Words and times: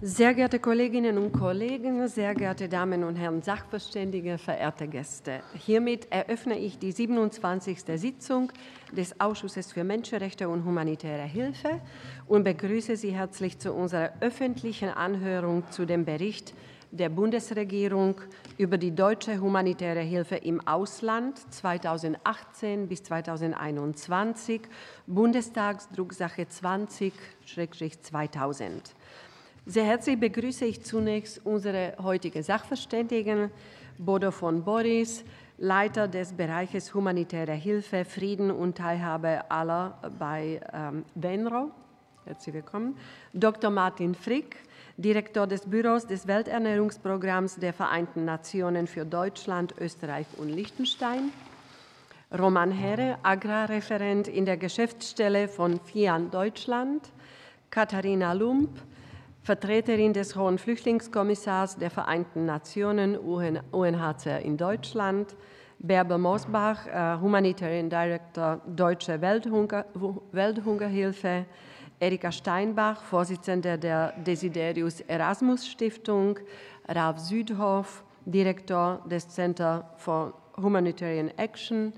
Sehr 0.00 0.32
geehrte 0.32 0.60
Kolleginnen 0.60 1.18
und 1.18 1.32
Kollegen, 1.32 2.06
sehr 2.06 2.32
geehrte 2.32 2.68
Damen 2.68 3.02
und 3.02 3.16
Herren 3.16 3.42
Sachverständige, 3.42 4.38
verehrte 4.38 4.86
Gäste, 4.86 5.40
hiermit 5.54 6.06
eröffne 6.12 6.56
ich 6.56 6.78
die 6.78 6.92
27. 6.92 7.80
Sitzung 7.96 8.52
des 8.92 9.20
Ausschusses 9.20 9.72
für 9.72 9.82
Menschenrechte 9.82 10.48
und 10.48 10.64
humanitäre 10.64 11.24
Hilfe 11.24 11.80
und 12.28 12.44
begrüße 12.44 12.96
Sie 12.96 13.10
herzlich 13.10 13.58
zu 13.58 13.72
unserer 13.72 14.12
öffentlichen 14.20 14.90
Anhörung 14.90 15.64
zu 15.72 15.84
dem 15.84 16.04
Bericht 16.04 16.54
der 16.92 17.08
Bundesregierung 17.08 18.20
über 18.56 18.78
die 18.78 18.94
deutsche 18.94 19.40
humanitäre 19.40 20.02
Hilfe 20.02 20.36
im 20.36 20.64
Ausland 20.64 21.40
2018 21.52 22.86
bis 22.86 23.02
2021, 23.02 24.60
Bundestagsdrucksache 25.08 26.42
20-2000. 26.42 28.92
Sehr 29.70 29.84
herzlich 29.84 30.18
begrüße 30.18 30.64
ich 30.64 30.82
zunächst 30.82 31.44
unsere 31.44 31.92
heutige 32.02 32.42
Sachverständigen, 32.42 33.50
Bodo 33.98 34.30
von 34.30 34.64
Boris, 34.64 35.26
Leiter 35.58 36.08
des 36.08 36.32
Bereiches 36.32 36.94
Humanitäre 36.94 37.52
Hilfe, 37.52 38.06
Frieden 38.06 38.50
und 38.50 38.78
Teilhabe 38.78 39.50
aller 39.50 39.98
bei 40.18 40.62
ähm. 40.72 41.04
Herzlich 42.24 42.54
willkommen. 42.54 42.96
Dr. 43.34 43.68
Martin 43.68 44.14
Frick, 44.14 44.56
Direktor 44.96 45.46
des 45.46 45.66
Büros 45.66 46.06
des 46.06 46.26
Welternährungsprogramms 46.26 47.56
der 47.56 47.74
Vereinten 47.74 48.24
Nationen 48.24 48.86
für 48.86 49.04
Deutschland, 49.04 49.74
Österreich 49.78 50.28
und 50.38 50.48
Liechtenstein. 50.48 51.30
Roman 52.32 52.70
Herre, 52.70 53.18
Agrarreferent 53.22 54.28
in 54.28 54.46
der 54.46 54.56
Geschäftsstelle 54.56 55.46
von 55.46 55.78
FIAN 55.78 56.30
Deutschland. 56.30 57.02
Katharina 57.68 58.32
Lump, 58.32 58.70
Vertreterin 59.48 60.12
des 60.12 60.36
Hohen 60.36 60.58
Flüchtlingskommissars 60.58 61.78
der 61.78 61.90
Vereinten 61.90 62.44
Nationen 62.44 63.16
UNHCR 63.16 64.40
in 64.40 64.58
Deutschland, 64.58 65.36
Bärbel 65.78 66.18
Mosbach, 66.18 66.86
äh, 66.86 67.18
Humanitarian 67.18 67.88
Director 67.88 68.60
Deutsche 68.66 69.18
Welthunger, 69.22 69.86
Welthungerhilfe, 70.32 71.46
Erika 71.98 72.30
Steinbach, 72.30 73.02
Vorsitzende 73.04 73.78
der 73.78 74.12
Desiderius 74.18 75.00
Erasmus 75.00 75.66
Stiftung, 75.66 76.38
Ralf 76.86 77.18
Südhoff, 77.18 78.04
Direktor 78.26 79.02
des 79.10 79.30
Center 79.30 79.88
for 79.96 80.34
Humanitarian 80.58 81.30
Action 81.38 81.94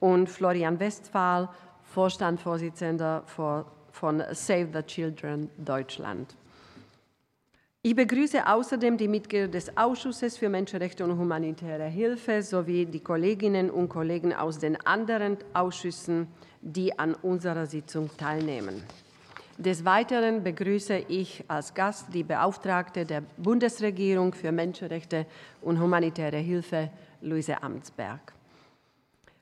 und 0.00 0.30
Florian 0.30 0.80
Westphal, 0.80 1.50
Vorstandsvorsitzender 1.82 3.22
von 3.26 4.22
Save 4.32 4.68
the 4.72 4.82
Children 4.82 5.50
Deutschland. 5.58 6.34
Ich 7.86 7.94
begrüße 7.94 8.44
außerdem 8.44 8.96
die 8.96 9.06
Mitglieder 9.06 9.46
des 9.46 9.76
Ausschusses 9.76 10.36
für 10.36 10.48
Menschenrechte 10.48 11.04
und 11.04 11.16
humanitäre 11.16 11.84
Hilfe 11.84 12.42
sowie 12.42 12.84
die 12.84 12.98
Kolleginnen 12.98 13.70
und 13.70 13.88
Kollegen 13.88 14.34
aus 14.34 14.58
den 14.58 14.74
anderen 14.84 15.36
Ausschüssen, 15.54 16.26
die 16.60 16.98
an 16.98 17.14
unserer 17.14 17.64
Sitzung 17.66 18.10
teilnehmen. 18.18 18.82
Des 19.56 19.84
Weiteren 19.84 20.42
begrüße 20.42 20.96
ich 21.06 21.44
als 21.46 21.74
Gast 21.74 22.12
die 22.12 22.24
Beauftragte 22.24 23.04
der 23.04 23.22
Bundesregierung 23.36 24.34
für 24.34 24.50
Menschenrechte 24.50 25.24
und 25.62 25.78
humanitäre 25.78 26.38
Hilfe, 26.38 26.90
Luise 27.20 27.62
Amtsberg. 27.62 28.35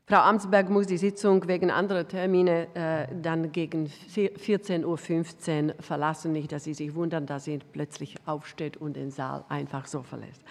Frau 0.06 0.19
Amtsberg 0.19 0.69
muss 0.69 0.86
die 0.86 0.98
Sitzung 0.98 1.48
wegen 1.48 1.70
anderer 1.70 2.06
Termine 2.06 2.66
äh, 2.74 3.06
dann 3.22 3.52
gegen 3.52 3.86
14.15 3.86 4.84
Uhr 4.84 5.74
verlassen. 5.80 6.33
Nicht, 6.33 6.52
dass 6.52 6.64
Sie 6.64 6.74
sich 6.74 6.94
wundern, 6.94 7.24
dass 7.24 7.44
sie 7.44 7.58
plötzlich 7.72 8.16
aufsteht 8.27 8.77
und 8.77 8.97
den 8.97 9.10
Saal 9.10 9.47
einfach 9.48 9.86
so 9.86 10.02
verlässt. 10.02 10.42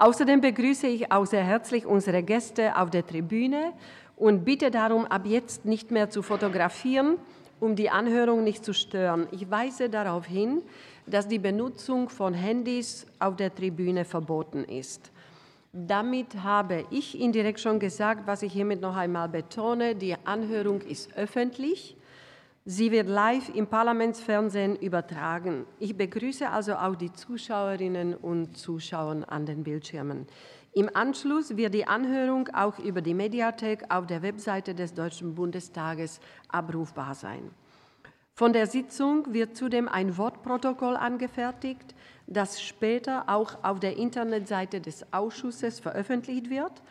Außerdem 0.00 0.40
begrüße 0.40 0.88
ich 0.88 1.12
auch 1.12 1.24
sehr 1.24 1.44
herzlich 1.44 1.86
unsere 1.86 2.24
Gäste 2.24 2.76
auf 2.76 2.90
der 2.90 3.06
Tribüne 3.06 3.74
und 4.16 4.44
bitte 4.44 4.72
darum, 4.72 5.06
ab 5.06 5.22
jetzt 5.24 5.66
nicht 5.66 5.92
mehr 5.92 6.10
zu 6.10 6.22
fotografieren, 6.22 7.18
um 7.60 7.76
die 7.76 7.90
Anhörung 7.90 8.42
nicht 8.42 8.64
zu 8.64 8.74
stören. 8.74 9.28
Ich 9.30 9.48
weise 9.48 9.88
darauf 9.88 10.26
hin, 10.26 10.62
dass 11.06 11.28
die 11.28 11.38
Benutzung 11.38 12.08
von 12.08 12.34
Handys 12.34 13.06
auf 13.20 13.36
der 13.36 13.54
Tribüne 13.54 14.04
verboten 14.04 14.64
ist. 14.64 15.12
Damit 15.78 16.42
habe 16.42 16.86
ich 16.88 17.20
indirekt 17.20 17.60
schon 17.60 17.78
gesagt, 17.78 18.26
was 18.26 18.42
ich 18.42 18.50
hiermit 18.50 18.80
noch 18.80 18.96
einmal 18.96 19.28
betone. 19.28 19.94
Die 19.94 20.16
Anhörung 20.24 20.80
ist 20.80 21.14
öffentlich. 21.18 21.98
Sie 22.64 22.90
wird 22.90 23.10
live 23.10 23.54
im 23.54 23.66
Parlamentsfernsehen 23.66 24.76
übertragen. 24.76 25.66
Ich 25.78 25.94
begrüße 25.94 26.48
also 26.48 26.76
auch 26.76 26.96
die 26.96 27.12
Zuschauerinnen 27.12 28.14
und 28.14 28.56
Zuschauer 28.56 29.24
an 29.28 29.44
den 29.44 29.64
Bildschirmen. 29.64 30.26
Im 30.72 30.88
Anschluss 30.94 31.58
wird 31.58 31.74
die 31.74 31.86
Anhörung 31.86 32.48
auch 32.54 32.78
über 32.78 33.02
die 33.02 33.12
Mediathek 33.12 33.84
auf 33.90 34.06
der 34.06 34.22
Webseite 34.22 34.74
des 34.74 34.94
Deutschen 34.94 35.34
Bundestages 35.34 36.20
abrufbar 36.48 37.14
sein. 37.14 37.50
Von 38.32 38.54
der 38.54 38.66
Sitzung 38.66 39.34
wird 39.34 39.58
zudem 39.58 39.88
ein 39.88 40.16
Wortprotokoll 40.16 40.96
angefertigt, 40.96 41.94
das 42.26 42.62
später 42.62 43.24
auch 43.28 43.62
auf 43.62 43.80
der 43.80 43.96
Internetseite 43.96 44.80
des 44.80 45.06
Ausschusses 45.12 45.80
veröffentlicht 45.80 46.50
wird. 46.50 46.82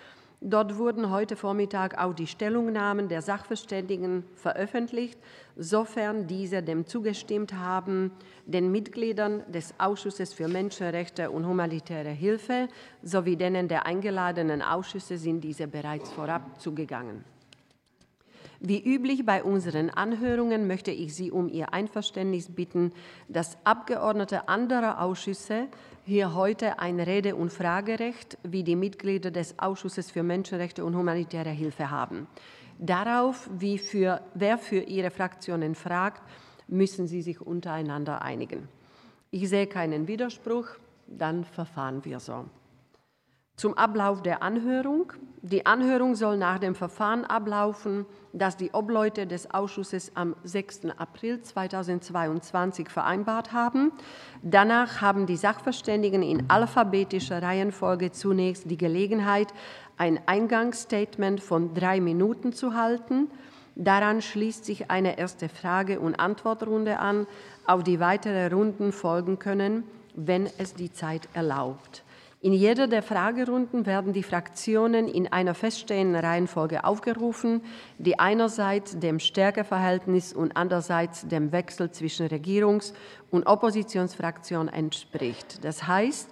Dort 0.42 0.78
wurden 0.78 1.10
heute 1.10 1.36
Vormittag 1.36 1.98
auch 1.98 2.14
die 2.14 2.28
Stellungnahmen 2.28 3.08
der 3.08 3.22
Sachverständigen 3.22 4.26
veröffentlicht, 4.36 5.20
sofern 5.56 6.28
diese 6.28 6.62
dem 6.62 6.86
zugestimmt 6.86 7.54
haben, 7.54 8.12
den 8.46 8.72
Mitgliedern 8.72 9.44
des 9.52 9.74
Ausschusses 9.80 10.34
für 10.34 10.48
Menschenrechte 10.48 11.32
und 11.32 11.48
humanitäre 11.48 12.10
Hilfe 12.10 12.68
sowie 13.02 13.38
denen 13.38 13.68
der 13.68 13.86
eingeladenen 13.86 14.62
Ausschüsse 14.62 15.18
sind 15.18 15.42
diese 15.42 15.68
bereits 15.68 16.12
vorab 16.12 16.60
zugegangen. 16.62 17.24
Wie 18.68 18.82
üblich 18.84 19.24
bei 19.28 19.44
unseren 19.44 19.92
Anhörungen 19.92 20.66
möchte 20.66 20.90
ich 20.90 21.14
Sie 21.14 21.30
um 21.30 21.50
Ihr 21.50 21.72
Einverständnis 21.72 22.50
bitten, 22.50 22.94
dass 23.28 23.60
Abgeordnete 23.64 24.50
anderer 24.50 25.02
Ausschüsse 25.02 25.68
hier 26.04 26.34
heute 26.34 26.80
ein 26.80 27.00
Rede- 27.00 27.36
und 27.36 27.54
Fragerecht 27.54 28.40
wie 28.42 28.64
die 28.64 28.76
Mitglieder 28.76 29.30
des 29.30 29.60
Ausschusses 29.60 30.10
für 30.10 30.24
Menschenrechte 30.24 30.84
und 30.84 30.96
humanitäre 30.96 31.52
Hilfe 31.52 31.92
haben. 31.92 32.26
Darauf, 32.80 33.48
wie 33.56 33.78
für, 33.78 34.22
wer 34.34 34.58
für 34.58 34.80
Ihre 34.80 35.12
Fraktionen 35.12 35.76
fragt, 35.76 36.24
müssen 36.68 37.06
Sie 37.06 37.22
sich 37.22 37.42
untereinander 37.42 38.24
einigen. 38.24 38.68
Ich 39.30 39.48
sehe 39.48 39.68
keinen 39.68 40.08
Widerspruch, 40.08 40.70
dann 41.06 41.46
verfahren 41.46 42.04
wir 42.04 42.20
so. 42.20 42.46
Zum 43.56 43.78
Ablauf 43.78 44.22
der 44.22 44.44
Anhörung. 44.44 45.14
Die 45.42 45.66
Anhörung 45.66 46.16
soll 46.16 46.38
nach 46.38 46.60
dem 46.60 46.76
Verfahren 46.76 47.24
ablaufen, 47.24 48.06
das 48.34 48.58
die 48.58 48.72
Obleute 48.72 49.28
des 49.28 49.52
Ausschusses 49.52 50.12
am 50.16 50.36
6. 50.44 50.88
April 50.98 51.42
2022 51.42 52.90
vereinbart 52.90 53.54
haben. 53.54 53.94
Danach 54.42 55.00
haben 55.02 55.26
die 55.26 55.38
Sachverständigen 55.38 56.22
in 56.22 56.50
alphabetischer 56.50 57.42
Reihenfolge 57.42 58.12
zunächst 58.12 58.70
die 58.70 58.78
Gelegenheit, 58.78 59.54
ein 59.98 60.20
Eingangsstatement 60.26 61.42
von 61.42 61.74
drei 61.74 62.02
Minuten 62.02 62.52
zu 62.52 62.74
halten. 62.74 63.30
Daran 63.76 64.22
schließt 64.22 64.66
sich 64.66 64.92
eine 64.92 65.18
erste 65.18 65.48
Frage- 65.48 66.02
und 66.02 66.16
Antwortrunde 66.16 67.00
an, 67.00 67.26
auf 67.66 67.84
die 67.84 68.02
weitere 68.02 68.48
Runden 68.48 68.92
folgen 68.92 69.40
können, 69.40 69.84
wenn 70.14 70.50
es 70.58 70.74
die 70.74 70.92
Zeit 70.92 71.30
erlaubt. 71.34 72.05
In 72.46 72.54
jeder 72.54 72.86
der 72.86 73.02
Fragerunden 73.02 73.88
werden 73.88 74.14
die 74.14 74.22
Fraktionen 74.22 75.08
in 75.08 75.34
einer 75.34 75.56
feststehenden 75.56 76.24
Reihenfolge 76.24 76.84
aufgerufen, 76.84 77.62
die 77.98 78.20
einerseits 78.20 79.00
dem 79.00 79.18
Stärkeverhältnis 79.18 80.32
und 80.32 80.56
andererseits 80.56 81.28
dem 81.28 81.52
Wechsel 81.52 81.90
zwischen 81.90 82.28
Regierungs- 82.28 82.94
und 83.32 83.48
Oppositionsfraktion 83.48 84.68
entspricht. 84.68 85.66
Das 85.66 85.88
heißt, 85.88 86.30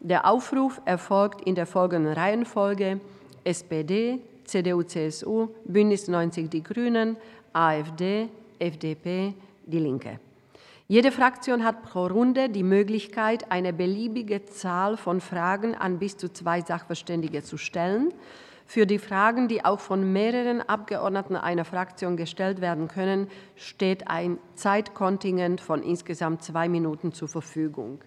der 0.00 0.26
Aufruf 0.26 0.82
erfolgt 0.84 1.40
in 1.46 1.54
der 1.54 1.64
folgenden 1.64 2.12
Reihenfolge 2.12 3.00
SPD, 3.42 4.20
CDU, 4.44 4.82
CSU, 4.82 5.48
Bündnis 5.64 6.08
90 6.08 6.50
Die 6.50 6.62
Grünen, 6.62 7.16
AfD, 7.54 8.28
FDP, 8.58 9.32
Die 9.64 9.78
Linke. 9.78 10.20
Jede 10.86 11.12
Fraktion 11.12 11.64
hat 11.64 11.82
pro 11.82 12.06
Runde 12.06 12.50
die 12.50 12.62
Möglichkeit, 12.62 13.50
eine 13.50 13.72
beliebige 13.72 14.44
Zahl 14.44 14.98
von 14.98 15.22
Fragen 15.22 15.74
an 15.74 15.98
bis 15.98 16.18
zu 16.18 16.30
zwei 16.30 16.60
Sachverständige 16.60 17.42
zu 17.42 17.56
stellen. 17.56 18.12
Für 18.66 18.84
die 18.86 18.98
Fragen, 18.98 19.48
die 19.48 19.64
auch 19.64 19.80
von 19.80 20.12
mehreren 20.12 20.60
Abgeordneten 20.60 21.36
einer 21.36 21.64
Fraktion 21.64 22.18
gestellt 22.18 22.60
werden 22.60 22.88
können, 22.88 23.28
steht 23.56 24.08
ein 24.08 24.38
Zeitkontingent 24.56 25.62
von 25.62 25.82
insgesamt 25.82 26.42
zwei 26.42 26.68
Minuten 26.68 27.12
zur 27.12 27.28
Verfügung. 27.28 28.02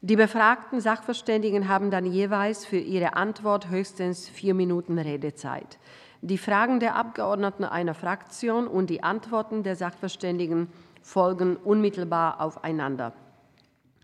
Die 0.00 0.16
befragten 0.16 0.80
Sachverständigen 0.80 1.68
haben 1.68 1.92
dann 1.92 2.04
jeweils 2.04 2.64
für 2.64 2.78
ihre 2.78 3.14
Antwort 3.14 3.70
höchstens 3.70 4.28
vier 4.28 4.54
Minuten 4.54 4.98
Redezeit. 4.98 5.78
Die 6.20 6.38
Fragen 6.38 6.80
der 6.80 6.96
Abgeordneten 6.96 7.64
einer 7.64 7.94
Fraktion 7.94 8.66
und 8.66 8.90
die 8.90 9.04
Antworten 9.04 9.62
der 9.62 9.76
Sachverständigen 9.76 10.66
folgen 11.02 11.56
unmittelbar 11.56 12.40
aufeinander. 12.40 13.12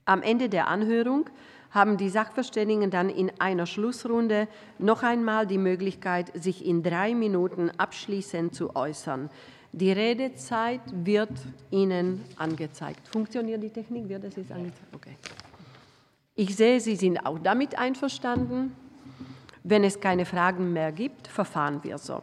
Am 0.04 0.22
Ende 0.22 0.48
der 0.48 0.68
Anhörung 0.68 1.28
haben 1.70 1.96
die 1.96 2.08
Sachverständigen 2.08 2.90
dann 2.90 3.10
in 3.10 3.30
einer 3.40 3.66
Schlussrunde 3.66 4.48
noch 4.78 5.02
einmal 5.02 5.46
die 5.46 5.58
Möglichkeit, 5.58 6.32
sich 6.34 6.64
in 6.64 6.82
drei 6.82 7.14
Minuten 7.14 7.70
abschließend 7.76 8.54
zu 8.54 8.74
äußern. 8.74 9.28
Die 9.72 9.92
Redezeit 9.92 10.80
wird 10.92 11.30
Ihnen 11.70 12.24
angezeigt. 12.36 13.06
Funktioniert 13.08 13.62
die 13.62 13.68
Technik? 13.68 14.08
Wird 14.08 14.24
es 14.24 14.36
jetzt 14.36 14.50
angezeigt? 14.50 14.94
Okay. 14.94 15.16
Ich 16.34 16.56
sehe, 16.56 16.80
Sie 16.80 16.96
sind 16.96 17.18
auch 17.26 17.38
damit 17.38 17.78
einverstanden. 17.78 18.74
Wenn 19.62 19.84
es 19.84 20.00
keine 20.00 20.24
Fragen 20.24 20.72
mehr 20.72 20.92
gibt, 20.92 21.26
verfahren 21.26 21.80
wir 21.82 21.98
so. 21.98 22.22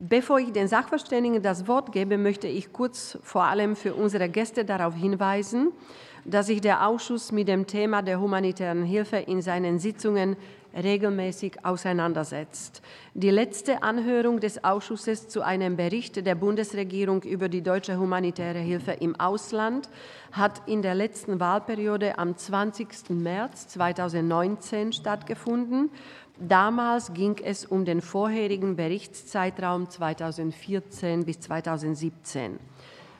Bevor 0.00 0.38
ich 0.38 0.52
den 0.52 0.68
Sachverständigen 0.68 1.42
das 1.42 1.66
Wort 1.66 1.90
gebe, 1.90 2.18
möchte 2.18 2.46
ich 2.46 2.72
kurz 2.72 3.18
vor 3.20 3.42
allem 3.42 3.74
für 3.74 3.94
unsere 3.94 4.28
Gäste 4.28 4.64
darauf 4.64 4.94
hinweisen, 4.94 5.72
dass 6.24 6.46
sich 6.46 6.60
der 6.60 6.86
Ausschuss 6.86 7.32
mit 7.32 7.48
dem 7.48 7.66
Thema 7.66 8.00
der 8.02 8.20
humanitären 8.20 8.84
Hilfe 8.84 9.16
in 9.16 9.42
seinen 9.42 9.80
Sitzungen 9.80 10.36
regelmäßig 10.72 11.64
auseinandersetzt. 11.64 12.80
Die 13.14 13.30
letzte 13.30 13.82
Anhörung 13.82 14.38
des 14.38 14.62
Ausschusses 14.62 15.26
zu 15.26 15.42
einem 15.42 15.76
Bericht 15.76 16.24
der 16.24 16.36
Bundesregierung 16.36 17.24
über 17.24 17.48
die 17.48 17.62
deutsche 17.62 17.98
humanitäre 17.98 18.60
Hilfe 18.60 18.92
im 18.92 19.18
Ausland 19.18 19.88
hat 20.30 20.62
in 20.68 20.82
der 20.82 20.94
letzten 20.94 21.40
Wahlperiode 21.40 22.18
am 22.18 22.36
20. 22.36 23.10
März 23.10 23.66
2019 23.68 24.92
stattgefunden. 24.92 25.90
Damals 26.40 27.14
ging 27.14 27.36
es 27.42 27.64
um 27.66 27.84
den 27.84 28.00
vorherigen 28.00 28.76
Berichtszeitraum 28.76 29.90
2014 29.90 31.24
bis 31.24 31.40
2017. 31.40 32.60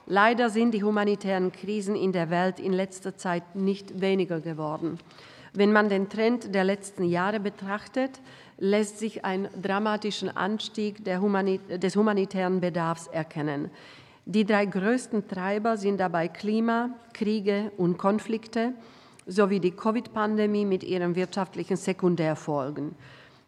Leider 0.06 0.50
sind 0.50 0.73
die 0.73 0.85
humanitären 0.85 1.50
Krisen 1.50 1.97
in 1.97 2.12
der 2.12 2.31
Welt 2.31 2.61
in 2.61 2.73
letzter 2.73 3.17
Zeit 3.17 3.56
nicht 3.56 4.00
weniger 4.00 4.41
geworden. 4.41 4.99
Wenn 5.53 5.73
man 5.73 5.88
den 5.88 6.09
Trend 6.09 6.55
der 6.55 6.62
letzten 6.62 7.05
Jahre 7.05 7.41
betrachtet, 7.41 8.20
lässt 8.56 9.00
sich 9.00 9.25
ein 9.25 9.49
dramatischer 9.61 10.37
Anstieg 10.37 11.05
des 11.05 11.97
humanitären 11.97 12.61
Bedarfs 12.61 13.09
erkennen. 13.09 13.70
Die 14.26 14.44
drei 14.44 14.65
größten 14.65 15.26
Treiber 15.26 15.76
sind 15.76 15.99
dabei 15.99 16.29
Klima, 16.29 16.91
Kriege 17.12 17.73
und 17.76 17.99
Konflikte 17.99 18.75
sowie 19.28 19.60
die 19.60 19.70
Covid-Pandemie 19.70 20.64
mit 20.64 20.82
ihren 20.82 21.14
wirtschaftlichen 21.14 21.76
Sekundärfolgen. 21.76 22.96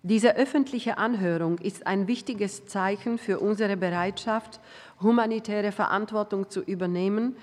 Diese 0.03 0.37
öffentliche 0.37 0.99
Anhörung 0.99 1.59
ist 1.59 1.87
ein 1.87 2.07
wichtiges 2.07 2.67
Zeichen 2.67 3.19
für 3.19 3.41
unsere 3.41 3.77
Bereitschaft, 3.77 4.61
humanitäre 5.03 5.73
Verantwortung 5.73 6.49
zu 6.49 6.61
übernehmen 6.61 7.37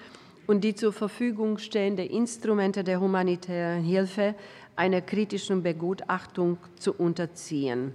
und 0.48 0.64
die 0.64 0.74
zur 0.74 0.94
Verfügung 0.94 1.58
stehenden 1.58 2.08
Instrumente 2.08 2.84
der 2.84 3.00
humanitären 3.00 3.84
Hilfe 3.84 4.34
einer 4.76 5.02
kritischen 5.02 5.62
Begutachtung 5.62 6.58
zu 6.80 6.94
unterziehen. 6.94 7.94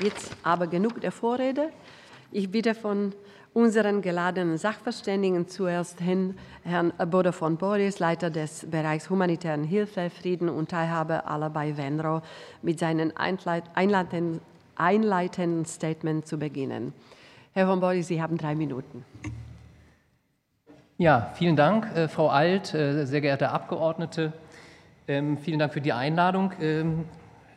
Jetzt 0.00 0.30
aber 0.42 0.66
genug 0.66 1.00
der 1.00 1.12
Vorrede. 1.12 1.70
Ich 2.32 2.50
bitte 2.50 2.74
von 2.74 3.12
unseren 3.52 4.00
geladenen 4.00 4.58
Sachverständigen 4.58 5.48
zuerst 5.48 6.00
hin 6.00 6.36
Herrn 6.62 6.92
Bodo 7.10 7.32
von 7.32 7.56
Boris, 7.56 7.98
Leiter 7.98 8.30
des 8.30 8.66
Bereichs 8.70 9.10
Humanitären 9.10 9.64
Hilfe, 9.64 10.10
Frieden 10.10 10.48
und 10.48 10.70
Teilhabe 10.70 11.26
aller 11.26 11.50
bei 11.50 11.76
Venro, 11.76 12.22
mit 12.62 12.78
seinem 12.78 13.12
einleitenden, 13.16 14.40
einleitenden 14.76 15.66
Statement 15.66 16.26
zu 16.26 16.38
beginnen. 16.38 16.92
Herr 17.52 17.66
von 17.66 17.80
Boris, 17.80 18.06
Sie 18.06 18.22
haben 18.22 18.38
drei 18.38 18.54
Minuten. 18.54 19.04
Ja, 20.98 21.30
vielen 21.34 21.56
Dank, 21.56 21.96
äh, 21.96 22.08
Frau 22.08 22.28
Alt, 22.28 22.74
äh, 22.74 23.06
sehr 23.06 23.20
geehrte 23.20 23.50
Abgeordnete. 23.50 24.32
Ähm, 25.08 25.38
vielen 25.38 25.58
Dank 25.58 25.72
für 25.72 25.80
die 25.80 25.92
Einladung. 25.92 26.52
Ähm, 26.60 27.06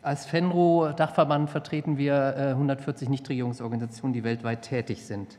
als 0.01 0.25
FENRO-Dachverband 0.25 1.49
vertreten 1.49 1.97
wir 1.97 2.35
äh, 2.37 2.49
140 2.51 3.09
Nichtregierungsorganisationen, 3.09 4.13
die 4.13 4.23
weltweit 4.23 4.63
tätig 4.63 5.05
sind. 5.05 5.37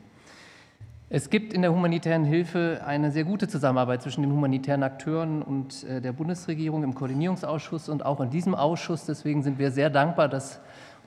Es 1.07 1.29
gibt 1.29 1.53
in 1.53 1.61
der 1.61 1.71
humanitären 1.71 2.25
Hilfe 2.25 2.81
eine 2.83 3.11
sehr 3.11 3.25
gute 3.25 3.47
Zusammenarbeit 3.47 4.01
zwischen 4.01 4.23
den 4.23 4.31
humanitären 4.31 4.81
Akteuren 4.81 5.43
und 5.43 5.83
äh, 5.83 6.01
der 6.01 6.13
Bundesregierung 6.13 6.83
im 6.83 6.95
Koordinierungsausschuss 6.95 7.89
und 7.89 8.03
auch 8.03 8.19
in 8.21 8.31
diesem 8.31 8.55
Ausschuss. 8.55 9.05
Deswegen 9.05 9.43
sind 9.43 9.59
wir 9.59 9.69
sehr 9.69 9.91
dankbar, 9.91 10.29
dass 10.29 10.61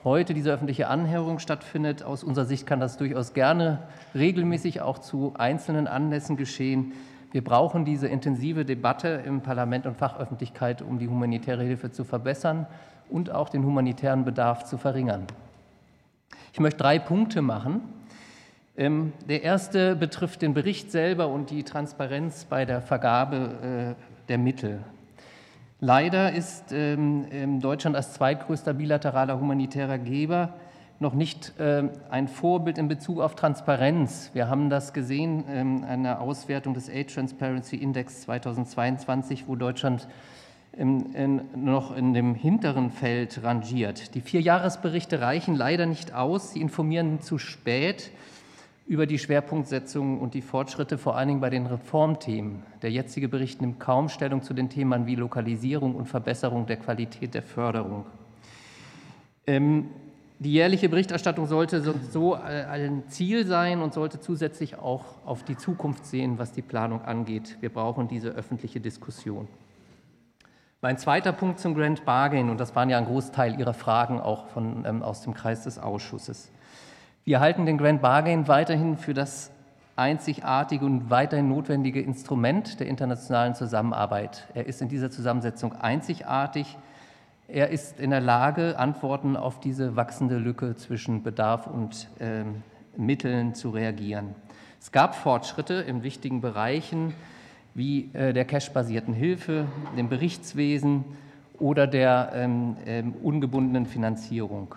heute 0.04 0.34
diese 0.34 0.52
öffentliche 0.52 0.86
Anhörung 0.86 1.40
stattfindet. 1.40 2.04
Aus 2.04 2.22
unserer 2.22 2.44
Sicht 2.44 2.64
kann 2.64 2.78
das 2.78 2.96
durchaus 2.96 3.32
gerne 3.32 3.80
regelmäßig 4.14 4.82
auch 4.82 4.98
zu 4.98 5.34
einzelnen 5.36 5.88
Anlässen 5.88 6.36
geschehen. 6.36 6.92
Wir 7.32 7.42
brauchen 7.42 7.84
diese 7.84 8.06
intensive 8.06 8.64
Debatte 8.64 9.24
im 9.26 9.40
Parlament 9.40 9.84
und 9.84 9.96
Fachöffentlichkeit, 9.96 10.80
um 10.80 11.00
die 11.00 11.08
humanitäre 11.08 11.64
Hilfe 11.64 11.90
zu 11.90 12.04
verbessern 12.04 12.68
und 13.10 13.32
auch 13.32 13.48
den 13.48 13.64
humanitären 13.64 14.24
Bedarf 14.24 14.64
zu 14.64 14.78
verringern. 14.78 15.24
Ich 16.52 16.60
möchte 16.60 16.78
drei 16.78 17.00
Punkte 17.00 17.42
machen. 17.42 17.97
Ähm, 18.78 19.12
der 19.28 19.42
erste 19.42 19.96
betrifft 19.96 20.40
den 20.40 20.54
Bericht 20.54 20.92
selber 20.92 21.26
und 21.26 21.50
die 21.50 21.64
Transparenz 21.64 22.44
bei 22.44 22.64
der 22.64 22.80
Vergabe 22.80 23.96
äh, 23.98 24.28
der 24.28 24.38
Mittel. 24.38 24.78
Leider 25.80 26.32
ist 26.32 26.66
ähm, 26.70 27.60
Deutschland 27.60 27.96
als 27.96 28.12
zweitgrößter 28.12 28.74
bilateraler 28.74 29.40
humanitärer 29.40 29.98
Geber 29.98 30.54
noch 31.00 31.14
nicht 31.14 31.54
ähm, 31.58 31.90
ein 32.08 32.28
Vorbild 32.28 32.78
in 32.78 32.86
Bezug 32.86 33.18
auf 33.20 33.34
Transparenz. 33.34 34.30
Wir 34.32 34.48
haben 34.48 34.70
das 34.70 34.92
gesehen 34.92 35.48
in 35.48 35.84
einer 35.84 36.20
Auswertung 36.20 36.74
des 36.74 36.88
Aid 36.88 37.12
Transparency 37.12 37.76
Index 37.76 38.22
2022, 38.22 39.48
wo 39.48 39.56
Deutschland 39.56 40.06
noch 41.56 41.96
in 41.96 42.14
dem 42.14 42.36
hinteren 42.36 42.92
Feld 42.92 43.42
rangiert. 43.42 44.14
Die 44.14 44.20
vier 44.20 44.40
Jahresberichte 44.40 45.20
reichen 45.20 45.56
leider 45.56 45.86
nicht 45.86 46.14
aus. 46.14 46.52
Sie 46.52 46.60
informieren 46.60 47.20
zu 47.20 47.38
spät 47.38 48.12
über 48.88 49.06
die 49.06 49.18
Schwerpunktsetzungen 49.18 50.18
und 50.18 50.32
die 50.32 50.40
Fortschritte, 50.40 50.96
vor 50.96 51.16
allen 51.16 51.28
Dingen 51.28 51.40
bei 51.40 51.50
den 51.50 51.66
Reformthemen. 51.66 52.62
Der 52.80 52.90
jetzige 52.90 53.28
Bericht 53.28 53.60
nimmt 53.60 53.78
kaum 53.78 54.08
Stellung 54.08 54.42
zu 54.42 54.54
den 54.54 54.70
Themen 54.70 55.06
wie 55.06 55.14
Lokalisierung 55.14 55.94
und 55.94 56.06
Verbesserung 56.06 56.64
der 56.64 56.78
Qualität 56.78 57.34
der 57.34 57.42
Förderung. 57.42 58.06
Ähm, 59.46 59.90
die 60.38 60.52
jährliche 60.52 60.88
Berichterstattung 60.88 61.46
sollte 61.46 61.82
so 61.82 62.34
ein 62.34 63.02
Ziel 63.08 63.44
sein 63.44 63.82
und 63.82 63.92
sollte 63.92 64.20
zusätzlich 64.20 64.78
auch 64.78 65.04
auf 65.26 65.42
die 65.42 65.56
Zukunft 65.56 66.06
sehen, 66.06 66.38
was 66.38 66.52
die 66.52 66.62
Planung 66.62 67.02
angeht. 67.02 67.58
Wir 67.60 67.70
brauchen 67.70 68.08
diese 68.08 68.30
öffentliche 68.30 68.80
Diskussion. 68.80 69.48
Mein 70.80 70.96
zweiter 70.96 71.32
Punkt 71.32 71.58
zum 71.58 71.74
Grand 71.74 72.04
Bargain, 72.06 72.48
und 72.48 72.58
das 72.58 72.74
waren 72.74 72.88
ja 72.88 72.96
ein 72.96 73.04
Großteil 73.04 73.58
Ihrer 73.58 73.74
Fragen 73.74 74.20
auch 74.20 74.46
von, 74.46 74.84
ähm, 74.86 75.02
aus 75.02 75.22
dem 75.22 75.34
Kreis 75.34 75.64
des 75.64 75.78
Ausschusses. 75.78 76.52
Wir 77.28 77.40
halten 77.40 77.66
den 77.66 77.76
Grand 77.76 78.00
Bargain 78.00 78.48
weiterhin 78.48 78.96
für 78.96 79.12
das 79.12 79.50
einzigartige 79.96 80.86
und 80.86 81.10
weiterhin 81.10 81.46
notwendige 81.46 82.00
Instrument 82.00 82.80
der 82.80 82.86
internationalen 82.86 83.54
Zusammenarbeit. 83.54 84.48
Er 84.54 84.64
ist 84.64 84.80
in 84.80 84.88
dieser 84.88 85.10
Zusammensetzung 85.10 85.74
einzigartig. 85.74 86.78
Er 87.46 87.68
ist 87.68 88.00
in 88.00 88.12
der 88.12 88.22
Lage, 88.22 88.78
Antworten 88.78 89.36
auf 89.36 89.60
diese 89.60 89.94
wachsende 89.94 90.38
Lücke 90.38 90.74
zwischen 90.76 91.22
Bedarf 91.22 91.66
und 91.66 92.08
äh, 92.18 92.44
Mitteln 92.96 93.54
zu 93.54 93.68
reagieren. 93.68 94.34
Es 94.80 94.90
gab 94.90 95.14
Fortschritte 95.14 95.74
in 95.74 96.02
wichtigen 96.02 96.40
Bereichen 96.40 97.12
wie 97.74 98.08
äh, 98.14 98.32
der 98.32 98.46
cash-basierten 98.46 99.12
Hilfe, 99.12 99.66
dem 99.98 100.08
Berichtswesen 100.08 101.04
oder 101.58 101.86
der 101.86 102.30
ähm, 102.32 102.78
äh, 102.86 103.02
ungebundenen 103.22 103.84
Finanzierung. 103.84 104.76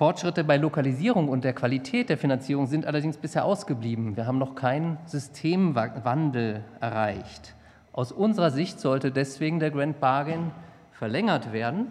Fortschritte 0.00 0.44
bei 0.44 0.56
Lokalisierung 0.56 1.28
und 1.28 1.44
der 1.44 1.52
Qualität 1.52 2.08
der 2.08 2.16
Finanzierung 2.16 2.66
sind 2.66 2.86
allerdings 2.86 3.18
bisher 3.18 3.44
ausgeblieben. 3.44 4.16
Wir 4.16 4.26
haben 4.26 4.38
noch 4.38 4.54
keinen 4.54 4.96
Systemwandel 5.04 6.64
erreicht. 6.80 7.54
Aus 7.92 8.10
unserer 8.10 8.50
Sicht 8.50 8.80
sollte 8.80 9.10
deswegen 9.10 9.60
der 9.60 9.70
Grand 9.70 10.00
Bargain 10.00 10.52
verlängert 10.92 11.52
werden. 11.52 11.88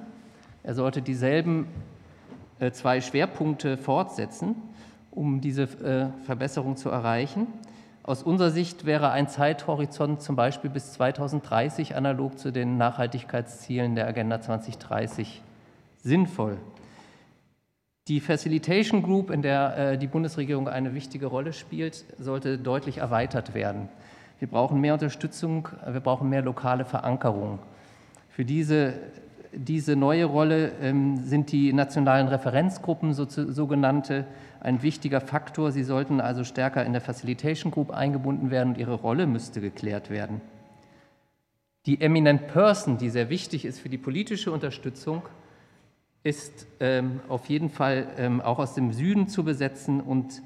Er 0.63 0.73
sollte 0.73 1.03
dieselben 1.03 1.67
äh, 2.57 2.71
zwei 2.71 2.99
Schwerpunkte 2.99 3.77
fortsetzen, 3.77 4.55
um 5.11 5.39
diese 5.39 5.65
äh, 5.65 6.07
Verbesserung 6.25 6.77
zu 6.77 6.89
erreichen. 6.89 7.45
Aus 8.01 8.23
unserer 8.23 8.49
Sicht 8.49 8.87
wäre 8.87 9.11
ein 9.11 9.27
Zeithorizont 9.27 10.23
zum 10.23 10.35
Beispiel 10.35 10.71
bis 10.71 10.93
2030 10.93 11.95
analog 11.95 12.39
zu 12.39 12.51
den 12.51 12.75
Nachhaltigkeitszielen 12.75 13.93
der 13.93 14.07
Agenda 14.07 14.41
2030 14.41 15.43
sinnvoll. 16.01 16.57
Die 18.09 18.19
Facilitation 18.21 19.03
Group, 19.03 19.29
in 19.29 19.43
der 19.43 19.77
äh, 19.77 19.97
die 19.99 20.07
Bundesregierung 20.07 20.67
eine 20.67 20.95
wichtige 20.95 21.27
Rolle 21.27 21.53
spielt, 21.53 22.05
sollte 22.17 22.57
deutlich 22.57 22.97
erweitert 22.97 23.53
werden. 23.53 23.87
Wir 24.39 24.47
brauchen 24.47 24.81
mehr 24.81 24.93
Unterstützung, 24.93 25.69
wir 25.87 25.99
brauchen 25.99 26.27
mehr 26.27 26.41
lokale 26.41 26.85
Verankerung. 26.85 27.59
Für 28.29 28.45
diese, 28.45 28.95
diese 29.53 29.95
neue 29.95 30.25
Rolle 30.25 30.71
ähm, 30.81 31.17
sind 31.17 31.51
die 31.51 31.71
nationalen 31.71 32.27
Referenzgruppen, 32.27 33.13
so, 33.13 33.27
sogenannte, 33.29 34.25
ein 34.59 34.81
wichtiger 34.81 35.21
Faktor. 35.21 35.71
Sie 35.71 35.83
sollten 35.83 36.19
also 36.19 36.43
stärker 36.43 36.83
in 36.83 36.93
der 36.93 37.01
Facilitation 37.01 37.71
Group 37.71 37.91
eingebunden 37.91 38.49
werden 38.49 38.69
und 38.69 38.79
ihre 38.79 38.95
Rolle 38.95 39.27
müsste 39.27 39.61
geklärt 39.61 40.09
werden. 40.09 40.41
Die 41.85 42.01
Eminent 42.01 42.47
Person, 42.47 42.97
die 42.97 43.11
sehr 43.11 43.29
wichtig 43.29 43.65
ist 43.65 43.79
für 43.79 43.89
die 43.89 43.99
politische 43.99 44.51
Unterstützung, 44.51 45.21
ist 46.23 46.67
ähm, 46.79 47.21
auf 47.29 47.47
jeden 47.47 47.69
Fall 47.69 48.07
ähm, 48.17 48.41
auch 48.41 48.59
aus 48.59 48.73
dem 48.73 48.91
Süden 48.91 49.27
zu 49.27 49.43
besetzen 49.43 50.01
und 50.01 50.41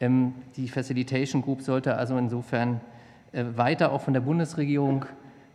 ähm, 0.00 0.34
die 0.56 0.68
Facilitation 0.68 1.42
Group 1.42 1.62
sollte 1.62 1.96
also 1.96 2.16
insofern 2.16 2.80
äh, 3.32 3.44
weiter 3.56 3.92
auch 3.92 4.00
von 4.00 4.14
der 4.14 4.20
Bundesregierung 4.20 5.04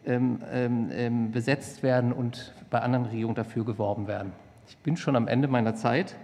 ähm, 0.05 0.39
ähm, 0.51 0.89
ähm, 0.91 1.31
besetzt 1.31 1.81
werden 1.81 2.13
und 2.13 2.53
bei 2.69 2.79
anderen 2.79 3.05
Regierungen 3.05 3.35
dafür 3.35 3.65
geworben 3.65 4.07
werden. 4.07 4.33
Ich 4.67 4.77
bin 4.77 4.97
schon 4.97 5.15
am 5.15 5.27
Ende 5.27 5.47
meiner 5.47 5.75
Zeit, 5.75 6.15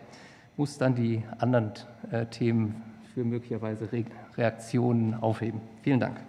muss 0.58 0.78
dann 0.78 0.96
die 0.96 1.24
anderen 1.40 1.72
äh, 2.12 2.26
Themen 2.28 2.84
für 3.14 3.24
möglicherweise 3.24 3.92
Re 3.92 4.06
Reaktionen 4.38 5.16
aufheben. 5.16 5.60
Vielen 5.82 6.00
Dank. 6.00 6.22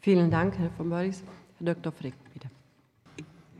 Vielen 0.00 0.30
Dank, 0.30 0.58
Herr 0.58 0.70
von 0.70 0.90
Boris. 0.90 1.22
Herr 1.58 1.74
Dr. 1.74 1.92
Frick, 1.92 2.14
bitte. 2.32 2.48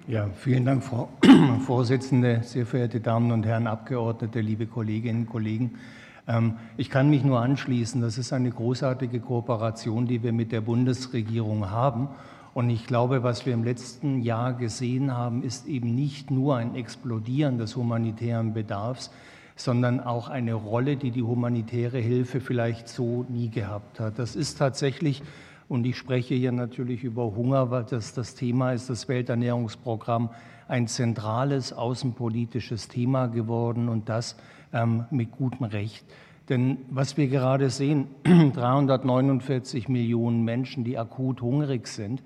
Ja, 0.07 0.29
vielen 0.37 0.67
Dank, 0.67 0.85
Frau 0.85 1.09
Vorsitzende, 1.67 2.43
sehr 2.43 2.67
verehrte 2.67 3.01
Damen 3.01 3.33
und 3.33 3.47
Herren 3.47 3.67
Abgeordnete, 3.67 4.43
liebe 4.43 4.67
Kolleginnen 4.67 5.23
und 5.23 5.31
Kollegen. 5.31 5.79
Ähm, 6.29 6.59
ich 6.77 6.91
kann 6.91 7.09
mich 7.09 7.25
nur 7.25 7.41
anschließen. 7.41 8.03
Das 8.03 8.19
ist 8.19 8.35
eine 8.35 8.51
großartige 8.51 9.21
Kooperation, 9.21 10.07
die 10.07 10.23
wir 10.23 10.35
mit 10.35 10.53
der 10.53 10.61
Bundesregierung 10.61 11.71
haben. 11.71 12.09
Und 12.53 12.69
ich 12.69 12.87
glaube, 12.87 13.23
was 13.23 13.47
wir 13.47 13.55
im 13.55 13.65
letzten 13.65 14.21
Jahr 14.21 14.53
gesehen 14.53 15.17
haben, 15.17 15.43
ist 15.43 15.67
eben 15.67 15.95
nicht 15.95 16.31
nur 16.31 16.57
ein 16.57 16.75
Explodieren 16.75 17.57
des 17.57 17.75
humanitären 17.75 18.53
Bedarfs, 18.53 19.11
sondern 19.57 20.01
auch 20.01 20.29
eine 20.29 20.53
Rolle, 20.53 20.97
die 20.97 21.13
die 21.13 21.23
humanitäre 21.23 21.99
Hilfe 21.99 22.43
vielleicht 22.43 22.89
so 22.89 23.25
nie 23.31 23.49
gehabt 23.49 24.01
hat. 24.01 24.19
Das 24.19 24.37
ist 24.37 24.59
tatsächlich, 24.59 25.23
und 25.69 25.87
ich 25.87 25.97
spreche 25.97 26.35
hier 26.35 26.53
natürlich 26.53 27.05
über 27.05 27.35
Hunger, 27.35 27.71
weil 27.71 27.85
das 27.85 28.15
das 28.15 28.35
Thema 28.35 28.73
ist, 28.73 28.91
das 28.91 29.09
Welternährungsprogramm, 29.09 30.31
ein 30.69 30.87
zentrales 30.87 31.73
außenpolitisches 31.73 32.89
Thema 32.89 33.27
geworden 33.27 33.89
und 33.89 34.09
das 34.09 34.37
ähm, 34.73 35.05
mit 35.11 35.31
gutem 35.33 35.67
Recht. 35.67 36.05
Denn 36.49 36.79
was 36.91 37.17
wir 37.17 37.29
gerade 37.29 37.71
sehen, 37.71 38.09
349 38.25 39.89
Millionen 39.89 40.43
Menschen, 40.45 40.85
die 40.85 40.99
akut 40.99 41.41
hungrig 41.41 41.87
sind, 41.89 42.23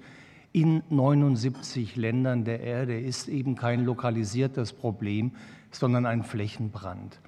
in 0.52 0.83
79 0.88 1.95
Ländern 1.97 2.45
der 2.45 2.61
Erde, 2.61 2.99
ist 2.99 3.28
eben 3.28 3.54
kein 3.54 3.85
lokalisiertes 3.85 4.73
Problem, 4.73 5.33
sondern 5.71 6.07
ein 6.07 6.25
Flächenbrand. 6.25 7.21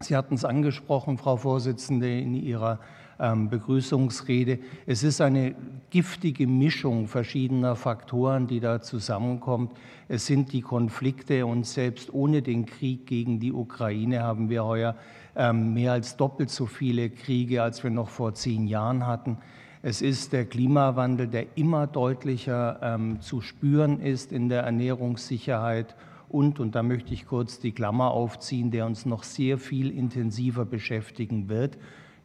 Sie 0.00 0.16
hatten 0.16 0.34
es 0.34 0.44
angesprochen, 0.44 1.16
Frau 1.16 1.36
Vorsitzende, 1.36 2.20
in 2.20 2.34
Ihrer 2.34 2.80
Begrüßungsrede. 3.18 4.60
Es 4.86 5.02
ist 5.02 5.20
eine 5.20 5.56
giftige 5.90 6.46
Mischung 6.46 7.08
verschiedener 7.08 7.74
Faktoren, 7.74 8.46
die 8.46 8.60
da 8.60 8.80
zusammenkommt. 8.80 9.72
Es 10.06 10.26
sind 10.26 10.52
die 10.52 10.60
Konflikte 10.60 11.44
und 11.44 11.66
selbst 11.66 12.14
ohne 12.14 12.42
den 12.42 12.64
Krieg 12.64 13.06
gegen 13.06 13.40
die 13.40 13.52
Ukraine 13.52 14.22
haben 14.22 14.50
wir 14.50 14.64
heuer 14.64 14.94
ähm, 15.34 15.74
mehr 15.74 15.92
als 15.92 16.16
doppelt 16.16 16.50
so 16.50 16.66
viele 16.66 17.10
Kriege, 17.10 17.62
als 17.62 17.82
wir 17.82 17.90
noch 17.90 18.08
vor 18.08 18.34
zehn 18.34 18.66
Jahren 18.66 19.06
hatten. 19.06 19.38
Es 19.82 20.02
ist 20.02 20.32
der 20.32 20.44
Klimawandel, 20.44 21.28
der 21.28 21.56
immer 21.56 21.86
deutlicher 21.86 22.80
ähm, 22.82 23.20
zu 23.20 23.40
spüren 23.40 24.00
ist 24.00 24.32
in 24.32 24.48
der 24.48 24.62
Ernährungssicherheit 24.62 25.94
und, 26.28 26.60
und 26.60 26.74
da 26.74 26.82
möchte 26.82 27.14
ich 27.14 27.26
kurz 27.26 27.58
die 27.58 27.72
Klammer 27.72 28.10
aufziehen, 28.10 28.70
der 28.70 28.86
uns 28.86 29.06
noch 29.06 29.22
sehr 29.22 29.58
viel 29.58 29.90
intensiver 29.90 30.64
beschäftigen 30.64 31.48
wird. 31.48 31.78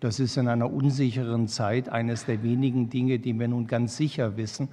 Das 0.04 0.20
ist 0.20 0.36
in 0.36 0.50
einer 0.50 0.70
unsicheren 0.70 1.48
Zeit 1.48 1.88
eines 1.88 2.26
der 2.26 2.44
wenigen 2.44 2.90
Dinge, 2.90 3.20
die 3.20 3.40
wir 3.40 3.48
nun 3.48 3.68
ganz 3.68 3.96
sicher 3.96 4.36
wissen, 4.36 4.68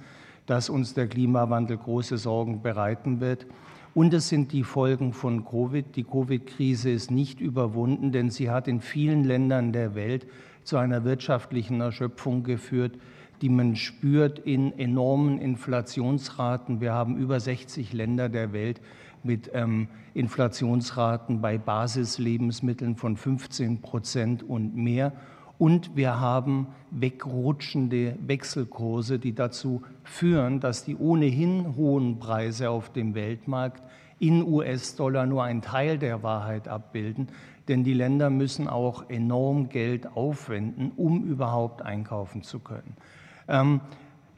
dass 0.45 0.69
uns 0.69 0.93
der 0.93 1.07
Klimawandel 1.07 1.77
große 1.77 2.17
Sorgen 2.17 2.61
bereiten 2.61 3.21
wird. 3.21 3.45
Und 3.93 4.13
es 4.13 4.27
sind 4.27 4.51
die 4.51 4.65
Folgen 4.65 5.13
von 5.13 5.45
Covid. 5.45 5.95
Die 5.95 6.03
Covid-Krise 6.03 6.89
ist 6.89 7.11
nicht 7.11 7.39
überwunden, 7.39 8.11
denn 8.11 8.29
sie 8.29 8.49
hat 8.49 8.67
in 8.67 8.81
vielen 8.81 9.23
Ländern 9.23 9.71
der 9.71 9.95
Welt 9.95 10.27
zu 10.65 10.75
einer 10.75 11.05
wirtschaftlichen 11.05 11.79
Erschöpfung 11.79 12.43
geführt, 12.43 12.99
die 13.41 13.47
man 13.47 13.77
spürt 13.77 14.37
in 14.39 14.77
enormen 14.77 15.37
Inflationsraten. 15.37 16.81
Wir 16.81 16.91
haben 16.91 17.15
über 17.15 17.39
60 17.39 17.93
Länder 17.93 18.27
der 18.27 18.51
Welt 18.51 18.81
mit 19.23 19.51
ähm, 19.53 19.87
Inflationsraten 20.13 21.41
bei 21.41 21.57
Basislebensmitteln 21.57 22.95
von 22.95 23.17
15 23.17 23.81
Prozent 23.81 24.43
und 24.43 24.75
mehr. 24.75 25.13
Und 25.57 25.95
wir 25.95 26.19
haben 26.19 26.67
wegrutschende 26.89 28.17
Wechselkurse, 28.25 29.19
die 29.19 29.35
dazu 29.35 29.83
führen, 30.03 30.59
dass 30.59 30.83
die 30.83 30.95
ohnehin 30.95 31.75
hohen 31.75 32.17
Preise 32.19 32.71
auf 32.71 32.91
dem 32.91 33.13
Weltmarkt 33.13 33.83
in 34.17 34.43
US-Dollar 34.43 35.25
nur 35.25 35.43
einen 35.43 35.61
Teil 35.61 35.97
der 35.97 36.23
Wahrheit 36.23 36.67
abbilden. 36.67 37.27
Denn 37.67 37.83
die 37.83 37.93
Länder 37.93 38.29
müssen 38.29 38.67
auch 38.67 39.09
enorm 39.09 39.69
Geld 39.69 40.15
aufwenden, 40.15 40.91
um 40.95 41.23
überhaupt 41.25 41.81
einkaufen 41.81 42.41
zu 42.43 42.59
können. 42.59 42.95
Ähm, 43.47 43.81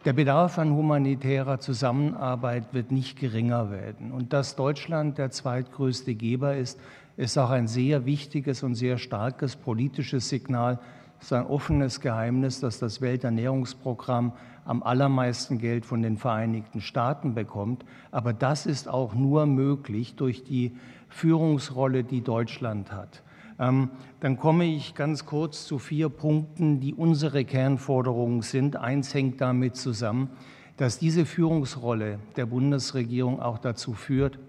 der 0.06 0.14
Bedarf 0.14 0.60
an 0.60 0.74
humanitärer 0.74 1.60
Zusammenarbeit 1.60 2.74
wird 2.74 2.92
nicht 2.92 3.18
geringer 3.18 3.72
werden. 3.72 4.12
Und 4.12 4.34
dass 4.34 4.58
Deutschland 4.58 5.18
der 5.18 5.32
zweitgrößte 5.32 6.14
Geber 6.14 6.58
ist, 6.58 6.80
ist 7.16 7.38
auch 7.38 7.52
ein 7.52 7.68
sehr 7.68 8.06
wichtiges 8.06 8.64
und 8.64 8.76
sehr 8.76 8.98
starkes 8.98 9.56
politisches 9.56 10.28
Signal. 10.28 10.80
Es 11.20 11.28
ist 11.28 11.34
ein 11.34 11.46
offenes 11.46 12.02
Geheimnis, 12.02 12.60
dass 12.60 12.80
das 12.80 13.00
Welternährungsprogramm 13.00 14.34
am 14.66 14.84
allermeisten 14.84 15.58
Geld 15.58 15.86
von 15.86 16.02
den 16.02 16.18
Vereinigten 16.18 16.82
Staaten 16.82 17.34
bekommt. 17.34 17.86
Aber 18.12 18.34
das 18.34 18.66
ist 18.66 18.90
auch 18.90 19.14
nur 19.14 19.46
möglich 19.46 20.16
durch 20.16 20.44
die 20.44 20.76
Führungsrolle, 21.08 22.04
die 22.04 22.22
Deutschland 22.22 22.92
hat. 22.92 23.23
Ähm, 23.60 23.90
dann 24.20 24.38
komme 24.38 24.66
ich 24.66 24.96
ganz 24.96 25.26
kurz 25.26 25.66
zu 25.66 25.80
vier 25.80 26.10
Punkten, 26.10 26.80
die 26.80 26.94
unsere 26.94 27.46
Kernforderungen 27.46 28.42
sind. 28.42 28.76
Eins 28.76 29.14
hängt 29.14 29.42
damit 29.42 29.76
zusammen, 29.76 30.30
dass 30.78 31.00
diese 31.00 31.26
Führungsrolle 31.26 32.20
der 32.36 32.46
Bundesregierung 32.46 33.40
auch 33.40 33.60
dazu 33.60 33.94
führt, 33.94 34.40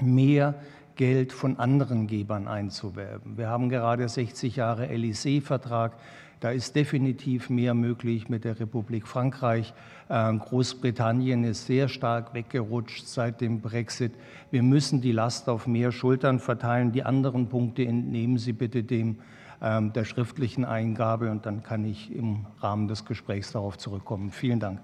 mehr 0.00 0.54
Geld 0.96 1.32
von 1.32 1.58
anderen 1.58 2.06
Gebern 2.06 2.48
einzuwerben. 2.48 3.36
Wir 3.36 3.48
haben 3.48 3.68
gerade 3.68 4.08
60 4.08 4.56
Jahre 4.56 4.86
LIC-Vertrag. 4.86 5.92
Da 6.40 6.50
ist 6.50 6.76
definitiv 6.76 7.48
mehr 7.48 7.74
möglich 7.74 8.28
mit 8.28 8.44
der 8.44 8.60
Republik 8.60 9.08
Frankreich. 9.08 9.72
Ähm, 10.10 10.38
Großbritannien 10.38 11.44
ist 11.44 11.66
sehr 11.66 11.88
stark 11.88 12.34
weggerutscht 12.34 13.06
seit 13.06 13.40
dem 13.40 13.60
Brexit. 13.60 14.12
Wir 14.50 14.62
müssen 14.62 15.00
die 15.00 15.12
Last 15.12 15.48
auf 15.48 15.66
mehr 15.66 15.92
Schultern 15.92 16.38
verteilen. 16.38 16.92
Die 16.92 17.04
anderen 17.04 17.48
Punkte 17.48 17.86
entnehmen 17.86 18.38
Sie 18.38 18.52
bitte 18.52 18.84
dem 18.84 19.18
ähm, 19.62 19.92
der 19.92 20.04
schriftlichen 20.04 20.64
Eingabe 20.64 21.30
und 21.30 21.46
dann 21.46 21.62
kann 21.62 21.84
ich 21.84 22.14
im 22.14 22.46
Rahmen 22.60 22.88
des 22.88 23.04
Gesprächs 23.06 23.52
darauf 23.52 23.78
zurückkommen. 23.78 24.30
Vielen 24.30 24.60
Dank. 24.60 24.80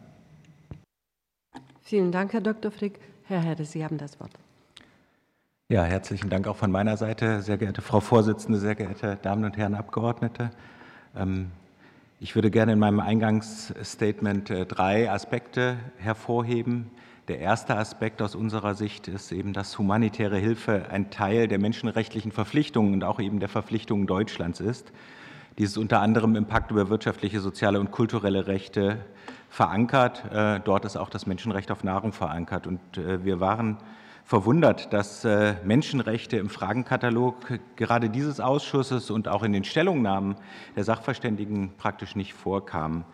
Vielen 1.83 2.11
Dank, 2.11 2.33
Herr 2.33 2.41
Dr. 2.41 2.71
Frick. 2.71 2.99
Herr 3.25 3.43
Herde, 3.43 3.65
Sie 3.65 3.85
haben 3.85 3.99
das 3.99 4.19
Wort. 4.19 4.33
Ja, 5.69 5.85
herzlichen 5.85 6.31
Dank 6.31 6.47
auch 6.47 6.57
von 6.57 6.71
meiner 6.71 6.97
Seite, 6.97 7.43
sehr 7.43 7.59
geehrte 7.59 7.83
Frau 7.83 8.01
Vorsitzende, 8.01 8.59
sehr 8.59 8.75
geehrte 8.75 9.19
Damen 9.21 9.45
und 9.45 9.57
Herren 9.57 9.75
Abgeordnete. 9.75 10.51
Ähm, 11.17 11.51
ich 12.21 12.35
würde 12.35 12.51
gerne 12.51 12.73
in 12.73 12.79
meinem 12.79 13.01
Eingangsstatement 13.01 14.51
äh, 14.51 14.65
drei 14.65 15.11
Aspekte 15.11 15.77
hervorheben. 15.99 16.91
Der 17.29 17.39
erste 17.39 17.77
Aspekt 17.77 18.23
aus 18.23 18.35
unserer 18.35 18.75
Sicht 18.75 19.09
ist 19.09 19.33
eben, 19.33 19.53
dass 19.53 19.79
humanitäre 19.79 20.39
Hilfe 20.39 20.87
ein 20.91 21.11
Teil 21.11 21.49
der 21.49 21.59
menschenrechtlichen 21.59 22.33
Verpflichtungen 22.33 22.95
und 22.95 23.05
auch 23.05 23.21
eben 23.21 23.41
der 23.41 23.49
Verpflichtungen 23.49 24.07
Deutschlands 24.07 24.61
ist. 24.61 24.93
Dieses 25.59 25.77
unter 25.77 26.01
anderem 26.01 26.35
im 26.35 26.47
Pakt 26.47 26.71
über 26.71 26.89
wirtschaftliche, 26.89 27.41
soziale 27.41 27.79
und 27.79 27.91
kulturelle 27.91 28.47
Rechte 28.47 28.99
verankert. 29.51 30.25
Äh, 30.33 30.61
dort 30.61 30.85
ist 30.85 30.97
auch 30.97 31.11
das 31.11 31.27
Menschenrecht 31.27 31.71
auf 31.71 31.85
Nahrung 31.85 32.13
verankert. 32.13 32.67
Und 32.67 32.81
äh, 32.97 33.25
wir 33.25 33.39
waren 33.39 33.77
verwundert, 34.33 34.95
dass 34.95 35.27
äh, 35.27 35.57
Menschenrechte 35.63 36.39
im 36.39 36.49
Fragenkatalog 36.49 37.61
gerade 37.77 38.09
dieses 38.09 38.41
Ausschusses 38.41 39.11
und 39.11 39.29
auch 39.29 39.43
in 39.43 39.53
den 39.53 39.63
Stellungnahmen 39.63 40.37
der 40.75 40.85
Sachverständigen 40.85 41.73
praktisch 41.77 42.17
nicht 42.17 42.33
vorkamen. 42.33 43.05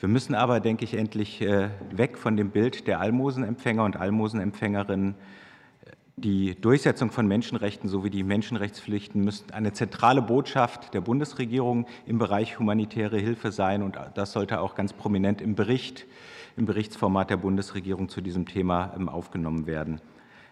Wir 0.00 0.08
müssen 0.08 0.34
aber, 0.34 0.58
denke 0.58 0.82
ich, 0.82 0.94
endlich 0.94 1.40
äh, 1.42 1.68
weg 1.92 2.18
von 2.18 2.36
dem 2.36 2.50
Bild 2.50 2.88
der 2.88 2.98
Almosenempfänger 2.98 3.84
und 3.84 3.96
Almosenempfängerinnen. 3.96 5.14
Die 6.16 6.60
Durchsetzung 6.60 7.12
von 7.12 7.28
Menschenrechten 7.28 7.88
sowie 7.88 8.10
die 8.10 8.24
Menschenrechtspflichten 8.24 9.22
müssen 9.22 9.52
eine 9.52 9.74
zentrale 9.74 10.22
Botschaft 10.22 10.92
der 10.92 11.02
Bundesregierung 11.02 11.86
im 12.04 12.18
Bereich 12.18 12.58
humanitäre 12.58 13.18
Hilfe 13.18 13.52
sein. 13.52 13.84
Und 13.84 13.96
das 14.16 14.32
sollte 14.32 14.58
auch 14.58 14.74
ganz 14.74 14.92
prominent 14.92 15.40
im 15.40 15.54
Bericht, 15.54 16.04
im 16.56 16.66
Berichtsformat 16.66 17.30
der 17.30 17.36
Bundesregierung 17.36 18.08
zu 18.08 18.20
diesem 18.20 18.46
Thema 18.46 18.92
ähm, 18.96 19.08
aufgenommen 19.08 19.68
werden. 19.68 20.00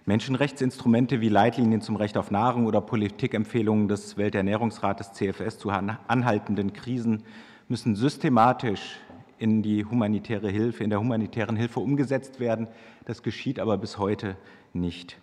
Menschenrechtsinstrumente 0.05 1.21
wie 1.21 1.29
Leitlinien 1.29 1.81
zum 1.81 1.95
Recht 1.95 2.17
auf 2.17 2.33
Nahrung 2.33 2.67
oder 2.67 2.81
Politikempfehlungen 2.81 3.87
des 3.87 4.17
Welternährungsrates 4.17 5.13
CFS 5.13 5.59
zu 5.59 5.71
anhaltenden 5.71 6.73
Krisen 6.73 7.23
müssen 7.69 7.95
systematisch 7.95 8.99
in 9.39 9.63
die 9.63 9.85
humanitäre 9.85 10.49
Hilfe, 10.49 10.83
in 10.83 10.91
der 10.91 10.99
humanitären 10.99 11.57
Hilfe 11.57 11.79
umgesetzt 11.79 12.41
werden. 12.41 12.67
Das 13.05 13.23
geschieht 13.23 13.61
aber 13.61 13.79
bis 13.79 13.97
heute 13.97 14.37
nicht. 14.73 15.19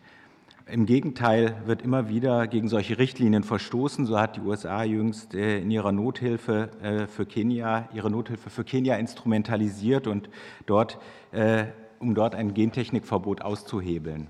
Im 0.65 0.85
Gegenteil 0.85 1.61
wird 1.65 1.81
immer 1.81 2.07
wieder 2.07 2.47
gegen 2.47 2.69
solche 2.69 2.99
Richtlinien 2.99 3.43
verstoßen. 3.43 4.05
So 4.05 4.17
hat 4.17 4.37
die 4.37 4.41
USA 4.41 4.83
jüngst 4.83 5.33
äh, 5.33 5.59
in 5.59 5.71
ihrer 5.71 5.91
Nothilfe 5.91 6.69
äh, 6.81 7.07
für 7.07 7.25
Kenia 7.25 7.89
ihre 7.93 8.09
Nothilfe 8.09 8.49
für 8.49 8.63
Kenia 8.63 8.95
instrumentalisiert 8.95 10.07
und 10.07 10.29
dort, 10.67 10.99
äh, 11.31 11.65
um 11.99 12.15
dort 12.15 12.35
ein 12.35 12.53
Gentechnikverbot 12.53 13.41
auszuhebeln. 13.41 14.27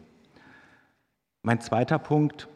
Mein 1.42 1.62
zweiter 1.62 2.00
Punkt. 2.00 2.50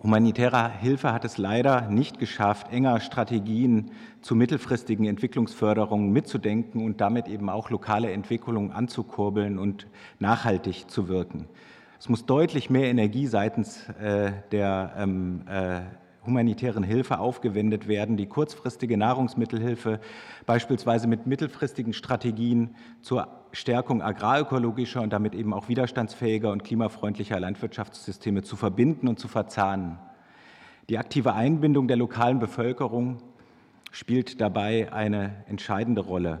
Humanitäre 0.00 0.70
Hilfe 0.70 1.12
hat 1.12 1.24
es 1.24 1.36
leider 1.36 1.88
nicht 1.88 2.20
geschafft, 2.20 2.72
enger 2.72 3.00
Strategien 3.00 3.90
zu 4.20 4.36
mittelfristigen 4.36 5.04
Entwicklungsförderungen 5.06 6.12
mitzudenken 6.12 6.84
und 6.84 7.00
damit 7.00 7.26
eben 7.26 7.50
auch 7.50 7.70
lokale 7.70 8.12
Entwicklungen 8.12 8.70
anzukurbeln 8.70 9.58
und 9.58 9.88
nachhaltig 10.20 10.88
zu 10.88 11.08
wirken. 11.08 11.48
Es 11.98 12.08
muss 12.08 12.24
deutlich 12.24 12.70
mehr 12.70 12.88
Energie 12.88 13.26
seitens 13.26 13.88
äh, 14.00 14.30
der 14.52 14.92
ähm, 14.96 15.42
äh, 15.48 15.80
humanitären 16.28 16.84
Hilfe 16.84 17.18
aufgewendet 17.18 17.88
werden, 17.88 18.16
die 18.16 18.26
kurzfristige 18.26 18.96
Nahrungsmittelhilfe 18.96 19.98
beispielsweise 20.46 21.08
mit 21.08 21.26
mittelfristigen 21.26 21.92
Strategien 21.92 22.76
zur 23.02 23.26
Stärkung 23.52 24.02
agrarökologischer 24.02 25.02
und 25.02 25.12
damit 25.12 25.34
eben 25.34 25.52
auch 25.52 25.68
widerstandsfähiger 25.68 26.52
und 26.52 26.62
klimafreundlicher 26.62 27.40
Landwirtschaftssysteme 27.40 28.42
zu 28.42 28.54
verbinden 28.54 29.08
und 29.08 29.18
zu 29.18 29.26
verzahnen. 29.26 29.98
Die 30.88 30.98
aktive 30.98 31.34
Einbindung 31.34 31.88
der 31.88 31.96
lokalen 31.96 32.38
Bevölkerung 32.38 33.18
spielt 33.90 34.40
dabei 34.40 34.92
eine 34.92 35.44
entscheidende 35.48 36.02
Rolle. 36.02 36.40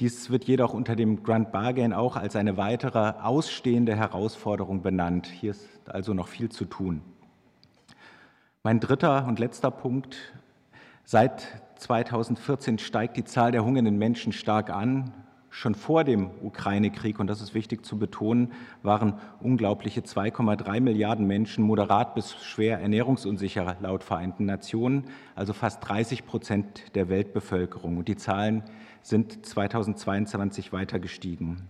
Dies 0.00 0.28
wird 0.30 0.44
jedoch 0.44 0.74
unter 0.74 0.96
dem 0.96 1.22
Grand 1.22 1.52
Bargain 1.52 1.92
auch 1.92 2.16
als 2.16 2.34
eine 2.34 2.56
weitere 2.56 3.12
ausstehende 3.22 3.94
Herausforderung 3.94 4.82
benannt. 4.82 5.26
Hier 5.26 5.52
ist 5.52 5.68
also 5.88 6.14
noch 6.14 6.26
viel 6.26 6.48
zu 6.48 6.64
tun. 6.64 7.00
Mein 8.66 8.80
dritter 8.80 9.26
und 9.26 9.38
letzter 9.40 9.70
Punkt. 9.70 10.16
Seit 11.04 11.46
2014 11.76 12.78
steigt 12.78 13.18
die 13.18 13.24
Zahl 13.24 13.52
der 13.52 13.62
hungernden 13.62 13.98
Menschen 13.98 14.32
stark 14.32 14.70
an. 14.70 15.12
Schon 15.50 15.74
vor 15.74 16.02
dem 16.02 16.30
Ukraine-Krieg, 16.42 17.20
und 17.20 17.26
das 17.26 17.42
ist 17.42 17.52
wichtig 17.52 17.84
zu 17.84 17.98
betonen, 17.98 18.54
waren 18.82 19.18
unglaubliche 19.42 20.00
2,3 20.00 20.80
Milliarden 20.80 21.26
Menschen 21.26 21.62
moderat 21.62 22.14
bis 22.14 22.42
schwer 22.42 22.80
ernährungsunsicher 22.80 23.76
laut 23.80 24.02
Vereinten 24.02 24.46
Nationen, 24.46 25.08
also 25.34 25.52
fast 25.52 25.86
30 25.86 26.24
Prozent 26.24 26.94
der 26.94 27.10
Weltbevölkerung. 27.10 27.98
Und 27.98 28.08
die 28.08 28.16
Zahlen 28.16 28.62
sind 29.02 29.44
2022 29.44 30.72
weiter 30.72 30.98
gestiegen. 30.98 31.68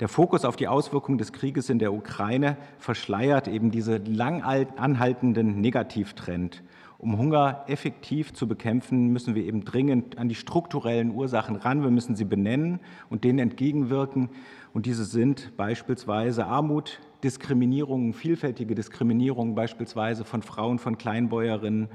Der 0.00 0.08
Fokus 0.08 0.46
auf 0.46 0.56
die 0.56 0.66
Auswirkungen 0.66 1.18
des 1.18 1.30
Krieges 1.30 1.68
in 1.68 1.78
der 1.78 1.92
Ukraine 1.92 2.56
verschleiert 2.78 3.48
eben 3.48 3.70
diesen 3.70 4.06
lang 4.06 4.42
anhaltenden 4.42 5.60
Negativtrend. 5.60 6.62
Um 6.96 7.18
Hunger 7.18 7.64
effektiv 7.66 8.32
zu 8.32 8.48
bekämpfen, 8.48 9.08
müssen 9.08 9.34
wir 9.34 9.44
eben 9.44 9.62
dringend 9.62 10.16
an 10.16 10.30
die 10.30 10.34
strukturellen 10.34 11.14
Ursachen 11.14 11.56
ran. 11.56 11.82
Wir 11.82 11.90
müssen 11.90 12.16
sie 12.16 12.24
benennen 12.24 12.80
und 13.10 13.24
denen 13.24 13.38
entgegenwirken. 13.38 14.30
Und 14.72 14.86
diese 14.86 15.04
sind 15.04 15.54
beispielsweise 15.58 16.46
Armut, 16.46 17.00
Diskriminierung, 17.22 18.14
vielfältige 18.14 18.74
Diskriminierung 18.74 19.54
beispielsweise 19.54 20.24
von 20.24 20.42
Frauen, 20.42 20.78
von 20.78 20.96
Kleinbäuerinnen, 20.96 21.88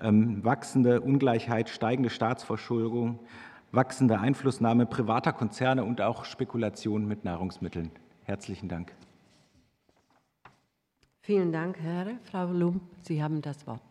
ähm, 0.00 0.44
wachsende 0.44 1.00
Ungleichheit, 1.00 1.68
steigende 1.68 2.10
Staatsverschuldung, 2.10 3.18
wachsende 3.72 4.18
Einflussnahme 4.18 4.86
privater 4.86 5.32
Konzerne 5.32 5.84
und 5.84 6.00
auch 6.00 6.24
Spekulation 6.24 7.06
mit 7.06 7.24
Nahrungsmitteln. 7.24 7.90
Herzlichen 8.24 8.68
Dank. 8.68 8.92
Vielen 11.20 11.52
Dank, 11.52 11.78
Herr. 11.80 12.18
Frau 12.30 12.46
Lump, 12.46 12.82
Sie 13.02 13.22
haben 13.22 13.42
das 13.42 13.66
Wort. 13.66 13.82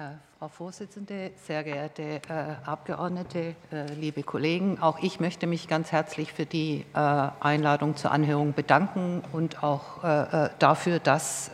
Äh, 0.00 0.12
Frau 0.38 0.48
Vorsitzende, 0.48 1.32
sehr 1.36 1.62
geehrte 1.62 2.02
äh, 2.02 2.20
Abgeordnete, 2.64 3.54
äh, 3.70 3.92
liebe 3.94 4.22
Kollegen, 4.22 4.78
auch 4.80 5.02
ich 5.02 5.20
möchte 5.20 5.46
mich 5.46 5.68
ganz 5.68 5.92
herzlich 5.92 6.32
für 6.32 6.46
die 6.46 6.86
Einladung 6.94 7.96
zur 7.96 8.10
Anhörung 8.10 8.54
bedanken 8.54 9.22
und 9.32 9.62
auch 9.62 10.02
dafür, 10.58 10.98
dass 10.98 11.50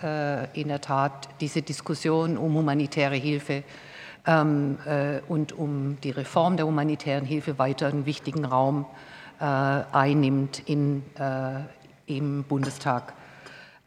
in 0.53 0.69
der 0.69 0.81
Tat 0.81 1.29
diese 1.41 1.63
Diskussion 1.63 2.37
um 2.37 2.55
humanitäre 2.55 3.17
Hilfe 3.17 3.65
und 4.27 5.53
um 5.53 5.99
die 6.03 6.11
Reform 6.11 6.57
der 6.57 6.67
humanitären 6.67 7.25
Hilfe 7.25 7.61
weiter 7.61 7.87
einen 7.87 8.07
wichtigen 8.07 8.45
Raum 8.45 8.87
einnimmt 9.39 10.63
in, 10.67 11.05
im 12.07 12.43
Bundestag. 12.43 13.13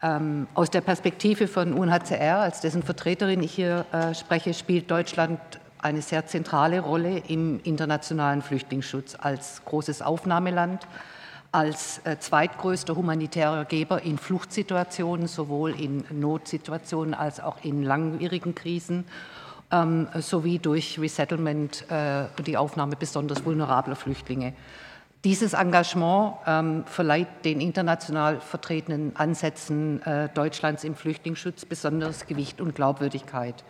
Ähm, 0.01 0.47
aus 0.53 0.69
der 0.69 0.79
Perspektive 0.79 1.47
von 1.47 1.73
UNHCR, 1.73 2.37
als 2.37 2.61
dessen 2.61 2.83
Vertreterin 2.83 3.43
ich 3.43 3.51
hier 3.51 3.85
äh, 3.91 4.13
spreche, 4.13 4.53
spielt 4.53 4.89
Deutschland 4.89 5.39
eine 5.77 6.01
sehr 6.01 6.25
zentrale 6.25 6.79
Rolle 6.79 7.21
im 7.27 7.59
internationalen 7.63 8.41
Flüchtlingsschutz 8.41 9.17
als 9.19 9.61
großes 9.65 10.01
Aufnahmeland, 10.01 10.87
als 11.51 11.99
äh, 12.05 12.17
zweitgrößter 12.17 12.95
humanitärer 12.95 13.65
Geber 13.65 14.01
in 14.01 14.17
Fluchtsituationen, 14.17 15.27
sowohl 15.27 15.71
in 15.77 16.05
Notsituationen 16.11 17.13
als 17.13 17.41
auch 17.41 17.57
in 17.63 17.83
langwierigen 17.83 18.55
Krisen, 18.55 19.03
ähm, 19.71 20.07
sowie 20.15 20.59
durch 20.59 20.99
Resettlement 20.99 21.89
äh, 21.89 22.25
die 22.45 22.57
Aufnahme 22.57 22.95
besonders 22.95 23.45
vulnerabler 23.45 23.95
Flüchtlinge. 23.95 24.53
Dieses 25.25 25.51
Engagement 25.51 26.35
ähm, 26.47 26.85
verleiht 26.85 27.27
den 27.43 27.59
international 27.59 28.39
vertretenen 28.39 29.15
Ansätzen 29.17 30.01
äh, 30.03 30.29
Deutschlands 30.29 30.85
im 30.85 30.95
Flüchtlingsschutz 30.95 31.65
besonderes 31.65 32.25
Gewicht 32.25 32.61
und 32.61 32.73
Glaubwürdigkeit. 32.73 33.65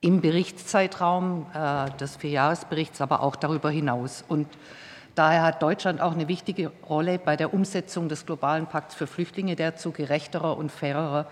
Im 0.00 0.22
Berichtszeitraum 0.22 1.46
äh, 1.52 1.90
des 1.98 2.16
Vierjahresberichts, 2.16 3.02
aber 3.02 3.22
auch 3.22 3.36
darüber 3.36 3.68
hinaus. 3.68 4.24
Und 4.28 4.48
daher 5.14 5.42
hat 5.42 5.62
Deutschland 5.62 6.00
auch 6.00 6.12
eine 6.12 6.26
wichtige 6.26 6.72
Rolle 6.88 7.18
bei 7.18 7.36
der 7.36 7.52
Umsetzung 7.52 8.08
des 8.08 8.24
globalen 8.24 8.66
Pakts 8.66 8.94
für 8.94 9.06
Flüchtlinge, 9.06 9.56
der 9.56 9.76
zu 9.76 9.90
gerechterer 9.90 10.56
und 10.56 10.72
fairerer 10.72 11.26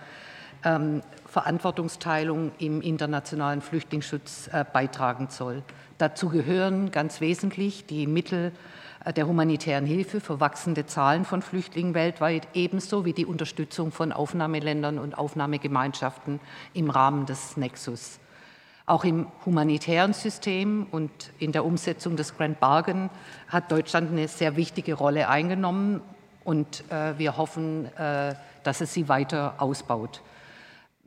ähm, 0.63 1.01
Verantwortungsteilung 1.27 2.51
im 2.57 2.81
internationalen 2.81 3.61
Flüchtlingsschutz 3.61 4.49
äh, 4.51 4.65
beitragen 4.71 5.27
soll. 5.29 5.63
Dazu 5.97 6.29
gehören 6.29 6.91
ganz 6.91 7.21
wesentlich 7.21 7.85
die 7.85 8.07
Mittel 8.07 8.51
der 9.15 9.27
humanitären 9.27 9.85
Hilfe 9.85 10.19
für 10.19 10.39
wachsende 10.39 10.85
Zahlen 10.85 11.23
von 11.23 11.41
Flüchtlingen 11.41 11.93
weltweit, 11.93 12.47
ebenso 12.53 13.05
wie 13.05 13.13
die 13.13 13.25
Unterstützung 13.25 13.91
von 13.91 14.11
Aufnahmeländern 14.11 14.99
und 14.99 15.17
Aufnahmegemeinschaften 15.17 16.39
im 16.73 16.89
Rahmen 16.89 17.25
des 17.25 17.57
Nexus. 17.57 18.19
Auch 18.85 19.03
im 19.03 19.27
humanitären 19.45 20.13
System 20.13 20.87
und 20.91 21.11
in 21.39 21.51
der 21.51 21.65
Umsetzung 21.65 22.15
des 22.15 22.35
Grand 22.37 22.59
Bargain 22.59 23.09
hat 23.47 23.71
Deutschland 23.71 24.11
eine 24.11 24.27
sehr 24.27 24.55
wichtige 24.55 24.93
Rolle 24.93 25.27
eingenommen 25.29 26.01
und 26.43 26.83
äh, 26.89 27.17
wir 27.17 27.37
hoffen, 27.37 27.85
äh, 27.97 28.35
dass 28.63 28.81
es 28.81 28.93
sie 28.93 29.09
weiter 29.09 29.55
ausbaut. 29.57 30.21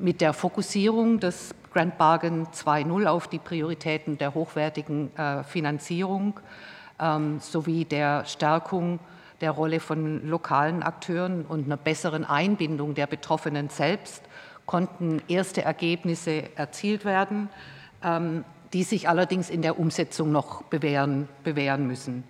Mit 0.02 0.22
der 0.22 0.32
Fokussierung 0.32 1.20
des 1.20 1.54
Grand 1.74 1.98
Bargain 1.98 2.46
2.0 2.46 3.04
auf 3.04 3.28
die 3.28 3.38
Prioritäten 3.38 4.16
der 4.16 4.32
hochwertigen 4.32 5.14
äh, 5.14 5.44
Finanzierung 5.44 6.40
ähm, 6.98 7.38
sowie 7.38 7.84
der 7.84 8.24
Stärkung 8.24 8.98
der 9.42 9.50
Rolle 9.50 9.78
von 9.78 10.26
lokalen 10.26 10.82
Akteuren 10.82 11.44
und 11.44 11.66
einer 11.66 11.76
besseren 11.76 12.24
Einbindung 12.24 12.94
der 12.94 13.06
Betroffenen 13.06 13.68
selbst 13.68 14.22
konnten 14.64 15.20
erste 15.28 15.64
Ergebnisse 15.64 16.44
erzielt 16.56 17.04
werden, 17.04 17.50
ähm, 18.02 18.46
die 18.72 18.84
sich 18.84 19.06
allerdings 19.06 19.50
in 19.50 19.60
der 19.60 19.78
Umsetzung 19.78 20.32
noch 20.32 20.62
bewähren, 20.62 21.28
bewähren 21.44 21.86
müssen. 21.86 22.24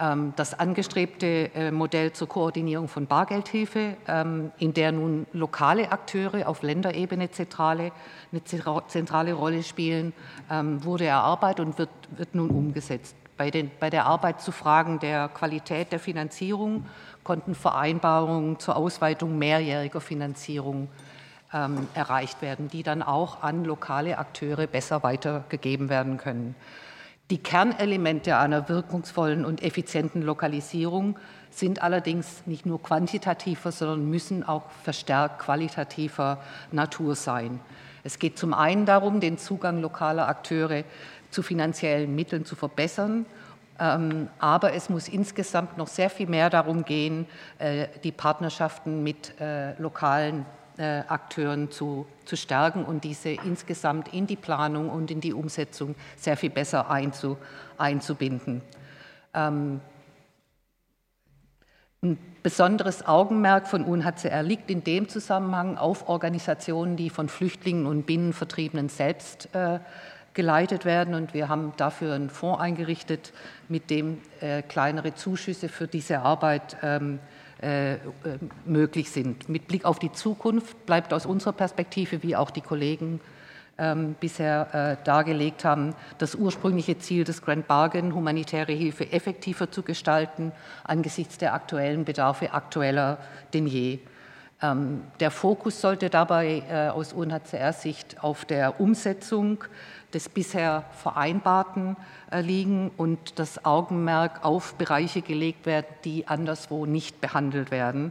Ähm, 0.00 0.32
das 0.36 0.58
angestrebte 0.58 1.50
äh, 1.54 1.70
Modell 1.70 2.12
zur 2.12 2.28
Koordinierung 2.28 2.88
von 2.88 3.06
Bargeldhilfe, 3.06 3.96
in 4.58 4.74
der 4.74 4.92
nun 4.92 5.26
lokale 5.32 5.90
Akteure 5.90 6.48
auf 6.48 6.62
Länderebene 6.62 7.30
zentrale, 7.30 7.92
eine 8.30 8.44
zentrale 8.44 9.32
Rolle 9.32 9.62
spielen, 9.62 10.12
wurde 10.48 11.06
erarbeitet 11.06 11.66
und 11.66 11.78
wird, 11.78 11.90
wird 12.16 12.34
nun 12.34 12.50
umgesetzt. 12.50 13.16
Bei, 13.36 13.50
den, 13.50 13.70
bei 13.78 13.88
der 13.88 14.06
Arbeit 14.06 14.40
zu 14.40 14.50
Fragen 14.50 14.98
der 14.98 15.28
Qualität 15.28 15.92
der 15.92 16.00
Finanzierung 16.00 16.86
konnten 17.22 17.54
Vereinbarungen 17.54 18.58
zur 18.58 18.76
Ausweitung 18.76 19.38
mehrjähriger 19.38 20.00
Finanzierung 20.00 20.88
ähm, 21.52 21.86
erreicht 21.94 22.42
werden, 22.42 22.68
die 22.68 22.82
dann 22.82 23.02
auch 23.02 23.42
an 23.42 23.64
lokale 23.64 24.18
Akteure 24.18 24.66
besser 24.66 25.02
weitergegeben 25.02 25.88
werden 25.88 26.16
können. 26.16 26.56
Die 27.30 27.38
Kernelemente 27.38 28.38
einer 28.38 28.70
wirkungsvollen 28.70 29.44
und 29.44 29.62
effizienten 29.62 30.22
Lokalisierung 30.22 31.18
sind 31.50 31.82
allerdings 31.82 32.46
nicht 32.46 32.64
nur 32.64 32.82
quantitativer, 32.82 33.70
sondern 33.70 34.08
müssen 34.08 34.44
auch 34.44 34.70
verstärkt 34.82 35.40
qualitativer 35.40 36.38
Natur 36.72 37.14
sein. 37.14 37.60
Es 38.02 38.18
geht 38.18 38.38
zum 38.38 38.54
einen 38.54 38.86
darum, 38.86 39.20
den 39.20 39.36
Zugang 39.36 39.82
lokaler 39.82 40.26
Akteure 40.26 40.84
zu 41.30 41.42
finanziellen 41.42 42.14
Mitteln 42.14 42.46
zu 42.46 42.56
verbessern. 42.56 43.26
Ähm, 43.78 44.28
aber 44.38 44.72
es 44.72 44.88
muss 44.88 45.06
insgesamt 45.06 45.76
noch 45.76 45.88
sehr 45.88 46.08
viel 46.08 46.28
mehr 46.28 46.48
darum 46.48 46.84
gehen, 46.84 47.26
äh, 47.58 47.88
die 48.02 48.12
Partnerschaften 48.12 49.02
mit 49.02 49.38
äh, 49.38 49.78
lokalen 49.80 50.46
Akteuren 50.82 51.70
zu, 51.70 52.06
zu 52.24 52.36
stärken 52.36 52.84
und 52.84 53.04
diese 53.04 53.30
insgesamt 53.30 54.14
in 54.14 54.26
die 54.26 54.36
Planung 54.36 54.90
und 54.90 55.10
in 55.10 55.20
die 55.20 55.32
Umsetzung 55.32 55.94
sehr 56.16 56.36
viel 56.36 56.50
besser 56.50 56.90
einzu, 56.90 57.36
einzubinden. 57.76 58.62
Ähm, 59.34 59.80
ein 62.00 62.16
besonderes 62.44 63.06
Augenmerk 63.06 63.66
von 63.66 63.84
UNHCR 63.84 64.44
liegt 64.44 64.70
in 64.70 64.84
dem 64.84 65.08
Zusammenhang 65.08 65.76
auf 65.76 66.08
Organisationen, 66.08 66.96
die 66.96 67.10
von 67.10 67.28
Flüchtlingen 67.28 67.86
und 67.86 68.06
Binnenvertriebenen 68.06 68.88
selbst 68.88 69.52
äh, 69.52 69.80
geleitet 70.32 70.84
werden. 70.84 71.14
Und 71.14 71.34
wir 71.34 71.48
haben 71.48 71.72
dafür 71.76 72.14
einen 72.14 72.30
Fonds 72.30 72.60
eingerichtet, 72.60 73.32
mit 73.68 73.90
dem 73.90 74.18
äh, 74.40 74.62
kleinere 74.62 75.14
Zuschüsse 75.16 75.68
für 75.68 75.88
diese 75.88 76.20
Arbeit 76.20 76.76
ähm, 76.82 77.18
äh, 77.62 77.94
äh, 77.94 77.98
möglich 78.66 79.10
sind. 79.10 79.48
Mit 79.48 79.66
Blick 79.66 79.84
auf 79.84 79.98
die 79.98 80.12
Zukunft 80.12 80.86
bleibt 80.86 81.12
aus 81.12 81.26
unserer 81.26 81.52
Perspektive, 81.52 82.22
wie 82.22 82.36
auch 82.36 82.50
die 82.50 82.60
Kollegen 82.60 83.20
ähm, 83.78 84.14
bisher 84.20 84.98
äh, 85.00 85.04
dargelegt 85.04 85.64
haben, 85.64 85.94
das 86.18 86.34
ursprüngliche 86.34 86.98
Ziel 86.98 87.24
des 87.24 87.42
Grand 87.42 87.66
Bargain, 87.66 88.14
humanitäre 88.14 88.72
Hilfe 88.72 89.10
effektiver 89.12 89.70
zu 89.70 89.82
gestalten, 89.82 90.52
angesichts 90.84 91.38
der 91.38 91.54
aktuellen 91.54 92.04
Bedarfe 92.04 92.52
aktueller 92.52 93.18
denn 93.54 93.66
je. 93.66 94.00
Ähm, 94.60 95.02
der 95.20 95.30
Fokus 95.30 95.80
sollte 95.80 96.10
dabei 96.10 96.62
äh, 96.68 96.88
aus 96.88 97.12
UNHCR-Sicht 97.12 98.22
auf 98.24 98.44
der 98.44 98.80
Umsetzung 98.80 99.62
des 100.12 100.28
bisher 100.28 100.84
Vereinbarten 100.92 101.96
äh, 102.32 102.40
liegen 102.40 102.90
und 102.96 103.38
das 103.38 103.64
Augenmerk 103.64 104.44
auf 104.44 104.74
Bereiche 104.74 105.22
gelegt 105.22 105.66
werden, 105.66 105.86
die 106.04 106.26
anderswo 106.26 106.86
nicht 106.86 107.20
behandelt 107.20 107.70
werden. 107.70 108.10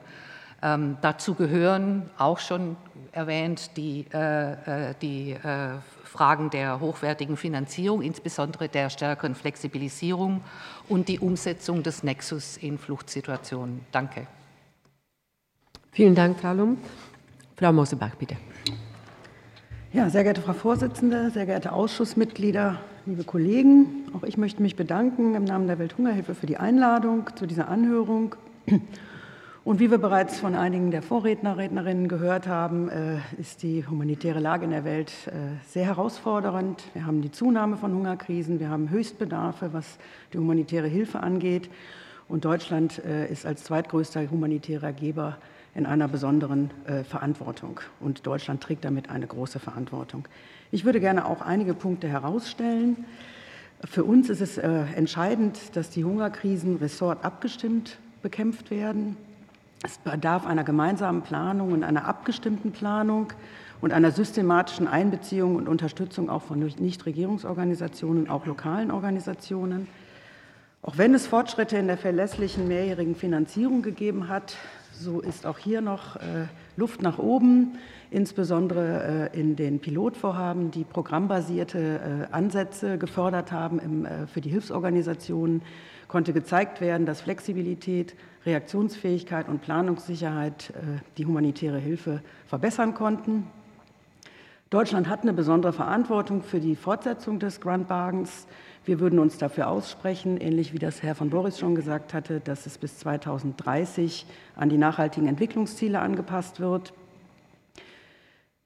Ähm, 0.64 0.98
dazu 1.02 1.36
gehören 1.36 2.10
auch 2.18 2.40
schon 2.40 2.78
erwähnt 3.12 3.76
die, 3.78 4.06
äh, 4.14 4.90
äh 4.92 4.94
die 5.02 5.32
äh, 5.34 5.76
Fragen 6.04 6.50
der 6.50 6.80
hochwertigen 6.80 7.36
Finanzierung, 7.36 8.02
insbesondere 8.02 8.70
der 8.70 8.90
stärkeren 8.90 9.36
Flexibilisierung 9.36 10.42
und 10.88 11.10
die 11.10 11.20
Umsetzung 11.20 11.84
des 11.84 12.04
Nexus 12.04 12.58
in 12.58 12.78
Fluchtsituationen. 12.78 13.86
Danke. 13.92 14.28
Vielen 15.92 16.16
Dank, 16.16 16.40
Frau 16.40 16.54
Lum. 16.54 16.78
Frau 17.56 17.74
Mosebach, 17.74 18.16
bitte. 18.16 18.36
Ja, 19.94 20.10
sehr 20.10 20.24
geehrte 20.24 20.42
Frau 20.42 20.54
Vorsitzende, 20.54 21.32
sehr 21.32 21.46
geehrte 21.46 21.72
Ausschussmitglieder, 21.72 22.80
liebe 23.06 23.24
Kollegen, 23.24 24.06
auch 24.14 24.24
ich 24.24 24.38
möchte 24.38 24.62
mich 24.62 24.76
bedanken 24.76 25.34
im 25.34 25.44
Namen 25.44 25.66
der 25.66 25.80
Welthungerhilfe 25.80 26.36
für 26.36 26.46
die 26.46 26.58
Einladung 26.58 27.30
zu 27.36 27.48
dieser 27.48 27.70
Anhörung. 27.70 28.36
Und 29.64 29.80
wie 29.80 29.90
wir 29.90 29.98
bereits 29.98 30.40
von 30.40 30.56
einigen 30.56 30.92
der 30.92 31.02
Vorredner, 31.02 31.58
Rednerinnen 31.58 32.08
gehört 32.08 32.48
haben, 32.48 32.90
äh, 32.90 33.18
ist 33.38 33.64
die 33.64 33.86
humanitäre 33.86 34.40
Lage 34.40 34.66
in 34.66 34.72
der 34.72 34.86
Welt 34.86 35.12
äh, 35.28 35.32
sehr 35.68 35.86
herausfordernd. 35.86 36.84
Wir 36.94 37.06
haben 37.06 37.22
die 37.22 37.32
Zunahme 37.32 37.76
von 37.76 37.94
Hungerkrisen, 37.94 38.60
wir 38.60 38.70
haben 38.70 38.90
Höchstbedarfe, 38.90 39.74
was 39.74 39.98
die 40.32 40.38
humanitäre 40.38 40.88
Hilfe 40.88 41.22
angeht. 41.22 41.70
Und 42.30 42.46
Deutschland 42.46 43.04
äh, 43.04 43.30
ist 43.30 43.46
als 43.46 43.64
zweitgrößter 43.64 44.30
humanitärer 44.30 44.94
Geber 44.94 45.38
in 45.78 45.86
einer 45.86 46.08
besonderen 46.08 46.72
äh, 46.86 47.04
Verantwortung. 47.04 47.80
Und 48.00 48.26
Deutschland 48.26 48.62
trägt 48.62 48.84
damit 48.84 49.12
eine 49.12 49.28
große 49.28 49.60
Verantwortung. 49.60 50.28
Ich 50.72 50.84
würde 50.84 51.00
gerne 51.00 51.26
auch 51.26 51.42
einige 51.42 51.76
Punkte 51.76 52.08
herausstellen. 52.08 53.06
Für 53.86 54.04
uns 54.04 54.30
ist 54.30 54.42
es 54.42 54.58
äh, 54.58 54.68
entscheidend, 54.96 55.76
dass 55.76 55.92
die 55.92 56.04
Hungerkrisen 56.04 56.78
ressortabgestimmt 56.78 58.00
bekämpft 58.24 58.72
werden. 58.72 59.18
Es 59.86 60.00
bedarf 60.00 60.48
einer 60.48 60.64
gemeinsamen 60.64 61.22
Planung 61.22 61.72
und 61.72 61.84
einer 61.84 62.06
abgestimmten 62.06 62.72
Planung 62.72 63.32
und 63.80 63.94
einer 63.94 64.12
systematischen 64.12 64.88
Einbeziehung 64.88 65.56
und 65.56 65.70
Unterstützung 65.70 66.32
auch 66.32 66.42
von 66.42 66.58
Nichtregierungsorganisationen, 66.58 68.28
auch 68.28 68.48
lokalen 68.48 68.90
Organisationen. 68.90 69.88
Auch 70.82 70.98
wenn 70.98 71.14
es 71.14 71.28
Fortschritte 71.28 71.78
in 71.78 71.86
der 71.86 71.98
verlässlichen 71.98 72.68
mehrjährigen 72.68 73.16
Finanzierung 73.16 73.84
gegeben 73.84 74.28
hat, 74.28 74.58
so 75.00 75.22
ist 75.22 75.46
auch 75.46 75.58
hier 75.58 75.82
noch 75.82 76.16
äh, 76.16 76.48
Luft 76.76 77.02
nach 77.02 77.20
oben, 77.20 77.78
insbesondere 78.12 79.30
äh, 79.34 79.40
in 79.40 79.56
den 79.56 79.80
Pilotvorhaben, 79.80 80.72
die 80.72 80.84
programmbasierte 80.84 82.28
äh, 82.30 82.34
Ansätze 82.34 82.98
gefördert 82.98 83.52
haben 83.52 84.08
für 84.32 84.42
die 84.42 84.50
Hilfsorganisationen, 84.50 85.62
konnte 86.08 86.34
gezeigt 86.34 86.82
werden, 86.82 87.06
dass 87.06 87.22
Flexibilität, 87.22 88.16
Reaktionsfähigkeit 88.46 89.50
und 89.50 89.62
Planungssicherheit 89.62 90.74
die 91.18 91.26
humanitäre 91.26 91.80
Hilfe 91.80 92.22
verbessern 92.46 92.94
konnten. 92.94 93.48
Deutschland 94.70 95.10
hat 95.10 95.24
eine 95.24 95.34
besondere 95.34 95.74
Verantwortung 95.74 96.44
für 96.44 96.62
die 96.62 96.76
Fortsetzung 96.76 97.40
des 97.40 97.60
Grand 97.60 97.88
Bargains. 97.90 98.48
Wir 98.88 99.02
würden 99.02 99.20
uns 99.20 99.38
dafür 99.38 99.68
aussprechen, 99.68 100.38
ähnlich 100.38 100.72
wie 100.72 100.80
das 100.80 101.04
Herr 101.04 101.14
von 101.14 101.30
Boris 101.30 101.60
schon 101.60 101.76
gesagt 101.76 102.14
hatte, 102.14 102.40
dass 102.40 102.66
es 102.66 102.78
bis 102.78 102.98
2030 103.00 104.26
an 104.56 104.70
die 104.70 104.78
nachhaltigen 104.78 105.28
Entwicklungsziele 105.28 106.00
angepasst 106.00 106.62
wird. 106.62 106.94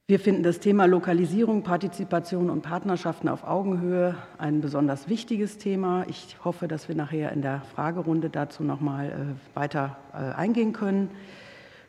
Wir 0.06 0.20
finden 0.20 0.44
das 0.44 0.60
Thema 0.60 0.86
Lokalisierung, 0.86 1.64
Partizipation 1.64 2.50
und 2.50 2.62
Partnerschaften 2.62 3.28
auf 3.28 3.42
Augenhöhe 3.42 4.14
ein 4.38 4.60
besonders 4.60 5.08
wichtiges 5.08 5.58
Thema. 5.58 6.04
Ich 6.08 6.36
hoffe, 6.44 6.68
dass 6.68 6.86
wir 6.86 6.94
nachher 6.94 7.32
in 7.32 7.42
der 7.42 7.62
Fragerunde 7.74 8.30
dazu 8.30 8.62
noch 8.62 8.80
mal 8.80 9.06
äh, 9.06 9.56
weiter 9.56 9.96
äh, 10.12 10.18
eingehen 10.36 10.72
können. 10.72 11.10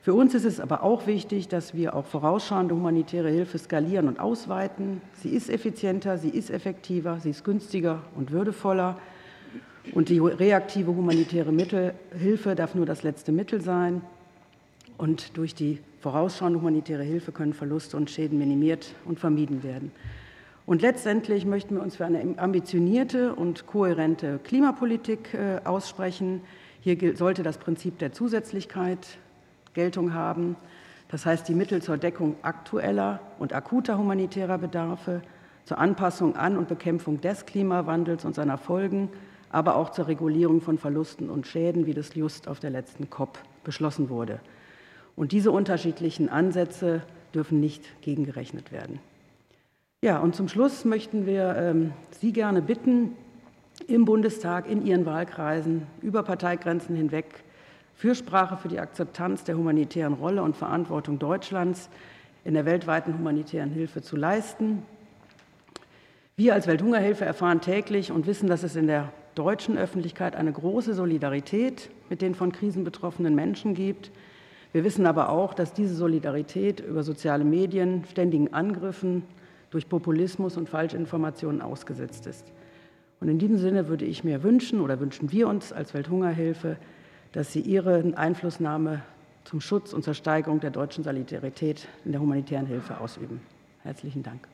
Für 0.04 0.13
uns 0.13 0.36
ist 0.36 0.44
es 0.44 0.60
aber 0.60 0.84
auch 0.84 1.08
wichtig, 1.08 1.48
dass 1.48 1.74
wir 1.74 1.96
auch 1.96 2.06
vorausschauende 2.06 2.76
humanitäre 2.76 3.30
Hilfe 3.30 3.58
skalieren 3.58 4.10
und 4.10 4.20
ausweiten. 4.20 5.02
Sie 5.13 5.30
ist 5.30 5.50
effizienter, 5.50 6.18
sie 6.18 6.28
ist 6.28 6.50
effektiver, 6.50 7.22
sie 7.22 7.30
ist 7.30 7.46
günstiger 7.46 8.02
und 8.13 8.32
würdevoller. 8.32 9.00
Und 9.94 10.10
die 10.10 10.20
reaktive 10.20 10.94
humanitäre 10.94 11.54
Mittel, 11.54 11.94
Hilfe 12.20 12.54
darf 12.54 12.76
nur 12.76 12.86
das 12.86 13.04
letzte 13.04 13.32
Mittel 13.32 13.62
sein. 13.62 14.02
Und 14.98 15.38
durch 15.38 15.56
die 15.56 15.80
vorausschauende 16.02 16.60
humanitäre 16.60 17.04
Hilfe 17.04 17.32
können 17.32 17.54
Verluste 17.54 17.96
und 17.96 18.10
Schäden 18.10 18.38
minimiert 18.38 18.96
und 19.06 19.22
vermieden 19.22 19.63
werden. 19.63 19.94
Und 20.66 20.82
letztendlich 20.82 21.46
möchten 21.46 21.76
wir 21.76 21.82
uns 21.82 21.96
für 21.96 22.06
eine 22.06 22.38
ambitionierte 22.39 23.36
und 23.36 23.68
kohärente 23.68 24.42
Klimapolitik 24.44 25.34
äh, 25.34 25.62
aussprechen. 25.63 26.42
Hier 26.82 27.16
sollte 27.16 27.42
das 27.42 27.58
Prinzip 27.58 28.00
der 28.00 28.12
Zusätzlichkeit 28.12 29.18
Geltung 29.74 30.14
haben. 30.14 30.56
Das 31.10 31.26
heißt, 31.26 31.48
die 31.48 31.54
Mittel 31.54 31.82
zur 31.82 31.98
Deckung 31.98 32.36
aktueller 32.42 33.20
und 33.40 33.54
akuter 33.54 33.98
humanitärer 33.98 34.58
Bedarfe, 34.58 35.22
zur 35.66 35.78
Anpassung 35.78 36.36
an 36.36 36.58
und 36.58 36.68
Bekämpfung 36.68 37.22
des 37.22 37.46
Klimawandels 37.46 38.26
und 38.26 38.36
seiner 38.36 38.58
Folgen, 38.58 39.10
aber 39.50 39.76
auch 39.76 39.92
zur 39.92 40.08
Regulierung 40.08 40.62
von 40.62 40.78
Verlusten 40.78 41.30
und 41.30 41.48
Schäden, 41.48 41.86
wie 41.86 41.94
das 41.94 42.16
just 42.16 42.48
auf 42.48 42.60
der 42.60 42.72
letzten 42.72 43.10
COP 43.10 43.38
beschlossen 43.64 44.10
wurde. 44.10 44.40
Und 45.16 45.32
diese 45.32 45.52
unterschiedlichen 45.52 46.30
Ansätze 46.30 47.04
dürfen 47.34 47.60
nicht 47.60 48.02
gegengerechnet 48.02 48.72
werden. 48.72 49.00
Ja, 50.02 50.20
und 50.20 50.36
zum 50.36 50.50
Schluss 50.50 50.84
möchten 50.84 51.26
wir 51.26 51.56
ähm, 51.56 51.94
Sie 52.20 52.34
gerne 52.34 52.62
bitten, 52.62 53.12
im 53.88 54.06
Bundestag, 54.06 54.70
in 54.70 54.86
Ihren 54.86 55.06
Wahlkreisen, 55.06 55.88
über 56.02 56.24
Parteigrenzen 56.24 56.96
hinweg 56.96 57.44
Fürsprache 57.95 58.58
für 58.58 58.67
die 58.67 58.79
Akzeptanz 58.79 59.43
der 59.43 59.58
humanitären 59.58 60.13
Rolle 60.13 60.43
und 60.43 60.58
Verantwortung 60.58 61.19
Deutschlands 61.19 61.89
in 62.43 62.53
der 62.53 62.65
weltweiten 62.65 63.17
humanitären 63.17 63.69
Hilfe 63.69 64.01
zu 64.01 64.15
leisten. 64.15 64.84
Wir 66.36 66.53
als 66.53 66.67
Welthungerhilfe 66.67 67.25
erfahren 67.25 67.62
täglich 67.62 68.12
und 68.12 68.25
wissen, 68.25 68.47
dass 68.47 68.63
es 68.63 68.75
in 68.75 68.88
der 68.88 69.13
deutschen 69.36 69.77
Öffentlichkeit 69.77 70.36
eine 70.36 70.51
große 70.51 70.93
Solidarität 70.93 71.89
mit 72.10 72.21
den 72.21 72.36
von 72.36 72.51
Krisen 72.51 72.84
betroffenen 72.84 73.36
Menschen 73.36 73.73
gibt. 73.73 74.12
Wir 74.71 74.84
wissen 74.84 75.06
aber 75.06 75.29
auch, 75.29 75.53
dass 75.53 75.73
diese 75.73 75.93
Solidarität 75.93 76.79
über 76.79 77.03
soziale 77.03 77.43
Medien 77.43 78.03
ständigen 78.10 78.53
Angriffen 78.53 79.23
durch 79.69 79.88
Populismus 79.88 80.58
und 80.58 80.69
Falschinformationen 80.69 81.62
ausgesetzt 81.62 82.27
ist. 82.27 82.51
Und 83.19 83.29
in 83.29 83.39
diesem 83.39 83.58
Sinne 83.58 83.88
würde 83.88 84.06
ich 84.06 84.23
mir 84.23 84.43
wünschen 84.43 84.82
oder 84.82 84.99
wünschen 84.99 85.32
wir 85.32 85.47
uns 85.47 85.71
als 85.71 85.93
Welthungerhilfe, 85.93 86.77
dass 87.34 87.52
Sie 87.52 87.60
Ihre 87.60 88.13
Einflussnahme 88.15 89.02
zum 89.43 89.60
Schutz 89.60 89.91
und 89.91 90.04
zur 90.04 90.13
Steigerung 90.13 90.62
der 90.62 90.72
deutschen 90.72 91.04
Solidarität 91.04 91.88
in 92.06 92.13
der 92.13 92.22
humanitären 92.22 92.65
Hilfe 92.65 93.00
ausüben. 93.00 93.41
Herzlichen 93.82 94.24
Dank. 94.24 94.48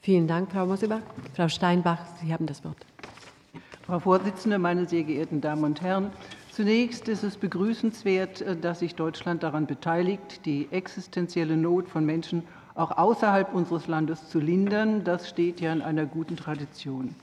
Vielen 0.00 0.28
Dank, 0.28 0.52
Frau 0.52 0.66
Mosebach. 0.66 1.00
Frau 1.34 1.48
Steinbach, 1.48 1.98
Sie 2.22 2.32
haben 2.32 2.46
das 2.46 2.62
Wort. 2.64 2.76
Frau 3.86 3.98
Vorsitzende, 3.98 4.58
meine 4.58 4.86
sehr 4.86 5.02
geehrten 5.02 5.40
Damen 5.40 5.64
und 5.64 5.82
Herren, 5.82 6.10
zunächst 6.50 7.08
ist 7.08 7.24
es 7.24 7.36
begrüßenswert, 7.36 8.62
dass 8.62 8.78
sich 8.78 8.94
Deutschland 8.94 9.42
daran 9.42 9.66
beteiligt, 9.66 10.46
die 10.46 10.68
existenzielle 10.70 11.56
Not 11.56 11.88
von 11.88 12.04
Menschen 12.04 12.44
auch 12.74 12.96
außerhalb 12.96 13.54
unseres 13.54 13.86
Landes 13.86 14.28
zu 14.28 14.40
lindern. 14.40 15.04
Das 15.04 15.28
steht 15.28 15.60
ja 15.60 15.72
in 15.72 15.82
einer 15.82 16.06
guten 16.06 16.36
Tradition. 16.36 17.14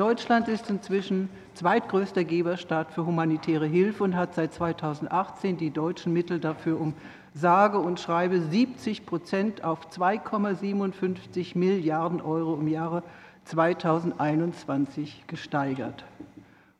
Deutschland 0.00 0.48
ist 0.48 0.70
inzwischen 0.70 1.28
zweitgrößter 1.52 2.24
Geberstaat 2.24 2.90
für 2.90 3.04
humanitäre 3.04 3.66
Hilfe 3.66 4.02
und 4.02 4.16
hat 4.16 4.34
seit 4.34 4.54
2018 4.54 5.58
die 5.58 5.68
deutschen 5.68 6.14
Mittel 6.14 6.40
dafür 6.40 6.80
um 6.80 6.94
sage 7.34 7.78
und 7.78 8.00
schreibe 8.00 8.40
70 8.40 9.04
Prozent 9.04 9.62
auf 9.62 9.90
2,57 9.90 11.58
Milliarden 11.58 12.22
Euro 12.22 12.54
im 12.54 12.68
Jahre 12.68 13.02
2021 13.44 15.24
gesteigert. 15.26 16.06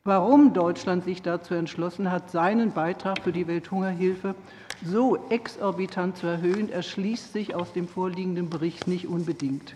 Warum 0.03 0.53
Deutschland 0.53 1.03
sich 1.03 1.21
dazu 1.21 1.53
entschlossen 1.53 2.11
hat, 2.11 2.31
seinen 2.31 2.71
Beitrag 2.71 3.21
für 3.21 3.31
die 3.31 3.45
Welthungerhilfe 3.45 4.33
so 4.83 5.19
exorbitant 5.29 6.17
zu 6.17 6.25
erhöhen, 6.25 6.71
erschließt 6.71 7.33
sich 7.33 7.53
aus 7.53 7.71
dem 7.71 7.87
vorliegenden 7.87 8.49
Bericht 8.49 8.87
nicht 8.87 9.07
unbedingt. 9.07 9.75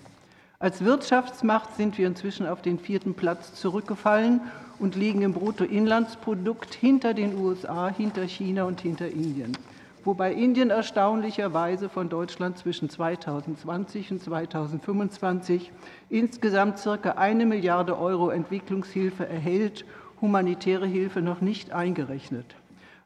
Als 0.57 0.85
Wirtschaftsmacht 0.85 1.75
sind 1.75 1.97
wir 1.97 2.07
inzwischen 2.07 2.47
auf 2.47 2.61
den 2.61 2.79
vierten 2.79 3.13
Platz 3.13 3.53
zurückgefallen 3.55 4.39
und 4.79 4.95
liegen 4.95 5.21
im 5.21 5.33
Bruttoinlandsprodukt 5.33 6.73
hinter 6.73 7.13
den 7.13 7.37
USA, 7.37 7.89
hinter 7.89 8.23
China 8.23 8.63
und 8.63 8.79
hinter 8.79 9.07
Indien. 9.07 9.57
Wobei 10.05 10.33
Indien 10.33 10.69
erstaunlicherweise 10.69 11.89
von 11.89 12.07
Deutschland 12.07 12.57
zwischen 12.57 12.89
2020 12.89 14.11
und 14.11 14.21
2025 14.21 15.71
insgesamt 16.09 16.79
circa 16.79 17.11
eine 17.11 17.45
Milliarde 17.45 17.97
Euro 17.97 18.29
Entwicklungshilfe 18.29 19.27
erhält, 19.27 19.83
humanitäre 20.21 20.85
Hilfe 20.85 21.21
noch 21.21 21.41
nicht 21.41 21.73
eingerechnet. 21.73 22.45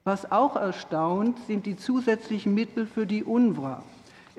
Was 0.03 0.31
auch 0.31 0.55
erstaunt, 0.55 1.39
sind 1.47 1.65
die 1.65 1.77
zusätzlichen 1.77 2.53
Mittel 2.53 2.85
für 2.85 3.05
die 3.05 3.23
UNRWA. 3.23 3.81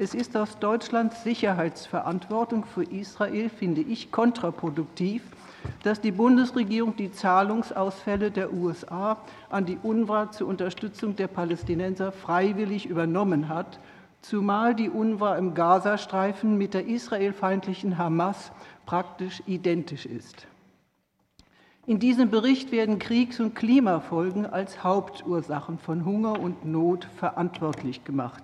Es 0.03 0.15
ist 0.15 0.35
aus 0.35 0.59
Deutschlands 0.59 1.25
Sicherheitsverantwortung 1.25 2.65
für 2.65 2.85
Israel, 2.85 3.51
finde 3.51 3.83
ich, 3.83 4.11
kontraproduktiv, 4.11 5.23
dass 5.83 6.01
die 6.01 6.11
Bundesregierung 6.11 6.97
die 6.97 7.13
Zahlungsausfälle 7.13 8.31
der 8.31 8.51
USA 8.51 9.19
an 9.51 9.67
die 9.67 9.77
UNRWA 9.83 10.31
zur 10.31 10.49
Unterstützung 10.49 11.17
der 11.17 11.27
Palästinenser 11.27 12.13
freiwillig 12.13 12.87
übernommen 12.87 13.51
hat, 13.51 13.79
zumal 14.23 14.75
die 14.75 14.89
UNRWA 14.89 15.37
im 15.37 15.53
Gazastreifen 15.53 16.57
mit 16.57 16.73
der 16.73 16.87
israelfeindlichen 16.87 17.99
Hamas 17.99 18.53
praktisch 18.87 19.43
identisch 19.45 20.07
ist. 20.07 20.47
In 21.85 21.99
diesem 21.99 22.31
Bericht 22.31 22.73
werden 22.73 22.99
Kriegs- 22.99 23.39
und 23.39 23.55
Klimafolgen 23.55 24.47
als 24.47 24.83
Hauptursachen 24.83 25.79
von 25.79 26.07
Hunger 26.07 26.41
und 26.41 26.65
Not 26.65 27.07
verantwortlich 27.19 28.03
gemacht. 28.03 28.43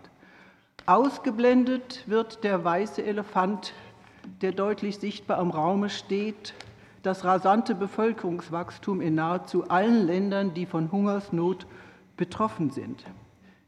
Ausgeblendet 0.88 2.04
wird 2.06 2.44
der 2.44 2.62
weiße 2.62 3.02
Elefant, 3.02 3.74
der 4.40 4.52
deutlich 4.52 4.98
sichtbar 4.98 5.40
im 5.40 5.50
Raume 5.50 5.90
steht, 5.90 6.54
das 7.02 7.24
rasante 7.24 7.74
Bevölkerungswachstum 7.74 9.00
in 9.00 9.16
nahezu 9.16 9.68
allen 9.68 10.06
Ländern, 10.06 10.54
die 10.54 10.64
von 10.64 10.92
Hungersnot 10.92 11.66
betroffen 12.16 12.70
sind. 12.70 13.04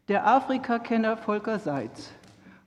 Der 0.07 0.29
Afrikakenner 0.29 1.17
Volker 1.17 1.59
Seitz 1.59 2.13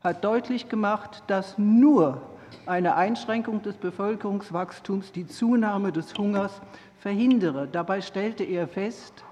hat 0.04 0.26
deutlich 0.26 0.68
gemacht, 0.68 1.24
dass 1.28 1.58
nur 1.58 2.22
eine 2.66 2.98
Einschränkung 2.98 3.62
des 3.62 3.78
Bevölkerungswachstums 3.78 5.14
die 5.14 5.28
Zunahme 5.28 5.94
des 5.94 6.14
Hungers 6.18 6.62
verhindere. 7.00 7.70
Dabei 7.70 8.02
stellte 8.02 8.44
er 8.44 8.68
fest, 8.68 9.24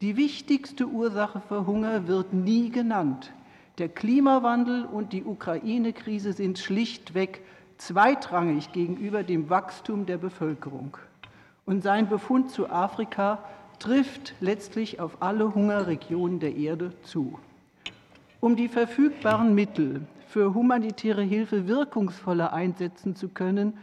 die 0.00 0.16
wichtigste 0.16 0.86
Ursache 0.86 1.42
für 1.48 1.66
Hunger 1.66 2.08
wird 2.08 2.32
nie 2.32 2.70
genannt. 2.70 3.30
Der 3.78 3.88
Klimawandel 3.88 4.84
und 4.84 5.12
die 5.12 5.24
Ukraine-Krise 5.24 6.32
sind 6.32 6.60
schlichtweg 6.60 7.42
zweitrangig 7.76 8.70
gegenüber 8.70 9.24
dem 9.24 9.50
Wachstum 9.50 10.06
der 10.06 10.18
Bevölkerung. 10.18 10.96
Und 11.66 11.82
sein 11.82 12.08
Befund 12.08 12.50
zu 12.50 12.70
Afrika 12.70 13.42
trifft 13.80 14.34
letztlich 14.40 15.00
auf 15.00 15.20
alle 15.20 15.54
Hungerregionen 15.54 16.38
der 16.38 16.54
Erde 16.54 16.92
zu. 17.02 17.38
Um 18.38 18.54
die 18.54 18.68
verfügbaren 18.68 19.56
Mittel 19.56 20.02
für 20.28 20.54
humanitäre 20.54 21.22
Hilfe 21.22 21.66
wirkungsvoller 21.66 22.52
einsetzen 22.52 23.16
zu 23.16 23.28
können, 23.28 23.76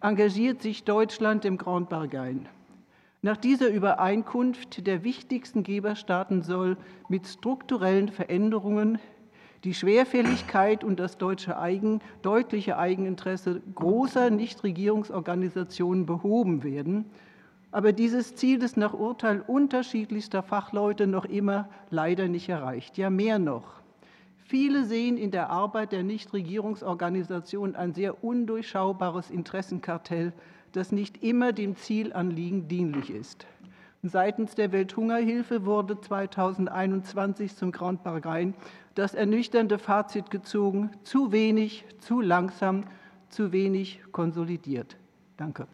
engagiert 0.00 0.60
sich 0.60 0.82
Deutschland 0.82 1.44
im 1.44 1.56
Grand 1.56 1.88
Bargain. 1.88 2.48
Nach 3.22 3.36
dieser 3.36 3.68
Übereinkunft 3.68 4.86
der 4.86 5.04
wichtigsten 5.04 5.62
Geberstaaten 5.62 6.42
soll 6.42 6.76
mit 7.08 7.26
strukturellen 7.26 8.08
Veränderungen 8.08 8.98
die 9.66 9.74
Schwerfälligkeit 9.74 10.84
und 10.84 11.00
das 11.00 11.18
deutsche 11.18 11.58
Eigen, 11.58 12.00
deutliche 12.22 12.78
Eigeninteresse 12.78 13.60
großer 13.74 14.30
Nichtregierungsorganisationen 14.30 16.06
behoben 16.06 16.62
werden. 16.62 17.04
Aber 17.72 17.92
dieses 17.92 18.36
Ziel 18.36 18.62
ist 18.62 18.76
nach 18.76 18.94
Urteil 18.94 19.42
unterschiedlichster 19.44 20.44
Fachleute 20.44 21.08
noch 21.08 21.24
immer 21.24 21.68
leider 21.90 22.28
nicht 22.28 22.48
erreicht. 22.48 22.96
Ja, 22.96 23.10
mehr 23.10 23.40
noch. 23.40 23.64
Viele 24.36 24.84
sehen 24.84 25.16
in 25.16 25.32
der 25.32 25.50
Arbeit 25.50 25.90
der 25.90 26.04
Nichtregierungsorganisationen 26.04 27.74
ein 27.74 27.92
sehr 27.92 28.22
undurchschaubares 28.22 29.30
Interessenkartell, 29.30 30.32
das 30.70 30.92
nicht 30.92 31.24
immer 31.24 31.52
dem 31.52 31.74
Zielanliegen 31.74 32.68
dienlich 32.68 33.10
ist. 33.10 33.48
Seitens 34.04 34.54
der 34.54 34.70
Welthungerhilfe 34.70 35.66
wurde 35.66 36.00
2021 36.00 37.56
zum 37.56 37.72
Grand 37.72 38.04
Bargain 38.04 38.54
das 38.96 39.14
ernüchternde 39.14 39.78
Fazit 39.78 40.30
gezogen, 40.30 40.90
zu 41.04 41.30
wenig, 41.30 41.84
zu 42.00 42.20
langsam, 42.20 42.84
zu 43.28 43.52
wenig 43.52 44.00
konsolidiert. 44.10 44.96
Danke. 45.36 45.68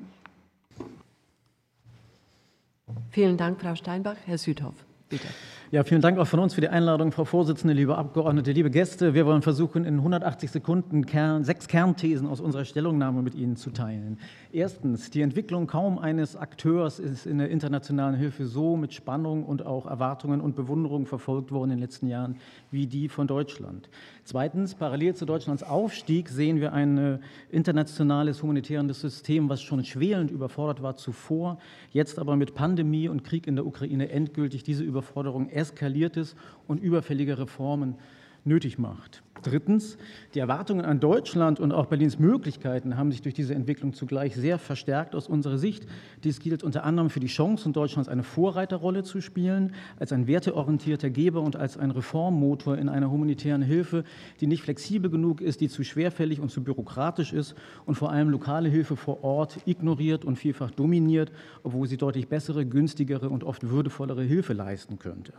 Vielen 3.10 3.36
Dank, 3.36 3.60
Frau 3.60 3.74
Steinbach. 3.74 4.16
Herr 4.26 4.38
Südhoff, 4.38 4.74
bitte. 5.12 5.28
Ja, 5.70 5.84
vielen 5.84 6.02
Dank 6.02 6.18
auch 6.18 6.26
von 6.26 6.40
uns 6.40 6.52
für 6.52 6.60
die 6.60 6.68
Einladung, 6.68 7.12
Frau 7.12 7.24
Vorsitzende, 7.24 7.72
liebe 7.72 7.96
Abgeordnete, 7.96 8.52
liebe 8.52 8.70
Gäste. 8.70 9.14
Wir 9.14 9.24
wollen 9.24 9.40
versuchen, 9.40 9.86
in 9.86 9.96
180 9.96 10.50
Sekunden 10.50 11.06
Kern, 11.06 11.44
sechs 11.44 11.66
Kernthesen 11.66 12.26
aus 12.26 12.40
unserer 12.40 12.66
Stellungnahme 12.66 13.22
mit 13.22 13.34
Ihnen 13.34 13.56
zu 13.56 13.70
teilen. 13.70 14.18
Erstens, 14.52 15.10
die 15.10 15.22
Entwicklung 15.22 15.66
kaum 15.66 15.98
eines 15.98 16.36
Akteurs 16.36 16.98
ist 16.98 17.24
in 17.24 17.38
der 17.38 17.48
internationalen 17.48 18.14
Hilfe 18.14 18.44
so 18.44 18.76
mit 18.76 18.92
Spannung 18.92 19.44
und 19.44 19.64
auch 19.64 19.86
Erwartungen 19.86 20.42
und 20.42 20.56
Bewunderung 20.56 21.06
verfolgt 21.06 21.52
worden 21.52 21.70
in 21.70 21.76
den 21.78 21.82
letzten 21.82 22.06
Jahren 22.06 22.36
wie 22.70 22.86
die 22.86 23.08
von 23.08 23.26
Deutschland. 23.26 23.88
Zweitens, 24.24 24.76
parallel 24.76 25.16
zu 25.16 25.26
Deutschlands 25.26 25.64
Aufstieg 25.64 26.28
sehen 26.28 26.60
wir 26.60 26.72
ein 26.72 27.18
internationales 27.50 28.40
humanitäres 28.40 29.00
System, 29.00 29.48
was 29.48 29.60
schon 29.62 29.84
schwelend 29.84 30.30
überfordert 30.30 30.80
war 30.80 30.96
zuvor, 30.96 31.58
jetzt 31.90 32.20
aber 32.20 32.36
mit 32.36 32.54
Pandemie 32.54 33.08
und 33.08 33.24
Krieg 33.24 33.48
in 33.48 33.56
der 33.56 33.66
Ukraine 33.66 34.10
endgültig 34.10 34.62
diese 34.62 34.84
Überforderung 34.84 35.50
eskaliertes 35.50 36.36
und 36.68 36.80
überfällige 36.80 37.36
Reformen 37.36 37.96
nötig 38.44 38.78
macht. 38.78 39.24
Drittens, 39.42 39.98
die 40.34 40.38
Erwartungen 40.38 40.84
an 40.84 41.00
Deutschland 41.00 41.60
und 41.60 41.72
auch 41.72 41.86
Berlins 41.86 42.18
Möglichkeiten 42.18 42.96
haben 42.96 43.10
sich 43.10 43.22
durch 43.22 43.34
diese 43.34 43.54
Entwicklung 43.54 43.92
zugleich 43.92 44.36
sehr 44.36 44.58
verstärkt 44.58 45.14
aus 45.14 45.28
unserer 45.28 45.58
Sicht. 45.58 45.86
Dies 46.22 46.38
gilt 46.40 46.62
unter 46.62 46.84
anderem 46.84 47.10
für 47.10 47.20
die 47.20 47.26
Chancen 47.26 47.72
Deutschlands, 47.72 48.08
eine 48.08 48.22
Vorreiterrolle 48.22 49.02
zu 49.02 49.20
spielen, 49.20 49.74
als 49.98 50.12
ein 50.12 50.26
werteorientierter 50.26 51.10
Geber 51.10 51.42
und 51.42 51.56
als 51.56 51.76
ein 51.76 51.90
Reformmotor 51.90 52.78
in 52.78 52.88
einer 52.88 53.10
humanitären 53.10 53.62
Hilfe, 53.62 54.04
die 54.40 54.46
nicht 54.46 54.62
flexibel 54.62 55.10
genug 55.10 55.40
ist, 55.40 55.60
die 55.60 55.68
zu 55.68 55.82
schwerfällig 55.82 56.40
und 56.40 56.50
zu 56.50 56.62
bürokratisch 56.62 57.32
ist 57.32 57.54
und 57.84 57.96
vor 57.96 58.10
allem 58.10 58.28
lokale 58.28 58.68
Hilfe 58.68 58.96
vor 58.96 59.24
Ort 59.24 59.58
ignoriert 59.66 60.24
und 60.24 60.36
vielfach 60.36 60.70
dominiert, 60.70 61.32
obwohl 61.62 61.88
sie 61.88 61.96
deutlich 61.96 62.28
bessere, 62.28 62.64
günstigere 62.64 63.28
und 63.28 63.44
oft 63.44 63.68
würdevollere 63.68 64.22
Hilfe 64.22 64.52
leisten 64.52 64.98
könnte. 64.98 65.32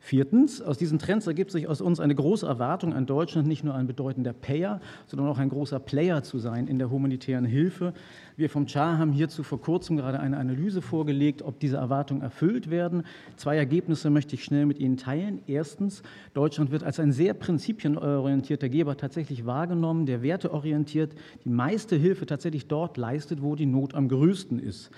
Viertens, 0.00 0.60
aus 0.60 0.76
diesen 0.76 0.98
Trends 0.98 1.26
ergibt 1.26 1.50
sich 1.50 1.66
aus 1.66 1.80
uns 1.80 1.98
eine 1.98 2.14
große 2.14 2.46
Erwartung 2.46 2.92
an 2.92 3.06
Deutschland, 3.06 3.48
nicht 3.48 3.64
nur 3.64 3.74
ein 3.74 3.86
bedeutender 3.86 4.32
Payer, 4.32 4.80
sondern 5.06 5.28
auch 5.28 5.38
ein 5.38 5.48
großer 5.48 5.80
Player 5.80 6.22
zu 6.22 6.38
sein 6.38 6.66
in 6.66 6.78
der 6.78 6.90
humanitären 6.90 7.46
Hilfe. 7.46 7.94
Wir 8.36 8.50
vom 8.50 8.66
CHA 8.66 8.98
haben 8.98 9.12
hierzu 9.12 9.42
vor 9.42 9.60
kurzem 9.60 9.96
gerade 9.96 10.20
eine 10.20 10.36
Analyse 10.36 10.82
vorgelegt, 10.82 11.42
ob 11.42 11.58
diese 11.58 11.78
Erwartungen 11.78 12.20
erfüllt 12.20 12.68
werden. 12.68 13.04
Zwei 13.36 13.56
Ergebnisse 13.56 14.10
möchte 14.10 14.34
ich 14.34 14.44
schnell 14.44 14.66
mit 14.66 14.78
Ihnen 14.78 14.96
teilen. 14.96 15.40
Erstens, 15.46 16.02
Deutschland 16.34 16.70
wird 16.70 16.82
als 16.82 17.00
ein 17.00 17.12
sehr 17.12 17.32
prinzipienorientierter 17.32 18.68
Geber 18.68 18.96
tatsächlich 18.96 19.46
wahrgenommen, 19.46 20.04
der 20.04 20.22
werteorientiert 20.22 21.14
die 21.44 21.50
meiste 21.50 21.96
Hilfe 21.96 22.26
tatsächlich 22.26 22.66
dort 22.66 22.96
leistet, 22.96 23.40
wo 23.40 23.54
die 23.54 23.66
Not 23.66 23.94
am 23.94 24.08
größten 24.08 24.58
ist. 24.58 24.90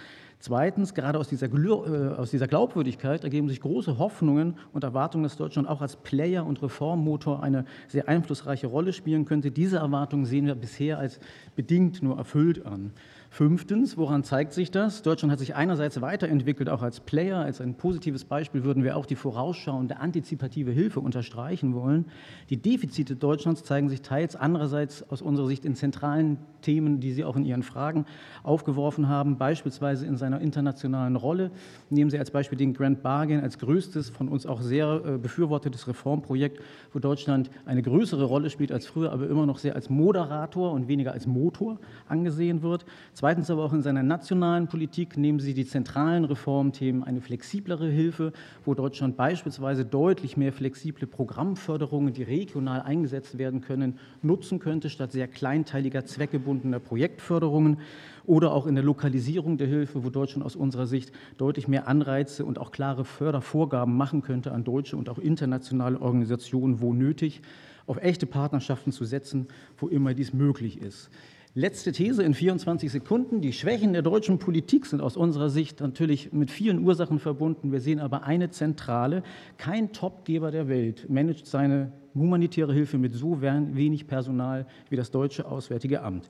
Zweitens, 0.47 0.95
gerade 0.95 1.19
aus 1.19 1.27
dieser, 1.27 1.49
äh, 1.53 2.15
aus 2.15 2.31
dieser, 2.31 2.47
Glaubwürdigkeit 2.47 3.25
ergeben 3.25 3.49
sich 3.49 3.61
große 3.61 3.99
Hoffnungen 3.99 4.55
und 4.73 4.85
Erwartungen, 4.85 5.25
dass 5.25 5.37
Deutschland 5.37 5.69
auch 5.69 5.81
als 5.81 5.97
Player 5.97 6.47
und 6.47 6.63
Reformmotor 6.63 7.43
eine 7.43 7.65
sehr 7.89 8.09
einflussreiche 8.09 8.69
Rolle 8.69 8.93
spielen 8.93 9.25
könnte. 9.25 9.51
Diese 9.51 9.79
Erwartungen 9.79 10.25
sehen 10.25 10.47
wir 10.47 10.55
bisher 10.55 11.01
als 11.01 11.19
bedingt 11.57 12.01
nur 12.01 12.17
erfüllt 12.17 12.65
an. 12.65 12.93
Fünftens, 13.37 13.99
woran 13.99 14.25
zeigt 14.25 14.55
sich 14.55 14.71
das? 14.71 15.03
Deutschland 15.03 15.31
hat 15.31 15.39
sich 15.39 15.55
einerseits 15.55 16.01
weiterentwickelt, 16.01 16.71
auch 16.71 16.81
als 16.81 17.01
Player. 17.01 17.41
Als 17.41 17.61
ein 17.61 17.75
positives 17.75 18.25
Beispiel 18.25 18.65
würden 18.65 18.83
wir 18.83 18.97
auch 18.97 19.05
die 19.05 19.15
vorausschauende 19.15 19.99
antizipative 19.99 20.71
Hilfe 20.71 21.01
unterstreichen 21.01 21.75
wollen. 21.75 22.07
Die 22.49 22.57
Defizite 22.57 23.15
Deutschlands 23.15 23.63
zeigen 23.63 23.91
sich 23.91 24.01
teils 24.01 24.37
andererseits 24.37 25.03
aus 25.11 25.21
unserer 25.21 25.49
Sicht 25.49 25.67
in 25.67 25.75
zentralen 25.75 26.39
Themen, 26.63 26.99
die 26.99 27.13
Sie 27.13 27.25
auch 27.25 27.37
in 27.37 27.45
Ihren 27.45 27.63
Fragen 27.63 28.07
aufgeworfen 28.43 29.07
haben, 29.07 29.37
beispielsweise 29.37 30.07
in 30.07 30.17
seiner 30.17 30.41
internationalen 30.41 31.17
Rolle. 31.17 31.51
Nehmen 31.91 32.11
Sie 32.11 32.19
als 32.19 32.31
Beispiel 32.31 32.57
den 32.57 32.73
Grand 32.73 33.03
Bargain 33.03 33.43
als 33.43 33.59
größtes, 33.59 34.09
von 34.09 34.29
uns 34.29 34.47
auch 34.47 34.63
sehr 34.63 35.03
äh, 35.05 35.19
befürwortetes 35.19 35.87
Reformprojekt, 35.87 36.63
wo 36.95 37.01
Deutschland 37.01 37.51
eine 37.67 37.83
größere 37.83 38.25
Rolle 38.25 38.49
spielt 38.49 38.73
als 38.73 38.87
früher, 38.87 39.13
aber 39.13 39.29
immer 39.29 39.45
noch 39.45 39.59
sehr 39.59 39.75
als 39.75 39.91
Moderator 39.91 40.73
und 40.73 40.89
weniger 40.89 41.13
als 41.13 41.27
Motor 41.27 41.79
angesehen 42.09 42.63
wird. 42.63 42.87
Zweitens 43.27 43.51
aber 43.51 43.65
auch 43.65 43.73
in 43.73 43.83
seiner 43.83 44.05
nationalen 44.05 44.69
Politik 44.69 45.17
nehmen 45.17 45.41
Sie 45.41 45.53
die 45.53 45.67
zentralen 45.67 46.25
Reformthemen 46.25 47.03
eine 47.03 47.21
flexiblere 47.21 47.89
Hilfe, 47.89 48.33
wo 48.65 48.73
Deutschland 48.75 49.17
beispielsweise 49.17 49.85
deutlich 49.85 50.37
mehr 50.37 50.53
flexible 50.53 51.09
Programmförderungen, 51.09 52.13
die 52.13 52.23
regional 52.23 52.83
eingesetzt 52.83 53.37
werden 53.37 53.63
können, 53.63 53.99
nutzen 54.23 54.61
könnte, 54.61 54.91
statt 54.91 55.11
sehr 55.11 55.27
kleinteiliger, 55.27 56.05
zweckgebundener 56.05 56.79
Projektförderungen 56.79 57.81
oder 58.27 58.53
auch 58.53 58.69
in 58.69 58.77
der 58.77 58.85
Lokalisierung 58.85 59.59
der 59.59 59.67
Hilfe, 59.67 60.05
wo 60.05 60.11
Deutschland 60.11 60.47
aus 60.47 60.55
unserer 60.55 60.87
Sicht 60.87 61.11
deutlich 61.37 61.67
mehr 61.67 61.89
Anreize 61.89 62.45
und 62.45 62.61
auch 62.61 62.71
klare 62.71 63.05
Fördervorgaben 63.05 63.97
machen 63.97 64.23
könnte 64.23 64.53
an 64.53 64.63
deutsche 64.63 64.97
und 64.97 65.09
auch 65.09 65.19
internationale 65.19 66.01
Organisationen, 66.01 66.81
wo 66.81 66.95
nötig, 66.95 67.43
auf 67.89 67.97
echte 67.97 68.27
Partnerschaften 68.27 68.93
zu 68.93 69.05
setzen, 69.05 69.49
wo 69.79 69.89
immer 69.89 70.15
dies 70.15 70.33
möglich 70.33 70.81
ist. 70.81 71.11
Letzte 71.59 71.91
These 71.91 72.23
in 72.23 72.35
24 72.35 72.93
Sekunden. 72.93 73.41
Die 73.41 73.55
Schwächen 73.55 73.95
der 73.95 74.03
deutschen 74.03 74.39
Politik 74.39 74.85
sind 74.85 75.01
aus 75.01 75.17
unserer 75.17 75.49
Sicht 75.49 75.81
natürlich 75.81 76.31
mit 76.31 76.51
vielen 76.51 76.85
Ursachen 76.85 77.19
verbunden. 77.19 77.73
Wir 77.73 77.81
sehen 77.81 77.99
aber 77.99 78.25
eine 78.25 78.51
zentrale. 78.51 79.23
Kein 79.57 79.91
Topgeber 79.91 80.51
der 80.51 80.69
Welt 80.69 81.09
managt 81.09 81.47
seine 81.47 81.93
humanitäre 82.15 82.75
Hilfe 82.75 82.99
mit 82.99 83.15
so 83.15 83.41
wenig 83.41 84.07
Personal 84.07 84.67
wie 84.91 84.97
das 84.97 85.11
deutsche 85.11 85.47
Auswärtige 85.47 86.03
Amt. 86.03 86.29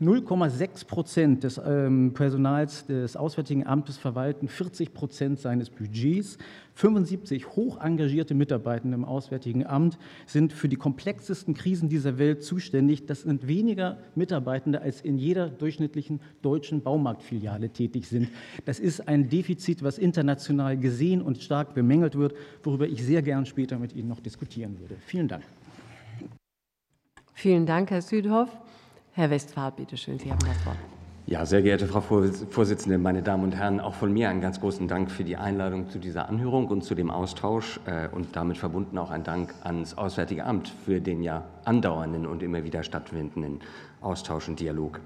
0,6 0.00 0.86
Prozent 0.86 1.42
des 1.42 1.60
ähm, 1.64 2.12
Personals 2.14 2.86
des 2.86 3.16
Auswärtigen 3.16 3.66
Amtes 3.66 3.96
verwalten 3.96 4.46
40 4.46 4.94
Prozent 4.94 5.40
seines 5.40 5.70
Budgets. 5.70 6.38
75 6.74 7.48
hoch 7.56 7.80
engagierte 7.82 8.34
Mitarbeitende 8.34 8.94
im 8.94 9.04
Auswärtigen 9.04 9.66
Amt 9.66 9.98
sind 10.26 10.52
für 10.52 10.68
die 10.68 10.76
komplexesten 10.76 11.54
Krisen 11.54 11.88
dieser 11.88 12.16
Welt 12.16 12.44
zuständig. 12.44 13.06
Das 13.06 13.22
sind 13.22 13.48
weniger 13.48 13.98
Mitarbeitende, 14.14 14.80
als 14.82 15.00
in 15.00 15.18
jeder 15.18 15.48
durchschnittlichen 15.48 16.20
deutschen 16.42 16.80
Baumarktfiliale 16.80 17.70
tätig 17.70 18.06
sind. 18.06 18.28
Das 18.66 18.78
ist 18.78 19.08
ein 19.08 19.28
Defizit, 19.28 19.82
was 19.82 19.98
international 19.98 20.76
gesehen 20.76 21.22
und 21.22 21.42
stark 21.42 21.74
bemängelt 21.74 22.14
wird, 22.14 22.34
worüber 22.62 22.86
ich 22.86 23.04
sehr 23.04 23.22
gern 23.22 23.46
später 23.46 23.80
mit 23.80 23.96
Ihnen 23.96 24.08
noch 24.08 24.20
diskutieren 24.20 24.78
würde. 24.78 24.94
Vielen 25.06 25.26
Dank. 25.26 25.42
Vielen 27.34 27.66
Dank, 27.66 27.90
Herr 27.90 28.02
Südhoff. 28.02 28.48
Herr 29.18 29.30
Westphal, 29.30 29.72
bitte 29.72 29.96
schön, 29.96 30.16
Sie 30.16 30.30
haben 30.30 30.38
das 30.46 30.64
Wort. 30.64 30.76
Ja, 31.26 31.44
sehr 31.44 31.60
geehrte 31.60 31.88
Frau 31.88 32.00
Vorsitzende, 32.00 32.98
meine 32.98 33.20
Damen 33.20 33.42
und 33.42 33.56
Herren, 33.56 33.80
auch 33.80 33.94
von 33.94 34.12
mir 34.12 34.28
einen 34.28 34.40
ganz 34.40 34.60
großen 34.60 34.86
Dank 34.86 35.10
für 35.10 35.24
die 35.24 35.36
Einladung 35.36 35.90
zu 35.90 35.98
dieser 35.98 36.28
Anhörung 36.28 36.68
und 36.68 36.84
zu 36.84 36.94
dem 36.94 37.10
Austausch 37.10 37.80
äh, 37.86 38.06
und 38.14 38.36
damit 38.36 38.58
verbunden 38.58 38.96
auch 38.96 39.10
ein 39.10 39.24
Dank 39.24 39.52
ans 39.64 39.98
Auswärtige 39.98 40.44
Amt 40.44 40.72
für 40.84 41.00
den 41.00 41.24
ja 41.24 41.42
andauernden 41.68 42.26
und 42.26 42.42
immer 42.42 42.64
wieder 42.64 42.82
stattfindenden 42.82 43.60
Austausch 44.00 44.48
und 44.48 44.60
Dialog. 44.60 45.00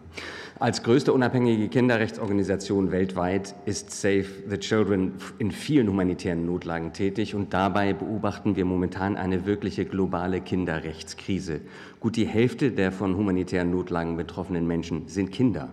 Als 0.59 0.83
größte 0.83 1.13
unabhängige 1.13 1.69
Kinderrechtsorganisation 1.69 2.93
weltweit 2.93 3.55
ist 3.65 3.91
Save 3.91 4.27
the 4.49 4.59
Children 4.59 5.15
in 5.39 5.51
vielen 5.51 5.89
humanitären 5.89 6.47
Notlagen 6.47 6.93
tätig 6.93 7.35
und 7.35 7.53
dabei 7.53 7.95
beobachten 7.95 8.55
wir 8.55 8.65
momentan 8.65 9.17
eine 9.17 9.47
wirkliche 9.47 9.87
globale 9.87 10.41
Kinderrechtskrise. 10.41 11.63
Gut 12.01 12.17
die 12.17 12.27
Hälfte 12.27 12.71
der 12.71 12.93
von 12.93 13.17
humanitären 13.17 13.71
Notlagen 13.71 14.17
betroffenen 14.17 14.67
Menschen 14.67 15.09
sind 15.09 15.33
Kinder. 15.33 15.71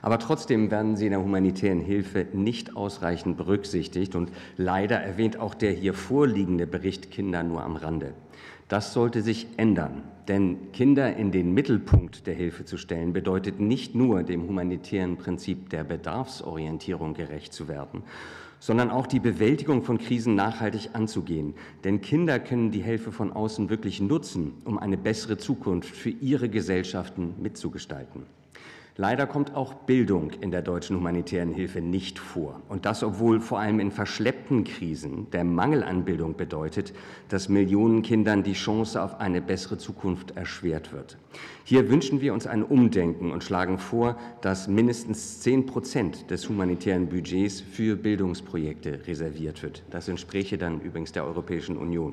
Aber 0.00 0.18
trotzdem 0.18 0.70
werden 0.70 0.96
sie 0.96 1.06
in 1.06 1.12
der 1.12 1.22
humanitären 1.22 1.80
Hilfe 1.80 2.26
nicht 2.32 2.74
ausreichend 2.74 3.36
berücksichtigt 3.36 4.16
und 4.16 4.32
leider 4.56 4.96
erwähnt 4.96 5.38
auch 5.38 5.54
der 5.54 5.72
hier 5.72 5.94
vorliegende 5.94 6.66
Bericht 6.66 7.10
Kinder 7.10 7.42
nur 7.42 7.62
am 7.62 7.76
Rande. 7.76 8.14
Das 8.68 8.92
sollte 8.94 9.22
sich 9.22 9.46
ändern, 9.58 10.02
denn 10.28 10.72
Kinder 10.72 11.16
in 11.16 11.32
den 11.32 11.52
Mittelpunkt 11.52 12.26
der 12.26 12.34
Hilfe 12.34 12.64
zu 12.64 12.76
stellen, 12.76 13.12
bedeutet 13.12 13.60
nicht 13.60 13.94
nur 13.94 14.22
dem 14.22 14.46
humanitären 14.46 15.16
Prinzip 15.16 15.70
der 15.70 15.84
Bedarfsorientierung 15.84 17.14
gerecht 17.14 17.52
zu 17.52 17.68
werden, 17.68 18.02
sondern 18.60 18.90
auch 18.90 19.08
die 19.08 19.18
Bewältigung 19.18 19.82
von 19.82 19.98
Krisen 19.98 20.36
nachhaltig 20.36 20.90
anzugehen. 20.92 21.54
Denn 21.82 22.00
Kinder 22.00 22.38
können 22.38 22.70
die 22.70 22.82
Hilfe 22.82 23.10
von 23.10 23.32
außen 23.32 23.70
wirklich 23.70 24.00
nutzen, 24.00 24.52
um 24.64 24.78
eine 24.78 24.96
bessere 24.96 25.36
Zukunft 25.36 25.96
für 25.96 26.10
ihre 26.10 26.48
Gesellschaften 26.48 27.34
mitzugestalten. 27.42 28.22
Leider 28.96 29.26
kommt 29.26 29.54
auch 29.54 29.72
Bildung 29.72 30.32
in 30.42 30.50
der 30.50 30.60
deutschen 30.60 30.96
humanitären 30.96 31.50
Hilfe 31.54 31.80
nicht 31.80 32.18
vor. 32.18 32.60
Und 32.68 32.84
das, 32.84 33.02
obwohl 33.02 33.40
vor 33.40 33.58
allem 33.58 33.80
in 33.80 33.90
verschleppten 33.90 34.64
Krisen 34.64 35.30
der 35.30 35.44
Mangel 35.44 35.82
an 35.82 36.04
Bildung 36.04 36.36
bedeutet, 36.36 36.92
dass 37.30 37.48
Millionen 37.48 38.02
Kindern 38.02 38.42
die 38.42 38.52
Chance 38.52 39.02
auf 39.02 39.18
eine 39.18 39.40
bessere 39.40 39.78
Zukunft 39.78 40.36
erschwert 40.36 40.92
wird. 40.92 41.16
Hier 41.64 41.88
wünschen 41.88 42.20
wir 42.20 42.34
uns 42.34 42.46
ein 42.46 42.62
Umdenken 42.62 43.32
und 43.32 43.42
schlagen 43.42 43.78
vor, 43.78 44.18
dass 44.42 44.68
mindestens 44.68 45.40
zehn 45.40 45.64
Prozent 45.64 46.30
des 46.30 46.50
humanitären 46.50 47.08
Budgets 47.08 47.62
für 47.62 47.96
Bildungsprojekte 47.96 49.06
reserviert 49.06 49.62
wird. 49.62 49.84
Das 49.90 50.08
entspräche 50.08 50.58
dann 50.58 50.82
übrigens 50.82 51.12
der 51.12 51.24
Europäischen 51.24 51.78
Union. 51.78 52.12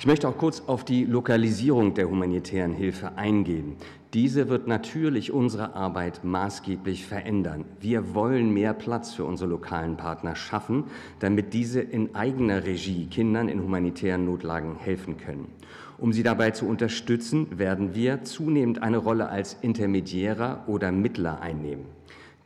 Ich 0.00 0.06
möchte 0.06 0.28
auch 0.28 0.38
kurz 0.38 0.62
auf 0.66 0.84
die 0.84 1.04
Lokalisierung 1.04 1.92
der 1.94 2.08
humanitären 2.08 2.72
Hilfe 2.72 3.16
eingehen. 3.16 3.76
Diese 4.14 4.48
wird 4.48 4.66
natürlich 4.66 5.32
unsere 5.32 5.74
Arbeit 5.74 6.24
maßgeblich 6.24 7.04
verändern. 7.04 7.66
Wir 7.78 8.14
wollen 8.14 8.54
mehr 8.54 8.72
Platz 8.72 9.12
für 9.12 9.26
unsere 9.26 9.50
lokalen 9.50 9.98
Partner 9.98 10.34
schaffen, 10.34 10.84
damit 11.18 11.52
diese 11.52 11.80
in 11.82 12.14
eigener 12.14 12.64
Regie 12.64 13.06
Kindern 13.06 13.50
in 13.50 13.62
humanitären 13.62 14.24
Notlagen 14.24 14.76
helfen 14.76 15.18
können. 15.18 15.48
Um 15.98 16.14
sie 16.14 16.22
dabei 16.22 16.52
zu 16.52 16.66
unterstützen, 16.66 17.58
werden 17.58 17.94
wir 17.94 18.24
zunehmend 18.24 18.82
eine 18.82 18.96
Rolle 18.96 19.28
als 19.28 19.58
Intermediärer 19.60 20.64
oder 20.68 20.90
Mittler 20.90 21.42
einnehmen. 21.42 21.84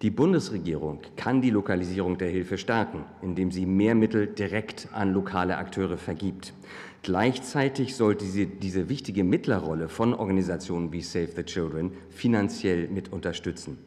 Die 0.03 0.11
Bundesregierung 0.11 0.99
kann 1.17 1.43
die 1.43 1.51
Lokalisierung 1.51 2.19
der 2.19 2.29
Hilfe 2.29 2.59
stärken, 2.59 3.05
indem 3.23 3.53
sie 3.53 3.67
mehr 3.67 3.95
Mittel 3.95 4.27
direkt 4.27 4.89
an 4.93 5.13
lokale 5.13 5.59
Akteure 5.59 5.97
vergibt. 5.97 6.55
Gleichzeitig 7.03 7.97
sollte 7.97 8.25
sie 8.25 8.47
diese 8.47 8.89
wichtige 8.89 9.25
Mittlerrolle 9.25 9.89
von 9.89 10.15
Organisationen 10.15 10.93
wie 10.93 11.03
Save 11.03 11.31
the 11.35 11.43
Children 11.43 11.91
finanziell 12.11 12.87
mit 12.87 13.13
unterstützen. 13.13 13.79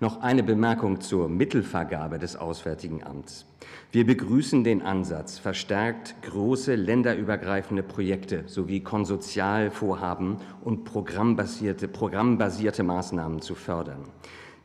Noch 0.00 0.22
eine 0.22 0.42
Bemerkung 0.42 1.02
zur 1.02 1.28
Mittelvergabe 1.28 2.18
des 2.18 2.36
Auswärtigen 2.36 3.04
Amts. 3.04 3.44
Wir 3.92 4.06
begrüßen 4.06 4.64
den 4.64 4.80
Ansatz, 4.80 5.38
verstärkt 5.38 6.14
große 6.22 6.76
länderübergreifende 6.76 7.82
Projekte 7.82 8.44
sowie 8.46 8.80
Konsortialvorhaben 8.80 10.38
und 10.64 10.84
programmbasierte, 10.84 11.88
programmbasierte 11.88 12.82
Maßnahmen 12.82 13.42
zu 13.42 13.54
fördern. 13.54 14.04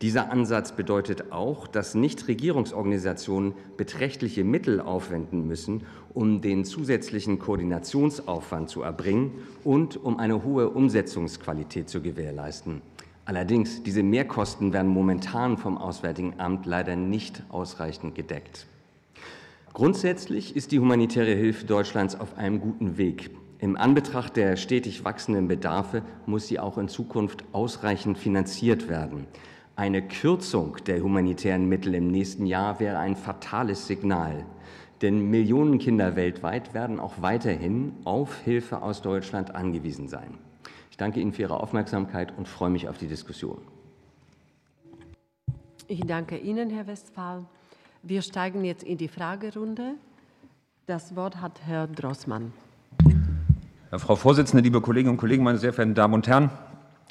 Dieser 0.02 0.30
Ansatz 0.30 0.74
bedeutet 0.74 1.32
auch, 1.32 1.68
dass 1.68 1.96
Nichtregierungsorganisationen 1.96 3.54
beträchtliche 3.76 4.44
Mittel 4.44 4.80
aufwenden 4.80 5.48
müssen, 5.48 5.84
um 6.16 6.42
den 6.42 6.66
zusätzlichen 6.66 7.38
Koordinationsaufwand 7.38 8.70
zu 8.70 8.82
erbringen 8.82 9.34
und 9.64 10.04
um 10.04 10.18
eine 10.18 10.44
hohe 10.44 10.70
Umsetzungsqualität 10.70 11.90
zu 11.90 12.02
gewährleisten. 12.02 12.82
Allerdings, 13.26 13.84
diese 13.84 14.02
Mehrkosten 14.02 14.72
werden 14.72 14.90
momentan 14.90 15.58
vom 15.58 15.78
Auswärtigen 15.78 16.36
Amt 16.40 16.66
leider 16.66 16.96
nicht 16.96 17.44
ausreichend 17.50 18.16
gedeckt. 18.16 18.66
Grundsätzlich 19.74 20.56
ist 20.56 20.72
die 20.72 20.80
humanitäre 20.80 21.34
Hilfe 21.34 21.66
Deutschlands 21.66 22.20
auf 22.20 22.38
einem 22.38 22.62
guten 22.62 22.98
Weg. 22.98 23.32
Im 23.60 23.76
Anbetracht 23.76 24.38
der 24.38 24.56
stetig 24.56 25.04
wachsenden 25.04 25.48
Bedarfe 25.48 26.02
muss 26.26 26.48
sie 26.48 26.60
auch 26.60 26.78
in 26.78 26.88
Zukunft 26.88 27.44
ausreichend 27.52 28.18
finanziert 28.18 28.88
werden. 28.88 29.28
Eine 29.76 30.02
Kürzung 30.02 30.78
der 30.86 31.02
humanitären 31.02 31.68
Mittel 31.68 31.96
im 31.96 32.08
nächsten 32.08 32.46
Jahr 32.46 32.80
wäre 32.80 33.00
ein 33.00 33.18
fatales 33.18 33.88
Signal. 33.88 34.46
Denn 35.02 35.30
Millionen 35.30 35.78
Kinder 35.78 36.16
weltweit 36.16 36.74
werden 36.74 37.00
auch 37.00 37.22
weiterhin 37.22 37.94
auf 38.06 38.38
Hilfe 38.40 38.82
aus 38.82 39.02
Deutschland 39.02 39.54
angewiesen 39.54 40.08
sein. 40.08 40.36
Ich 40.90 40.98
danke 40.98 41.20
Ihnen 41.20 41.34
für 41.34 41.44
Ihre 41.44 41.60
Aufmerksamkeit 41.60 42.38
und 42.38 42.48
freue 42.48 42.70
mich 42.70 42.88
auf 42.88 42.98
die 42.98 43.08
Diskussion. 43.08 43.58
Ich 45.88 46.00
danke 46.02 46.38
Ihnen, 46.38 46.70
Herr 46.70 46.88
Westphal. 46.88 47.46
Wir 48.02 48.22
steigen 48.22 48.64
jetzt 48.64 48.84
in 48.84 48.98
die 48.98 49.08
Fragerunde. 49.08 49.96
Das 50.86 51.16
Wort 51.16 51.42
hat 51.42 51.62
Herr 51.66 51.88
Drossmann. 51.88 52.54
Frau 53.92 54.16
Vorsitzende, 54.16 54.64
liebe 54.64 54.82
Kolleginnen 54.82 55.12
und 55.12 55.18
Kollegen, 55.18 55.44
meine 55.44 55.58
sehr 55.58 55.74
verehrten 55.74 55.96
Damen 55.96 56.14
und 56.14 56.28
Herren! 56.28 56.50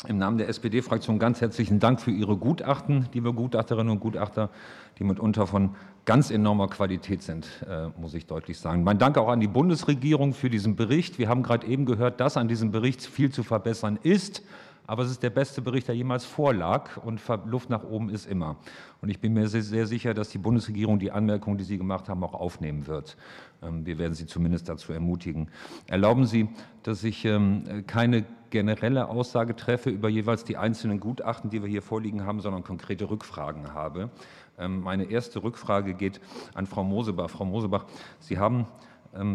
im 0.09 0.19
Namen 0.19 0.39
der 0.39 0.49
SPD-Fraktion 0.49 1.19
ganz 1.19 1.41
herzlichen 1.41 1.81
Dank 1.81 2.01
für 2.01 2.11
Ihre 2.11 2.37
Gutachten, 2.37 3.09
liebe 3.13 3.33
Gutachterinnen 3.33 3.91
und 3.91 4.01
Gutachter, 4.01 4.51
die 4.99 5.05
mitunter 5.05 5.47
von 5.47 5.75
ganz 6.05 6.31
enormer 6.31 6.69
Qualität 6.69 7.23
sind, 7.23 7.47
äh, 7.69 7.89
muss 7.99 8.15
ich 8.15 8.27
deutlich 8.27 8.59
sagen. 8.59 8.85
Mein 8.85 8.99
Dank 8.99 9.17
auch 9.17 9.29
an 9.29 9.41
die 9.41 9.49
Bundesregierung 9.49 10.35
für 10.35 10.51
diesen 10.51 10.77
Bericht. 10.77 11.19
Wir 11.19 11.29
haben 11.29 11.43
gerade 11.43 11.67
eben 11.67 11.87
gehört, 11.87 12.21
dass 12.21 12.37
an 12.37 12.49
diesem 12.49 12.71
Bericht 12.71 13.03
viel 13.03 13.31
zu 13.31 13.43
verbessern 13.43 13.99
ist. 14.03 14.43
Aber 14.87 15.03
es 15.03 15.11
ist 15.11 15.23
der 15.23 15.31
beste 15.31 15.63
Bericht, 15.63 15.89
der 15.89 15.95
jemals 15.95 16.27
vorlag 16.27 16.99
und 16.99 17.19
Luft 17.47 17.71
nach 17.71 17.85
oben 17.85 18.11
ist 18.11 18.27
immer. 18.27 18.57
Und 19.01 19.09
ich 19.09 19.19
bin 19.19 19.33
mir 19.33 19.49
sehr, 19.49 19.63
sehr 19.63 19.87
sicher, 19.87 20.13
dass 20.13 20.29
die 20.29 20.37
Bundesregierung 20.37 20.99
die 20.99 21.11
Anmerkungen, 21.11 21.57
die 21.57 21.65
Sie 21.65 21.79
gemacht 21.79 22.11
haben, 22.11 22.23
auch 22.23 22.35
aufnehmen 22.35 22.87
wird. 22.87 23.17
Ähm, 23.63 23.87
wir 23.87 23.99
werden 23.99 24.13
Sie 24.13 24.27
zumindest 24.27 24.69
dazu 24.69 24.93
ermutigen. 24.93 25.49
Erlauben 25.87 26.27
Sie, 26.27 26.49
dass 26.83 27.03
ich 27.03 27.25
ähm, 27.25 27.85
keine 27.87 28.27
generelle 28.51 29.09
Aussage 29.09 29.57
treffe 29.57 29.91
über 29.91 30.09
jeweils 30.09 30.45
die 30.45 30.59
einzelnen 30.59 31.01
Gutachten, 31.01 31.51
die 31.51 31.63
wir 31.63 31.69
hier 31.69 31.83
vorliegen 31.83 32.25
haben, 32.25 32.41
sondern 32.41 32.63
konkrete 32.63 33.09
Rückfragen 33.09 33.73
habe. 33.73 34.11
Ähm, 34.59 34.81
meine 34.81 35.05
erste 35.05 35.43
Rückfrage 35.43 35.95
geht 35.95 36.21
an 36.55 36.67
Frau 36.67 36.85
Mosebach. 36.85 37.31
Frau 37.31 37.45
Mosebach, 37.45 37.87
Sie 38.21 38.39
haben 38.39 38.67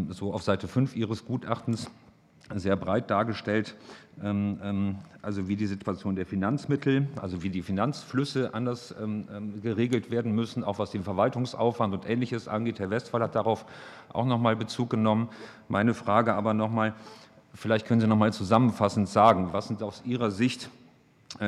so 0.09 0.33
auf 0.33 0.43
Seite 0.43 0.67
5 0.67 0.93
Ihres 0.97 1.23
Gutachtens 1.23 1.89
sehr 2.55 2.75
breit 2.75 3.09
dargestellt, 3.09 3.75
ähm, 4.23 4.59
ähm, 4.63 4.95
also 5.21 5.47
wie 5.47 5.55
die 5.55 5.67
Situation 5.67 6.15
der 6.15 6.25
Finanzmittel, 6.25 7.07
also 7.21 7.43
wie 7.43 7.49
die 7.49 7.61
Finanzflüsse 7.61 8.53
anders 8.53 8.93
ähm, 9.01 9.27
geregelt 9.61 10.11
werden 10.11 10.33
müssen, 10.33 10.63
auch 10.63 10.79
was 10.79 10.91
den 10.91 11.03
Verwaltungsaufwand 11.03 11.93
und 11.93 12.09
Ähnliches 12.09 12.47
angeht. 12.47 12.79
Herr 12.79 12.89
Westphal 12.89 13.21
hat 13.21 13.35
darauf 13.35 13.65
auch 14.11 14.25
noch 14.25 14.39
mal 14.39 14.55
Bezug 14.55 14.89
genommen. 14.89 15.29
Meine 15.67 15.93
Frage 15.93 16.33
aber 16.33 16.53
noch 16.53 16.71
mal, 16.71 16.93
vielleicht 17.53 17.85
können 17.85 18.01
Sie 18.01 18.07
noch 18.07 18.17
mal 18.17 18.33
zusammenfassend 18.33 19.07
sagen, 19.07 19.49
was 19.51 19.67
sind 19.67 19.83
aus 19.83 20.01
Ihrer 20.05 20.31
Sicht 20.31 20.69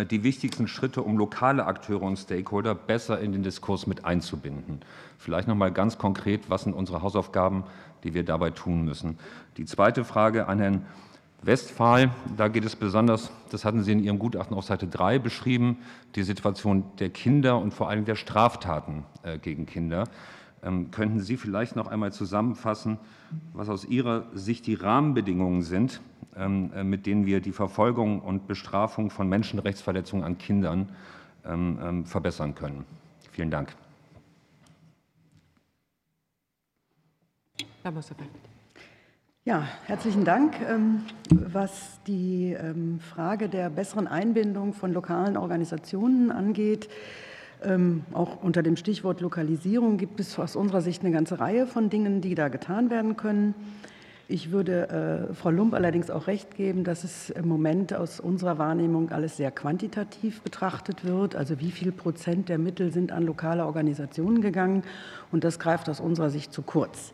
die 0.10 0.24
wichtigsten 0.24 0.68
Schritte, 0.68 1.02
um 1.02 1.18
lokale 1.18 1.66
Akteure 1.66 2.04
und 2.04 2.18
Stakeholder 2.18 2.76
besser 2.76 3.20
in 3.20 3.32
den 3.32 3.42
Diskurs 3.42 3.88
mit 3.88 4.06
einzubinden. 4.06 4.82
Vielleicht 5.18 5.48
noch 5.48 5.56
mal 5.56 5.72
ganz 5.72 5.98
konkret, 5.98 6.50
was 6.50 6.64
sind 6.64 6.74
unsere 6.74 7.02
Hausaufgaben, 7.02 7.64
die 8.04 8.14
wir 8.14 8.24
dabei 8.24 8.52
tun 8.52 8.86
müssen. 8.86 9.18
Die 9.58 9.66
zweite 9.66 10.04
Frage 10.04 10.48
an 10.48 10.60
Herrn 10.60 10.86
Westphal, 11.44 12.12
da 12.38 12.48
geht 12.50 12.66
es 12.66 12.76
besonders, 12.76 13.32
das 13.50 13.66
hatten 13.66 13.84
Sie 13.84 13.92
in 13.92 14.04
Ihrem 14.04 14.20
Gutachten 14.20 14.56
auf 14.56 14.66
Seite 14.66 14.86
3 14.86 15.18
beschrieben, 15.18 15.78
die 16.16 16.22
Situation 16.22 16.84
der 17.00 17.10
Kinder 17.10 17.58
und 17.58 17.74
vor 17.74 17.90
allem 17.90 18.06
der 18.06 18.16
Straftaten 18.16 19.06
äh, 19.24 19.40
gegen 19.40 19.66
Kinder. 19.66 20.04
Ähm, 20.62 20.92
könnten 20.92 21.20
Sie 21.20 21.38
vielleicht 21.38 21.76
noch 21.76 21.88
einmal 21.88 22.14
zusammenfassen, 22.14 23.00
was 23.54 23.70
aus 23.70 23.86
Ihrer 23.86 24.26
Sicht 24.34 24.68
die 24.68 24.74
Rahmenbedingungen 24.74 25.62
sind, 25.62 26.02
ähm, 26.36 26.72
äh, 26.74 26.84
mit 26.84 27.06
denen 27.06 27.26
wir 27.26 27.42
die 27.42 27.52
Verfolgung 27.52 28.22
und 28.22 28.48
Bestrafung 28.48 29.10
von 29.10 29.28
Menschenrechtsverletzungen 29.30 30.24
an 30.26 30.38
Kindern 30.38 30.90
ähm, 31.46 32.06
verbessern 32.06 32.56
können? 32.56 32.86
Vielen 33.32 33.50
Dank. 33.50 33.76
Herr 37.84 37.92
Mosseberg. 37.92 38.28
Ja, 39.44 39.68
herzlichen 39.88 40.24
Dank. 40.24 40.54
Ähm, 40.70 41.02
was 41.32 42.00
die 42.06 42.54
ähm, 42.54 43.00
Frage 43.00 43.50
der 43.50 43.72
besseren 43.72 44.08
Einbindung 44.08 44.74
von 44.74 44.94
lokalen 44.94 45.36
Organisationen 45.36 46.32
angeht, 46.32 46.90
ähm, 47.64 48.03
auch 48.14 48.41
unter 48.43 48.64
dem 48.64 48.76
Stichwort 48.76 49.22
Lokalisierung 49.22 49.97
gibt 49.97 50.20
es 50.20 50.38
aus 50.39 50.55
unserer 50.55 50.82
Sicht 50.82 51.03
eine 51.03 51.12
ganze 51.12 51.39
Reihe 51.39 51.68
von 51.68 51.89
Dingen, 51.89 52.22
die 52.22 52.36
da 52.36 52.47
getan 52.47 52.89
werden 52.89 53.18
können. 53.18 53.53
Ich 54.28 54.51
würde 54.51 55.28
äh, 55.30 55.34
Frau 55.34 55.49
Lump 55.49 55.74
allerdings 55.74 56.09
auch 56.09 56.28
recht 56.28 56.55
geben, 56.55 56.86
dass 56.86 57.03
es 57.03 57.30
im 57.30 57.49
Moment 57.49 57.93
aus 57.93 58.22
unserer 58.22 58.57
Wahrnehmung 58.57 59.12
alles 59.12 59.36
sehr 59.36 59.51
quantitativ 59.51 60.41
betrachtet 60.41 61.03
wird. 61.03 61.36
Also 61.36 61.59
wie 61.59 61.72
viel 61.72 61.91
Prozent 61.91 62.47
der 62.47 62.57
Mittel 62.57 62.93
sind 62.93 63.12
an 63.12 63.24
lokale 63.24 63.66
Organisationen 63.66 64.41
gegangen? 64.41 64.84
Und 65.34 65.43
das 65.43 65.59
greift 65.59 65.89
aus 65.89 65.99
unserer 65.99 66.30
Sicht 66.30 66.53
zu 66.53 66.62
kurz. 66.62 67.12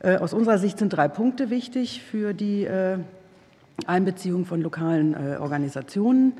Äh, 0.00 0.16
aus 0.16 0.34
unserer 0.34 0.58
Sicht 0.58 0.78
sind 0.78 0.90
drei 0.90 1.08
Punkte 1.08 1.48
wichtig 1.48 2.02
für 2.02 2.34
die 2.34 2.64
äh, 2.64 2.98
Einbeziehung 3.86 4.44
von 4.44 4.60
lokalen 4.60 5.14
äh, 5.14 5.36
Organisationen. 5.38 6.34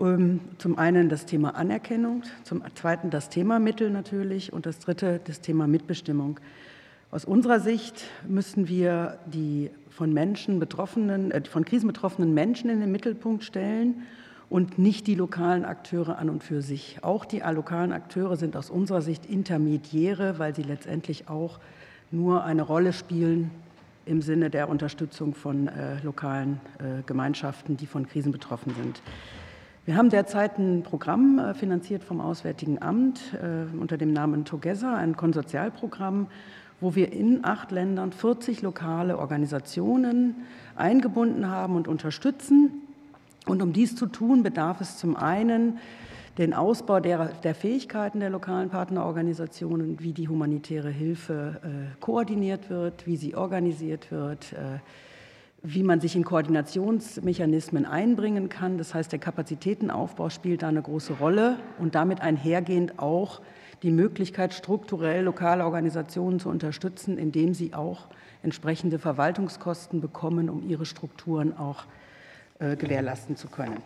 Ähm, 0.00 0.40
zum 0.58 0.78
einen 0.78 1.08
das 1.08 1.26
Thema 1.26 1.56
Anerkennung, 1.56 2.22
zum 2.44 2.62
zweiten 2.74 3.10
das 3.10 3.28
Thema 3.28 3.58
Mittel 3.58 3.90
natürlich 3.90 4.52
und 4.52 4.66
das 4.66 4.78
dritte 4.78 5.20
das 5.24 5.40
Thema 5.40 5.66
Mitbestimmung. 5.66 6.38
Aus 7.10 7.24
unserer 7.24 7.58
Sicht 7.58 8.04
müssen 8.26 8.68
wir 8.68 9.18
die 9.26 9.70
von 9.88 10.12
Menschen 10.12 10.58
betroffenen, 10.58 11.32
von 11.50 11.64
Krisen 11.64 11.86
betroffenen 11.86 12.34
Menschen 12.34 12.70
in 12.70 12.80
den 12.80 12.92
Mittelpunkt 12.92 13.44
stellen 13.44 14.02
und 14.50 14.78
nicht 14.78 15.06
die 15.06 15.14
lokalen 15.14 15.64
Akteure 15.64 16.18
an 16.18 16.30
und 16.30 16.44
für 16.44 16.62
sich. 16.62 16.98
Auch 17.02 17.24
die 17.24 17.40
lokalen 17.40 17.92
Akteure 17.92 18.36
sind 18.36 18.56
aus 18.56 18.70
unserer 18.70 19.02
Sicht 19.02 19.26
Intermediäre, 19.26 20.38
weil 20.38 20.54
sie 20.54 20.62
letztendlich 20.62 21.28
auch 21.28 21.58
nur 22.10 22.44
eine 22.44 22.62
Rolle 22.62 22.92
spielen 22.92 23.50
im 24.06 24.22
Sinne 24.22 24.48
der 24.48 24.68
Unterstützung 24.68 25.34
von 25.34 25.68
äh, 25.68 26.00
lokalen 26.02 26.60
äh, 26.78 27.02
Gemeinschaften, 27.04 27.76
die 27.76 27.86
von 27.86 28.06
Krisen 28.06 28.32
betroffen 28.32 28.74
sind. 28.74 29.02
Wir 29.88 29.96
haben 29.96 30.10
derzeit 30.10 30.58
ein 30.58 30.82
Programm 30.82 31.38
äh, 31.38 31.54
finanziert 31.54 32.04
vom 32.04 32.20
Auswärtigen 32.20 32.82
Amt 32.82 33.32
äh, 33.32 33.74
unter 33.74 33.96
dem 33.96 34.12
Namen 34.12 34.44
Together, 34.44 34.94
ein 34.94 35.16
Konsortialprogramm, 35.16 36.26
wo 36.78 36.94
wir 36.94 37.10
in 37.10 37.42
acht 37.42 37.70
Ländern 37.70 38.12
40 38.12 38.60
lokale 38.60 39.16
Organisationen 39.16 40.44
eingebunden 40.76 41.48
haben 41.48 41.74
und 41.74 41.88
unterstützen. 41.88 42.82
Und 43.46 43.62
um 43.62 43.72
dies 43.72 43.96
zu 43.96 44.04
tun, 44.04 44.42
bedarf 44.42 44.82
es 44.82 44.98
zum 44.98 45.16
einen 45.16 45.78
den 46.36 46.52
Ausbau 46.52 47.00
der, 47.00 47.28
der 47.42 47.54
Fähigkeiten 47.54 48.20
der 48.20 48.28
lokalen 48.28 48.68
Partnerorganisationen, 48.68 50.00
wie 50.00 50.12
die 50.12 50.28
humanitäre 50.28 50.90
Hilfe 50.90 51.62
äh, 51.64 51.68
koordiniert 52.00 52.68
wird, 52.68 53.06
wie 53.06 53.16
sie 53.16 53.34
organisiert 53.34 54.10
wird, 54.10 54.52
äh, 54.52 54.80
wie 55.62 55.82
man 55.82 56.00
sich 56.00 56.14
in 56.14 56.24
Koordinationsmechanismen 56.24 57.84
einbringen 57.84 58.48
kann. 58.48 58.78
Das 58.78 58.94
heißt, 58.94 59.10
der 59.10 59.18
Kapazitätenaufbau 59.18 60.30
spielt 60.30 60.62
da 60.62 60.68
eine 60.68 60.82
große 60.82 61.14
Rolle 61.14 61.56
und 61.78 61.94
damit 61.94 62.20
einhergehend 62.20 62.98
auch 62.98 63.40
die 63.82 63.90
Möglichkeit, 63.90 64.54
strukturell 64.54 65.24
lokale 65.24 65.64
Organisationen 65.64 66.40
zu 66.40 66.48
unterstützen, 66.48 67.18
indem 67.18 67.54
sie 67.54 67.74
auch 67.74 68.06
entsprechende 68.42 68.98
Verwaltungskosten 68.98 70.00
bekommen, 70.00 70.48
um 70.48 70.68
ihre 70.68 70.86
Strukturen 70.86 71.56
auch 71.56 71.84
äh, 72.58 72.76
gewährleisten 72.76 73.36
zu 73.36 73.48
können. 73.48 73.78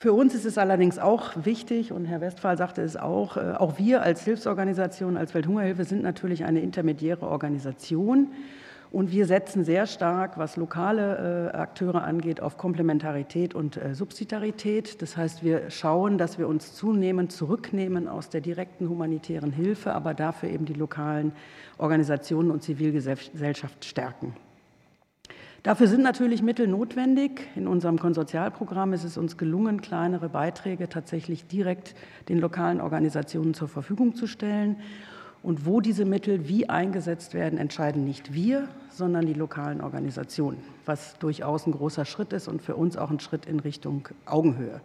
Für 0.00 0.12
uns 0.12 0.34
ist 0.34 0.44
es 0.44 0.58
allerdings 0.58 0.98
auch 0.98 1.32
wichtig, 1.44 1.90
und 1.90 2.04
Herr 2.04 2.20
Westphal 2.20 2.58
sagte 2.58 2.82
es 2.82 2.96
auch, 2.96 3.36
äh, 3.36 3.54
auch 3.58 3.78
wir 3.78 4.02
als 4.02 4.22
Hilfsorganisation, 4.24 5.16
als 5.16 5.32
Welthungerhilfe 5.32 5.84
sind 5.84 6.02
natürlich 6.02 6.44
eine 6.44 6.60
intermediäre 6.60 7.26
Organisation. 7.26 8.32
Und 8.94 9.10
wir 9.10 9.26
setzen 9.26 9.64
sehr 9.64 9.88
stark, 9.88 10.38
was 10.38 10.54
lokale 10.54 11.50
äh, 11.52 11.56
Akteure 11.56 12.04
angeht, 12.04 12.40
auf 12.40 12.56
Komplementarität 12.56 13.52
und 13.52 13.76
äh, 13.76 13.92
Subsidiarität. 13.92 15.02
Das 15.02 15.16
heißt, 15.16 15.42
wir 15.42 15.68
schauen, 15.68 16.16
dass 16.16 16.38
wir 16.38 16.46
uns 16.46 16.76
zunehmend 16.76 17.32
zurücknehmen 17.32 18.06
aus 18.06 18.28
der 18.28 18.40
direkten 18.40 18.88
humanitären 18.88 19.50
Hilfe, 19.50 19.94
aber 19.94 20.14
dafür 20.14 20.48
eben 20.48 20.64
die 20.64 20.74
lokalen 20.74 21.32
Organisationen 21.76 22.52
und 22.52 22.62
Zivilgesellschaft 22.62 23.84
stärken. 23.84 24.36
Dafür 25.64 25.88
sind 25.88 26.04
natürlich 26.04 26.40
Mittel 26.42 26.68
notwendig. 26.68 27.48
In 27.56 27.66
unserem 27.66 27.98
Konsortialprogramm 27.98 28.92
ist 28.92 29.02
es 29.02 29.18
uns 29.18 29.36
gelungen, 29.36 29.80
kleinere 29.80 30.28
Beiträge 30.28 30.88
tatsächlich 30.88 31.48
direkt 31.48 31.96
den 32.28 32.38
lokalen 32.38 32.80
Organisationen 32.80 33.54
zur 33.54 33.66
Verfügung 33.66 34.14
zu 34.14 34.28
stellen. 34.28 34.76
Und 35.44 35.66
wo 35.66 35.82
diese 35.82 36.06
Mittel 36.06 36.48
wie 36.48 36.70
eingesetzt 36.70 37.34
werden, 37.34 37.58
entscheiden 37.58 38.02
nicht 38.02 38.32
wir, 38.32 38.66
sondern 38.88 39.26
die 39.26 39.34
lokalen 39.34 39.82
Organisationen, 39.82 40.56
was 40.86 41.18
durchaus 41.18 41.66
ein 41.66 41.72
großer 41.72 42.06
Schritt 42.06 42.32
ist 42.32 42.48
und 42.48 42.62
für 42.62 42.76
uns 42.76 42.96
auch 42.96 43.10
ein 43.10 43.20
Schritt 43.20 43.44
in 43.44 43.60
Richtung 43.60 44.08
Augenhöhe. 44.24 44.80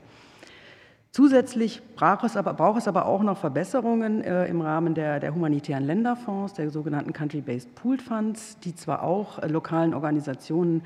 Zusätzlich 1.12 1.82
braucht 1.96 2.26
es 2.26 2.36
aber, 2.36 2.54
braucht 2.54 2.78
es 2.78 2.90
aber 2.90 3.06
auch 3.06 3.24
noch 3.24 3.38
Verbesserungen 3.38 4.22
äh, 4.22 4.48
im 4.48 4.60
Rahmen 4.60 4.96
der, 4.96 5.22
der, 5.22 5.34
humanitären 5.34 5.86
Länderfonds, 5.86 6.56
der 6.56 6.70
sogenannten 6.72 7.14
Country-Based 7.14 7.74
Pooled 7.76 8.02
Funds, 8.02 8.60
die 8.60 8.76
zwar 8.76 9.04
auch 9.04 9.40
äh, 9.40 9.48
lokalen 9.48 9.94
Organisationen 9.94 10.84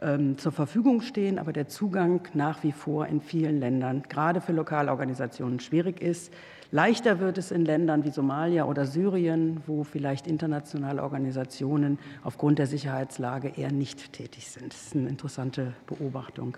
ähm, 0.00 0.38
zur 0.38 0.52
Verfügung 0.52 1.02
stehen, 1.02 1.38
aber 1.38 1.52
der 1.52 1.68
Zugang 1.68 2.22
nach 2.32 2.62
wie 2.62 2.72
vor 2.72 3.06
in 3.08 3.20
vielen 3.20 3.60
Ländern, 3.60 4.04
gerade 4.08 4.40
für 4.40 4.52
lokale 4.52 4.90
Organisationen, 4.90 5.60
schwierig 5.60 6.00
ist. 6.00 6.32
Leichter 6.74 7.20
wird 7.20 7.36
es 7.36 7.50
in 7.50 7.66
Ländern 7.66 8.02
wie 8.02 8.10
Somalia 8.10 8.64
oder 8.64 8.86
Syrien, 8.86 9.62
wo 9.66 9.84
vielleicht 9.84 10.26
internationale 10.26 11.02
Organisationen 11.02 11.98
aufgrund 12.24 12.58
der 12.58 12.66
Sicherheitslage 12.66 13.52
eher 13.56 13.70
nicht 13.70 14.14
tätig 14.14 14.48
sind. 14.48 14.72
Das 14.72 14.86
ist 14.86 14.96
eine 14.96 15.10
interessante 15.10 15.74
Beobachtung. 15.86 16.56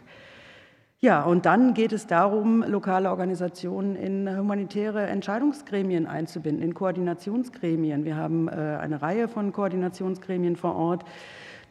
Ja, 1.01 1.25
und 1.25 1.47
dann 1.47 1.75
geht 1.75 1.93
es 1.93 2.07
darum, 2.07 2.63
lokale 2.63 3.11
Organisationen 3.11 3.97
in 3.97 4.39
humanitäre 4.39 5.05
Entscheidungsgremien 5.05 6.07
einzubinden, 6.07 6.63
in 6.63 6.75
Koordinationsgremien. 6.75 8.05
Wir 8.05 8.15
haben 8.15 8.47
äh, 8.47 8.53
eine 8.53 9.03
Reihe 9.03 9.27
von 9.27 9.53
Koordinationsgremien 9.53 10.55
vor 10.55 10.77
Ort. 10.77 11.05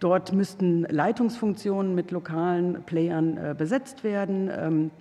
Dort 0.01 0.33
müssten 0.33 0.83
Leitungsfunktionen 0.83 1.95
mit 1.95 2.11
lokalen 2.11 2.83
Playern 2.83 3.37
äh, 3.37 3.55
besetzt 3.57 4.03
werden. 4.03 4.91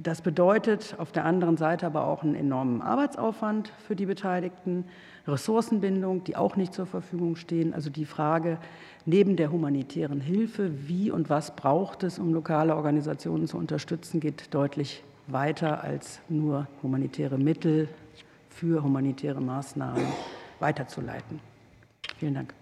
Das 0.00 0.22
bedeutet 0.22 0.94
auf 0.98 1.10
der 1.10 1.24
anderen 1.24 1.56
Seite 1.56 1.84
aber 1.84 2.06
auch 2.06 2.22
einen 2.22 2.36
enormen 2.36 2.82
Arbeitsaufwand 2.82 3.72
für 3.84 3.96
die 3.96 4.06
Beteiligten, 4.06 4.84
Ressourcenbindung, 5.26 6.22
die 6.22 6.36
auch 6.36 6.54
nicht 6.54 6.72
zur 6.72 6.86
Verfügung 6.86 7.34
stehen. 7.34 7.74
Also 7.74 7.90
die 7.90 8.04
Frage 8.04 8.58
neben 9.06 9.34
der 9.34 9.50
humanitären 9.50 10.20
Hilfe, 10.20 10.88
wie 10.88 11.10
und 11.10 11.30
was 11.30 11.56
braucht 11.56 12.04
es, 12.04 12.20
um 12.20 12.32
lokale 12.32 12.76
Organisationen 12.76 13.48
zu 13.48 13.58
unterstützen, 13.58 14.20
geht 14.20 14.54
deutlich 14.54 15.02
weiter 15.26 15.82
als 15.82 16.20
nur 16.28 16.68
humanitäre 16.80 17.36
Mittel 17.36 17.88
für 18.50 18.84
humanitäre 18.84 19.40
Maßnahmen 19.40 20.04
weiterzuleiten. 20.60 21.40
Vielen 22.18 22.34
Dank. 22.34 22.54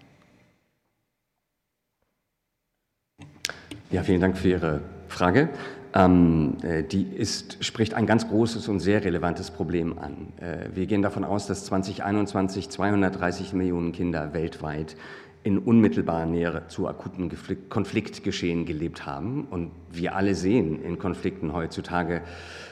Ja, 3.91 4.01
vielen 4.01 4.21
Dank 4.21 4.37
für 4.37 4.49
Ihre 4.49 4.81
Frage. 5.07 5.49
Ähm, 5.97 6.57
äh, 6.61 6.83
die 6.83 7.03
ist, 7.03 7.63
spricht 7.65 7.95
ein 7.95 8.05
ganz 8.05 8.27
großes 8.27 8.67
und 8.67 8.79
sehr 8.79 9.03
relevantes 9.03 9.49
Problem 9.49 9.97
an. 9.97 10.31
Äh, 10.39 10.69
wir 10.75 10.85
gehen 10.85 11.01
davon 11.01 11.23
aus, 11.23 11.47
dass 11.47 11.65
2021 11.65 12.69
230 12.69 13.53
Millionen 13.53 13.93
Kinder 13.93 14.33
weltweit 14.33 14.95
in 15.41 15.57
unmittelbarer 15.57 16.25
Nähe 16.25 16.63
zu 16.67 16.87
akuten 16.87 17.31
Konfliktgeschehen 17.69 18.65
gelebt 18.65 19.07
haben. 19.07 19.47
Und 19.49 19.71
wir 19.91 20.15
alle 20.15 20.35
sehen 20.35 20.83
in 20.83 20.99
Konflikten 20.99 21.53
heutzutage, 21.53 22.21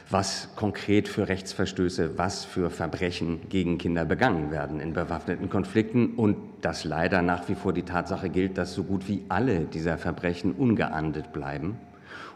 was 0.08 0.50
konkret 0.54 1.08
für 1.08 1.26
Rechtsverstöße, 1.26 2.18
was 2.18 2.44
für 2.44 2.70
Verbrechen 2.70 3.40
gegen 3.48 3.78
Kinder 3.78 4.04
begangen 4.04 4.52
werden 4.52 4.78
in 4.78 4.92
bewaffneten 4.92 5.50
Konflikten 5.50 6.14
und 6.14 6.36
dass 6.60 6.84
leider 6.84 7.22
nach 7.22 7.48
wie 7.48 7.54
vor 7.56 7.72
die 7.72 7.82
Tatsache 7.82 8.28
gilt, 8.28 8.56
dass 8.56 8.74
so 8.74 8.84
gut 8.84 9.08
wie 9.08 9.24
alle 9.28 9.60
dieser 9.60 9.98
Verbrechen 9.98 10.52
ungeahndet 10.52 11.32
bleiben 11.32 11.76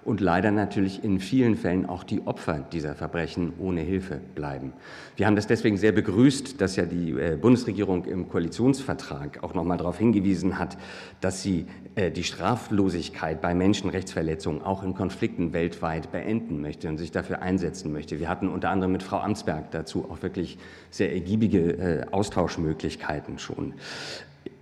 und 0.05 0.21
leider 0.21 0.51
natürlich 0.51 1.05
in 1.05 1.21
vielen 1.21 1.57
Fällen 1.57 1.87
auch 1.87 2.05
die 2.05 2.27
Opfer 2.27 2.65
dieser 2.73 2.95
Verbrechen 2.95 3.53
ohne 3.59 3.81
Hilfe 3.81 4.21
bleiben. 4.35 4.73
Wir 5.17 5.27
haben 5.27 5.37
das 5.37 5.47
deswegen 5.47 5.77
sehr 5.77 5.93
begrüßt, 5.93 6.61
dass 6.61 6.77
ja 6.77 6.87
die 6.87 7.11
äh, 7.13 7.37
Bundesregierung 7.41 8.05
im 8.07 8.29
Koalitionsvertrag 8.29 9.43
auch 9.43 9.55
noch 9.55 9.65
mal 9.65 9.77
darauf 9.77 9.99
hingewiesen 9.99 10.59
hat, 10.59 10.79
dass 11.21 11.43
sie 11.43 11.67
äh, 11.97 12.11
die 12.11 12.25
Straflosigkeit 12.25 13.41
bei 13.41 13.55
Menschenrechtsverletzungen 13.55 14.63
auch 14.63 14.83
in 14.83 14.95
Konflikten 14.95 15.53
weltweit 15.53 16.11
beenden 16.13 16.61
möchte 16.61 16.89
und 16.89 16.99
sich 16.99 17.11
dafür 17.11 17.43
einsetzen 17.43 17.93
möchte. 17.93 18.19
Wir 18.19 18.29
hatten 18.29 18.49
unter 18.49 18.71
anderem 18.71 18.93
mit 18.93 19.03
Frau 19.03 19.19
Amtsberg 19.19 19.71
dazu 19.71 20.11
auch 20.11 20.23
wirklich 20.23 20.59
sehr 20.91 21.13
ergiebige 21.13 21.73
äh, 21.73 22.07
Austauschmöglichkeiten 22.11 23.39
schon. 23.39 23.75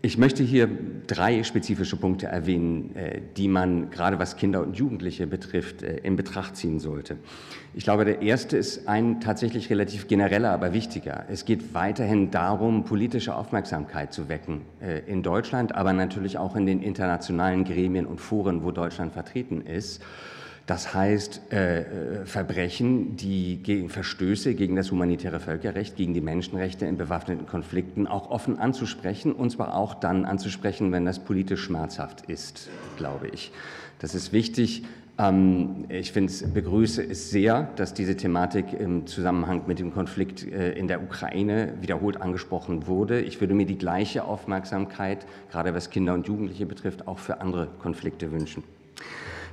Ich 0.01 0.17
möchte 0.17 0.45
hier 0.45 0.69
drei 1.09 1.43
spezifische 1.43 1.97
Punkte 1.97 2.27
erwähnen, 2.27 2.95
äh, 2.95 3.21
die 3.37 3.49
man 3.49 3.91
gerade 3.91 4.21
was 4.21 4.37
Kinder 4.37 4.63
und 4.63 4.77
Jugendliche 4.77 5.27
betrifft, 5.27 5.83
äh, 5.83 5.97
in 6.05 6.15
Betracht 6.15 6.55
ziehen 6.55 6.79
sollte. 6.79 7.17
Ich 7.75 7.83
glaube, 7.83 8.05
der 8.05 8.23
erste 8.23 8.57
ist 8.57 8.87
ein 8.87 9.21
tatsächlich 9.21 9.71
relativ 9.71 10.07
genereller, 10.07 10.53
aber 10.53 10.73
wichtiger. 10.73 11.25
Es 11.29 11.45
geht 11.45 11.75
weiterhin 11.75 12.31
darum, 12.31 12.85
politische 12.85 13.35
Aufmerksamkeit 13.35 14.13
zu 14.13 14.29
wecken 14.29 14.61
äh, 14.81 15.01
in 15.11 15.25
Deutschland, 15.25 15.75
aber 15.75 15.93
natürlich 15.93 16.39
auch 16.39 16.55
in 16.55 16.65
den 16.65 16.81
internationalen 16.81 17.65
Gremien 17.65 18.07
und 18.07 18.21
Foren, 18.21 18.63
wo 18.63 18.71
Deutschland 18.71 19.15
vertreten 19.15 19.63
ist. 19.63 20.01
Das 20.69 20.93
heißt, 20.93 21.51
äh, 21.51 21.81
äh, 21.81 21.85
Verbrechen, 22.27 23.17
die 23.17 23.57
gegen 23.63 23.89
Verstöße 23.89 24.53
gegen 24.53 24.77
das 24.77 24.91
humanitäre 24.91 25.41
Völkerrecht, 25.41 25.97
gegen 25.97 26.13
die 26.13 26.21
Menschenrechte 26.21 26.85
in 26.85 26.99
bewaffneten 26.99 27.47
Konflikten 27.47 28.07
auch 28.07 28.31
offen 28.31 28.59
anzusprechen, 28.59 29.33
und 29.33 29.49
zwar 29.49 29.75
auch 29.75 29.95
dann 29.95 30.27
anzusprechen, 30.27 30.93
wenn 30.93 31.07
das 31.07 31.21
politisch 31.21 31.63
schmerzhaft 31.63 32.27
ist, 32.29 32.69
glaube 32.99 33.29
ich. 33.29 33.51
Das 33.99 34.15
ist 34.15 34.35
wichtig. 34.35 34.85
Ähm, 35.17 35.87
ich 35.89 36.13
finde 36.13 36.31
es, 36.31 36.43
begrüße 36.43 37.03
es 37.03 37.31
sehr, 37.31 37.71
dass 37.77 37.95
diese 37.95 38.19
Thematik 38.19 38.75
im 38.79 39.07
Zusammenhang 39.07 39.63
mit 39.67 39.79
dem 39.79 39.95
Konflikt 39.95 40.47
äh, 40.53 40.73
in 40.73 40.87
der 40.87 41.03
Ukraine 41.03 41.73
wiederholt 41.81 42.21
angesprochen 42.21 42.87
wurde. 42.87 43.23
Ich 43.23 43.41
würde 43.41 43.55
mir 43.55 43.65
die 43.65 43.79
gleiche 43.79 44.25
Aufmerksamkeit, 44.25 45.25
gerade 45.51 45.73
was 45.73 45.89
Kinder 45.89 46.13
und 46.13 46.29
Jugendliche 46.29 46.67
betrifft, 46.67 47.09
auch 47.09 47.21
für 47.21 47.41
andere 47.41 47.69
Konflikte 47.79 48.33
wünschen. 48.33 48.63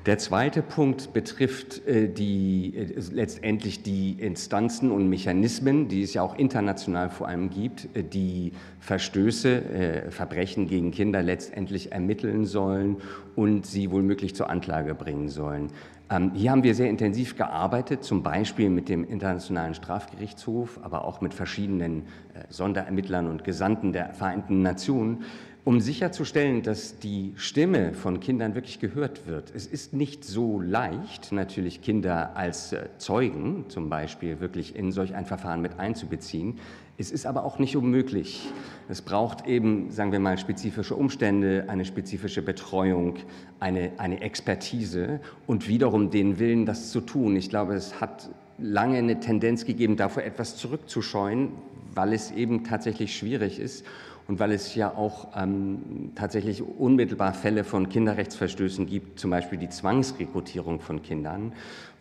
Der 0.06 0.20
zweite 0.20 0.62
Punkt 0.62 1.14
betrifft 1.14 1.88
äh, 1.88 2.08
die, 2.08 2.76
äh, 2.76 3.02
letztendlich 3.12 3.82
die 3.82 4.12
Instanzen 4.12 4.92
und 4.92 5.10
Mechanismen, 5.10 5.88
die 5.88 6.04
es 6.04 6.14
ja 6.14 6.22
auch 6.22 6.36
international 6.36 7.10
vor 7.10 7.28
allem 7.28 7.50
gibt, 7.50 7.90
äh, 7.96 8.04
die 8.04 8.52
Verstöße, 8.80 10.06
Verbrechen 10.10 10.68
gegen 10.68 10.92
Kinder 10.92 11.24
letztendlich 11.24 11.92
ermitteln 11.92 12.46
sollen 12.46 12.98
und 13.36 13.66
sie 13.66 13.90
womöglich 13.90 14.36
zur 14.36 14.52
Anklage 14.52 14.94
bringen 14.94 15.28
sollen. 15.28 15.72
Ähm, 16.12 16.34
hier 16.36 16.52
haben 16.52 16.62
wir 16.62 16.76
sehr 16.76 16.88
intensiv 16.88 17.36
gearbeitet, 17.36 18.04
zum 18.04 18.22
Beispiel 18.22 18.70
mit 18.70 18.90
dem 18.90 19.04
Internationalen 19.04 19.74
Strafgerichtshof, 19.74 20.80
aber 20.84 21.04
auch 21.06 21.22
mit 21.22 21.34
verschiedenen 21.34 22.04
Sonderermittlern 22.50 23.28
und 23.28 23.44
Gesandten 23.44 23.92
der 23.92 24.14
Vereinten 24.14 24.62
Nationen 24.62 25.24
um 25.66 25.82
sicherzustellen, 25.82 26.62
dass 26.62 27.00
die 27.00 27.34
Stimme 27.38 27.96
von 27.96 28.20
Kindern 28.20 28.54
wirklich 28.54 28.80
gehört 28.80 29.26
wird. 29.26 29.52
Es 29.54 29.66
ist 29.66 29.94
nicht 29.94 30.24
so 30.24 30.60
leicht, 30.60 31.32
natürlich 31.32 31.82
Kinder 31.82 32.38
als 32.38 32.72
äh, 32.72 32.88
Zeugen 33.00 33.66
zum 33.68 33.90
Beispiel 33.90 34.40
wirklich 34.40 34.76
in 34.76 34.92
solch 34.92 35.16
ein 35.16 35.26
Verfahren 35.26 35.64
mit 35.64 35.80
einzubeziehen. 35.80 36.60
Es 37.00 37.12
ist 37.12 37.26
aber 37.26 37.44
auch 37.44 37.58
nicht 37.58 37.76
unmöglich. 37.76 38.48
Es 38.90 39.02
braucht 39.02 39.48
eben, 39.48 39.90
sagen 39.90 40.12
wir 40.12 40.20
mal, 40.20 40.38
spezifische 40.38 40.96
Umstände, 40.96 41.66
eine 41.68 41.84
spezifische 41.84 42.44
Betreuung, 42.44 43.16
eine, 43.60 43.94
eine 43.98 44.22
Expertise 44.22 45.20
und 45.48 45.68
wiederum 45.68 46.12
den 46.12 46.38
Willen, 46.38 46.68
das 46.68 46.92
zu 46.92 47.02
tun. 47.02 47.36
Ich 47.36 47.50
glaube, 47.50 47.74
es 47.74 48.00
hat 48.00 48.30
lange 48.60 49.00
eine 49.00 49.20
Tendenz 49.20 49.66
gegeben, 49.66 49.98
davor 49.98 50.24
etwas 50.24 50.58
zurückzuscheuen, 50.58 51.50
weil 51.96 52.14
es 52.14 52.30
eben 52.30 52.64
tatsächlich 52.64 53.18
schwierig 53.18 53.60
ist 53.60 53.84
und 54.28 54.40
weil 54.40 54.52
es 54.52 54.74
ja 54.76 54.90
auch 54.96 55.28
ähm, 55.36 56.12
tatsächlich 56.16 56.64
unmittelbar 56.64 57.34
Fälle 57.34 57.64
von 57.64 57.90
Kinderrechtsverstößen 57.90 58.86
gibt, 58.88 59.20
zum 59.20 59.30
Beispiel 59.30 59.58
die 59.58 59.70
Zwangsrekrutierung 59.70 60.80
von 60.80 61.02
Kindern, 61.02 61.54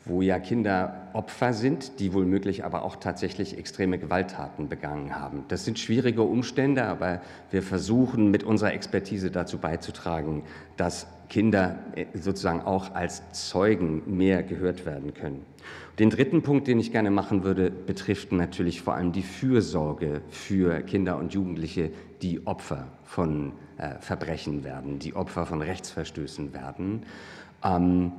wo 0.06 0.20
ja 0.20 0.38
Kinder 0.38 1.08
Opfer 1.14 1.52
sind, 1.52 1.98
die 1.98 2.12
womöglich 2.12 2.64
aber 2.64 2.82
auch 2.82 2.96
tatsächlich 2.96 3.56
extreme 3.56 3.98
Gewalttaten 3.98 4.68
begangen 4.68 5.18
haben. 5.18 5.44
Das 5.48 5.64
sind 5.64 5.78
schwierige 5.78 6.22
Umstände, 6.22 6.84
aber 6.84 7.20
wir 7.50 7.62
versuchen 7.62 8.30
mit 8.30 8.44
unserer 8.44 8.72
Expertise 8.72 9.30
dazu 9.30 9.58
beizutragen, 9.58 10.42
dass 10.76 11.06
Kinder 11.28 11.78
äh, 11.94 12.06
sozusagen 12.14 12.60
auch 12.62 12.94
als 12.94 13.22
Zeugen 13.32 14.02
mehr 14.16 14.42
gehört 14.42 14.84
werden 14.84 15.14
können. 15.14 15.44
Den 15.98 16.10
dritten 16.10 16.42
Punkt, 16.42 16.66
den 16.66 16.80
ich 16.80 16.90
gerne 16.90 17.12
machen 17.12 17.44
würde, 17.44 17.70
betrifft 17.70 18.32
natürlich 18.32 18.82
vor 18.82 18.94
allem 18.94 19.12
die 19.12 19.22
Fürsorge 19.22 20.22
für 20.28 20.80
Kinder 20.80 21.16
und 21.18 21.34
Jugendliche, 21.34 21.90
die 22.20 22.46
Opfer 22.46 22.88
von 23.04 23.52
äh, 23.78 24.00
Verbrechen 24.00 24.64
werden, 24.64 24.98
die 24.98 25.14
Opfer 25.14 25.46
von 25.46 25.62
Rechtsverstößen 25.62 26.52
werden. 26.52 27.04
Ähm, 27.62 28.10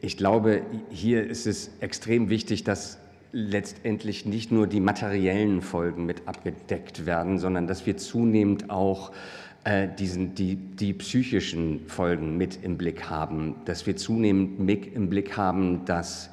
ich 0.00 0.16
glaube, 0.16 0.62
hier 0.90 1.26
ist 1.26 1.46
es 1.46 1.70
extrem 1.80 2.30
wichtig, 2.30 2.64
dass 2.64 2.98
letztendlich 3.32 4.24
nicht 4.24 4.50
nur 4.50 4.66
die 4.66 4.80
materiellen 4.80 5.60
Folgen 5.60 6.06
mit 6.06 6.26
abgedeckt 6.26 7.04
werden, 7.04 7.38
sondern 7.38 7.66
dass 7.66 7.84
wir 7.84 7.98
zunehmend 7.98 8.70
auch 8.70 9.12
äh, 9.64 9.88
diesen, 9.98 10.34
die, 10.34 10.56
die 10.56 10.94
psychischen 10.94 11.86
Folgen 11.88 12.38
mit 12.38 12.60
im 12.62 12.78
Blick 12.78 13.10
haben, 13.10 13.56
dass 13.66 13.86
wir 13.86 13.96
zunehmend 13.96 14.60
mit 14.60 14.94
im 14.94 15.10
Blick 15.10 15.36
haben, 15.36 15.84
dass 15.84 16.30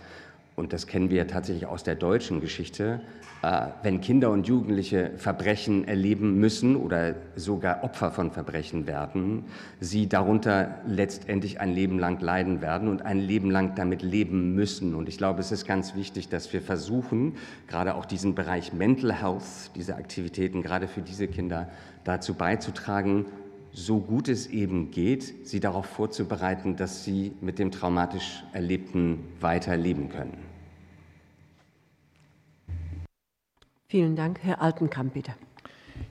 und 0.55 0.71
das 0.71 0.85
kennen 0.85 1.09
wir 1.09 1.27
tatsächlich 1.27 1.65
aus 1.65 1.83
der 1.83 1.95
deutschen 1.95 2.39
Geschichte, 2.39 3.01
äh, 3.41 3.67
wenn 3.81 4.01
Kinder 4.01 4.29
und 4.29 4.47
Jugendliche 4.47 5.11
Verbrechen 5.17 5.87
erleben 5.87 6.39
müssen 6.39 6.75
oder 6.75 7.15
sogar 7.35 7.83
Opfer 7.83 8.11
von 8.11 8.31
Verbrechen 8.31 8.85
werden, 8.85 9.45
sie 9.79 10.07
darunter 10.07 10.75
letztendlich 10.87 11.59
ein 11.59 11.73
Leben 11.73 11.97
lang 11.97 12.21
leiden 12.21 12.61
werden 12.61 12.87
und 12.87 13.01
ein 13.01 13.19
Leben 13.19 13.49
lang 13.49 13.73
damit 13.75 14.03
leben 14.03 14.53
müssen. 14.53 14.93
Und 14.93 15.09
ich 15.09 15.17
glaube, 15.17 15.39
es 15.39 15.51
ist 15.51 15.65
ganz 15.65 15.95
wichtig, 15.95 16.29
dass 16.29 16.53
wir 16.53 16.61
versuchen, 16.61 17.35
gerade 17.67 17.95
auch 17.95 18.05
diesen 18.05 18.35
Bereich 18.35 18.73
Mental 18.73 19.11
Health, 19.11 19.71
diese 19.75 19.95
Aktivitäten 19.95 20.61
gerade 20.61 20.87
für 20.87 21.01
diese 21.01 21.27
Kinder 21.27 21.69
dazu 22.03 22.35
beizutragen, 22.35 23.25
so 23.73 23.99
gut 23.99 24.29
es 24.29 24.47
eben 24.47 24.91
geht, 24.91 25.47
sie 25.47 25.59
darauf 25.59 25.87
vorzubereiten, 25.87 26.75
dass 26.75 27.03
sie 27.03 27.33
mit 27.41 27.59
dem 27.59 27.71
traumatisch 27.71 28.43
Erlebten 28.53 29.19
weiterleben 29.39 30.09
können. 30.09 30.37
Vielen 33.87 34.15
Dank. 34.15 34.39
Herr 34.41 34.61
Altenkamp, 34.61 35.13
bitte. 35.13 35.33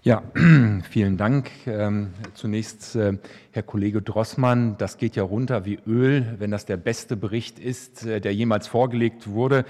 Ja, 0.03 0.23
vielen 0.91 1.17
Dank. 1.17 1.51
Ähm, 1.67 2.11
zunächst, 2.35 2.97
äh, 2.97 3.19
Herr 3.53 3.63
Kollege 3.63 4.03
Drossmann, 4.03 4.77
das 4.79 4.99
geht 4.99 5.17
ja 5.17 5.23
runter 5.23 5.65
wie 5.65 5.79
Öl, 5.87 6.37
wenn 6.39 6.51
das 6.51 6.67
der 6.67 6.77
beste 6.77 7.17
Bericht 7.17 7.59
ist, 7.59 8.05
äh, 8.05 8.21
der 8.21 8.35
jemals 8.35 8.67
vorgelegt 8.67 9.29
wurde 9.29 9.65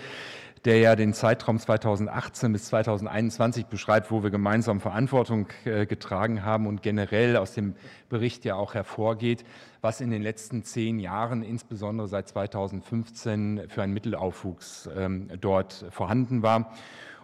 der 0.64 0.78
ja 0.78 0.94
den 0.94 1.12
Zeitraum 1.12 1.58
2018 1.58 2.52
bis 2.52 2.66
2021 2.66 3.66
beschreibt, 3.66 4.10
wo 4.10 4.22
wir 4.22 4.30
gemeinsam 4.30 4.80
Verantwortung 4.80 5.48
äh, 5.64 5.86
getragen 5.86 6.44
haben 6.44 6.66
und 6.66 6.82
generell 6.82 7.36
aus 7.36 7.52
dem 7.52 7.74
Bericht 8.08 8.44
ja 8.44 8.54
auch 8.54 8.74
hervorgeht, 8.74 9.44
was 9.80 10.00
in 10.00 10.10
den 10.10 10.22
letzten 10.22 10.62
zehn 10.62 11.00
Jahren, 11.00 11.42
insbesondere 11.42 12.06
seit 12.06 12.28
2015, 12.28 13.62
für 13.68 13.82
einen 13.82 13.92
Mittelaufwuchs 13.92 14.88
ähm, 14.96 15.30
dort 15.40 15.86
vorhanden 15.90 16.42
war. 16.42 16.72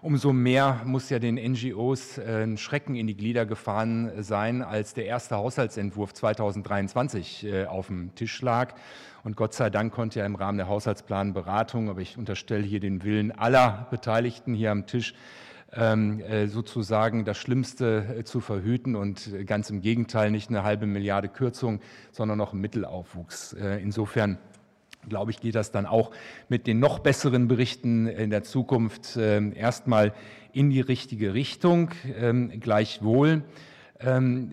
Umso 0.00 0.32
mehr 0.32 0.80
muss 0.84 1.10
ja 1.10 1.18
den 1.18 1.34
NGOs 1.34 2.18
äh, 2.18 2.44
ein 2.44 2.56
Schrecken 2.56 2.94
in 2.94 3.06
die 3.06 3.16
Glieder 3.16 3.46
gefahren 3.46 4.10
sein, 4.22 4.62
als 4.62 4.94
der 4.94 5.06
erste 5.06 5.36
Haushaltsentwurf 5.36 6.14
2023 6.14 7.44
äh, 7.44 7.64
auf 7.66 7.88
dem 7.88 8.14
Tisch 8.14 8.40
lag. 8.42 8.74
Und 9.24 9.36
Gott 9.36 9.54
sei 9.54 9.70
Dank 9.70 9.92
konnte 9.92 10.20
ja 10.20 10.26
im 10.26 10.34
Rahmen 10.34 10.58
der 10.58 10.68
Haushaltsplanberatung, 10.68 11.90
aber 11.90 12.00
ich 12.00 12.16
unterstelle 12.16 12.64
hier 12.64 12.80
den 12.80 13.02
Willen 13.04 13.32
aller 13.32 13.86
Beteiligten 13.90 14.54
hier 14.54 14.70
am 14.70 14.86
Tisch, 14.86 15.14
ähm, 15.72 16.20
äh, 16.20 16.46
sozusagen 16.46 17.24
das 17.24 17.36
Schlimmste 17.36 18.22
zu 18.24 18.40
verhüten 18.40 18.96
und 18.96 19.30
ganz 19.46 19.70
im 19.70 19.80
Gegenteil 19.80 20.30
nicht 20.30 20.48
eine 20.48 20.62
halbe 20.62 20.86
Milliarde 20.86 21.28
Kürzung, 21.28 21.80
sondern 22.12 22.38
noch 22.38 22.52
Mittelaufwuchs. 22.52 23.52
Insofern 23.52 24.38
glaube 25.08 25.30
ich, 25.30 25.40
geht 25.40 25.54
das 25.54 25.70
dann 25.70 25.86
auch 25.86 26.10
mit 26.48 26.66
den 26.66 26.78
noch 26.78 26.98
besseren 27.00 27.48
Berichten 27.48 28.06
in 28.06 28.30
der 28.30 28.42
Zukunft 28.42 29.16
äh, 29.16 29.52
erstmal 29.52 30.12
in 30.52 30.70
die 30.70 30.80
richtige 30.80 31.34
Richtung. 31.34 31.90
Ähm, 32.18 32.60
gleichwohl, 32.60 33.42
ähm, 34.00 34.52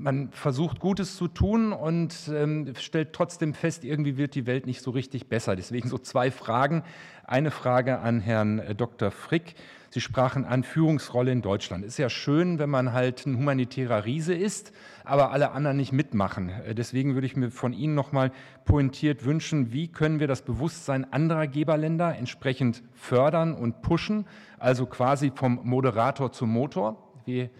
man 0.00 0.30
versucht 0.30 0.80
Gutes 0.80 1.16
zu 1.16 1.28
tun 1.28 1.72
und 1.72 2.30
ähm, 2.32 2.72
stellt 2.78 3.12
trotzdem 3.12 3.54
fest, 3.54 3.84
irgendwie 3.84 4.16
wird 4.16 4.34
die 4.34 4.46
Welt 4.46 4.66
nicht 4.66 4.80
so 4.80 4.90
richtig 4.90 5.28
besser. 5.28 5.56
Deswegen 5.56 5.88
so 5.88 5.98
zwei 5.98 6.30
Fragen. 6.30 6.82
Eine 7.24 7.50
Frage 7.50 8.00
an 8.00 8.20
Herrn 8.20 8.58
äh, 8.58 8.74
Dr. 8.74 9.10
Frick. 9.10 9.54
Sie 9.90 10.00
sprachen 10.00 10.44
an 10.44 10.62
Führungsrolle 10.62 11.32
in 11.32 11.42
Deutschland. 11.42 11.84
Ist 11.84 11.98
ja 11.98 12.08
schön, 12.08 12.58
wenn 12.58 12.70
man 12.70 12.92
halt 12.92 13.26
ein 13.26 13.36
humanitärer 13.36 14.04
Riese 14.04 14.34
ist, 14.34 14.72
aber 15.04 15.32
alle 15.32 15.50
anderen 15.50 15.76
nicht 15.76 15.92
mitmachen. 15.92 16.48
Äh, 16.48 16.74
deswegen 16.74 17.14
würde 17.14 17.26
ich 17.26 17.36
mir 17.36 17.50
von 17.50 17.72
Ihnen 17.72 17.94
noch 17.94 18.12
mal 18.12 18.32
pointiert 18.64 19.24
wünschen, 19.24 19.72
wie 19.72 19.88
können 19.88 20.18
wir 20.18 20.28
das 20.28 20.42
Bewusstsein 20.42 21.12
anderer 21.12 21.46
Geberländer 21.46 22.16
entsprechend 22.16 22.82
fördern 22.94 23.54
und 23.54 23.82
pushen, 23.82 24.26
also 24.58 24.86
quasi 24.86 25.30
vom 25.34 25.60
Moderator 25.64 26.32
zum 26.32 26.50
Motor, 26.50 26.96
wie 27.26 27.50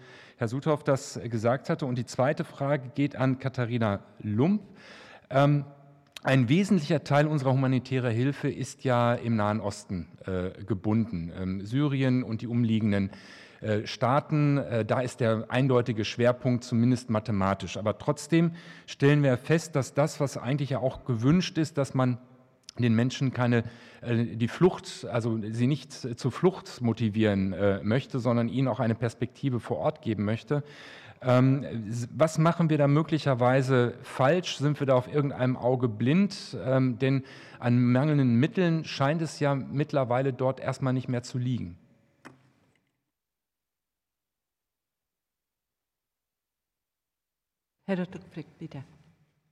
Herr 0.41 0.47
Suthoff 0.47 0.83
das 0.83 1.19
gesagt 1.25 1.69
hatte. 1.69 1.85
Und 1.85 1.99
die 1.99 2.05
zweite 2.07 2.43
Frage 2.43 2.89
geht 2.95 3.15
an 3.15 3.37
Katharina 3.37 3.99
Lump. 4.23 4.63
Ähm, 5.29 5.65
ein 6.23 6.49
wesentlicher 6.49 7.03
Teil 7.03 7.27
unserer 7.27 7.51
humanitären 7.51 8.11
Hilfe 8.11 8.49
ist 8.49 8.83
ja 8.83 9.13
im 9.13 9.35
Nahen 9.35 9.59
Osten 9.59 10.07
äh, 10.25 10.63
gebunden. 10.63 11.31
Ähm, 11.39 11.63
Syrien 11.63 12.23
und 12.23 12.41
die 12.41 12.47
umliegenden 12.47 13.11
äh, 13.61 13.85
Staaten, 13.85 14.57
äh, 14.57 14.83
da 14.83 15.01
ist 15.01 15.19
der 15.19 15.45
eindeutige 15.49 16.05
Schwerpunkt 16.05 16.63
zumindest 16.63 17.11
mathematisch. 17.11 17.77
Aber 17.77 17.99
trotzdem 17.99 18.53
stellen 18.87 19.21
wir 19.21 19.37
fest, 19.37 19.75
dass 19.75 19.93
das, 19.93 20.19
was 20.19 20.37
eigentlich 20.37 20.71
ja 20.71 20.79
auch 20.79 21.05
gewünscht 21.05 21.59
ist, 21.59 21.77
dass 21.77 21.93
man 21.93 22.17
den 22.77 22.95
Menschen 22.95 23.33
keine 23.33 23.63
äh, 24.01 24.25
die 24.35 24.47
Flucht, 24.47 25.05
also 25.11 25.39
sie 25.49 25.67
nicht 25.67 25.91
zur 25.93 26.31
Flucht 26.31 26.81
motivieren 26.81 27.53
äh, 27.53 27.79
möchte, 27.83 28.19
sondern 28.19 28.49
ihnen 28.49 28.67
auch 28.67 28.79
eine 28.79 28.95
Perspektive 28.95 29.59
vor 29.59 29.77
Ort 29.77 30.01
geben 30.01 30.25
möchte, 30.25 30.63
ähm, 31.23 31.65
was 32.15 32.39
machen 32.39 32.71
wir 32.71 32.79
da 32.79 32.87
möglicherweise 32.87 33.93
falsch? 34.01 34.57
Sind 34.57 34.79
wir 34.79 34.87
da 34.87 34.95
auf 34.95 35.07
irgendeinem 35.07 35.55
Auge 35.55 35.87
blind? 35.87 36.57
Ähm, 36.65 36.97
denn 36.97 37.23
an 37.59 37.79
mangelnden 37.79 38.35
Mitteln 38.35 38.85
scheint 38.85 39.21
es 39.21 39.39
ja 39.39 39.53
mittlerweile 39.53 40.33
dort 40.33 40.59
erstmal 40.59 40.93
nicht 40.93 41.09
mehr 41.09 41.21
zu 41.21 41.37
liegen. 41.37 41.77
Herr 47.85 47.97
Dr. 47.97 48.21
Frick, 48.33 48.47
bitte. 48.57 48.83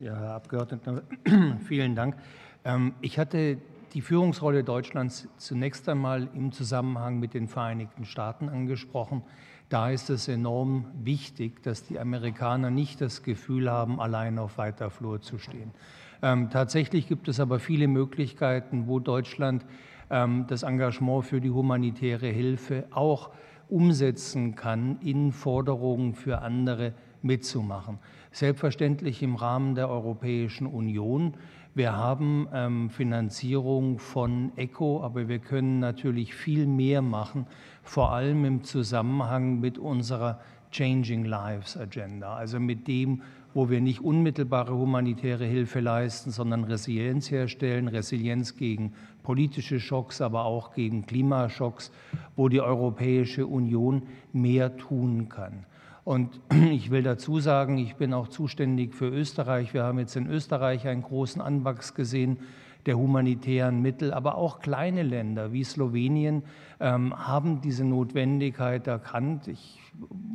Ja, 0.01 0.17
Herr 0.17 0.35
Abgeordneter, 0.35 1.01
vielen 1.67 1.93
Dank. 1.93 2.15
Ähm, 2.63 2.93
ich 3.01 3.19
hatte 3.19 3.57
die 3.93 3.99
Führungsrolle 3.99 4.63
Deutschlands 4.63 5.27
zunächst 5.35 5.89
einmal 5.89 6.29
im 6.33 6.53
Zusammenhang 6.53 7.19
mit 7.19 7.33
den 7.33 7.49
Vereinigten 7.49 8.05
Staaten 8.05 8.47
angesprochen. 8.47 9.23
Da 9.67 9.89
ist 9.89 10.09
es 10.09 10.29
enorm 10.29 10.85
wichtig, 11.03 11.61
dass 11.63 11.83
die 11.83 11.99
Amerikaner 11.99 12.69
nicht 12.69 13.01
das 13.01 13.23
Gefühl 13.23 13.69
haben, 13.69 13.99
allein 13.99 14.39
auf 14.39 14.57
weiter 14.57 14.89
Flur 14.89 15.19
zu 15.19 15.37
stehen. 15.37 15.71
Ähm, 16.21 16.49
tatsächlich 16.49 17.09
gibt 17.09 17.27
es 17.27 17.41
aber 17.41 17.59
viele 17.59 17.89
Möglichkeiten, 17.89 18.87
wo 18.87 18.99
Deutschland 18.99 19.65
ähm, 20.09 20.45
das 20.47 20.63
Engagement 20.63 21.25
für 21.25 21.41
die 21.41 21.51
humanitäre 21.51 22.27
Hilfe 22.27 22.87
auch 22.91 23.31
umsetzen 23.67 24.55
kann, 24.55 24.97
in 25.01 25.33
Forderungen 25.33 26.13
für 26.13 26.39
andere 26.39 26.93
mitzumachen. 27.21 27.99
Selbstverständlich 28.31 29.23
im 29.23 29.35
Rahmen 29.35 29.75
der 29.75 29.89
Europäischen 29.89 30.67
Union. 30.67 31.33
Wir 31.75 31.95
haben 31.95 32.47
ähm, 32.53 32.89
Finanzierung 32.89 33.99
von 33.99 34.51
ECHO, 34.55 35.03
aber 35.03 35.27
wir 35.27 35.39
können 35.39 35.79
natürlich 35.79 36.33
viel 36.33 36.67
mehr 36.67 37.01
machen, 37.01 37.47
vor 37.83 38.11
allem 38.11 38.45
im 38.45 38.63
Zusammenhang 38.63 39.59
mit 39.59 39.77
unserer 39.77 40.39
Changing 40.71 41.25
Lives 41.25 41.77
Agenda, 41.77 42.35
also 42.35 42.59
mit 42.59 42.87
dem, 42.87 43.21
wo 43.53 43.69
wir 43.69 43.81
nicht 43.81 44.01
unmittelbare 44.01 44.73
humanitäre 44.73 45.45
Hilfe 45.45 45.79
leisten, 45.79 46.29
sondern 46.29 46.63
Resilienz 46.63 47.31
herstellen, 47.31 47.87
Resilienz 47.87 48.55
gegen 48.55 48.93
politische 49.23 49.79
Schocks, 49.79 50.21
aber 50.21 50.45
auch 50.45 50.73
gegen 50.73 51.05
Klimaschocks, 51.05 51.91
wo 52.35 52.49
die 52.49 52.61
Europäische 52.61 53.47
Union 53.47 54.03
mehr 54.33 54.77
tun 54.77 55.29
kann. 55.29 55.65
Und 56.03 56.39
ich 56.71 56.91
will 56.91 57.03
dazu 57.03 57.39
sagen, 57.39 57.77
ich 57.77 57.95
bin 57.95 58.13
auch 58.13 58.27
zuständig 58.27 58.93
für 58.93 59.07
Österreich. 59.07 59.73
Wir 59.73 59.83
haben 59.83 59.99
jetzt 59.99 60.15
in 60.15 60.27
Österreich 60.27 60.87
einen 60.87 61.03
großen 61.03 61.41
Anwachs 61.41 61.93
gesehen 61.93 62.39
der 62.85 62.97
humanitären 62.97 63.81
Mittel, 63.81 64.13
aber 64.13 64.35
auch 64.35 64.59
kleine 64.59 65.03
Länder 65.03 65.51
wie 65.51 65.63
Slowenien 65.63 66.43
ähm, 66.79 67.13
haben 67.15 67.61
diese 67.61 67.83
Notwendigkeit 67.83 68.87
erkannt. 68.87 69.47
Ich 69.47 69.79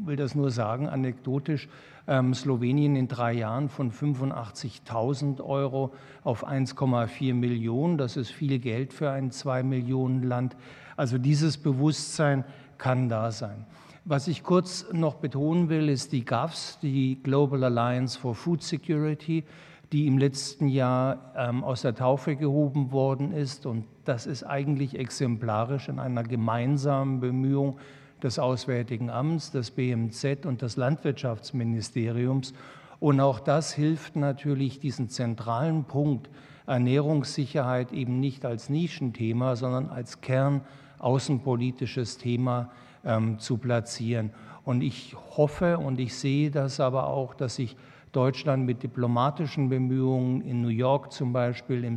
will 0.05 0.17
das 0.17 0.35
nur 0.35 0.51
sagen, 0.51 0.89
anekdotisch. 0.89 1.69
Ähm, 2.07 2.35
Slowenien 2.35 2.97
in 2.97 3.09
drei 3.09 3.33
Jahren 3.33 3.71
von 3.71 3.91
85.000 3.91 5.43
Euro 5.43 5.95
auf 6.23 6.47
1,4 6.47 7.33
Millionen. 7.33 7.97
Das 7.97 8.19
ist 8.19 8.31
viel 8.31 8.59
Geld 8.59 8.93
für 8.93 9.11
ein 9.11 9.31
zwei 9.31 9.63
Millionen 9.63 10.23
Land. 10.23 10.55
Also 10.97 11.17
dieses 11.17 11.57
Bewusstsein 11.57 12.45
kann 12.77 13.09
da 13.09 13.33
sein. 13.33 13.65
Was 14.07 14.29
ich 14.29 14.43
kurz 14.43 14.85
noch 14.93 15.15
betonen 15.15 15.71
will, 15.71 15.89
ist 15.89 16.13
die 16.13 16.27
GAFS, 16.27 16.79
die 16.83 17.19
Global 17.23 17.65
Alliance 17.65 18.19
for 18.19 18.35
Food 18.35 18.63
Security, 18.63 19.45
die 19.93 20.07
im 20.07 20.19
letzten 20.19 20.69
Jahr 20.69 21.33
ähm, 21.35 21.65
aus 21.65 21.81
der 21.81 21.95
Taufe 21.95 22.37
gehoben 22.37 22.93
worden 22.93 23.33
ist. 23.33 23.65
Und 23.65 23.87
das 24.05 24.27
ist 24.27 24.43
eigentlich 24.43 24.99
exemplarisch 24.99 25.89
in 25.89 25.99
einer 25.99 26.23
gemeinsamen 26.23 27.21
Bemühung 27.21 27.79
des 28.23 28.39
Auswärtigen 28.39 29.09
Amts, 29.09 29.53
des 29.53 29.71
BMZ 29.71 30.45
und 30.45 30.61
des 30.61 30.77
Landwirtschaftsministeriums. 30.77 32.53
Und 33.01 33.21
auch 33.21 33.41
das 33.41 33.73
hilft 33.73 34.17
natürlich, 34.17 34.81
diesen 34.81 35.09
zentralen 35.09 35.85
Punkt 35.85 36.29
Ernährungssicherheit 36.67 37.91
eben 37.91 38.21
nicht 38.21 38.45
als 38.45 38.69
Nischenthema, 38.69 39.57
sondern 39.57 39.89
als 39.89 40.21
kernaußenpolitisches 40.21 42.19
Thema 42.19 42.71
ähm, 43.05 43.39
zu 43.39 43.59
platzieren. 43.59 44.31
Und 44.65 44.83
ich 44.83 45.15
hoffe 45.37 45.79
und 45.79 46.01
ich 46.01 46.15
sehe 46.15 46.51
das 46.51 46.81
aber 46.81 47.07
auch, 47.09 47.35
dass 47.35 47.57
sich 47.57 47.77
Deutschland 48.13 48.65
mit 48.65 48.83
diplomatischen 48.83 49.69
Bemühungen 49.69 50.41
in 50.43 50.63
New 50.63 50.69
York 50.69 51.13
zum 51.13 51.33
Beispiel, 51.33 51.85
im 51.85 51.97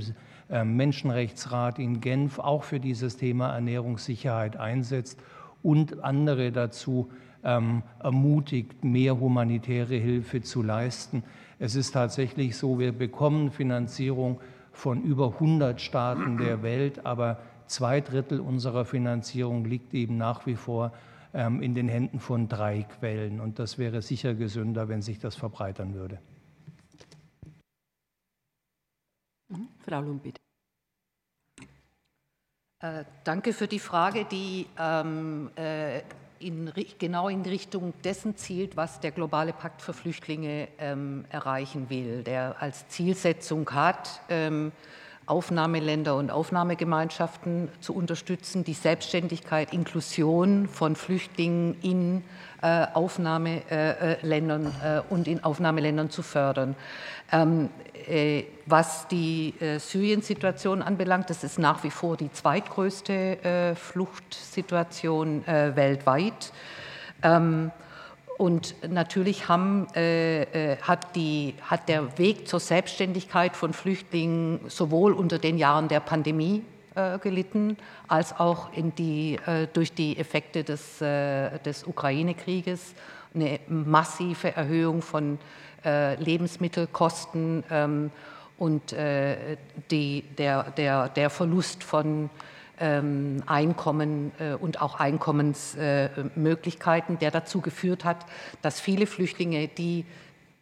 ähm, 0.49 0.75
Menschenrechtsrat 0.75 1.79
in 1.79 2.01
Genf 2.01 2.39
auch 2.39 2.63
für 2.63 2.79
dieses 2.79 3.17
Thema 3.17 3.53
Ernährungssicherheit 3.53 4.57
einsetzt 4.57 5.19
und 5.61 6.03
andere 6.03 6.51
dazu 6.51 7.09
ähm, 7.43 7.83
ermutigt, 7.99 8.83
mehr 8.83 9.19
humanitäre 9.19 9.95
Hilfe 9.95 10.41
zu 10.41 10.63
leisten. 10.63 11.23
Es 11.59 11.75
ist 11.75 11.91
tatsächlich 11.91 12.57
so, 12.57 12.79
wir 12.79 12.91
bekommen 12.91 13.51
Finanzierung 13.51 14.39
von 14.71 15.01
über 15.03 15.33
100 15.33 15.81
Staaten 15.81 16.37
der 16.37 16.61
Welt, 16.63 17.05
aber 17.05 17.39
Zwei 17.67 18.01
Drittel 18.01 18.39
unserer 18.39 18.85
Finanzierung 18.85 19.65
liegt 19.65 19.93
eben 19.93 20.17
nach 20.17 20.45
wie 20.45 20.55
vor 20.55 20.93
ähm, 21.33 21.61
in 21.61 21.75
den 21.75 21.87
Händen 21.87 22.19
von 22.19 22.47
drei 22.47 22.83
Quellen. 22.83 23.39
Und 23.39 23.59
das 23.59 23.77
wäre 23.77 24.01
sicher 24.01 24.33
gesünder, 24.33 24.87
wenn 24.89 25.01
sich 25.01 25.19
das 25.19 25.35
verbreitern 25.35 25.93
würde. 25.93 26.19
Mhm. 29.49 29.67
Frau 29.79 30.01
Lund, 30.01 30.23
bitte. 30.23 30.39
Äh, 32.79 33.05
danke 33.23 33.53
für 33.53 33.67
die 33.67 33.79
Frage, 33.79 34.25
die 34.25 34.67
ähm, 34.77 35.49
äh, 35.55 36.01
in, 36.39 36.71
genau 36.99 37.27
in 37.27 37.41
Richtung 37.41 37.93
dessen 38.03 38.35
zielt, 38.37 38.77
was 38.77 38.99
der 38.99 39.11
globale 39.11 39.53
Pakt 39.53 39.81
für 39.81 39.93
Flüchtlinge 39.93 40.67
ähm, 40.77 41.25
erreichen 41.29 41.89
will, 41.89 42.23
der 42.23 42.61
als 42.61 42.87
Zielsetzung 42.87 43.69
hat, 43.71 44.21
ähm, 44.29 44.71
Aufnahmeländer 45.27 46.15
und 46.15 46.31
Aufnahmegemeinschaften 46.31 47.69
zu 47.79 47.93
unterstützen, 47.93 48.63
die 48.63 48.73
Selbstständigkeit, 48.73 49.73
Inklusion 49.73 50.67
von 50.67 50.95
Flüchtlingen 50.95 51.75
in 51.81 52.23
äh, 52.61 52.87
Aufnahmeländern 52.93 54.73
äh, 54.83 55.01
und 55.09 55.27
in 55.27 55.43
Aufnahmeländern 55.43 56.09
zu 56.09 56.23
fördern. 56.23 56.75
Ähm, 57.31 57.69
was 58.65 59.07
die 59.09 59.53
Syrien-Situation 59.59 60.81
anbelangt, 60.81 61.29
das 61.29 61.43
ist 61.43 61.59
nach 61.59 61.83
wie 61.83 61.89
vor 61.89 62.15
die 62.15 62.31
zweitgrößte 62.31 63.75
Fluchtsituation 63.75 65.45
weltweit. 65.45 66.53
Ähm, 67.23 67.71
und 68.37 68.75
natürlich 68.87 69.47
haben, 69.47 69.87
äh, 69.95 70.43
äh, 70.73 70.77
hat, 70.77 71.15
die, 71.15 71.55
hat 71.61 71.89
der 71.89 72.19
Weg 72.19 72.47
zur 72.47 72.59
Selbstständigkeit 72.59 73.55
von 73.55 73.73
Flüchtlingen 73.73 74.59
sowohl 74.67 75.13
unter 75.13 75.39
den 75.39 75.57
Jahren 75.57 75.87
der 75.87 76.01
Pandemie 76.01 76.61
äh, 76.93 77.17
gelitten, 77.17 77.77
als 78.07 78.39
auch 78.39 78.71
in 78.73 78.93
die, 78.93 79.39
äh, 79.47 79.67
durch 79.73 79.93
die 79.93 80.19
Effekte 80.19 80.63
des, 80.63 81.01
äh, 81.01 81.57
des 81.59 81.85
Ukraine-Krieges. 81.85 82.93
Eine 83.33 83.59
massive 83.67 84.55
Erhöhung 84.55 85.01
von 85.01 85.39
äh, 85.83 86.15
Lebensmittelkosten 86.21 87.63
ähm, 87.71 88.11
und 88.59 88.95
die, 89.91 90.23
der, 90.35 90.63
der, 90.71 91.09
der 91.09 91.29
Verlust 91.29 91.83
von 91.83 92.31
Einkommen 92.79 94.31
äh, 94.39 94.53
und 94.53 94.81
auch 94.81 94.99
Einkommensmöglichkeiten, 94.99 97.19
der 97.19 97.31
dazu 97.31 97.61
geführt 97.61 98.05
hat, 98.05 98.25
dass 98.61 98.79
viele 98.79 99.07
Flüchtlinge, 99.07 99.67
die 99.67 100.05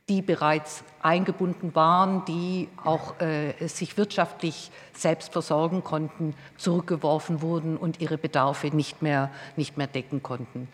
die 0.07 0.21
bereits 0.21 0.83
eingebunden 1.01 1.73
waren, 1.73 2.25
die 2.25 2.67
auch 2.83 3.19
äh, 3.19 3.67
sich 3.67 3.97
wirtschaftlich 3.97 4.69
selbst 4.93 5.33
versorgen 5.33 5.83
konnten, 5.83 6.35
zurückgeworfen 6.57 7.41
wurden 7.41 7.75
und 7.75 8.01
ihre 8.01 8.19
Bedarfe 8.19 8.67
nicht 8.67 9.01
mehr, 9.01 9.31
nicht 9.55 9.77
mehr 9.77 9.87
decken 9.87 10.21
konnten. 10.21 10.67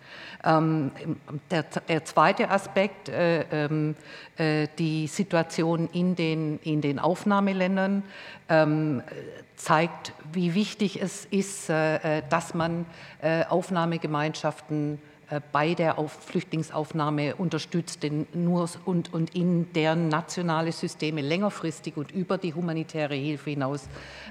Ähm, 0.43 0.91
der, 1.49 1.63
der, 1.63 2.03
zweite 2.03 2.49
Aspekt, 2.49 3.07
äh, 3.07 3.45
ähm, 3.51 3.95
äh, 4.35 4.67
die 4.77 5.07
Situation 5.07 5.87
in 5.93 6.17
den, 6.17 6.59
in 6.63 6.81
den 6.81 6.99
Aufnahmeländern, 6.99 8.03
ähm, 8.49 9.01
zeigt, 9.61 10.13
wie 10.33 10.55
wichtig 10.55 11.01
es 11.01 11.25
ist, 11.25 11.69
äh, 11.69 12.17
äh, 12.19 12.23
dass 12.29 12.53
man 12.53 12.85
äh, 13.21 13.45
Aufnahmegemeinschaften 13.45 14.99
bei 15.53 15.75
der 15.75 15.95
Flüchtlingsaufnahme 16.09 17.35
unterstützt 17.35 18.03
denn 18.03 18.27
nur 18.33 18.69
und, 18.83 19.13
und 19.13 19.33
in 19.33 19.71
deren 19.71 20.09
nationale 20.09 20.73
Systeme 20.73 21.21
längerfristig 21.21 21.95
und 21.95 22.11
über 22.11 22.37
die 22.37 22.53
humanitäre 22.53 23.15
Hilfe 23.15 23.51
hinaus 23.51 23.87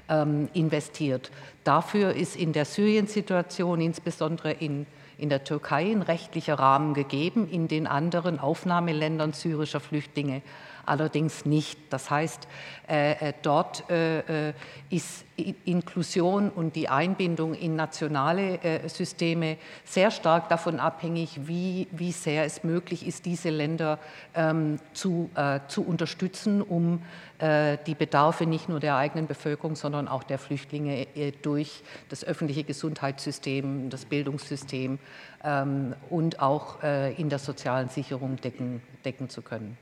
ähm, 0.09 0.47
investiert. 0.53 1.31
Dafür 1.63 2.13
ist 2.13 2.35
in 2.35 2.53
der 2.53 2.65
Syrien-Situation, 2.65 3.81
insbesondere 3.81 4.51
in, 4.51 4.85
in 5.17 5.29
der 5.29 5.43
Türkei, 5.43 5.91
ein 5.91 6.03
rechtlicher 6.03 6.59
Rahmen 6.59 6.93
gegeben, 6.93 7.49
in 7.49 7.67
den 7.67 7.87
anderen 7.87 8.37
Aufnahmeländern 8.37 9.33
syrischer 9.33 9.79
Flüchtlinge 9.79 10.43
allerdings 10.85 11.45
nicht. 11.45 11.77
Das 11.89 12.09
heißt, 12.09 12.47
äh, 12.91 13.29
äh, 13.29 13.33
dort 13.41 13.89
äh, 13.89 14.53
ist 14.89 15.25
Inklusion 15.65 16.49
und 16.49 16.75
die 16.75 16.89
Einbindung 16.89 17.55
in 17.55 17.75
nationale 17.75 18.59
Systeme 18.87 19.57
sehr 19.85 20.11
stark 20.11 20.49
davon 20.49 20.79
abhängig, 20.79 21.47
wie, 21.47 21.87
wie 21.91 22.11
sehr 22.11 22.45
es 22.45 22.63
möglich 22.63 23.07
ist, 23.07 23.25
diese 23.25 23.49
Länder 23.49 23.97
ähm, 24.35 24.77
zu, 24.93 25.31
zu 25.67 25.83
unterstützen, 25.83 26.61
um 26.61 27.01
die 27.41 27.95
Bedarfe 27.95 28.45
nicht 28.45 28.69
nur 28.69 28.79
der 28.79 28.97
eigenen 28.97 29.25
Bevölkerung, 29.25 29.75
sondern 29.75 30.07
auch 30.07 30.21
der 30.21 30.37
Flüchtlinge 30.37 31.07
durch 31.41 31.81
das 32.09 32.23
öffentliche 32.23 32.63
Gesundheitssystem, 32.63 33.89
das 33.89 34.05
Bildungssystem 34.05 34.99
ähm, 35.43 35.95
und 36.11 36.39
auch 36.39 36.83
in 36.83 37.29
der 37.29 37.39
sozialen 37.39 37.89
Sicherung 37.89 38.35
decken, 38.35 38.83
decken 39.03 39.27
zu 39.27 39.41
können. 39.41 39.75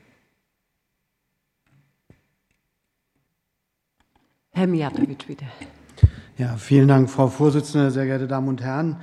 Herr 4.52 4.66
Mijatovic, 4.66 5.26
bitte. 5.26 5.44
Ja, 6.36 6.56
vielen 6.56 6.88
Dank, 6.88 7.08
Frau 7.08 7.28
Vorsitzende, 7.28 7.90
sehr 7.90 8.04
geehrte 8.04 8.26
Damen 8.26 8.48
und 8.48 8.60
Herren. 8.62 8.96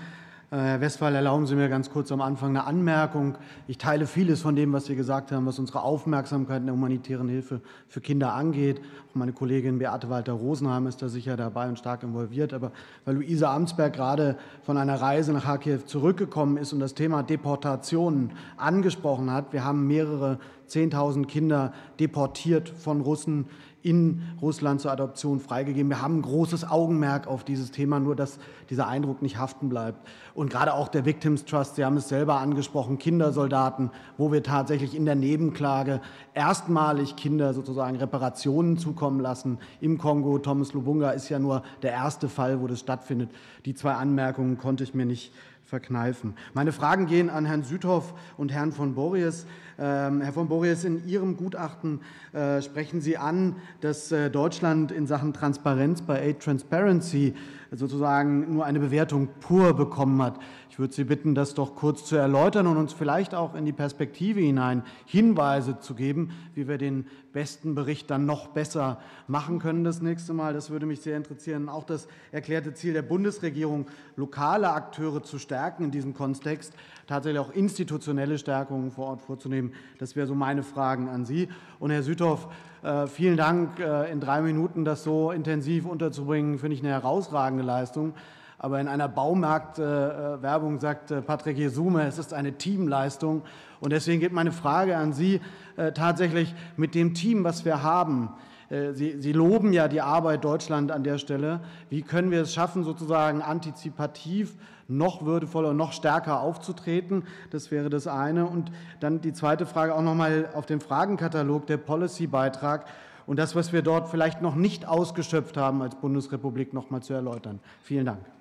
Äh, 0.51 0.57
Herr 0.57 0.81
Westphal, 0.81 1.15
erlauben 1.15 1.45
Sie 1.45 1.55
mir 1.55 1.67
ganz 1.67 1.89
kurz 1.89 2.11
am 2.11 2.21
Anfang 2.21 2.49
eine 2.49 2.65
Anmerkung. 2.65 3.37
Ich 3.67 3.77
teile 3.77 4.07
vieles 4.07 4.41
von 4.41 4.55
dem, 4.55 4.71
was 4.73 4.85
Sie 4.85 4.95
gesagt 4.95 5.31
haben, 5.31 5.45
was 5.45 5.57
unsere 5.57 5.83
Aufmerksamkeit 5.83 6.59
in 6.59 6.67
der 6.67 6.75
humanitären 6.75 7.27
Hilfe 7.27 7.61
für 7.87 8.01
Kinder 8.01 8.33
angeht. 8.33 8.81
Auch 9.09 9.15
meine 9.15 9.33
Kollegin 9.33 9.79
Beate 9.79 10.09
Walter-Rosenheim 10.09 10.85
ist 10.85 11.01
da 11.01 11.09
sicher 11.09 11.37
dabei 11.37 11.67
und 11.67 11.79
stark 11.79 12.03
involviert. 12.03 12.53
Aber 12.53 12.71
weil 13.05 13.15
Luise 13.15 13.49
Amtsberg 13.49 13.93
gerade 13.93 14.37
von 14.63 14.77
einer 14.77 15.01
Reise 15.01 15.33
nach 15.33 15.45
Kharkiv 15.45 15.85
zurückgekommen 15.85 16.57
ist 16.57 16.71
und 16.71 16.79
das 16.79 16.93
Thema 16.93 17.23
Deportationen 17.23 18.31
angesprochen 18.57 19.31
hat, 19.31 19.53
wir 19.53 19.63
haben 19.63 19.87
mehrere 19.87 20.39
10.000 20.69 21.25
Kinder 21.25 21.73
deportiert 21.99 22.69
von 22.69 23.01
Russen 23.01 23.47
in 23.83 24.21
Russland 24.41 24.81
zur 24.81 24.91
Adoption 24.91 25.39
freigegeben. 25.39 25.89
Wir 25.89 26.01
haben 26.01 26.17
ein 26.17 26.21
großes 26.21 26.69
Augenmerk 26.69 27.27
auf 27.27 27.43
dieses 27.43 27.71
Thema, 27.71 27.99
nur 27.99 28.15
dass 28.15 28.39
dieser 28.69 28.87
Eindruck 28.87 29.21
nicht 29.21 29.37
haften 29.37 29.69
bleibt. 29.69 30.07
Und 30.33 30.49
gerade 30.49 30.73
auch 30.73 30.87
der 30.87 31.05
Victims 31.05 31.45
Trust, 31.45 31.75
Sie 31.75 31.85
haben 31.85 31.97
es 31.97 32.09
selber 32.09 32.39
angesprochen, 32.39 32.97
Kindersoldaten, 32.97 33.91
wo 34.17 34.31
wir 34.31 34.43
tatsächlich 34.43 34.95
in 34.95 35.05
der 35.05 35.15
Nebenklage 35.15 36.01
erstmalig 36.33 37.15
Kinder 37.15 37.53
sozusagen 37.53 37.97
Reparationen 37.97 38.77
zukommen 38.77 39.19
lassen 39.19 39.59
im 39.79 39.97
Kongo. 39.97 40.39
Thomas 40.39 40.73
Lubunga 40.73 41.11
ist 41.11 41.29
ja 41.29 41.39
nur 41.39 41.63
der 41.81 41.91
erste 41.91 42.29
Fall, 42.29 42.61
wo 42.61 42.67
das 42.67 42.79
stattfindet. 42.79 43.29
Die 43.65 43.75
zwei 43.75 43.93
Anmerkungen 43.93 44.57
konnte 44.57 44.83
ich 44.83 44.93
mir 44.93 45.05
nicht 45.05 45.31
verkneifen. 45.67 46.33
Meine 46.53 46.71
Fragen 46.71 47.07
gehen 47.07 47.29
an 47.29 47.45
Herrn 47.45 47.63
Südhoff 47.63 48.13
und 48.37 48.53
Herrn 48.53 48.71
von 48.71 48.95
Bories. 48.95 49.45
Ähm, 49.77 50.21
Herr 50.21 50.31
von 50.31 50.47
Bories, 50.47 50.85
in 50.85 51.05
Ihrem 51.05 51.35
Gutachten 51.35 51.99
äh, 52.31 52.61
sprechen 52.61 53.01
Sie 53.01 53.17
an, 53.17 53.57
dass 53.81 54.11
äh, 54.13 54.31
Deutschland 54.31 54.93
in 54.93 55.07
Sachen 55.07 55.33
Transparenz 55.33 56.01
bei 56.01 56.21
Aid 56.21 56.39
Transparency 56.39 57.35
sozusagen 57.71 58.53
nur 58.53 58.65
eine 58.65 58.79
Bewertung 58.79 59.27
pur 59.41 59.73
bekommen 59.73 60.21
hat. 60.21 60.39
Ich 60.69 60.79
würde 60.79 60.93
Sie 60.93 61.05
bitten, 61.05 61.33
das 61.33 61.53
doch 61.53 61.75
kurz 61.75 62.05
zu 62.05 62.15
erläutern 62.15 62.67
und 62.67 62.77
uns 62.77 62.93
vielleicht 62.93 63.33
auch 63.33 63.55
in 63.55 63.65
die 63.65 63.71
Perspektive 63.71 64.41
hinein 64.41 64.83
Hinweise 65.05 65.79
zu 65.79 65.95
geben, 65.95 66.31
wie 66.55 66.67
wir 66.67 66.77
den 66.77 67.07
besten 67.33 67.75
Bericht 67.75 68.09
dann 68.09 68.25
noch 68.25 68.47
besser 68.47 68.99
machen 69.27 69.59
können 69.59 69.83
das 69.83 70.01
nächste 70.01 70.33
Mal. 70.33 70.53
Das 70.53 70.69
würde 70.69 70.85
mich 70.85 71.01
sehr 71.01 71.17
interessieren. 71.17 71.69
Auch 71.69 71.83
das 71.83 72.07
erklärte 72.31 72.73
Ziel 72.73 72.93
der 72.93 73.01
Bundesregierung, 73.01 73.87
lokale 74.15 74.69
Akteure 74.69 75.23
zu 75.23 75.39
stärken 75.39 75.85
in 75.85 75.91
diesem 75.91 76.13
Kontext, 76.13 76.73
tatsächlich 77.07 77.39
auch 77.39 77.51
institutionelle 77.51 78.37
Stärkungen 78.37 78.91
vor 78.91 79.07
Ort 79.07 79.21
vorzunehmen. 79.21 79.73
Das 79.99 80.15
wäre 80.15 80.27
so 80.27 80.35
meine 80.35 80.63
Fragen 80.63 81.09
an 81.09 81.25
Sie. 81.25 81.47
Und 81.79 81.91
Herr 81.91 82.03
Südhoff, 82.03 82.49
äh, 82.83 83.07
vielen 83.07 83.37
Dank, 83.37 83.79
äh, 83.79 84.11
in 84.11 84.19
drei 84.19 84.41
Minuten 84.41 84.85
das 84.85 85.03
so 85.03 85.31
intensiv 85.31 85.85
unterzubringen, 85.85 86.59
finde 86.59 86.75
ich 86.75 86.81
eine 86.81 86.91
herausragende 86.91 87.63
Leistung. 87.63 88.13
Aber 88.59 88.79
in 88.79 88.87
einer 88.87 89.07
Baumarktwerbung 89.07 90.79
sagt 90.79 91.11
äh, 91.11 91.21
Patrick 91.21 91.57
Jesume, 91.57 92.07
es 92.07 92.17
ist 92.17 92.33
eine 92.33 92.53
Teamleistung. 92.53 93.43
Und 93.79 93.91
deswegen 93.91 94.19
geht 94.19 94.33
meine 94.33 94.51
Frage 94.51 94.97
an 94.97 95.13
Sie 95.13 95.41
äh, 95.75 95.91
tatsächlich 95.91 96.55
mit 96.75 96.95
dem 96.95 97.13
Team, 97.13 97.43
was 97.43 97.65
wir 97.65 97.83
haben. 97.83 98.29
Äh, 98.69 98.93
Sie, 98.93 99.21
Sie 99.21 99.31
loben 99.31 99.73
ja 99.73 99.87
die 99.87 100.01
Arbeit 100.01 100.43
Deutschland 100.43 100.91
an 100.91 101.03
der 101.03 101.19
Stelle. 101.19 101.59
Wie 101.89 102.01
können 102.01 102.31
wir 102.31 102.41
es 102.41 102.53
schaffen, 102.53 102.83
sozusagen 102.83 103.43
antizipativ 103.43 104.55
noch 104.87 105.23
würdevoller 105.23 105.69
und 105.69 105.77
noch 105.77 105.93
stärker 105.93 106.41
aufzutreten? 106.41 107.25
Das 107.51 107.69
wäre 107.69 107.91
das 107.91 108.07
eine. 108.07 108.47
Und 108.47 108.71
dann 108.99 109.21
die 109.21 109.33
zweite 109.33 109.67
Frage 109.67 109.93
auch 109.93 110.01
noch 110.01 110.15
mal 110.15 110.49
auf 110.55 110.65
den 110.65 110.81
Fragenkatalog, 110.81 111.67
der 111.67 111.77
Policy-Beitrag 111.77 112.85
und 113.27 113.37
das, 113.37 113.55
was 113.55 113.71
wir 113.71 113.83
dort 113.83 114.09
vielleicht 114.09 114.41
noch 114.41 114.55
nicht 114.55 114.87
ausgeschöpft 114.87 115.57
haben 115.57 115.83
als 115.83 115.95
Bundesrepublik, 115.95 116.73
noch 116.73 116.89
mal 116.89 117.01
zu 117.01 117.13
erläutern. 117.13 117.59
Vielen 117.83 118.05
Dank. 118.05 118.36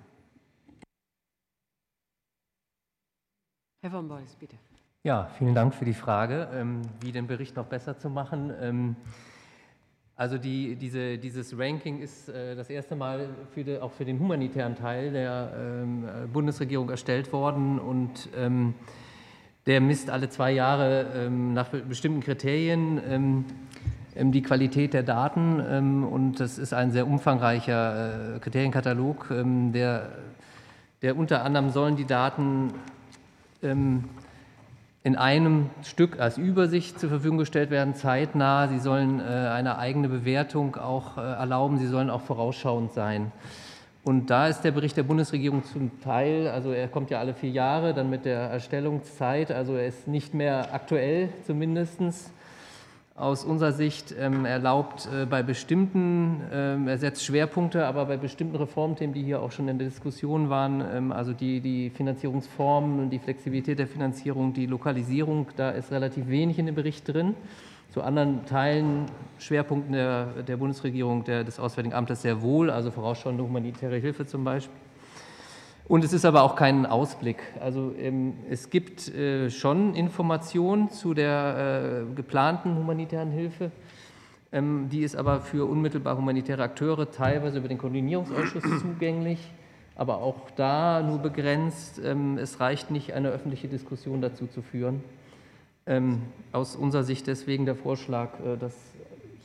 Herr 3.79 3.91
von 3.91 4.07
Boris, 4.07 4.35
bitte. 4.39 4.55
Ja, 5.03 5.29
vielen 5.37 5.53
Dank 5.53 5.75
für 5.75 5.85
die 5.85 5.93
Frage, 5.93 6.47
ähm, 6.51 6.81
wie 6.99 7.11
den 7.11 7.27
Bericht 7.27 7.55
noch 7.55 7.67
besser 7.67 7.95
zu 7.99 8.09
machen. 8.09 8.51
Ähm, 8.59 8.95
also 10.15 10.39
die, 10.39 10.75
diese, 10.75 11.19
dieses 11.19 11.55
Ranking 11.55 11.99
ist 11.99 12.27
äh, 12.27 12.55
das 12.55 12.71
erste 12.71 12.95
Mal 12.95 13.29
für 13.53 13.63
die, 13.63 13.77
auch 13.77 13.91
für 13.91 14.03
den 14.03 14.19
humanitären 14.19 14.73
Teil 14.75 15.11
der 15.11 15.53
ähm, 15.55 16.07
Bundesregierung 16.33 16.89
erstellt 16.89 17.31
worden 17.31 17.77
und 17.77 18.29
der 19.67 19.81
misst 19.81 20.09
alle 20.09 20.29
zwei 20.29 20.53
Jahre 20.53 21.29
nach 21.29 21.67
bestimmten 21.67 22.21
Kriterien 22.21 23.45
die 24.15 24.41
Qualität 24.41 24.93
der 24.93 25.03
Daten 25.03 26.05
und 26.05 26.39
das 26.39 26.57
ist 26.57 26.73
ein 26.73 26.91
sehr 26.91 27.05
umfangreicher 27.05 28.35
äh, 28.35 28.39
Kriterienkatalog, 28.39 29.27
der, 29.29 30.09
der 31.01 31.17
unter 31.17 31.43
anderem 31.43 31.69
sollen 31.69 31.97
die 31.97 32.05
Daten 32.05 32.69
ähm, 32.69 32.96
in 33.61 35.15
einem 35.15 35.69
Stück 35.83 36.19
als 36.19 36.37
Übersicht 36.37 36.99
zur 36.99 37.09
Verfügung 37.09 37.37
gestellt 37.37 37.69
werden, 37.69 37.95
zeitnah. 37.95 38.67
Sie 38.67 38.79
sollen 38.79 39.19
äh, 39.19 39.23
eine 39.23 39.77
eigene 39.77 40.09
Bewertung 40.09 40.75
auch 40.75 41.17
äh, 41.17 41.21
erlauben, 41.21 41.77
sie 41.77 41.87
sollen 41.87 42.09
auch 42.09 42.21
vorausschauend 42.21 42.91
sein. 42.91 43.31
Und 44.03 44.29
da 44.29 44.47
ist 44.47 44.61
der 44.61 44.71
Bericht 44.71 44.95
der 44.95 45.03
Bundesregierung 45.03 45.63
zum 45.63 46.01
Teil, 46.01 46.47
also 46.47 46.71
er 46.71 46.87
kommt 46.87 47.09
ja 47.09 47.19
alle 47.19 47.33
vier 47.33 47.49
Jahre, 47.49 47.93
dann 47.93 48.09
mit 48.09 48.25
der 48.25 48.39
Erstellungszeit, 48.39 49.51
also 49.51 49.75
er 49.75 49.87
ist 49.87 50.07
nicht 50.07 50.33
mehr 50.33 50.73
aktuell 50.73 51.29
zumindest 51.45 51.99
aus 53.17 53.43
unserer 53.43 53.71
Sicht 53.71 54.13
ähm, 54.17 54.45
erlaubt 54.45 55.09
äh, 55.11 55.25
bei 55.25 55.41
bestimmten, 55.41 56.39
ähm, 56.53 56.87
er 56.87 56.99
setzt 56.99 57.25
Schwerpunkte, 57.25 57.87
aber 57.87 58.05
bei 58.05 58.15
bestimmten 58.15 58.55
Reformthemen, 58.55 59.11
die 59.11 59.23
hier 59.23 59.41
auch 59.41 59.51
schon 59.51 59.67
in 59.67 59.79
der 59.79 59.87
Diskussion 59.87 60.51
waren, 60.51 60.83
ähm, 60.93 61.11
also 61.11 61.33
die, 61.33 61.59
die 61.59 61.89
Finanzierungsformen, 61.89 63.09
die 63.09 63.17
Flexibilität 63.17 63.79
der 63.79 63.87
Finanzierung, 63.87 64.53
die 64.53 64.67
Lokalisierung, 64.67 65.47
da 65.57 65.71
ist 65.71 65.91
relativ 65.91 66.27
wenig 66.27 66.59
in 66.59 66.67
dem 66.67 66.75
Bericht 66.75 67.11
drin. 67.11 67.33
Zu 67.89 68.03
anderen 68.03 68.45
Teilen, 68.45 69.05
Schwerpunkten 69.39 69.93
der, 69.93 70.43
der 70.47 70.57
Bundesregierung, 70.57 71.23
der, 71.23 71.43
des 71.43 71.59
Auswärtigen 71.59 71.95
Amtes 71.95 72.21
sehr 72.21 72.43
wohl, 72.43 72.69
also 72.69 72.91
vorausschauende 72.91 73.43
humanitäre 73.43 73.97
Hilfe 73.97 74.27
zum 74.27 74.43
Beispiel. 74.43 74.86
Und 75.87 76.03
es 76.03 76.11
ist 76.11 76.25
aber 76.25 76.43
auch 76.43 76.55
kein 76.55 76.85
Ausblick. 76.85 77.37
Also 77.61 77.93
ähm, 77.97 78.33
es 78.49 78.69
gibt 78.69 79.07
äh, 79.07 79.49
schon 79.49 79.95
Informationen 79.95 80.89
zu 80.89 81.13
der 81.13 82.03
äh, 82.09 82.15
geplanten 82.15 82.75
humanitären 82.75 83.31
Hilfe. 83.31 83.71
Ähm, 84.51 84.89
die 84.89 85.03
ist 85.03 85.15
aber 85.15 85.39
für 85.39 85.65
unmittelbar 85.65 86.17
humanitäre 86.17 86.61
Akteure 86.61 87.09
teilweise 87.09 87.59
über 87.59 87.69
den 87.69 87.77
Koordinierungsausschuss 87.77 88.63
zugänglich, 88.81 89.39
aber 89.95 90.17
auch 90.17 90.49
da 90.57 91.01
nur 91.01 91.19
begrenzt. 91.19 92.01
Ähm, 92.03 92.37
es 92.37 92.59
reicht 92.59 92.91
nicht, 92.91 93.13
eine 93.13 93.29
öffentliche 93.29 93.69
Diskussion 93.69 94.21
dazu 94.21 94.47
zu 94.47 94.61
führen. 94.61 95.03
Aus 96.51 96.75
unserer 96.75 97.03
Sicht 97.03 97.27
deswegen 97.27 97.65
der 97.65 97.75
Vorschlag, 97.75 98.31
äh, 98.41 98.57
das 98.59 98.73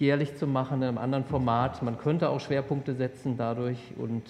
jährlich 0.03 0.37
zu 0.37 0.47
machen 0.47 0.83
in 0.83 0.89
einem 0.89 0.99
anderen 0.99 1.25
Format. 1.25 1.83
Man 1.83 1.97
könnte 1.97 2.29
auch 2.29 2.41
Schwerpunkte 2.41 2.95
setzen 2.95 3.37
dadurch 3.37 3.79
und 3.97 4.25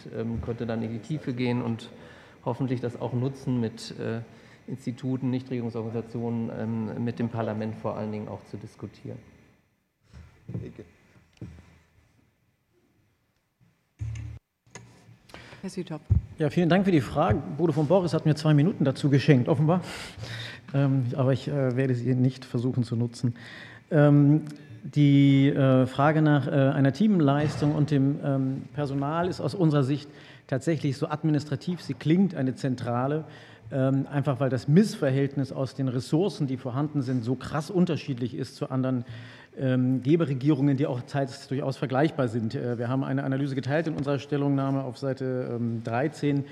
könnte 0.44 0.66
dann 0.66 0.82
in 0.82 0.92
die 0.92 0.98
Tiefe 0.98 1.32
gehen 1.32 1.62
und 1.62 1.90
hoffentlich 2.44 2.80
das 2.80 3.00
auch 3.00 3.12
nutzen, 3.12 3.60
mit 3.60 3.94
äh, 3.98 4.20
Instituten, 4.66 5.30
Nichtregierungsorganisationen, 5.30 6.50
ähm, 6.58 7.04
mit 7.04 7.18
dem 7.18 7.28
Parlament 7.28 7.74
vor 7.76 7.96
allen 7.96 8.12
Dingen 8.12 8.28
auch 8.28 8.44
zu 8.50 8.56
diskutieren. 8.56 9.18
Herr 15.60 15.70
Südhoff. 15.70 16.00
Ja, 16.38 16.50
vielen 16.50 16.68
Dank 16.68 16.84
für 16.84 16.92
die 16.92 17.00
Frage. 17.00 17.40
Bodo 17.56 17.72
von 17.72 17.86
Boris 17.86 18.14
hat 18.14 18.26
mir 18.26 18.34
zwei 18.34 18.52
Minuten 18.52 18.84
dazu 18.84 19.10
geschenkt, 19.10 19.48
offenbar. 19.48 19.80
Ähm, 20.74 21.06
aber 21.16 21.32
ich 21.32 21.48
äh, 21.48 21.76
werde 21.76 21.94
sie 21.94 22.14
nicht 22.14 22.44
versuchen 22.44 22.82
zu 22.82 22.96
nutzen. 22.96 23.36
Ähm, 23.90 24.42
die 24.82 25.48
äh, 25.48 25.86
Frage 25.86 26.22
nach 26.22 26.46
äh, 26.46 26.50
einer 26.50 26.92
Teamleistung 26.92 27.74
und 27.74 27.90
dem 27.90 28.18
ähm, 28.24 28.62
Personal 28.74 29.28
ist 29.28 29.40
aus 29.40 29.54
unserer 29.54 29.84
Sicht 29.84 30.08
tatsächlich 30.48 30.96
so 30.96 31.08
administrativ 31.08 31.80
sie 31.80 31.94
klingt, 31.94 32.34
eine 32.34 32.54
zentrale, 32.54 33.24
ähm, 33.70 34.06
einfach 34.10 34.40
weil 34.40 34.50
das 34.50 34.66
Missverhältnis 34.66 35.52
aus 35.52 35.74
den 35.74 35.88
Ressourcen, 35.88 36.46
die 36.46 36.56
vorhanden 36.56 37.02
sind, 37.02 37.24
so 37.24 37.36
krass 37.36 37.70
unterschiedlich 37.70 38.34
ist 38.34 38.56
zu 38.56 38.70
anderen 38.70 39.04
ähm, 39.56 40.02
Geberregierungen, 40.02 40.76
die 40.76 40.86
auch 40.86 41.00
teils 41.02 41.46
durchaus 41.46 41.76
vergleichbar 41.76 42.26
sind. 42.26 42.54
Äh, 42.54 42.78
wir 42.78 42.88
haben 42.88 43.04
eine 43.04 43.22
Analyse 43.22 43.54
geteilt 43.54 43.86
in 43.86 43.94
unserer 43.94 44.18
Stellungnahme 44.18 44.82
auf 44.82 44.98
Seite 44.98 45.60
13. 45.84 46.44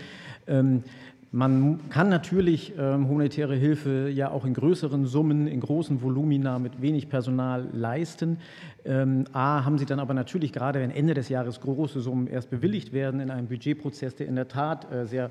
Man 1.32 1.88
kann 1.90 2.08
natürlich 2.08 2.74
ähm, 2.76 3.06
humanitäre 3.06 3.54
Hilfe 3.54 4.08
ja 4.08 4.32
auch 4.32 4.44
in 4.44 4.52
größeren 4.52 5.06
Summen, 5.06 5.46
in 5.46 5.60
großen 5.60 6.02
Volumina 6.02 6.58
mit 6.58 6.82
wenig 6.82 7.08
Personal 7.08 7.68
leisten. 7.72 8.38
Ähm, 8.84 9.26
A, 9.32 9.64
haben 9.64 9.78
sie 9.78 9.86
dann 9.86 10.00
aber 10.00 10.12
natürlich 10.12 10.52
gerade, 10.52 10.80
wenn 10.80 10.90
Ende 10.90 11.14
des 11.14 11.28
Jahres 11.28 11.60
große 11.60 12.00
Summen 12.00 12.26
erst 12.26 12.50
bewilligt 12.50 12.92
werden, 12.92 13.20
in 13.20 13.30
einem 13.30 13.46
Budgetprozess, 13.46 14.16
der 14.16 14.26
in 14.26 14.34
der 14.34 14.48
Tat 14.48 14.90
äh, 14.92 15.06
sehr 15.06 15.30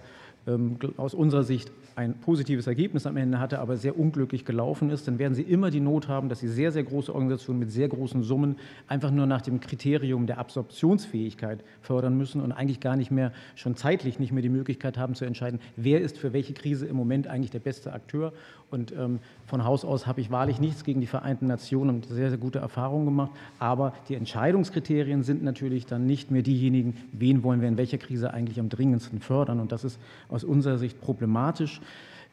aus 0.97 1.13
unserer 1.13 1.43
Sicht 1.43 1.71
ein 1.95 2.13
positives 2.21 2.65
Ergebnis 2.65 3.05
am 3.05 3.17
Ende 3.17 3.39
hatte, 3.39 3.59
aber 3.59 3.75
sehr 3.75 3.99
unglücklich 3.99 4.45
gelaufen 4.45 4.89
ist, 4.89 5.07
dann 5.07 5.19
werden 5.19 5.33
Sie 5.33 5.43
immer 5.43 5.69
die 5.69 5.81
Not 5.81 6.07
haben, 6.07 6.29
dass 6.29 6.39
Sie 6.39 6.47
sehr, 6.47 6.71
sehr 6.71 6.83
große 6.83 7.13
Organisationen 7.13 7.59
mit 7.59 7.71
sehr 7.71 7.89
großen 7.89 8.23
Summen 8.23 8.55
einfach 8.87 9.11
nur 9.11 9.25
nach 9.25 9.41
dem 9.41 9.59
Kriterium 9.59 10.25
der 10.25 10.37
Absorptionsfähigkeit 10.37 11.63
fördern 11.81 12.17
müssen 12.17 12.39
und 12.41 12.53
eigentlich 12.53 12.79
gar 12.79 12.95
nicht 12.95 13.11
mehr, 13.11 13.33
schon 13.55 13.75
zeitlich 13.75 14.17
nicht 14.17 14.31
mehr 14.31 14.41
die 14.41 14.49
Möglichkeit 14.49 14.97
haben 14.97 15.13
zu 15.13 15.25
entscheiden, 15.25 15.59
wer 15.75 15.99
ist 15.99 16.17
für 16.17 16.31
welche 16.31 16.53
Krise 16.53 16.85
im 16.85 16.95
Moment 16.95 17.27
eigentlich 17.27 17.51
der 17.51 17.59
beste 17.59 17.91
Akteur. 17.91 18.31
Und 18.71 18.91
ähm, 18.91 19.19
von 19.45 19.63
Haus 19.63 19.83
aus 19.83 20.05
habe 20.05 20.21
ich 20.21 20.31
wahrlich 20.31 20.59
nichts 20.59 20.83
gegen 20.83 21.01
die 21.01 21.07
Vereinten 21.07 21.47
Nationen 21.47 21.89
und 21.89 22.05
sehr, 22.05 22.29
sehr 22.29 22.37
gute 22.37 22.59
Erfahrungen 22.59 23.05
gemacht. 23.05 23.31
Aber 23.57 23.93
die 24.07 24.15
Entscheidungskriterien 24.15 25.23
sind 25.23 25.43
natürlich 25.43 25.85
dann 25.85 26.05
nicht 26.05 26.31
mehr 26.31 26.41
diejenigen, 26.41 26.95
wen 27.11 27.43
wollen 27.43 27.61
wir 27.61 27.67
in 27.67 27.77
welcher 27.77 27.97
Krise 27.97 28.33
eigentlich 28.33 28.59
am 28.59 28.69
dringendsten 28.69 29.19
fördern. 29.21 29.59
Und 29.59 29.71
das 29.71 29.83
ist 29.83 29.99
aus 30.29 30.43
unserer 30.43 30.77
Sicht 30.77 31.01
problematisch. 31.01 31.81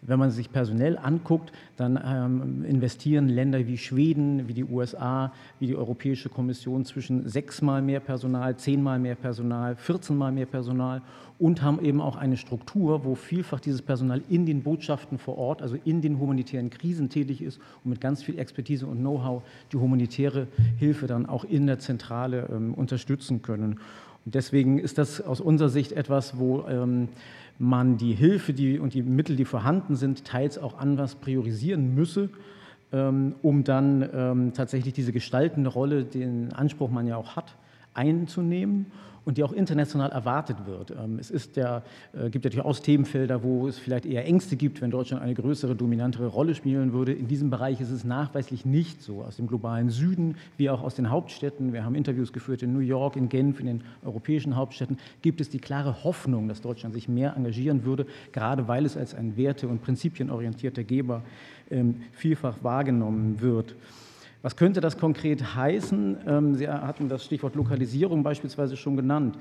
Wenn 0.06 0.18
man 0.18 0.30
sich 0.30 0.52
personell 0.52 0.98
anguckt, 0.98 1.52
dann 1.76 2.00
ähm, 2.04 2.64
investieren 2.64 3.28
Länder 3.28 3.66
wie 3.66 3.78
Schweden, 3.78 4.48
wie 4.48 4.54
die 4.54 4.64
USA, 4.64 5.32
wie 5.58 5.66
die 5.66 5.76
Europäische 5.76 6.28
Kommission 6.28 6.84
zwischen 6.84 7.28
sechsmal 7.28 7.82
mehr 7.82 8.00
Personal, 8.00 8.56
zehnmal 8.56 8.98
mehr 8.98 9.16
Personal, 9.16 9.76
14 9.76 10.16
mal 10.16 10.32
mehr 10.32 10.46
Personal 10.46 11.02
und 11.38 11.62
haben 11.62 11.84
eben 11.84 12.00
auch 12.00 12.16
eine 12.16 12.36
Struktur, 12.36 13.04
wo 13.04 13.14
vielfach 13.14 13.60
dieses 13.60 13.82
Personal 13.82 14.22
in 14.28 14.46
den 14.46 14.62
Botschaften 14.62 15.18
vor 15.18 15.36
Ort, 15.38 15.60
also 15.60 15.76
in 15.84 16.00
den 16.00 16.18
humanitären 16.18 16.70
Krisen 16.70 17.10
tätig 17.10 17.42
ist 17.42 17.60
und 17.84 17.90
mit 17.90 18.00
ganz 18.00 18.22
viel 18.22 18.38
Expertise 18.38 18.86
und 18.86 18.98
Know-how 18.98 19.42
die 19.72 19.76
humanitäre 19.76 20.46
Hilfe 20.78 21.06
dann 21.06 21.26
auch 21.26 21.44
in 21.44 21.66
der 21.66 21.78
Zentrale 21.78 22.48
ähm, 22.50 22.74
unterstützen 22.74 23.42
können. 23.42 23.80
Und 24.24 24.34
deswegen 24.34 24.78
ist 24.78 24.98
das 24.98 25.20
aus 25.20 25.40
unserer 25.40 25.68
Sicht 25.68 25.92
etwas, 25.92 26.38
wo 26.38 26.64
ähm, 26.68 27.08
man 27.58 27.96
die 27.96 28.12
Hilfe 28.12 28.52
die, 28.52 28.78
und 28.78 28.94
die 28.94 29.02
Mittel, 29.02 29.36
die 29.36 29.44
vorhanden 29.44 29.96
sind, 29.96 30.24
teils 30.24 30.58
auch 30.58 30.78
anders 30.78 31.14
priorisieren 31.14 31.94
müsse, 31.94 32.30
ähm, 32.92 33.34
um 33.42 33.64
dann 33.64 34.08
ähm, 34.12 34.52
tatsächlich 34.52 34.94
diese 34.94 35.12
gestaltende 35.12 35.70
Rolle, 35.70 36.04
den 36.04 36.52
Anspruch 36.52 36.90
man 36.90 37.06
ja 37.06 37.16
auch 37.16 37.36
hat, 37.36 37.56
einzunehmen 37.94 38.86
und 39.26 39.36
die 39.36 39.44
auch 39.44 39.52
international 39.52 40.10
erwartet 40.12 40.66
wird. 40.66 40.92
Ähm, 40.92 41.18
es 41.18 41.30
ist 41.30 41.56
der, 41.56 41.82
äh, 42.14 42.30
gibt 42.30 42.44
ja 42.44 42.50
durchaus 42.50 42.80
Themenfelder, 42.80 43.42
wo 43.42 43.68
es 43.68 43.76
vielleicht 43.76 44.06
eher 44.06 44.24
Ängste 44.24 44.56
gibt, 44.56 44.80
wenn 44.80 44.90
Deutschland 44.90 45.22
eine 45.22 45.34
größere, 45.34 45.74
dominantere 45.74 46.28
Rolle 46.28 46.54
spielen 46.54 46.92
würde. 46.92 47.12
In 47.12 47.26
diesem 47.26 47.50
Bereich 47.50 47.80
ist 47.80 47.90
es 47.90 48.04
nachweislich 48.04 48.64
nicht 48.64 49.02
so. 49.02 49.22
Aus 49.22 49.36
dem 49.36 49.48
globalen 49.48 49.90
Süden 49.90 50.36
wie 50.56 50.70
auch 50.70 50.82
aus 50.82 50.94
den 50.94 51.10
Hauptstädten, 51.10 51.72
wir 51.72 51.84
haben 51.84 51.96
Interviews 51.96 52.32
geführt 52.32 52.62
in 52.62 52.72
New 52.72 52.78
York, 52.78 53.16
in 53.16 53.28
Genf, 53.28 53.58
in 53.58 53.66
den 53.66 53.80
europäischen 54.04 54.54
Hauptstädten, 54.54 54.96
gibt 55.22 55.40
es 55.40 55.50
die 55.50 55.58
klare 55.58 56.04
Hoffnung, 56.04 56.46
dass 56.46 56.60
Deutschland 56.60 56.94
sich 56.94 57.08
mehr 57.08 57.36
engagieren 57.36 57.84
würde, 57.84 58.06
gerade 58.30 58.68
weil 58.68 58.86
es 58.86 58.96
als 58.96 59.12
ein 59.12 59.36
werte- 59.36 59.66
und 59.66 59.82
prinzipienorientierter 59.82 60.84
Geber 60.84 61.22
ähm, 61.68 62.02
vielfach 62.12 62.62
wahrgenommen 62.62 63.40
wird. 63.40 63.74
Was 64.46 64.54
könnte 64.54 64.80
das 64.80 64.96
konkret 64.96 65.56
heißen? 65.56 66.18
Ähm, 66.24 66.54
Sie 66.54 66.68
hatten 66.68 67.08
das 67.08 67.24
Stichwort 67.24 67.56
Lokalisierung 67.56 68.22
beispielsweise 68.22 68.76
schon 68.76 68.96
genannt. 68.96 69.36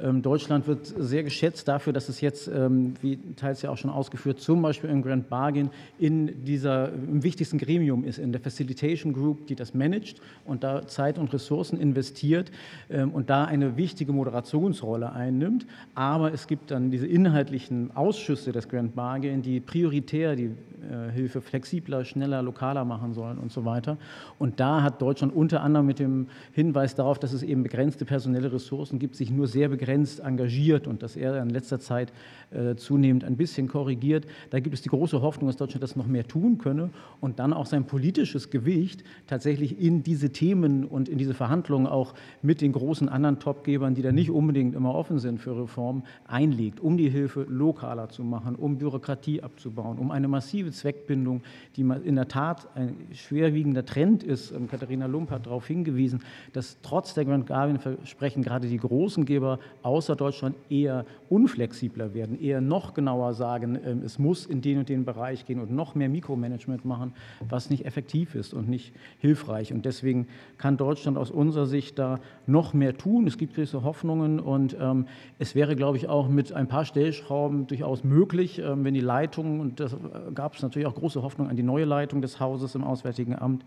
Ähm, 0.00 0.22
Deutschland 0.22 0.66
wird 0.66 0.86
sehr 0.86 1.24
geschätzt 1.24 1.66
dafür, 1.66 1.92
dass 1.92 2.08
es 2.08 2.20
jetzt, 2.20 2.48
ähm, 2.48 2.94
wie 3.00 3.18
teils 3.34 3.62
ja 3.62 3.70
auch 3.70 3.76
schon 3.76 3.90
ausgeführt, 3.90 4.38
zum 4.40 4.62
Beispiel 4.62 4.90
im 4.90 5.02
Grand 5.02 5.28
Bargain 5.28 5.70
in 5.98 6.44
dieser, 6.44 6.92
im 6.92 7.22
wichtigsten 7.22 7.58
Gremium 7.58 8.04
ist, 8.04 8.18
in 8.18 8.30
der 8.30 8.40
Facilitation 8.40 9.12
Group, 9.12 9.46
die 9.48 9.56
das 9.56 9.74
managt 9.74 10.20
und 10.44 10.62
da 10.62 10.86
Zeit 10.86 11.18
und 11.18 11.32
Ressourcen 11.32 11.80
investiert 11.80 12.52
ähm, 12.90 13.10
und 13.10 13.28
da 13.28 13.44
eine 13.44 13.76
wichtige 13.76 14.12
Moderationsrolle 14.12 15.12
einnimmt. 15.12 15.66
Aber 15.94 16.32
es 16.32 16.46
gibt 16.46 16.70
dann 16.70 16.90
diese 16.90 17.06
inhaltlichen 17.06 17.96
Ausschüsse 17.96 18.52
des 18.52 18.68
Grand 18.68 18.94
Bargain, 18.94 19.42
die 19.42 19.58
prioritär 19.58 20.36
die 20.36 20.46
äh, 20.46 21.10
Hilfe 21.10 21.40
flexibler, 21.40 22.04
schneller, 22.04 22.42
lokaler 22.42 22.84
machen 22.84 23.14
sollen 23.14 23.38
und 23.38 23.50
so 23.50 23.64
weiter. 23.64 23.98
Und 24.38 24.60
da 24.60 24.82
hat 24.82 25.02
Deutschland 25.02 25.34
unter 25.34 25.62
anderem 25.62 25.86
mit 25.86 25.98
dem 25.98 26.28
Hinweis 26.52 26.94
darauf, 26.94 27.18
dass 27.18 27.32
es 27.32 27.42
eben 27.42 27.64
begrenzte 27.64 28.04
personelle 28.04 28.52
Ressourcen 28.52 29.00
gibt, 29.00 29.16
sich 29.16 29.30
nur 29.30 29.48
sehr 29.48 29.68
begrenzt 29.68 29.87
begrenzt 29.88 30.20
engagiert 30.20 30.86
und 30.86 31.02
dass 31.02 31.16
er 31.16 31.40
in 31.40 31.48
letzter 31.48 31.80
Zeit 31.80 32.12
äh, 32.50 32.76
zunehmend 32.76 33.24
ein 33.24 33.36
bisschen 33.36 33.68
korrigiert. 33.68 34.26
Da 34.50 34.60
gibt 34.60 34.74
es 34.74 34.82
die 34.82 34.88
große 34.88 35.22
Hoffnung, 35.22 35.48
dass 35.48 35.56
Deutschland 35.56 35.82
das 35.82 35.96
noch 35.96 36.06
mehr 36.06 36.26
tun 36.26 36.58
könne 36.58 36.90
und 37.20 37.38
dann 37.38 37.52
auch 37.54 37.66
sein 37.66 37.84
politisches 37.84 38.50
Gewicht 38.50 39.02
tatsächlich 39.26 39.80
in 39.80 40.02
diese 40.02 40.30
Themen 40.30 40.84
und 40.84 41.08
in 41.08 41.16
diese 41.16 41.34
Verhandlungen 41.34 41.86
auch 41.86 42.14
mit 42.42 42.60
den 42.60 42.72
großen 42.72 43.08
anderen 43.08 43.38
Topgebern, 43.38 43.94
die 43.94 44.02
da 44.02 44.12
nicht 44.12 44.30
unbedingt 44.30 44.74
immer 44.74 44.94
offen 44.94 45.18
sind 45.18 45.40
für 45.40 45.58
Reformen, 45.58 46.04
einlegt, 46.26 46.80
um 46.80 46.96
die 46.96 47.08
Hilfe 47.08 47.46
lokaler 47.48 48.10
zu 48.10 48.22
machen, 48.24 48.56
um 48.56 48.78
Bürokratie 48.78 49.42
abzubauen, 49.42 49.98
um 49.98 50.10
eine 50.10 50.28
massive 50.28 50.70
Zweckbindung, 50.70 51.42
die 51.76 51.82
in 51.82 52.16
der 52.16 52.28
Tat 52.28 52.68
ein 52.74 52.96
schwerwiegender 53.12 53.84
Trend 53.84 54.22
ist. 54.22 54.52
Ähm, 54.52 54.68
Katharina 54.68 55.06
Lump 55.06 55.30
hat 55.30 55.46
darauf 55.46 55.66
hingewiesen, 55.66 56.20
dass 56.52 56.76
trotz 56.82 57.14
der 57.14 57.24
Grand 57.24 57.46
Guardian-Versprechen 57.46 58.42
gerade 58.42 58.68
die 58.68 58.76
großen 58.76 59.24
Geber 59.24 59.58
außer 59.82 60.16
Deutschland 60.16 60.56
eher 60.70 61.04
unflexibler 61.28 62.14
werden, 62.14 62.40
eher 62.40 62.60
noch 62.60 62.94
genauer 62.94 63.34
sagen, 63.34 63.78
ähm, 63.84 64.02
es 64.04 64.18
muss 64.18 64.46
in 64.46 64.60
den 64.60 64.78
und 64.78 64.88
den 64.88 65.04
Bereich 65.04 65.46
gehen 65.46 65.60
und 65.60 65.70
noch 65.70 65.94
mehr 65.94 66.08
Mikromanagement 66.08 66.84
machen, 66.84 67.12
was 67.48 67.70
nicht 67.70 67.86
effektiv 67.86 68.34
ist 68.34 68.54
und 68.54 68.68
nicht 68.68 68.92
hilfreich. 69.18 69.72
Und 69.72 69.84
deswegen 69.84 70.26
kann 70.56 70.76
Deutschland 70.76 71.18
aus 71.18 71.30
unserer 71.30 71.66
Sicht 71.66 71.98
da 71.98 72.20
noch 72.46 72.74
mehr 72.74 72.96
tun. 72.96 73.26
Es 73.26 73.38
gibt 73.38 73.54
gewisse 73.54 73.82
Hoffnungen 73.82 74.40
und 74.40 74.76
ähm, 74.80 75.06
es 75.38 75.54
wäre, 75.54 75.76
glaube 75.76 75.96
ich, 75.96 76.08
auch 76.08 76.28
mit 76.28 76.52
ein 76.52 76.68
paar 76.68 76.84
Stellschrauben 76.84 77.66
durchaus 77.66 78.04
möglich, 78.04 78.58
ähm, 78.58 78.84
wenn 78.84 78.94
die 78.94 79.00
Leitung, 79.00 79.60
und 79.60 79.80
da 79.80 79.88
gab 80.34 80.54
es 80.54 80.62
natürlich 80.62 80.86
auch 80.86 80.94
große 80.94 81.22
Hoffnung 81.22 81.48
an 81.48 81.56
die 81.56 81.62
neue 81.62 81.84
Leitung 81.84 82.22
des 82.22 82.40
Hauses 82.40 82.74
im 82.74 82.84
Auswärtigen 82.84 83.36
Amt, 83.36 83.64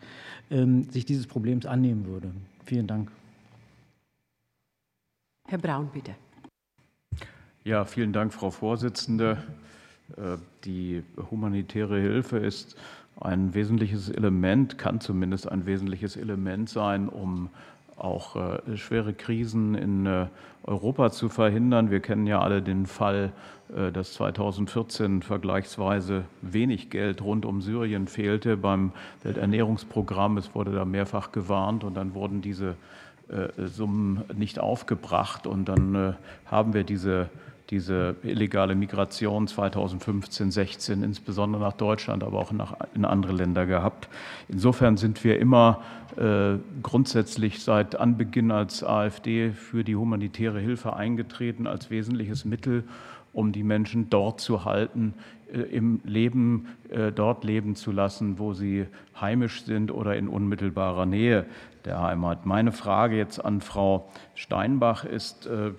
sich 0.90 1.06
dieses 1.06 1.28
Problems 1.28 1.66
annehmen 1.66 2.06
würde. 2.06 2.32
Vielen 2.66 2.88
Dank. 2.88 3.12
Herr 5.52 5.58
Braun, 5.58 5.90
bitte. 5.92 6.16
Ja, 7.66 7.84
vielen 7.84 8.14
Dank, 8.14 8.34
Frau 8.34 8.52
Vorsitzende. 8.52 9.38
Äh, 10.16 10.38
die 10.64 11.04
humanitäre 11.30 12.00
Hilfe 12.00 12.38
ist 12.38 12.78
ein 13.20 13.54
wesentliches 13.54 14.08
Element, 14.08 14.78
kann 14.78 15.02
zumindest 15.02 15.52
ein 15.52 15.66
wesentliches 15.66 16.16
Element 16.16 16.70
sein, 16.70 17.10
um 17.10 17.50
auch 17.98 18.38
äh, 18.38 18.78
schwere 18.78 19.14
Krisen 19.14 19.76
in 19.76 20.06
äh, 20.06 20.28
Europa 20.64 21.12
zu 21.12 21.28
verhindern. 21.28 21.92
Wir 21.92 22.00
kennen 22.00 22.28
ja 22.28 22.40
alle 22.40 22.62
den 22.62 22.86
Fall, 22.86 23.34
dass 23.94 24.14
2014 24.14 25.22
vergleichsweise 25.22 26.26
wenig 26.42 26.90
Geld 26.90 27.22
rund 27.22 27.46
um 27.46 27.62
Syrien 27.62 28.08
fehlte 28.08 28.58
beim 28.58 28.92
Welternährungsprogramm. 29.24 30.38
Es 30.38 30.54
wurde 30.54 30.72
da 30.72 30.84
mehrfach 30.84 31.32
gewarnt 31.32 31.86
und 31.86 31.96
dann 31.96 32.14
wurden 32.14 32.42
diese 32.42 32.76
Summen 33.68 34.24
nicht 34.36 34.60
aufgebracht. 34.60 35.48
Und 35.48 35.66
dann 35.66 35.96
äh, 35.96 36.14
haben 36.46 36.74
wir 36.74 36.84
diese, 36.84 37.30
diese 37.70 38.16
illegale 38.24 38.76
Migration 38.76 39.48
2015, 39.48 40.52
16 40.52 41.04
insbesondere 41.04 41.62
nach 41.62 41.74
Deutschland, 41.74 42.24
aber 42.24 42.40
auch 42.40 42.52
nach, 42.52 42.76
in 42.94 43.06
andere 43.06 43.34
Länder 43.34 43.66
gehabt. 43.66 44.10
Insofern 44.50 44.98
sind 44.98 45.24
wir 45.24 45.40
immer 45.40 45.82
äh, 46.18 46.58
grundsätzlich 46.84 47.64
seit 47.64 47.96
Anbeginn 47.96 48.52
als 48.52 48.84
AfD 48.84 49.52
für 49.52 49.84
die 49.84 49.96
humanitäre 49.96 50.60
Hilfe 50.60 50.94
eingetreten 50.94 51.68
als 51.68 51.90
wesentliches 51.90 52.44
Mittel, 52.44 52.84
um 53.34 53.54
die 53.54 53.64
Menschen 53.64 54.10
dort 54.10 54.42
zu 54.42 54.66
halten, 54.66 55.14
äh, 55.14 55.41
im 55.52 56.00
Leben 56.06 56.68
äh, 56.90 57.12
dort 57.12 57.44
leben 57.44 57.76
zu 57.76 57.92
lassen, 57.92 58.40
wo 58.40 58.54
sie 58.54 58.86
heimisch 59.20 59.64
sind 59.64 59.92
oder 59.92 60.16
in 60.16 60.28
unmittelbarer 60.28 61.06
Nähe 61.06 61.46
der 61.86 62.02
Heimat. 62.02 62.46
Meine 62.46 62.72
Frage 62.72 63.18
jetzt 63.18 63.44
an 63.44 63.62
Frau 63.62 64.10
Steinbach 64.36 65.04
ist, 65.06 65.48
äh, 65.48 65.72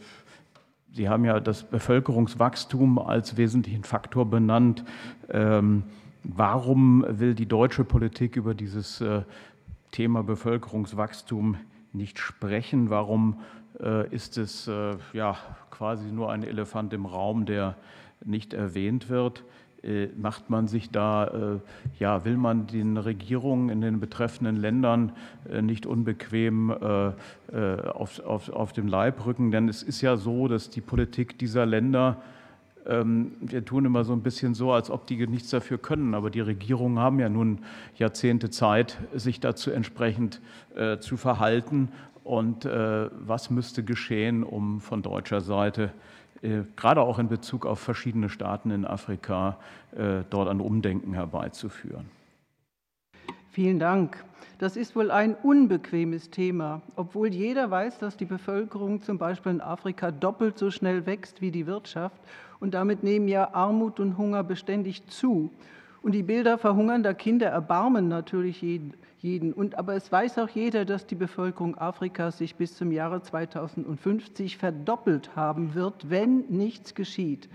Sie 0.94 1.08
haben 1.08 1.24
ja 1.24 1.40
das 1.40 1.62
Bevölkerungswachstum 1.62 2.98
als 2.98 3.38
wesentlichen 3.38 3.82
Faktor 3.82 4.28
benannt. 4.28 4.84
Ähm, 5.30 5.84
warum 6.22 7.02
will 7.08 7.34
die 7.34 7.46
deutsche 7.46 7.82
Politik 7.82 8.36
über 8.36 8.52
dieses 8.52 9.00
äh, 9.00 9.22
Thema 9.90 10.22
Bevölkerungswachstum 10.22 11.56
nicht 11.94 12.18
sprechen? 12.18 12.90
Warum 12.90 13.40
äh, 13.80 14.06
ist 14.14 14.36
es 14.36 14.70
ja 15.14 15.38
quasi 15.70 16.12
nur 16.12 16.30
ein 16.30 16.42
Elefant 16.42 16.92
im 16.92 17.06
Raum, 17.06 17.46
der 17.46 17.76
nicht 18.22 18.52
erwähnt 18.52 19.08
wird? 19.08 19.44
Äh, 19.82 20.08
macht 20.16 20.48
man 20.48 20.68
sich 20.68 20.90
da, 20.90 21.26
äh, 21.26 21.58
ja, 21.98 22.24
will 22.24 22.36
man 22.36 22.68
den 22.68 22.96
Regierungen 22.96 23.68
in 23.68 23.80
den 23.80 23.98
betreffenden 23.98 24.54
Ländern 24.54 25.10
äh, 25.50 25.60
nicht 25.60 25.86
unbequem 25.86 26.70
auf, 26.70 28.20
auf, 28.20 28.48
auf 28.48 28.72
dem 28.72 28.86
Leib 28.86 29.26
rücken? 29.26 29.50
Denn 29.50 29.68
es 29.68 29.82
ist 29.82 30.00
ja 30.00 30.16
so, 30.16 30.46
dass 30.46 30.70
die 30.70 30.80
Politik 30.80 31.38
dieser 31.38 31.66
Länder, 31.66 32.22
ähm, 32.86 33.32
wir 33.40 33.64
tun 33.64 33.84
immer 33.84 34.04
so 34.04 34.12
ein 34.12 34.22
bisschen 34.22 34.54
so, 34.54 34.72
als 34.72 34.88
ob 34.88 35.06
die 35.06 35.26
nichts 35.26 35.50
dafür 35.50 35.78
können, 35.78 36.14
aber 36.14 36.30
die 36.30 36.40
Regierungen 36.40 36.98
haben 36.98 37.18
ja 37.18 37.28
nun 37.28 37.58
Jahrzehnte 37.96 38.50
Zeit, 38.50 38.98
sich 39.14 39.40
dazu 39.40 39.70
entsprechend 39.70 40.40
zu 41.00 41.16
verhalten. 41.16 41.90
Und 42.24 42.64
was 42.64 43.50
müsste 43.50 43.82
geschehen, 43.82 44.44
um 44.44 44.80
von 44.80 45.02
deutscher 45.02 45.40
Seite 45.40 45.84
äh, 45.84 45.90
gerade 46.76 47.00
auch 47.00 47.18
in 47.18 47.28
Bezug 47.28 47.66
auf 47.66 47.78
verschiedene 47.78 48.28
Staaten 48.28 48.70
in 48.70 48.84
Afrika, 48.84 49.58
äh, 49.96 50.24
dort 50.28 50.48
ein 50.48 50.60
Umdenken 50.60 51.14
herbeizuführen. 51.14 52.06
Vielen 53.50 53.78
Dank. 53.78 54.24
Das 54.58 54.76
ist 54.76 54.96
wohl 54.96 55.10
ein 55.10 55.34
unbequemes 55.34 56.30
Thema, 56.30 56.82
obwohl 56.96 57.28
jeder 57.28 57.70
weiß, 57.70 57.98
dass 57.98 58.16
die 58.16 58.24
Bevölkerung 58.24 59.02
zum 59.02 59.18
Beispiel 59.18 59.52
in 59.52 59.60
Afrika 59.60 60.10
doppelt 60.10 60.56
so 60.56 60.70
schnell 60.70 61.04
wächst 61.04 61.40
wie 61.40 61.50
die 61.50 61.66
Wirtschaft 61.66 62.20
und 62.60 62.74
damit 62.74 63.02
nehmen 63.02 63.28
ja 63.28 63.54
Armut 63.54 64.00
und 64.00 64.16
Hunger 64.16 64.44
beständig 64.44 65.06
zu. 65.08 65.50
Und 66.00 66.12
die 66.12 66.22
Bilder 66.22 66.58
verhungernder 66.58 67.12
Kinder 67.12 67.48
erbarmen 67.48 68.08
natürlich 68.08 68.62
jeden, 68.62 68.94
jeden. 69.22 69.52
Und, 69.52 69.78
aber 69.78 69.94
es 69.94 70.10
weiß 70.10 70.38
auch 70.38 70.48
jeder, 70.48 70.84
dass 70.84 71.06
die 71.06 71.14
Bevölkerung 71.14 71.78
Afrikas 71.78 72.38
sich 72.38 72.56
bis 72.56 72.76
zum 72.76 72.90
Jahre 72.92 73.22
2050 73.22 74.58
verdoppelt 74.58 75.36
haben 75.36 75.74
wird, 75.74 76.10
wenn 76.10 76.40
nichts 76.48 76.94
geschieht. 76.94 77.48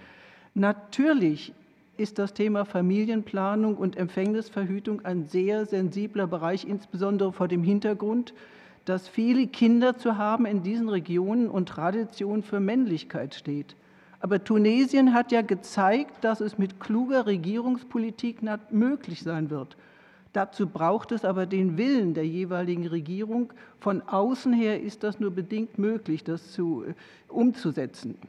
Natürlich 0.54 1.54
ist 1.98 2.20
das 2.20 2.34
Thema 2.34 2.64
Familienplanung 2.64 3.76
und 3.76 3.98
Empfängnisverhütung 3.98 5.04
ein 5.04 5.26
sehr 5.26 5.66
sensibler 5.66 6.28
Bereich, 6.28 6.66
insbesondere 6.66 7.34
vor 7.34 7.48
dem 7.48 7.64
Hintergrund, 7.64 8.34
dass 8.86 9.08
viele 9.08 9.48
Kinder 9.48 9.98
zu 9.98 10.18
haben 10.18 10.46
in 10.46 10.64
diesen 10.64 10.88
Regionen 10.88 11.50
und 11.50 11.68
Tradition 11.68 12.44
für 12.44 12.60
Männlichkeit 12.60 13.36
steht. 13.36 13.76
Aber 14.20 14.44
Tunesien 14.44 15.14
hat 15.14 15.32
ja 15.32 15.42
gezeigt, 15.42 16.24
dass 16.24 16.40
es 16.40 16.58
mit 16.58 16.80
kluger 16.80 17.26
Regierungspolitik 17.26 18.40
möglich 18.72 19.24
sein 19.24 19.50
wird. 19.50 19.76
Dazu 20.38 20.68
braucht 20.68 21.12
es 21.14 21.26
aber 21.26 21.48
den 21.48 21.80
Willen 21.80 22.14
der 22.14 22.28
jeweiligen 22.28 22.86
Regierung. 22.86 23.52
Von 23.80 24.04
außen 24.04 24.54
her 24.54 24.80
ist 24.80 25.02
das 25.02 25.20
nur 25.20 25.32
bedingt 25.32 25.80
möglich, 25.80 26.24
das 26.24 26.52
zu, 26.52 26.84
äh, 26.84 26.94
umzusetzen. 27.28 28.20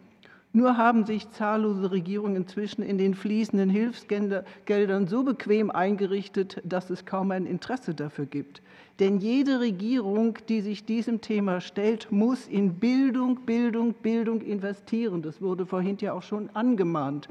Nur 0.55 0.79
haben 0.79 1.05
sich 1.05 1.31
zahllose 1.33 1.91
Regierungen 1.91 2.37
inzwischen 2.37 2.81
in 2.81 2.97
den 2.97 3.13
fließenden 3.13 3.69
Hilfsgeldern 3.69 5.07
so 5.07 5.23
bequem 5.23 5.71
eingerichtet, 5.71 6.63
dass 6.65 6.89
es 6.89 7.05
kaum 7.05 7.31
ein 7.31 7.45
Interesse 7.45 7.95
dafür 7.95 8.25
gibt. 8.25 8.63
Denn 9.01 9.19
jede 9.19 9.61
Regierung, 9.61 10.39
die 10.49 10.63
sich 10.63 10.87
diesem 10.87 11.21
Thema 11.21 11.61
stellt, 11.61 12.11
muss 12.11 12.47
in 12.49 12.77
Bildung, 12.77 13.41
Bildung, 13.45 13.93
Bildung 13.93 14.41
investieren. 14.41 15.21
Das 15.21 15.43
wurde 15.43 15.67
vorhin 15.67 15.99
ja 16.01 16.15
auch 16.15 16.23
schon 16.23 16.49
angemahnt. 16.55 17.29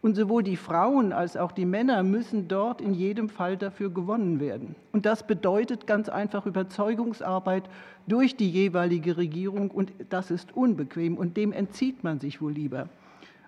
Und 0.00 0.14
sowohl 0.14 0.44
die 0.44 0.56
Frauen 0.56 1.12
als 1.12 1.36
auch 1.36 1.50
die 1.50 1.64
Männer 1.64 2.04
müssen 2.04 2.46
dort 2.46 2.80
in 2.80 2.94
jedem 2.94 3.28
Fall 3.28 3.56
dafür 3.56 3.90
gewonnen 3.90 4.38
werden. 4.38 4.76
Und 4.92 5.06
das 5.06 5.26
bedeutet 5.26 5.88
ganz 5.88 6.08
einfach 6.08 6.46
Überzeugungsarbeit 6.46 7.68
durch 8.06 8.36
die 8.36 8.48
jeweilige 8.48 9.16
Regierung. 9.16 9.70
Und 9.70 9.92
das 10.08 10.30
ist 10.30 10.56
unbequem 10.56 11.16
und 11.16 11.36
dem 11.36 11.52
entzieht 11.52 12.04
man 12.04 12.20
sich 12.20 12.40
wohl 12.40 12.52
lieber. 12.52 12.88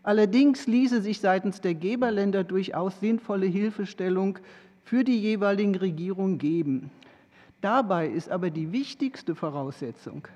Allerdings 0.03 0.66
ließe 0.66 1.03
sich 1.03 1.20
seitens 1.20 1.61
der 1.61 1.74
Geberländer 1.74 2.42
durchaus 2.42 2.98
sinnvolle 2.98 3.46
Hilfestellung 3.46 4.38
für 4.82 5.05
die 5.05 5.20
jeweiligen 5.20 5.74
Regierungen 5.76 6.38
geben. 6.38 6.90
Dabei 7.61 8.09
ist 8.09 8.30
aber 8.30 8.51
die 8.51 8.72
wichtigste 8.72 9.34
Voraussetzung, 9.34 10.26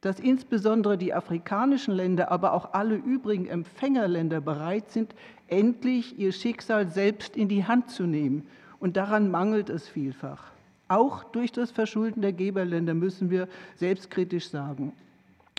dass 0.00 0.20
insbesondere 0.20 0.96
die 0.96 1.12
afrikanischen 1.12 1.94
Länder, 1.94 2.30
aber 2.30 2.52
auch 2.52 2.72
alle 2.72 2.94
übrigen 2.94 3.46
Empfängerländer 3.46 4.40
bereit 4.40 4.90
sind, 4.90 5.14
endlich 5.48 6.18
ihr 6.18 6.32
Schicksal 6.32 6.88
selbst 6.88 7.36
in 7.36 7.48
die 7.48 7.66
Hand 7.66 7.90
zu 7.90 8.04
nehmen. 8.04 8.46
Und 8.78 8.96
daran 8.96 9.30
mangelt 9.30 9.70
es 9.70 9.88
vielfach. 9.88 10.52
Auch 10.86 11.24
durch 11.24 11.52
das 11.52 11.70
Verschulden 11.70 12.22
der 12.22 12.32
Geberländer 12.32 12.94
müssen 12.94 13.28
wir 13.28 13.48
selbstkritisch 13.76 14.48
sagen. 14.48 14.92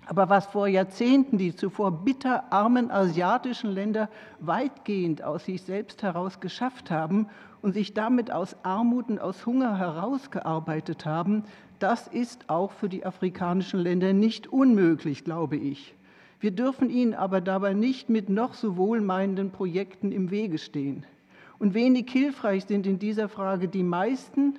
Aber 0.08 0.30
was 0.30 0.48
vor 0.48 0.68
Jahrzehnten 0.68 1.38
die 1.38 1.56
zuvor 1.56 1.92
bitterarmen 1.92 2.90
asiatischen 2.90 3.70
Länder 3.70 4.10
weitgehend 4.40 5.22
aus 5.22 5.46
sich 5.46 5.62
selbst 5.62 6.02
heraus 6.02 6.40
geschafft 6.40 6.90
haben 6.90 7.28
und 7.62 7.74
sich 7.74 7.94
damit 7.94 8.32
aus 8.32 8.56
Armut 8.64 9.10
und 9.10 9.20
aus 9.20 9.46
Hunger 9.46 9.78
herausgearbeitet 9.78 11.06
haben, 11.06 11.44
das 11.80 12.08
ist 12.08 12.50
auch 12.50 12.72
für 12.72 12.90
die 12.90 13.06
afrikanischen 13.06 13.80
Länder 13.80 14.14
nicht 14.14 14.48
unmöglich, 14.48 15.24
glaube 15.24 15.58
ich. 15.58 15.96
Wir 16.40 16.52
dürfen 16.52 16.90
ihnen 16.90 17.14
aber 17.14 17.42
dabei 17.42 17.74
nicht 17.74 18.10
mit 18.10 18.30
noch 18.30 18.54
so 18.54 18.78
wohlmeinenden 18.78 19.52
Projekten 19.52 20.12
im 20.12 20.32
Wege 20.32 20.58
stehen. 20.58 21.06
Und 21.58 21.74
wenig 21.74 22.10
hilfreich 22.10 22.66
sind 22.66 22.88
in 22.88 23.00
dieser 23.00 23.28
Frage 23.28 23.68
die 23.68 23.84
meisten 23.84 24.58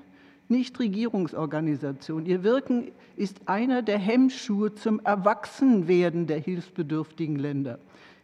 Nichtregierungsorganisationen. 0.49 2.27
Ihr 2.27 2.43
Wirken 2.43 2.91
ist 3.17 3.49
einer 3.49 3.83
der 3.83 3.99
Hemmschuhe 3.99 4.75
zum 4.75 5.01
Erwachsenwerden 5.01 6.27
der 6.27 6.39
hilfsbedürftigen 6.39 7.37
Länder. 7.37 7.79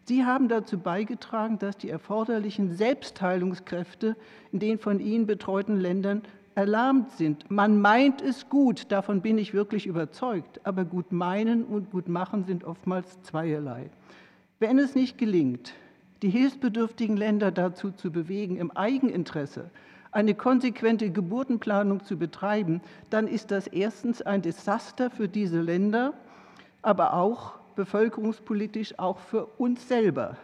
Sie 0.04 0.24
haben 0.24 0.48
dazu 0.48 0.78
beigetragen, 0.78 1.58
dass 1.58 1.78
die 1.78 1.88
erforderlichen 1.88 2.76
Selbstheilungskräfte 2.76 4.16
in 4.52 4.58
den 4.58 4.78
von 4.78 5.00
Ihnen 5.00 5.26
betreuten 5.26 5.80
Ländern 5.80 6.22
erlahmt 6.56 7.12
sind. 7.12 7.50
Man 7.50 7.80
meint 7.80 8.22
es 8.22 8.48
gut, 8.48 8.90
davon 8.90 9.20
bin 9.20 9.38
ich 9.38 9.54
wirklich 9.54 9.86
überzeugt, 9.86 10.60
aber 10.64 10.84
gut 10.84 11.12
meinen 11.12 11.64
und 11.64 11.90
gut 11.90 12.08
machen 12.08 12.44
sind 12.44 12.64
oftmals 12.64 13.20
zweierlei. 13.22 13.90
Wenn 14.58 14.78
es 14.78 14.94
nicht 14.94 15.18
gelingt, 15.18 15.74
die 16.22 16.30
hilfsbedürftigen 16.30 17.16
Länder 17.16 17.50
dazu 17.50 17.90
zu 17.90 18.10
bewegen, 18.10 18.56
im 18.56 18.70
Eigeninteresse 18.70 19.70
eine 20.12 20.34
konsequente 20.34 21.10
Geburtenplanung 21.10 22.02
zu 22.02 22.16
betreiben, 22.16 22.80
dann 23.10 23.28
ist 23.28 23.50
das 23.50 23.66
erstens 23.66 24.22
ein 24.22 24.40
Desaster 24.40 25.10
für 25.10 25.28
diese 25.28 25.60
Länder, 25.60 26.14
aber 26.80 27.12
auch 27.12 27.58
bevölkerungspolitisch 27.74 28.98
auch 28.98 29.18
für 29.18 29.44
uns 29.58 29.86
selber. 29.88 30.38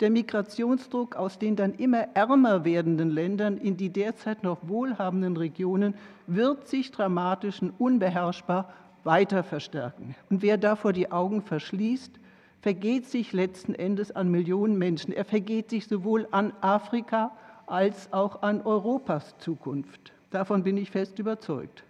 Der 0.00 0.10
Migrationsdruck 0.10 1.16
aus 1.16 1.38
den 1.40 1.56
dann 1.56 1.74
immer 1.74 2.14
ärmer 2.14 2.64
werdenden 2.64 3.10
Ländern 3.10 3.58
in 3.58 3.76
die 3.76 3.90
derzeit 3.90 4.44
noch 4.44 4.58
wohlhabenden 4.62 5.36
Regionen 5.36 5.94
wird 6.28 6.68
sich 6.68 6.92
dramatisch 6.92 7.60
und 7.62 7.72
unbeherrschbar 7.78 8.72
weiter 9.02 9.42
verstärken. 9.42 10.14
Und 10.30 10.42
wer 10.42 10.56
davor 10.56 10.92
die 10.92 11.10
Augen 11.10 11.42
verschließt, 11.42 12.12
vergeht 12.60 13.06
sich 13.06 13.32
letzten 13.32 13.74
Endes 13.74 14.14
an 14.14 14.30
Millionen 14.30 14.78
Menschen. 14.78 15.12
Er 15.12 15.24
vergeht 15.24 15.70
sich 15.70 15.88
sowohl 15.88 16.28
an 16.30 16.52
Afrika 16.60 17.32
als 17.66 18.12
auch 18.12 18.42
an 18.42 18.62
Europas 18.62 19.36
Zukunft. 19.38 20.12
Davon 20.30 20.62
bin 20.62 20.76
ich 20.76 20.90
fest 20.90 21.18
überzeugt. 21.18 21.84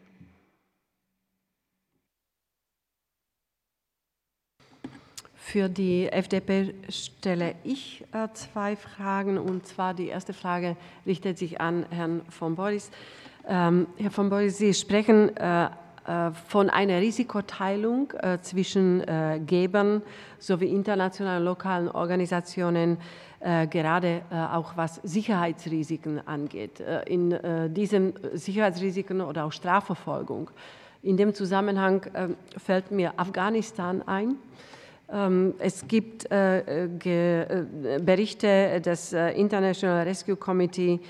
Für 5.51 5.71
die 5.71 6.07
FDP 6.13 6.75
stelle 6.91 7.55
ich 7.65 8.05
äh, 8.13 8.29
zwei 8.35 8.77
Fragen. 8.77 9.39
Und 9.39 9.67
zwar 9.67 9.95
die 9.95 10.09
erste 10.09 10.35
Frage 10.35 10.77
richtet 11.07 11.39
sich 11.39 11.59
an 11.59 11.87
Herrn 11.89 12.21
von 12.29 12.55
Boris. 12.55 12.91
Ähm, 13.49 13.87
Herr 13.97 14.11
von 14.11 14.29
Boris, 14.29 14.59
Sie 14.59 14.75
sprechen 14.75 15.35
äh, 15.39 15.65
äh 15.65 15.71
von 16.49 16.69
einer 16.69 17.01
Risikoteilung 17.01 18.13
zwischen 18.43 19.03
Gebern 19.47 20.03
sowie 20.39 20.67
internationalen 20.67 21.45
lokalen 21.45 21.89
Organisationen, 21.89 22.99
gerade 23.41 24.23
auch 24.31 24.77
was 24.77 25.01
Sicherheitsrisiken 25.03 26.27
angeht. 26.27 26.83
in 27.07 27.39
diesen 27.75 28.15
Sicherheitsrisiken 28.33 29.21
oder 29.21 29.45
auch 29.45 29.53
Strafverfolgung. 29.53 30.51
In 31.03 31.19
dem 31.19 31.35
Zusammenhang 31.35 32.07
fällt 32.57 32.91
mir 32.91 33.13
Afghanistan 33.19 34.03
ein. 34.07 34.37
Ähm, 35.11 35.55
es 35.59 35.87
gibt 35.89 36.31
äh, 36.31 36.85
äh, 36.85 37.99
Berichte 38.01 38.81
des 38.81 39.13
äh, 39.13 39.31
International 39.31 40.05
Rescue 40.05 40.37
Committee, 40.37 41.01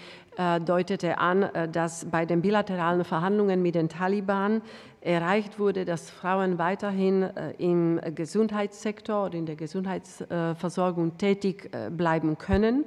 deutete 0.65 1.19
an, 1.19 1.51
dass 1.73 2.05
bei 2.05 2.25
den 2.25 2.43
bilateralen 2.43 3.03
Verhandlungen 3.03 3.61
mit 3.61 3.75
den 3.75 3.89
Taliban 3.89 4.63
erreicht 5.01 5.59
wurde, 5.59 5.85
dass 5.85 6.11
Frauen 6.11 6.59
weiterhin 6.59 7.29
im 7.59 8.01
Gesundheitssektor 8.15 9.27
oder 9.27 9.35
in 9.35 9.47
der 9.47 9.57
Gesundheitsversorgung 9.57 11.19
tätig 11.19 11.69
bleiben 11.91 12.39
können. 12.39 12.85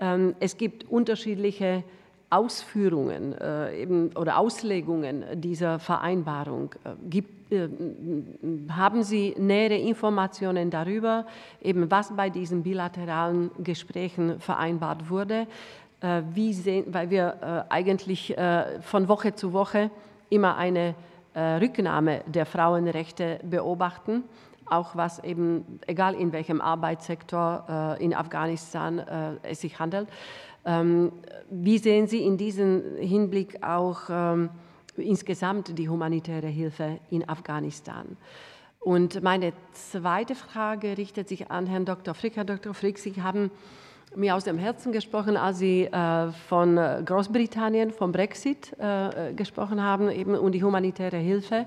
Ähm, 0.00 0.34
es 0.40 0.56
gibt 0.56 0.88
unterschiedliche 0.88 1.84
Ausführungen 2.30 3.34
oder 4.14 4.38
Auslegungen 4.38 5.24
dieser 5.34 5.78
Vereinbarung. 5.78 6.74
Gibt, 7.10 7.37
haben 8.70 9.02
Sie 9.02 9.34
nähere 9.38 9.76
Informationen 9.76 10.70
darüber, 10.70 11.26
eben 11.62 11.90
was 11.90 12.14
bei 12.14 12.30
diesen 12.30 12.62
bilateralen 12.62 13.50
Gesprächen 13.58 14.38
vereinbart 14.40 15.08
wurde? 15.08 15.46
Äh, 16.00 16.22
wie 16.32 16.52
sehen, 16.52 16.86
weil 16.92 17.10
wir 17.10 17.66
äh, 17.68 17.72
eigentlich 17.72 18.36
äh, 18.36 18.80
von 18.82 19.08
Woche 19.08 19.34
zu 19.34 19.52
Woche 19.52 19.90
immer 20.30 20.56
eine 20.56 20.94
Rücknahme 21.34 22.22
der 22.26 22.46
Frauenrechte 22.46 23.38
beobachten 23.44 24.24
auch 24.66 24.96
was 24.96 25.22
eben, 25.22 25.78
egal 25.86 26.14
in 26.14 26.32
welchem 26.32 26.60
Arbeitssektor 26.60 27.96
in 28.00 28.12
Afghanistan 28.12 28.98
es 29.42 29.60
sich 29.60 29.78
handelt. 29.78 30.08
Ähm, 30.64 31.12
wie 31.48 31.78
sehen 31.78 32.06
Sie 32.08 32.24
in 32.24 32.36
diesem 32.36 32.82
Hinblick 32.98 33.62
auch 33.62 34.00
ähm, 34.10 34.50
insgesamt 35.02 35.78
die 35.78 35.88
humanitäre 35.88 36.48
Hilfe 36.48 36.98
in 37.10 37.28
Afghanistan? 37.28 38.16
Und 38.80 39.22
meine 39.22 39.52
zweite 39.72 40.34
Frage 40.34 40.96
richtet 40.96 41.28
sich 41.28 41.50
an 41.50 41.66
Herrn 41.66 41.84
Dr. 41.84 42.14
Frick. 42.14 42.36
Herr 42.36 42.44
Dr. 42.44 42.74
Frick, 42.74 42.98
Sie 42.98 43.22
haben 43.22 43.50
mir 44.14 44.34
aus 44.34 44.44
dem 44.44 44.56
Herzen 44.56 44.92
gesprochen, 44.92 45.36
als 45.36 45.58
Sie 45.58 45.84
äh, 45.84 46.30
von 46.48 46.76
Großbritannien, 46.76 47.90
vom 47.90 48.12
Brexit 48.12 48.74
äh, 48.78 49.32
gesprochen 49.34 49.82
haben 49.82 50.10
eben 50.10 50.34
und 50.34 50.52
die 50.52 50.62
humanitäre 50.62 51.18
Hilfe. 51.18 51.66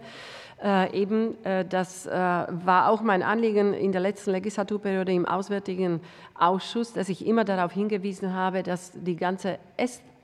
Äh, 0.64 1.00
eben, 1.00 1.44
äh, 1.44 1.66
das 1.66 2.08
war 2.08 2.90
auch 2.90 3.02
mein 3.02 3.24
Anliegen 3.24 3.74
in 3.74 3.92
der 3.92 4.02
letzten 4.02 4.32
Legislaturperiode 4.32 5.12
im 5.12 5.26
Auswärtigen 5.26 6.02
Ausschuss, 6.36 6.94
dass 6.94 7.10
ich 7.10 7.26
immer 7.26 7.44
darauf 7.44 7.74
hingewiesen 7.74 8.34
habe, 8.34 8.64
dass 8.64 8.92
die 8.96 9.16
ganze 9.16 9.60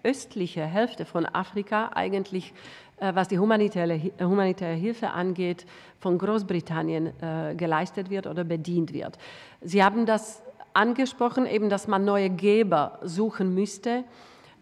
östliche 0.04 0.66
Hälfte 0.66 1.06
von 1.06 1.26
Afrika 1.26 1.92
eigentlich, 1.94 2.54
was 3.00 3.28
die 3.28 3.38
humanitäre, 3.38 4.00
humanitäre 4.20 4.74
Hilfe 4.74 5.12
angeht, 5.12 5.66
von 6.00 6.18
Großbritannien 6.18 7.14
geleistet 7.56 8.10
wird 8.10 8.26
oder 8.26 8.44
bedient 8.44 8.92
wird. 8.92 9.18
Sie 9.62 9.84
haben 9.84 10.06
das 10.06 10.42
angesprochen, 10.78 11.46
eben, 11.46 11.70
dass 11.70 11.88
man 11.88 12.06
neue 12.06 12.30
Geber 12.30 13.00
suchen 13.04 13.54
müsste. 13.54 14.04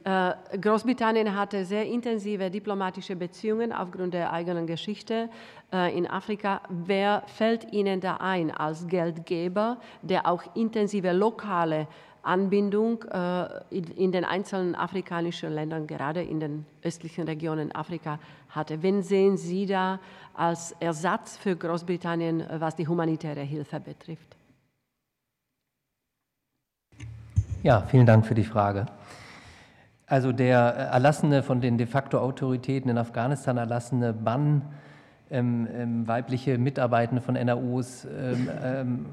Äh, 0.06 0.34
Großbritannien 0.62 1.36
hatte 1.36 1.66
sehr 1.66 1.86
intensive 1.86 2.50
diplomatische 2.52 3.16
Beziehungen 3.16 3.74
aufgrund 3.74 4.14
der 4.14 4.32
eigenen 4.32 4.68
Geschichte 4.68 5.30
äh, 5.74 5.98
in 5.98 6.08
Afrika. 6.08 6.62
Wer 6.70 7.24
fällt 7.26 7.74
Ihnen 7.74 8.00
da 8.00 8.18
ein 8.18 8.52
als 8.52 8.88
Geldgeber, 8.88 9.78
der 10.04 10.28
auch 10.28 10.44
intensive 10.54 11.12
lokale 11.12 11.88
Anbindung 12.26 13.04
äh, 13.04 13.48
in 13.70 14.12
den 14.12 14.26
einzelnen 14.26 14.76
afrikanischen 14.76 15.54
Ländern, 15.54 15.88
gerade 15.88 16.22
in 16.22 16.40
den 16.40 16.66
östlichen 16.84 17.26
Regionen 17.26 17.74
Afrika 17.74 18.20
hatte? 18.50 18.82
Wen 18.82 19.04
sehen 19.04 19.38
Sie 19.38 19.66
da 19.66 20.00
als 20.34 20.74
Ersatz 20.80 21.38
für 21.38 21.56
Großbritannien, 21.56 22.44
was 22.58 22.76
die 22.76 22.88
humanitäre 22.88 23.42
Hilfe 23.42 23.80
betrifft? 23.80 24.36
Ja, 27.64 27.82
vielen 27.82 28.06
Dank 28.06 28.26
für 28.26 28.36
die 28.36 28.44
Frage. 28.44 28.86
Also 30.08 30.32
der 30.32 30.58
erlassene, 30.58 31.42
von 31.42 31.62
den 31.62 31.78
de 31.78 31.88
facto 31.88 32.20
Autoritäten 32.20 32.90
in 32.90 32.98
Afghanistan 32.98 33.58
erlassene 33.58 34.14
Bann, 34.14 34.62
ähm, 35.32 35.68
ähm, 35.74 36.08
weibliche 36.08 36.58
Mitarbeitende 36.58 37.22
von 37.22 37.36
NAOs 37.36 38.06
ähm, 38.06 38.50
ähm, 38.64 39.06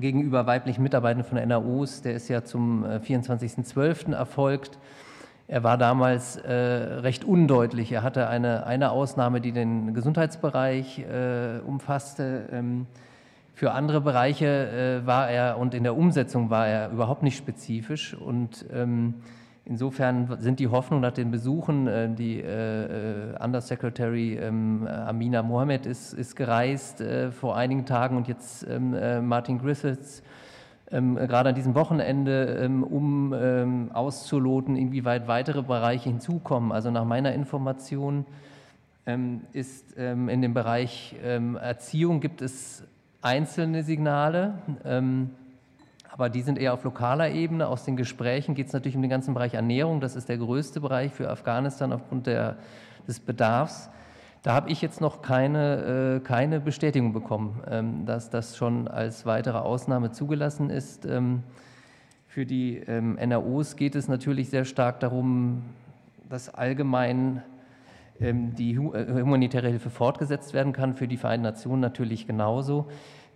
gegenüber 0.00 0.46
weiblichen 0.46 0.82
Mitarbeitenden 0.82 1.28
von 1.28 1.48
NAOs, 1.48 2.02
der 2.02 2.14
ist 2.14 2.28
ja 2.28 2.44
zum 2.44 2.84
24.12. 2.84 4.08
Äh, 4.08 4.12
erfolgt. 4.14 4.78
Er 5.48 5.62
war 5.62 5.78
damals 5.78 6.36
äh, 6.38 6.52
recht 6.52 7.24
undeutlich. 7.24 7.92
Er 7.92 8.02
hatte 8.02 8.28
eine, 8.28 8.66
eine 8.66 8.90
Ausnahme, 8.90 9.40
die 9.40 9.52
den 9.52 9.94
Gesundheitsbereich 9.94 10.98
äh, 10.98 11.60
umfasste. 11.64 12.48
Ähm, 12.50 12.86
für 13.54 13.70
andere 13.72 14.00
Bereiche 14.00 15.00
äh, 15.02 15.06
war 15.06 15.30
er 15.30 15.58
und 15.58 15.74
in 15.74 15.84
der 15.84 15.96
Umsetzung 15.96 16.50
war 16.50 16.66
er 16.66 16.90
überhaupt 16.90 17.22
nicht 17.22 17.38
spezifisch 17.38 18.14
und 18.14 18.66
ähm, 18.72 19.14
Insofern 19.68 20.36
sind 20.38 20.60
die 20.60 20.68
Hoffnungen 20.68 21.02
nach 21.02 21.12
den 21.12 21.32
Besuchen, 21.32 21.88
äh, 21.88 22.08
die 22.08 22.40
äh, 22.40 23.32
äh, 23.32 23.44
Undersecretary 23.44 24.36
ähm, 24.36 24.86
Amina 24.86 25.42
Mohamed 25.42 25.86
ist, 25.86 26.12
ist 26.12 26.36
gereist 26.36 27.02
vor 27.32 27.56
einigen 27.56 27.84
Tagen 27.84 28.16
und 28.16 28.28
jetzt 28.28 28.64
ähm, 28.68 29.26
Martin 29.26 29.58
Griffiths 29.58 30.22
ähm, 30.92 31.16
gerade 31.16 31.48
an 31.48 31.56
diesem 31.56 31.74
Wochenende, 31.74 32.70
um 32.88 33.32
auszuloten, 33.92 34.76
inwieweit 34.76 35.26
weitere 35.26 35.62
Bereiche 35.62 36.10
hinzukommen. 36.10 36.70
Also 36.70 36.92
nach 36.92 37.04
meiner 37.04 37.32
Information 37.32 38.24
ist 39.52 39.92
in 39.96 40.42
dem 40.42 40.54
Bereich 40.54 41.16
Erziehung 41.22 42.20
gibt 42.20 42.40
es 42.40 42.84
einzelne 43.20 43.82
Signale. 43.82 44.58
Aber 46.16 46.30
die 46.30 46.40
sind 46.40 46.58
eher 46.58 46.72
auf 46.72 46.82
lokaler 46.82 47.30
Ebene. 47.30 47.68
Aus 47.68 47.84
den 47.84 47.96
Gesprächen 47.96 48.54
geht 48.54 48.68
es 48.68 48.72
natürlich 48.72 48.96
um 48.96 49.02
den 49.02 49.10
ganzen 49.10 49.34
Bereich 49.34 49.52
Ernährung. 49.52 50.00
Das 50.00 50.16
ist 50.16 50.30
der 50.30 50.38
größte 50.38 50.80
Bereich 50.80 51.12
für 51.12 51.28
Afghanistan 51.28 51.92
aufgrund 51.92 52.26
der, 52.26 52.56
des 53.06 53.20
Bedarfs. 53.20 53.90
Da 54.42 54.54
habe 54.54 54.70
ich 54.70 54.80
jetzt 54.80 55.02
noch 55.02 55.20
keine, 55.20 56.16
äh, 56.16 56.20
keine 56.20 56.60
Bestätigung 56.60 57.12
bekommen, 57.12 57.62
ähm, 57.68 58.06
dass 58.06 58.30
das 58.30 58.56
schon 58.56 58.88
als 58.88 59.26
weitere 59.26 59.58
Ausnahme 59.58 60.10
zugelassen 60.10 60.70
ist. 60.70 61.04
Ähm, 61.04 61.42
für 62.26 62.46
die 62.46 62.78
ähm, 62.78 63.18
NROs 63.18 63.76
geht 63.76 63.94
es 63.94 64.08
natürlich 64.08 64.48
sehr 64.48 64.64
stark 64.64 65.00
darum, 65.00 65.64
dass 66.30 66.48
allgemein 66.48 67.42
ähm, 68.20 68.54
die 68.54 68.72
äh, 68.72 69.20
humanitäre 69.22 69.68
Hilfe 69.68 69.90
fortgesetzt 69.90 70.54
werden 70.54 70.72
kann, 70.72 70.94
für 70.94 71.08
die 71.08 71.18
Vereinten 71.18 71.44
Nationen 71.44 71.80
natürlich 71.80 72.26
genauso. 72.26 72.86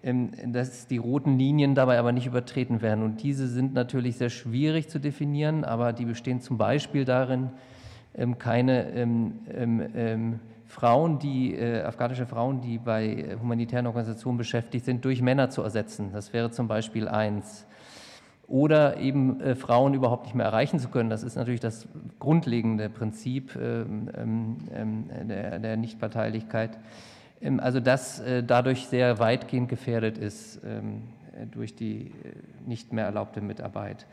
Ähm, 0.02 0.31
dass 0.47 0.86
die 0.86 0.97
roten 0.97 1.39
Linien 1.39 1.74
dabei 1.74 1.98
aber 1.98 2.12
nicht 2.12 2.27
übertreten 2.27 2.81
werden. 2.81 3.05
Und 3.05 3.22
diese 3.22 3.47
sind 3.48 3.74
natürlich 3.74 4.16
sehr 4.16 4.31
schwierig 4.31 4.89
zu 4.89 4.98
definieren, 4.98 5.62
aber 5.62 5.93
die 5.93 6.06
bestehen 6.06 6.40
zum 6.40 6.56
Beispiel 6.56 7.05
darin, 7.05 7.51
ähm, 8.14 8.39
keine 8.39 8.90
ähm, 8.93 10.40
Frauen, 10.66 11.18
die, 11.18 11.55
äh, 11.55 11.82
afghanische 11.82 12.24
Frauen, 12.24 12.62
die 12.62 12.78
bei 12.78 13.36
humanitären 13.43 13.86
Organisationen 13.86 14.39
beschäftigt 14.39 14.86
sind, 14.86 15.05
durch 15.05 15.20
Männer 15.20 15.51
zu 15.51 15.62
ersetzen. 15.62 16.12
Das 16.12 16.32
wäre 16.32 16.51
zum 16.51 16.66
Beispiel 16.66 17.06
eins. 17.06 17.66
Oder 18.47 18.97
eben 18.97 19.40
äh, 19.40 19.55
Frauen 19.55 19.94
überhaupt 19.94 20.24
nicht 20.24 20.35
mehr 20.35 20.47
erreichen 20.47 20.78
zu 20.78 20.89
können. 20.89 21.10
Das 21.10 21.22
ist 21.22 21.36
natürlich 21.36 21.60
das 21.60 21.86
grundlegende 22.18 22.89
Prinzip 22.89 23.55
ähm, 23.55 24.09
ähm, 24.72 25.10
der, 25.28 25.59
der, 25.59 25.77
Nichtparteilichkeit. 25.77 26.78
Ähm, 27.40 27.60
also 27.60 27.80
das 27.80 28.20
äh, 28.20 28.42
dadurch 28.42 28.86
sehr 28.86 29.18
weitgehend 29.18 29.68
gefährdet 29.68 30.18
ist 30.18 30.60
ähm, 30.64 31.02
durch 31.50 31.74
die 31.74 32.06
äh, 32.06 32.12
nicht 32.66 32.92
mehr 32.92 33.06
erlaubte 33.06 33.40
Mitarbeit. 33.40 34.06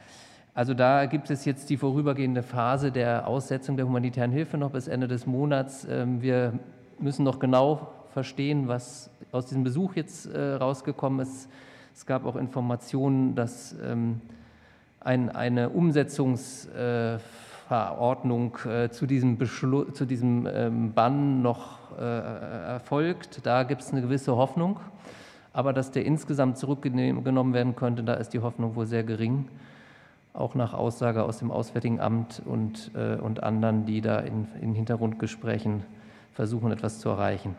Also 0.53 0.73
da 0.73 1.05
gibt 1.05 1.29
es 1.29 1.45
jetzt 1.45 1.69
die 1.69 1.77
vorübergehende 1.77 2.41
Phase 2.41 2.91
der 2.91 3.27
Aussetzung 3.27 3.77
der 3.77 3.85
humanitären 3.85 4.31
Hilfe 4.31 4.57
noch 4.57 4.71
bis 4.71 4.87
Ende 4.87 5.07
des 5.07 5.27
Monats. 5.27 5.85
Ähm, 5.89 6.21
wir 6.21 6.53
müssen 6.99 7.23
noch 7.23 7.39
genau 7.39 7.93
verstehen, 8.11 8.67
was 8.67 9.11
aus 9.31 9.45
diesem 9.45 9.63
Besuch 9.63 9.95
jetzt 9.95 10.25
äh, 10.25 10.53
rausgekommen 10.53 11.19
ist. 11.19 11.49
Es 11.93 12.05
gab 12.05 12.25
auch 12.25 12.35
Informationen, 12.35 13.33
dass 13.33 13.75
eine 15.03 15.69
Umsetzungsverordnung 17.67 18.57
äh, 18.65 18.89
zu 18.89 19.05
diesem, 19.05 19.37
zu 19.93 20.05
diesem 20.05 20.47
ähm, 20.51 20.93
Bann 20.93 21.41
noch 21.41 21.97
äh, 21.97 22.01
erfolgt. 22.01 23.45
Da 23.45 23.63
gibt 23.63 23.81
es 23.81 23.91
eine 23.91 24.01
gewisse 24.01 24.35
Hoffnung. 24.35 24.79
Aber 25.53 25.73
dass 25.73 25.91
der 25.91 26.05
insgesamt 26.05 26.57
zurückgenommen 26.57 27.53
werden 27.53 27.75
könnte, 27.75 28.03
da 28.03 28.13
ist 28.13 28.29
die 28.29 28.39
Hoffnung 28.39 28.75
wohl 28.75 28.85
sehr 28.85 29.03
gering 29.03 29.47
auch 30.33 30.53
nach 30.53 30.75
Aussage 30.75 31.23
aus 31.23 31.39
dem 31.39 31.49
Auswärtigen 31.49 31.99
Amt 31.99 32.43
und, 32.45 32.91
äh, 32.93 33.15
und 33.15 33.41
anderen, 33.41 33.87
die 33.87 34.01
da 34.01 34.19
in, 34.19 34.47
in 34.61 34.75
Hintergrundgesprächen 34.75 35.81
versuchen, 36.33 36.71
etwas 36.71 36.99
zu 36.99 37.09
erreichen. 37.09 37.55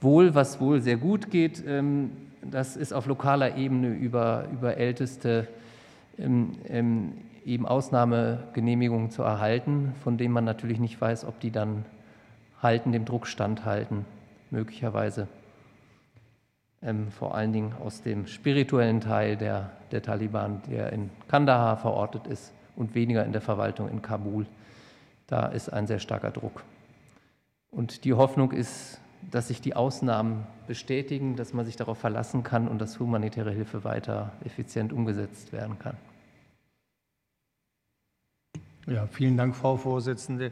Wohl, 0.00 0.34
was 0.34 0.60
wohl 0.60 0.80
sehr 0.80 0.96
gut 0.96 1.30
geht, 1.30 1.62
ähm, 1.64 2.10
das 2.42 2.76
ist 2.76 2.92
auf 2.92 3.06
lokaler 3.06 3.56
Ebene 3.56 3.90
über, 3.90 4.46
über 4.52 4.76
älteste 4.76 5.46
ähm, 6.18 6.56
ähm, 6.66 7.12
eben 7.48 7.66
Ausnahmegenehmigungen 7.66 9.10
zu 9.10 9.22
erhalten, 9.22 9.94
von 10.04 10.18
denen 10.18 10.34
man 10.34 10.44
natürlich 10.44 10.78
nicht 10.78 11.00
weiß, 11.00 11.24
ob 11.24 11.40
die 11.40 11.50
dann 11.50 11.84
halten, 12.62 12.92
dem 12.92 13.04
Druck 13.04 13.26
standhalten, 13.26 14.04
möglicherweise 14.50 15.28
ähm, 16.82 17.10
vor 17.10 17.34
allen 17.34 17.52
Dingen 17.52 17.72
aus 17.84 18.02
dem 18.02 18.26
spirituellen 18.26 19.00
Teil 19.00 19.36
der, 19.36 19.70
der 19.90 20.02
Taliban, 20.02 20.62
der 20.70 20.92
in 20.92 21.10
Kandahar 21.28 21.76
verortet 21.76 22.26
ist 22.26 22.52
und 22.76 22.94
weniger 22.94 23.24
in 23.24 23.32
der 23.32 23.40
Verwaltung 23.40 23.88
in 23.88 24.02
Kabul. 24.02 24.46
Da 25.26 25.46
ist 25.46 25.72
ein 25.72 25.86
sehr 25.86 25.98
starker 25.98 26.30
Druck. 26.30 26.62
Und 27.70 28.04
die 28.04 28.14
Hoffnung 28.14 28.52
ist, 28.52 29.00
dass 29.30 29.48
sich 29.48 29.60
die 29.60 29.74
Ausnahmen 29.74 30.46
bestätigen, 30.66 31.36
dass 31.36 31.52
man 31.52 31.66
sich 31.66 31.76
darauf 31.76 31.98
verlassen 31.98 32.42
kann 32.42 32.68
und 32.68 32.78
dass 32.78 33.00
humanitäre 33.00 33.50
Hilfe 33.50 33.84
weiter 33.84 34.32
effizient 34.44 34.92
umgesetzt 34.92 35.52
werden 35.52 35.78
kann. 35.78 35.96
Ja, 38.90 39.06
vielen 39.06 39.36
Dank, 39.36 39.54
Frau 39.54 39.76
Vorsitzende. 39.76 40.50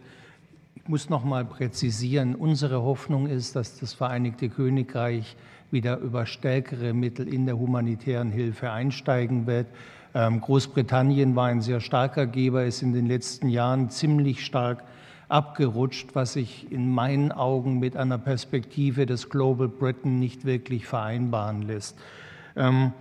Ich 0.74 0.86
muss 0.88 1.08
noch 1.08 1.24
mal 1.24 1.46
präzisieren, 1.46 2.34
unsere 2.34 2.82
Hoffnung 2.82 3.28
ist, 3.28 3.56
dass 3.56 3.80
das 3.80 3.94
Vereinigte 3.94 4.50
Königreich 4.50 5.36
wieder 5.70 5.96
über 5.96 6.26
stärkere 6.26 6.92
Mittel 6.92 7.32
in 7.32 7.46
der 7.46 7.58
humanitären 7.58 8.30
Hilfe 8.30 8.70
einsteigen 8.70 9.46
wird. 9.46 9.68
Ähm, 10.14 10.42
Großbritannien 10.42 11.34
war 11.34 11.46
ein 11.46 11.62
sehr 11.62 11.80
starker 11.80 12.26
Geber, 12.26 12.66
ist 12.66 12.82
in 12.82 12.92
den 12.92 13.06
letzten 13.06 13.48
Jahren 13.48 13.88
ziemlich 13.88 14.44
stark 14.44 14.84
abgerutscht, 15.30 16.10
was 16.12 16.34
sich 16.34 16.70
in 16.70 16.90
meinen 16.90 17.32
Augen 17.32 17.78
mit 17.78 17.96
einer 17.96 18.18
Perspektive 18.18 19.06
des 19.06 19.30
Global 19.30 19.68
Britain 19.68 20.18
nicht 20.18 20.44
wirklich 20.44 20.86
vereinbaren 20.86 21.62
lässt. 21.62 21.96
Ähm, 22.54 22.92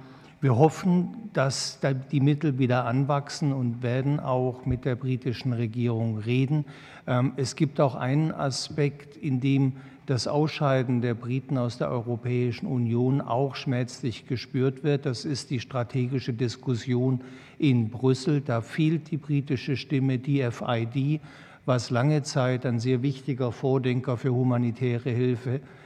wir 0.45 0.59
hoffen, 0.59 1.31
dass 1.33 1.79
die 2.11 2.19
Mittel 2.19 2.59
wieder 2.59 2.85
anwachsen 2.85 3.51
und 3.51 3.81
werden 3.81 4.19
auch 4.19 4.67
mit 4.67 4.85
der 4.85 4.95
britischen 4.95 5.53
Regierung 5.53 6.19
reden. 6.19 6.65
Ähm, 7.07 7.33
es 7.35 7.55
gibt 7.55 7.81
auch 7.81 7.95
einen 7.95 8.31
Aspekt, 8.31 9.17
in 9.17 9.39
dem 9.39 9.73
das 10.05 10.27
Ausscheiden 10.27 11.01
der 11.01 11.15
Briten 11.15 11.57
aus 11.57 11.79
der 11.79 11.89
Europäischen 11.89 12.67
Union 12.67 13.21
auch 13.21 13.55
schmerzlich 13.55 14.27
gespürt 14.27 14.83
wird. 14.83 15.07
Das 15.07 15.25
ist 15.25 15.49
die 15.49 15.59
strategische 15.59 16.33
Diskussion 16.33 17.21
in 17.57 17.89
Brüssel. 17.89 18.41
Da 18.41 18.61
fehlt 18.61 19.09
die 19.09 19.17
britische 19.17 19.75
Stimme, 19.75 20.19
die 20.19 20.43
FID, 20.43 21.21
was 21.65 21.89
lange 21.89 22.21
Zeit 22.21 22.67
ein 22.67 22.79
sehr 22.79 23.01
wichtiger 23.01 23.51
Vordenker 23.51 24.15
für 24.15 24.31
humanitäre 24.31 25.09
Hilfe 25.09 25.53
war, 25.53 25.84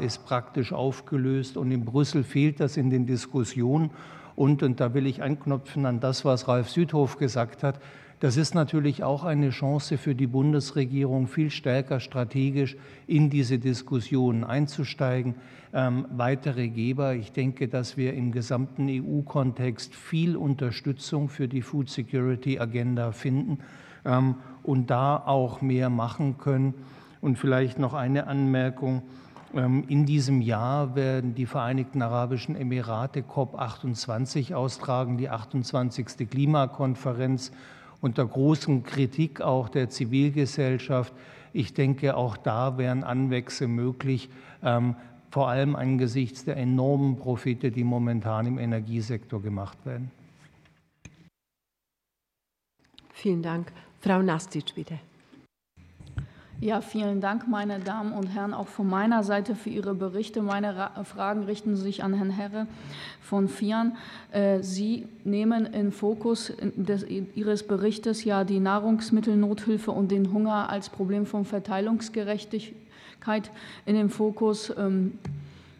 ist 0.00 0.26
praktisch 0.26 0.72
aufgelöst. 0.72 1.56
Und 1.56 1.70
in 1.70 1.84
Brüssel 1.84 2.24
fehlt 2.24 2.60
das 2.60 2.76
in 2.76 2.90
den 2.90 3.06
Diskussionen. 3.06 3.90
Und, 4.34 4.62
und 4.62 4.80
da 4.80 4.92
will 4.94 5.06
ich 5.06 5.22
anknüpfen 5.22 5.86
an 5.86 6.00
das, 6.00 6.24
was 6.24 6.46
Ralf 6.46 6.68
Südhof 6.68 7.16
gesagt 7.16 7.62
hat, 7.62 7.80
das 8.20 8.38
ist 8.38 8.54
natürlich 8.54 9.04
auch 9.04 9.24
eine 9.24 9.50
Chance 9.50 9.98
für 9.98 10.14
die 10.14 10.26
Bundesregierung, 10.26 11.26
viel 11.26 11.50
stärker 11.50 12.00
strategisch 12.00 12.76
in 13.06 13.28
diese 13.28 13.58
Diskussionen 13.58 14.42
einzusteigen. 14.42 15.34
Ähm, 15.74 16.06
weitere 16.10 16.68
Geber. 16.68 17.14
Ich 17.14 17.32
denke, 17.32 17.68
dass 17.68 17.98
wir 17.98 18.14
im 18.14 18.32
gesamten 18.32 18.88
EU-Kontext 18.88 19.94
viel 19.94 20.34
Unterstützung 20.34 21.28
für 21.28 21.46
die 21.46 21.60
Food 21.60 21.90
Security 21.90 22.58
Agenda 22.58 23.12
finden 23.12 23.58
ähm, 24.06 24.36
und 24.62 24.90
da 24.90 25.18
auch 25.18 25.60
mehr 25.60 25.90
machen 25.90 26.38
können. 26.38 26.72
Und 27.20 27.36
vielleicht 27.38 27.78
noch 27.78 27.92
eine 27.92 28.28
Anmerkung. 28.28 29.02
Ähm, 29.56 29.84
in 29.88 30.04
diesem 30.04 30.40
Jahr 30.42 30.94
werden 30.94 31.34
die 31.34 31.46
Vereinigten 31.46 32.02
Arabischen 32.02 32.56
Emirate 32.56 33.20
COP28 33.22 34.54
austragen, 34.54 35.16
die 35.16 35.30
28. 35.30 36.28
Klimakonferenz 36.30 37.52
unter 38.00 38.26
großen 38.26 38.84
Kritik 38.84 39.40
auch 39.40 39.68
der 39.68 39.88
Zivilgesellschaft. 39.88 41.12
Ich 41.52 41.72
denke, 41.72 42.16
auch 42.16 42.36
da 42.36 42.76
wären 42.76 43.02
Anwächse 43.02 43.66
möglich, 43.66 44.28
ähm, 44.62 44.94
vor 45.30 45.48
allem 45.48 45.74
angesichts 45.74 46.44
der 46.44 46.56
enormen 46.56 47.16
Profite, 47.16 47.70
die 47.70 47.84
momentan 47.84 48.46
im 48.46 48.58
Energiesektor 48.58 49.40
gemacht 49.40 49.78
werden. 49.84 50.10
Vielen 53.12 53.42
Dank. 53.42 53.72
Frau 54.00 54.22
Nastic, 54.22 54.74
bitte. 54.74 54.98
Ja, 56.58 56.80
vielen 56.80 57.20
Dank, 57.20 57.46
meine 57.46 57.80
Damen 57.80 58.12
und 58.12 58.28
Herren, 58.28 58.54
auch 58.54 58.68
von 58.68 58.88
meiner 58.88 59.22
Seite 59.22 59.54
für 59.54 59.68
Ihre 59.68 59.94
Berichte. 59.94 60.40
Meine 60.40 60.90
Fragen 61.04 61.42
richten 61.42 61.76
sich 61.76 62.02
an 62.02 62.14
Herrn 62.14 62.30
Herre 62.30 62.66
von 63.20 63.46
Fian. 63.46 63.98
Äh, 64.32 64.62
Sie 64.62 65.06
nehmen 65.24 65.66
in 65.66 65.92
Fokus 65.92 66.50
des, 66.62 67.04
Ihres 67.34 67.66
Berichtes 67.66 68.24
ja 68.24 68.44
die 68.44 68.58
Nahrungsmittelnothilfe 68.58 69.90
und 69.90 70.10
den 70.10 70.32
Hunger 70.32 70.70
als 70.70 70.88
Problem 70.88 71.26
von 71.26 71.44
Verteilungsgerechtigkeit 71.44 73.50
in 73.84 73.94
den 73.94 74.08
Fokus. 74.08 74.72
Ähm, 74.78 75.18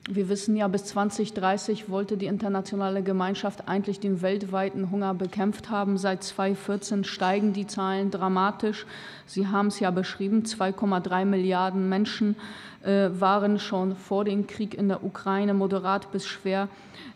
wir 0.09 0.29
wissen 0.29 0.57
ja, 0.57 0.69
bis 0.69 0.85
2030 0.85 1.91
wollte 1.91 2.17
die 2.17 2.27
internationale 2.27 3.03
Gemeinschaft 3.03 3.67
eigentlich 3.67 3.99
den 3.99 4.23
weltweiten 4.23 4.93
Hunger 4.93 5.15
bekämpft 5.15 5.69
haben. 5.69 5.99
Seit 5.99 6.23
2014 6.23 7.03
steigen 7.03 7.53
die 7.53 7.67
Zahlen 7.67 8.13
dramatisch. 8.13 8.87
Sie 9.27 9.49
haben 9.49 9.67
es 9.67 9.81
ja 9.81 9.91
beschrieben, 9.91 10.45
2,3 10.45 11.25
Milliarden 11.25 11.89
Menschen 11.89 12.37
äh, 12.85 13.09
waren 13.19 13.59
schon 13.59 13.97
vor 13.97 14.25
dem 14.25 14.47
Krieg 14.47 14.75
in 14.75 14.87
der 14.87 15.03
Ukraine 15.03 15.55
moderat 15.55 16.13
bis 16.13 16.25
schwer 16.27 16.69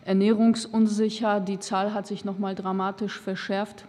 ernährungsunsicher. 0.03 1.39
Die 1.39 1.59
Zahl 1.59 1.93
hat 1.93 2.07
sich 2.07 2.25
noch 2.25 2.39
mal 2.39 2.55
dramatisch 2.55 3.17
verschärft. 3.17 3.85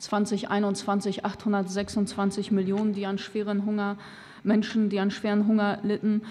2021 0.00 1.24
826 1.24 2.50
Millionen, 2.50 2.92
die 2.92 3.06
an 3.06 3.16
schweren 3.16 3.64
Hunger 3.64 3.96
Menschen, 4.44 4.90
die 4.90 5.00
an 5.00 5.10
schweren 5.10 5.46
Hunger 5.46 5.78
litten. 5.82 6.22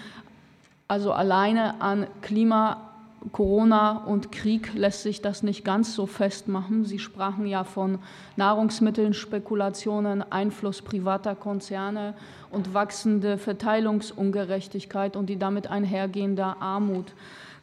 Also 0.86 1.12
alleine 1.12 1.80
an 1.80 2.06
Klima, 2.20 2.90
Corona 3.32 4.04
und 4.04 4.32
Krieg 4.32 4.74
lässt 4.74 5.02
sich 5.02 5.22
das 5.22 5.42
nicht 5.42 5.64
ganz 5.64 5.94
so 5.94 6.04
festmachen. 6.04 6.84
Sie 6.84 6.98
sprachen 6.98 7.46
ja 7.46 7.64
von 7.64 7.98
Nahrungsmitteln, 8.36 9.14
Spekulationen, 9.14 10.22
Einfluss 10.30 10.82
privater 10.82 11.34
Konzerne 11.34 12.14
und 12.50 12.74
wachsende 12.74 13.38
Verteilungsungerechtigkeit 13.38 15.16
und 15.16 15.26
die 15.30 15.38
damit 15.38 15.68
einhergehende 15.68 16.44
Armut. 16.60 17.14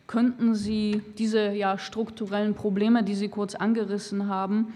Könnten 0.08 0.56
Sie 0.56 1.04
diese 1.20 1.52
ja, 1.52 1.78
strukturellen 1.78 2.56
Probleme, 2.56 3.04
die 3.04 3.16
Sie 3.16 3.30
kurz 3.30 3.54
angerissen 3.54 4.28
haben, 4.28 4.74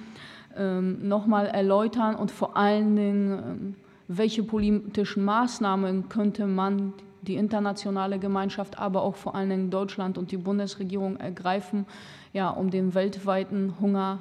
ähm, 0.55 1.07
nochmal 1.07 1.47
erläutern 1.47 2.15
und 2.15 2.29
vor 2.29 2.55
allen 2.55 2.95
Dingen, 2.95 3.31
ähm, 3.31 3.75
welche 4.07 4.43
politischen 4.43 5.25
Maßnahmen 5.25 6.09
könnte 6.09 6.45
man 6.45 6.93
die 7.27 7.35
internationale 7.35 8.19
Gemeinschaft, 8.19 8.79
aber 8.79 9.01
auch 9.01 9.15
vor 9.15 9.35
allen 9.35 9.49
Dingen 9.49 9.69
Deutschland 9.69 10.17
und 10.17 10.31
die 10.31 10.37
Bundesregierung 10.37 11.17
ergreifen, 11.17 11.85
ja, 12.33 12.49
um 12.49 12.69
den 12.69 12.93
weltweiten 12.93 13.73
Hunger 13.79 14.19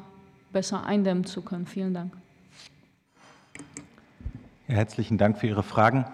besser 0.52 0.84
eindämmen 0.84 1.24
zu 1.24 1.42
können. 1.42 1.66
Vielen 1.66 1.94
Dank. 1.94 2.12
Herzlichen 4.66 5.18
Dank 5.18 5.38
für 5.38 5.46
Ihre 5.46 5.62
Fragen. 5.62 6.06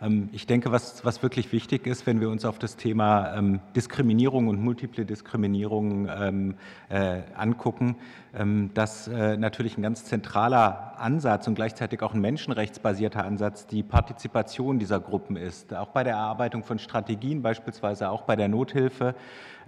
Ähm, 0.00 0.28
ich 0.32 0.46
denke, 0.46 0.72
was, 0.72 1.04
was 1.04 1.22
wirklich 1.22 1.52
wichtig 1.52 1.86
ist, 1.86 2.06
wenn 2.06 2.20
wir 2.20 2.30
uns 2.30 2.44
auf 2.44 2.58
das 2.58 2.76
Thema 2.76 3.34
ähm, 3.34 3.60
Diskriminierung 3.74 4.48
und 4.48 4.62
multiple 4.62 5.04
Diskriminierung 5.04 6.08
ähm, 6.08 6.54
äh, 6.88 7.20
angucken, 7.34 7.96
ähm, 8.34 8.70
dass 8.74 9.08
äh, 9.08 9.36
natürlich 9.36 9.76
ein 9.76 9.82
ganz 9.82 10.04
zentraler 10.04 10.94
Ansatz 10.98 11.48
und 11.48 11.54
gleichzeitig 11.54 12.02
auch 12.02 12.14
ein 12.14 12.20
menschenrechtsbasierter 12.20 13.24
Ansatz 13.24 13.66
die 13.66 13.82
Partizipation 13.82 14.78
dieser 14.78 15.00
Gruppen 15.00 15.36
ist, 15.36 15.74
auch 15.74 15.88
bei 15.88 16.04
der 16.04 16.14
Erarbeitung 16.14 16.62
von 16.62 16.78
Strategien, 16.78 17.42
beispielsweise 17.42 18.10
auch 18.10 18.22
bei 18.22 18.36
der 18.36 18.48
Nothilfe. 18.48 19.14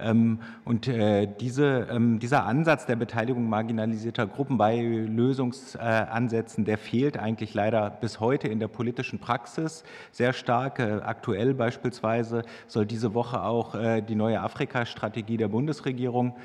Ähm, 0.03 0.39
und 0.65 0.87
äh, 0.87 1.27
diese, 1.39 1.87
ähm, 1.91 2.19
dieser 2.19 2.45
Ansatz 2.45 2.85
der 2.85 2.95
Beteiligung 2.95 3.49
marginalisierter 3.49 4.27
Gruppen 4.27 4.57
bei 4.57 4.81
Lösungsansätzen, 4.81 6.65
der 6.65 6.77
fehlt 6.77 7.17
eigentlich 7.17 7.53
leider 7.53 7.89
bis 7.89 8.19
heute 8.19 8.47
in 8.47 8.59
der 8.59 8.67
politischen 8.67 9.19
Praxis 9.19 9.83
sehr 10.11 10.33
stark. 10.33 10.79
Äh, 10.79 11.01
aktuell 11.03 11.53
beispielsweise 11.53 12.43
soll 12.67 12.85
diese 12.85 13.13
Woche 13.13 13.43
auch 13.43 13.75
die 14.07 14.15
neue 14.15 14.41
Afrika-Strategie 14.41 15.37
der 15.37 15.47
Bundesregierung 15.47 16.35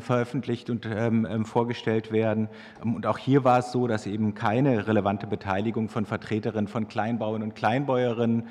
veröffentlicht 0.00 0.70
und 0.70 0.86
vorgestellt 1.44 2.12
werden. 2.12 2.48
Und 2.82 3.06
auch 3.06 3.18
hier 3.18 3.44
war 3.44 3.58
es 3.58 3.72
so, 3.72 3.86
dass 3.86 4.06
eben 4.06 4.34
keine 4.34 4.86
relevante 4.86 5.26
Beteiligung 5.26 5.88
von 5.88 6.04
Vertreterinnen 6.04 6.68
von 6.68 6.88
Kleinbauern 6.88 7.42
und 7.42 7.54
Kleinbäuerinnen, 7.54 8.44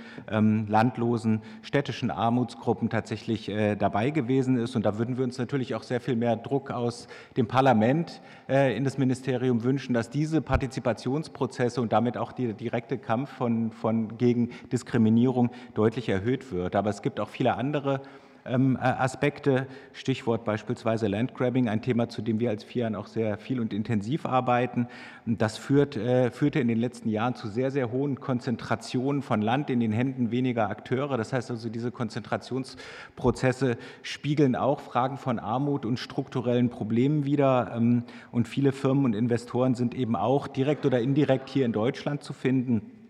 landlosen, 0.67 1.41
städtischen 1.61 2.11
Armutsgruppen 2.11 2.89
tatsächlich 2.89 3.49
äh, 3.49 3.75
dabei 3.75 4.09
gewesen 4.09 4.57
ist. 4.57 4.75
Und 4.75 4.85
da 4.85 4.97
würden 4.97 5.17
wir 5.17 5.23
uns 5.23 5.37
natürlich 5.37 5.75
auch 5.75 5.83
sehr 5.83 6.01
viel 6.01 6.15
mehr 6.15 6.35
Druck 6.35 6.71
aus 6.71 7.07
dem 7.37 7.47
Parlament 7.47 8.21
äh, 8.49 8.75
in 8.75 8.83
das 8.83 8.97
Ministerium 8.97 9.63
wünschen, 9.63 9.93
dass 9.93 10.09
diese 10.09 10.41
Partizipationsprozesse 10.41 11.81
und 11.81 11.93
damit 11.93 12.17
auch 12.17 12.31
der 12.31 12.53
direkte 12.53 12.97
Kampf 12.97 13.31
von, 13.31 13.71
von 13.71 14.17
gegen 14.17 14.49
Diskriminierung 14.71 15.51
deutlich 15.73 16.09
erhöht 16.09 16.51
wird. 16.51 16.75
Aber 16.75 16.89
es 16.89 17.01
gibt 17.01 17.19
auch 17.19 17.29
viele 17.29 17.55
andere 17.55 18.01
ähm, 18.01 18.09
Aspekte, 18.43 19.67
Stichwort 19.93 20.45
beispielsweise 20.45 21.07
Landgrabbing, 21.07 21.69
ein 21.69 21.81
Thema, 21.81 22.09
zu 22.09 22.21
dem 22.21 22.39
wir 22.39 22.49
als 22.49 22.63
FIAN 22.63 22.95
auch 22.95 23.07
sehr 23.07 23.37
viel 23.37 23.59
und 23.59 23.73
intensiv 23.73 24.25
arbeiten. 24.25 24.87
Das 25.25 25.57
führt, 25.57 25.95
äh, 25.95 26.31
führte 26.31 26.59
in 26.59 26.67
den 26.67 26.79
letzten 26.79 27.09
Jahren 27.09 27.35
zu 27.35 27.47
sehr, 27.47 27.69
sehr 27.69 27.91
hohen 27.91 28.19
Konzentrationen 28.19 29.21
von 29.21 29.41
Land 29.41 29.69
in 29.69 29.79
den 29.79 29.91
Händen 29.91 30.31
weniger 30.31 30.69
Akteure. 30.69 31.17
Das 31.17 31.33
heißt 31.33 31.51
also, 31.51 31.69
diese 31.69 31.91
Konzentrationsprozesse 31.91 33.77
spiegeln 34.01 34.55
auch 34.55 34.79
Fragen 34.79 35.17
von 35.17 35.37
Armut 35.37 35.85
und 35.85 35.97
strukturellen 35.97 36.69
Problemen 36.69 37.25
wider. 37.25 37.73
Ähm, 37.75 38.03
und 38.31 38.47
viele 38.47 38.71
Firmen 38.71 39.05
und 39.05 39.13
Investoren 39.13 39.75
sind 39.75 39.93
eben 39.93 40.15
auch 40.15 40.47
direkt 40.47 40.85
oder 40.85 40.99
indirekt 40.99 41.49
hier 41.49 41.65
in 41.65 41.73
Deutschland 41.73 42.23
zu 42.23 42.33
finden. 42.33 43.00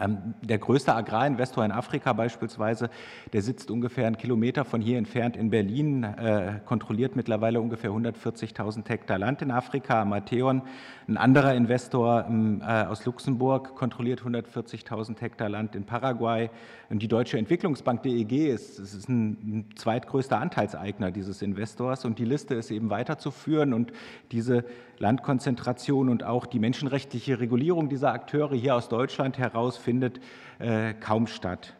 Ähm, 0.00 0.34
der 0.42 0.58
größte 0.58 0.94
Agrarinvestor 0.94 1.64
in 1.64 1.72
Afrika 1.72 2.12
beispielsweise, 2.12 2.90
der 3.32 3.42
sitzt 3.42 3.70
ungefähr 3.70 4.06
einen 4.06 4.18
Kilometer 4.18 4.64
von 4.64 4.80
hier 4.80 4.98
entfernt 4.98 5.36
in 5.36 5.50
Berlin, 5.50 6.04
äh, 6.04 6.60
kontrolliert 6.64 7.16
mittlerweile 7.16 7.60
ungefähr 7.60 7.90
140.000 7.90 8.88
Hektar 8.88 9.18
Land 9.18 9.42
in 9.42 9.50
Afrika, 9.50 10.04
Matteon. 10.04 10.62
Ein 11.08 11.16
anderer 11.16 11.54
Investor 11.54 12.26
ähm, 12.28 12.60
äh, 12.60 12.84
aus 12.84 13.06
Luxemburg 13.06 13.74
kontrolliert 13.74 14.20
140.000 14.20 15.18
Hektar 15.22 15.48
Land 15.48 15.74
in 15.74 15.84
Paraguay. 15.84 16.50
Und 16.90 17.00
die 17.00 17.08
Deutsche 17.08 17.38
Entwicklungsbank 17.38 18.02
DEG 18.02 18.50
ist, 18.50 18.78
ist 18.78 19.08
ein, 19.08 19.30
ein 19.30 19.64
zweitgrößter 19.74 20.38
Anteilseigner 20.38 21.10
dieses 21.10 21.40
Investors. 21.40 22.04
Und 22.04 22.18
die 22.18 22.26
Liste 22.26 22.56
ist 22.56 22.70
eben 22.70 22.90
weiterzuführen. 22.90 23.72
Und 23.72 23.90
diese 24.32 24.66
Landkonzentration 24.98 26.10
und 26.10 26.24
auch 26.24 26.44
die 26.44 26.58
menschenrechtliche 26.58 27.40
Regulierung 27.40 27.88
dieser 27.88 28.12
Akteure 28.12 28.54
hier 28.54 28.74
aus 28.74 28.90
Deutschland 28.90 29.38
heraus 29.38 29.78
findet 29.78 30.20
äh, 30.58 30.92
kaum 30.92 31.26
statt. 31.26 31.74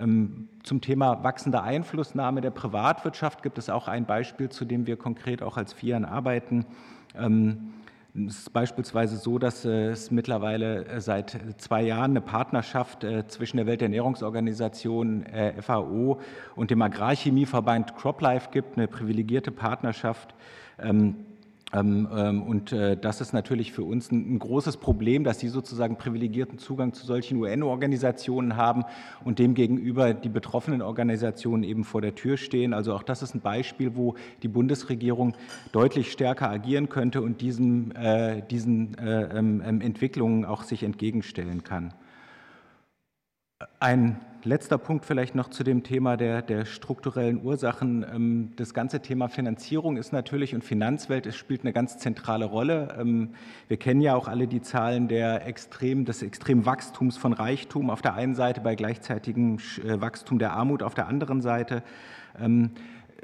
Ähm, 0.00 0.48
zum 0.64 0.80
Thema 0.80 1.22
wachsende 1.22 1.62
Einflussnahme 1.62 2.40
der 2.40 2.50
Privatwirtschaft 2.50 3.44
gibt 3.44 3.56
es 3.58 3.70
auch 3.70 3.86
ein 3.86 4.04
Beispiel, 4.04 4.48
zu 4.48 4.64
dem 4.64 4.88
wir 4.88 4.96
konkret 4.96 5.44
auch 5.44 5.56
als 5.56 5.72
FIAN 5.72 6.04
arbeiten. 6.04 6.66
Ähm, 7.16 7.74
es 8.14 8.38
ist 8.38 8.52
beispielsweise 8.52 9.16
so, 9.16 9.38
dass 9.38 9.64
es 9.64 10.12
mittlerweile 10.12 10.86
äh, 10.86 11.00
seit 11.00 11.36
zwei 11.58 11.82
Jahren 11.82 12.12
eine 12.12 12.20
Partnerschaft 12.20 13.02
äh, 13.02 13.26
zwischen 13.26 13.56
der 13.56 13.66
Welternährungsorganisation 13.66 15.26
FAO 15.60 16.20
und 16.54 16.70
dem 16.70 16.80
Agrarchemieverband 16.80 17.96
CropLife 17.96 18.50
gibt, 18.52 18.76
eine 18.76 18.86
privilegierte 18.86 19.50
Partnerschaft. 19.50 20.34
Ähm, 20.78 21.16
und 21.80 22.72
äh, 22.72 22.96
das 22.96 23.20
ist 23.20 23.32
natürlich 23.32 23.72
für 23.72 23.82
uns 23.82 24.12
ein, 24.12 24.38
großes 24.38 24.76
Problem, 24.76 25.24
dass 25.24 25.40
sie 25.40 25.48
sozusagen 25.48 25.96
privilegierten 25.96 26.58
Zugang 26.58 26.92
zu 26.92 27.04
solchen 27.04 27.38
UN-Organisationen 27.38 28.56
haben 28.56 28.84
und 29.24 29.38
demgegenüber 29.38 30.14
die 30.14 30.28
betroffenen 30.28 30.82
Organisationen 30.82 31.64
eben 31.64 31.82
vor 31.84 32.00
der 32.00 32.14
Tür 32.14 32.36
stehen. 32.36 32.74
Also 32.74 32.94
auch 32.94 33.02
das 33.02 33.22
ist 33.22 33.34
ein 33.34 33.40
Beispiel, 33.40 33.96
wo 33.96 34.14
die 34.42 34.48
Bundesregierung 34.48 35.34
deutlich 35.72 36.12
stärker 36.12 36.48
agieren 36.48 36.88
könnte 36.88 37.22
und 37.22 37.40
diesen, 37.40 37.94
äh, 37.96 38.42
diesen 38.48 38.96
äh, 38.98 39.36
ähm, 39.36 39.60
Entwicklungen 39.60 40.44
auch 40.44 40.62
sich 40.62 40.84
entgegenstellen 40.84 41.64
kann. 41.64 41.92
Ein 43.78 44.20
letzter 44.42 44.78
Punkt 44.78 45.04
vielleicht 45.04 45.36
noch 45.36 45.48
zu 45.48 45.62
dem 45.62 45.84
Thema 45.84 46.16
der, 46.16 46.42
der 46.42 46.64
strukturellen 46.64 47.44
Ursachen. 47.44 48.04
Ähm, 48.12 48.52
das 48.56 48.74
ganze 48.74 49.00
Thema 49.00 49.28
Finanzierung 49.28 49.96
ist 49.96 50.12
natürlich 50.12 50.56
und 50.56 50.64
Finanzwelt 50.64 51.24
es 51.24 51.36
spielt 51.36 51.60
eine 51.60 51.72
ganz 51.72 51.96
zentrale 51.98 52.46
Rolle. 52.46 52.96
Ähm, 52.98 53.30
wir 53.68 53.76
kennen 53.76 54.00
ja 54.00 54.16
auch 54.16 54.26
alle 54.26 54.48
die 54.48 54.60
Zahlen 54.60 55.06
der 55.06 55.46
extrem, 55.46 56.04
des 56.04 56.22
extremen 56.22 56.66
Wachstums 56.66 57.16
von 57.16 57.32
Reichtum 57.32 57.90
auf 57.90 58.02
der 58.02 58.14
einen 58.14 58.34
Seite 58.34 58.60
bei 58.60 58.74
gleichzeitigem 58.74 59.58
äh, 59.84 60.00
Wachstum 60.00 60.40
der 60.40 60.52
Armut 60.52 60.82
auf 60.82 60.94
der 60.94 61.06
anderen 61.06 61.40
Seite. 61.40 61.84
Ähm, 62.40 62.72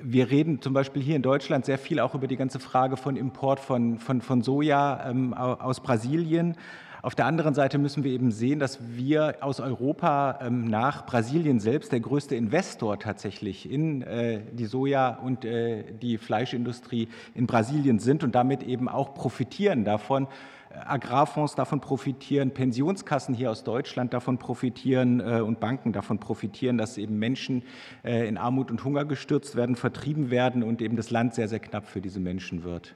wir 0.01 0.31
reden 0.31 0.63
zum 0.63 0.75
Beispiel 0.75 1.03
hier 1.03 1.17
in 1.17 1.23
Deutschland 1.23 1.65
sehr 1.65 1.77
viel 1.77 1.99
auch 1.99 2.15
über 2.15 2.29
die 2.29 2.37
ganze 2.37 2.61
Frage 2.61 2.97
von 2.97 3.17
Import 3.17 3.59
von, 3.59 3.99
von, 3.99 4.21
von 4.21 4.43
Soja 4.43 5.13
aus 5.35 5.81
Brasilien. 5.81 6.57
Auf 7.03 7.15
der 7.15 7.25
anderen 7.25 7.55
Seite 7.55 7.79
müssen 7.79 8.05
wir 8.05 8.13
eben 8.13 8.31
sehen, 8.31 8.59
dass 8.59 8.79
wir 8.95 9.37
aus 9.41 9.61
Europa 9.61 10.39
ähm, 10.43 10.67
nach 10.67 11.07
Brasilien 11.07 11.59
selbst 11.59 11.93
der 11.93 12.01
größte 12.01 12.37
Investor 12.37 12.99
tatsächlich 12.99 13.71
in 13.71 14.03
äh, 14.03 14.41
die 14.53 14.67
Soja- 14.67 15.19
und 15.19 15.45
äh, 15.47 15.85
die 15.93 16.19
Fleischindustrie 16.19 17.09
in 17.35 17.47
Brasilien 17.47 18.01
sind 18.01 18.23
und 18.23 18.35
damit 18.35 18.63
eben 18.63 18.89
auch 18.89 19.15
profitieren 19.15 19.85
davon. 19.85 20.27
Äh, 20.69 20.79
Agrarfonds 20.85 21.55
davon 21.55 21.81
profitieren, 21.81 22.51
Pensionskassen 22.51 23.35
hier 23.35 23.51
aus 23.51 23.65
Deutschland 23.65 24.13
davon 24.13 24.37
profitieren 24.37 25.21
und 25.21 25.59
Banken 25.59 25.93
davon 25.93 26.19
profitieren, 26.19 26.79
dass 26.79 26.97
eben 26.97 27.19
Menschen 27.19 27.63
in 28.05 28.39
Armut 28.39 28.71
und 28.71 28.85
Hunger 28.85 29.05
gestürzt 29.05 29.57
werden, 29.57 29.75
vertrieben 29.75 30.31
werden 30.31 30.63
und 30.63 30.81
eben 30.81 30.97
das 30.97 31.11
Land 31.11 31.35
sehr, 31.35 31.49
sehr 31.49 31.59
knapp 31.59 31.89
für 31.89 32.01
diese 32.01 32.21
Menschen 32.21 32.63
wird. 32.63 32.95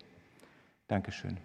Dankeschön. 0.86 1.38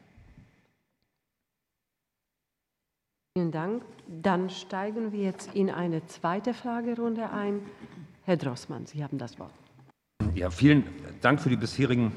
Vielen 3.37 3.51
Dank. 3.51 3.83
Dann 4.07 4.49
steigen 4.49 5.11
wir 5.11 5.19
jetzt 5.19 5.53
in 5.53 5.69
eine 5.69 6.05
zweite 6.07 6.53
Fragerunde 6.53 7.29
ein. 7.29 7.61
Herr 8.23 8.37
Drossmann, 8.37 8.87
Sie 8.87 9.03
haben 9.03 9.19
das 9.19 9.37
Wort. 9.37 9.53
Ja, 10.33 10.49
vielen 10.49 10.83
Dank 11.21 11.39
für 11.39 11.49
die 11.49 11.55
bisherigen 11.55 12.11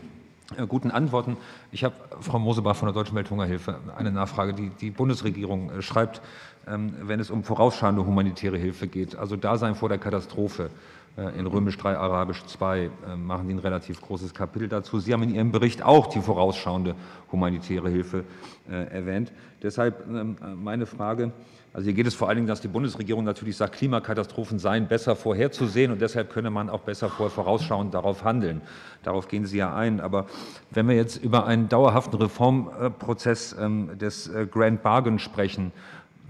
äh, 0.56 0.66
guten 0.66 0.90
Antworten. 0.90 1.36
Ich 1.70 1.84
habe 1.84 1.94
Frau 2.20 2.38
Mosebach 2.38 2.76
von 2.76 2.86
der 2.86 2.94
Deutschen 2.94 3.14
Welthungerhilfe 3.14 3.78
eine 3.94 4.10
Nachfrage. 4.10 4.54
Die, 4.54 4.70
die 4.70 4.90
Bundesregierung 4.90 5.70
äh, 5.70 5.82
schreibt, 5.82 6.22
ähm, 6.66 6.94
wenn 7.02 7.20
es 7.20 7.30
um 7.30 7.44
vorausschauende 7.44 8.06
humanitäre 8.06 8.56
Hilfe 8.56 8.88
geht, 8.88 9.14
also 9.14 9.36
Dasein 9.36 9.74
vor 9.74 9.90
der 9.90 9.98
Katastrophe, 9.98 10.70
in 11.16 11.46
Römisch 11.46 11.76
3, 11.76 11.98
Arabisch 11.98 12.42
2 12.46 12.84
äh, 12.84 13.16
machen 13.16 13.46
Sie 13.46 13.52
ein 13.52 13.58
relativ 13.58 14.00
großes 14.00 14.32
Kapitel 14.32 14.68
dazu. 14.68 14.98
Sie 14.98 15.12
haben 15.12 15.22
in 15.22 15.34
Ihrem 15.34 15.52
Bericht 15.52 15.82
auch 15.82 16.06
die 16.06 16.20
vorausschauende 16.20 16.94
humanitäre 17.30 17.90
Hilfe 17.90 18.24
äh, 18.70 18.86
erwähnt. 18.90 19.30
Deshalb 19.62 20.08
ähm, 20.08 20.36
meine 20.56 20.86
Frage, 20.86 21.32
also 21.74 21.84
hier 21.84 21.92
geht 21.92 22.06
es 22.06 22.14
vor 22.14 22.28
allen 22.28 22.36
Dingen, 22.36 22.48
dass 22.48 22.62
die 22.62 22.68
Bundesregierung 22.68 23.24
natürlich 23.24 23.58
sagt, 23.58 23.74
Klimakatastrophen 23.74 24.58
seien 24.58 24.88
besser 24.88 25.14
vorherzusehen 25.14 25.92
und 25.92 26.00
deshalb 26.00 26.30
könne 26.30 26.48
man 26.48 26.70
auch 26.70 26.80
besser 26.80 27.10
vorausschauend 27.10 27.92
darauf 27.92 28.24
handeln. 28.24 28.62
Darauf 29.02 29.28
gehen 29.28 29.44
Sie 29.44 29.58
ja 29.58 29.74
ein. 29.74 30.00
Aber 30.00 30.26
wenn 30.70 30.88
wir 30.88 30.96
jetzt 30.96 31.22
über 31.22 31.46
einen 31.46 31.68
dauerhaften 31.68 32.16
Reformprozess 32.16 33.54
ähm, 33.60 33.98
des 33.98 34.30
Grand 34.50 34.82
Bargain 34.82 35.18
sprechen, 35.18 35.72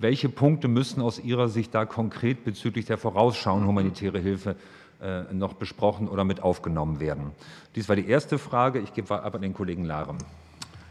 welche 0.03 0.29
Punkte 0.29 0.69
müssen 0.69 1.01
aus 1.01 1.19
Ihrer 1.19 1.49
Sicht 1.49 1.75
da 1.75 1.85
konkret 1.85 2.45
bezüglich 2.45 2.87
der 2.87 2.99
vorausschauenden 2.99 3.69
humanitäre 3.69 4.19
Hilfe 4.19 4.57
äh, 5.01 5.33
noch 5.33 5.55
besprochen 5.55 6.09
oder 6.09 6.25
mit 6.25 6.43
aufgenommen 6.43 7.01
werden? 7.01 7.31
Dies 7.77 7.89
war 7.89 7.97
die 7.97 8.07
erste 8.07 8.39
Frage. 8.39 8.81
Ich 8.81 8.93
gebe 8.93 9.23
aber 9.23 9.37
an 9.37 9.43
den 9.43 9.55
Kollegen 9.55 9.85
Larem. 9.85 10.19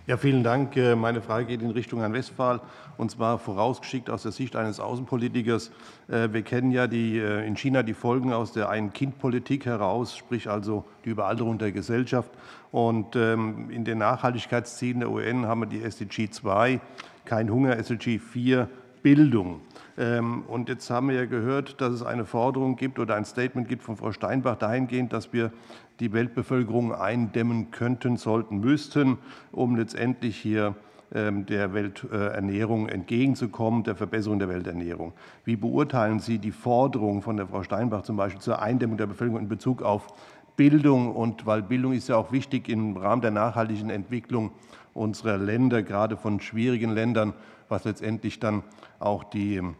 Ja, 0.07 0.17
vielen 0.17 0.43
Dank. 0.43 0.75
Äh, 0.77 0.95
meine 0.95 1.21
Frage 1.21 1.45
geht 1.45 1.61
in 1.61 1.71
Richtung 1.71 1.99
Herrn 1.99 2.13
Westphal 2.13 2.61
und 2.97 3.11
zwar 3.11 3.37
vorausgeschickt 3.37 4.09
aus 4.09 4.23
der 4.23 4.31
Sicht 4.31 4.55
eines 4.55 4.79
Außenpolitikers. 4.79 5.71
Äh, 6.07 6.29
wir 6.31 6.41
kennen 6.41 6.71
ja 6.71 6.87
die, 6.87 7.19
in 7.19 7.55
China 7.55 7.83
die 7.83 7.93
Folgen 7.93 8.33
aus 8.33 8.53
der 8.53 8.69
Ein-Kind-Politik 8.69 9.65
heraus, 9.65 10.15
sprich 10.17 10.49
also 10.49 10.85
die 11.05 11.09
Überalterung 11.09 11.57
der 11.57 11.71
Gesellschaft. 11.71 12.31
Und 12.71 13.17
ähm, 13.17 13.69
in 13.69 13.83
den 13.83 13.97
Nachhaltigkeitszielen 13.97 15.01
der 15.01 15.11
UN 15.11 15.45
haben 15.45 15.61
wir 15.61 15.67
die 15.67 15.83
SDG 15.83 16.29
2, 16.29 16.79
kein 17.25 17.51
Hunger, 17.51 17.77
SDG 17.77 18.17
4, 18.17 18.69
Bildung. 19.01 19.61
Ähm, 19.97 20.43
und 20.47 20.69
jetzt 20.69 20.89
haben 20.89 21.09
wir 21.09 21.15
ja 21.15 21.25
gehört, 21.25 21.81
dass 21.81 21.93
es 21.93 22.03
eine 22.03 22.25
Forderung 22.25 22.75
gibt 22.75 22.99
oder 22.99 23.15
ein 23.15 23.25
Statement 23.25 23.67
gibt 23.67 23.83
von 23.83 23.97
Frau 23.97 24.11
Steinbach 24.11 24.57
dahingehend, 24.57 25.13
dass 25.13 25.33
wir 25.33 25.51
die 25.99 26.13
Weltbevölkerung 26.13 26.93
eindämmen 26.93 27.71
könnten, 27.71 28.17
sollten, 28.17 28.59
müssten, 28.59 29.17
um 29.51 29.75
letztendlich 29.75 30.37
hier 30.37 30.75
ähm, 31.13 31.45
der 31.45 31.73
Welternährung 31.73 32.87
entgegenzukommen, 32.87 33.83
der 33.83 33.95
Verbesserung 33.95 34.39
der 34.39 34.49
Welternährung. 34.49 35.13
Wie 35.43 35.57
beurteilen 35.57 36.19
Sie 36.19 36.39
die 36.39 36.51
Forderung 36.51 37.21
von 37.21 37.37
der 37.37 37.47
Frau 37.47 37.63
Steinbach 37.63 38.03
zum 38.03 38.15
Beispiel 38.15 38.41
zur 38.41 38.61
Eindämmung 38.61 38.97
der 38.97 39.07
Bevölkerung 39.07 39.41
in 39.41 39.49
Bezug 39.49 39.81
auf 39.81 40.07
Bildung? 40.55 41.13
Und 41.13 41.45
weil 41.45 41.63
Bildung 41.63 41.93
ist 41.93 42.07
ja 42.07 42.15
auch 42.15 42.31
wichtig 42.31 42.69
im 42.69 42.95
Rahmen 42.95 43.21
der 43.21 43.31
nachhaltigen 43.31 43.89
Entwicklung 43.89 44.51
unserer 44.93 45.37
Länder, 45.37 45.83
gerade 45.83 46.17
von 46.17 46.39
schwierigen 46.39 46.91
Ländern, 46.91 47.33
was 47.71 47.85
letztendlich 47.85 48.39
dann 48.39 48.63
auch 48.99 49.23
die 49.23 49.55
ähm, 49.55 49.75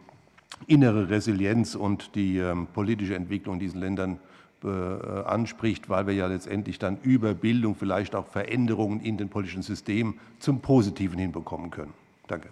innere 0.66 1.10
Resilienz 1.10 1.74
und 1.74 2.14
die 2.14 2.38
ähm, 2.38 2.66
politische 2.72 3.14
Entwicklung 3.14 3.54
in 3.54 3.60
diesen 3.60 3.80
Ländern 3.80 4.18
äh, 4.64 4.68
anspricht, 4.68 5.88
weil 5.88 6.06
wir 6.06 6.14
ja 6.14 6.26
letztendlich 6.26 6.78
dann 6.78 6.98
über 7.02 7.34
Bildung 7.34 7.74
vielleicht 7.74 8.14
auch 8.14 8.26
Veränderungen 8.26 9.00
in 9.00 9.16
den 9.16 9.28
politischen 9.28 9.62
Systemen 9.62 10.18
zum 10.38 10.60
Positiven 10.60 11.18
hinbekommen 11.18 11.70
können. 11.70 11.92
Danke. 12.28 12.48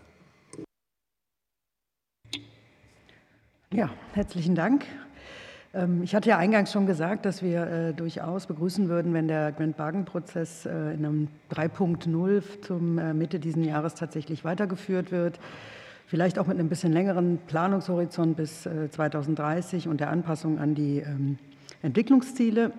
Ja, 3.73 3.91
herzlichen 4.15 4.57
Dank. 4.57 4.85
Ähm, 5.73 6.03
ich 6.03 6.15
hatte 6.15 6.29
ja 6.29 6.39
eingangs 6.39 6.73
schon 6.73 6.87
gesagt, 6.87 7.25
dass 7.27 7.43
wir 7.43 7.67
äh, 7.67 7.93
durchaus 7.95 8.47
begrüßen 8.47 8.89
würden, 8.89 9.15
wenn 9.15 9.29
der 9.29 9.53
Grand-Bargen-Prozess 9.53 10.67
äh, 10.67 10.95
in 10.95 11.05
einem 11.05 11.29
3.0 11.53 12.43
zum 12.63 12.99
äh, 12.99 13.15
Mitte 13.15 13.39
dieses 13.39 13.65
Jahres 13.65 13.95
tatsächlich 13.95 14.45
weitergeführt 14.45 15.13
wird. 15.13 15.39
Vielleicht 16.07 16.39
auch 16.41 16.49
mit 16.49 16.59
einem 16.59 16.69
bisschen 16.69 16.93
längeren 16.93 17.39
Planungshorizont 17.47 18.37
bis 18.37 18.63
2030 18.63 19.87
und 19.87 20.01
der 20.01 20.11
Anpassung 20.11 20.59
an 20.59 20.75
die 20.75 20.99
ähm, 20.99 21.39
Entwicklungsziele. 21.83 22.73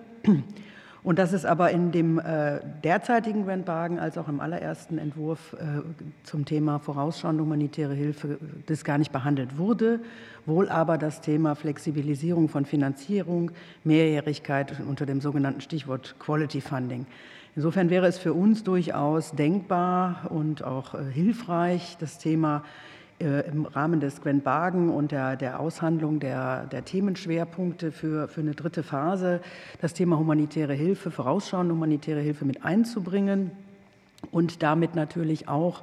Und 1.04 1.18
dass 1.18 1.32
es 1.32 1.44
aber 1.44 1.72
in 1.72 1.90
dem 1.90 2.20
äh, 2.20 2.60
derzeitigen 2.84 3.44
Rentwagen 3.44 3.98
als 3.98 4.16
auch 4.18 4.28
im 4.28 4.38
allerersten 4.38 4.98
Entwurf 4.98 5.54
äh, 5.54 5.82
zum 6.22 6.44
Thema 6.44 6.78
vorausschauende 6.78 7.42
humanitäre 7.42 7.94
Hilfe 7.94 8.38
das 8.66 8.84
gar 8.84 8.98
nicht 8.98 9.10
behandelt 9.10 9.58
wurde, 9.58 9.98
wohl 10.46 10.68
aber 10.68 10.98
das 10.98 11.20
Thema 11.20 11.56
Flexibilisierung 11.56 12.48
von 12.48 12.66
Finanzierung, 12.66 13.50
Mehrjährigkeit 13.82 14.80
unter 14.88 15.04
dem 15.04 15.20
sogenannten 15.20 15.60
Stichwort 15.60 16.14
Quality 16.20 16.60
Funding. 16.60 17.06
Insofern 17.56 17.90
wäre 17.90 18.06
es 18.06 18.18
für 18.18 18.32
uns 18.32 18.62
durchaus 18.62 19.32
denkbar 19.32 20.30
und 20.30 20.62
auch 20.62 20.94
äh, 20.94 21.02
hilfreich, 21.12 21.96
das 21.98 22.18
Thema 22.18 22.62
im 23.22 23.66
Rahmen 23.66 24.00
des 24.00 24.20
Gwen 24.20 24.42
Bargen 24.42 24.90
und 24.90 25.12
der, 25.12 25.36
der 25.36 25.60
Aushandlung 25.60 26.20
der, 26.20 26.66
der 26.66 26.84
Themenschwerpunkte 26.84 27.92
für, 27.92 28.28
für 28.28 28.40
eine 28.40 28.54
dritte 28.54 28.82
Phase 28.82 29.40
das 29.80 29.94
Thema 29.94 30.18
humanitäre 30.18 30.74
Hilfe, 30.74 31.10
vorausschauende 31.10 31.74
humanitäre 31.74 32.20
Hilfe 32.20 32.44
mit 32.44 32.64
einzubringen 32.64 33.52
und 34.30 34.62
damit 34.62 34.94
natürlich 34.94 35.48
auch 35.48 35.82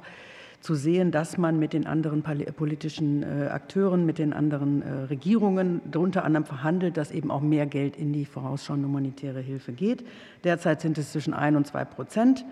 zu 0.60 0.74
sehen, 0.74 1.10
dass 1.10 1.38
man 1.38 1.58
mit 1.58 1.72
den 1.72 1.86
anderen 1.86 2.22
politischen 2.22 3.22
äh, 3.22 3.48
Akteuren, 3.48 4.04
mit 4.04 4.18
den 4.18 4.32
anderen 4.32 4.82
äh, 4.82 4.90
Regierungen 5.04 5.80
unter 5.94 6.24
anderem 6.24 6.44
verhandelt, 6.44 6.96
dass 6.96 7.10
eben 7.10 7.30
auch 7.30 7.40
mehr 7.40 7.66
Geld 7.66 7.96
in 7.96 8.12
die 8.12 8.26
vorausschauende 8.26 8.86
humanitäre 8.86 9.40
Hilfe 9.40 9.72
geht. 9.72 10.04
Derzeit 10.44 10.82
sind 10.82 10.98
es 10.98 11.12
zwischen 11.12 11.32
ein 11.32 11.56
und 11.56 11.66
zwei 11.66 11.84
Prozent. 11.84 12.44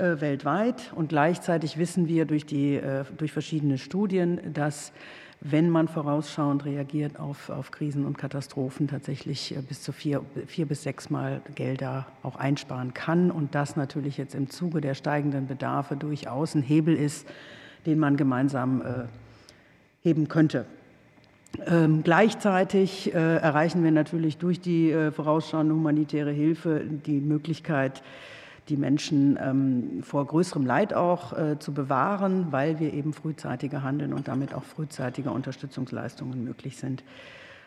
Äh, 0.00 0.22
weltweit. 0.22 0.92
Und 0.94 1.10
gleichzeitig 1.10 1.76
wissen 1.76 2.08
wir 2.08 2.24
durch, 2.24 2.46
die, 2.46 2.76
äh, 2.76 3.04
durch 3.18 3.32
verschiedene 3.32 3.76
Studien, 3.76 4.40
dass 4.54 4.92
wenn 5.42 5.68
man 5.68 5.88
vorausschauend 5.88 6.64
reagiert 6.64 7.20
auf, 7.20 7.50
auf 7.50 7.70
Krisen 7.70 8.06
und 8.06 8.16
Katastrophen, 8.16 8.88
tatsächlich 8.88 9.54
äh, 9.54 9.60
bis 9.60 9.82
zu 9.82 9.92
vier, 9.92 10.24
vier 10.46 10.64
bis 10.64 10.84
sechs 10.84 11.10
Mal 11.10 11.42
Gelder 11.54 12.06
auch 12.22 12.36
einsparen 12.36 12.94
kann. 12.94 13.30
Und 13.30 13.54
das 13.54 13.76
natürlich 13.76 14.16
jetzt 14.16 14.34
im 14.34 14.48
Zuge 14.48 14.80
der 14.80 14.94
steigenden 14.94 15.46
Bedarfe 15.46 15.96
durchaus 15.96 16.54
ein 16.54 16.62
Hebel 16.62 16.96
ist, 16.96 17.28
den 17.84 17.98
man 17.98 18.16
gemeinsam 18.16 18.80
äh, 18.80 18.84
heben 20.02 20.28
könnte. 20.28 20.64
Ähm, 21.66 22.02
gleichzeitig 22.04 23.12
äh, 23.12 23.36
erreichen 23.36 23.84
wir 23.84 23.90
natürlich 23.90 24.38
durch 24.38 24.60
die 24.62 24.92
äh, 24.92 25.10
vorausschauende 25.10 25.74
humanitäre 25.74 26.30
Hilfe 26.30 26.80
die 27.04 27.20
Möglichkeit, 27.20 28.02
die 28.70 28.76
Menschen 28.76 29.38
ähm, 29.42 30.02
vor 30.02 30.26
größerem 30.26 30.64
Leid 30.64 30.94
auch 30.94 31.36
äh, 31.36 31.58
zu 31.58 31.74
bewahren, 31.74 32.46
weil 32.50 32.78
wir 32.78 32.94
eben 32.94 33.12
frühzeitiger 33.12 33.82
handeln 33.82 34.12
und 34.14 34.28
damit 34.28 34.54
auch 34.54 34.62
frühzeitige 34.62 35.32
Unterstützungsleistungen 35.32 36.44
möglich 36.44 36.76
sind. 36.76 37.02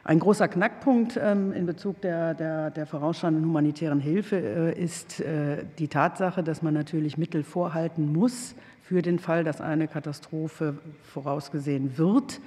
Ein 0.06 0.20
großer 0.20 0.48
Knackpunkt 0.48 1.18
ähm, 1.22 1.54
in 1.54 1.66
Bezug 1.66 2.02
der, 2.02 2.34
der, 2.34 2.72
der 2.72 2.86
vorausschauenden 2.86 3.46
humanitären 3.46 4.00
Hilfe 4.00 4.38
äh, 4.38 4.82
ist 4.82 5.22
äh, 5.22 5.66
die 5.78 5.88
Tatsache, 5.88 6.44
dass 6.44 6.62
man 6.62 6.74
natürlich 6.74 7.18
Mittel 7.18 7.44
vorhalten 7.44 8.12
muss 8.12 8.56
für 8.82 9.02
den 9.02 9.18
Fall, 9.20 9.44
dass 9.44 9.62
eine 9.62 9.88
Katastrophe 9.88 10.78
vorausgesehen 11.04 11.98
wird. 11.98 12.42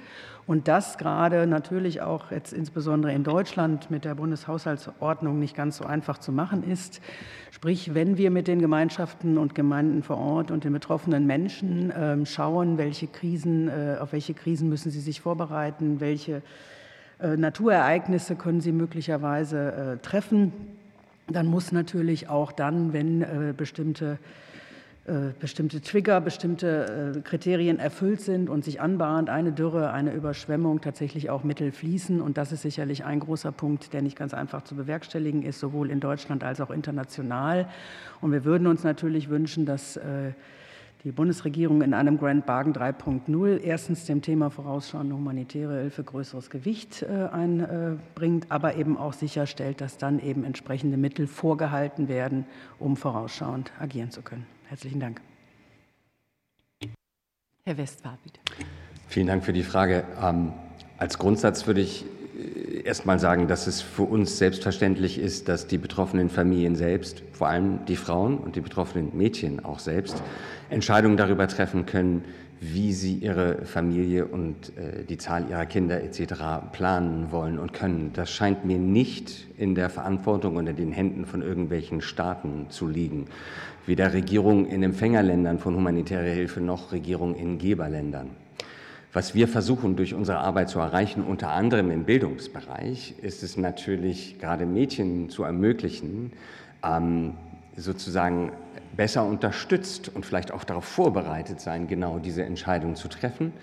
Und 0.47 0.69
das 0.69 0.97
gerade 0.97 1.45
natürlich 1.45 2.01
auch 2.01 2.31
jetzt 2.31 2.53
insbesondere 2.53 3.11
in 3.11 3.25
Deutschland 3.25 3.91
mit 3.91 4.05
der 4.05 4.15
Bundeshaushaltsordnung 4.15 5.37
nicht 5.37 5.57
ganz 5.57 5.77
so 5.77 5.85
einfach 5.85 6.17
zu 6.19 6.31
machen 6.31 6.63
ist. 6.63 7.01
Sprich, 7.51 7.93
wenn 7.93 8.17
wir 8.17 8.31
mit 8.31 8.47
den 8.47 8.59
Gemeinschaften 8.59 9.37
und 9.37 9.55
Gemeinden 9.55 10.03
vor 10.03 10.17
Ort 10.17 10.49
und 10.49 10.63
den 10.63 10.71
betroffenen 10.71 11.27
Menschen 11.27 11.91
äh, 11.91 12.25
schauen, 12.25 12.77
welche 12.77 13.07
Krisen, 13.07 13.67
äh, 13.67 13.97
auf 13.99 14.13
welche 14.13 14.33
Krisen 14.33 14.69
müssen 14.69 14.89
sie 14.89 15.01
sich 15.01 15.19
vorbereiten, 15.19 15.99
welche 15.99 16.41
äh, 17.19 17.35
Naturereignisse 17.35 18.37
können 18.37 18.61
sie 18.61 18.71
möglicherweise 18.71 19.71
äh, 19.73 19.97
treffen, 19.97 20.53
dann 21.29 21.47
muss 21.47 21.73
natürlich 21.73 22.29
auch 22.29 22.53
dann, 22.53 22.93
wenn 22.93 23.21
äh, 23.21 23.53
bestimmte 23.55 24.17
bestimmte 25.39 25.79
Trigger, 25.79 26.19
bestimmte 26.19 27.13
äh, 27.15 27.21
Kriterien 27.21 27.79
erfüllt 27.79 28.19
sind 28.19 28.49
und 28.49 28.65
sich 28.65 28.81
anbahnt, 28.81 29.29
eine 29.29 29.53
Dürre, 29.53 29.91
eine 29.91 30.13
Überschwemmung 30.13 30.81
tatsächlich 30.81 31.29
auch 31.29 31.45
Mittel 31.45 31.71
fließen. 31.71 32.19
Und 32.19 32.37
das 32.37 32.51
ist 32.51 32.63
sicherlich 32.63 33.05
ein 33.05 33.21
großer 33.21 33.53
Punkt, 33.53 33.93
der 33.93 34.01
nicht 34.01 34.17
ganz 34.17 34.33
einfach 34.33 34.65
zu 34.65 34.75
bewerkstelligen 34.75 35.43
ist, 35.43 35.61
sowohl 35.61 35.91
in 35.91 36.01
Deutschland 36.01 36.43
als 36.43 36.59
auch 36.59 36.71
international. 36.71 37.69
Und 38.19 38.33
wir 38.33 38.43
würden 38.43 38.67
uns 38.67 38.83
natürlich 38.83 39.29
wünschen, 39.29 39.65
dass 39.65 39.95
äh, 39.95 40.33
die 41.05 41.13
Bundesregierung 41.13 41.83
in 41.83 41.93
einem 41.93 42.17
Grand 42.17 42.45
Bargain 42.45 42.73
3.0 42.73 43.61
erstens 43.61 44.05
dem 44.07 44.21
Thema 44.21 44.49
vorausschauende 44.49 45.15
humanitäre 45.15 45.79
Hilfe 45.79 46.03
größeres 46.03 46.49
Gewicht 46.49 47.05
einbringt, 47.05 48.47
aber 48.49 48.75
eben 48.75 48.97
auch 48.97 49.13
sicherstellt, 49.13 49.79
dass 49.79 49.97
dann 49.97 50.19
eben 50.19 50.43
entsprechende 50.43 50.97
Mittel 50.97 51.27
vorgehalten 51.27 52.09
werden, 52.09 52.45
um 52.79 52.97
vorausschauend 52.97 53.71
agieren 53.79 54.11
zu 54.11 54.21
können. 54.21 54.56
Herzlichen 54.69 54.99
Dank. 54.99 55.21
Herr 57.63 57.77
Westphal, 57.77 58.17
bitte. 58.23 58.39
Vielen 59.07 59.27
Dank 59.27 59.45
für 59.45 59.53
die 59.53 59.63
Frage. 59.63 60.03
Ähm, 60.21 60.51
als 60.97 61.17
Grundsatz 61.17 61.67
würde 61.67 61.81
ich 61.81 62.05
äh, 62.37 62.81
erst 62.81 63.05
mal 63.05 63.17
sagen, 63.17 63.47
dass 63.47 63.67
es 63.67 63.81
für 63.81 64.03
uns 64.03 64.37
selbstverständlich 64.37 65.19
ist, 65.19 65.47
dass 65.47 65.67
die 65.67 65.77
betroffenen 65.77 66.29
Familien 66.29 66.75
selbst, 66.75 67.23
vor 67.31 67.47
allem 67.47 67.85
die 67.85 67.95
Frauen 67.95 68.37
und 68.37 68.57
die 68.57 68.61
betroffenen 68.61 69.15
Mädchen 69.17 69.63
auch 69.63 69.79
selbst, 69.79 70.21
Entscheidungen 70.69 71.15
darüber 71.15 71.47
treffen 71.47 71.85
können, 71.85 72.25
wie 72.59 72.91
sie 72.91 73.13
ihre 73.15 73.65
Familie 73.65 74.25
und 74.25 74.75
äh, 74.77 75.05
die 75.05 75.17
Zahl 75.17 75.49
ihrer 75.49 75.65
Kinder 75.65 76.03
etc. 76.03 76.71
planen 76.73 77.31
wollen 77.31 77.59
und 77.59 77.71
können. 77.71 78.11
Das 78.13 78.31
scheint 78.31 78.65
mir 78.65 78.79
nicht 78.79 79.47
in 79.57 79.75
der 79.75 79.89
Verantwortung 79.89 80.57
und 80.57 80.67
in 80.67 80.75
den 80.75 80.91
Händen 80.91 81.25
von 81.25 81.41
irgendwelchen 81.41 82.01
Staaten 82.01 82.65
zu 82.69 82.87
liegen 82.87 83.27
weder 83.87 84.13
Regierungen 84.13 84.67
in 84.67 84.83
Empfängerländern 84.83 85.59
von 85.59 85.75
humanitärer 85.75 86.29
Hilfe 86.29 86.61
noch 86.61 86.91
Regierungen 86.91 87.35
in 87.35 87.57
Geberländern. 87.57 88.29
Was 89.13 89.33
wir 89.33 89.47
versuchen 89.47 89.95
durch 89.95 90.13
unsere 90.13 90.39
Arbeit 90.39 90.69
zu 90.69 90.79
erreichen, 90.79 91.23
unter 91.23 91.49
anderem 91.49 91.89
im 91.89 92.03
Bildungsbereich, 92.03 93.15
ist 93.21 93.41
es 93.41 93.57
natürlich 93.57 94.37
gerade 94.39 94.65
Mädchen 94.65 95.29
zu 95.29 95.43
ermöglichen, 95.43 96.33
ähm, 96.83 97.33
sozusagen 97.75 98.51
besser 98.95 99.25
unterstützt 99.25 100.11
und 100.13 100.25
vielleicht 100.25 100.51
auch 100.51 100.63
darauf 100.63 100.85
vorbereitet 100.85 101.61
sein, 101.61 101.87
genau 101.87 102.19
diese 102.19 102.43
Entscheidung 102.43 102.95
zu 102.95 103.07
treffen 103.07 103.53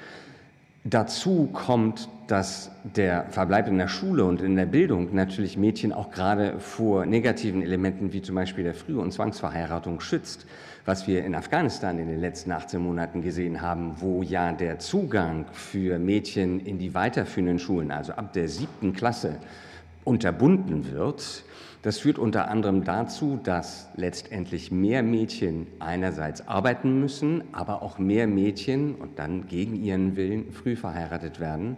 Dazu 0.86 1.48
kommt, 1.50 2.10
dass 2.26 2.70
der 2.84 3.26
Verbleib 3.30 3.68
in 3.68 3.78
der 3.78 3.88
Schule 3.88 4.24
und 4.24 4.40
in 4.40 4.56
der 4.56 4.66
Bildung 4.66 5.14
natürlich 5.14 5.56
Mädchen 5.56 5.92
auch 5.92 6.10
gerade 6.10 6.58
vor 6.58 7.06
negativen 7.06 7.62
Elementen 7.62 8.12
wie 8.12 8.22
zum 8.22 8.34
Beispiel 8.34 8.64
der 8.64 8.74
Früh- 8.74 8.98
und 8.98 9.12
Zwangsverheiratung 9.12 10.00
schützt, 10.00 10.46
was 10.84 11.06
wir 11.06 11.24
in 11.24 11.34
Afghanistan 11.34 11.98
in 11.98 12.08
den 12.08 12.20
letzten 12.20 12.52
18 12.52 12.80
Monaten 12.80 13.22
gesehen 13.22 13.60
haben, 13.60 13.96
wo 14.00 14.22
ja 14.22 14.52
der 14.52 14.78
Zugang 14.78 15.46
für 15.52 15.98
Mädchen 15.98 16.60
in 16.60 16.78
die 16.78 16.94
weiterführenden 16.94 17.58
Schulen, 17.58 17.90
also 17.90 18.12
ab 18.12 18.32
der 18.32 18.48
siebten 18.48 18.92
Klasse, 18.92 19.36
unterbunden 20.04 20.92
wird. 20.92 21.44
Das 21.82 21.98
führt 21.98 22.18
unter 22.18 22.48
anderem 22.48 22.84
dazu, 22.84 23.38
dass 23.42 23.90
letztendlich 23.96 24.70
mehr 24.70 25.02
Mädchen 25.02 25.66
einerseits 25.80 26.48
arbeiten 26.48 26.98
müssen, 27.00 27.44
aber 27.52 27.82
auch 27.82 27.98
mehr 27.98 28.26
Mädchen 28.26 28.94
und 28.94 29.18
dann 29.18 29.48
gegen 29.48 29.76
ihren 29.76 30.16
Willen 30.16 30.52
früh 30.52 30.76
verheiratet 30.76 31.40
werden. 31.40 31.76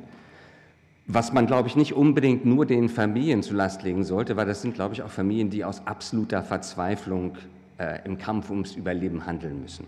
Was 1.08 1.32
man, 1.32 1.46
glaube 1.46 1.68
ich, 1.68 1.76
nicht 1.76 1.92
unbedingt 1.92 2.44
nur 2.44 2.66
den 2.66 2.88
Familien 2.88 3.42
zu 3.42 3.54
Last 3.54 3.84
legen 3.84 4.02
sollte, 4.02 4.36
weil 4.36 4.46
das 4.46 4.62
sind, 4.62 4.74
glaube 4.74 4.94
ich, 4.94 5.02
auch 5.02 5.10
Familien, 5.10 5.50
die 5.50 5.64
aus 5.64 5.86
absoluter 5.86 6.42
Verzweiflung 6.42 7.36
äh, 7.78 8.00
im 8.04 8.18
Kampf 8.18 8.50
ums 8.50 8.74
Überleben 8.74 9.24
handeln 9.24 9.60
müssen. 9.60 9.86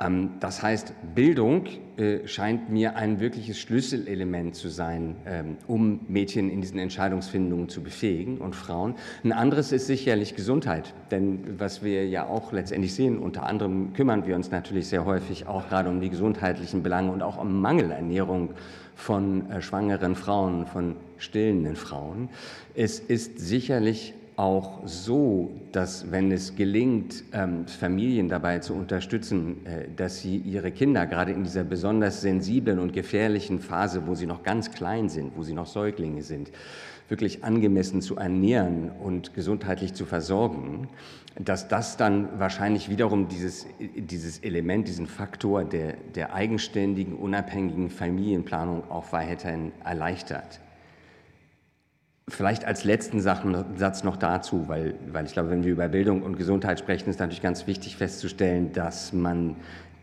Ähm, 0.00 0.30
das 0.40 0.60
heißt, 0.60 0.92
Bildung 1.14 1.66
äh, 1.96 2.26
scheint 2.26 2.68
mir 2.68 2.96
ein 2.96 3.20
wirkliches 3.20 3.60
Schlüsselelement 3.60 4.56
zu 4.56 4.68
sein, 4.68 5.14
ähm, 5.24 5.56
um 5.68 6.00
Mädchen 6.08 6.50
in 6.50 6.60
diesen 6.60 6.80
Entscheidungsfindungen 6.80 7.68
zu 7.68 7.82
befähigen 7.82 8.38
und 8.38 8.56
Frauen. 8.56 8.96
Ein 9.22 9.30
anderes 9.30 9.70
ist 9.70 9.86
sicherlich 9.86 10.34
Gesundheit, 10.34 10.94
denn 11.12 11.60
was 11.60 11.84
wir 11.84 12.08
ja 12.08 12.26
auch 12.26 12.50
letztendlich 12.50 12.92
sehen, 12.94 13.18
unter 13.18 13.46
anderem 13.46 13.92
kümmern 13.92 14.26
wir 14.26 14.34
uns 14.34 14.50
natürlich 14.50 14.88
sehr 14.88 15.04
häufig 15.04 15.46
auch 15.46 15.68
gerade 15.68 15.88
um 15.88 16.00
die 16.00 16.10
gesundheitlichen 16.10 16.82
Belange 16.82 17.12
und 17.12 17.22
auch 17.22 17.40
um 17.40 17.60
Mangelernährung 17.60 18.50
von 18.94 19.50
äh, 19.50 19.60
schwangeren 19.60 20.14
Frauen, 20.14 20.66
von 20.66 20.96
stillenden 21.18 21.76
Frauen. 21.76 22.28
Es 22.74 22.98
ist 22.98 23.38
sicherlich 23.38 24.14
auch 24.36 24.80
so, 24.84 25.52
dass 25.70 26.10
wenn 26.10 26.32
es 26.32 26.56
gelingt, 26.56 27.22
ähm, 27.32 27.66
Familien 27.66 28.28
dabei 28.28 28.58
zu 28.58 28.74
unterstützen, 28.74 29.64
äh, 29.64 29.86
dass 29.94 30.20
sie 30.20 30.38
ihre 30.38 30.72
Kinder 30.72 31.06
gerade 31.06 31.32
in 31.32 31.44
dieser 31.44 31.62
besonders 31.62 32.20
sensiblen 32.20 32.78
und 32.80 32.92
gefährlichen 32.92 33.60
Phase, 33.60 34.06
wo 34.06 34.14
sie 34.14 34.26
noch 34.26 34.42
ganz 34.42 34.72
klein 34.72 35.08
sind, 35.08 35.36
wo 35.36 35.42
sie 35.44 35.54
noch 35.54 35.66
Säuglinge 35.66 36.22
sind, 36.22 36.50
wirklich 37.08 37.44
angemessen 37.44 38.00
zu 38.00 38.16
ernähren 38.16 38.90
und 38.90 39.34
gesundheitlich 39.34 39.94
zu 39.94 40.04
versorgen, 40.04 40.88
dass 41.36 41.66
das 41.66 41.96
dann 41.96 42.38
wahrscheinlich 42.38 42.88
wiederum 42.88 43.28
dieses, 43.28 43.66
dieses 43.80 44.38
Element, 44.38 44.86
diesen 44.86 45.06
Faktor 45.06 45.64
der, 45.64 45.94
der 46.14 46.32
eigenständigen, 46.32 47.14
unabhängigen 47.14 47.90
Familienplanung 47.90 48.88
auch 48.90 49.12
weiterhin 49.12 49.72
erleichtert. 49.84 50.60
Vielleicht 52.28 52.64
als 52.64 52.84
letzten 52.84 53.20
Satz 53.20 54.04
noch 54.04 54.16
dazu, 54.16 54.68
weil, 54.68 54.94
weil 55.08 55.26
ich 55.26 55.32
glaube, 55.32 55.50
wenn 55.50 55.64
wir 55.64 55.72
über 55.72 55.88
Bildung 55.88 56.22
und 56.22 56.36
Gesundheit 56.38 56.78
sprechen, 56.78 57.10
ist 57.10 57.18
natürlich 57.18 57.42
ganz 57.42 57.66
wichtig 57.66 57.96
festzustellen, 57.96 58.72
dass 58.72 59.12
man 59.12 59.56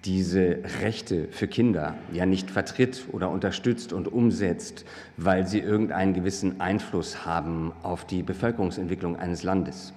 diese 0.05 0.59
Rechte 0.81 1.27
für 1.31 1.47
Kinder 1.47 1.95
ja 2.11 2.25
nicht 2.25 2.51
vertritt 2.51 3.05
oder 3.11 3.29
unterstützt 3.29 3.93
und 3.93 4.07
umsetzt, 4.07 4.85
weil 5.17 5.47
sie 5.47 5.59
irgendeinen 5.59 6.13
gewissen 6.13 6.59
Einfluss 6.59 7.25
haben 7.25 7.71
auf 7.83 8.05
die 8.05 8.23
Bevölkerungsentwicklung 8.23 9.15
eines 9.15 9.43
Landes, 9.43 9.93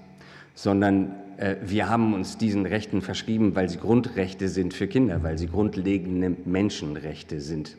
sondern 0.54 1.14
äh, 1.38 1.56
wir 1.62 1.88
haben 1.88 2.14
uns 2.14 2.38
diesen 2.38 2.66
Rechten 2.66 3.02
verschrieben, 3.02 3.54
weil 3.54 3.68
sie 3.68 3.78
Grundrechte 3.78 4.48
sind 4.48 4.74
für 4.74 4.86
Kinder, 4.86 5.22
weil 5.22 5.38
sie 5.38 5.46
grundlegende 5.46 6.36
Menschenrechte 6.44 7.40
sind 7.40 7.76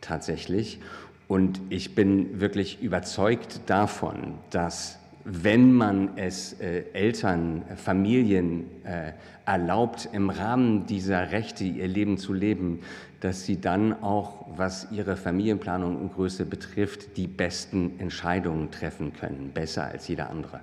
tatsächlich. 0.00 0.80
Und 1.28 1.60
ich 1.70 1.94
bin 1.94 2.40
wirklich 2.40 2.82
überzeugt 2.82 3.60
davon, 3.66 4.34
dass 4.50 4.98
wenn 5.24 5.72
man 5.72 6.16
es 6.16 6.60
äh, 6.60 6.84
Eltern, 6.92 7.62
Familien 7.76 8.66
äh, 8.84 9.12
erlaubt, 9.46 10.08
im 10.12 10.28
Rahmen 10.28 10.86
dieser 10.86 11.32
Rechte 11.32 11.64
ihr 11.64 11.88
Leben 11.88 12.18
zu 12.18 12.34
leben, 12.34 12.80
dass 13.20 13.46
sie 13.46 13.58
dann 13.58 14.02
auch, 14.02 14.44
was 14.56 14.88
ihre 14.92 15.16
Familienplanung 15.16 15.96
und 15.96 16.12
Größe 16.14 16.44
betrifft, 16.44 17.16
die 17.16 17.26
besten 17.26 17.98
Entscheidungen 17.98 18.70
treffen 18.70 19.14
können, 19.14 19.50
besser 19.54 19.84
als 19.84 20.08
jeder 20.08 20.28
andere. 20.28 20.60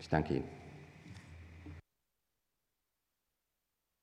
Ich 0.00 0.08
danke 0.08 0.36
Ihnen. 0.36 0.59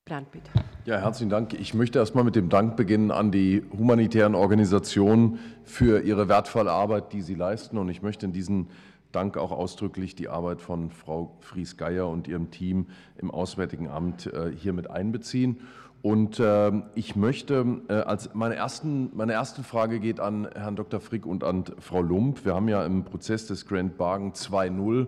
Brand, 0.08 0.32
bitte. 0.32 0.50
Ja, 0.86 0.96
herzlichen 0.96 1.28
Dank. 1.28 1.52
Ich 1.52 1.74
möchte 1.74 1.98
erst 1.98 2.14
mal 2.14 2.24
mit 2.24 2.34
dem 2.34 2.48
Dank 2.48 2.76
beginnen 2.76 3.10
an 3.10 3.30
die 3.30 3.62
humanitären 3.76 4.34
Organisationen 4.34 5.38
für 5.64 6.00
ihre 6.00 6.28
wertvolle 6.30 6.72
Arbeit, 6.72 7.12
die 7.12 7.20
sie 7.20 7.34
leisten. 7.34 7.76
Und 7.76 7.90
ich 7.90 8.00
möchte 8.00 8.24
in 8.24 8.32
diesen 8.32 8.68
Dank 9.12 9.36
auch 9.36 9.50
ausdrücklich 9.52 10.14
die 10.14 10.28
Arbeit 10.28 10.62
von 10.62 10.90
Frau 10.90 11.36
Fries-Geier 11.40 12.08
und 12.08 12.26
ihrem 12.26 12.50
Team 12.50 12.86
im 13.18 13.30
Auswärtigen 13.30 13.88
Amt 13.88 14.26
äh, 14.26 14.50
hier 14.50 14.72
mit 14.72 14.88
einbeziehen. 14.90 15.60
Und 16.00 16.40
äh, 16.40 16.72
ich 16.94 17.14
möchte 17.14 17.82
äh, 17.88 17.92
als 17.92 18.34
meine, 18.34 18.54
ersten, 18.54 19.10
meine 19.14 19.34
erste 19.34 19.62
Frage 19.62 20.00
geht 20.00 20.20
an 20.20 20.48
Herrn 20.54 20.76
Dr. 20.76 21.00
Frick 21.00 21.26
und 21.26 21.44
an 21.44 21.64
Frau 21.80 22.00
Lump. 22.00 22.46
Wir 22.46 22.54
haben 22.54 22.68
ja 22.68 22.82
im 22.86 23.04
Prozess 23.04 23.46
des 23.46 23.66
Grand 23.66 23.98
Bargain 23.98 24.32
2.0 24.32 25.02
äh, 25.02 25.06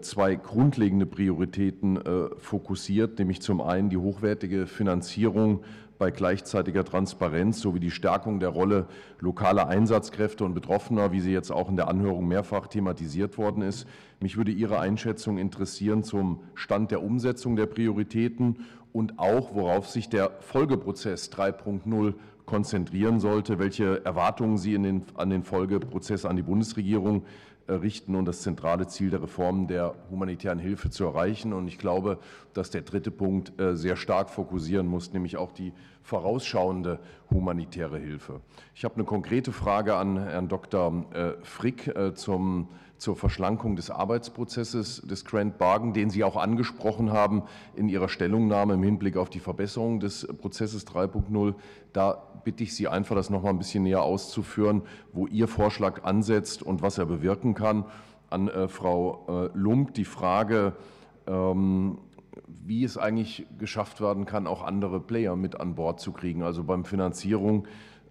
zwei 0.00 0.34
grundlegende 0.34 1.06
Prioritäten 1.06 1.96
äh, 1.96 2.28
fokussiert, 2.38 3.18
nämlich 3.18 3.40
zum 3.42 3.60
einen 3.60 3.90
die 3.90 3.96
hochwertige 3.96 4.66
Finanzierung 4.66 5.60
bei 5.98 6.10
gleichzeitiger 6.10 6.84
Transparenz 6.84 7.60
sowie 7.60 7.80
die 7.80 7.90
Stärkung 7.90 8.40
der 8.40 8.50
Rolle 8.50 8.86
lokaler 9.18 9.68
Einsatzkräfte 9.68 10.44
und 10.44 10.54
Betroffener, 10.54 11.12
wie 11.12 11.20
sie 11.20 11.32
jetzt 11.32 11.50
auch 11.50 11.68
in 11.68 11.76
der 11.76 11.88
Anhörung 11.88 12.28
mehrfach 12.28 12.66
thematisiert 12.66 13.38
worden 13.38 13.62
ist. 13.62 13.86
Mich 14.20 14.36
würde 14.36 14.52
Ihre 14.52 14.78
Einschätzung 14.78 15.38
interessieren 15.38 16.02
zum 16.02 16.40
Stand 16.54 16.90
der 16.90 17.02
Umsetzung 17.02 17.56
der 17.56 17.66
Prioritäten 17.66 18.66
und 18.92 19.18
auch, 19.18 19.54
worauf 19.54 19.88
sich 19.88 20.08
der 20.08 20.32
Folgeprozess 20.40 21.30
3.0 21.32 22.14
konzentrieren 22.46 23.20
sollte, 23.20 23.58
welche 23.58 24.04
Erwartungen 24.04 24.56
Sie 24.56 24.72
den, 24.78 25.02
an 25.16 25.30
den 25.30 25.42
Folgeprozess 25.42 26.24
an 26.24 26.36
die 26.36 26.42
Bundesregierung 26.42 27.24
richten 27.68 28.14
und 28.14 28.24
das 28.26 28.42
zentrale 28.42 28.86
Ziel 28.86 29.10
der 29.10 29.22
Reform 29.22 29.66
der 29.66 29.94
humanitären 30.10 30.58
Hilfe 30.58 30.90
zu 30.90 31.04
erreichen. 31.04 31.52
Und 31.52 31.68
ich 31.68 31.78
glaube, 31.78 32.18
dass 32.54 32.70
der 32.70 32.82
dritte 32.82 33.10
Punkt 33.10 33.58
äh, 33.60 33.76
sehr 33.76 33.96
stark 33.96 34.30
fokussieren 34.30 34.86
muss, 34.86 35.12
nämlich 35.12 35.36
auch 35.36 35.52
die 35.52 35.72
vorausschauende 36.02 37.00
humanitäre 37.30 37.98
Hilfe. 37.98 38.40
Ich 38.74 38.84
habe 38.84 38.94
eine 38.94 39.04
konkrete 39.04 39.52
Frage 39.52 39.96
an 39.96 40.16
Herrn 40.18 40.48
Dr. 40.48 41.04
Äh, 41.12 41.32
Frick 41.42 41.88
äh, 41.88 42.14
zum 42.14 42.68
zur 42.98 43.16
Verschlankung 43.16 43.76
des 43.76 43.90
Arbeitsprozesses 43.90 45.02
des 45.02 45.24
Grand 45.24 45.58
Bargain, 45.58 45.92
den 45.92 46.10
Sie 46.10 46.24
auch 46.24 46.36
angesprochen 46.36 47.12
haben 47.12 47.42
in 47.74 47.88
Ihrer 47.88 48.08
Stellungnahme 48.08 48.74
im 48.74 48.82
Hinblick 48.82 49.16
auf 49.16 49.30
die 49.30 49.40
Verbesserung 49.40 50.00
des 50.00 50.26
Prozesses 50.38 50.86
3.0. 50.86 51.54
Da 51.92 52.22
bitte 52.44 52.62
ich 52.62 52.74
Sie 52.74 52.88
einfach, 52.88 53.14
das 53.14 53.30
noch 53.30 53.42
mal 53.42 53.50
ein 53.50 53.58
bisschen 53.58 53.82
näher 53.82 54.02
auszuführen, 54.02 54.82
wo 55.12 55.26
Ihr 55.26 55.48
Vorschlag 55.48 56.04
ansetzt 56.04 56.62
und 56.62 56.82
was 56.82 56.98
er 56.98 57.06
bewirken 57.06 57.54
kann. 57.54 57.84
An 58.30 58.48
äh, 58.48 58.68
Frau 58.68 59.50
äh, 59.54 59.56
Lump 59.56 59.94
die 59.94 60.04
Frage, 60.04 60.72
ähm, 61.26 61.98
wie 62.46 62.84
es 62.84 62.98
eigentlich 62.98 63.46
geschafft 63.58 64.00
werden 64.00 64.26
kann, 64.26 64.46
auch 64.46 64.62
andere 64.62 65.00
Player 65.00 65.36
mit 65.36 65.60
an 65.60 65.74
Bord 65.74 66.00
zu 66.00 66.12
kriegen. 66.12 66.42
Also 66.42 66.64
beim 66.64 66.84
Finanzierung, 66.84 67.66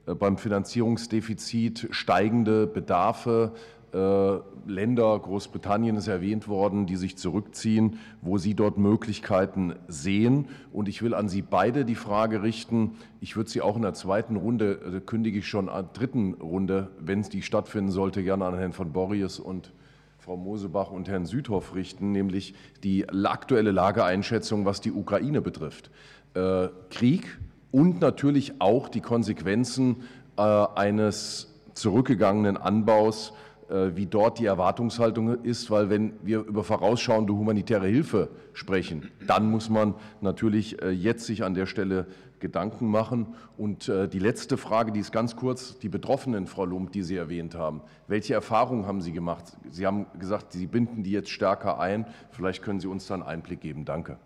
äh, 0.06 0.14
beim 0.14 0.38
Finanzierungsdefizit 0.38 1.88
steigende 1.91 2.68
Bedarfe, 2.68 3.53
Länder, 3.95 5.19
Großbritannien 5.19 5.95
ist 5.95 6.07
erwähnt 6.07 6.47
worden, 6.47 6.85
die 6.85 6.95
sich 6.95 7.17
zurückziehen, 7.17 7.99
wo 8.22 8.38
Sie 8.38 8.53
dort 8.53 8.77
Möglichkeiten 8.77 9.76
sehen. 9.88 10.47
Und 10.73 10.89
ich 10.89 11.01
will 11.01 11.13
an 11.13 11.30
Sie 11.30 11.41
beide 11.41 11.85
die 11.85 11.95
Frage 11.95 12.43
richten, 12.43 12.97
ich 13.22 13.35
würde 13.35 13.49
Sie 13.49 13.61
auch 13.61 13.76
in 13.76 13.84
der 13.84 13.93
zweiten 13.93 14.35
Runde, 14.35 14.80
also 14.84 14.99
kündige 14.99 15.39
ich 15.39 15.47
schon 15.47 15.69
an 15.69 15.89
dritten 15.93 16.34
Runde, 16.34 16.89
wenn 16.99 17.22
es 17.22 17.30
die 17.30 17.41
stattfinden 17.41 17.91
sollte, 17.91 18.23
gerne 18.23 18.45
an 18.45 18.57
Herrn 18.57 18.73
von 18.73 18.91
Borries 18.91 19.39
und 19.39 19.72
Frau 20.17 20.38
Mosebach 20.38 20.89
und 20.89 21.07
Herrn 21.07 21.27
Südhoff 21.27 21.76
richten, 21.76 22.11
nämlich 22.11 22.55
die 22.84 23.07
aktuelle 23.07 23.72
Lageeinschätzung, 23.72 24.65
was 24.65 24.81
die 24.81 24.91
Ukraine 24.91 25.41
betrifft. 25.41 25.91
Äh, 26.34 26.69
Krieg 26.89 27.38
und 27.72 28.01
natürlich 28.01 28.59
auch 28.59 28.89
die 28.89 29.01
Konsequenzen 29.01 29.97
äh, 30.38 30.41
eines 30.41 31.53
zurückgegangenen 31.76 32.57
Anbaus 32.57 33.31
äh, 33.31 33.44
wie 33.70 34.06
dort 34.06 34.40
die 34.40 34.46
Erwartungshaltung 34.46 35.44
ist, 35.44 35.72
weil 35.72 35.90
wenn 35.90 36.14
wir 36.22 36.40
über 36.40 36.64
vorausschauende 36.64 37.34
humanitäre 37.34 37.88
Hilfe 37.88 38.30
sprechen, 38.54 39.12
dann 39.26 39.50
muss 39.50 39.70
man 39.70 39.96
natürlich 40.22 40.82
äh, 40.82 40.92
jetzt 40.92 41.26
sich 41.26 41.44
an 41.44 41.54
der 41.56 41.66
Stelle 41.66 42.06
Gedanken 42.40 42.88
machen. 42.88 43.34
Und 43.58 43.90
äh, 43.90 44.08
die 44.08 44.20
letzte 44.20 44.58
Frage, 44.58 44.92
die 44.92 45.00
ist 45.00 45.12
ganz 45.12 45.36
kurz, 45.36 45.80
die 45.80 45.90
Betroffenen, 45.90 46.46
Frau 46.48 46.66
Lump, 46.66 46.92
die 46.92 47.02
Sie 47.02 47.16
erwähnt 47.16 47.56
haben. 47.56 47.82
Welche 48.08 48.34
Erfahrungen 48.34 48.86
haben 48.86 49.02
Sie 49.02 49.12
gemacht? 49.12 49.58
Sie 49.72 49.86
haben 49.86 50.06
gesagt, 50.20 50.52
Sie 50.52 50.68
binden 50.68 51.04
die 51.04 51.12
jetzt 51.12 51.30
stärker 51.30 51.80
ein. 51.80 52.06
Vielleicht 52.32 52.62
können 52.62 52.80
Sie 52.80 52.88
uns 52.88 53.08
da 53.08 53.16
einen 53.16 53.24
Einblick 53.24 53.62
geben. 53.62 53.86
Danke. 53.86 54.18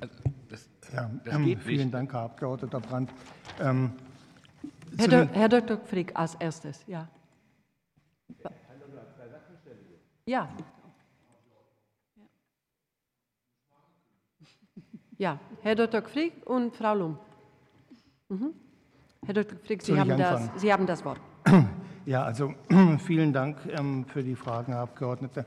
Also 0.00 0.14
das, 0.48 0.68
ja, 0.92 1.10
das 1.24 1.34
ähm, 1.34 1.56
vielen 1.58 1.90
Dank, 1.90 2.12
Herr 2.12 2.22
Abgeordneter 2.22 2.80
Brandt. 2.80 3.10
Ähm, 3.60 3.92
Herr, 4.98 5.08
Do 5.08 5.28
Herr 5.32 5.48
Dr. 5.48 5.78
Frick 5.78 6.12
als 6.14 6.34
erstes, 6.36 6.84
ja. 6.86 7.08
Ja. 10.26 10.48
Ja, 15.18 15.38
Herr 15.62 15.74
Dr. 15.74 16.02
Frick 16.02 16.46
und 16.46 16.74
Frau 16.74 16.94
Lum. 16.94 17.18
Mhm. 18.28 18.54
Herr 19.26 19.34
Dr. 19.34 19.58
Frick, 19.58 19.82
Sie 19.82 19.98
haben, 19.98 20.16
das, 20.16 20.48
Sie 20.56 20.72
haben 20.72 20.86
das 20.86 21.04
Wort. 21.04 21.20
Ja, 22.06 22.24
also 22.24 22.54
vielen 22.98 23.32
Dank 23.32 23.58
ähm, 23.68 24.06
für 24.06 24.22
die 24.22 24.34
Fragen, 24.34 24.72
Herr 24.72 24.82
Abgeordneter. 24.82 25.44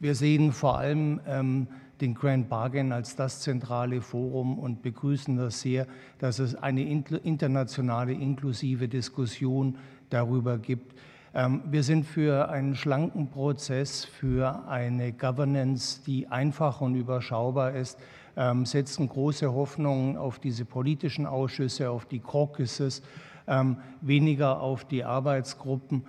Wir 0.00 0.14
sehen 0.16 0.52
vor 0.52 0.78
allem 0.78 1.20
ähm, 1.26 1.68
den 2.00 2.14
Grand 2.14 2.48
Bargain 2.48 2.92
als 2.92 3.14
das 3.16 3.40
zentrale 3.40 4.00
Forum 4.00 4.58
und 4.58 4.82
begrüßen 4.82 5.36
das 5.36 5.60
sehr, 5.60 5.86
dass 6.18 6.38
es 6.38 6.54
eine 6.54 6.82
internationale 6.82 8.12
inklusive 8.12 8.88
Diskussion 8.88 9.78
darüber 10.10 10.58
gibt. 10.58 10.96
Ähm, 11.34 11.62
wir 11.70 11.82
sind 11.82 12.04
für 12.04 12.50
einen 12.50 12.74
schlanken 12.74 13.30
Prozess, 13.30 14.04
für 14.04 14.68
eine 14.68 15.12
Governance, 15.12 16.02
die 16.04 16.28
einfach 16.28 16.80
und 16.80 16.94
überschaubar 16.94 17.72
ist, 17.72 17.98
ähm, 18.36 18.66
setzen 18.66 19.08
große 19.08 19.52
Hoffnungen 19.52 20.16
auf 20.16 20.38
diese 20.38 20.64
politischen 20.64 21.24
Ausschüsse, 21.24 21.90
auf 21.90 22.04
die 22.04 22.18
Caucuses, 22.18 23.02
ähm, 23.46 23.78
weniger 24.00 24.60
auf 24.60 24.84
die 24.84 25.04
Arbeitsgruppen. 25.04 26.04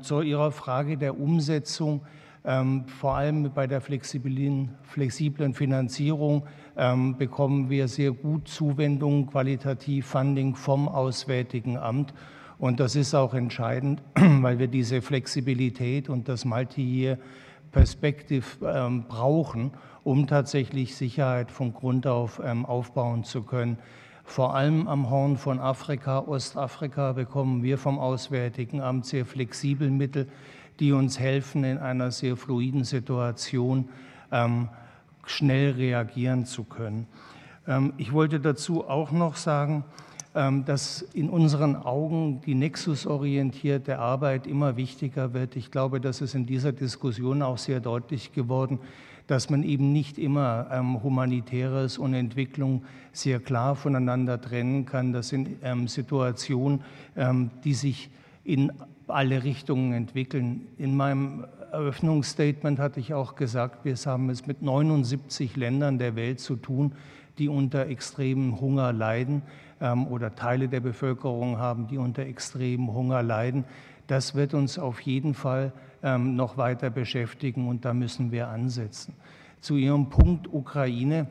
Zu 0.00 0.22
Ihrer 0.22 0.50
Frage 0.50 0.96
der 0.96 1.20
Umsetzung 1.20 2.00
vor 2.42 3.16
allem 3.16 3.52
bei 3.52 3.66
der 3.66 3.80
flexiblen, 3.80 4.74
Finanzierung 5.54 6.46
ähm, 6.76 7.18
bekommen 7.18 7.68
wir 7.68 7.86
sehr 7.86 8.12
gut 8.12 8.48
Zuwendung, 8.48 9.26
qualitativ 9.26 10.06
Funding 10.06 10.54
vom 10.54 10.88
Auswärtigen 10.88 11.76
Amt. 11.76 12.14
Und 12.58 12.80
das 12.80 12.96
ist 12.96 13.14
auch 13.14 13.34
entscheidend, 13.34 14.02
weil 14.14 14.58
wir 14.58 14.68
diese 14.68 15.02
Flexibilität 15.02 16.08
und 16.08 16.28
das 16.28 16.44
Multi-Year 16.44 17.18
Perspektive 17.72 18.66
ähm, 18.66 19.04
brauchen, 19.06 19.72
um 20.02 20.26
tatsächlich 20.26 20.96
Sicherheit 20.96 21.50
von 21.50 21.72
Grund 21.72 22.06
auf 22.06 22.40
ähm, 22.44 22.66
aufbauen 22.66 23.24
zu 23.24 23.42
können. 23.42 23.78
Vor 24.24 24.54
allem 24.54 24.86
am 24.88 25.10
Horn 25.10 25.36
von 25.36 25.58
Afrika, 25.58 26.20
Ostafrika, 26.20 27.12
bekommen 27.12 27.62
wir 27.62 27.78
vom 27.78 27.98
Auswärtigen 27.98 28.80
Amt 28.80 29.06
sehr 29.06 29.26
flexibel 29.26 29.90
Mittel, 29.90 30.28
die 30.80 30.92
uns 30.92 31.20
helfen, 31.20 31.64
in 31.64 31.78
einer 31.78 32.10
sehr 32.10 32.36
fluiden 32.36 32.84
Situation 32.84 33.88
ähm, 34.32 34.68
schnell 35.26 35.72
reagieren 35.72 36.46
zu 36.46 36.64
können. 36.64 37.06
Ähm, 37.68 37.92
ich 37.98 38.12
wollte 38.12 38.40
dazu 38.40 38.88
auch 38.88 39.12
noch 39.12 39.36
sagen, 39.36 39.84
ähm, 40.34 40.64
dass 40.64 41.02
in 41.02 41.28
unseren 41.28 41.76
Augen 41.76 42.40
die 42.46 42.54
nexusorientierte 42.54 43.98
Arbeit 43.98 44.46
immer 44.46 44.76
wichtiger 44.76 45.34
wird. 45.34 45.56
Ich 45.56 45.70
glaube, 45.70 46.00
das 46.00 46.20
ist 46.20 46.34
in 46.34 46.46
dieser 46.46 46.72
Diskussion 46.72 47.42
auch 47.42 47.58
sehr 47.58 47.80
deutlich 47.80 48.32
geworden, 48.32 48.78
dass 49.26 49.50
man 49.50 49.62
eben 49.62 49.92
nicht 49.92 50.18
immer 50.18 50.68
ähm, 50.72 51.02
Humanitäres 51.02 51.98
und 51.98 52.14
Entwicklung 52.14 52.84
sehr 53.12 53.40
klar 53.40 53.76
voneinander 53.76 54.40
trennen 54.40 54.86
kann. 54.86 55.12
Das 55.12 55.28
sind 55.28 55.48
ähm, 55.62 55.88
Situationen, 55.88 56.82
ähm, 57.16 57.50
die 57.64 57.74
sich 57.74 58.10
in 58.44 58.72
alle 59.10 59.44
Richtungen 59.44 59.92
entwickeln. 59.92 60.66
In 60.78 60.96
meinem 60.96 61.46
Eröffnungsstatement 61.72 62.78
hatte 62.78 63.00
ich 63.00 63.14
auch 63.14 63.34
gesagt, 63.34 63.84
wir 63.84 63.94
haben 63.94 64.30
es 64.30 64.46
mit 64.46 64.62
79 64.62 65.56
Ländern 65.56 65.98
der 65.98 66.16
Welt 66.16 66.40
zu 66.40 66.56
tun, 66.56 66.92
die 67.38 67.48
unter 67.48 67.86
extremem 67.86 68.60
Hunger 68.60 68.92
leiden 68.92 69.42
ähm, 69.80 70.06
oder 70.06 70.34
Teile 70.34 70.68
der 70.68 70.80
Bevölkerung 70.80 71.58
haben, 71.58 71.86
die 71.86 71.98
unter 71.98 72.22
extremem 72.22 72.92
Hunger 72.92 73.22
leiden. 73.22 73.64
Das 74.06 74.34
wird 74.34 74.54
uns 74.54 74.78
auf 74.78 75.00
jeden 75.00 75.34
Fall 75.34 75.72
ähm, 76.02 76.34
noch 76.34 76.56
weiter 76.56 76.90
beschäftigen 76.90 77.68
und 77.68 77.84
da 77.84 77.94
müssen 77.94 78.32
wir 78.32 78.48
ansetzen. 78.48 79.14
Zu 79.60 79.76
Ihrem 79.76 80.08
Punkt 80.08 80.52
Ukraine, 80.52 81.26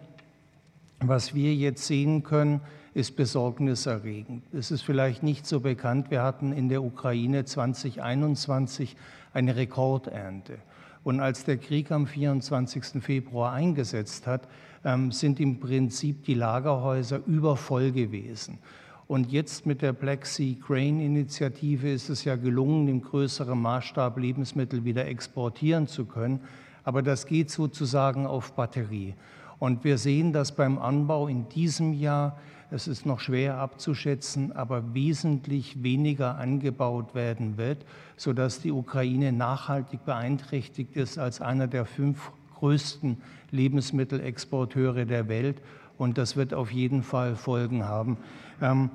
was 0.99 1.34
wir 1.34 1.53
jetzt 1.53 1.85
sehen 1.85 2.23
können, 2.23 2.61
ist 2.93 3.15
besorgniserregend. 3.15 4.43
Es 4.53 4.71
ist 4.71 4.81
vielleicht 4.81 5.23
nicht 5.23 5.45
so 5.45 5.59
bekannt, 5.59 6.11
wir 6.11 6.23
hatten 6.23 6.51
in 6.51 6.69
der 6.69 6.83
Ukraine 6.83 7.45
2021 7.45 8.95
eine 9.33 9.55
Rekordernte. 9.55 10.59
Und 11.03 11.19
als 11.19 11.45
der 11.45 11.57
Krieg 11.57 11.91
am 11.91 12.07
24. 12.07 13.01
Februar 13.01 13.53
eingesetzt 13.53 14.27
hat, 14.27 14.47
ähm, 14.83 15.11
sind 15.11 15.39
im 15.39 15.59
Prinzip 15.59 16.23
die 16.25 16.33
Lagerhäuser 16.33 17.21
übervoll 17.25 17.91
gewesen. 17.91 18.59
Und 19.07 19.31
jetzt 19.31 19.65
mit 19.65 19.81
der 19.81 19.93
Black 19.93 20.25
Sea 20.25 20.55
Grain 20.59 20.99
Initiative 20.99 21.89
ist 21.89 22.09
es 22.09 22.25
ja 22.25 22.35
gelungen, 22.35 22.87
im 22.87 23.01
größeren 23.01 23.59
Maßstab 23.59 24.19
Lebensmittel 24.19 24.85
wieder 24.85 25.07
exportieren 25.07 25.87
zu 25.87 26.05
können. 26.05 26.41
Aber 26.83 27.01
das 27.01 27.25
geht 27.25 27.49
sozusagen 27.49 28.27
auf 28.27 28.53
Batterie. 28.53 29.15
Und 29.57 29.83
wir 29.83 29.97
sehen, 29.97 30.31
dass 30.31 30.51
beim 30.51 30.77
Anbau 30.77 31.27
in 31.27 31.49
diesem 31.49 31.93
Jahr 31.93 32.37
es 32.71 32.87
ist 32.87 33.05
noch 33.05 33.19
schwer 33.19 33.57
abzuschätzen, 33.57 34.51
aber 34.51 34.93
wesentlich 34.93 35.81
weniger 35.81 36.37
angebaut 36.37 37.15
werden 37.15 37.57
wird, 37.57 37.85
sodass 38.15 38.61
die 38.61 38.71
Ukraine 38.71 39.31
nachhaltig 39.31 40.05
beeinträchtigt 40.05 40.95
ist 40.95 41.17
als 41.17 41.41
einer 41.41 41.67
der 41.67 41.85
fünf 41.85 42.31
größten 42.55 43.17
Lebensmittelexporteure 43.51 45.05
der 45.05 45.27
Welt. 45.27 45.61
Und 45.97 46.17
das 46.17 46.35
wird 46.35 46.53
auf 46.53 46.71
jeden 46.71 47.03
Fall 47.03 47.35
Folgen 47.35 47.85
haben. 47.85 48.17
Ähm, 48.61 48.91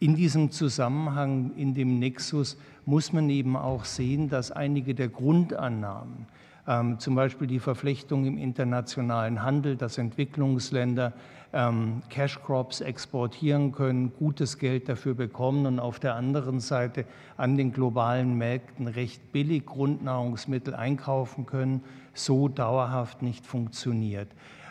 in 0.00 0.14
diesem 0.14 0.50
Zusammenhang, 0.50 1.52
in 1.56 1.74
dem 1.74 1.98
Nexus, 1.98 2.56
muss 2.84 3.12
man 3.12 3.28
eben 3.30 3.56
auch 3.56 3.84
sehen, 3.84 4.28
dass 4.28 4.52
einige 4.52 4.94
der 4.94 5.08
Grundannahmen, 5.08 6.26
ähm, 6.68 6.98
zum 7.00 7.14
Beispiel 7.14 7.48
die 7.48 7.58
Verflechtung 7.58 8.24
im 8.26 8.38
internationalen 8.38 9.42
Handel, 9.42 9.76
dass 9.76 9.98
Entwicklungsländer 9.98 11.14
ähm, 11.52 12.02
Cash 12.10 12.40
Crops 12.44 12.80
exportieren 12.80 13.72
können, 13.72 14.12
gutes 14.18 14.58
Geld 14.58 14.88
dafür 14.88 15.14
bekommen 15.14 15.66
und 15.66 15.80
auf 15.80 15.98
der 15.98 16.14
anderen 16.14 16.60
Seite 16.60 17.04
an 17.36 17.56
den 17.56 17.72
globalen 17.72 18.36
Märkten 18.36 18.86
recht 18.86 19.32
billig 19.32 19.64
Grundnahrungsmittel 19.64 20.74
einkaufen 20.74 21.46
können, 21.46 21.82
so 22.12 22.48
dauerhaft 22.48 23.22
nicht 23.22 23.46
funktioniert. 23.46 24.28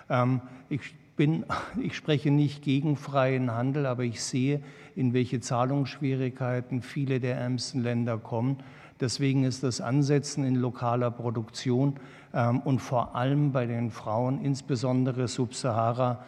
Ähm, 0.10 0.42
ich, 0.70 0.96
bin, 1.16 1.46
ich 1.82 1.96
spreche 1.96 2.32
nicht 2.32 2.62
gegen 2.62 2.96
freien 2.96 3.52
Handel, 3.52 3.86
aber 3.86 4.04
ich 4.04 4.24
sehe, 4.24 4.62
in 4.96 5.14
welche 5.14 5.40
Zahlungsschwierigkeiten 5.40 6.82
viele 6.82 7.20
der 7.20 7.38
ärmsten 7.38 7.82
Länder 7.82 8.18
kommen. 8.18 8.58
Deswegen 9.00 9.44
ist 9.44 9.64
das 9.64 9.80
Ansetzen 9.80 10.44
in 10.44 10.56
lokaler 10.56 11.12
Produktion 11.12 12.00
ähm, 12.34 12.62
und 12.62 12.80
vor 12.80 13.16
allem 13.16 13.52
bei 13.52 13.66
den 13.66 13.92
Frauen, 13.92 14.44
insbesondere 14.44 15.28
Subsahara, 15.28 16.24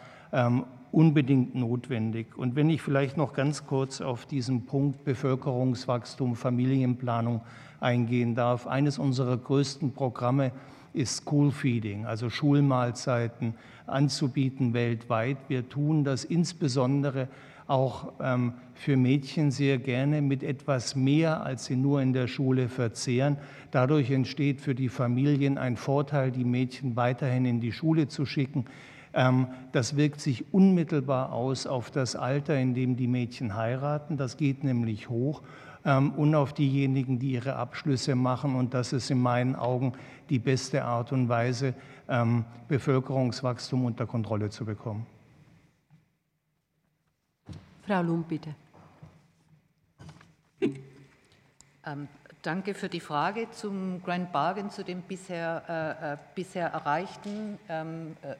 unbedingt 0.92 1.54
notwendig. 1.54 2.36
Und 2.36 2.56
wenn 2.56 2.70
ich 2.70 2.82
vielleicht 2.82 3.16
noch 3.16 3.32
ganz 3.32 3.66
kurz 3.66 4.00
auf 4.00 4.26
diesen 4.26 4.66
Punkt 4.66 5.04
Bevölkerungswachstum, 5.04 6.36
Familienplanung 6.36 7.42
eingehen 7.80 8.34
darf. 8.34 8.66
Eines 8.66 8.98
unserer 8.98 9.36
größten 9.36 9.92
Programme 9.92 10.52
ist 10.92 11.16
School 11.16 11.50
Feeding, 11.50 12.06
also 12.06 12.30
Schulmahlzeiten 12.30 13.54
anzubieten 13.86 14.74
weltweit. 14.74 15.38
Wir 15.48 15.68
tun 15.68 16.04
das 16.04 16.24
insbesondere 16.24 17.28
auch 17.66 18.14
ähm, 18.20 18.54
für 18.74 18.96
Mädchen 18.96 19.52
sehr 19.52 19.78
gerne 19.78 20.22
mit 20.22 20.42
etwas 20.42 20.96
mehr, 20.96 21.44
als 21.44 21.66
sie 21.66 21.76
nur 21.76 22.02
in 22.02 22.12
der 22.12 22.26
Schule 22.26 22.68
verzehren. 22.68 23.36
Dadurch 23.70 24.10
entsteht 24.10 24.60
für 24.60 24.74
die 24.74 24.88
Familien 24.88 25.56
ein 25.56 25.76
Vorteil, 25.76 26.32
die 26.32 26.44
Mädchen 26.44 26.96
weiterhin 26.96 27.44
in 27.44 27.60
die 27.60 27.70
Schule 27.70 28.08
zu 28.08 28.26
schicken. 28.26 28.64
Ähm, 29.12 29.48
das 29.72 29.96
wirkt 29.96 30.20
sich 30.20 30.52
unmittelbar 30.52 31.32
aus 31.32 31.66
auf 31.66 31.90
das 31.90 32.16
Alter, 32.16 32.58
in 32.58 32.74
dem 32.74 32.96
die 32.96 33.08
Mädchen 33.08 33.56
heiraten. 33.56 34.16
Das 34.16 34.36
geht 34.36 34.62
nämlich 34.62 35.08
hoch 35.08 35.42
ähm, 35.84 36.12
und 36.12 36.34
auf 36.34 36.52
diejenigen, 36.52 37.18
die 37.18 37.32
ihre 37.32 37.56
Abschlüsse 37.56 38.14
machen. 38.14 38.54
Und 38.54 38.74
das 38.74 38.92
ist 38.92 39.10
in 39.10 39.20
meinen 39.20 39.56
Augen 39.56 39.94
die 40.28 40.38
beste 40.38 40.84
Art 40.84 41.12
und 41.12 41.28
Weise, 41.28 41.74
ähm, 42.08 42.44
Bevölkerungswachstum 42.68 43.84
unter 43.84 44.06
Kontrolle 44.06 44.50
zu 44.50 44.64
bekommen. 44.64 45.06
Frau 47.86 48.02
Lump, 48.02 48.28
bitte. 48.28 48.54
Ähm, 51.86 52.08
danke 52.42 52.74
für 52.74 52.90
die 52.90 53.00
Frage 53.00 53.50
zum 53.52 54.02
Grand 54.02 54.32
Bargain, 54.32 54.68
zu 54.68 54.84
dem 54.84 55.00
bisher, 55.00 55.62
äh, 55.66 56.12
äh, 56.12 56.16
bisher 56.34 56.68
Erreichten. 56.68 57.58
Ähm, 57.70 58.18
äh, 58.20 58.34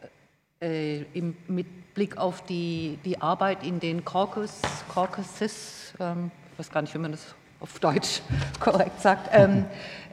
äh, 0.61 1.03
im, 1.15 1.37
mit 1.49 1.95
Blick 1.95 2.17
auf 2.19 2.45
die, 2.45 2.99
die 3.05 3.21
Arbeit 3.21 3.65
in 3.65 3.81
den 3.81 4.05
Caucus, 4.05 4.61
Caucuses, 4.93 5.95
ähm, 5.99 6.31
ich 6.53 6.59
weiß 6.59 6.71
gar 6.71 6.83
nicht, 6.83 6.95
wie 6.95 6.99
man 6.99 7.13
das 7.13 7.35
auf 7.61 7.79
Deutsch 7.79 8.21
korrekt 8.61 9.01
sagt, 9.01 9.31
ähm, 9.33 9.65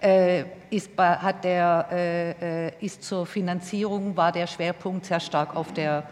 äh, 0.02 0.46
ist, 0.70 0.92
hat 0.98 1.44
der, 1.44 1.88
äh, 1.92 2.68
äh, 2.68 2.72
ist 2.80 3.04
zur 3.04 3.26
Finanzierung, 3.26 4.16
war 4.16 4.32
der 4.32 4.48
Schwerpunkt 4.48 5.06
sehr 5.06 5.20
stark 5.20 5.56
auf 5.56 5.74
der, 5.74 6.04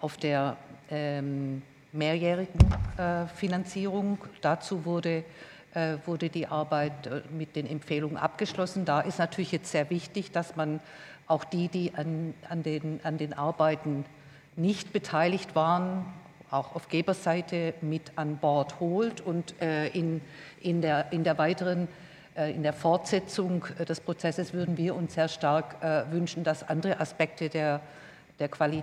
auf 0.00 0.16
der 0.16 0.56
ähm, 0.90 1.62
mehrjährigen 1.92 2.60
äh, 2.96 3.26
Finanzierung. 3.34 4.18
Dazu 4.40 4.84
wurde, 4.86 5.24
äh, 5.74 5.96
wurde 6.06 6.30
die 6.30 6.46
Arbeit 6.46 7.30
mit 7.30 7.56
den 7.56 7.66
Empfehlungen 7.66 8.16
abgeschlossen. 8.16 8.84
Da 8.84 9.00
ist 9.00 9.18
natürlich 9.18 9.52
jetzt 9.52 9.70
sehr 9.70 9.88
wichtig, 9.90 10.30
dass 10.32 10.56
man 10.56 10.80
auch 11.32 11.44
die, 11.44 11.68
die 11.68 11.94
an, 11.94 12.34
an, 12.48 12.62
den, 12.62 13.00
an 13.02 13.16
den 13.16 13.32
Arbeiten 13.32 14.04
nicht 14.54 14.92
beteiligt 14.92 15.56
waren, 15.56 16.04
auch 16.50 16.76
auf 16.76 16.88
Geberseite 16.88 17.72
mit 17.80 18.12
an 18.16 18.36
Bord 18.36 18.78
holt 18.80 19.22
und 19.22 19.60
äh, 19.62 19.88
in, 19.88 20.20
in, 20.60 20.82
der, 20.82 21.10
in 21.10 21.24
der 21.24 21.38
weiteren 21.38 21.88
in 22.34 22.62
der 22.62 22.72
Fortsetzung 22.72 23.66
des 23.86 24.00
Prozesses 24.00 24.54
würden 24.54 24.78
wir 24.78 24.94
uns 24.94 25.12
sehr 25.12 25.28
stark 25.28 25.76
wünschen, 26.10 26.44
dass 26.44 26.66
andere 26.66 26.98
Aspekte 26.98 27.50
der, 27.50 27.82
der 28.38 28.48
Quali 28.48 28.82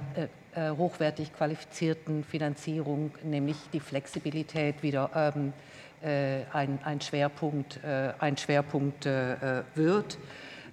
hochwertig 0.55 1.33
qualifizierten 1.33 2.23
Finanzierung, 2.23 3.09
nämlich 3.23 3.57
die 3.73 3.79
Flexibilität, 3.79 4.83
wieder 4.83 5.33
ähm, 5.33 5.53
ein, 6.53 6.77
ein, 6.83 7.01
Schwerpunkt, 7.01 7.79
ein 7.83 8.37
Schwerpunkt 8.37 9.05
wird. 9.05 10.19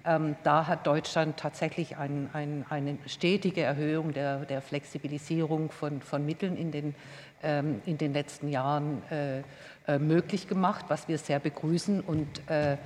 Ähm, 0.07 0.37
da 0.43 0.67
hat 0.67 0.87
Deutschland 0.87 1.37
tatsächlich 1.37 1.97
ein, 1.97 2.29
ein, 2.31 2.65
eine 2.69 2.97
stetige 3.07 3.61
Erhöhung 3.61 4.13
der, 4.13 4.45
der 4.45 4.61
Flexibilisierung 4.61 5.69
von, 5.69 6.01
von, 6.01 6.25
Mitteln 6.25 6.55
in 6.55 6.71
den, 6.71 6.95
ähm, 7.43 7.81
in 7.85 7.97
den 7.97 8.13
letzten 8.13 8.47
Jahren 8.47 9.03
äh, 9.11 9.39
äh, 9.85 9.99
möglich 9.99 10.47
gemacht, 10.47 10.85
was 10.87 11.09
wir 11.09 11.17
sehr 11.17 11.39
begrüßen. 11.39 11.99
Und 11.99 12.27
äh, 12.49 12.77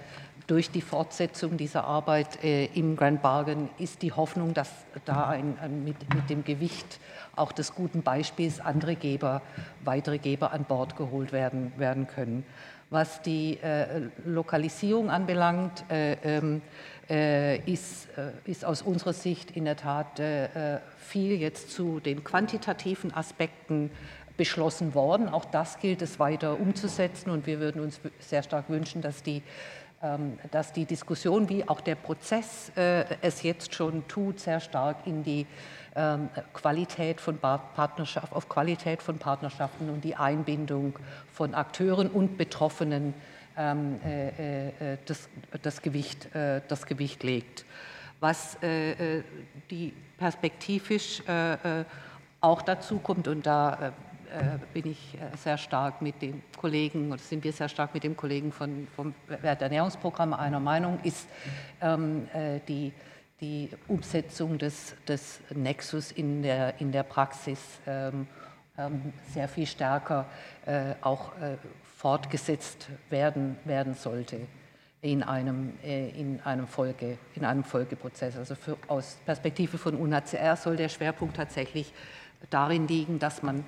durch 0.48 0.72
die 0.72 0.82
Fortsetzung 0.82 1.58
dieser 1.58 1.84
Arbeit 1.84 2.44
äh, 2.44 2.66
im 2.74 2.96
Grand 2.96 3.22
Bargain 3.22 3.70
ist 3.78 4.02
die 4.02 4.12
Hoffnung, 4.12 4.54
dass 4.56 4.70
da 5.06 5.30
ein, 5.30 5.58
ein, 5.62 5.84
mit, 5.84 5.98
mit, 6.14 6.30
dem 6.30 6.44
Gewicht 6.44 7.00
auch 7.36 7.52
des 7.52 7.76
guten 7.76 8.02
Beispiels 8.02 8.60
andere 8.60 8.96
Geber, 8.96 9.42
weitere 9.84 10.18
Geber 10.18 10.52
an 10.54 10.64
Bord 10.64 10.96
geholt 10.96 11.32
werden, 11.32 11.72
werden 11.78 12.08
können. 12.08 12.46
Was 12.90 13.22
die 13.22 13.58
äh, 13.62 14.10
Lokalisierung 14.26 15.10
anbelangt, 15.10 15.86
äh, 15.90 16.18
ähm, 16.24 16.58
äh, 16.58 16.91
ist, 17.12 18.08
äh, 18.18 18.32
ist 18.50 18.64
aus 18.64 18.82
unserer 18.82 19.12
Sicht 19.12 19.52
in 19.52 19.66
der 19.66 19.76
Tat 19.76 20.20
äh, 20.20 20.80
viel 20.98 21.34
jetzt 21.34 21.72
zu 21.72 22.00
den 22.00 22.24
quantitativen 22.24 23.14
Aspekten 23.14 23.92
beschlossen 24.38 24.96
worden. 24.96 25.28
Auch 25.28 25.44
das 25.44 25.80
gilt 25.80 26.02
es 26.02 26.20
weiter 26.20 26.58
umzusetzen 26.58 27.30
und 27.30 27.48
wir 27.48 27.60
würden 27.60 27.82
uns 27.82 28.00
sehr 28.20 28.44
stark 28.44 28.70
wünschen, 28.70 29.02
dass 29.02 29.24
die, 29.24 29.44
ähm, 30.02 30.40
dass 30.52 30.72
die 30.72 30.86
Diskussion, 30.86 31.50
wie 31.50 31.68
auch 31.68 31.82
der 31.82 31.96
Prozess 31.96 32.72
es 32.76 33.44
jetzt 33.44 33.76
schon 33.76 34.08
tut, 34.08 34.40
sehr 34.40 34.62
stark 34.62 35.06
in 35.06 35.24
die 35.24 35.46
ähm, 35.98 36.30
Qualität 36.54 37.20
von 37.20 37.40
Partnerschaft, 37.40 38.32
auf 38.32 38.48
Qualität 38.48 39.02
von 39.02 39.18
Partnerschaften 39.18 39.90
und 39.90 40.06
die 40.06 40.16
Einbindung 40.16 40.98
von 41.34 41.56
Akteuren 41.56 42.08
und 42.08 42.38
Betroffenen 42.38 43.10
äh, 43.10 43.14
äh, 43.14 43.31
das, 43.56 45.30
das, 45.62 45.82
Gewicht, 45.82 46.34
äh, 46.36 46.62
das 46.68 46.86
Gewicht 46.86 47.24
legt. 47.24 47.66
Was 48.20 48.58
die 48.62 49.94
perspektivisch 50.18 51.24
auch 52.40 52.62
dazu 52.62 53.00
kommt, 53.00 53.28
und 53.28 53.48
da 53.48 53.94
bin 54.76 54.92
ich 54.92 55.18
sehr 55.38 55.58
stark 55.58 56.04
mit 56.04 56.22
den 56.22 56.44
Kollegen, 56.56 57.12
oder 57.12 57.18
sind 57.18 57.44
wir 57.44 57.52
sehr 57.52 57.68
stark 57.68 57.96
mit 57.96 58.04
dem 58.04 58.16
Kollegen 58.16 58.52
von, 58.52 58.88
vom 58.96 59.16
Werternährungsprogramm 59.28 60.36
einer 60.36 60.60
Meinung, 60.60 61.00
ist 61.02 61.28
ähm, 61.82 62.28
die, 62.68 62.94
die 63.42 63.70
Umsetzung 63.88 64.60
des, 64.60 64.96
des 65.08 65.40
Nexus 65.50 66.12
in 66.12 66.44
der, 66.44 66.80
in 66.80 66.92
der 66.92 67.04
Praxis 67.04 67.60
ähm, 67.88 68.28
sehr 69.34 69.48
viel 69.48 69.68
stärker 69.68 70.26
auch 71.02 71.32
fortgesetzt 72.02 72.88
werden, 73.12 73.58
werden 73.64 73.94
sollte 73.94 74.48
in 75.02 75.22
einem, 75.22 75.74
äh, 75.84 76.10
in 76.10 76.42
einem, 76.42 76.66
Folge, 76.66 77.20
in 77.36 77.46
einem 77.46 77.64
Folgeprozess. 77.64 78.38
Also 78.38 78.56
für, 78.56 78.76
aus 78.88 79.20
Perspektive 79.24 79.78
von 79.78 79.96
UNHCR 79.96 80.56
soll 80.56 80.78
der 80.78 80.90
Schwerpunkt 80.90 81.36
tatsächlich 81.36 81.94
darin 82.50 82.88
liegen, 82.88 83.20
dass 83.20 83.44
man 83.44 83.66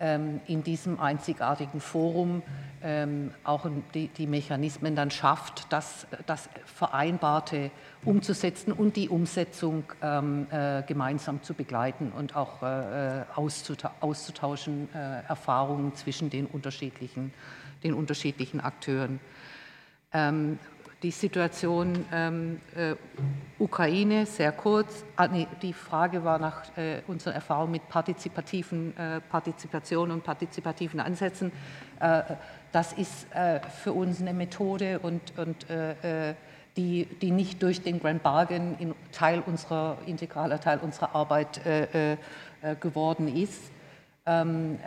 ähm, 0.00 0.40
in 0.46 0.62
diesem 0.62 0.98
einzigartigen 0.98 1.78
Forum 1.78 2.42
ähm, 2.82 3.32
auch 3.44 3.66
die, 3.92 4.08
die, 4.08 4.26
Mechanismen 4.26 4.96
dann 4.96 5.10
schafft, 5.10 5.70
das, 5.70 6.06
das 6.24 6.48
Vereinbarte 6.64 7.70
umzusetzen 8.02 8.72
und 8.72 8.96
die 8.96 9.10
Umsetzung 9.10 9.84
ähm, 10.00 10.46
äh, 10.50 10.82
gemeinsam 10.84 11.42
zu 11.42 11.52
begleiten 11.52 12.12
und 12.16 12.34
auch 12.34 12.62
äh, 12.62 13.20
äh 13.20 13.24
auszutauschen, 14.00 14.88
äh, 14.94 15.28
Erfahrungen 15.28 15.94
zwischen 15.94 16.30
den 16.30 16.46
unterschiedlichen 16.46 17.32
den 17.84 17.94
unterschiedlichen 17.94 18.60
Akteuren. 18.60 19.20
Ähm, 20.12 20.58
die 21.04 21.10
Situation 21.10 22.06
ähm, 22.12 22.60
äh, 22.74 22.94
Ukraine, 23.58 24.24
sehr 24.24 24.52
kurz. 24.52 25.04
Ah, 25.16 25.28
nee, 25.28 25.46
die 25.60 25.74
Frage 25.74 26.24
war 26.24 26.38
nach 26.38 26.76
äh, 26.78 27.02
unserer 27.06 27.34
Erfahrung 27.34 27.70
mit 27.70 27.86
partizipativen 27.90 28.96
äh, 28.96 29.20
Partizipation 29.20 30.10
und 30.10 30.24
partizipativen 30.24 31.00
Ansätzen. 31.00 31.52
Äh, 32.00 32.22
das 32.72 32.94
ist 32.94 33.30
äh, 33.34 33.60
für 33.82 33.92
uns 33.92 34.22
eine 34.22 34.32
Methode 34.32 34.98
und, 35.00 35.38
und 35.38 35.68
äh, 35.68 36.34
die, 36.78 37.04
die 37.20 37.30
nicht 37.30 37.62
durch 37.62 37.82
den 37.82 38.00
Grand 38.00 38.22
Bargain 38.22 38.74
in 38.78 38.94
Teil 39.12 39.42
unserer, 39.44 39.98
integraler 40.06 40.58
Teil 40.58 40.78
unserer 40.78 41.14
Arbeit 41.14 41.60
geworden 42.80 43.28
ist. 43.36 43.70
Ähm, 44.26 44.80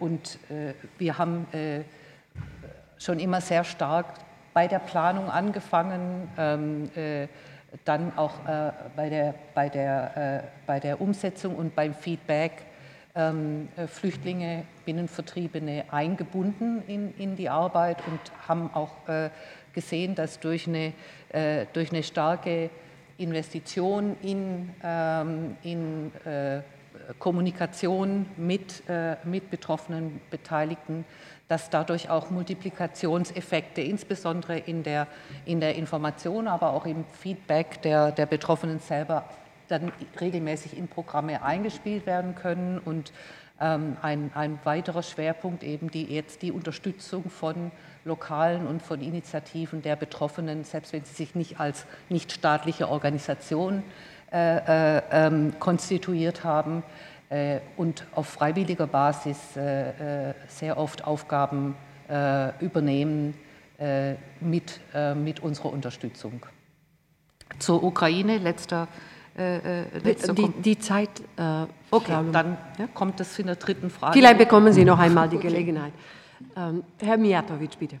und 0.00 0.38
wir 0.98 1.16
haben 1.16 1.46
schon 3.00 3.18
immer 3.18 3.40
sehr 3.40 3.64
stark 3.64 4.06
bei 4.52 4.68
der 4.68 4.78
Planung 4.78 5.30
angefangen, 5.30 6.28
ähm, 6.36 6.90
äh, 6.94 7.28
dann 7.84 8.12
auch 8.16 8.34
äh, 8.46 8.72
bei, 8.94 9.08
der, 9.08 9.34
bei, 9.54 9.68
der, 9.68 10.42
äh, 10.44 10.48
bei 10.66 10.80
der 10.80 11.00
Umsetzung 11.00 11.56
und 11.56 11.74
beim 11.74 11.94
Feedback 11.94 12.52
ähm, 13.14 13.68
äh, 13.76 13.86
Flüchtlinge, 13.86 14.64
Binnenvertriebene 14.84 15.84
eingebunden 15.90 16.82
in, 16.86 17.14
in 17.16 17.36
die 17.36 17.48
Arbeit 17.48 17.98
und 18.06 18.20
haben 18.46 18.70
auch 18.74 19.08
äh, 19.08 19.30
gesehen, 19.72 20.14
dass 20.14 20.40
durch 20.40 20.66
eine, 20.66 20.92
äh, 21.30 21.66
durch 21.72 21.90
eine 21.90 22.02
starke 22.02 22.70
Investition 23.18 24.16
in, 24.22 24.70
ähm, 24.82 25.56
in 25.62 26.10
Kommunikation 27.18 28.26
mit, 28.36 28.82
mit 29.24 29.50
betroffenen 29.50 30.20
Beteiligten 30.30 31.04
dass 31.50 31.68
dadurch 31.68 32.08
auch 32.08 32.30
Multiplikationseffekte, 32.30 33.80
insbesondere 33.80 34.56
in 34.56 34.84
der, 34.84 35.08
in 35.44 35.58
der 35.58 35.74
Information, 35.74 36.46
aber 36.46 36.72
auch 36.72 36.86
im 36.86 37.04
Feedback 37.20 37.82
der, 37.82 38.12
der 38.12 38.26
Betroffenen 38.26 38.78
selber, 38.78 39.24
dann 39.66 39.90
regelmäßig 40.20 40.78
in 40.78 40.86
Programme 40.86 41.42
eingespielt 41.42 42.06
werden 42.06 42.36
können. 42.36 42.78
Und 42.78 43.12
ähm, 43.60 43.96
ein, 44.00 44.30
ein 44.36 44.60
weiterer 44.62 45.02
Schwerpunkt 45.02 45.64
eben 45.64 45.90
die, 45.90 46.04
jetzt 46.04 46.42
die 46.42 46.52
Unterstützung 46.52 47.28
von 47.28 47.72
lokalen 48.04 48.68
und 48.68 48.80
von 48.80 49.00
Initiativen 49.00 49.82
der 49.82 49.96
Betroffenen, 49.96 50.62
selbst 50.62 50.92
wenn 50.92 51.04
sie 51.04 51.14
sich 51.14 51.34
nicht 51.34 51.58
als 51.58 51.84
nichtstaatliche 52.10 52.88
Organisation 52.88 53.82
äh, 54.32 54.98
äh, 54.98 55.02
ähm, 55.10 55.54
konstituiert 55.58 56.44
haben, 56.44 56.84
und 57.76 58.06
auf 58.14 58.26
freiwilliger 58.26 58.88
Basis 58.88 59.56
äh, 59.56 60.30
äh, 60.30 60.34
sehr 60.48 60.78
oft 60.78 61.04
Aufgaben 61.04 61.76
übernehmen 62.58 63.34
mit, 64.40 64.80
mit 65.14 65.38
unserer 65.38 65.72
Unterstützung. 65.72 66.44
Zur 67.60 67.84
Ukraine, 67.84 68.38
letzter 68.38 68.88
letzter 69.36 70.34
die, 70.34 70.48
die, 70.48 70.78
Zeit. 70.80 71.08
Äh, 71.36 71.66
okay, 71.92 72.18
dann 72.32 72.56
ja? 72.78 72.88
kommt 72.92 73.20
das 73.20 73.38
in 73.38 73.46
der 73.46 73.54
dritten 73.54 73.88
Frage. 73.88 74.14
Vielleicht 74.14 74.38
bekommen 74.38 74.72
Sie 74.72 74.84
noch 74.84 74.98
einmal 75.06 75.28
die 75.28 75.38
Gelegenheit. 75.38 75.92
Ähm, 76.56 76.82
Herr 76.98 77.16
Mijatovic, 77.16 77.78
bitte. 77.78 78.00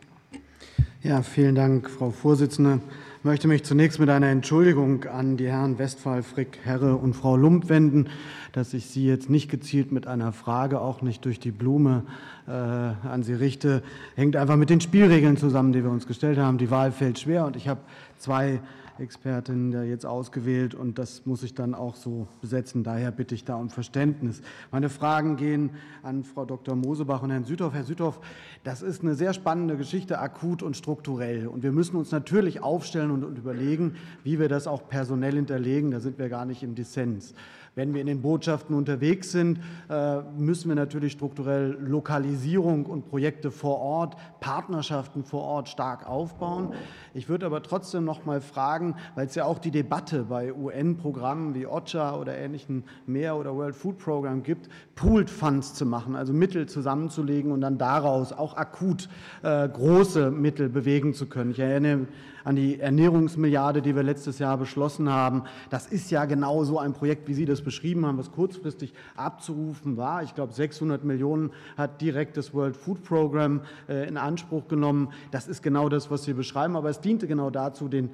Ja, 1.02 1.22
vielen 1.22 1.54
Dank, 1.54 1.88
Frau 1.88 2.10
Vorsitzende. 2.10 2.80
Ich 3.20 3.24
möchte 3.24 3.48
mich 3.48 3.64
zunächst 3.64 4.00
mit 4.00 4.08
einer 4.08 4.28
Entschuldigung 4.28 5.04
an 5.04 5.36
die 5.36 5.46
Herren 5.46 5.78
Westphal, 5.78 6.22
Frick, 6.22 6.58
Herre 6.64 6.96
und 6.96 7.12
Frau 7.12 7.36
Lump 7.36 7.68
wenden, 7.68 8.08
dass 8.52 8.72
ich 8.72 8.86
Sie 8.86 9.06
jetzt 9.06 9.28
nicht 9.28 9.50
gezielt 9.50 9.92
mit 9.92 10.06
einer 10.06 10.32
Frage, 10.32 10.80
auch 10.80 11.02
nicht 11.02 11.26
durch 11.26 11.38
die 11.38 11.50
Blume 11.50 12.04
äh, 12.48 12.50
an 12.50 13.22
Sie 13.22 13.34
richte. 13.34 13.82
Hängt 14.16 14.36
einfach 14.36 14.56
mit 14.56 14.70
den 14.70 14.80
Spielregeln 14.80 15.36
zusammen, 15.36 15.74
die 15.74 15.84
wir 15.84 15.90
uns 15.90 16.06
gestellt 16.06 16.38
haben. 16.38 16.56
Die 16.56 16.70
Wahl 16.70 16.92
fällt 16.92 17.18
schwer 17.18 17.44
und 17.44 17.56
ich 17.56 17.68
habe 17.68 17.80
zwei 18.16 18.60
Expertin 19.00 19.70
da 19.70 19.82
jetzt 19.82 20.06
ausgewählt 20.06 20.74
und 20.74 20.98
das 20.98 21.26
muss 21.26 21.42
ich 21.42 21.54
dann 21.54 21.74
auch 21.74 21.96
so 21.96 22.28
besetzen. 22.40 22.84
Daher 22.84 23.10
bitte 23.10 23.34
ich 23.34 23.44
da 23.44 23.56
um 23.56 23.70
Verständnis. 23.70 24.42
Meine 24.70 24.88
Fragen 24.88 25.36
gehen 25.36 25.70
an 26.02 26.24
Frau 26.24 26.44
Dr. 26.44 26.76
Mosebach 26.76 27.22
und 27.22 27.30
Herrn 27.30 27.44
Südhoff. 27.44 27.74
Herr 27.74 27.84
Südhoff, 27.84 28.20
das 28.64 28.82
ist 28.82 29.02
eine 29.02 29.14
sehr 29.14 29.32
spannende 29.34 29.76
Geschichte, 29.76 30.18
akut 30.18 30.62
und 30.62 30.76
strukturell. 30.76 31.46
Und 31.46 31.62
wir 31.62 31.72
müssen 31.72 31.96
uns 31.96 32.10
natürlich 32.12 32.62
aufstellen 32.62 33.10
und 33.10 33.38
überlegen, 33.38 33.96
wie 34.22 34.38
wir 34.38 34.48
das 34.48 34.66
auch 34.66 34.88
personell 34.88 35.34
hinterlegen. 35.34 35.90
Da 35.90 36.00
sind 36.00 36.18
wir 36.18 36.28
gar 36.28 36.44
nicht 36.44 36.62
im 36.62 36.74
Dissens. 36.74 37.34
Wenn 37.80 37.94
wir 37.94 38.02
in 38.02 38.08
den 38.08 38.20
Botschaften 38.20 38.76
unterwegs 38.76 39.32
sind, 39.32 39.58
äh, 39.88 40.20
müssen 40.36 40.68
wir 40.68 40.74
natürlich 40.74 41.12
strukturell 41.12 41.78
Lokalisierung 41.80 42.84
und 42.84 43.08
Projekte 43.08 43.50
vor 43.50 43.78
Ort, 43.78 44.16
Partnerschaften 44.40 45.24
vor 45.24 45.44
Ort 45.44 45.70
stark 45.70 46.06
aufbauen. 46.06 46.74
Ich 47.14 47.30
würde 47.30 47.46
aber 47.46 47.62
trotzdem 47.62 48.04
noch 48.04 48.26
mal 48.26 48.42
fragen, 48.42 48.96
weil 49.14 49.28
es 49.28 49.34
ja 49.34 49.46
auch 49.46 49.58
die 49.58 49.70
Debatte 49.70 50.24
bei 50.24 50.52
UN-Programmen 50.52 51.54
wie 51.54 51.66
OCHA 51.66 52.16
oder 52.16 52.36
ähnlichen 52.36 52.84
mehr 53.06 53.34
oder 53.34 53.56
World 53.56 53.74
Food 53.74 53.96
Program 53.96 54.42
gibt, 54.42 54.68
Pooled 54.94 55.30
Funds 55.30 55.72
zu 55.72 55.86
machen, 55.86 56.16
also 56.16 56.34
Mittel 56.34 56.66
zusammenzulegen 56.66 57.50
und 57.50 57.62
dann 57.62 57.78
daraus 57.78 58.34
auch 58.34 58.58
akut 58.58 59.08
äh, 59.42 59.66
große 59.66 60.30
Mittel 60.30 60.68
bewegen 60.68 61.14
zu 61.14 61.24
können. 61.24 61.52
Ich 61.52 61.60
erinnere 61.60 62.08
an 62.44 62.56
die 62.56 62.80
Ernährungsmilliarde, 62.80 63.82
die 63.82 63.94
wir 63.94 64.02
letztes 64.02 64.38
Jahr 64.38 64.56
beschlossen 64.56 65.10
haben. 65.10 65.44
Das 65.70 65.86
ist 65.86 66.10
ja 66.10 66.24
genau 66.24 66.64
so 66.64 66.78
ein 66.78 66.92
Projekt, 66.92 67.28
wie 67.28 67.34
Sie 67.34 67.44
das 67.44 67.62
beschrieben 67.62 68.06
haben, 68.06 68.18
was 68.18 68.32
kurzfristig 68.32 68.94
abzurufen 69.16 69.96
war. 69.96 70.22
Ich 70.22 70.34
glaube, 70.34 70.52
600 70.52 71.04
Millionen 71.04 71.50
hat 71.76 72.00
direkt 72.00 72.36
das 72.36 72.54
World 72.54 72.76
Food 72.76 73.02
Program 73.04 73.62
äh, 73.88 74.08
in 74.08 74.16
Anspruch 74.16 74.68
genommen. 74.68 75.12
Das 75.30 75.48
ist 75.48 75.62
genau 75.62 75.88
das, 75.88 76.10
was 76.10 76.24
Sie 76.24 76.32
beschreiben. 76.32 76.76
Aber 76.76 76.90
es 76.90 77.00
diente 77.00 77.26
genau 77.26 77.50
dazu, 77.50 77.88
den 77.88 78.10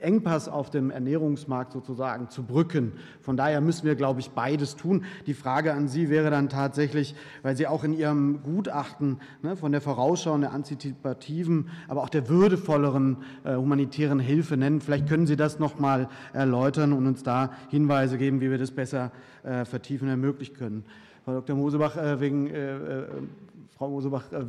Engpass 0.00 0.48
auf 0.48 0.70
dem 0.70 0.90
Ernährungsmarkt 0.90 1.72
sozusagen 1.72 2.30
zu 2.30 2.42
brücken. 2.42 2.92
Von 3.20 3.36
daher 3.36 3.60
müssen 3.60 3.84
wir, 3.86 3.96
glaube 3.96 4.20
ich, 4.20 4.30
beides 4.30 4.76
tun. 4.76 5.04
Die 5.26 5.34
Frage 5.34 5.74
an 5.74 5.88
Sie 5.88 6.08
wäre 6.08 6.30
dann 6.30 6.48
tatsächlich, 6.48 7.14
weil 7.42 7.54
Sie 7.54 7.66
auch 7.66 7.84
in 7.84 7.92
Ihrem 7.92 8.42
Gutachten 8.42 9.20
ne, 9.42 9.56
von 9.56 9.72
der 9.72 9.82
Vorausschau 9.82 10.32
und 10.32 10.40
der 10.40 10.52
antizipativen, 10.52 11.68
aber 11.86 12.02
auch 12.02 12.08
der 12.08 12.30
würdevolleren 12.30 13.18
äh, 13.44 13.56
humanitären 13.64 14.20
Hilfe 14.20 14.56
nennen, 14.58 14.82
vielleicht 14.82 15.08
können 15.08 15.26
Sie 15.26 15.36
das 15.36 15.58
noch 15.58 15.78
mal 15.78 16.08
erläutern 16.34 16.92
und 16.92 17.06
uns 17.06 17.22
da 17.22 17.50
Hinweise 17.70 18.18
geben, 18.18 18.42
wie 18.42 18.50
wir 18.50 18.58
das 18.58 18.70
besser 18.70 19.10
äh, 19.42 19.64
vertiefen 19.64 20.08
ermöglichen 20.08 20.54
können. 20.54 20.84
Frau 21.24 21.32
Dr. 21.32 21.56
Mosebach, 21.56 21.96
äh, 21.96 22.20
wegen 22.20 22.48
äh, 22.48 22.76
äh 22.76 23.06
Frau 23.76 23.88
Mosebach, 23.88 24.30
äh, 24.30 24.44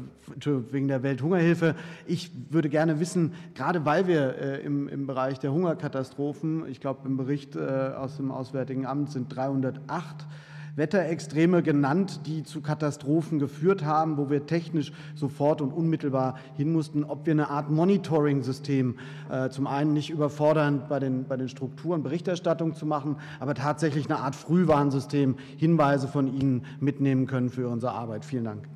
wegen 0.72 0.88
der 0.90 1.02
Welthungerhilfe. 1.02 1.76
Ich 2.06 2.32
würde 2.52 2.70
gerne 2.70 3.00
wissen, 3.00 3.34
gerade 3.56 3.86
weil 3.86 4.08
wir 4.08 4.36
äh, 4.38 4.62
im, 4.62 4.90
im 4.90 5.08
Bereich 5.08 5.40
der 5.40 5.52
Hungerkatastrophen, 5.52 6.68
ich 6.68 6.82
glaube 6.82 7.08
im 7.08 7.18
Bericht 7.18 7.58
aus 7.58 8.18
dem 8.18 8.32
Auswärtigen 8.32 8.86
Amt 8.86 9.12
sind 9.12 9.34
308 9.36 10.28
Wetterextreme 10.76 11.64
genannt, 11.64 12.22
die 12.26 12.44
zu 12.44 12.62
Katastrophen 12.62 13.40
geführt 13.40 13.86
haben, 13.86 14.18
wo 14.18 14.30
wir 14.30 14.46
technisch 14.46 14.92
sofort 15.16 15.62
und 15.62 15.72
unmittelbar 15.72 16.38
hin 16.58 16.74
mussten, 16.74 17.06
ob 17.06 17.26
wir 17.26 17.32
eine 17.32 17.50
Art 17.50 17.70
Monitoring-System 17.70 19.00
äh, 19.30 19.50
zum 19.50 19.68
einen 19.68 19.94
nicht 19.94 20.10
überfordernd 20.10 20.90
bei 20.90 21.00
den, 21.00 21.28
bei 21.28 21.38
den 21.38 21.48
Strukturen 21.48 22.04
Berichterstattung 22.04 22.76
zu 22.76 22.86
machen, 22.86 23.16
aber 23.40 23.56
tatsächlich 23.56 24.06
eine 24.08 24.20
Art 24.20 24.36
Frühwarnsystem, 24.36 25.38
Hinweise 25.58 26.10
von 26.10 26.28
Ihnen 26.28 26.66
mitnehmen 26.82 27.26
können 27.26 27.50
für 27.50 27.70
unsere 27.70 27.94
Arbeit. 27.94 28.26
Vielen 28.26 28.44
Dank. 28.44 28.68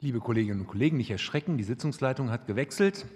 Liebe 0.00 0.18
Kolleginnen 0.18 0.60
und 0.60 0.66
Kollegen, 0.66 0.96
nicht 0.96 1.10
erschrecken, 1.10 1.58
die 1.58 1.64
Sitzungsleitung 1.64 2.30
hat 2.30 2.46
gewechselt, 2.46 3.06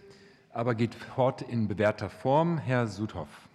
aber 0.53 0.77
geht 0.77 0.95
fort 0.95 1.43
in 1.43 1.67
bewährter 1.67 2.11
Form. 2.11 2.59
Herr 2.59 2.87
Sudhoff. 2.87 3.50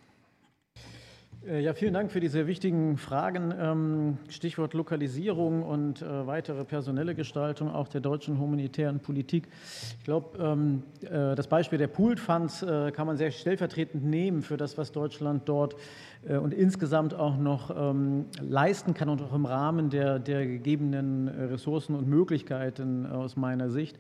Äh, 1.48 1.60
ja, 1.62 1.74
vielen 1.74 1.94
Dank 1.94 2.12
für 2.12 2.20
diese 2.20 2.48
wichtigen 2.48 2.98
Fragen. 2.98 3.54
Ähm, 3.60 4.18
Stichwort 4.30 4.74
Lokalisierung 4.74 5.62
und 5.64 6.02
äh, 6.02 6.26
weitere 6.26 6.66
personelle 6.66 7.14
Gestaltung 7.14 7.70
auch 7.70 7.88
der 7.88 8.02
deutschen 8.02 8.40
humanitären 8.40 9.00
Politik. 9.00 9.48
Ich 10.00 10.06
glaube, 10.06 10.38
ähm, 10.40 10.84
äh, 11.02 11.36
das 11.36 11.48
Beispiel 11.48 11.78
der 11.78 11.88
Pooled 11.88 12.20
Funds 12.20 12.66
kann 12.66 13.08
man 13.08 13.18
sehr 13.18 13.32
stellvertretend 13.32 14.04
nehmen 14.04 14.42
für 14.42 14.58
das, 14.58 14.78
was 14.78 14.92
Deutschland 14.92 15.48
dort 15.48 15.76
und 16.28 16.54
insgesamt 16.54 17.14
auch 17.14 17.38
noch 17.38 17.76
ähm, 17.76 18.26
leisten 18.42 18.94
kann 18.94 19.10
und 19.10 19.22
auch 19.22 19.34
im 19.34 19.46
Rahmen 19.46 19.90
der, 19.90 20.18
der 20.20 20.46
gegebenen 20.46 21.28
Ressourcen 21.28 21.96
und 21.96 22.08
Möglichkeiten 22.08 23.06
aus 23.06 23.36
meiner 23.36 23.70
Sicht. 23.70 23.98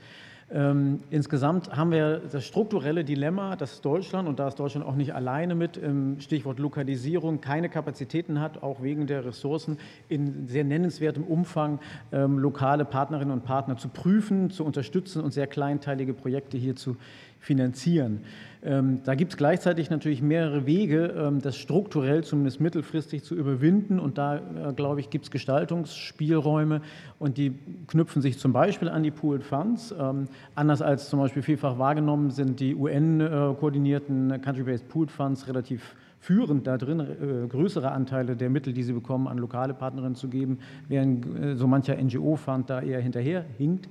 Ähm, 0.51 0.99
insgesamt 1.09 1.75
haben 1.75 1.89
wir 1.89 2.21
das 2.31 2.45
strukturelle 2.45 3.03
Dilemma, 3.03 3.55
dass 3.55 3.81
Deutschland, 3.81 4.27
und 4.27 4.37
da 4.37 4.47
ist 4.47 4.59
Deutschland 4.59 4.85
auch 4.85 4.95
nicht 4.95 5.15
alleine 5.15 5.55
mit, 5.55 5.75
im 5.75 6.19
Stichwort 6.19 6.59
Lokalisierung, 6.59 7.41
keine 7.41 7.67
Kapazitäten 7.67 8.39
hat, 8.39 8.61
auch 8.61 8.83
wegen 8.83 9.07
der 9.07 9.25
Ressourcen, 9.25 9.79
in 10.07 10.47
sehr 10.47 10.63
nennenswertem 10.63 11.23
Umfang 11.23 11.79
ähm, 12.11 12.37
lokale 12.37 12.85
Partnerinnen 12.85 13.33
und 13.33 13.43
Partner 13.43 13.77
zu 13.77 13.87
prüfen, 13.87 14.51
zu 14.51 14.63
unterstützen 14.63 15.23
und 15.23 15.31
sehr 15.31 15.47
kleinteilige 15.47 16.13
Projekte 16.13 16.57
hier 16.57 16.75
zu 16.75 16.95
finanzieren. 17.45 18.21
Ähm, 18.63 19.01
da 19.03 19.13
gibt 19.13 19.33
es 19.33 19.37
gleichzeitig 19.37 19.91
natürlich 19.91 20.23
mehrere 20.23 20.65
Wege, 20.65 21.13
ähm, 21.15 21.39
das 21.39 21.55
strukturell 21.55 22.23
zumindest 22.23 22.59
mittelfristig 22.59 23.23
zu 23.23 23.35
überwinden. 23.35 23.99
Und 23.99 24.17
da, 24.17 24.37
äh, 24.37 24.73
glaube 24.75 24.99
ich, 24.99 25.11
gibt 25.11 25.25
es 25.25 25.31
Gestaltungsspielräume 25.31 26.81
und 27.19 27.37
die 27.37 27.53
knüpfen 27.87 28.23
sich 28.23 28.39
zum 28.39 28.53
Beispiel 28.53 28.89
an 28.89 29.03
die 29.03 29.11
Pooled 29.11 29.43
Funds. 29.43 29.93
Ähm, 29.97 30.25
anders 30.55 30.81
als 30.81 31.09
zum 31.09 31.19
Beispiel 31.19 31.43
vielfach 31.43 31.77
wahrgenommen 31.77 32.31
sind 32.31 32.59
die 32.59 32.73
UN-koordinierten 32.73 34.41
Country-Based 34.41 34.89
Pooled 34.89 35.11
Funds 35.11 35.47
relativ 35.47 35.95
führend 36.19 36.65
da 36.65 36.79
drin, 36.79 36.99
äh, 36.99 37.47
größere 37.47 37.91
Anteile 37.91 38.35
der 38.35 38.49
Mittel, 38.49 38.73
die 38.73 38.81
sie 38.81 38.93
bekommen, 38.93 39.27
an 39.27 39.37
lokale 39.37 39.75
Partnerinnen 39.75 40.15
zu 40.15 40.27
geben, 40.27 40.57
während 40.87 41.25
äh, 41.39 41.55
so 41.55 41.67
mancher 41.67 42.01
NGO-Fund 42.01 42.67
da 42.67 42.81
eher 42.81 42.99
hinterher 42.99 43.45
hinkt. 43.59 43.87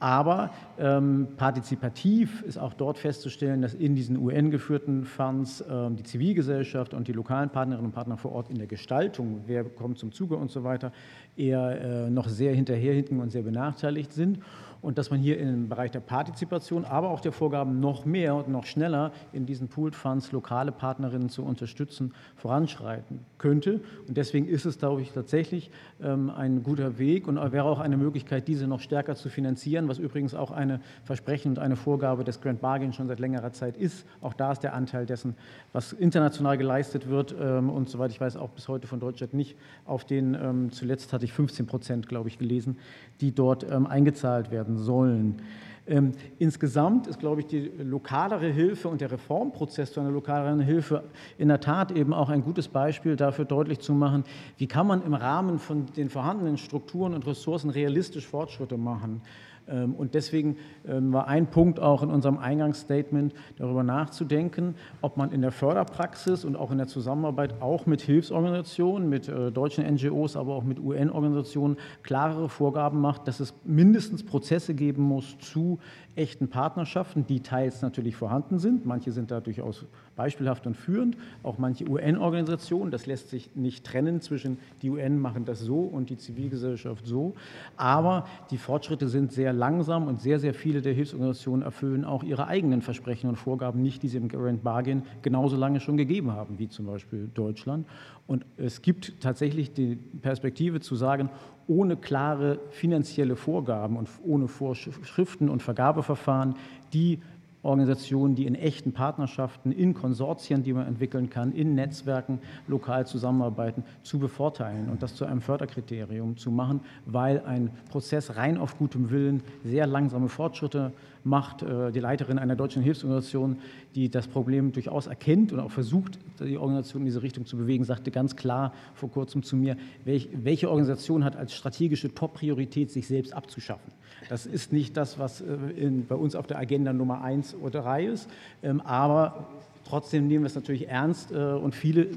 Aber 0.00 0.50
ähm, 0.78 1.28
partizipativ 1.36 2.42
ist 2.42 2.56
auch 2.56 2.72
dort 2.72 2.98
festzustellen, 2.98 3.62
dass 3.62 3.74
in 3.74 3.96
diesen 3.96 4.16
UN-geführten 4.16 5.04
Funds 5.04 5.64
ähm, 5.68 5.96
die 5.96 6.04
Zivilgesellschaft 6.04 6.94
und 6.94 7.08
die 7.08 7.12
lokalen 7.12 7.50
Partnerinnen 7.50 7.86
und 7.86 7.94
Partner 7.94 8.16
vor 8.16 8.32
Ort 8.32 8.48
in 8.48 8.58
der 8.58 8.68
Gestaltung, 8.68 9.42
wer 9.46 9.64
kommt 9.64 9.98
zum 9.98 10.12
Zuge 10.12 10.36
und 10.36 10.50
so 10.50 10.62
weiter, 10.62 10.92
eher 11.36 12.06
äh, 12.06 12.10
noch 12.10 12.28
sehr 12.28 12.54
hinterherhinken 12.54 13.20
und 13.20 13.30
sehr 13.30 13.42
benachteiligt 13.42 14.12
sind 14.12 14.38
und 14.82 14.98
dass 14.98 15.10
man 15.10 15.20
hier 15.20 15.38
im 15.38 15.68
Bereich 15.68 15.90
der 15.90 16.00
Partizipation, 16.00 16.84
aber 16.84 17.10
auch 17.10 17.20
der 17.20 17.32
Vorgaben 17.32 17.80
noch 17.80 18.04
mehr 18.04 18.34
und 18.34 18.48
noch 18.48 18.64
schneller 18.64 19.12
in 19.32 19.46
diesen 19.46 19.68
Pooled 19.68 19.94
Funds 19.94 20.32
lokale 20.32 20.72
Partnerinnen 20.72 21.28
zu 21.28 21.42
unterstützen, 21.42 22.12
voranschreiten 22.36 23.20
könnte. 23.38 23.80
Und 24.06 24.16
deswegen 24.16 24.46
ist 24.46 24.64
es, 24.64 24.78
glaube 24.78 25.02
ich, 25.02 25.12
tatsächlich 25.12 25.70
ähm, 26.02 26.30
ein 26.30 26.62
guter 26.62 26.98
Weg 26.98 27.26
und 27.26 27.36
wäre 27.52 27.64
auch 27.64 27.80
eine 27.80 27.96
Möglichkeit, 27.96 28.48
diese 28.48 28.66
noch 28.66 28.80
stärker 28.80 29.16
zu 29.16 29.28
finanzieren, 29.28 29.88
was 29.88 29.98
übrigens 29.98 30.34
auch 30.34 30.50
eine 30.50 30.80
Versprechen 31.04 31.50
und 31.50 31.58
eine 31.58 31.76
Vorgabe 31.76 32.24
des 32.24 32.40
Grand 32.40 32.60
Bargain 32.60 32.92
schon 32.92 33.08
seit 33.08 33.20
längerer 33.20 33.52
Zeit 33.52 33.76
ist. 33.76 34.06
Auch 34.20 34.34
da 34.34 34.52
ist 34.52 34.60
der 34.60 34.74
Anteil 34.74 35.06
dessen, 35.06 35.34
was 35.72 35.92
international 35.92 36.58
geleistet 36.58 37.08
wird 37.08 37.34
ähm, 37.40 37.70
und 37.70 37.88
soweit 37.88 38.10
ich 38.10 38.20
weiß 38.20 38.36
auch 38.36 38.50
bis 38.50 38.68
heute 38.68 38.86
von 38.86 39.00
Deutschland 39.00 39.34
nicht 39.34 39.56
auf 39.84 40.04
den, 40.04 40.34
ähm, 40.34 40.70
zuletzt 40.70 41.12
hatte 41.12 41.24
ich 41.24 41.32
15 41.32 41.66
Prozent, 41.66 42.08
glaube 42.08 42.28
ich, 42.28 42.38
gelesen, 42.38 42.78
die 43.20 43.34
dort 43.34 43.68
eingezahlt 43.68 44.50
werden 44.50 44.67
werden 44.68 44.78
sollen. 44.78 45.42
Ähm, 45.86 46.12
insgesamt 46.38 47.06
ist, 47.06 47.18
glaube 47.18 47.40
ich, 47.40 47.46
die 47.46 47.70
lokalere 47.82 48.48
Hilfe 48.48 48.88
und 48.88 49.00
der 49.00 49.10
Reformprozess 49.10 49.92
zu 49.92 50.00
einer 50.00 50.10
lokaleren 50.10 50.60
Hilfe 50.60 51.04
in 51.38 51.48
der 51.48 51.60
Tat 51.60 51.92
eben 51.92 52.12
auch 52.12 52.28
ein 52.28 52.42
gutes 52.42 52.68
Beispiel 52.68 53.16
dafür 53.16 53.46
deutlich 53.46 53.78
zu 53.78 53.94
machen, 53.94 54.24
wie 54.58 54.66
kann 54.66 54.86
man 54.86 55.02
im 55.02 55.14
Rahmen 55.14 55.58
von 55.58 55.86
den 55.96 56.10
vorhandenen 56.10 56.58
Strukturen 56.58 57.14
und 57.14 57.26
Ressourcen 57.26 57.70
realistisch 57.70 58.26
Fortschritte 58.26 58.76
machen. 58.76 59.22
Ähm, 59.70 59.94
und 59.94 60.14
deswegen 60.14 60.56
ähm, 60.86 61.12
war 61.12 61.28
ein 61.28 61.46
Punkt 61.46 61.80
auch 61.80 62.02
in 62.02 62.10
unserem 62.10 62.38
Eingangsstatement 62.38 63.34
darüber 63.56 63.82
nachzudenken, 63.82 64.74
ob 65.00 65.16
man 65.16 65.32
in 65.32 65.42
der 65.42 65.52
Förderpraxis 65.52 66.44
und 66.44 66.56
auch 66.56 66.70
in 66.70 66.78
der 66.78 66.86
Zusammenarbeit 66.86 67.60
auch 67.60 67.86
mit 67.86 68.00
Hilfsorganisationen, 68.00 69.08
mit 69.08 69.28
äh, 69.28 69.50
deutschen 69.50 69.84
NGOs, 69.84 70.36
aber 70.36 70.54
auch 70.54 70.64
mit 70.64 70.80
UN-Organisationen 70.80 71.76
klarere 72.02 72.48
Vorgaben 72.48 73.00
macht, 73.00 73.28
dass 73.28 73.40
es 73.40 73.54
mindestens 73.64 74.24
Prozesse 74.24 74.74
geben 74.74 75.02
muss 75.02 75.38
zu 75.38 75.78
echten 76.18 76.48
Partnerschaften, 76.48 77.26
die 77.26 77.40
teils 77.40 77.80
natürlich 77.80 78.16
vorhanden 78.16 78.58
sind. 78.58 78.84
Manche 78.84 79.12
sind 79.12 79.30
da 79.30 79.40
durchaus 79.40 79.86
beispielhaft 80.16 80.66
und 80.66 80.76
führend, 80.76 81.16
auch 81.44 81.58
manche 81.58 81.88
UN-Organisationen. 81.88 82.90
Das 82.90 83.06
lässt 83.06 83.30
sich 83.30 83.54
nicht 83.54 83.86
trennen 83.86 84.20
zwischen 84.20 84.58
die 84.82 84.90
UN 84.90 85.18
machen 85.20 85.44
das 85.44 85.60
so 85.60 85.80
und 85.80 86.10
die 86.10 86.16
Zivilgesellschaft 86.16 87.06
so. 87.06 87.34
Aber 87.76 88.26
die 88.50 88.58
Fortschritte 88.58 89.08
sind 89.08 89.32
sehr 89.32 89.52
langsam 89.52 90.08
und 90.08 90.20
sehr, 90.20 90.40
sehr 90.40 90.54
viele 90.54 90.82
der 90.82 90.92
Hilfsorganisationen 90.92 91.62
erfüllen 91.62 92.04
auch 92.04 92.24
ihre 92.24 92.48
eigenen 92.48 92.82
Versprechen 92.82 93.28
und 93.28 93.36
Vorgaben 93.36 93.80
nicht, 93.80 94.02
die 94.02 94.08
sie 94.08 94.16
im 94.16 94.28
Grand 94.28 94.64
Bargain 94.64 95.02
genauso 95.22 95.56
lange 95.56 95.78
schon 95.78 95.96
gegeben 95.96 96.32
haben, 96.32 96.58
wie 96.58 96.68
zum 96.68 96.86
Beispiel 96.86 97.30
Deutschland. 97.32 97.86
Und 98.28 98.44
es 98.58 98.82
gibt 98.82 99.20
tatsächlich 99.22 99.72
die 99.72 99.96
Perspektive 99.96 100.80
zu 100.80 100.96
sagen, 100.96 101.30
ohne 101.66 101.96
klare 101.96 102.60
finanzielle 102.70 103.36
Vorgaben 103.36 103.96
und 103.96 104.08
ohne 104.22 104.48
Vorschriften 104.48 105.48
und 105.48 105.62
Vergabeverfahren, 105.62 106.54
die 106.92 107.20
Organisationen, 107.62 108.34
die 108.34 108.46
in 108.46 108.54
echten 108.54 108.92
Partnerschaften, 108.92 109.72
in 109.72 109.92
Konsortien, 109.94 110.62
die 110.62 110.72
man 110.72 110.86
entwickeln 110.86 111.28
kann, 111.28 111.52
in 111.52 111.74
Netzwerken 111.74 112.38
lokal 112.68 113.06
zusammenarbeiten, 113.06 113.82
zu 114.02 114.18
bevorteilen 114.18 114.88
und 114.88 115.02
das 115.02 115.16
zu 115.16 115.24
einem 115.24 115.40
Förderkriterium 115.40 116.36
zu 116.36 116.50
machen, 116.50 116.80
weil 117.04 117.40
ein 117.44 117.70
Prozess 117.90 118.36
rein 118.36 118.58
auf 118.58 118.78
gutem 118.78 119.10
Willen 119.10 119.42
sehr 119.64 119.86
langsame 119.86 120.28
Fortschritte 120.28 120.92
macht. 121.24 121.62
Äh, 121.62 121.90
die 121.90 122.00
Leiterin 122.00 122.38
einer 122.38 122.54
deutschen 122.54 122.82
Hilfsorganisation, 122.82 123.58
die 123.94 124.08
das 124.08 124.28
Problem 124.28 124.72
durchaus 124.72 125.08
erkennt 125.08 125.52
und 125.52 125.60
auch 125.60 125.70
versucht, 125.70 126.18
die 126.40 126.58
Organisation 126.58 127.02
in 127.02 127.06
diese 127.06 127.22
Richtung 127.22 127.44
zu 127.44 127.56
bewegen, 127.56 127.84
sagte 127.84 128.10
ganz 128.10 128.36
klar 128.36 128.72
vor 128.94 129.10
kurzem 129.10 129.42
zu 129.42 129.56
mir, 129.56 129.76
welche 130.04 130.70
Organisation 130.70 131.24
hat 131.24 131.36
als 131.36 131.54
strategische 131.54 132.14
Top-Priorität, 132.14 132.90
sich 132.90 133.08
selbst 133.08 133.34
abzuschaffen. 133.34 133.92
Das 134.28 134.46
ist 134.46 134.72
nicht 134.72 134.96
das, 134.96 135.18
was 135.18 135.40
äh, 135.40 135.54
in, 135.76 136.06
bei 136.06 136.14
uns 136.14 136.34
auf 136.34 136.46
der 136.46 136.58
Agenda 136.58 136.92
Nummer 136.92 137.22
eins 137.22 137.54
oder 137.54 137.82
drei 137.82 138.04
ist, 138.04 138.28
ähm, 138.62 138.80
aber 138.80 139.46
trotzdem 139.88 140.28
nehmen 140.28 140.44
wir 140.44 140.48
es 140.48 140.54
natürlich 140.54 140.88
ernst 140.88 141.32
äh, 141.32 141.36
und 141.36 141.74
viele 141.74 142.08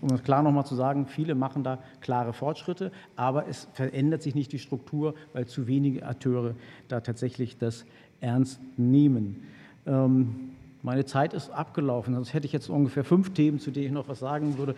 um 0.00 0.10
es 0.10 0.22
klar 0.22 0.42
nochmal 0.42 0.66
zu 0.66 0.74
sagen, 0.74 1.06
viele 1.06 1.34
machen 1.34 1.64
da 1.64 1.78
klare 2.00 2.32
Fortschritte, 2.32 2.92
aber 3.16 3.48
es 3.48 3.66
verändert 3.72 4.22
sich 4.22 4.34
nicht 4.34 4.52
die 4.52 4.58
Struktur, 4.58 5.14
weil 5.32 5.46
zu 5.46 5.66
wenige 5.66 6.04
Akteure 6.06 6.54
da 6.88 7.00
tatsächlich 7.00 7.56
das 7.58 7.84
ernst 8.20 8.60
nehmen. 8.76 9.42
Ähm, 9.86 10.50
meine 10.82 11.04
Zeit 11.04 11.34
ist 11.34 11.50
abgelaufen, 11.50 12.14
sonst 12.14 12.34
hätte 12.34 12.46
ich 12.46 12.52
jetzt 12.52 12.68
ungefähr 12.68 13.04
fünf 13.04 13.32
Themen, 13.32 13.58
zu 13.58 13.70
denen 13.70 13.86
ich 13.86 13.92
noch 13.92 14.08
was 14.08 14.20
sagen 14.20 14.58
würde. 14.58 14.76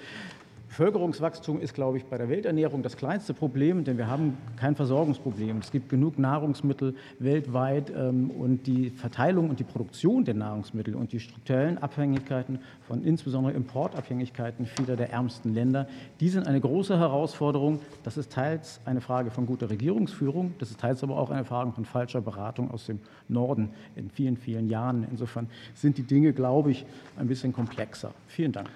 Bevölkerungswachstum 0.69 1.61
ist, 1.61 1.75
glaube 1.75 1.97
ich, 1.97 2.05
bei 2.05 2.19
der 2.19 2.29
Welternährung 2.29 2.83
das 2.83 2.97
kleinste 2.97 3.33
Problem, 3.33 3.85
denn 3.85 3.97
wir 3.97 4.07
haben 4.07 4.37
kein 4.57 4.77
Versorgungsproblem. 4.77 5.59
Es 5.59 5.71
gibt 5.71 5.89
genug 5.89 6.19
Nahrungsmittel 6.19 6.95
weltweit 7.19 7.91
ähm, 7.91 8.31
und 8.31 8.67
die 8.67 8.91
Verteilung 8.91 9.49
und 9.49 9.59
die 9.59 9.65
Produktion 9.65 10.25
der 10.25 10.35
Nahrungsmittel 10.35 10.95
und 10.95 11.13
die 11.13 11.21
strukturellen 11.21 11.79
Abhängigkeiten 11.79 12.61
von 12.87 13.03
insbesondere 13.03 13.55
Importabhängigkeiten 13.55 14.67
vieler 14.67 14.97
der 14.97 15.11
ärmsten 15.11 15.55
Länder, 15.55 15.89
die 16.21 16.29
sind 16.29 16.47
eine 16.47 16.61
große 16.61 16.99
Herausforderung. 16.99 17.81
Das 18.05 18.19
ist 18.19 18.31
teils 18.31 18.81
eine 18.85 19.01
Frage 19.01 19.31
von 19.31 19.47
guter 19.47 19.71
Regierungsführung, 19.71 20.55
das 20.59 20.71
ist 20.71 20.81
teils 20.81 21.03
aber 21.03 21.17
auch 21.17 21.31
eine 21.31 21.45
Frage 21.45 21.73
von 21.73 21.87
falscher 21.87 22.21
Beratung 22.21 22.71
aus 22.71 22.87
dem 22.87 23.01
Norden 23.29 23.71
in 23.97 24.11
vielen, 24.11 24.37
vielen 24.37 24.69
Jahren. 24.69 25.07
Insofern 25.11 25.49
sind 25.75 25.97
die 25.97 26.03
Dinge, 26.03 26.35
glaube 26.35 26.71
ich, 26.71 26.85
ein 27.17 27.27
bisschen 27.27 27.53
komplexer. 27.53 28.13
Vielen 28.27 28.53
Dank. 28.53 28.69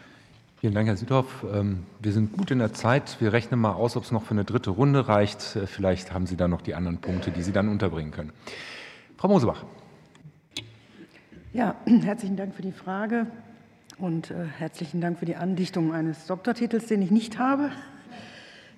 Vielen 0.63 0.75
Dank, 0.75 0.87
Herr 0.87 0.97
Südhoff. 0.97 1.45
Ähm, 1.53 1.87
wir 1.99 2.13
sind 2.13 2.35
gut 2.35 2.53
in 2.53 2.61
der 2.61 2.73
Zeit. 2.73 3.17
Wir 3.19 3.33
rechnen 3.33 3.59
mal 3.59 3.73
aus, 3.73 3.97
ob 3.97 4.05
es 4.05 4.13
noch 4.13 4.23
für 4.23 4.31
eine 4.31 4.45
dritte 4.45 4.71
Runde 4.71 5.09
reicht. 5.09 5.57
Äh, 5.57 5.67
vielleicht 5.67 6.13
haben 6.15 6.25
Sie 6.25 6.37
dann 6.37 6.53
noch 6.53 6.63
die 6.63 6.77
anderen 6.77 6.99
Punkte, 6.99 7.33
die 7.33 7.43
Sie 7.43 7.51
dann 7.51 7.69
unterbringen 7.69 8.13
können. 8.13 8.33
Frau 9.17 9.27
Mosebach. 9.27 9.65
Ja, 11.53 11.75
herzlichen 11.87 12.37
Dank 12.37 12.55
für 12.55 12.63
die 12.63 12.71
Frage 12.71 13.27
und 13.99 14.31
äh, 14.31 14.45
herzlichen 14.57 15.01
Dank 15.01 15.19
für 15.19 15.27
die 15.27 15.35
Andichtung 15.35 15.93
eines 15.93 16.27
Doktortitels, 16.27 16.87
den 16.87 17.03
ich 17.03 17.11
nicht 17.11 17.41
habe. 17.41 17.73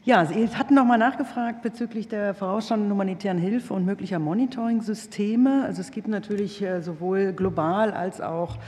Ja, 0.05 0.25
Sie 0.25 0.49
hatten 0.49 0.75
noch 0.75 0.87
mal 0.87 0.97
nachgefragt 0.97 1.61
bezüglich 1.61 2.09
der 2.09 2.33
vorausschauenden 2.33 2.91
humanitären 2.91 3.37
Hilfe 3.37 3.75
und 3.75 3.85
möglicher 3.85 4.19
Monitoring-Systeme. 4.19 5.65
Also 5.67 5.83
es 5.83 5.91
gibt 5.91 6.09
natürlich 6.09 6.63
äh, 6.63 6.81
sowohl 6.81 7.35
global 7.35 7.93
als 7.93 8.23
auch 8.23 8.57
äh, 8.57 8.61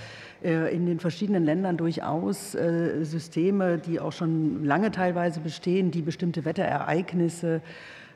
in 0.46 0.86
den 0.86 1.00
verschiedenen 1.00 1.44
Ländern 1.44 1.76
durchaus 1.76 2.54
äh, 2.54 3.04
Systeme, 3.04 3.78
die 3.78 4.00
auch 4.00 4.12
schon 4.12 4.64
lange 4.64 4.90
teilweise 4.90 5.40
bestehen, 5.40 5.90
die 5.90 6.02
bestimmte 6.02 6.44
Wetterereignisse 6.44 7.60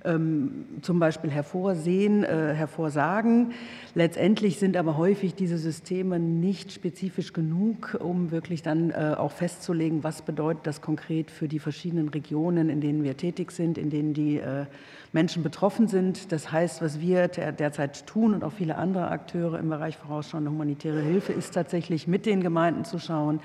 ähm, 0.04 0.66
zum 0.82 0.98
Beispiel 0.98 1.30
hervorsehen, 1.30 2.24
äh, 2.24 2.54
hervorsagen. 2.54 3.52
Letztendlich 3.94 4.58
sind 4.58 4.76
aber 4.76 4.96
häufig 4.96 5.34
diese 5.34 5.58
Systeme 5.58 6.18
nicht 6.18 6.72
spezifisch 6.72 7.32
genug, 7.32 7.98
um 8.00 8.30
wirklich 8.30 8.62
dann 8.62 8.90
äh, 8.90 9.14
auch 9.16 9.32
festzulegen, 9.32 10.02
was 10.04 10.22
bedeutet 10.22 10.66
das 10.66 10.80
konkret 10.80 11.30
für 11.30 11.48
die 11.48 11.58
verschiedenen 11.58 12.08
Regionen, 12.08 12.70
in 12.70 12.80
denen 12.80 13.04
wir 13.04 13.16
tätig 13.16 13.50
sind, 13.50 13.76
in 13.76 13.90
denen 13.90 14.14
die 14.14 14.38
äh, 14.38 14.66
Menschen 15.12 15.42
betroffen 15.42 15.88
sind. 15.88 16.32
Das 16.32 16.52
heißt, 16.52 16.82
was 16.82 17.00
wir 17.00 17.28
derzeit 17.28 18.06
tun 18.06 18.34
und 18.34 18.44
auch 18.44 18.52
viele 18.52 18.76
andere 18.76 19.08
Akteure 19.08 19.58
im 19.58 19.68
Bereich 19.68 19.96
vorausschauende 19.96 20.50
humanitäre 20.50 21.00
Hilfe, 21.00 21.32
ist 21.32 21.54
tatsächlich 21.54 22.06
mit 22.06 22.26
den 22.26 22.42
Gemeinden 22.42 22.84
zu 22.84 22.98
schauen, 22.98 23.40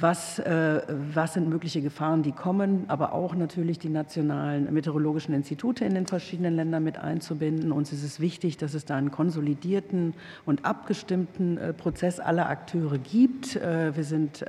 was, 0.00 0.38
äh, 0.38 0.80
was 1.12 1.34
sind 1.34 1.48
mögliche 1.48 1.82
Gefahren, 1.82 2.22
die 2.22 2.32
kommen, 2.32 2.84
aber 2.86 3.12
auch 3.12 3.34
natürlich 3.34 3.80
die 3.80 3.88
nationalen 3.88 4.72
meteorologischen 4.72 5.34
Institute 5.34 5.84
in 5.84 5.94
den 5.94 6.06
verschiedenen 6.06 6.54
Ländern 6.54 6.84
mit 6.84 6.98
einzubinden. 6.98 7.72
Uns 7.72 7.92
ist 7.92 8.04
es 8.04 8.20
wichtig, 8.20 8.56
dass 8.58 8.74
es 8.74 8.84
da 8.84 8.96
einen 8.96 9.10
konsolidierten 9.10 10.14
und 10.46 10.64
abgestimmten 10.64 11.58
äh, 11.58 11.72
Prozess 11.72 12.20
aller 12.20 12.48
Akteure 12.48 12.98
gibt. 12.98 13.56
Äh, 13.56 13.96
wir 13.96 14.04
sind 14.04 14.44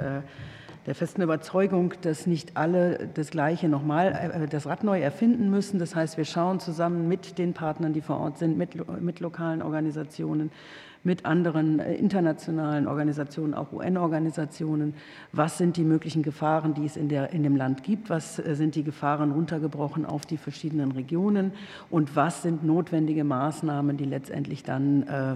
der 0.89 0.95
festen 0.95 1.21
Überzeugung, 1.21 1.93
dass 2.01 2.25
nicht 2.25 2.57
alle 2.57 3.11
das 3.13 3.29
Gleiche 3.29 3.69
nochmal, 3.69 4.47
das 4.49 4.65
Rad 4.65 4.83
neu 4.83 4.99
erfinden 4.99 5.51
müssen. 5.51 5.77
Das 5.77 5.95
heißt, 5.95 6.17
wir 6.17 6.25
schauen 6.25 6.59
zusammen 6.59 7.07
mit 7.07 7.37
den 7.37 7.53
Partnern, 7.53 7.93
die 7.93 8.01
vor 8.01 8.19
Ort 8.19 8.39
sind, 8.39 8.57
mit, 8.57 8.75
mit 8.99 9.19
lokalen 9.19 9.61
Organisationen, 9.61 10.49
mit 11.03 11.27
anderen 11.27 11.77
äh, 11.77 11.93
internationalen 11.93 12.87
Organisationen, 12.87 13.53
auch 13.53 13.71
UN-Organisationen. 13.71 14.95
Was 15.31 15.59
sind 15.59 15.77
die 15.77 15.83
möglichen 15.83 16.23
Gefahren, 16.23 16.73
die 16.73 16.85
es 16.85 16.97
in, 16.97 17.07
der, 17.07 17.33
in 17.33 17.43
dem 17.43 17.55
Land 17.55 17.83
gibt? 17.83 18.09
Was 18.09 18.39
äh, 18.39 18.55
sind 18.55 18.73
die 18.73 18.83
Gefahren 18.83 19.31
runtergebrochen 19.31 20.07
auf 20.07 20.25
die 20.25 20.37
verschiedenen 20.37 20.91
Regionen? 20.91 21.51
Und 21.91 22.15
was 22.15 22.41
sind 22.41 22.63
notwendige 22.63 23.23
Maßnahmen, 23.23 23.95
die 23.95 24.05
letztendlich 24.05 24.63
dann 24.63 25.03
äh, 25.03 25.35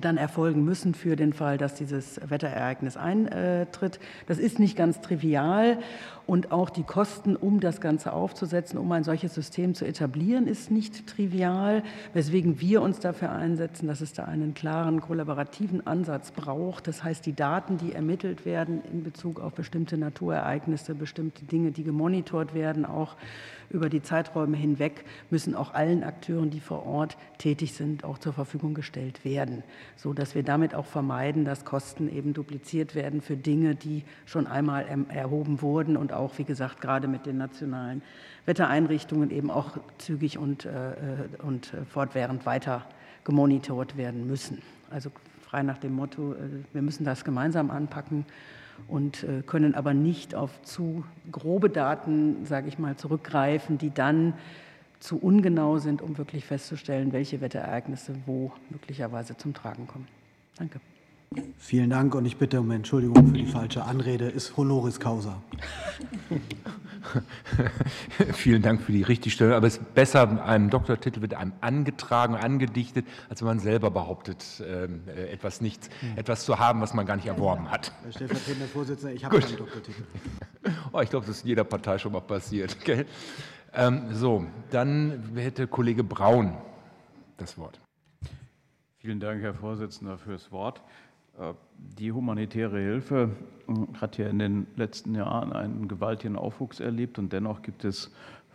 dann 0.00 0.16
erfolgen 0.16 0.64
müssen 0.64 0.94
für 0.94 1.16
den 1.16 1.32
Fall, 1.32 1.58
dass 1.58 1.74
dieses 1.74 2.20
Wetterereignis 2.28 2.96
eintritt. 2.96 4.00
Das 4.26 4.38
ist 4.38 4.58
nicht 4.58 4.76
ganz 4.76 5.00
trivial 5.00 5.78
und 6.26 6.52
auch 6.52 6.70
die 6.70 6.82
Kosten, 6.82 7.36
um 7.36 7.60
das 7.60 7.80
Ganze 7.80 8.12
aufzusetzen, 8.12 8.78
um 8.78 8.90
ein 8.92 9.04
solches 9.04 9.34
System 9.34 9.74
zu 9.74 9.84
etablieren, 9.84 10.46
ist 10.46 10.70
nicht 10.70 11.06
trivial, 11.06 11.82
weswegen 12.14 12.60
wir 12.60 12.80
uns 12.80 12.98
dafür 12.98 13.30
einsetzen, 13.32 13.88
dass 13.88 14.00
es 14.00 14.14
da 14.14 14.24
einen 14.24 14.54
klaren 14.54 15.00
kollaborativen 15.00 15.86
Ansatz 15.86 16.30
braucht. 16.30 16.88
Das 16.88 17.04
heißt, 17.04 17.26
die 17.26 17.34
Daten, 17.34 17.76
die 17.76 17.92
ermittelt 17.92 18.46
werden 18.46 18.80
in 18.90 19.02
Bezug 19.02 19.38
auf 19.38 19.52
bestimmte 19.52 19.98
Naturereignisse, 19.98 20.94
bestimmte 20.94 21.44
Dinge, 21.44 21.72
die 21.72 21.84
gemonitort 21.84 22.54
werden, 22.54 22.86
auch 22.86 23.16
über 23.70 23.88
die 23.88 24.02
Zeiträume 24.02 24.56
hinweg, 24.56 25.04
müssen 25.30 25.54
auch 25.54 25.74
allen 25.74 26.04
Akteuren, 26.04 26.50
die 26.50 26.60
vor 26.60 26.86
Ort 26.86 27.16
tätig 27.38 27.74
sind, 27.74 28.04
auch 28.04 28.18
zur 28.18 28.32
Verfügung 28.32 28.72
gestellt 28.72 29.24
werden, 29.24 29.62
sodass 29.96 30.34
wir 30.34 30.42
damit 30.42 30.74
auch 30.74 30.86
vermeiden, 30.86 31.44
dass 31.44 31.64
Kosten 31.64 32.08
eben 32.08 32.32
dupliziert 32.32 32.94
werden 32.94 33.20
für 33.20 33.36
Dinge, 33.36 33.74
die 33.74 34.04
schon 34.26 34.46
einmal 34.46 34.86
erhoben 35.08 35.60
wurden 35.60 35.96
und 35.96 36.13
auch, 36.16 36.38
wie 36.38 36.44
gesagt, 36.44 36.80
gerade 36.80 37.08
mit 37.08 37.26
den 37.26 37.38
nationalen 37.38 38.02
Wettereinrichtungen 38.46 39.30
eben 39.30 39.50
auch 39.50 39.78
zügig 39.98 40.38
und, 40.38 40.66
äh, 40.66 40.94
und 41.42 41.72
fortwährend 41.90 42.46
weiter 42.46 42.86
gemonitort 43.24 43.96
werden 43.96 44.26
müssen. 44.26 44.62
Also 44.90 45.10
frei 45.40 45.62
nach 45.62 45.78
dem 45.78 45.94
Motto, 45.94 46.32
äh, 46.32 46.36
wir 46.72 46.82
müssen 46.82 47.04
das 47.04 47.24
gemeinsam 47.24 47.70
anpacken 47.70 48.26
und 48.88 49.22
äh, 49.24 49.42
können 49.46 49.74
aber 49.74 49.94
nicht 49.94 50.34
auf 50.34 50.62
zu 50.62 51.04
grobe 51.30 51.70
Daten, 51.70 52.44
sage 52.44 52.68
ich 52.68 52.78
mal, 52.78 52.96
zurückgreifen, 52.96 53.78
die 53.78 53.90
dann 53.90 54.34
zu 55.00 55.18
ungenau 55.18 55.78
sind, 55.78 56.02
um 56.02 56.16
wirklich 56.18 56.44
festzustellen, 56.44 57.12
welche 57.12 57.40
Wetterereignisse 57.40 58.14
wo 58.26 58.52
möglicherweise 58.70 59.36
zum 59.36 59.54
Tragen 59.54 59.86
kommen. 59.86 60.08
Danke. 60.56 60.80
Vielen 61.58 61.90
Dank 61.90 62.14
und 62.14 62.24
ich 62.24 62.36
bitte 62.36 62.60
um 62.60 62.70
Entschuldigung 62.70 63.28
für 63.28 63.38
die 63.38 63.46
falsche 63.46 63.84
Anrede. 63.84 64.26
Ist 64.26 64.56
honoris 64.56 65.00
causa. 65.00 65.42
Vielen 68.32 68.62
Dank 68.62 68.82
für 68.82 68.92
die 68.92 69.02
Richtigstellung. 69.02 69.54
Aber 69.54 69.66
es 69.66 69.78
ist 69.78 69.94
besser, 69.94 70.44
ein 70.46 70.70
Doktortitel 70.70 71.20
wird 71.20 71.34
einem 71.34 71.52
angetragen, 71.60 72.34
angedichtet, 72.34 73.06
als 73.28 73.40
wenn 73.40 73.48
man 73.48 73.60
selber 73.60 73.90
behauptet, 73.90 74.44
ähm, 74.66 75.02
äh, 75.06 75.32
etwas, 75.32 75.60
nicht, 75.60 75.90
hm. 76.00 76.18
etwas 76.18 76.44
zu 76.44 76.58
haben, 76.58 76.80
was 76.80 76.94
man 76.94 77.06
gar 77.06 77.16
nicht 77.16 77.26
erworben 77.26 77.70
hat. 77.70 77.92
Herr 78.02 78.12
stellvertretender 78.12 78.66
Vorsitzender, 78.66 79.14
ich 79.14 79.24
habe 79.24 79.38
keinen 79.38 79.56
Doktortitel. 79.56 80.02
Oh, 80.92 81.00
ich 81.00 81.10
glaube, 81.10 81.26
das 81.26 81.36
ist 81.36 81.42
in 81.42 81.48
jeder 81.48 81.64
Partei 81.64 81.98
schon 81.98 82.12
mal 82.12 82.20
passiert. 82.20 82.76
Okay? 82.84 83.04
Ähm, 83.74 84.06
so, 84.12 84.46
dann 84.70 85.32
hätte 85.34 85.66
Kollege 85.66 86.04
Braun 86.04 86.56
das 87.36 87.58
Wort. 87.58 87.80
Vielen 88.98 89.20
Dank, 89.20 89.42
Herr 89.42 89.52
Vorsitzender, 89.52 90.16
fürs 90.16 90.52
Wort. 90.52 90.80
Äh, 91.38 91.54
die 91.76 92.12
humanitäre 92.12 92.78
Hilfe 92.78 93.30
äh, 93.68 93.72
hat 94.00 94.18
ja 94.18 94.28
in 94.28 94.38
den 94.38 94.66
letzten 94.76 95.14
Jahren 95.14 95.52
einen 95.52 95.88
gewaltigen 95.88 96.36
Aufwuchs 96.36 96.80
erlebt 96.80 97.18
und 97.18 97.32
dennoch 97.32 97.62
gibt 97.62 97.84
es 97.84 98.12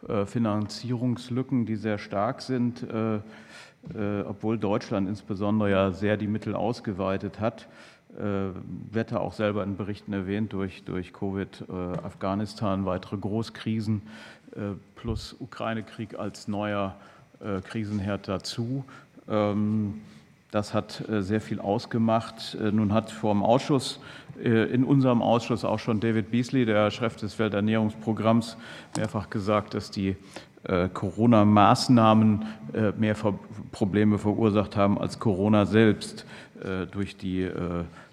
äh, 0.07 0.26
Finanzierungslücken, 0.26 1.65
die 1.65 1.76
sehr 1.76 1.97
stark 1.97 2.41
sind, 2.41 2.85
obwohl 4.27 4.57
Deutschland 4.57 5.07
insbesondere 5.07 5.72
ja 5.72 5.91
sehr 5.91 6.18
die 6.18 6.27
Mittel 6.27 6.53
ausgeweitet 6.53 7.39
hat. 7.39 7.69
Wird 8.91 9.14
auch 9.14 9.31
selber 9.31 9.64
in 9.64 9.77
Berichten 9.77 10.11
erwähnt 10.11 10.51
durch, 10.51 10.84
durch 10.84 11.14
Covid, 11.14 11.69
Afghanistan, 11.69 12.85
weitere 12.85 13.15
Großkrisen 13.15 14.01
plus 14.95 15.34
Ukraine-Krieg 15.39 16.19
als 16.19 16.49
neuer 16.49 16.97
Krisenherd 17.64 18.27
dazu. 18.27 18.84
Das 20.51 20.73
hat 20.73 21.03
sehr 21.07 21.41
viel 21.41 21.59
ausgemacht. 21.59 22.57
Nun 22.59 22.91
hat 22.91 23.11
vor 23.11 23.34
dem 23.34 23.43
Ausschuss, 23.43 23.99
in 24.43 24.84
unserem 24.84 25.21
Ausschuss 25.21 25.63
auch 25.63 25.77
schon 25.77 25.99
David 25.99 26.31
Beasley, 26.31 26.65
der 26.65 26.89
Chef 26.89 27.17
des 27.17 27.38
Welternährungsprogramms, 27.38 28.57
mehrfach 28.97 29.30
gesagt, 29.30 29.76
dass 29.76 29.91
die 29.91 30.15
Corona-Maßnahmen 30.93 32.45
mehr 32.97 33.15
Probleme 33.71 34.17
verursacht 34.17 34.76
haben 34.76 34.97
als 34.97 35.19
Corona 35.19 35.65
selbst, 35.65 36.26
durch 36.91 37.15
die, 37.15 37.47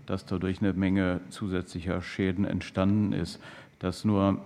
dass 0.04 0.26
dadurch 0.26 0.60
eine 0.60 0.74
Menge 0.74 1.20
zusätzlicher 1.30 2.02
Schäden 2.02 2.44
entstanden 2.44 3.12
ist. 3.12 3.40
Das 3.78 4.04
nur 4.04 4.38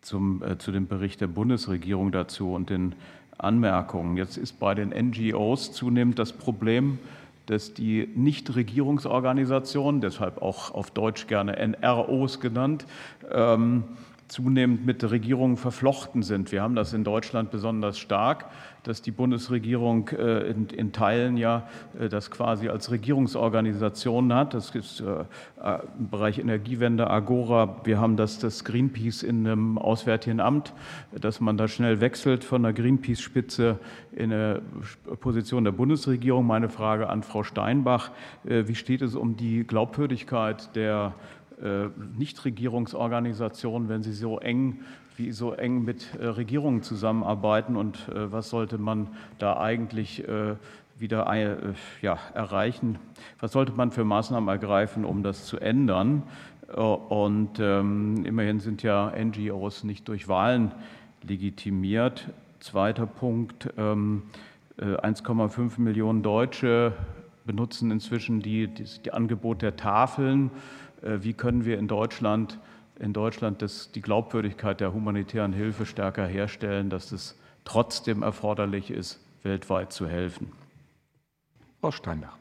zum, 0.00 0.42
zu 0.58 0.70
dem 0.70 0.86
Bericht 0.86 1.20
der 1.20 1.26
Bundesregierung 1.26 2.12
dazu 2.12 2.52
und 2.52 2.70
den 2.70 2.94
Anmerkungen. 3.38 4.16
Jetzt 4.16 4.36
ist 4.36 4.58
bei 4.58 4.74
den 4.74 4.90
NGOs 4.90 5.72
zunehmend 5.72 6.18
das 6.18 6.32
Problem, 6.32 6.98
dass 7.46 7.74
die 7.74 8.08
Nichtregierungsorganisationen, 8.14 10.00
deshalb 10.00 10.42
auch 10.42 10.72
auf 10.72 10.90
Deutsch 10.90 11.26
gerne 11.26 11.56
NROs 11.56 12.40
genannt, 12.40 12.86
ähm, 13.30 13.84
zunehmend 14.28 14.84
mit 14.84 15.08
Regierungen 15.08 15.56
verflochten 15.56 16.22
sind. 16.22 16.50
Wir 16.50 16.62
haben 16.62 16.74
das 16.74 16.92
in 16.92 17.04
Deutschland 17.04 17.52
besonders 17.52 17.98
stark, 17.98 18.46
dass 18.86 19.02
die 19.02 19.10
Bundesregierung 19.10 20.08
äh, 20.10 20.48
in, 20.48 20.66
in 20.68 20.92
Teilen 20.92 21.36
ja 21.36 21.68
äh, 21.98 22.08
das 22.08 22.30
quasi 22.30 22.68
als 22.68 22.90
Regierungsorganisation 22.90 24.32
hat. 24.32 24.54
Das 24.54 24.70
ist 24.74 25.00
äh, 25.00 25.24
im 25.98 26.08
Bereich 26.08 26.38
Energiewende, 26.38 27.10
Agora. 27.10 27.80
Wir 27.84 27.98
haben 27.98 28.16
das, 28.16 28.38
das 28.38 28.64
Greenpeace 28.64 29.24
in 29.24 29.46
einem 29.46 29.78
Auswärtigen 29.78 30.38
Amt, 30.40 30.72
dass 31.20 31.40
man 31.40 31.56
da 31.56 31.66
schnell 31.66 32.00
wechselt 32.00 32.44
von 32.44 32.62
der 32.62 32.72
Greenpeace-Spitze 32.72 33.80
in 34.12 34.32
eine 34.32 34.62
Position 35.20 35.64
der 35.64 35.72
Bundesregierung. 35.72 36.46
Meine 36.46 36.68
Frage 36.68 37.08
an 37.08 37.24
Frau 37.24 37.42
Steinbach. 37.42 38.10
Wie 38.44 38.74
steht 38.74 39.02
es 39.02 39.16
um 39.16 39.36
die 39.36 39.66
Glaubwürdigkeit 39.66 40.74
der 40.76 41.14
Nichtregierungsorganisationen, 42.18 43.88
wenn 43.88 44.02
sie 44.02 44.12
so 44.12 44.38
eng 44.38 44.80
wie 45.16 45.32
so 45.32 45.52
eng 45.52 45.84
mit 45.84 46.14
äh, 46.20 46.26
Regierungen 46.26 46.82
zusammenarbeiten 46.82 47.76
und 47.76 48.08
äh, 48.08 48.30
was 48.30 48.50
sollte 48.50 48.78
man 48.78 49.08
da 49.38 49.58
eigentlich 49.58 50.24
wieder 50.98 51.30
ja, 52.00 52.18
erreichen? 52.32 52.98
Was 53.40 53.52
sollte 53.52 53.72
man 53.72 53.90
für 53.90 54.04
Maßnahmen 54.04 54.48
ergreifen, 54.48 55.04
um 55.04 55.22
das 55.22 55.44
zu 55.44 55.58
ändern? 55.58 56.22
Und 56.74 57.60
ähm, 57.60 58.24
immerhin 58.24 58.60
sind 58.60 58.82
ja 58.82 59.12
NGOs 59.14 59.84
nicht 59.84 60.08
durch 60.08 60.26
Wahlen 60.26 60.72
legitimiert. 61.22 62.30
Zweiter 62.60 63.06
Punkt, 63.06 63.68
ähm, 63.76 64.22
1,5 64.78 65.80
Millionen 65.80 66.22
Deutsche 66.22 66.94
benutzen 67.46 67.90
inzwischen 67.90 68.40
die, 68.40 68.66
die, 68.68 68.84
die 69.04 69.12
Angebot 69.12 69.62
der 69.62 69.76
Tafeln. 69.76 70.50
Äh, 71.02 71.18
wie 71.22 71.32
können 71.32 71.64
wir 71.64 71.78
in 71.78 71.88
Deutschland, 71.88 72.58
in 72.98 73.12
Deutschland 73.12 73.62
das, 73.62 73.92
die 73.92 74.00
Glaubwürdigkeit 74.00 74.80
der 74.80 74.92
humanitären 74.92 75.52
Hilfe 75.52 75.86
stärker 75.86 76.26
herstellen, 76.26 76.90
dass 76.90 77.12
es 77.12 77.38
trotzdem 77.64 78.22
erforderlich 78.22 78.90
ist, 78.90 79.20
weltweit 79.42 79.92
zu 79.92 80.08
helfen. 80.08 80.52
Frau 81.80 81.90
Steinbach. 81.90 82.36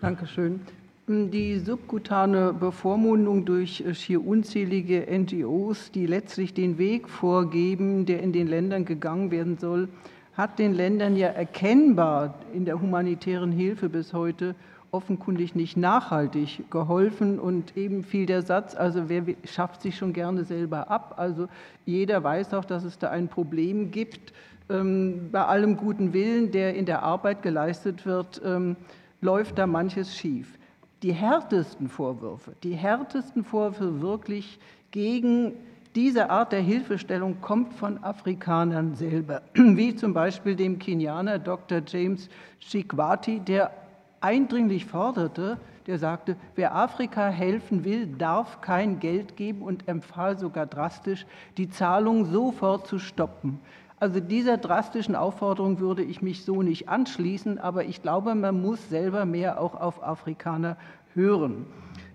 Dankeschön. 0.00 0.60
Die 1.08 1.58
subkutane 1.58 2.52
Bevormundung 2.52 3.44
durch 3.44 3.84
schier 3.94 4.24
unzählige 4.24 5.06
NGOs, 5.10 5.90
die 5.90 6.06
letztlich 6.06 6.54
den 6.54 6.78
Weg 6.78 7.08
vorgeben, 7.08 8.06
der 8.06 8.22
in 8.22 8.32
den 8.32 8.46
Ländern 8.46 8.84
gegangen 8.84 9.32
werden 9.32 9.58
soll, 9.58 9.88
hat 10.34 10.60
den 10.60 10.72
Ländern 10.72 11.16
ja 11.16 11.28
erkennbar 11.28 12.36
in 12.54 12.64
der 12.64 12.80
humanitären 12.80 13.50
Hilfe 13.50 13.88
bis 13.88 14.12
heute 14.12 14.54
offenkundig 14.92 15.54
nicht 15.54 15.76
nachhaltig 15.76 16.70
geholfen 16.70 17.38
und 17.38 17.76
eben 17.76 18.02
fiel 18.02 18.26
der 18.26 18.42
Satz, 18.42 18.74
also 18.74 19.08
wer 19.08 19.22
schafft 19.44 19.82
sich 19.82 19.96
schon 19.96 20.12
gerne 20.12 20.44
selber 20.44 20.90
ab, 20.90 21.14
also 21.16 21.48
jeder 21.86 22.22
weiß 22.22 22.54
auch, 22.54 22.64
dass 22.64 22.84
es 22.84 22.98
da 22.98 23.10
ein 23.10 23.28
Problem 23.28 23.90
gibt. 23.90 24.32
Ähm, 24.68 25.30
bei 25.32 25.44
allem 25.44 25.76
guten 25.76 26.12
Willen, 26.12 26.50
der 26.50 26.74
in 26.74 26.86
der 26.86 27.02
Arbeit 27.02 27.42
geleistet 27.42 28.06
wird, 28.06 28.40
ähm, 28.44 28.76
läuft 29.20 29.58
da 29.58 29.66
manches 29.66 30.16
schief. 30.16 30.58
Die 31.02 31.12
härtesten 31.12 31.88
Vorwürfe, 31.88 32.52
die 32.62 32.74
härtesten 32.74 33.44
Vorwürfe 33.44 34.00
wirklich 34.00 34.58
gegen 34.90 35.52
diese 35.94 36.30
Art 36.30 36.52
der 36.52 36.60
Hilfestellung 36.60 37.40
kommt 37.40 37.74
von 37.74 38.02
Afrikanern 38.04 38.94
selber, 38.94 39.42
wie 39.54 39.94
zum 39.94 40.14
Beispiel 40.14 40.54
dem 40.54 40.78
Kenianer 40.78 41.38
Dr. 41.38 41.82
James 41.86 42.28
Chikwati, 42.60 43.40
der 43.40 43.72
eindringlich 44.20 44.86
forderte, 44.86 45.58
der 45.86 45.98
sagte, 45.98 46.36
wer 46.54 46.74
Afrika 46.74 47.28
helfen 47.28 47.84
will, 47.84 48.06
darf 48.06 48.60
kein 48.60 49.00
Geld 49.00 49.36
geben 49.36 49.62
und 49.62 49.88
empfahl 49.88 50.38
sogar 50.38 50.66
drastisch, 50.66 51.26
die 51.56 51.70
Zahlung 51.70 52.26
sofort 52.26 52.86
zu 52.86 52.98
stoppen. 52.98 53.60
Also 53.98 54.20
dieser 54.20 54.56
drastischen 54.56 55.14
Aufforderung 55.14 55.78
würde 55.78 56.02
ich 56.02 56.22
mich 56.22 56.44
so 56.44 56.62
nicht 56.62 56.88
anschließen, 56.88 57.58
aber 57.58 57.84
ich 57.84 58.02
glaube, 58.02 58.34
man 58.34 58.60
muss 58.62 58.88
selber 58.88 59.26
mehr 59.26 59.60
auch 59.60 59.74
auf 59.74 60.02
Afrikaner 60.02 60.76
hören. 61.14 61.66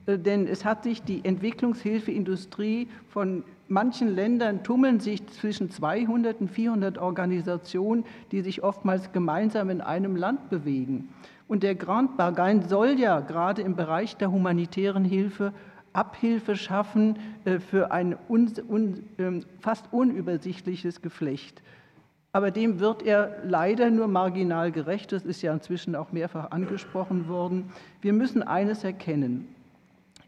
Äh, 0.05 0.17
denn 0.17 0.47
es 0.47 0.65
hat 0.65 0.83
sich 0.83 1.03
die 1.03 1.23
Entwicklungshilfeindustrie 1.23 2.87
von 3.09 3.43
manchen 3.67 4.13
Ländern 4.13 4.63
tummeln 4.63 4.99
sich 4.99 5.25
zwischen 5.27 5.69
200 5.69 6.41
und 6.41 6.49
400 6.49 6.97
Organisationen, 6.97 8.05
die 8.31 8.41
sich 8.41 8.63
oftmals 8.63 9.11
gemeinsam 9.11 9.69
in 9.69 9.81
einem 9.81 10.15
Land 10.15 10.49
bewegen. 10.49 11.09
Und 11.47 11.63
der 11.63 11.75
Grand 11.75 12.17
Bargain 12.17 12.67
soll 12.67 12.99
ja 12.99 13.19
gerade 13.19 13.61
im 13.61 13.75
Bereich 13.75 14.17
der 14.17 14.31
humanitären 14.31 15.05
Hilfe 15.05 15.53
Abhilfe 15.95 16.55
schaffen 16.55 17.17
äh, 17.45 17.59
für 17.59 17.91
ein 17.91 18.17
ähm, 19.17 19.43
fast 19.59 19.85
unübersichtliches 19.91 21.01
Geflecht. 21.01 21.61
Aber 22.33 22.51
dem 22.51 22.81
wird 22.81 23.01
er 23.03 23.37
leider 23.45 23.89
nur 23.89 24.07
marginal 24.07 24.71
gerecht. 24.71 25.13
Das 25.13 25.23
ist 25.23 25.41
ja 25.41 25.53
inzwischen 25.53 25.95
auch 25.95 26.11
mehrfach 26.11 26.51
angesprochen 26.51 27.29
worden. 27.29 27.71
Wir 28.01 28.11
müssen 28.11 28.43
eines 28.43 28.83
erkennen. 28.83 29.47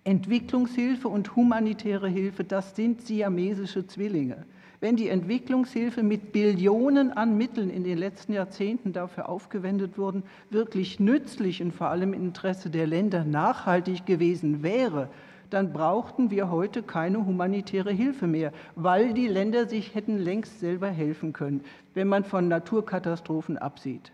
Entwicklungshilfe 0.06 1.10
und 1.10 1.36
humanitäre 1.36 2.08
Hilfe, 2.08 2.46
das 2.46 2.78
sind 2.78 3.02
siamesische 3.02 3.86
Zwillinge. 3.88 4.46
Wenn 4.80 4.96
die 4.96 5.10
Entwicklungshilfe 5.10 6.04
mit 6.04 6.32
Billionen 6.32 7.12
an 7.12 7.36
Mitteln 7.36 7.72
in 7.72 7.84
den 7.84 7.98
letzten 7.98 8.34
Jahrzehnten 8.34 8.94
dafür 8.94 9.28
aufgewendet 9.28 9.98
wurden, 9.98 10.22
wirklich 10.52 11.00
nützlich 11.00 11.64
und 11.64 11.74
vor 11.74 11.88
allem 11.88 12.14
im 12.14 12.22
Interesse 12.26 12.70
der 12.70 12.86
Länder 12.86 13.24
nachhaltig 13.24 14.06
gewesen 14.06 14.62
wäre, 14.62 15.10
dann 15.50 15.74
brauchten 15.74 16.30
wir 16.30 16.52
heute 16.52 16.84
keine 16.84 17.26
humanitäre 17.26 17.92
Hilfe 17.92 18.28
mehr, 18.28 18.54
weil 18.76 19.14
die 19.16 19.28
Länder 19.28 19.68
sich 19.68 19.96
hätten 19.96 20.20
längst 20.20 20.60
selber 20.60 20.90
helfen 20.90 21.34
können, 21.34 21.62
wenn 21.96 22.08
man 22.08 22.24
von 22.24 22.48
Naturkatastrophen 22.48 23.58
absieht. 23.58 24.12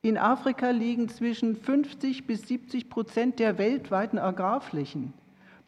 In 0.00 0.18
Afrika 0.18 0.70
liegen 0.70 1.08
zwischen 1.10 1.54
50 1.54 2.26
bis 2.26 2.48
70 2.48 2.90
Prozent 2.90 3.38
der 3.38 3.56
weltweiten 3.56 4.18
Agrarflächen. 4.18 5.12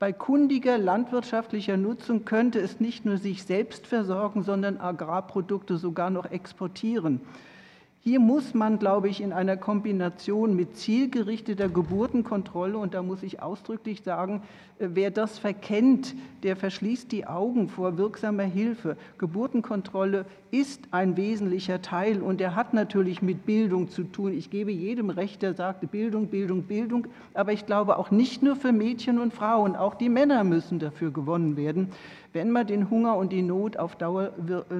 Bei 0.04 0.12
kundiger 0.12 0.76
landwirtschaftlicher 0.76 1.78
Nutzung 1.78 2.26
könnte 2.26 2.58
es 2.60 2.78
nicht 2.78 3.06
nur 3.06 3.16
sich 3.16 3.42
selbst 3.44 3.86
versorgen, 3.86 4.42
sondern 4.42 4.76
Agrarprodukte 4.76 5.78
sogar 5.78 6.10
noch 6.10 6.30
exportieren. 6.30 7.22
Hier 8.06 8.20
muss 8.20 8.52
man, 8.52 8.78
glaube 8.78 9.08
ich, 9.08 9.22
in 9.22 9.32
einer 9.32 9.56
Kombination 9.56 10.54
mit 10.54 10.76
zielgerichteter 10.76 11.70
Geburtenkontrolle, 11.70 12.76
und 12.76 12.92
da 12.92 13.02
muss 13.02 13.22
ich 13.22 13.40
ausdrücklich 13.40 14.02
sagen, 14.02 14.42
äh, 14.78 14.88
wer 14.92 15.10
das 15.10 15.38
verkennt, 15.38 16.14
der 16.42 16.54
verschließt 16.56 17.10
die 17.10 17.26
Augen 17.26 17.70
vor 17.70 17.96
wirksamer 17.96 18.42
Hilfe. 18.42 18.98
Geburtenkontrolle 19.16 20.26
ist 20.50 20.82
ein 20.90 21.16
wesentlicher 21.16 21.80
Teil 21.80 22.20
und 22.20 22.42
er 22.42 22.54
hat 22.54 22.74
natürlich 22.74 23.22
mit 23.22 23.46
Bildung 23.46 23.88
zu 23.88 24.04
tun. 24.04 24.34
Ich 24.34 24.50
gebe 24.50 24.70
jedem 24.70 25.08
Recht, 25.08 25.40
der 25.40 25.54
sagt 25.54 25.90
Bildung, 25.90 26.26
Bildung, 26.26 26.64
Bildung, 26.64 27.06
aber 27.32 27.54
ich 27.54 27.64
glaube 27.64 27.96
auch 27.96 28.10
nicht 28.10 28.42
nur 28.42 28.54
für 28.54 28.72
Mädchen 28.72 29.18
und 29.18 29.32
Frauen, 29.32 29.76
auch 29.76 29.94
die 29.94 30.10
Männer 30.10 30.44
müssen 30.44 30.78
dafür 30.78 31.10
gewonnen 31.10 31.56
werden, 31.56 31.88
wenn 32.34 32.50
man 32.50 32.66
den 32.66 32.90
Hunger 32.90 33.16
und 33.16 33.32
die 33.32 33.42
Not 33.42 33.76
auf 33.76 33.94
Dauer 33.94 34.32
äh, 34.48 34.72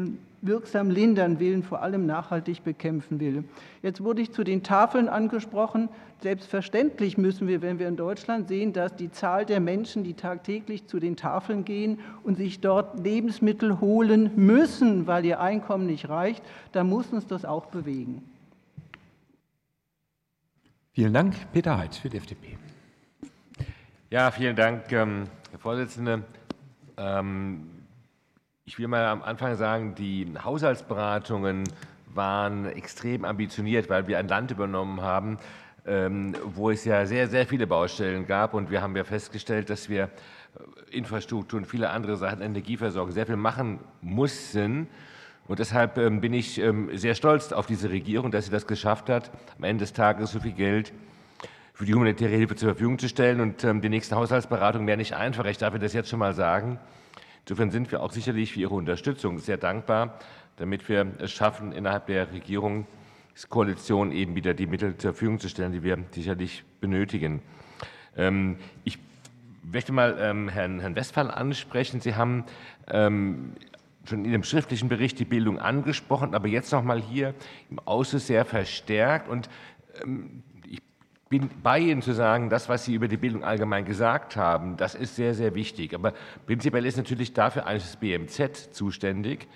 wirksam 0.43 0.91
lindern 0.91 1.39
will, 1.39 1.63
vor 1.63 1.83
allem 1.83 2.05
nachhaltig 2.05 2.65
bekämpfen 2.65 3.21
will. 3.21 3.45
Jetzt 3.81 4.03
wurde 4.03 4.21
ich 4.21 4.33
zu 4.33 4.45
den 4.45 4.63
Tafeln 4.63 5.09
angesprochen. 5.09 5.89
Selbstverständlich 6.21 7.17
müssen 7.17 7.47
wir, 7.47 7.63
wenn 7.63 7.79
wir 7.79 7.89
in 7.89 7.97
Deutschland 7.97 8.49
sehen, 8.49 8.73
dass 8.73 8.95
die 8.97 9.11
Zahl 9.11 9.47
der 9.47 9.61
Menschen, 9.61 10.05
die 10.05 10.15
tagtäglich 10.15 10.87
zu 10.87 10.99
den 10.99 11.17
Tafeln 11.17 11.65
gehen 11.65 12.01
und 12.25 12.37
sich 12.37 12.61
dort 12.61 12.99
Lebensmittel 12.99 13.81
holen 13.81 14.33
müssen, 14.35 15.07
weil 15.07 15.25
ihr 15.25 15.41
Einkommen 15.41 15.87
nicht 15.87 16.09
reicht, 16.09 16.43
da 16.73 16.83
muss 16.83 17.13
uns 17.13 17.27
das 17.27 17.45
auch 17.45 17.67
bewegen. 17.67 18.23
Vielen 20.93 21.15
Dank. 21.15 21.35
Peter 21.53 21.79
Heitz 21.79 21.99
für 21.99 22.09
die 22.09 22.17
FDP. 22.19 22.59
Ja, 24.11 24.31
vielen 24.31 24.57
Dank, 24.57 24.93
ähm, 24.93 25.25
Herr 25.51 25.59
Vorsitzender. 25.59 26.21
Ähm, 26.97 27.71
ich 28.65 28.79
will 28.79 28.89
mal 28.89 29.05
am 29.07 29.23
Anfang 29.23 29.57
sagen, 29.57 29.95
die 29.95 30.33
Haushaltsberatungen 30.43 31.65
waren 32.15 32.67
extrem 32.67 33.25
ambitioniert, 33.25 33.91
weil 33.91 34.07
wir 34.07 34.19
ein 34.19 34.29
Land 34.29 34.51
übernommen 34.51 35.03
haben, 35.03 35.39
ähm, 35.87 36.35
wo 36.45 36.71
es 36.71 36.85
ja 36.85 37.05
sehr, 37.05 37.29
sehr 37.29 37.47
viele 37.47 37.67
Baustellen 37.67 38.27
gab. 38.27 38.55
Und 38.55 38.71
wir 38.71 38.81
haben 38.81 38.97
ja 38.97 39.05
festgestellt, 39.05 39.69
dass 39.69 39.89
wir 39.89 40.05
äh, 40.05 40.97
Infrastruktur 40.97 41.59
und 41.59 41.67
viele 41.67 41.91
andere 41.91 42.17
Sachen, 42.17 42.41
Energieversorgung, 42.41 43.13
sehr 43.13 43.27
viel 43.27 43.37
machen 43.37 43.81
mussten. 44.01 44.89
Und 45.47 45.59
deshalb 45.59 45.99
ähm, 45.99 46.23
bin 46.23 46.33
ich 46.33 46.59
sehr 46.95 47.15
stolz 47.15 47.53
auf 47.53 47.67
diese 47.67 47.91
Regierung, 47.91 48.31
dass 48.31 48.47
sie 48.47 48.51
das 48.51 48.67
geschafft 48.67 49.11
hat, 49.11 49.31
am 49.59 49.65
Ende 49.65 49.83
des 49.83 49.93
Tages 49.93 50.31
so 50.31 50.41
viel 50.41 50.53
Geld 50.53 50.95
für 51.75 51.85
die 51.85 51.93
humanitäre 51.93 52.35
Hilfe 52.35 52.55
zur 52.55 52.71
Verfügung 52.71 52.99
zu 52.99 53.09
stellen. 53.09 53.41
Und 53.41 53.63
die 53.63 53.89
nächste 53.89 54.15
Haushaltsberatung 54.17 54.87
wäre 54.87 54.97
nicht 54.97 55.15
einfach. 55.15 55.45
Ich 55.47 55.59
darf 55.59 55.75
Ihnen 55.75 55.83
das 55.83 55.93
jetzt 55.93 56.09
schon 56.09 56.21
mal 56.21 56.33
sagen. 56.33 56.79
Insofern 57.45 57.71
sind 57.71 57.91
wir 57.91 58.03
auch 58.03 58.13
sicherlich 58.13 58.53
für 58.53 58.61
Ihre 58.61 58.75
Unterstützung 58.75 59.39
sehr 59.39 59.59
dankbar, 59.59 60.19
damit 60.57 60.89
wir 60.89 61.13
es 61.19 61.33
schaffen, 61.33 61.73
innerhalb 61.73 62.07
der 62.07 62.33
Regierungskoalition 62.33 64.13
eben 64.13 64.37
wieder 64.37 64.55
die 64.55 64.67
Mittel 64.67 64.97
zur 64.97 65.13
Verfügung 65.13 65.41
zu 65.41 65.49
stellen, 65.49 65.73
die 65.73 65.83
wir 65.83 65.99
sicherlich 66.13 66.65
benötigen. 66.81 67.43
Ähm, 68.17 68.57
ich 68.85 68.99
möchte 69.63 69.93
mal 69.93 70.17
ähm, 70.21 70.49
Herrn, 70.49 70.79
Herrn 70.79 70.95
Westphal 70.95 71.31
ansprechen. 71.31 72.01
Sie 72.01 72.15
haben 72.15 72.45
ähm, 72.89 73.55
schon 74.09 74.25
in 74.25 74.31
Ihrem 74.31 74.45
schriftlichen 74.45 74.89
Bericht 74.89 75.19
die 75.19 75.25
Bildung 75.25 75.59
angesprochen, 75.59 76.35
aber 76.35 76.47
jetzt 76.47 76.71
noch 76.71 76.85
mal 76.85 77.01
hier 77.03 77.35
im 77.69 77.81
Ausschuss 77.81 78.29
sehr 78.29 78.45
verstärkt. 78.45 79.29
Und 79.29 79.51
ich 80.05 80.54
bin 81.39 81.51
bei 81.65 81.81
Ihnen 81.81 82.01
zu 82.01 82.13
sagen, 82.13 82.49
das, 82.49 82.69
was 82.69 82.85
Sie 82.85 82.95
über 82.95 83.09
die 83.09 83.17
Bildung 83.17 83.43
allgemein 83.43 83.85
gesagt 83.85 84.37
haben, 84.37 84.77
das 84.77 84.95
ist 84.95 85.17
sehr, 85.17 85.35
sehr 85.35 85.57
wichtig. 85.57 85.93
Aber 85.93 86.13
prinzipiell 86.47 86.87
ist 86.87 86.97
natürlich 86.97 87.33
dafür 87.33 87.67
eigentlich 87.67 87.83
das 87.83 87.97
BMZ 87.97 88.73
zuständig, 88.73 89.49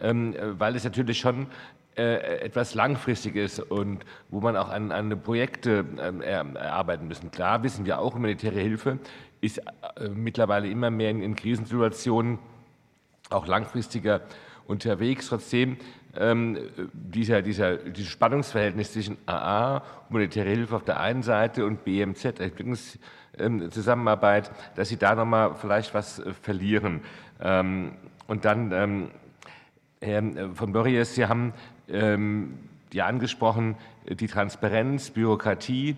ähm, 0.00 0.34
weil 0.58 0.76
es 0.76 0.84
natürlich 0.84 1.18
schon 1.18 1.48
äh, 1.94 2.38
etwas 2.40 2.74
Langfristiges 2.74 3.60
und 3.60 4.06
wo 4.30 4.40
man 4.40 4.56
auch 4.56 4.70
an, 4.70 4.92
an 4.92 5.20
Projekte 5.20 5.84
ähm, 6.00 6.22
erarbeiten 6.22 7.06
müssen. 7.06 7.30
Klar 7.30 7.62
wissen 7.62 7.84
wir 7.84 7.98
auch, 7.98 8.14
humanitäre 8.14 8.58
Hilfe 8.58 8.98
ist 9.42 9.58
äh, 9.58 10.08
mittlerweile 10.08 10.68
immer 10.68 10.90
mehr 10.90 11.10
in, 11.10 11.20
in 11.20 11.36
Krisensituationen 11.36 12.38
auch 13.28 13.46
langfristiger 13.46 14.22
unterwegs. 14.66 15.28
Trotzdem 15.28 15.76
ähm, 16.16 16.58
dieser, 16.92 17.42
dieser, 17.42 17.76
dieses 17.76 18.10
Spannungsverhältnis 18.10 18.92
zwischen 18.92 19.16
AA, 19.26 19.82
humanitäre 20.08 20.48
Hilfe 20.48 20.76
auf 20.76 20.84
der 20.84 21.00
einen 21.00 21.22
Seite 21.22 21.66
und 21.66 21.84
BMZ, 21.84 22.40
Entwicklungszusammenarbeit, 22.40 24.48
ähm, 24.48 24.54
dass 24.74 24.88
Sie 24.88 24.96
da 24.96 25.14
nochmal 25.14 25.54
vielleicht 25.54 25.94
was 25.94 26.18
äh, 26.18 26.32
verlieren. 26.32 27.02
Ähm, 27.40 27.92
und 28.26 28.44
dann, 28.44 28.72
ähm, 28.72 29.10
Herr 30.00 30.22
äh, 30.22 30.48
von 30.54 30.72
Borries, 30.72 31.14
Sie 31.14 31.26
haben 31.26 31.52
ähm, 31.88 32.58
ja 32.92 33.06
angesprochen, 33.06 33.76
die 34.08 34.26
Transparenz, 34.26 35.10
Bürokratie 35.10 35.96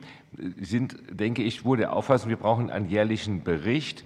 sind, 0.60 0.97
denke 1.10 1.43
ich, 1.43 1.64
wohl 1.64 1.78
der 1.78 1.94
Auffassung, 1.94 2.28
wir 2.28 2.36
brauchen 2.36 2.70
einen 2.70 2.89
jährlichen 2.89 3.44
Bericht. 3.44 4.05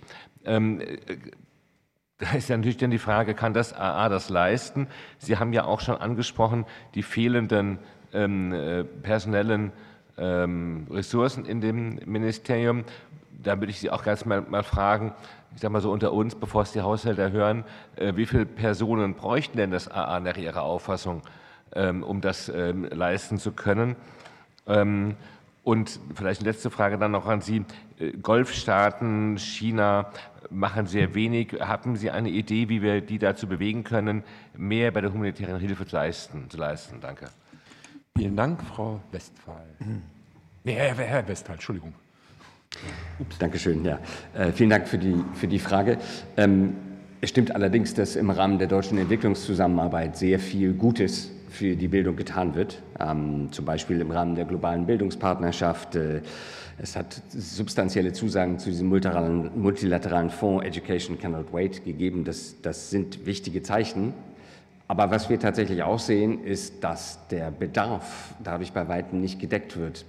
Da 2.19 2.33
ist 2.33 2.49
ja 2.49 2.57
natürlich 2.57 2.79
dann 2.79 2.91
die 2.91 2.99
Frage, 2.99 3.35
kann 3.35 3.53
das 3.53 3.75
AA 3.75 4.09
das 4.09 4.31
leisten? 4.31 4.87
Sie 5.19 5.37
haben 5.37 5.53
ja 5.53 5.65
auch 5.65 5.81
schon 5.81 5.97
angesprochen, 5.97 6.65
die 6.95 7.03
fehlenden 7.03 7.79
ähm, 8.15 8.55
äh, 8.55 8.85
personellen 8.85 9.71
ähm, 10.17 10.87
Ressourcen 10.91 11.45
in 11.45 11.61
dem 11.61 12.01
Ministerium. 12.07 12.85
Da 13.43 13.61
würde 13.61 13.71
ich 13.71 13.81
Sie 13.81 13.91
auch 13.91 14.03
ganz 14.03 14.25
mal, 14.25 14.41
mal 14.41 14.63
fragen, 14.63 15.13
ich 15.55 15.61
sage 15.61 15.73
mal 15.73 15.83
so 15.83 15.93
unter 15.93 16.13
uns, 16.15 16.35
bevor 16.35 16.63
es 16.63 16.73
die 16.73 16.81
Haushälter 16.81 17.33
hören, 17.33 17.65
äh, 17.97 18.17
wie 18.17 18.25
viele 18.25 18.47
Personen 18.47 19.15
bräuchten 19.15 19.59
denn 19.59 19.71
das 19.71 19.87
AA 19.87 20.21
nach 20.21 20.39
Ihrer 20.39 20.63
Auffassung, 20.63 21.21
ähm, 21.75 22.03
um 22.03 22.23
das 22.23 22.49
ähm, 22.49 22.85
leisten 22.85 23.37
zu 23.37 23.53
können? 23.53 23.95
Ähm, 24.67 25.17
und 25.65 26.01
vielleicht 26.15 26.41
eine 26.41 26.51
letzte 26.51 26.71
Frage 26.71 26.97
dann 26.97 27.11
noch 27.11 27.27
an 27.27 27.43
Sie. 27.43 27.65
Äh, 27.99 28.13
Golfstaaten, 28.13 29.39
China 29.39 30.11
machen 30.51 30.87
sehr 30.87 31.15
wenig. 31.15 31.55
Haben 31.61 31.97
Sie 31.97 32.11
eine 32.11 32.29
Idee, 32.29 32.69
wie 32.69 32.83
wir 32.83 33.01
die 33.01 33.19
dazu 33.19 33.47
bewegen 33.47 33.85
können, 33.85 34.23
mehr 34.57 34.91
bei 34.91 35.01
der 35.01 35.13
humanitären 35.13 35.61
Hilfe 35.61 35.87
zu 35.87 35.97
leisten? 35.97 36.49
Zu 36.49 36.57
leisten? 36.59 37.01
Danke. 37.01 37.27
Vielen 38.17 38.37
Dank, 38.37 38.63
Frau 38.63 39.01
Westphal. 39.13 39.67
Nee, 40.65 40.73
Herr, 40.73 40.95
Herr 40.97 41.29
Westphal, 41.29 41.55
Entschuldigung. 41.55 41.93
Ups. 43.19 43.39
Dankeschön, 43.39 43.85
ja. 43.85 43.99
Äh, 44.35 44.53
vielen 44.53 44.71
Dank 44.71 44.89
für 44.89 44.99
die, 44.99 45.17
für 45.35 45.49
die 45.49 45.59
Frage. 45.59 45.99
Ähm, 46.37 46.75
es 47.21 47.31
stimmt 47.31 47.55
allerdings, 47.55 47.95
dass 47.95 48.17
im 48.17 48.31
Rahmen 48.31 48.59
der 48.59 48.69
deutschen 48.69 48.99
Entwicklungszusammenarbeit 48.99 50.17
sehr 50.17 50.39
viel 50.39 50.75
Gutes 50.75 51.31
für 51.49 51.77
die 51.77 51.89
Bildung 51.89 52.17
getan 52.17 52.55
wird, 52.55 52.83
ähm, 53.01 53.49
zum 53.53 53.65
Beispiel 53.65 54.01
im 54.01 54.11
Rahmen 54.11 54.35
der 54.35 54.45
globalen 54.45 54.87
Bildungspartnerschaft. 54.87 55.97
Äh, 55.97 56.21
es 56.79 56.95
hat 56.95 57.23
substanzielle 57.31 58.13
Zusagen 58.13 58.59
zu 58.59 58.69
diesem 58.69 58.89
multilateralen, 58.89 60.31
Fonds 60.31 60.65
Education 60.65 61.19
Cannot 61.19 61.53
Wait 61.53 61.85
gegeben. 61.85 62.25
Das, 62.25 62.57
das 62.61 62.91
sind 62.91 63.25
wichtige 63.25 63.63
Zeichen. 63.63 64.13
Aber 64.89 65.11
was 65.11 65.29
wir 65.29 65.41
tatsächlich 65.41 65.83
auch 65.83 65.99
sehen, 65.99 66.45
ist, 66.45 66.85
dass 66.85 67.27
der 67.29 67.51
Bedarf 67.51 68.35
dadurch 68.45 68.73
bei 68.73 68.87
weitem 68.89 69.21
nicht 69.21 69.41
gedeckt 69.41 69.77
wird. 69.77 70.05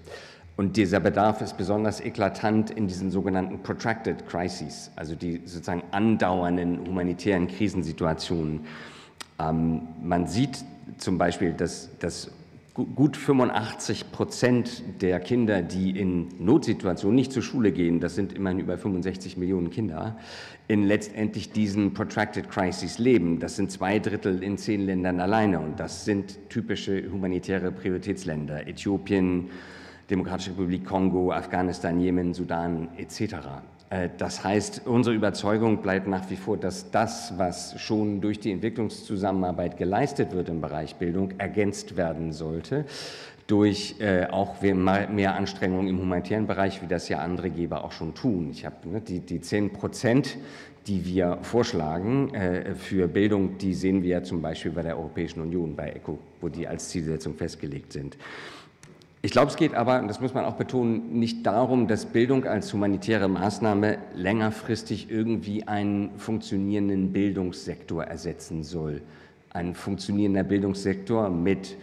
Und 0.58 0.76
dieser 0.76 1.00
Bedarf 1.00 1.42
ist 1.42 1.58
besonders 1.58 2.02
eklatant 2.02 2.72
in 2.72 2.88
diesen 2.88 3.12
sogenannten 3.12 3.62
Protracted 3.62 4.28
Crises, 4.28 4.92
also 4.96 5.16
die 5.16 5.42
sozusagen 5.46 5.84
andauernden 5.92 6.80
humanitären 6.86 7.48
Krisensituationen. 7.48 8.62
Ähm, 9.40 9.82
man 10.02 10.28
sieht 10.28 10.64
zum 10.98 11.18
Beispiel, 11.18 11.54
dass, 11.54 11.90
dass 12.00 12.32
gut 12.86 13.18
85 13.18 14.12
Prozent 14.12 14.84
der 15.02 15.20
Kinder, 15.20 15.64
die 15.64 15.98
in 16.00 16.28
Notsituationen 16.40 17.16
nicht 17.16 17.32
zur 17.32 17.42
Schule 17.42 17.72
gehen, 17.72 18.00
das 18.00 18.14
sind 18.14 18.34
immerhin 18.34 18.60
über 18.60 18.78
65 18.78 19.36
Millionen 19.38 19.72
Kinder, 19.72 20.18
in 20.68 20.84
letztendlich 20.84 21.52
diesen 21.52 21.94
Protracted 21.94 22.50
Crises 22.50 23.00
leben. 23.00 23.40
Das 23.40 23.56
sind 23.56 23.72
zwei 23.72 23.98
Drittel 23.98 24.44
in 24.44 24.58
zehn 24.58 24.86
Ländern 24.86 25.20
alleine 25.20 25.60
und 25.60 25.80
das 25.80 26.06
sind 26.06 26.38
typische 26.50 27.12
humanitäre 27.12 27.72
Prioritätsländer. 27.72 28.68
Äthiopien, 28.68 29.50
Demokratische 30.10 30.52
Republik 30.52 30.86
Kongo, 30.86 31.32
Afghanistan, 31.32 32.00
Jemen, 32.00 32.34
Sudan 32.34 32.90
etc. 32.98 33.36
Äh, 33.90 34.10
das 34.18 34.44
heißt, 34.44 34.82
unsere 34.86 35.16
Überzeugung 35.16 35.82
bleibt 35.82 36.08
nach 36.08 36.30
wie 36.30 36.36
vor, 36.36 36.58
dass 36.58 36.92
das, 36.92 37.38
was 37.38 37.80
schon 37.80 38.22
durch 38.22 38.40
die 38.40 38.52
Entwicklungszusammenarbeit 38.52 39.78
geleistet 39.78 40.34
wird 40.34 40.50
im 40.50 40.62
Bereich 40.62 40.96
Bildung, 40.96 41.32
ergänzt 41.38 41.98
werden 41.98 42.34
sollte 42.34 42.86
durch 43.48 43.96
äh, 44.00 44.26
auch 44.26 44.62
mehr 44.62 45.36
Anstrengungen 45.36 45.88
im 45.88 46.00
humanitären 46.00 46.48
Bereich, 46.48 46.82
wie 46.82 46.88
das 46.88 47.08
ja 47.08 47.20
andere 47.20 47.50
Geber 47.50 47.86
auch 47.86 47.94
schon 47.94 48.14
tun. 48.14 48.50
Ich 48.52 48.66
habe 48.66 48.76
ne, 48.90 49.00
die, 49.00 49.22
die 49.22 49.40
10 49.40 49.72
Prozent, 49.72 50.38
die 50.86 51.06
wir 51.06 51.40
vorschlagen 51.44 52.34
äh, 52.34 52.76
für 52.76 53.08
Bildung, 53.08 53.58
die 53.58 53.74
sehen 53.74 54.04
wir 54.04 54.10
ja 54.10 54.24
zum 54.24 54.42
Beispiel 54.42 54.72
bei 54.72 54.82
der 54.82 54.98
Europäischen 54.98 55.42
Union, 55.42 55.78
bei 55.78 55.92
ECO, 55.92 56.20
wo 56.42 56.50
die 56.50 56.68
als 56.68 56.90
Zielsetzung 56.90 57.36
festgelegt 57.36 57.94
sind. 57.94 58.18
Ich 59.24 59.32
glaube, 59.32 59.50
es 59.50 59.58
geht 59.58 59.74
aber, 59.74 60.00
und 60.00 60.08
das 60.08 60.22
muss 60.22 60.34
man 60.34 60.46
auch 60.46 60.56
betonen, 60.56 61.20
nicht 61.20 61.46
darum, 61.46 61.88
dass 61.88 62.06
Bildung 62.06 62.46
als 62.46 62.72
humanitäre 62.72 63.28
Maßnahme 63.28 63.98
längerfristig 64.16 65.10
irgendwie 65.10 65.68
einen 65.68 66.12
funktionierenden 66.18 67.12
Bildungssektor 67.12 68.04
ersetzen 68.04 68.64
soll. 68.64 69.02
Ein 69.50 69.74
funktionierender 69.74 70.44
Bildungssektor 70.44 71.30
mit 71.30 71.78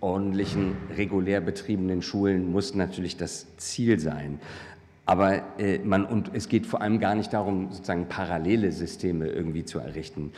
ordentlichen, 0.00 0.76
regulär 0.96 1.40
betriebenen 1.40 2.02
Schulen 2.02 2.52
muss 2.52 2.74
natürlich 2.74 3.16
das 3.16 3.56
Ziel 3.56 3.98
sein. 3.98 4.38
Aber 5.06 5.42
äh, 5.58 5.78
man, 5.78 6.04
und 6.04 6.30
es 6.34 6.48
geht 6.48 6.66
vor 6.66 6.82
allem 6.82 7.00
gar 7.00 7.16
nicht 7.16 7.32
darum, 7.32 7.72
sozusagen 7.72 8.06
parallele 8.08 8.70
Systeme 8.70 9.26
irgendwie 9.26 9.64
zu 9.64 9.80
errichten. 9.80 10.32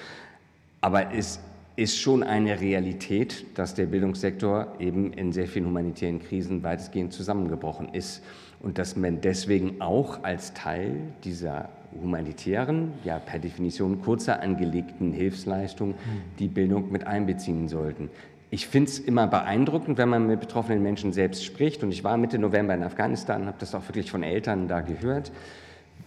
Aber 0.80 1.12
es 1.12 1.40
ist 1.78 2.00
schon 2.00 2.24
eine 2.24 2.60
Realität, 2.60 3.46
dass 3.56 3.72
der 3.74 3.86
Bildungssektor 3.86 4.74
eben 4.80 5.12
in 5.12 5.30
sehr 5.30 5.46
vielen 5.46 5.66
humanitären 5.66 6.18
Krisen 6.18 6.64
weitestgehend 6.64 7.12
zusammengebrochen 7.12 7.94
ist 7.94 8.24
und 8.58 8.78
dass 8.78 8.96
man 8.96 9.20
deswegen 9.20 9.80
auch 9.80 10.24
als 10.24 10.52
Teil 10.54 10.96
dieser 11.22 11.68
humanitären, 12.02 12.94
ja 13.04 13.20
per 13.20 13.38
Definition 13.38 14.02
kurzer 14.02 14.42
angelegten 14.42 15.12
Hilfsleistung 15.12 15.94
die 16.40 16.48
Bildung 16.48 16.90
mit 16.90 17.06
einbeziehen 17.06 17.68
sollten. 17.68 18.10
Ich 18.50 18.66
finde 18.66 18.90
es 18.90 18.98
immer 18.98 19.28
beeindruckend, 19.28 19.98
wenn 19.98 20.08
man 20.08 20.26
mit 20.26 20.40
betroffenen 20.40 20.82
Menschen 20.82 21.12
selbst 21.12 21.44
spricht. 21.44 21.84
Und 21.84 21.92
ich 21.92 22.02
war 22.02 22.16
Mitte 22.16 22.40
November 22.40 22.74
in 22.74 22.82
Afghanistan, 22.82 23.46
habe 23.46 23.58
das 23.60 23.76
auch 23.76 23.86
wirklich 23.86 24.10
von 24.10 24.24
Eltern 24.24 24.66
da 24.66 24.80
gehört, 24.80 25.30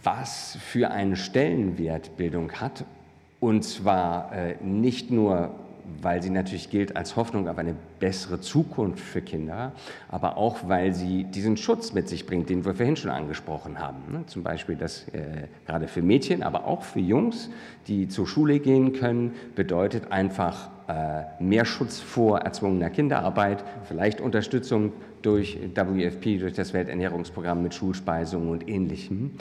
was 0.03 0.57
für 0.59 0.91
einen 0.91 1.15
Stellenwert 1.15 2.17
Bildung 2.17 2.51
hat. 2.53 2.83
Und 3.41 3.63
zwar 3.63 4.31
äh, 4.31 4.55
nicht 4.63 5.11
nur 5.11 5.51
weil 6.01 6.21
sie 6.21 6.29
natürlich 6.29 6.69
gilt 6.69 6.95
als 6.95 7.15
Hoffnung 7.15 7.47
auf 7.47 7.57
eine 7.57 7.75
bessere 7.99 8.39
Zukunft 8.39 9.03
für 9.03 9.21
Kinder, 9.21 9.73
aber 10.09 10.37
auch 10.37 10.59
weil 10.67 10.93
sie 10.93 11.25
diesen 11.25 11.57
Schutz 11.57 11.93
mit 11.93 12.07
sich 12.07 12.25
bringt, 12.25 12.49
den 12.49 12.65
wir 12.65 12.75
vorhin 12.75 12.95
schon 12.95 13.11
angesprochen 13.11 13.79
haben. 13.79 14.11
Ne? 14.11 14.23
Zum 14.27 14.43
Beispiel, 14.43 14.75
dass 14.75 15.07
äh, 15.09 15.47
gerade 15.65 15.87
für 15.87 16.01
Mädchen, 16.01 16.43
aber 16.43 16.65
auch 16.65 16.83
für 16.83 16.99
Jungs, 16.99 17.49
die 17.87 18.07
zur 18.07 18.27
Schule 18.27 18.59
gehen 18.59 18.93
können, 18.93 19.33
bedeutet 19.55 20.11
einfach 20.11 20.69
äh, 20.87 21.23
mehr 21.43 21.65
Schutz 21.65 21.99
vor 21.99 22.39
erzwungener 22.39 22.89
Kinderarbeit, 22.89 23.63
vielleicht 23.83 24.21
Unterstützung 24.21 24.93
durch 25.21 25.59
WFP, 25.75 26.39
durch 26.39 26.53
das 26.53 26.73
Welternährungsprogramm 26.73 27.61
mit 27.61 27.73
Schulspeisungen 27.75 28.49
und 28.49 28.67
Ähnlichem. 28.67 29.31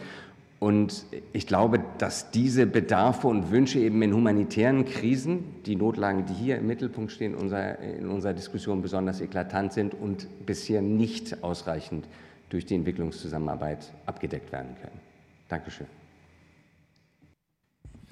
Und 0.61 1.07
ich 1.33 1.47
glaube, 1.47 1.83
dass 1.97 2.31
diese 2.33 2.67
Bedarfe 2.67 3.29
und 3.29 3.51
Wünsche 3.51 3.79
eben 3.79 4.03
in 4.03 4.13
humanitären 4.13 4.85
Krisen, 4.85 5.63
die 5.65 5.75
Notlagen, 5.75 6.27
die 6.27 6.35
hier 6.35 6.59
im 6.59 6.67
Mittelpunkt 6.67 7.13
stehen, 7.13 7.35
unser, 7.35 7.79
in 7.79 8.11
unserer 8.11 8.35
Diskussion 8.35 8.83
besonders 8.83 9.23
eklatant 9.23 9.73
sind 9.73 9.95
und 9.95 10.29
bisher 10.45 10.83
nicht 10.83 11.43
ausreichend 11.43 12.07
durch 12.51 12.67
die 12.67 12.75
Entwicklungszusammenarbeit 12.75 13.91
abgedeckt 14.05 14.53
werden 14.53 14.77
können. 14.83 15.01
Dankeschön. 15.49 15.87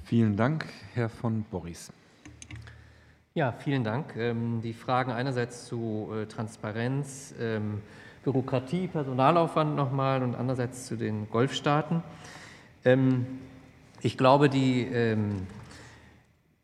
Vielen 0.04 0.34
Dank, 0.34 0.64
Herr 0.94 1.10
von 1.10 1.44
Boris. 1.50 1.92
Ja, 3.34 3.52
vielen 3.52 3.84
Dank. 3.84 4.16
Ähm, 4.16 4.62
die 4.62 4.72
Fragen 4.72 5.12
einerseits 5.12 5.66
zu 5.66 6.08
äh, 6.14 6.24
Transparenz, 6.24 7.34
ähm, 7.38 7.82
Bürokratie, 8.24 8.88
Personalaufwand 8.88 9.76
nochmal 9.76 10.22
und 10.22 10.34
andererseits 10.34 10.86
zu 10.86 10.96
den 10.96 11.28
Golfstaaten. 11.28 12.02
Ähm, 12.88 13.26
ich 14.00 14.16
glaube, 14.16 14.48
die, 14.48 14.82
ähm, 14.82 15.46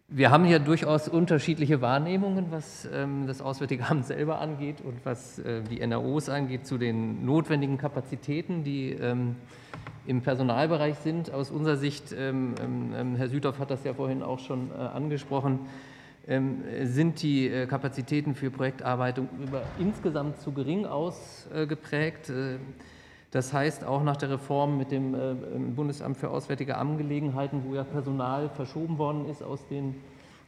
wir 0.09 0.31
haben 0.31 0.45
hier 0.45 0.59
durchaus 0.59 1.07
unterschiedliche 1.09 1.83
Wahrnehmungen, 1.83 2.47
was 2.51 2.89
ähm, 2.93 3.27
das 3.27 3.43
Auswärtige 3.43 3.87
Amt 3.89 4.07
selber 4.07 4.41
angeht 4.41 4.77
und 4.83 5.05
was 5.05 5.39
äh, 5.41 5.63
die 5.63 5.87
NROs 5.87 6.31
angeht, 6.31 6.67
zu 6.67 6.79
den 6.79 7.27
notwendigen 7.27 7.77
Kapazitäten, 7.77 8.65
die 8.65 8.97
im 10.07 10.21
Personalbereich 10.23 10.97
sind. 10.99 11.33
Aus 11.33 11.51
unserer 11.51 11.77
Sicht, 11.77 12.15
Herr 12.15 13.29
Südhoff 13.29 13.59
hat 13.59 13.71
das 13.71 13.85
ja 13.85 13.95
vorhin 13.95 14.23
auch 14.23 14.39
schon 14.39 14.71
äh, 14.71 14.75
angesprochen, 14.75 15.61
sind 16.27 17.23
die 17.23 17.49
äh, 17.49 17.67
Kapazitäten 17.67 18.35
für 18.35 18.51
Projektarbeit 18.51 19.19
über 19.19 19.63
insgesamt 19.79 20.41
zu 20.41 20.53
gering 20.53 20.87
ausgeprägt. 20.87 22.33
Das 23.35 23.53
heißt, 23.53 23.85
auch 23.85 24.05
nach 24.05 24.17
der 24.17 24.31
Reform 24.31 24.79
mit 24.79 24.93
dem 24.93 25.13
äh, 25.13 25.35
Bundesamt 25.75 26.17
für 26.19 26.31
Auswärtige 26.31 26.77
Angelegenheiten, 26.77 27.65
wo 27.67 27.75
ja 27.75 27.83
Personal 27.83 28.49
verschoben 28.49 28.97
worden 28.97 29.29
ist 29.29 29.43
aus 29.43 29.67
den 29.67 29.97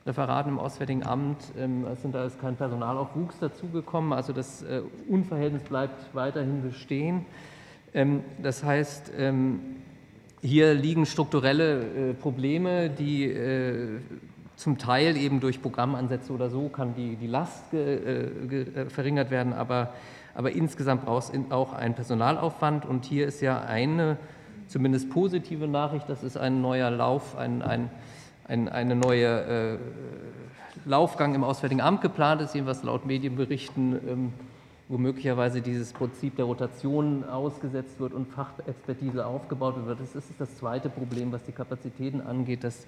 Referaten 0.07 0.53
im 0.53 0.61
Auswärtigen 0.61 1.05
Amt, 1.05 1.53
ähm, 1.59 1.85
sind 2.01 2.15
da 2.15 2.25
ist 2.25 2.41
kein 2.41 2.55
Personalaufwuchs 2.55 3.41
dazugekommen. 3.41 4.13
Also 4.13 4.33
das 4.33 4.63
äh, 4.63 4.83
Unverhältnis 5.09 5.65
bleibt 5.65 6.15
weiterhin 6.15 6.63
bestehen. 6.63 7.27
Ähm, 7.93 8.23
das 8.41 8.63
heißt, 8.63 9.11
ähm, 9.19 9.59
hier 10.41 10.73
liegen 10.73 11.07
strukturelle 11.07 12.11
äh, 12.11 12.15
Probleme, 12.15 12.89
die 12.89 13.37
zum 14.55 14.79
Teil 14.79 15.17
eben 15.17 15.41
durch 15.41 15.61
Programmansätze 15.61 16.33
oder 16.33 16.51
so 16.51 16.69
kann 16.69 16.95
die, 16.95 17.17
die 17.17 17.27
Last 17.27 17.65
verringert 18.89 19.31
werden, 19.31 19.53
aber 19.53 19.93
aber 20.37 20.53
insgesamt 20.53 21.07
braucht 21.07 21.33
es 21.33 21.51
auch 21.51 21.73
einen 21.73 21.95
Personalaufwand. 21.95 22.85
Und 22.85 23.07
hier 23.07 23.27
ist 23.27 23.41
ja 23.41 23.63
eine 23.63 24.19
zumindest 24.69 25.11
positive 25.11 25.67
Nachricht, 25.67 26.09
das 26.09 26.23
ist 26.23 26.37
ein 26.37 26.61
neuer 26.61 26.91
Lauf, 26.91 27.37
ein, 27.37 27.63
ein, 27.63 27.91
ein 28.47 28.69
eine 28.69 28.97
neue 28.97 29.77
äh, 29.77 29.79
Laufgang 30.85 31.35
im 31.35 31.43
Auswärtigen 31.43 31.81
Amt 31.81 32.03
geplant 32.03 32.43
ist, 32.43 32.55
jedenfalls 32.55 32.83
laut 32.83 33.07
Medienberichten, 33.07 33.99
ähm, 34.09 34.33
wo 34.89 34.99
möglicherweise 34.99 35.63
dieses 35.63 35.93
Prinzip 35.93 36.37
der 36.37 36.45
Rotation 36.45 37.25
ausgesetzt 37.25 37.99
wird 37.99 38.13
und 38.13 38.27
Fachexpertise 38.27 39.25
aufgebaut 39.25 39.75
wird. 39.87 40.01
Das 40.01 40.15
ist 40.15 40.39
das 40.39 40.55
zweite 40.59 40.91
Problem, 40.91 41.33
was 41.33 41.45
die 41.45 41.53
Kapazitäten 41.53 42.21
angeht, 42.21 42.63
dass 42.63 42.87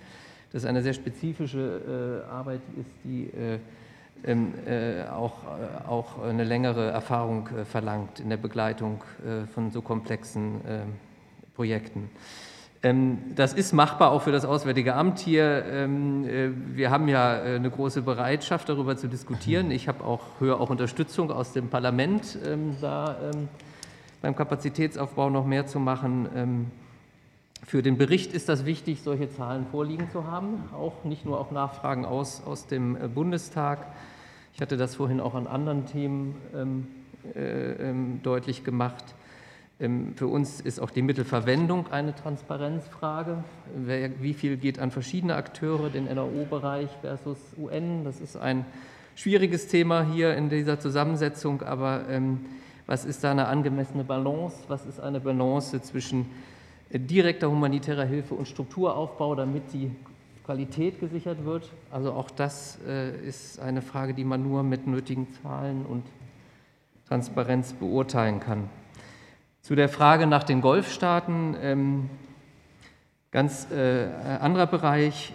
das 0.53 0.65
eine 0.65 0.83
sehr 0.83 0.93
spezifische 0.93 2.25
äh, 2.29 2.31
Arbeit 2.31 2.61
ist, 2.79 2.91
die 3.05 3.25
äh, 3.25 3.59
auch, 5.11 5.45
äh, 5.45 5.89
auch 5.89 6.23
eine 6.23 6.45
längere 6.45 6.91
Erfahrung 6.91 7.49
äh, 7.49 7.65
verlangt 7.65 8.21
in 8.21 8.31
der 8.31 8.37
Begleitung 8.37 9.03
von 9.55 9.71
so 9.71 9.81
komplexen 9.81 10.61
ähm, 10.67 10.95
Projekten. 11.55 12.11
Ähm, 12.83 13.19
das 13.35 13.53
ist 13.53 13.73
machbar 13.73 14.11
auch 14.11 14.23
für 14.23 14.33
das 14.33 14.45
Auswärtige 14.45 14.95
Amt 14.95 15.19
hier. 15.19 15.89
Wir 16.75 16.91
haben 16.91 17.09
ja 17.09 17.43
eine 17.43 17.71
große 17.71 18.03
Bereitschaft, 18.03 18.69
darüber 18.69 18.97
zu 18.97 19.09
diskutieren. 19.09 19.71
Ich 19.71 19.89
habe 19.89 20.05
auch, 20.05 20.41
höre 20.41 20.61
auch 20.61 20.71
Unterstützung 20.71 21.31
aus 21.31 21.53
dem 21.53 21.69
Parlament, 21.69 22.39
da 22.81 23.17
beim 24.23 24.37
Kapazitätsaufbau 24.37 25.31
noch 25.31 25.45
mehr 25.45 25.67
zu 25.67 25.81
machen. 25.81 26.71
Für 27.69 27.83
den 27.83 27.99
Bericht 27.99 28.33
ist 28.33 28.49
das 28.49 28.65
wichtig, 28.65 29.03
solche 29.03 29.29
Zahlen 29.29 29.67
vorliegen 29.67 30.09
zu 30.11 30.27
haben, 30.27 30.71
auch 30.73 31.05
nicht 31.05 31.27
nur 31.27 31.39
auf 31.39 31.51
Nachfragen 31.51 32.07
aus, 32.07 32.43
aus 32.47 32.67
dem 32.67 32.97
äh, 32.97 33.09
Bundestag. 33.09 33.89
Ich 34.55 34.63
hatte 34.63 34.79
das 34.79 34.95
vorhin 34.95 35.21
auch 35.21 35.35
an 35.35 35.47
anderen 35.47 35.85
Themen 35.85 36.35
ähm, 36.55 36.87
äh, 37.35 37.91
ähm, 37.91 38.21
deutlich 38.23 38.65
gemacht. 38.65 39.05
Ähm, 39.81 40.15
für 40.17 40.29
uns 40.29 40.63
ist 40.63 40.81
auch 40.81 40.89
die 40.89 41.03
Mittelverwendung 41.03 41.93
eine 41.93 42.15
Transparenzfrage. 42.15 43.45
Wer, 43.77 44.23
wie 44.23 44.33
viel 44.33 44.57
geht 44.57 44.79
an 44.79 44.91
verschiedene 44.91 45.35
Akteure, 45.35 45.91
den 45.91 46.07
NRO-Bereich 46.07 46.89
versus 47.03 47.37
UN? 47.59 48.03
Das 48.03 48.19
ist 48.19 48.39
ein 48.39 48.65
schwieriges 49.15 49.69
Thema 49.69 50.07
hier 50.11 50.35
in 50.37 50.49
dieser 50.49 50.81
Zusammensetzung, 50.81 51.61
aber 51.61 52.09
ähm, 52.09 52.47
was 52.87 53.05
ist 53.05 53.25
da 53.25 53.31
eine 53.31 53.47
angemessene 53.47 54.05
Balance? 54.05 54.57
Was 54.69 54.87
ist 54.87 55.01
eine 55.01 55.21
Balance 55.21 55.83
zwischen 55.83 56.31
direkter 56.93 57.51
humanitärer 57.51 58.05
Hilfe 58.05 58.35
und 58.35 58.49
Strukturaufbau, 58.49 59.35
damit 59.35 59.73
die 59.73 59.91
Qualität 60.45 60.99
gesichert 61.01 61.45
wird. 61.45 61.71
Also 61.91 62.13
auch 62.13 62.31
das 62.31 62.79
äh, 62.87 63.15
ist 63.27 63.61
eine 63.61 63.83
Frage, 63.83 64.15
die 64.15 64.25
man 64.25 64.43
nur 64.43 64.63
mit 64.63 64.87
nötigen 64.87 65.29
Zahlen 65.43 65.85
und 65.85 66.05
Transparenz 67.07 67.75
beurteilen 67.75 68.41
kann. 68.41 68.71
Zu 69.61 69.75
der 69.75 69.91
Frage 69.91 70.27
nach 70.27 70.45
den 70.45 70.63
Golfstaaten, 70.63 71.55
ähm, 71.61 72.11
ganz 73.31 73.71
äh, 73.71 74.09
anderer 74.41 74.67
Bereich. 74.67 75.35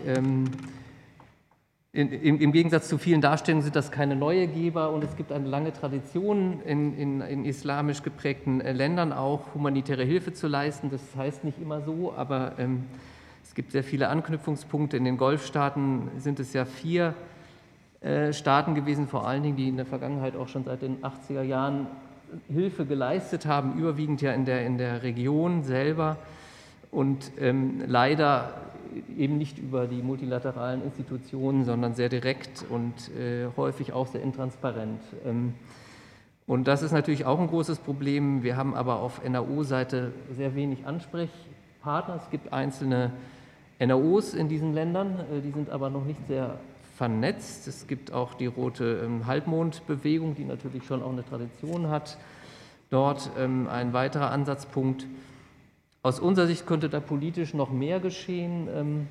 Im, 1.95 2.40
Im 2.40 2.52
Gegensatz 2.52 2.88
zu 2.88 2.98
vielen 2.98 3.22
Darstellungen 3.22 3.61
sind 3.61 3.76
das 3.76 3.91
keine 3.91 4.15
neue 4.15 4.48
Geber 4.48 4.90
und 4.90 5.03
es 5.03 5.15
gibt 5.15 5.32
eine 5.32 5.48
lange 5.48 5.72
Tradition 5.74 6.60
in, 6.65 6.98
in, 6.98 7.22
in, 7.22 7.45
islamisch 7.45 8.02
geprägten 8.02 8.61
äh, 8.61 8.72
Ländern 8.74 9.14
auch 9.14 9.53
humanitäre 9.53 10.03
Hilfe 10.03 10.34
zu 10.34 10.48
leisten. 10.48 10.90
Das 10.90 11.02
heißt 11.15 11.44
nicht 11.44 11.61
immer 11.61 11.82
so, 11.82 12.11
aber 12.18 12.53
ähm, 12.57 12.86
es 13.44 13.53
gibt 13.53 13.74
sehr 13.74 13.84
viele 13.84 14.10
Anknüpfungspunkte. 14.10 14.98
In 14.98 15.06
den 15.06 15.18
Golfstaaten 15.18 16.10
sind 16.18 16.40
es 16.40 16.52
ja 16.53 16.65
vier 16.65 17.14
äh, 18.02 18.34
Staaten 18.34 18.74
gewesen, 18.74 19.07
vor 19.07 19.28
allen 19.28 19.44
Dingen, 19.44 19.57
die 19.57 19.70
in 19.70 19.78
der 19.78 19.86
Vergangenheit 19.86 20.36
auch 20.36 20.48
schon 20.48 20.64
seit 20.64 20.82
den 20.82 20.98
80er 21.03 21.44
Jahren 21.44 21.86
Hilfe 22.52 22.88
geleistet 22.88 23.45
haben, 23.45 23.78
überwiegend 23.78 24.20
ja 24.24 24.32
in 24.32 24.45
der, 24.45 24.65
in 24.65 24.80
der 24.80 25.03
Region 25.03 25.61
selber 25.61 26.18
und 26.90 27.34
ähm, 27.40 27.84
leider 27.86 28.56
eben 29.18 29.38
nicht 29.38 29.57
über 29.57 29.88
die 29.88 30.02
multilateralen 30.02 30.84
Institutionen, 30.84 31.65
sondern 31.65 31.95
sehr 31.95 32.10
direkt 32.10 32.65
und 32.70 32.94
äh, 33.18 33.48
häufig 33.57 33.94
auch 33.94 34.07
sehr 34.07 34.22
intransparent. 34.22 35.02
Ähm, 35.26 35.53
und 36.45 36.68
das 36.68 36.82
ist 36.82 36.91
natürlich 36.91 37.26
auch 37.26 37.40
ein 37.40 37.48
großes 37.48 37.80
Problem. 37.80 38.44
Wir 38.44 38.57
haben 38.57 38.74
aber 38.76 38.99
auf 38.99 39.22
NAO-Seite 39.24 40.11
sehr 40.36 40.56
wenig 40.56 40.86
Ansprechpartner. 40.86 42.15
Es 42.15 42.30
gibt 42.30 42.52
einzelne 42.52 43.11
NAOs 43.80 44.34
in 44.34 44.49
diesen 44.49 44.74
Ländern, 44.74 45.20
äh, 45.20 45.41
die 45.41 45.52
sind 45.52 45.70
aber 45.70 45.90
noch 45.90 46.06
nicht 46.06 46.20
sehr 46.28 46.60
vernetzt. 46.95 47.68
Es 47.68 47.88
gibt 47.88 48.11
auch 48.11 48.34
die 48.34 48.45
Rote 48.45 49.02
ähm, 49.03 49.26
Halbmondbewegung, 49.26 50.36
die 50.36 50.45
natürlich 50.45 50.86
schon 50.86 51.02
auch 51.02 51.11
eine 51.11 51.26
Tradition 51.26 51.90
hat. 51.90 52.18
Dort 52.90 53.32
ähm, 53.38 53.68
ein 53.68 53.94
weiterer 53.94 54.32
Ansatzpunkt. 54.32 55.07
Aus 56.06 56.20
unserer 56.20 56.48
Sicht 56.48 56.68
könnte 56.68 56.90
da 56.90 57.00
politisch 57.00 57.54
noch 57.54 57.72
mehr 57.72 58.02
geschehen. 58.02 58.68
Ähm, 58.76 59.08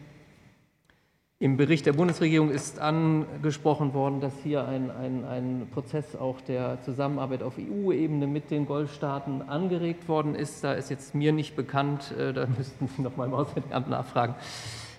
Im 1.38 1.56
Bericht 1.56 1.86
der 1.86 1.94
Bundesregierung 1.94 2.50
ist 2.50 2.80
angesprochen 2.80 3.94
worden, 3.94 4.20
dass 4.20 4.34
hier 4.42 4.68
ein, 4.68 4.90
ein, 4.90 5.24
ein 5.24 5.68
Prozess 5.72 6.14
auch 6.14 6.42
der 6.42 6.82
Zusammenarbeit 6.82 7.42
auf 7.42 7.54
EU-Ebene 7.58 8.26
mit 8.26 8.50
den 8.50 8.66
Golfstaaten 8.66 9.40
angeregt 9.40 10.06
worden 10.06 10.34
ist. 10.34 10.64
Da 10.64 10.74
ist 10.74 10.90
jetzt 10.90 11.14
mir 11.14 11.32
nicht 11.32 11.56
bekannt, 11.56 12.12
äh, 12.18 12.34
da 12.34 12.46
müssten 12.58 12.86
Sie 12.88 13.00
noch 13.00 13.16
mal 13.16 13.26
im 13.26 13.32
Auswärtigen 13.32 13.72
Amt 13.72 13.88
nachfragen, 13.88 14.34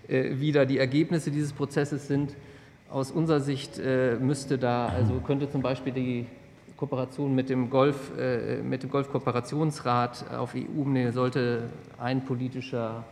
äh, 0.08 0.32
wie 0.40 0.52
da 0.52 0.66
die 0.66 0.80
Ergebnisse 0.80 1.30
dieses 1.30 1.54
Prozesses 1.54 2.08
sind. 2.08 2.36
Aus 2.90 3.12
unserer 3.12 3.40
Sicht 3.40 3.78
äh, 3.78 4.16
müsste 4.16 4.58
da, 4.58 4.88
also 4.88 5.20
könnte 5.20 5.48
zum 5.48 5.62
Beispiel 5.62 5.94
die 5.94 6.26
Kooperation 6.84 7.34
mit 7.34 7.50
dem 7.50 7.70
Golf, 7.70 8.12
äh, 8.18 8.62
mit 8.62 8.84
dem 8.84 8.90
Golfkooperationsrat 8.90 10.32
auf 10.32 10.54
EU-Ebene 10.54 11.14
sollte 11.14 11.70
ein 11.98 12.26
politischer 12.26 13.06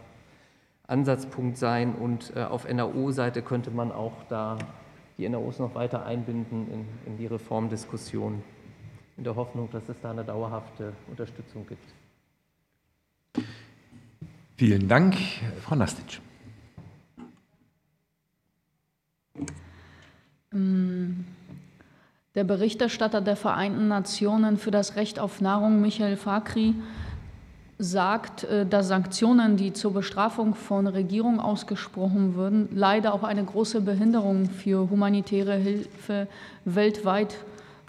Ansatzpunkt 0.88 1.56
sein 1.58 1.96
und 1.96 2.34
äh, 2.36 2.44
auf 2.44 2.70
NAO-Seite 2.70 3.42
könnte 3.42 3.72
man 3.72 3.94
auch 3.94 4.26
da 4.28 4.58
die 5.18 5.30
NROs 5.30 5.60
noch 5.60 5.74
weiter 5.74 6.06
einbinden 6.06 6.68
in, 6.70 6.86
in 7.06 7.18
die 7.18 7.28
Reformdiskussion, 7.28 8.44
in 9.16 9.24
der 9.24 9.38
Hoffnung, 9.38 9.70
dass 9.72 9.88
es 9.88 10.02
da 10.02 10.12
eine 10.12 10.26
dauerhafte 10.26 10.92
Unterstützung 11.10 11.66
gibt. 11.66 13.46
Vielen 14.58 14.90
Dank, 14.90 15.16
Frau 15.62 15.76
Nastic. 15.76 16.20
Ähm, 20.54 21.26
der 22.36 22.44
Berichterstatter 22.46 23.20
der 23.20 23.36
Vereinten 23.36 23.90
Nationen 23.90 24.58
für 24.58 24.72
das 24.72 24.96
Recht 24.96 25.20
auf 25.20 25.42
Nahrung, 25.42 25.82
Michael 25.82 26.16
Fakri, 26.16 26.76
sagt, 27.78 28.46
äh, 28.46 28.66
dass 28.66 28.88
Sanktionen, 28.88 29.58
die 29.58 29.74
zur 29.74 29.94
Bestrafung 29.94 30.56
von 30.56 30.88
Regierungen 30.88 31.40
ausgesprochen 31.40 32.36
würden, 32.36 32.70
leider 32.74 33.14
auch 33.14 33.24
eine 33.24 33.44
große 33.44 33.82
Behinderung 33.82 34.50
für 34.50 34.90
humanitäre 34.90 35.56
Hilfe 35.56 36.28
weltweit 36.64 37.36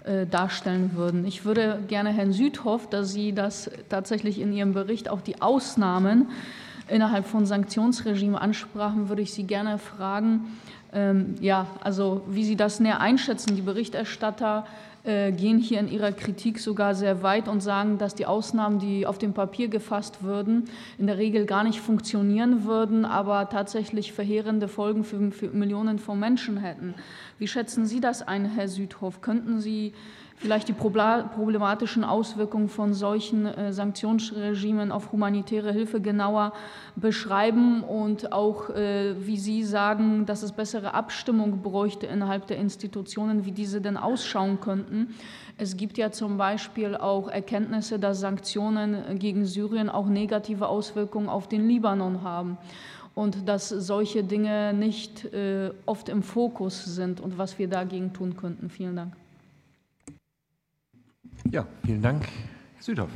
äh, 0.03 0.25
darstellen 0.25 0.91
würden. 0.95 1.25
Ich 1.25 1.45
würde 1.45 1.79
gerne 1.87 2.09
Herrn 2.09 2.33
Südhoff, 2.33 2.89
dass 2.89 3.13
Sie 3.13 3.33
das 3.33 3.71
tatsächlich 3.87 4.41
in 4.41 4.51
Ihrem 4.51 4.73
Bericht 4.73 5.09
auch 5.09 5.21
die 5.21 5.41
Ausnahmen 5.41 6.27
innerhalb 6.89 7.25
von 7.25 7.45
Sanktionsregimen 7.45 8.35
ansprachen, 8.35 9.07
würde 9.07 9.21
ich 9.21 9.31
Sie 9.31 9.43
gerne 9.43 9.77
fragen, 9.77 10.57
ähm, 10.93 11.35
ja, 11.41 11.67
also 11.81 12.21
wie 12.27 12.43
Sie 12.43 12.55
das 12.55 12.79
näher 12.79 13.01
einschätzen. 13.01 13.55
Die 13.55 13.61
Berichterstatter 13.61 14.65
äh, 15.03 15.33
gehen 15.33 15.59
hier 15.59 15.79
in 15.79 15.91
ihrer 15.91 16.13
Kritik 16.13 16.59
sogar 16.59 16.95
sehr 16.95 17.23
weit 17.23 17.49
und 17.49 17.61
sagen, 17.61 17.97
dass 17.97 18.15
die 18.15 18.25
Ausnahmen, 18.25 18.79
die 18.79 19.05
auf 19.05 19.17
dem 19.17 19.33
Papier 19.33 19.67
gefasst 19.67 20.23
würden, 20.23 20.69
in 20.97 21.07
der 21.07 21.17
Regel 21.17 21.45
gar 21.45 21.65
nicht 21.65 21.81
funktionieren 21.81 22.63
würden, 22.63 23.03
aber 23.03 23.49
tatsächlich 23.49 24.13
verheerende 24.13 24.69
Folgen 24.69 25.03
für, 25.03 25.31
für 25.31 25.47
Millionen 25.49 25.99
von 25.99 26.19
Menschen 26.19 26.57
hätten. 26.57 26.93
Wie 27.37 27.47
schätzen 27.47 27.85
Sie 27.85 27.99
das 27.99 28.21
ein, 28.25 28.45
Herr 28.45 28.69
Südhoff? 28.69 29.19
Könnten 29.19 29.59
Sie 29.59 29.93
vielleicht 30.43 30.67
die 30.67 30.73
problematischen 30.73 32.03
Auswirkungen 32.03 32.67
von 32.67 32.93
solchen 32.93 33.45
äh, 33.45 33.71
Sanktionsregimen 33.71 34.91
auf 34.91 35.13
humanitäre 35.13 35.71
Hilfe 35.71 36.01
genauer 36.01 36.51
beschreiben 36.97 37.81
und 37.81 38.33
auch, 38.33 38.69
äh, 38.69 39.15
wie 39.25 39.37
Sie 39.37 39.63
sagen, 39.63 40.25
dass 40.25 40.43
es 40.43 40.51
bessere 40.51 40.93
Abstimmung 40.93 41.61
bräuchte 41.61 42.07
innerhalb 42.07 42.45
der 42.47 42.57
Institutionen, 42.57 43.45
wie 43.45 43.53
diese 43.53 43.79
denn 43.79 43.95
ausschauen 43.95 44.59
könnten. 44.59 45.15
Es 45.57 45.77
gibt 45.77 45.97
ja 45.97 46.11
zum 46.11 46.35
Beispiel 46.35 46.97
auch 46.97 47.29
Erkenntnisse, 47.29 47.97
dass 47.97 48.19
Sanktionen 48.19 49.17
gegen 49.19 49.45
Syrien 49.45 49.89
auch 49.89 50.07
negative 50.07 50.67
Auswirkungen 50.67 51.29
auf 51.29 51.47
den 51.47 51.69
Libanon 51.69 52.21
haben 52.21 52.57
und 53.15 53.47
dass 53.47 53.69
solche 53.69 54.25
Dinge 54.25 54.73
nicht 54.73 55.23
äh, 55.33 55.71
oft 55.85 56.09
im 56.09 56.21
Fokus 56.21 56.83
sind 56.83 57.21
und 57.21 57.37
was 57.37 57.57
wir 57.59 57.69
dagegen 57.69 58.11
tun 58.11 58.35
könnten. 58.35 58.69
Vielen 58.69 58.97
Dank. 58.97 59.22
Ja, 61.51 61.67
vielen 61.85 62.01
Dank. 62.01 62.23
Herr 62.75 62.83
Südhoff. 62.83 63.09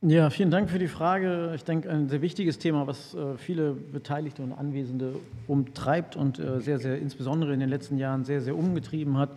Ja, 0.00 0.30
vielen 0.30 0.50
Dank 0.50 0.70
für 0.70 0.78
die 0.78 0.86
Frage. 0.86 1.52
Ich 1.56 1.64
denke, 1.64 1.90
ein 1.90 2.08
sehr 2.08 2.22
wichtiges 2.22 2.58
Thema, 2.58 2.86
was 2.86 3.14
äh, 3.14 3.36
viele 3.36 3.72
Beteiligte 3.72 4.42
und 4.42 4.52
Anwesende 4.52 5.14
umtreibt 5.48 6.14
und 6.14 6.38
äh, 6.38 6.60
sehr, 6.60 6.78
sehr 6.78 6.98
insbesondere 6.98 7.52
in 7.52 7.58
den 7.58 7.68
letzten 7.68 7.98
Jahren 7.98 8.24
sehr, 8.24 8.40
sehr 8.40 8.56
umgetrieben 8.56 9.18
hat. 9.18 9.30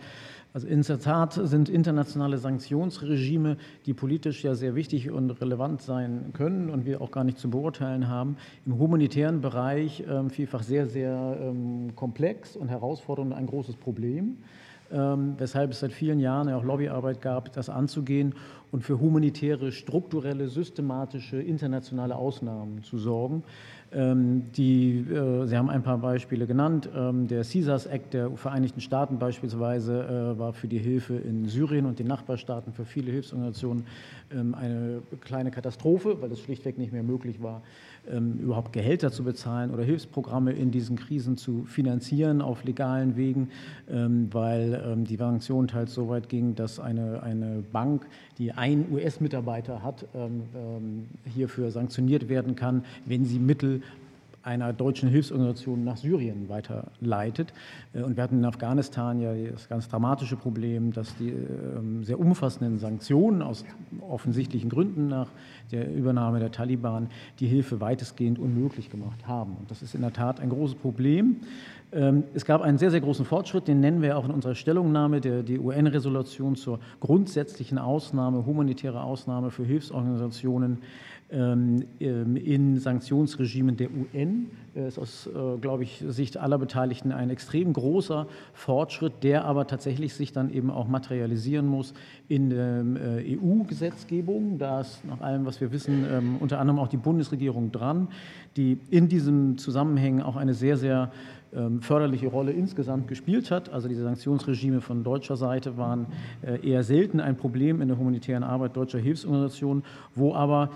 Also 0.52 0.68
in 0.68 0.82
der 0.82 1.00
Tat 1.00 1.32
sind 1.32 1.68
internationale 1.68 2.36
Sanktionsregime, 2.38 3.56
die 3.86 3.94
politisch 3.94 4.44
ja 4.44 4.54
sehr 4.54 4.74
wichtig 4.74 5.10
und 5.10 5.30
relevant 5.40 5.80
sein 5.80 6.32
können 6.34 6.68
und 6.68 6.84
wir 6.84 7.00
auch 7.00 7.10
gar 7.10 7.24
nicht 7.24 7.38
zu 7.38 7.50
beurteilen 7.50 8.06
haben, 8.06 8.36
im 8.66 8.78
humanitären 8.78 9.40
Bereich 9.40 10.04
ähm, 10.08 10.28
vielfach 10.28 10.62
sehr, 10.62 10.86
sehr 10.86 11.38
ähm, 11.40 11.96
komplex 11.96 12.54
und 12.54 12.68
herausfordernd 12.68 13.32
ein 13.32 13.46
großes 13.46 13.76
Problem. 13.76 14.36
Ähm, 14.92 15.34
weshalb 15.38 15.70
es 15.70 15.80
seit 15.80 15.92
vielen 15.92 16.20
Jahren 16.20 16.48
ja 16.48 16.56
auch 16.56 16.64
Lobbyarbeit 16.64 17.22
gab, 17.22 17.52
das 17.52 17.70
anzugehen 17.70 18.34
und 18.72 18.82
für 18.82 19.00
humanitäre, 19.00 19.72
strukturelle, 19.72 20.48
systematische, 20.48 21.40
internationale 21.40 22.16
Ausnahmen 22.16 22.82
zu 22.82 22.98
sorgen. 22.98 23.42
Ähm, 23.92 24.50
die, 24.52 25.00
äh, 25.00 25.46
Sie 25.46 25.56
haben 25.56 25.70
ein 25.70 25.82
paar 25.82 25.98
Beispiele 25.98 26.46
genannt. 26.46 26.88
Ähm, 26.94 27.26
der 27.28 27.44
CISAS 27.44 27.86
Act 27.86 28.14
der 28.14 28.30
Vereinigten 28.32 28.80
Staaten 28.80 29.18
beispielsweise 29.18 30.34
äh, 30.34 30.38
war 30.38 30.52
für 30.52 30.68
die 30.68 30.78
Hilfe 30.78 31.14
in 31.14 31.46
Syrien 31.46 31.86
und 31.86 31.98
den 31.98 32.06
Nachbarstaaten 32.06 32.72
für 32.72 32.84
viele 32.84 33.12
Hilfsorganisationen 33.12 33.86
eine 34.30 35.02
kleine 35.20 35.50
Katastrophe, 35.50 36.16
weil 36.22 36.30
das 36.30 36.40
schlichtweg 36.40 36.78
nicht 36.78 36.90
mehr 36.90 37.02
möglich 37.02 37.42
war, 37.42 37.60
überhaupt 38.40 38.72
Gehälter 38.72 39.12
zu 39.12 39.22
bezahlen 39.22 39.70
oder 39.70 39.84
Hilfsprogramme 39.84 40.52
in 40.52 40.70
diesen 40.70 40.96
Krisen 40.96 41.36
zu 41.36 41.64
finanzieren 41.64 42.42
auf 42.42 42.64
legalen 42.64 43.16
Wegen, 43.16 43.50
ähm, 43.88 44.28
weil 44.32 44.82
ähm, 44.84 45.04
die 45.04 45.16
Sanktion 45.16 45.68
teils 45.68 45.94
so 45.94 46.08
weit 46.08 46.28
ging, 46.28 46.54
dass 46.54 46.80
eine, 46.80 47.22
eine 47.22 47.62
Bank, 47.72 48.06
die 48.38 48.52
einen 48.52 48.90
US-Mitarbeiter 48.92 49.82
hat, 49.82 50.06
hierfür 51.24 51.70
sanktioniert 51.70 52.28
werden 52.28 52.56
kann, 52.56 52.84
wenn 53.04 53.24
sie 53.24 53.38
Mittel 53.38 53.82
einer 54.42 54.72
deutschen 54.72 55.08
Hilfsorganisation 55.08 55.84
nach 55.84 55.96
Syrien 55.96 56.48
weiterleitet. 56.48 57.52
Äh, 57.92 58.02
und 58.02 58.16
wir 58.16 58.22
hatten 58.22 58.38
in 58.38 58.44
Afghanistan 58.44 59.20
ja 59.20 59.32
das 59.34 59.68
ganz 59.68 59.88
dramatische 59.88 60.36
Problem, 60.36 60.92
dass 60.92 61.16
die 61.16 61.30
ähm, 61.30 62.04
sehr 62.04 62.18
umfassenden 62.18 62.78
Sanktionen 62.78 63.42
aus 63.42 63.64
offensichtlichen 64.00 64.70
Gründen 64.70 65.08
nach 65.08 65.28
der 65.70 65.92
Übernahme 65.92 66.40
der 66.40 66.50
Taliban 66.50 67.08
die 67.40 67.46
Hilfe 67.46 67.80
weitestgehend 67.80 68.38
unmöglich 68.38 68.90
gemacht 68.90 69.26
haben. 69.26 69.56
Und 69.58 69.70
das 69.70 69.82
ist 69.82 69.94
in 69.94 70.00
der 70.00 70.12
Tat 70.12 70.40
ein 70.40 70.50
großes 70.50 70.76
Problem. 70.76 71.36
Ähm, 71.92 72.24
es 72.32 72.44
gab 72.46 72.62
einen 72.62 72.78
sehr, 72.78 72.90
sehr 72.90 73.02
großen 73.02 73.26
Fortschritt, 73.26 73.68
den 73.68 73.80
nennen 73.80 74.00
wir 74.00 74.16
auch 74.16 74.24
in 74.24 74.30
unserer 74.30 74.54
Stellungnahme, 74.54 75.20
der, 75.20 75.42
die 75.42 75.58
UN-Resolution 75.58 76.56
zur 76.56 76.80
grundsätzlichen 77.00 77.78
Ausnahme, 77.78 78.46
humanitäre 78.46 79.02
Ausnahme 79.02 79.50
für 79.50 79.64
Hilfsorganisationen 79.64 80.78
in 81.32 82.78
Sanktionsregimen 82.78 83.76
der 83.76 83.88
UN. 83.90 84.50
Ist 84.74 84.98
aus, 84.98 85.26
äh, 85.26 85.58
glaube 85.58 85.82
ich, 85.82 86.02
Sicht 86.08 86.38
aller 86.38 86.56
Beteiligten 86.56 87.12
ein 87.12 87.28
extrem 87.28 87.74
großer 87.74 88.26
Fortschritt, 88.54 89.12
der 89.22 89.44
aber 89.44 89.66
tatsächlich 89.66 90.14
sich 90.14 90.32
dann 90.32 90.50
eben 90.50 90.70
auch 90.70 90.88
materialisieren 90.88 91.66
muss 91.66 91.92
in 92.28 92.48
der 92.48 92.82
äh, 92.82 93.36
EU-Gesetzgebung. 93.36 94.56
Da 94.58 94.80
ist 94.80 95.04
nach 95.04 95.20
allem, 95.20 95.44
was 95.44 95.60
wir 95.60 95.72
wissen, 95.72 96.06
ähm, 96.10 96.36
unter 96.40 96.58
anderem 96.58 96.78
auch 96.78 96.88
die 96.88 96.96
Bundesregierung 96.96 97.70
dran, 97.70 98.08
die 98.56 98.78
in 98.88 99.08
diesem 99.08 99.58
Zusammenhang 99.58 100.22
auch 100.22 100.36
eine 100.36 100.54
sehr, 100.54 100.76
sehr 100.78 101.12
förderliche 101.80 102.28
Rolle 102.28 102.50
insgesamt 102.52 103.08
gespielt 103.08 103.50
hat. 103.50 103.68
Also 103.68 103.86
diese 103.86 104.04
Sanktionsregime 104.04 104.80
von 104.80 105.04
deutscher 105.04 105.36
Seite 105.36 105.76
waren 105.76 106.06
äh, 106.40 106.66
eher 106.66 106.82
selten 106.82 107.20
ein 107.20 107.36
Problem 107.36 107.82
in 107.82 107.88
der 107.88 107.98
humanitären 107.98 108.42
Arbeit 108.42 108.74
deutscher 108.74 108.98
Hilfsorganisationen, 108.98 109.84
wo 110.14 110.34
aber 110.34 110.70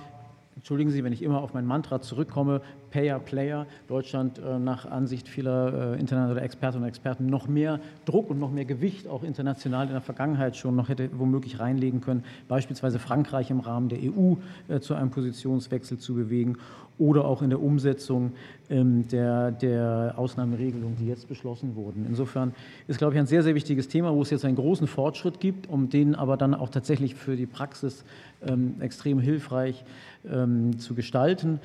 entschuldigen 0.57 0.91
Sie, 0.91 1.05
wenn 1.05 1.13
ich 1.13 1.23
immer 1.23 1.43
auf 1.43 1.55
mein 1.55 1.67
Mantra 1.67 2.01
zurückkomme, 2.01 2.63
Payer, 2.91 3.19
Player, 3.19 3.67
Deutschland 3.89 4.39
äh, 4.39 4.59
nach 4.59 4.87
Ansicht 4.87 5.29
vieler 5.29 5.95
äh, 5.95 6.01
internationaler 6.01 6.43
Expertinnen 6.43 6.85
und 6.85 6.89
Experten 6.89 7.27
noch 7.27 7.47
mehr 7.47 7.79
Druck 8.07 8.31
und 8.31 8.41
noch 8.41 8.51
mehr 8.51 8.65
Gewicht 8.65 9.07
auch 9.07 9.23
international 9.23 9.87
in 9.87 9.93
der 9.93 10.01
Vergangenheit 10.01 10.57
schon 10.57 10.75
noch 10.75 10.89
hätte 10.89 11.11
womöglich 11.13 11.61
reinlegen 11.61 12.01
können, 12.01 12.25
beispielsweise 12.49 12.99
Frankreich 12.99 13.51
im 13.51 13.61
Rahmen 13.61 13.89
der 13.91 13.99
EU 13.99 14.35
äh, 14.69 14.81
zu 14.81 14.95
einem 14.95 15.11
Positionswechsel 15.11 15.99
zu 15.99 16.15
bewegen 16.15 16.57
oder 16.99 17.25
auch 17.25 17.43
in 17.43 17.51
der 17.51 17.61
Umsetzung 17.61 18.33
ähm, 18.69 19.07
der, 19.09 19.51
der 19.51 20.15
Ausnahmeregelungen, 20.17 20.97
die 20.97 21.07
jetzt 21.07 21.29
beschlossen 21.29 21.77
wurden. 21.77 22.07
Insofern 22.09 22.55
ist, 22.89 22.99
glaube 22.99 23.15
ich, 23.15 23.21
ein 23.21 23.27
sehr, 23.27 23.43
sehr 23.43 23.55
wichtiges 23.55 23.89
Thema, 23.89 24.15
wo 24.15 24.23
es 24.23 24.31
jetzt 24.31 24.45
einen 24.45 24.57
großen 24.57 24.87
Fortschritt 24.87 25.41
gibt, 25.41 25.69
um 25.69 25.89
den 25.89 26.15
aber 26.15 26.37
dann 26.37 26.55
auch 26.55 26.71
tatsächlich 26.71 27.15
für 27.15 27.37
die 27.37 27.47
Praxis 27.47 28.05
ähm, 28.47 28.75
extrem 28.81 29.21
hilfreich 29.21 29.85
ähm, 30.29 30.79
zu 30.79 30.95
gestalten, 30.95 31.61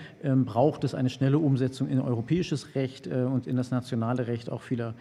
braucht 0.45 0.83
es 0.83 0.93
eine 0.93 1.09
schnelle 1.09 1.39
Umsetzung 1.39 1.87
in 1.87 1.99
europäisches 1.99 2.75
Recht 2.75 3.07
äh, 3.07 3.23
und 3.23 3.47
in 3.47 3.55
das 3.55 3.71
nationale 3.71 4.27
Recht 4.27 4.49
auch 4.49 4.61
vieler, 4.61 4.93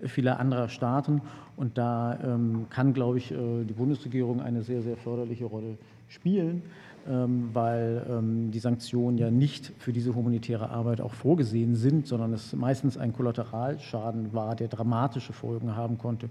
vieler 0.00 0.38
anderer 0.38 0.68
Staaten. 0.68 1.22
Und 1.56 1.78
da 1.78 2.38
kann, 2.68 2.92
glaube 2.92 3.16
ich, 3.16 3.32
äh, 3.32 3.64
die 3.64 3.72
Bundesregierung 3.72 4.42
eine 4.42 4.62
sehr, 4.62 4.82
sehr 4.82 4.96
förderliche 4.96 5.46
Rolle 5.46 5.78
spielen, 6.08 6.62
weil 7.08 8.06
ähm, 8.08 8.50
die 8.50 8.58
Sanktionen 8.58 9.18
ja 9.18 9.30
nicht 9.30 9.72
für 9.78 9.92
diese 9.92 10.14
humanitäre 10.14 10.70
Arbeit 10.70 11.00
auch 11.00 11.14
vorgesehen 11.14 11.74
sind, 11.74 12.06
sondern 12.06 12.32
es 12.32 12.52
meistens 12.54 12.98
ein 12.98 13.12
Kollateralschaden 13.12 14.32
war, 14.32 14.56
der 14.56 14.68
dramatische 14.68 15.32
Folgen 15.32 15.76
haben 15.76 15.98
konnte, 15.98 16.28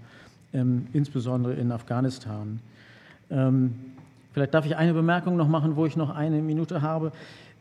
ähm, 0.52 0.86
insbesondere 0.92 1.54
in 1.54 1.72
Afghanistan. 1.72 2.60
Vielleicht 4.36 4.52
darf 4.52 4.66
ich 4.66 4.76
eine 4.76 4.92
Bemerkung 4.92 5.36
noch 5.36 5.48
machen, 5.48 5.76
wo 5.76 5.86
ich 5.86 5.96
noch 5.96 6.14
eine 6.14 6.42
Minute 6.42 6.82
habe. 6.82 7.10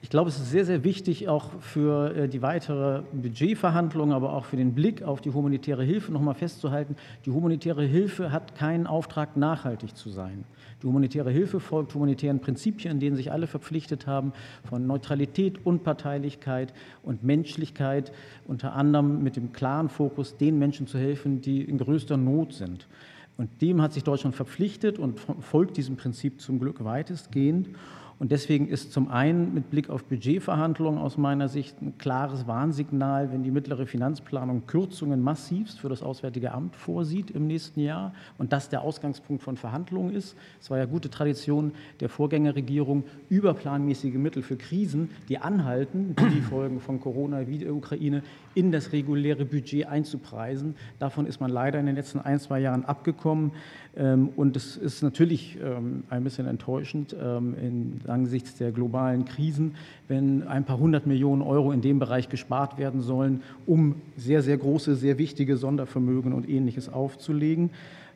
Ich 0.01 0.09
glaube, 0.09 0.29
es 0.29 0.37
ist 0.37 0.51
sehr, 0.51 0.65
sehr 0.65 0.83
wichtig, 0.83 1.29
auch 1.29 1.49
für 1.61 2.13
äh, 2.13 2.27
die 2.27 2.41
weitere 2.41 3.01
Budgetverhandlung, 3.13 4.11
aber 4.11 4.33
auch 4.33 4.43
für 4.43 4.57
den 4.57 4.75
Blick 4.75 5.01
auf 5.01 5.21
die 5.21 5.31
humanitäre 5.31 5.83
Hilfe 5.83 6.11
noch 6.11 6.21
mal 6.21 6.33
festzuhalten, 6.33 6.97
die 7.25 7.31
humanitäre 7.31 7.83
Hilfe 7.85 8.33
hat 8.33 8.55
keinen 8.55 8.87
Auftrag, 8.87 9.37
nachhaltig 9.37 9.95
zu 9.95 10.09
sein. 10.09 10.43
Die 10.85 10.89
humanitäre 10.89 11.31
Hilfe 11.31 11.59
folgt 11.59 11.95
humanitären 11.95 12.39
Prinzipien, 12.39 12.99
denen 12.99 13.15
sich 13.15 13.31
alle 13.31 13.47
verpflichtet 13.47 14.05
haben, 14.05 14.33
von 14.69 14.85
Neutralität, 14.85 15.65
Unparteilichkeit 15.65 16.75
und 17.01 17.23
Menschlichkeit, 17.23 18.11
unter 18.45 18.73
anderem 18.73 19.23
mit 19.23 19.35
dem 19.35 19.51
klaren 19.51 19.89
Fokus, 19.89 20.37
den 20.37 20.59
Menschen 20.59 20.85
zu 20.85 20.99
helfen, 20.99 21.41
die 21.41 21.63
in 21.63 21.79
größter 21.79 22.17
Not 22.17 22.53
sind. 22.53 22.87
Und 23.35 23.63
dem 23.63 23.81
hat 23.81 23.93
sich 23.93 24.03
Deutschland 24.03 24.35
verpflichtet 24.35 24.99
und 24.99 25.19
folgt 25.39 25.77
diesem 25.77 25.95
Prinzip 25.95 26.39
zum 26.39 26.59
Glück 26.59 26.83
weitestgehend. 26.83 27.69
Und 28.17 28.31
deswegen 28.31 28.69
ist 28.69 28.93
zum 28.93 29.09
einen 29.09 29.53
mit 29.53 29.69
Blick 29.69 29.89
auf 29.89 30.05
Budgetverhandlungen 30.05 31.01
aus 31.01 31.17
meiner 31.17 31.49
Sicht 31.49 31.81
ein 31.81 31.97
klares 31.97 32.47
Warnsignal, 32.47 33.33
wenn 33.33 33.43
die 33.43 33.51
mittlere 33.51 33.85
Finanzplanung 33.85 34.65
Kürzungen 34.67 35.21
massivst 35.21 35.81
für 35.81 35.89
das 35.89 36.01
Auswärtige 36.01 36.53
Amt 36.53 36.77
vorsieht 36.77 37.29
im 37.31 37.45
nächsten 37.45 37.81
Jahr 37.81 38.13
und 38.37 38.53
das 38.53 38.69
der 38.69 38.83
Ausgangspunkt 38.83 39.43
von 39.43 39.57
Verhandlungen 39.57 40.15
ist. 40.15 40.37
Es 40.61 40.69
war 40.69 40.77
ja 40.77 40.85
gute 40.85 41.09
Tradition 41.09 41.73
der 41.99 42.07
Vorgängerregierung, 42.07 43.03
überplanmäßige 43.27 44.15
Mittel 44.15 44.43
für 44.43 44.55
Krisen, 44.55 45.09
die 45.27 45.39
anhalten, 45.39 46.15
die 46.33 46.41
Folgen 46.41 46.79
von 46.79 47.01
Corona 47.01 47.47
wie 47.47 47.57
der 47.57 47.75
Ukraine, 47.75 48.23
in 48.53 48.71
das 48.71 48.93
reguläre 48.93 49.43
Budget 49.43 49.87
einzupreisen. 49.87 50.75
Davon 50.99 51.25
ist 51.25 51.41
man 51.41 51.51
leider 51.51 51.81
in 51.81 51.85
den 51.85 51.95
letzten 51.95 52.19
ein, 52.19 52.39
zwei 52.39 52.61
Jahren 52.61 52.85
abgekommen. 52.85 53.51
Ähm, 53.97 54.29
und 54.35 54.55
es 54.55 54.75
ist 54.77 55.01
natürlich 55.03 55.57
ähm, 55.63 56.03
ein 56.09 56.23
bisschen 56.23 56.47
enttäuschend 56.47 57.15
ähm, 57.19 58.01
angesichts 58.07 58.55
der 58.55 58.71
globalen 58.71 59.25
Krisen, 59.25 59.75
wenn 60.07 60.47
ein 60.47 60.65
paar 60.65 60.77
hundert 60.77 61.07
Millionen 61.07 61.41
Euro 61.41 61.71
in 61.71 61.81
dem 61.81 61.99
Bereich 61.99 62.29
gespart 62.29 62.77
werden 62.77 63.01
sollen, 63.01 63.41
um 63.65 63.95
sehr, 64.17 64.41
sehr 64.41 64.57
große, 64.57 64.95
sehr 64.95 65.17
wichtige 65.17 65.57
Sondervermögen 65.57 66.33
und 66.33 66.49
Ähnliches 66.49 66.89
aufzulegen. 66.89 67.69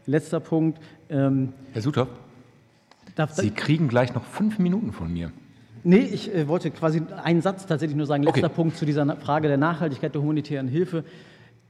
Letzter 0.05 0.39
Punkt. 0.39 0.79
Herr 1.07 1.51
Suthoff, 1.75 2.09
Sie 3.33 3.51
kriegen 3.51 3.87
gleich 3.87 4.13
noch 4.13 4.23
fünf 4.23 4.59
Minuten 4.59 4.91
von 4.91 5.11
mir. 5.11 5.31
Nee, 5.83 6.09
ich 6.11 6.33
äh, 6.33 6.47
wollte 6.47 6.71
quasi 6.71 7.01
einen 7.23 7.41
Satz 7.41 7.65
tatsächlich 7.65 7.97
nur 7.97 8.05
sagen. 8.05 8.23
Letzter 8.23 8.45
okay. 8.45 8.55
Punkt 8.55 8.77
zu 8.77 8.85
dieser 8.85 9.05
Frage 9.17 9.47
der 9.47 9.57
Nachhaltigkeit 9.57 10.13
der 10.13 10.21
humanitären 10.21 10.67
Hilfe. 10.67 11.03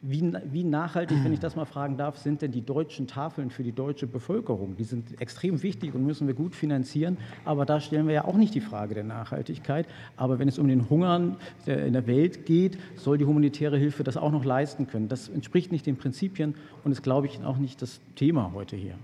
Wie, 0.02 0.34
wie, 0.46 0.64
nachhaltig, 0.64 1.18
wenn 1.26 1.34
ich 1.34 1.42
das 1.42 1.58
mal 1.58 1.66
fragen 1.66 1.98
darf, 1.98 2.18
sind 2.18 2.42
denn 2.42 2.54
die 2.54 2.62
deutschen 2.62 3.06
Tafeln 3.06 3.50
für 3.50 3.64
die 3.64 3.74
deutsche 3.74 4.08
Bevölkerung? 4.08 4.78
Die 4.78 4.86
sind 4.86 5.20
extrem 5.20 5.62
wichtig 5.62 5.94
und 5.94 6.06
müssen 6.06 6.26
wir 6.26 6.34
gut 6.34 6.56
finanzieren, 6.56 7.18
aber 7.44 7.66
da 7.66 7.82
stellen 7.82 8.08
wir 8.08 8.14
ja 8.14 8.24
auch 8.24 8.38
nicht 8.38 8.56
die 8.56 8.62
Frage 8.62 8.94
der 8.94 9.04
Nachhaltigkeit. 9.04 9.88
Aber 10.16 10.40
wenn 10.40 10.48
es 10.48 10.58
um 10.58 10.70
den 10.70 10.90
Hungern 10.90 11.36
in 11.66 11.92
der 11.92 12.08
Welt 12.08 12.46
geht, 12.46 12.78
soll 12.96 13.18
die 13.18 13.26
humanitäre 13.26 13.78
Hilfe 13.78 14.06
das 14.06 14.16
auch 14.16 14.32
noch 14.32 14.46
leisten 14.46 14.88
können. 14.88 15.10
Das 15.10 15.28
entspricht 15.28 15.74
nicht 15.74 15.86
den 15.86 15.98
Prinzipien 15.98 16.56
und 16.86 16.94
ist, 16.94 17.04
glaube 17.04 17.28
ich, 17.28 17.44
auch 17.44 17.58
nicht 17.58 17.82
das 17.82 18.00
Thema 18.16 18.52
heute 18.54 18.78
hier. 18.78 18.96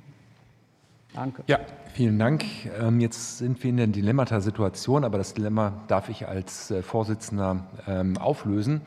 Danke. 1.14 1.44
Ja, 1.48 1.60
vielen 1.94 2.20
Dank. 2.20 2.44
Ähm, 2.80 3.00
jetzt 3.00 3.38
sind 3.38 3.64
wir 3.64 3.70
in 3.70 3.78
der 3.78 3.88
Dilemmata-Situation, 3.88 5.04
aber 5.04 5.18
das 5.18 5.34
Dilemma 5.34 5.84
darf 5.88 6.10
ich 6.10 6.28
als 6.28 6.72
äh, 6.72 6.82
Vorsitzender 6.82 7.68
ähm, 7.88 8.18
auflösen. 8.18 8.82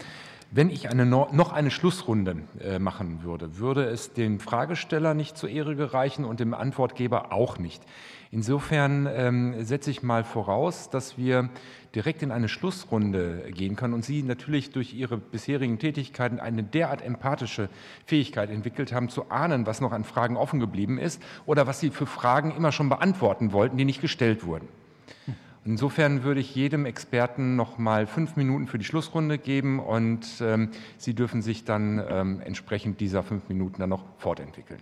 Wenn 0.50 0.70
ich 0.70 0.88
eine, 0.88 1.04
noch 1.04 1.52
eine 1.52 1.70
Schlussrunde 1.70 2.36
äh, 2.60 2.78
machen 2.78 3.22
würde, 3.22 3.58
würde 3.58 3.84
es 3.84 4.14
dem 4.14 4.40
Fragesteller 4.40 5.12
nicht 5.12 5.36
zur 5.36 5.50
Ehre 5.50 5.76
gereichen 5.76 6.24
und 6.24 6.40
dem 6.40 6.54
Antwortgeber 6.54 7.32
auch 7.32 7.58
nicht. 7.58 7.82
Insofern 8.30 9.06
ähm, 9.10 9.62
setze 9.62 9.90
ich 9.90 10.02
mal 10.02 10.24
voraus, 10.24 10.88
dass 10.88 11.18
wir 11.18 11.50
direkt 11.94 12.22
in 12.22 12.30
eine 12.30 12.48
Schlussrunde 12.48 13.50
gehen 13.52 13.76
können 13.76 13.92
und 13.92 14.06
Sie 14.06 14.22
natürlich 14.22 14.70
durch 14.70 14.94
Ihre 14.94 15.18
bisherigen 15.18 15.78
Tätigkeiten 15.78 16.40
eine 16.40 16.62
derart 16.62 17.02
empathische 17.02 17.68
Fähigkeit 18.06 18.48
entwickelt 18.48 18.92
haben, 18.92 19.10
zu 19.10 19.30
ahnen, 19.30 19.66
was 19.66 19.82
noch 19.82 19.92
an 19.92 20.04
Fragen 20.04 20.38
offen 20.38 20.60
geblieben 20.60 20.98
ist 20.98 21.22
oder 21.44 21.66
was 21.66 21.80
Sie 21.80 21.90
für 21.90 22.06
Fragen 22.06 22.56
immer 22.56 22.72
schon 22.72 22.88
beantworten 22.88 23.52
wollten, 23.52 23.76
die 23.76 23.84
nicht 23.84 24.00
gestellt 24.00 24.46
wurden. 24.46 24.68
Insofern 25.64 26.22
würde 26.22 26.40
ich 26.40 26.54
jedem 26.54 26.86
Experten 26.86 27.56
noch 27.56 27.78
mal 27.78 28.06
fünf 28.06 28.36
Minuten 28.36 28.66
für 28.66 28.78
die 28.78 28.84
Schlussrunde 28.84 29.38
geben 29.38 29.80
und 29.80 30.26
ähm, 30.40 30.70
Sie 30.96 31.14
dürfen 31.14 31.42
sich 31.42 31.64
dann 31.64 32.02
ähm, 32.08 32.40
entsprechend 32.40 33.00
dieser 33.00 33.22
fünf 33.22 33.48
Minuten 33.48 33.80
dann 33.80 33.90
noch 33.90 34.04
fortentwickeln. 34.18 34.80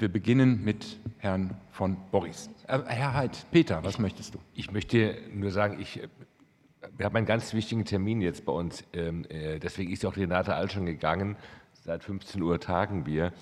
Wir 0.00 0.08
beginnen 0.08 0.64
mit 0.64 1.00
Herrn 1.18 1.56
von 1.72 1.96
Boris. 2.12 2.48
Äh, 2.68 2.78
Herr 2.86 3.14
Heid, 3.14 3.46
Peter, 3.50 3.82
was 3.82 3.98
möchtest 3.98 4.34
du? 4.34 4.38
Ich 4.54 4.70
möchte 4.70 5.18
nur 5.34 5.50
sagen, 5.50 5.80
ich, 5.80 6.00
wir 6.96 7.06
haben 7.06 7.16
einen 7.16 7.26
ganz 7.26 7.52
wichtigen 7.52 7.84
Termin 7.84 8.20
jetzt 8.20 8.44
bei 8.44 8.52
uns. 8.52 8.84
Ähm, 8.92 9.24
äh, 9.28 9.58
deswegen 9.58 9.90
ist 9.90 10.04
auch 10.04 10.16
Renate 10.16 10.54
All 10.54 10.70
schon 10.70 10.86
gegangen. 10.86 11.36
Seit 11.72 12.04
15 12.04 12.40
Uhr 12.42 12.60
tagen 12.60 13.06
wir. 13.06 13.32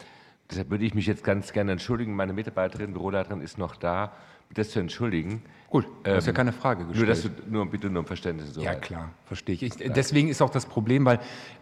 Deshalb 0.51 0.71
würde 0.71 0.85
ich 0.85 0.95
mich 0.95 1.07
jetzt 1.07 1.25
ganz 1.25 1.53
gerne 1.53 1.73
entschuldigen. 1.73 2.15
Meine 2.15 2.33
Mitarbeiterin, 2.33 2.93
Büroleiterin 2.93 3.41
ist 3.41 3.59
noch 3.59 3.77
da 3.77 4.13
das 4.55 4.71
zu 4.71 4.81
entschuldigen. 4.81 5.43
Gut, 5.69 5.87
du 6.05 6.15
hast 6.15 6.27
ja 6.27 6.31
ähm, 6.31 6.37
keine 6.37 6.53
Frage 6.53 6.87
gestellt. 6.87 7.07
Nur, 7.07 7.15
dass 7.15 7.23
du, 7.23 7.31
nur 7.51 7.67
bitte 7.67 7.91
nur 7.91 8.01
um 8.01 8.07
Verständnis. 8.07 8.55
So 8.55 8.63
ja, 8.63 8.71
weit. 8.71 8.83
klar, 8.83 9.11
verstehe 9.27 9.55
ich. 9.57 9.63
ich 9.63 9.93
deswegen 9.93 10.29
ist 10.29 10.41
auch 10.41 10.51
das 10.51 10.67
Problem, 10.67 11.05
weil 11.05 11.19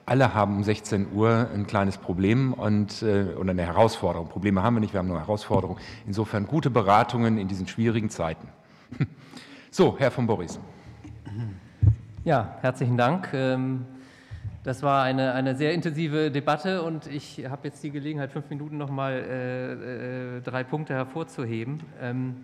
alle 0.06 0.34
haben 0.34 0.56
um 0.56 0.62
16 0.62 1.12
Uhr 1.12 1.48
ein 1.52 1.66
kleines 1.66 1.96
Problem 1.96 2.52
und, 2.52 3.02
äh, 3.02 3.34
oder 3.36 3.50
eine 3.50 3.62
Herausforderung. 3.62 4.28
Probleme 4.28 4.62
haben 4.62 4.74
wir 4.74 4.80
nicht, 4.80 4.92
wir 4.92 4.98
haben 4.98 5.08
nur 5.08 5.18
Herausforderungen. 5.18 5.80
Insofern 6.06 6.46
gute 6.46 6.70
Beratungen 6.70 7.38
in 7.38 7.48
diesen 7.48 7.66
schwierigen 7.66 8.10
Zeiten. 8.10 8.48
So, 9.70 9.96
Herr 9.98 10.12
von 10.12 10.28
Boris. 10.28 10.60
Ja, 12.22 12.58
herzlichen 12.60 12.96
Dank. 12.96 13.30
Ähm, 13.34 13.86
das 14.64 14.82
war 14.82 15.04
eine, 15.04 15.34
eine 15.34 15.54
sehr 15.54 15.74
intensive 15.74 16.30
Debatte 16.30 16.82
und 16.82 17.06
ich 17.06 17.44
habe 17.46 17.68
jetzt 17.68 17.84
die 17.84 17.90
Gelegenheit, 17.90 18.32
fünf 18.32 18.48
Minuten 18.48 18.78
noch 18.78 18.90
mal 18.90 19.12
äh, 19.12 20.36
äh, 20.38 20.40
drei 20.40 20.64
Punkte 20.64 20.94
hervorzuheben. 20.94 21.80
Ähm, 22.00 22.36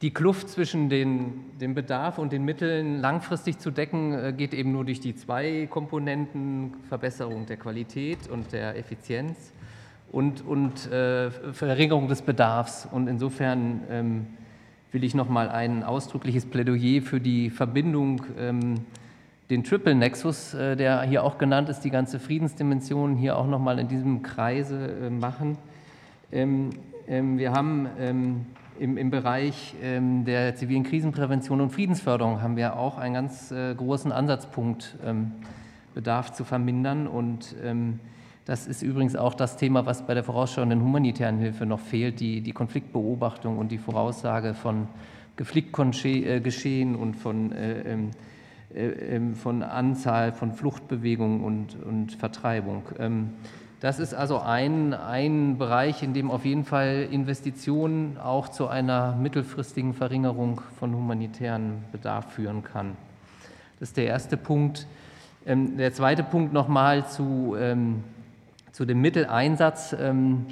die 0.00 0.10
Kluft 0.10 0.48
zwischen 0.48 0.88
den, 0.88 1.58
dem 1.60 1.74
Bedarf 1.74 2.16
und 2.16 2.32
den 2.32 2.42
Mitteln 2.42 3.02
langfristig 3.02 3.58
zu 3.58 3.70
decken, 3.70 4.14
äh, 4.14 4.32
geht 4.32 4.54
eben 4.54 4.72
nur 4.72 4.86
durch 4.86 5.00
die 5.00 5.14
zwei 5.14 5.68
Komponenten 5.70 6.72
Verbesserung 6.88 7.44
der 7.44 7.58
Qualität 7.58 8.26
und 8.26 8.52
der 8.52 8.78
Effizienz 8.78 9.52
und, 10.10 10.40
und 10.46 10.90
äh, 10.90 11.30
Verringerung 11.52 12.08
des 12.08 12.22
Bedarfs. 12.22 12.88
Und 12.90 13.08
insofern 13.08 13.82
ähm, 13.90 14.26
will 14.90 15.04
ich 15.04 15.14
noch 15.14 15.28
mal 15.28 15.50
ein 15.50 15.82
ausdrückliches 15.82 16.46
Plädoyer 16.46 17.02
für 17.02 17.20
die 17.20 17.50
Verbindung, 17.50 18.22
ähm, 18.38 18.86
den 19.50 19.64
Triple 19.64 19.94
Nexus, 19.94 20.54
äh, 20.54 20.76
der 20.76 21.02
hier 21.02 21.24
auch 21.24 21.38
genannt 21.38 21.68
ist, 21.68 21.80
die 21.80 21.90
ganze 21.90 22.18
Friedensdimension 22.18 23.16
hier 23.16 23.36
auch 23.38 23.46
noch 23.46 23.58
mal 23.58 23.78
in 23.78 23.88
diesem 23.88 24.22
Kreise 24.22 25.06
äh, 25.06 25.10
machen. 25.10 25.56
Ähm, 26.30 26.70
ähm 27.06 27.38
wir 27.38 27.52
haben 27.52 27.88
ähm, 27.98 28.46
im, 28.78 29.10
Bereich 29.10 29.74
der 29.80 30.54
zivilen 30.54 30.84
Krisenprävention 30.84 31.60
und 31.60 31.70
Friedensförderung 31.70 32.42
haben 32.42 32.56
wir 32.56 32.76
auch 32.76 32.96
einen 32.96 33.14
ganz 33.14 33.50
äh, 33.50 33.74
großen 33.74 34.12
Ansatzpunkt, 34.12 34.96
Bedarf 35.94 36.32
zu 36.32 36.44
vermindern. 36.44 37.08
Und 37.08 37.56
das 38.44 38.68
ist 38.68 38.82
übrigens 38.82 39.16
auch 39.16 39.34
das 39.34 39.56
Thema, 39.56 39.84
was 39.84 40.06
bei 40.06 40.14
der 40.14 40.22
vorausschauenden 40.22 40.80
humanitären 40.80 41.38
Hilfe 41.38 41.66
noch 41.66 41.80
fehlt, 41.80 42.20
die, 42.20 42.40
die 42.40 42.52
Konfliktbeobachtung 42.52 43.58
und 43.58 43.72
die 43.72 43.78
Voraussage 43.78 44.54
von 44.54 44.86
Konfliktgeschehen 45.36 46.94
und 46.94 47.16
von, 47.16 47.52
von 49.34 49.62
Anzahl 49.62 50.32
von 50.32 50.52
Fluchtbewegungen 50.52 51.42
und, 51.42 51.76
und 51.82 52.12
Vertreibung. 52.12 52.82
Ähm, 52.98 53.30
das 53.80 54.00
ist 54.00 54.12
also 54.12 54.40
ein, 54.40 54.92
ein 54.92 55.56
Bereich, 55.56 56.02
in 56.02 56.12
dem 56.12 56.30
auf 56.30 56.44
jeden 56.44 56.64
Fall 56.64 57.06
Investitionen 57.10 58.18
auch 58.18 58.48
zu 58.48 58.66
einer 58.66 59.14
mittelfristigen 59.14 59.94
Verringerung 59.94 60.60
von 60.78 60.94
humanitären 60.94 61.84
Bedarf 61.92 62.32
führen 62.32 62.64
kann. 62.64 62.96
Das 63.78 63.90
ist 63.90 63.96
der 63.96 64.06
erste 64.06 64.36
Punkt. 64.36 64.86
Ähm, 65.46 65.76
der 65.76 65.92
zweite 65.92 66.24
Punkt 66.24 66.52
nochmal 66.52 67.06
zu, 67.06 67.56
ähm, 67.58 68.02
zu 68.72 68.84
dem 68.84 69.00
Mitteleinsatz. 69.00 69.94
Ähm, 69.98 70.46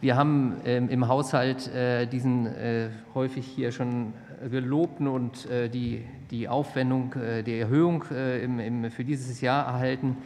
wir 0.00 0.16
haben 0.16 0.56
im 0.64 1.06
Haushalt 1.06 1.72
äh, 1.72 2.06
diesen 2.06 2.46
äh, 2.46 2.88
häufig 3.14 3.46
hier 3.46 3.70
schon 3.70 4.14
gelobten 4.50 5.08
und 5.08 5.48
äh, 5.50 5.68
die, 5.68 6.04
die 6.30 6.48
Aufwendung, 6.48 7.14
die 7.46 7.58
Erhöhung 7.58 8.04
für 8.04 9.04
dieses 9.04 9.40
Jahr 9.40 9.66
erhalten. 9.66 10.16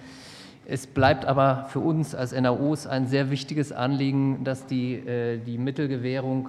Es 0.69 0.89
bleibt 0.89 1.25
aber 1.25 1.67
für 1.69 1.79
uns 1.79 2.17
als 2.17 2.33
NAOs 2.33 2.89
ein 2.89 3.07
sehr 3.07 3.31
wichtiges 3.31 3.71
Anliegen, 3.71 4.43
dass 4.43 4.67
die, 4.67 4.95
äh, 4.95 5.39
die 5.39 5.59
Mittelgewährung 5.59 6.49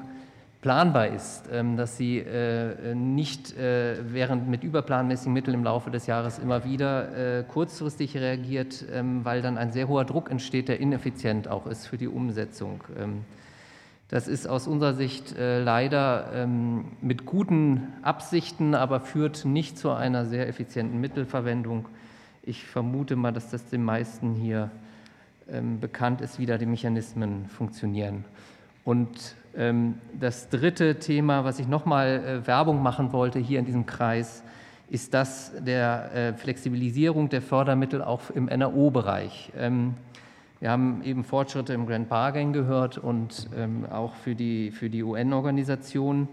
planbar 0.61 1.09
ist, 1.09 1.43
ähm, 1.53 1.77
dass 1.77 1.97
sie 1.97 2.17
äh, 2.17 2.95
nicht 2.95 3.55
äh, 3.55 3.97
während 4.11 4.49
mit 4.49 4.63
überplanmäßigen 4.63 5.31
Mitteln 5.31 5.53
im 5.53 5.63
Laufe 5.63 5.91
des 5.91 6.07
Jahres 6.07 6.39
immer 6.39 6.65
wieder 6.65 7.43
kurzfristig 7.43 8.17
reagiert, 8.17 8.83
ähm, 8.91 9.23
weil 9.23 9.43
dann 9.43 9.59
ein 9.59 9.71
sehr 9.71 9.87
hoher 9.87 10.03
Druck 10.03 10.31
entsteht, 10.31 10.67
der 10.67 10.79
ineffizient 10.79 11.47
auch 11.47 11.67
ist 11.67 11.85
für 11.85 11.97
die 11.97 12.07
Umsetzung. 12.07 12.81
Das 14.09 14.29
ist 14.29 14.47
aus 14.47 14.67
unserer 14.67 14.93
Sicht 14.93 15.35
äh, 15.35 15.61
leider 15.61 16.31
ähm, 16.33 16.85
mit 17.01 17.25
guten 17.25 17.87
Absichten, 18.03 18.73
aber 18.73 19.01
führt 19.01 19.43
nicht 19.43 19.77
zu 19.77 19.91
einer 19.91 20.25
sehr 20.25 20.47
effizienten 20.47 21.01
Mittelverwendung. 21.01 21.89
Ich 22.41 22.65
vermute 22.65 23.17
mal, 23.17 23.33
dass 23.33 23.49
das 23.49 23.65
den 23.65 23.83
meisten 23.83 24.33
hier 24.33 24.71
ähm, 25.49 25.81
bekannt 25.81 26.21
ist, 26.21 26.39
wie 26.39 26.45
da 26.45 26.57
die 26.57 26.65
Mechanismen 26.65 27.49
funktionieren. 27.49 28.23
Und 28.85 29.35
ähm, 29.57 29.95
das 30.17 30.47
dritte 30.47 30.99
Thema, 30.99 31.43
was 31.43 31.59
ich 31.59 31.67
nochmal 31.67 32.23
äh, 32.43 32.47
Werbung 32.47 32.81
machen 32.81 33.11
wollte 33.11 33.39
hier 33.39 33.59
in 33.59 33.65
diesem 33.65 33.85
Kreis, 33.85 34.41
ist 34.89 35.13
das 35.13 35.51
der 35.59 36.13
äh, 36.13 36.33
Flexibilisierung 36.33 37.27
der 37.27 37.41
Fördermittel 37.41 38.01
auch 38.01 38.29
im 38.29 38.45
NRO-Bereich. 38.45 39.51
Wir 40.59 40.71
haben 40.71 41.03
eben 41.03 41.23
Fortschritte 41.23 41.73
im 41.73 41.85
Grand 41.85 42.09
Bargain 42.09 42.51
gehört 42.51 42.97
und 42.97 43.47
ähm, 43.55 43.85
auch 43.85 44.15
für 44.15 44.33
die, 44.33 44.71
für 44.71 44.89
die 44.89 45.03
UN-Organisation. 45.03 46.27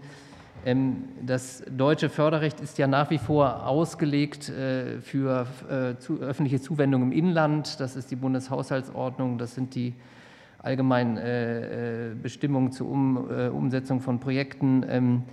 Ähm, 0.65 1.03
das 1.21 1.63
deutsche 1.69 2.09
Förderrecht 2.09 2.59
ist 2.59 2.79
ja 2.79 2.87
nach 2.87 3.11
wie 3.11 3.19
vor 3.19 3.67
ausgelegt 3.67 4.49
äh, 4.49 4.99
für 4.99 5.45
äh, 5.69 5.99
zu, 5.99 6.21
öffentliche 6.21 6.59
Zuwendung 6.59 7.03
im 7.03 7.11
Inland. 7.11 7.79
Das 7.79 7.95
ist 7.95 8.09
die 8.09 8.15
Bundeshaushaltsordnung, 8.15 9.37
das 9.37 9.53
sind 9.53 9.75
die 9.75 9.93
allgemeinen 10.57 11.17
äh, 11.17 12.09
äh 12.09 12.15
Bestimmungen 12.15 12.71
zur 12.71 12.89
um, 12.89 13.29
äh, 13.29 13.49
Umsetzung 13.49 14.01
von 14.01 14.19
Projekten. 14.19 14.83
Ähm, 14.89 15.23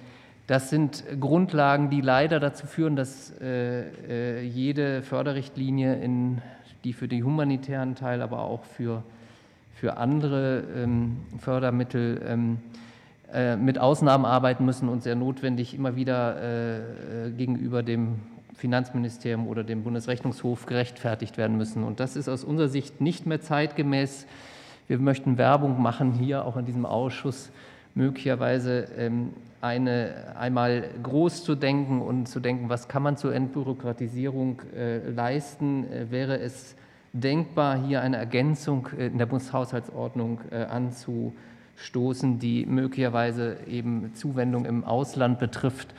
das 0.47 0.69
sind 0.69 1.02
Grundlagen, 1.19 1.89
die 1.89 2.02
leider 2.02 2.40
dazu 2.40 2.66
führen, 2.66 2.94
dass 2.94 3.32
äh, 3.40 4.43
jede 4.43 5.01
Förderrichtlinie 5.01 5.94
in 5.94 6.43
die 6.85 6.93
für 6.93 7.09
den 7.09 7.25
humanitären 7.25 7.95
Teil, 7.95 8.23
aber 8.23 8.41
auch 8.41 8.65
für, 8.65 9.03
für 9.75 9.97
andere 9.97 10.65
ähm, 10.77 11.19
Fördermittel 11.39 12.21
ähm, 12.27 12.59
äh, 13.33 13.57
mit 13.57 13.79
Ausnahmen 13.79 14.25
arbeiten 14.25 14.65
müssen 14.65 14.89
und 14.89 15.03
sehr 15.03 15.15
notwendig 15.15 15.75
immer 15.75 15.97
wieder 15.97 16.37
äh, 16.37 16.79
äh, 16.79 17.31
gegenüber 17.31 17.83
dem 17.83 18.17
Finanzministerium 18.55 19.49
oder 19.49 19.65
dem 19.65 19.83
Bundesrechnungshof 19.85 20.67
gerechtfertigt 20.67 21.39
werden 21.39 21.57
müssen. 21.57 21.83
Und 21.83 21.99
das 21.99 22.15
ist 22.15 22.29
aus 22.29 22.45
unserer 22.45 22.69
Sicht 22.69 23.01
nicht 23.01 23.27
mehr 23.27 23.41
zeitgemäß. 23.41 24.27
Wir 24.87 24.99
möchten 24.99 25.39
Werbung 25.39 25.81
machen, 25.81 26.13
hier 26.13 26.45
auch 26.45 26.57
in 26.57 26.67
diesem 26.67 26.85
Ausschuss 26.85 27.51
möglicherweise 27.95 28.89
ähm, 28.99 29.31
eine, 29.62 30.34
einmal 30.36 30.84
groß 31.02 31.44
zu 31.44 31.55
denken 31.55 32.02
und 32.02 32.26
zu 32.26 32.40
denken, 32.40 32.68
was 32.68 32.89
kann 32.89 33.02
man 33.02 33.16
zur 33.16 33.32
Entbürokratisierung 33.32 34.60
äh, 34.76 35.09
leisten, 35.09 35.90
äh, 35.90 36.10
wäre 36.10 36.40
es 36.40 36.74
denkbar, 37.12 37.76
hier 37.76 38.02
eine 38.02 38.16
Ergänzung 38.16 38.89
äh, 38.98 39.06
in 39.06 39.18
der 39.18 39.26
Bundeshaushaltsordnung 39.26 40.40
äh, 40.51 40.64
anzustoßen, 40.64 42.40
die 42.40 42.66
möglicherweise 42.66 43.59
eben 43.68 44.12
Zuwendung 44.14 44.64
im 44.64 44.82
Ausland 44.82 45.39
betrifft, 45.39 45.94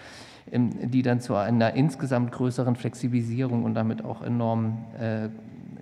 ähm, 0.51 0.91
die 0.91 1.01
dann 1.01 1.21
zu 1.21 1.35
einer 1.35 1.73
insgesamt 1.73 2.33
größeren 2.33 2.75
Flexibilisierung 2.75 3.63
und 3.63 3.75
damit 3.75 4.03
auch 4.03 4.21
enormen 4.21 4.83
äh, 4.99 5.29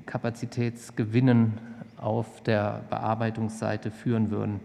Kapazitätsgewinnen 0.06 1.54
auf 1.98 2.44
der 2.44 2.84
Bearbeitungsseite 2.92 3.90
führen 3.90 4.30
würden. 4.30 4.60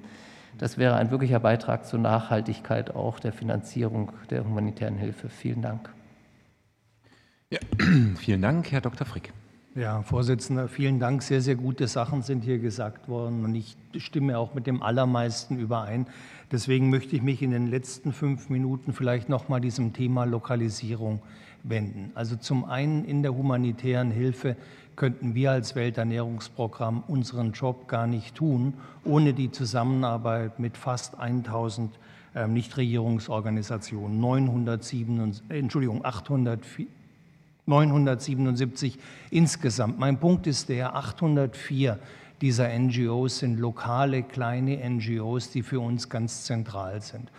Das 0.59 0.79
wäre 0.79 0.97
ein 0.97 1.11
wirklicher 1.11 1.41
Beitrag 1.41 1.87
zur 1.87 1.99
Nachhaltigkeit 1.99 2.95
auch 2.95 3.21
der 3.21 3.33
Finanzierung 3.33 4.13
der 4.31 4.45
humanitären 4.45 4.97
Hilfe. 4.97 5.29
Vielen 5.29 5.61
Dank. 5.61 5.91
Ja, 7.51 7.59
vielen 8.17 8.43
Dank, 8.43 8.73
Herr 8.73 8.81
Dr. 8.81 9.07
Frick. 9.07 9.33
Ja, 9.75 10.01
Vorsitzender, 10.01 10.69
vielen 10.69 10.99
Dank. 10.99 11.23
Sehr, 11.23 11.43
sehr 11.43 11.55
gute 11.55 11.87
Sachen 11.87 12.23
sind 12.23 12.43
hier 12.43 12.59
gesagt 12.59 13.09
worden 13.09 13.45
und 13.45 13.55
ich 13.55 13.77
stimme 13.99 14.39
auch 14.39 14.55
mit 14.55 14.67
dem 14.67 14.83
allermeisten 14.83 15.59
überein. 15.59 16.07
Deswegen 16.51 16.89
möchte 16.89 17.15
ich 17.15 17.21
mich 17.21 17.43
in 17.43 17.51
den 17.51 17.67
letzten 17.67 18.15
fünf 18.15 18.49
Minuten 18.49 18.95
vielleicht 18.95 19.29
noch 19.29 19.51
mal 19.51 19.61
diesem 19.61 19.93
Thema 19.93 20.25
Lokalisierung 20.25 21.21
wenden. 21.63 22.11
Also 22.15 22.37
zum 22.37 22.65
einen 22.65 23.05
in 23.05 23.23
der 23.23 23.35
humanitären 23.35 24.11
Hilfe 24.11 24.57
könnten 24.97 25.35
wir 25.35 25.53
als 25.53 25.77
Welternährungsprogramm 25.77 27.05
unseren 27.07 27.53
Job 27.53 27.87
gar 27.87 28.07
nicht 28.07 28.35
tun, 28.35 28.75
ohne 29.05 29.35
die 29.35 29.51
Zusammenarbeit 29.51 30.59
mit 30.59 30.77
fast 30.77 31.19
1000 31.19 31.95
äh, 32.35 32.49
Nichtregierungsorganisationen, 32.49 34.19
907, 34.19 35.41
Entschuldigung, 35.51 36.05
800, 36.05 36.61
977 37.67 38.99
insgesamt. 39.31 39.99
Mein 39.99 40.19
Punkt 40.19 40.47
ist 40.47 40.69
der, 40.69 40.97
804 40.97 41.99
dieser 42.41 42.69
NGOs 42.79 43.39
sind 43.39 43.59
lokale 43.59 44.23
kleine 44.23 44.79
NGOs, 44.89 45.51
die 45.51 45.63
für 45.63 45.81
uns 45.81 46.09
ganz 46.09 46.45
zentral 46.45 47.01
sind. 47.01 47.31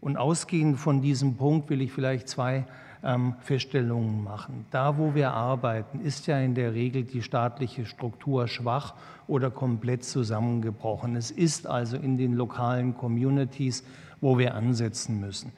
Und 0.00 0.18
ausgehend 0.18 0.78
von 0.78 1.00
diesem 1.00 1.36
Punkt 1.36 1.70
will 1.70 1.80
ich 1.80 1.92
vielleicht 1.92 2.28
zwei 2.28 2.64
ähm, 3.04 3.34
Feststellungen 3.40 4.24
machen. 4.24 4.66
Da, 4.70 4.98
wo 4.98 5.14
wir 5.14 5.32
arbeiten, 5.32 6.00
ist 6.00 6.26
ja 6.26 6.38
in 6.38 6.54
der 6.54 6.74
Regel 6.74 7.04
die 7.04 7.22
staatliche 7.22 7.86
Struktur 7.86 8.48
schwach 8.48 8.94
oder 9.26 9.50
komplett 9.50 10.04
zusammengebrochen. 10.04 11.16
Es 11.16 11.30
ist 11.30 11.66
also 11.66 11.96
in 11.96 12.16
den 12.16 12.34
lokalen 12.34 12.96
Communities, 12.96 13.84
wo 14.20 14.38
wir 14.38 14.54
ansetzen 14.54 15.20
müssen. 15.20 15.52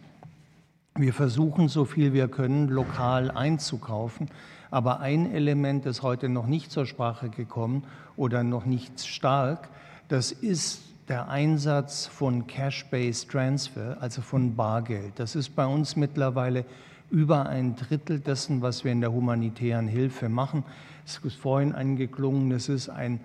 Wir 0.97 1.13
versuchen, 1.13 1.69
so 1.69 1.85
viel 1.85 2.13
wir 2.13 2.29
können, 2.29 2.69
lokal 2.69 3.31
einzukaufen. 3.31 4.29
Aber 4.71 5.01
ein 5.01 5.33
Element 5.33 5.87
ist 5.87 6.03
heute 6.03 6.29
noch 6.29 6.47
nicht 6.47 6.73
zur 6.73 6.87
Sprache 6.87 7.29
gekommen 7.29 7.85
oder 8.17 8.43
noch 8.43 8.65
nicht 8.65 9.07
stark. 9.07 9.69
Das 10.09 10.33
ist 10.33 10.83
der 11.09 11.29
Einsatz 11.29 12.07
von 12.07 12.47
Cash-Based 12.47 13.31
Transfer, 13.31 13.97
also 14.01 14.23
von 14.23 14.57
Bargeld. 14.57 15.13
Das 15.17 15.37
ist 15.37 15.51
bei 15.51 15.67
uns 15.67 15.95
mittlerweile 15.95 16.65
über 17.11 17.47
ein 17.47 17.77
Drittel 17.77 18.21
dessen, 18.21 18.63
was 18.63 18.85
wir 18.85 18.93
in 18.93 19.01
der 19.01 19.13
humanitären 19.13 19.89
Hilfe 19.89 20.29
machen. 20.29 20.65
Es 21.05 21.19
ist 21.19 21.37
vorhin 21.37 21.73
angeklungen, 21.73 22.51
es 22.53 22.69
ist 22.69 22.89
ein, 22.89 23.21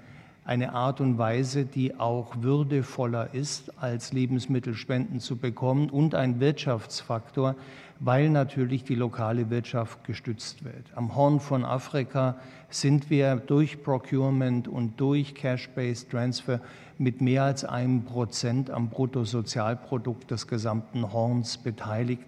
eine 0.46 0.74
Art 0.74 1.02
und 1.02 1.18
Weise, 1.18 1.66
die 1.66 2.00
auch 2.00 2.36
würdevoller 2.42 3.34
ist, 3.34 3.82
als 3.82 4.14
Lebensmittelspenden 4.14 5.20
zu 5.20 5.38
bekommen 5.38 5.90
und 5.90 6.16
ein 6.16 6.40
Wirtschaftsfaktor, 6.40 7.56
weil 8.00 8.30
natürlich 8.30 8.84
die 8.84 8.96
lokale 8.96 9.50
Wirtschaft 9.50 10.04
gestützt 10.04 10.64
wird. 10.64 10.86
Am 10.96 11.16
Horn 11.16 11.40
von 11.40 11.64
Afrika 11.64 12.36
sind 12.70 13.10
wir 13.10 13.36
durch 13.36 13.84
Procurement 13.84 14.68
und 14.68 15.00
durch 15.00 15.36
Cash-Based 15.36 16.10
Transfer 16.10 16.62
mit 16.98 17.22
mehr 17.22 17.44
als 17.44 17.66
einem 17.66 18.04
Prozent 18.04 18.70
am 18.70 18.90
Bruttosozialprodukt 18.90 20.32
des 20.32 20.48
gesamten 20.48 21.14
Horns 21.14 21.58
beteiligt. 21.58 22.24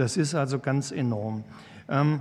Das 0.00 0.16
ist 0.16 0.34
also 0.34 0.58
ganz 0.60 0.92
enorm. 0.92 1.44
Ähm, 1.86 2.20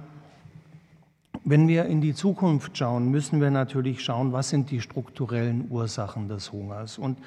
wenn 1.45 1.69
wir 1.69 1.85
in 1.85 2.01
die 2.01 2.13
Zukunft 2.13 2.77
schauen, 2.77 3.09
müssen 3.09 3.39
wir 3.39 3.51
natürlich 3.51 4.03
schauen, 4.03 4.33
was 4.33 4.49
sind 4.49 4.69
die 4.69 4.81
strukturellen 4.81 5.67
Ursachen 5.69 6.27
des 6.27 6.51
Hungers. 6.51 6.97
Und 6.97 7.19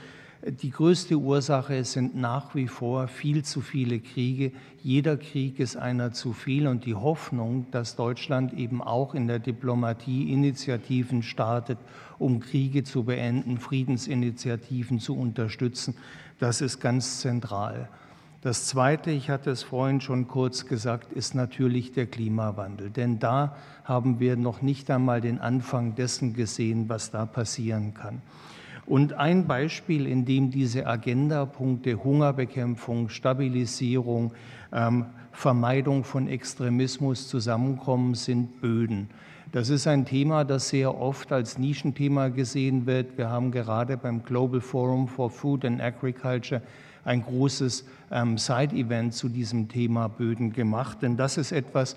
die 0.45 0.69
größte 0.69 1.17
Ursache 1.17 1.83
sind 1.85 2.17
nach 2.17 2.55
wie 2.55 2.69
vor 2.69 3.09
viel 3.09 3.43
zu 3.47 3.63
viele 3.63 3.99
Kriege. 3.99 4.53
Jeder 4.83 5.17
Krieg 5.17 5.59
ist 5.59 5.79
einer 5.79 6.13
zu 6.13 6.35
viel 6.35 6.67
und 6.67 6.85
die 6.85 6.97
Hoffnung, 6.97 7.65
dass 7.71 7.97
Deutschland 7.97 8.53
eben 8.53 8.83
auch 8.83 9.15
in 9.15 9.29
der 9.29 9.39
Diplomatie 9.39 10.31
Initiativen 10.35 11.23
startet, 11.23 11.79
um 12.19 12.41
Kriege 12.41 12.85
zu 12.85 13.05
beenden, 13.05 13.57
Friedensinitiativen 13.57 15.01
zu 15.01 15.17
unterstützen, 15.17 15.97
das 16.39 16.61
ist 16.61 16.79
ganz 16.79 17.21
zentral. 17.21 17.89
Das 18.43 18.67
Zweite, 18.67 19.13
ich 19.13 19.31
hatte 19.31 19.51
es 19.51 19.63
vorhin 19.63 20.01
schon 20.01 20.27
kurz 20.27 20.67
gesagt, 20.67 21.13
ist 21.13 21.37
natürlich 21.37 21.93
der 21.93 22.07
Klimawandel. 22.07 22.91
Denn 22.91 23.21
da 23.21 23.55
haben 23.85 24.19
wir 24.19 24.37
noch 24.37 24.63
nicht 24.63 24.91
einmal 24.91 25.21
den 25.21 25.39
Anfang 25.39 25.95
dessen 25.95 26.35
gesehen, 26.35 26.89
was 26.89 27.13
da 27.13 27.25
passieren 27.25 27.95
kann. 27.95 28.21
Und 28.85 29.13
ein 29.13 29.47
Beispiel, 29.47 30.09
in 30.09 30.25
dem 30.25 30.51
diese 30.51 30.89
Agendapunkte 30.89 32.03
Hungerbekämpfung, 32.03 33.11
Stabilisierung, 33.11 34.33
ähm, 34.73 35.07
Vermeidung 35.31 36.03
von 36.03 36.27
Extremismus 36.27 37.29
zusammenkommen, 37.29 38.17
sind 38.17 38.61
Böden. 38.61 39.09
Das 39.53 39.69
ist 39.69 39.87
ein 39.87 40.05
Thema, 40.05 40.45
das 40.45 40.71
sehr 40.71 40.99
oft 40.99 41.31
als 41.31 41.59
Nischenthema 41.59 42.29
gesehen 42.29 42.87
wird. 42.87 43.17
Wir 43.17 43.31
haben 43.31 43.53
gerade 43.53 43.97
beim 43.97 44.25
Global 44.25 44.61
Forum 44.61 45.07
for 45.07 45.31
Food 45.31 45.65
and 45.65 45.81
Agriculture 45.81 46.61
ein 47.05 47.23
großes 47.23 47.85
ähm, 48.11 48.39
Side-Event 48.39 49.15
zu 49.15 49.29
diesem 49.29 49.69
Thema 49.69 50.09
Böden 50.09 50.53
gemacht. 50.53 50.99
Denn 51.03 51.17
das 51.17 51.37
ist 51.37 51.53
etwas, 51.53 51.97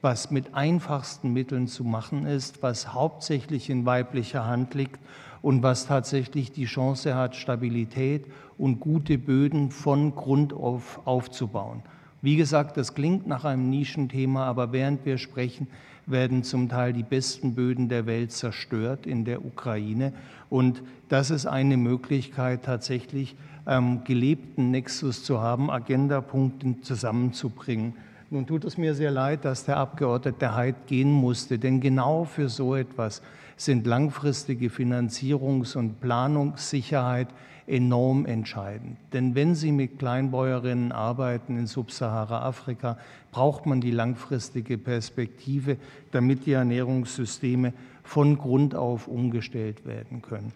was 0.00 0.30
mit 0.30 0.54
einfachsten 0.54 1.32
Mitteln 1.32 1.66
zu 1.66 1.82
machen 1.82 2.26
ist, 2.26 2.62
was 2.62 2.92
hauptsächlich 2.92 3.70
in 3.70 3.86
weiblicher 3.86 4.46
Hand 4.46 4.74
liegt 4.74 5.00
und 5.40 5.62
was 5.62 5.86
tatsächlich 5.86 6.52
die 6.52 6.66
Chance 6.66 7.14
hat, 7.14 7.36
Stabilität 7.36 8.26
und 8.58 8.80
gute 8.80 9.18
Böden 9.18 9.70
von 9.70 10.14
Grund 10.14 10.52
auf 10.52 11.00
aufzubauen. 11.06 11.82
Wie 12.20 12.36
gesagt, 12.36 12.76
das 12.76 12.94
klingt 12.94 13.26
nach 13.26 13.44
einem 13.44 13.68
Nischenthema, 13.68 14.46
aber 14.46 14.72
während 14.72 15.04
wir 15.04 15.18
sprechen, 15.18 15.68
werden 16.06 16.42
zum 16.42 16.68
Teil 16.68 16.92
die 16.92 17.02
besten 17.02 17.54
Böden 17.54 17.88
der 17.88 18.06
Welt 18.06 18.32
zerstört 18.32 19.06
in 19.06 19.24
der 19.24 19.44
Ukraine. 19.44 20.12
Und 20.50 20.82
das 21.08 21.30
ist 21.30 21.46
eine 21.46 21.76
Möglichkeit, 21.76 22.64
tatsächlich 22.64 23.36
ähm, 23.66 24.04
gelebten 24.04 24.70
Nexus 24.70 25.24
zu 25.24 25.40
haben, 25.40 25.70
Agendapunkte 25.70 26.80
zusammenzubringen. 26.82 27.94
Nun 28.30 28.46
tut 28.46 28.64
es 28.64 28.78
mir 28.78 28.94
sehr 28.94 29.10
leid, 29.10 29.44
dass 29.44 29.64
der 29.64 29.76
Abgeordnete 29.76 30.54
Heid 30.54 30.86
gehen 30.86 31.12
musste, 31.12 31.58
denn 31.58 31.80
genau 31.80 32.24
für 32.24 32.48
so 32.48 32.74
etwas 32.74 33.22
sind 33.56 33.86
langfristige 33.86 34.68
Finanzierungs- 34.68 35.76
und 35.76 36.00
Planungssicherheit 36.00 37.28
enorm 37.66 38.26
entscheidend. 38.26 38.98
Denn 39.12 39.34
wenn 39.34 39.54
Sie 39.54 39.72
mit 39.72 39.98
Kleinbäuerinnen 39.98 40.92
arbeiten 40.92 41.56
in 41.56 41.66
Subsahara-Afrika, 41.66 42.98
braucht 43.30 43.66
man 43.66 43.80
die 43.80 43.90
langfristige 43.90 44.76
Perspektive, 44.76 45.76
damit 46.10 46.46
die 46.46 46.52
Ernährungssysteme 46.52 47.72
von 48.02 48.36
Grund 48.36 48.74
auf 48.74 49.08
umgestellt 49.08 49.86
werden 49.86 50.20
können. 50.20 50.52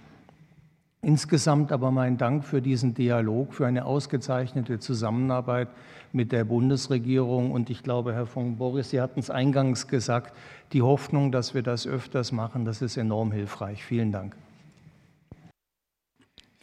Insgesamt 1.00 1.70
aber 1.70 1.92
mein 1.92 2.18
Dank 2.18 2.44
für 2.44 2.60
diesen 2.60 2.94
Dialog, 2.94 3.54
für 3.54 3.66
eine 3.66 3.84
ausgezeichnete 3.84 4.80
Zusammenarbeit 4.80 5.68
mit 6.12 6.32
der 6.32 6.44
Bundesregierung. 6.44 7.52
Und 7.52 7.70
ich 7.70 7.84
glaube, 7.84 8.14
Herr 8.14 8.26
von 8.26 8.56
Boris, 8.56 8.90
Sie 8.90 9.00
hatten 9.00 9.20
es 9.20 9.30
eingangs 9.30 9.86
gesagt, 9.86 10.34
die 10.72 10.82
Hoffnung, 10.82 11.30
dass 11.30 11.54
wir 11.54 11.62
das 11.62 11.86
öfters 11.86 12.32
machen, 12.32 12.64
das 12.64 12.82
ist 12.82 12.96
enorm 12.96 13.30
hilfreich. 13.30 13.84
Vielen 13.84 14.10
Dank. 14.10 14.36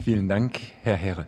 Vielen 0.02 0.28
Dank, 0.28 0.60
Herr 0.82 0.96
Herre. 0.96 1.26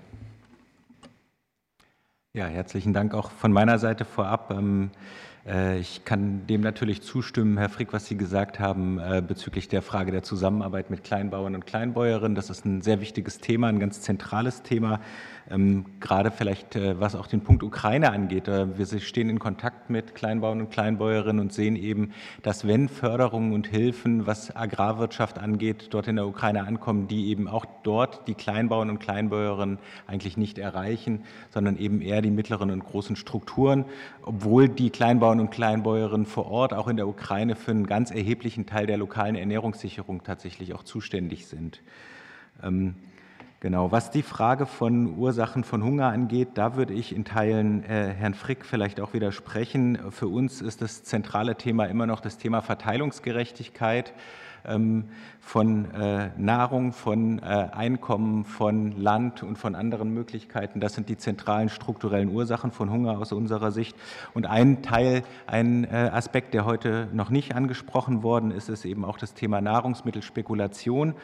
Ja, 2.34 2.46
herzlichen 2.46 2.92
Dank 2.92 3.14
auch 3.14 3.30
von 3.30 3.52
meiner 3.52 3.78
Seite 3.78 4.04
vorab. 4.04 4.52
Ähm, 4.52 4.90
äh, 4.92 5.27
ich 5.80 6.04
kann 6.04 6.46
dem 6.46 6.60
natürlich 6.60 7.00
zustimmen, 7.00 7.56
Herr 7.56 7.70
Frick, 7.70 7.94
was 7.94 8.06
Sie 8.06 8.18
gesagt 8.18 8.58
haben 8.58 8.98
äh, 8.98 9.22
bezüglich 9.26 9.68
der 9.68 9.80
Frage 9.80 10.12
der 10.12 10.22
Zusammenarbeit 10.22 10.90
mit 10.90 11.04
Kleinbauern 11.04 11.54
und 11.54 11.64
Kleinbäuerinnen. 11.64 12.34
Das 12.34 12.50
ist 12.50 12.66
ein 12.66 12.82
sehr 12.82 13.00
wichtiges 13.00 13.38
Thema, 13.38 13.68
ein 13.68 13.80
ganz 13.80 14.02
zentrales 14.02 14.62
Thema. 14.62 15.00
Ähm, 15.50 15.86
gerade 16.00 16.30
vielleicht, 16.30 16.76
äh, 16.76 17.00
was 17.00 17.14
auch 17.14 17.26
den 17.26 17.40
Punkt 17.40 17.62
Ukraine 17.62 18.12
angeht. 18.12 18.48
Äh, 18.48 18.76
wir 18.76 18.86
stehen 19.00 19.30
in 19.30 19.38
Kontakt 19.38 19.88
mit 19.88 20.14
Kleinbauern 20.14 20.60
und 20.60 20.70
Kleinbäuerinnen 20.70 21.40
und 21.40 21.54
sehen 21.54 21.74
eben, 21.76 22.12
dass 22.42 22.66
wenn 22.66 22.88
Förderungen 22.88 23.54
und 23.54 23.66
Hilfen, 23.66 24.26
was 24.26 24.54
Agrarwirtschaft 24.54 25.38
angeht, 25.38 25.88
dort 25.90 26.06
in 26.06 26.16
der 26.16 26.26
Ukraine 26.26 26.66
ankommen, 26.66 27.08
die 27.08 27.28
eben 27.28 27.48
auch 27.48 27.64
dort 27.82 28.28
die 28.28 28.34
Kleinbauern 28.34 28.90
und 28.90 28.98
Kleinbäuerinnen 28.98 29.78
eigentlich 30.06 30.36
nicht 30.36 30.58
erreichen, 30.58 31.24
sondern 31.48 31.78
eben 31.78 32.02
eher 32.02 32.20
die 32.20 32.30
mittleren 32.30 32.70
und 32.70 32.84
großen 32.84 33.16
Strukturen, 33.16 33.86
obwohl 34.22 34.68
die 34.68 34.90
Kleinbauern 34.90 35.40
und 35.40 35.50
Kleinbäuerinnen 35.50 36.26
vor 36.26 36.50
Ort 36.50 36.74
auch 36.74 36.88
in 36.88 36.96
der 36.98 37.08
Ukraine 37.08 37.56
für 37.56 37.70
einen 37.70 37.86
ganz 37.86 38.10
erheblichen 38.10 38.66
Teil 38.66 38.86
der 38.86 38.98
lokalen 38.98 39.34
Ernährungssicherung 39.34 40.24
tatsächlich 40.24 40.74
auch 40.74 40.82
zuständig 40.82 41.46
sind. 41.46 41.80
Genau, 43.60 43.90
was 43.90 44.12
die 44.12 44.22
Frage 44.22 44.66
von 44.66 45.18
Ursachen 45.18 45.64
von 45.64 45.82
Hunger 45.82 46.06
angeht, 46.06 46.50
da 46.54 46.76
würde 46.76 46.94
ich 46.94 47.12
in 47.12 47.24
Teilen 47.24 47.82
äh, 47.82 48.14
Herrn 48.14 48.34
Frick 48.34 48.64
vielleicht 48.64 49.00
auch 49.00 49.14
widersprechen. 49.14 49.98
Für 50.12 50.28
uns 50.28 50.60
ist 50.60 50.80
das 50.80 51.02
zentrale 51.02 51.56
Thema 51.56 51.86
immer 51.86 52.06
noch 52.06 52.20
das 52.20 52.38
Thema 52.38 52.62
Verteilungsgerechtigkeit 52.62 54.14
ähm, 54.64 55.08
von 55.40 55.90
äh, 55.92 56.30
Nahrung, 56.36 56.92
von 56.92 57.40
äh, 57.40 57.42
Einkommen, 57.72 58.44
von 58.44 58.92
Land 58.92 59.42
und 59.42 59.58
von 59.58 59.74
anderen 59.74 60.14
Möglichkeiten. 60.14 60.78
Das 60.78 60.94
sind 60.94 61.08
die 61.08 61.16
zentralen 61.16 61.68
strukturellen 61.68 62.28
Ursachen 62.28 62.70
von 62.70 62.92
Hunger 62.92 63.18
aus 63.18 63.32
unserer 63.32 63.72
Sicht. 63.72 63.96
Und 64.34 64.46
ein 64.46 64.82
Teil, 64.82 65.24
ein 65.48 65.82
äh, 65.82 66.10
Aspekt, 66.12 66.54
der 66.54 66.64
heute 66.64 67.08
noch 67.12 67.30
nicht 67.30 67.56
angesprochen 67.56 68.22
worden 68.22 68.52
ist, 68.52 68.68
ist 68.68 68.84
eben 68.84 69.04
auch 69.04 69.18
das 69.18 69.34
Thema 69.34 69.60
Nahrungsmittelspekulation. 69.60 71.16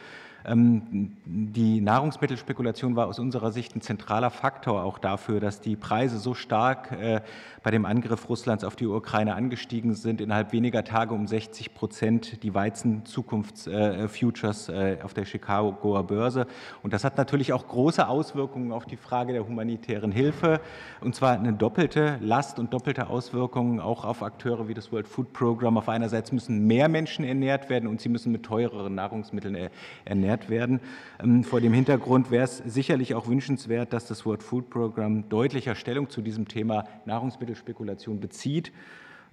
Ähm, 0.47 1.17
die 1.25 1.81
Nahrungsmittelspekulation 1.81 2.95
war 2.95 3.07
aus 3.07 3.19
unserer 3.19 3.51
Sicht 3.51 3.75
ein 3.75 3.81
zentraler 3.81 4.29
Faktor 4.29 4.83
auch 4.83 4.99
dafür, 4.99 5.39
dass 5.39 5.61
die 5.61 5.75
Preise 5.75 6.19
so 6.19 6.33
stark 6.33 6.91
äh, 6.91 7.21
bei 7.65 7.71
dem 7.71 7.85
Angriff 7.85 8.29
Russlands 8.29 8.63
auf 8.63 8.75
die 8.75 8.85
Ukraine 8.85 9.33
angestiegen 9.33 9.95
sind, 9.95 10.21
innerhalb 10.21 10.53
weniger 10.53 10.83
Tage 10.83 11.15
um 11.15 11.25
60 11.25 11.73
Prozent 11.73 12.43
die 12.43 12.53
Weizen-Zukunfts-Futures 12.53 14.69
äh, 14.69 14.97
auf 15.01 15.15
der 15.15 15.25
Chicagoer 15.25 16.03
Börse. 16.03 16.45
Und 16.83 16.93
das 16.93 17.03
hat 17.03 17.17
natürlich 17.17 17.53
auch 17.53 17.67
große 17.67 18.07
Auswirkungen 18.07 18.71
auf 18.71 18.85
die 18.85 18.97
Frage 18.97 19.33
der 19.33 19.47
humanitären 19.47 20.11
Hilfe, 20.11 20.61
und 21.01 21.15
zwar 21.15 21.39
eine 21.39 21.53
doppelte 21.53 22.19
Last 22.21 22.59
und 22.59 22.71
doppelte 22.71 23.07
Auswirkungen 23.07 23.79
auch 23.79 24.05
auf 24.05 24.21
Akteure 24.21 24.67
wie 24.67 24.75
das 24.75 24.91
World 24.91 25.07
Food 25.07 25.33
Program. 25.33 25.79
Auf 25.79 25.89
einerseits 25.89 26.31
müssen 26.31 26.67
mehr 26.67 26.87
Menschen 26.87 27.25
ernährt 27.25 27.71
werden 27.71 27.89
und 27.89 27.99
sie 27.99 28.09
müssen 28.09 28.31
mit 28.31 28.43
teureren 28.43 28.93
Nahrungsmitteln 28.93 29.71
ernährt 30.05 30.51
werden. 30.51 30.81
Ähm, 31.19 31.43
vor 31.43 31.61
dem 31.61 31.73
Hintergrund 31.73 32.29
wäre 32.29 32.43
es 32.43 32.59
sicherlich 32.59 33.15
auch 33.15 33.27
wünschenswert, 33.27 33.91
dass 33.91 34.05
das 34.05 34.23
World 34.23 34.43
Food 34.43 34.69
Program 34.69 35.27
deutlicher 35.29 35.73
Stellung 35.73 36.11
zu 36.11 36.21
diesem 36.21 36.47
Thema 36.47 36.83
Nahrungsmittel 37.05 37.54
Spekulation 37.55 38.19
bezieht. 38.19 38.71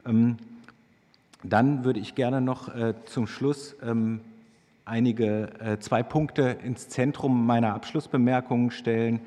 Ähm, 0.06 0.36
dann 1.44 1.84
würde 1.84 2.00
ich 2.00 2.14
gerne 2.14 2.40
noch 2.40 2.74
äh, 2.74 2.94
zum 3.04 3.26
Schluss 3.26 3.74
ähm, 3.82 4.20
einige 4.84 5.60
äh, 5.60 5.78
zwei 5.78 6.02
Punkte 6.02 6.56
ins 6.62 6.88
Zentrum 6.88 7.46
meiner 7.46 7.74
Abschlussbemerkungen 7.74 8.70
stellen. 8.70 9.20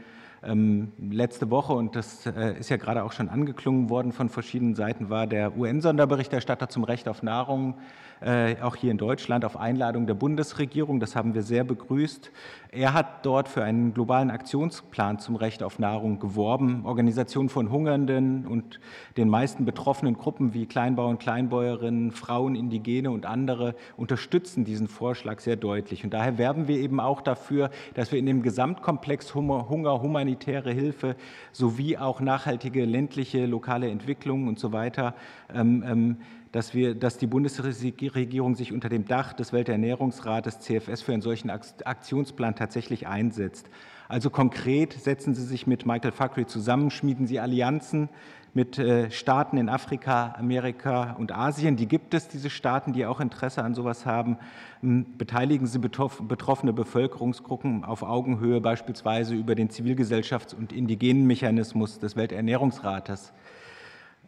Ähm, 0.45 0.91
letzte 0.99 1.49
Woche, 1.49 1.74
und 1.74 1.95
das 1.95 2.25
äh, 2.27 2.59
ist 2.59 2.69
ja 2.69 2.77
gerade 2.77 3.03
auch 3.03 3.11
schon 3.11 3.30
angeklungen 3.30 3.90
worden 3.90 4.11
von 4.11 4.30
verschiedenen 4.30 4.75
Seiten, 4.75 5.09
war 5.09 5.25
der 5.25 5.57
UN-Sonderberichterstatter 5.57 6.69
zum 6.69 6.83
Recht 6.83 7.07
auf 7.07 7.24
Nahrung 7.24 7.75
äh, 8.22 8.56
auch 8.61 8.75
hier 8.75 8.91
in 8.91 8.98
Deutschland 8.98 9.43
auf 9.43 9.57
Einladung 9.57 10.07
der 10.07 10.14
Bundesregierung. 10.14 10.99
Das 10.99 11.15
haben 11.15 11.33
wir 11.33 11.43
sehr 11.43 11.64
begrüßt. 11.64 12.32
Er 12.72 12.93
hat 12.93 13.25
dort 13.25 13.48
für 13.48 13.64
einen 13.64 13.93
globalen 13.93 14.32
Aktionsplan 14.32 15.19
zum 15.19 15.35
Recht 15.35 15.64
auf 15.64 15.80
Nahrung 15.80 16.19
geworben. 16.19 16.85
Organisationen 16.85 17.49
von 17.49 17.72
Hungernden 17.72 18.45
und 18.45 18.80
den 19.17 19.30
meisten 19.30 19.65
betroffenen 19.65 20.17
Gruppen 20.17 20.53
wie 20.53 20.65
Kleinbauern, 20.65 21.17
Kleinbäuerinnen, 21.17 22.11
Frauen, 22.11 22.56
Indigene 22.56 23.11
und 23.11 23.25
andere 23.25 23.75
unterstützen 23.98 24.65
diesen 24.65 24.88
Vorschlag 24.88 25.40
sehr 25.40 25.56
deutlich. 25.56 26.03
Und 26.03 26.14
daher 26.14 26.38
werben 26.38 26.67
wir 26.67 26.77
eben 26.77 26.99
auch 26.99 27.22
dafür, 27.22 27.69
dass 27.93 28.11
wir 28.11 28.19
in 28.19 28.25
dem 28.25 28.43
Gesamtkomplex 28.43 29.35
Hunger, 29.35 30.01
humanitäre 30.01 30.34
Hilfe 30.43 31.15
sowie 31.51 31.97
auch 31.97 32.22
nachhaltige 32.22 32.85
ländliche, 32.85 33.45
lokale 33.45 33.89
Entwicklung 33.89 34.47
und 34.47 34.59
so 34.59 34.72
weiter 34.72 35.15
ähm, 35.53 35.83
ähm, 35.88 36.17
dass, 36.55 36.73
wir, 36.73 36.95
dass 36.95 37.17
die 37.17 37.27
Bundesregierung 37.27 38.55
sich 38.55 38.72
unter 38.72 38.88
dem 38.88 39.05
Dach 39.05 39.33
des 39.33 39.51
Welternährungsrates 39.51 40.61
CFS 40.61 41.01
für 41.01 41.11
einen 41.11 41.22
solchen 41.22 41.49
Aktionsplan 41.49 42.55
tatsächlich 42.55 43.07
einsetzt. 43.07 43.69
Also 44.07 44.30
konkret 44.30 44.93
setzen 44.93 45.35
Sie 45.35 45.43
sich 45.43 45.67
mit 45.67 45.85
Michael 45.85 46.14
Fakri 46.14 46.45
zusammen, 46.45 46.91
schmieden 46.91 47.27
Sie 47.27 47.41
Allianzen 47.41 48.07
mit 48.56 48.80
äh, 48.80 49.11
Staaten 49.11 49.58
in 49.58 49.67
Afrika, 49.67 50.34
Amerika 50.38 51.11
und 51.19 51.34
Asien. 51.34 51.75
Die 51.75 51.88
gibt 51.88 52.14
es, 52.14 52.30
diese 52.30 52.50
Staaten, 52.50 52.93
die 52.93 53.06
auch 53.06 53.19
Interesse 53.19 53.61
an 53.61 53.75
sowas 53.75 54.06
haben. 54.06 54.38
Beteiligen 54.82 55.67
Sie 55.67 55.77
betroffene 55.77 56.72
Bevölkerungsgruppen 56.72 57.84
auf 57.84 58.01
Augenhöhe, 58.01 58.61
beispielsweise 58.61 59.35
über 59.35 59.56
den 59.56 59.69
Zivilgesellschafts- 59.69 60.56
und 60.56 60.72
indigenen 60.72 61.27
Mechanismus 61.27 62.00
des 62.00 62.16
Welternährungsrates. 62.16 63.34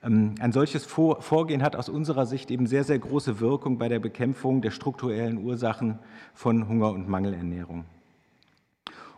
Ähm, 0.03 0.35
ein 0.41 0.51
solches 0.51 0.85
Vorgehen 0.85 1.63
hat 1.63 1.77
aus 1.77 1.87
unserer 1.87 2.25
Sicht 2.25 2.51
eben 2.51 2.67
sehr, 2.67 2.83
sehr 2.83 2.99
große 2.99 3.39
Wirkung 3.39 3.77
bei 3.77 3.87
der 3.87 3.99
Bekämpfung 3.99 4.61
der 4.61 4.71
strukturellen 4.71 5.37
Ursachen 5.37 5.99
von 6.33 6.67
Hunger 6.67 6.91
und 6.91 7.07
Mangelernährung. 7.07 7.85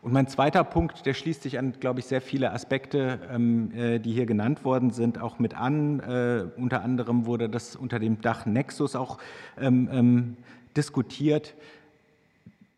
Und 0.02 0.14
mein 0.14 0.28
zweiter 0.28 0.64
Punkt, 0.64 1.06
der 1.06 1.14
schließt 1.14 1.44
sich 1.44 1.60
an, 1.60 1.74
glaube 1.80 2.00
ich, 2.00 2.06
sehr 2.06 2.22
viele 2.22 2.54
Aspekte, 2.54 3.20
ähm, 3.32 3.72
äh, 3.76 4.00
die 4.00 4.14
hier 4.14 4.26
genannt 4.26 4.64
worden 4.64 4.92
sind, 4.92 5.20
auch 5.20 5.40
mit 5.40 5.56
an. 5.56 6.00
Äh, 6.00 6.46
unter 6.56 6.84
anderem 6.84 7.26
wurde 7.26 7.50
das 7.50 7.76
unter 7.76 8.00
dem 8.00 8.22
Dach 8.22 8.46
Nexus 8.46 8.96
auch 8.96 9.18
ähm, 9.60 10.38
diskutiert. 10.78 11.54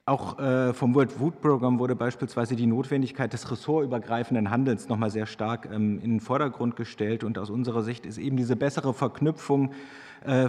Auch 0.06 0.40
äh, 0.40 0.74
vom 0.74 0.96
World 0.96 1.12
Food 1.12 1.42
Program 1.42 1.78
wurde 1.78 1.96
beispielsweise 1.96 2.56
die 2.56 2.66
Notwendigkeit 2.66 3.32
des 3.34 3.52
ressortübergreifenden 3.52 4.50
Handels 4.50 4.90
nochmal 4.90 5.12
sehr 5.12 5.28
stark 5.28 5.70
ähm, 5.72 6.00
in 6.00 6.14
den 6.14 6.20
Vordergrund 6.20 6.76
gestellt. 6.76 7.24
Und 7.24 7.38
aus 7.38 7.52
unserer 7.52 7.84
Sicht 7.84 8.08
ist 8.08 8.18
eben 8.18 8.36
diese 8.36 8.56
bessere 8.56 8.96
Verknüpfung 8.96 9.72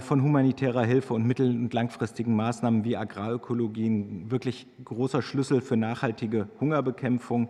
von 0.01 0.21
humanitärer 0.21 0.83
Hilfe 0.83 1.15
und 1.15 1.25
mittel- 1.25 1.49
und 1.49 1.73
langfristigen 1.73 2.35
Maßnahmen 2.35 2.83
wie 2.83 2.95
Agrarökologie 2.95 3.87
ein 3.87 4.31
wirklich 4.31 4.67
großer 4.85 5.23
Schlüssel 5.23 5.61
für 5.61 5.75
nachhaltige 5.75 6.47
Hungerbekämpfung. 6.59 7.49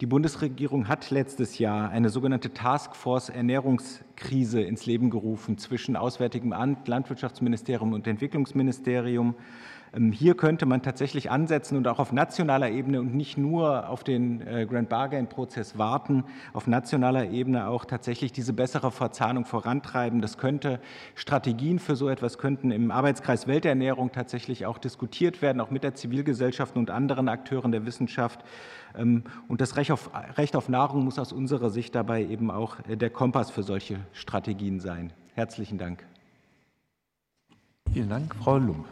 Die 0.00 0.06
Bundesregierung 0.06 0.88
hat 0.88 1.10
letztes 1.10 1.58
Jahr 1.58 1.90
eine 1.90 2.08
sogenannte 2.08 2.54
Taskforce 2.54 3.30
Ernährungskrise 3.30 4.62
ins 4.62 4.86
Leben 4.86 5.10
gerufen 5.10 5.58
zwischen 5.58 5.96
Auswärtigem 5.96 6.52
Amt, 6.52 6.88
Landwirtschaftsministerium 6.88 7.92
und 7.92 8.06
Entwicklungsministerium. 8.06 9.34
Ähm, 9.94 10.12
hier 10.12 10.36
könnte 10.36 10.66
man 10.66 10.82
tatsächlich 10.82 11.30
ansetzen 11.30 11.76
und 11.76 11.88
auch 11.88 11.98
auf 11.98 12.12
nationaler 12.12 12.70
Ebene 12.70 13.00
und 13.00 13.14
nicht 13.14 13.38
nur 13.38 13.88
auf 13.88 14.04
den 14.04 14.46
äh, 14.46 14.66
Grand 14.66 14.88
Bargain-Prozess 14.88 15.78
warten, 15.78 16.24
auf 16.52 16.66
nationaler 16.66 17.30
Ebene 17.30 17.68
auch 17.68 17.84
tatsächlich 17.84 18.32
diese 18.32 18.52
bessere 18.52 18.90
Verzahnung 18.90 19.44
vorantreiben. 19.44 20.20
Das 20.20 20.38
könnte 20.38 20.80
Strategien 21.14 21.78
für 21.78 21.96
so 21.96 22.08
etwas 22.08 22.38
könnten 22.38 22.70
im 22.70 22.90
Arbeitskreis 22.90 23.46
Welternährung 23.46 24.12
tatsächlich 24.12 24.66
auch 24.66 24.78
diskutiert 24.78 25.42
werden, 25.42 25.60
auch 25.60 25.70
mit 25.70 25.82
der 25.82 25.94
Zivilgesellschaft 25.94 26.76
und 26.76 26.90
anderen 26.90 27.28
Akteuren 27.28 27.72
der 27.72 27.86
Wissenschaft. 27.86 28.44
Ähm, 28.96 29.24
und 29.48 29.60
das 29.60 29.76
Recht 29.76 29.90
auf, 29.90 30.10
Recht 30.36 30.56
auf 30.56 30.68
Nahrung 30.68 31.04
muss 31.04 31.18
aus 31.18 31.32
unserer 31.32 31.70
Sicht 31.70 31.94
dabei 31.94 32.24
eben 32.24 32.50
auch 32.50 32.76
äh, 32.88 32.96
der 32.96 33.10
Kompass 33.10 33.50
für 33.50 33.62
solche 33.62 34.00
Strategien 34.12 34.80
sein. 34.80 35.12
Herzlichen 35.34 35.78
Dank. 35.78 36.04
Vielen 37.92 38.08
Dank, 38.08 38.34
Frau 38.34 38.58
Lump. 38.58 38.86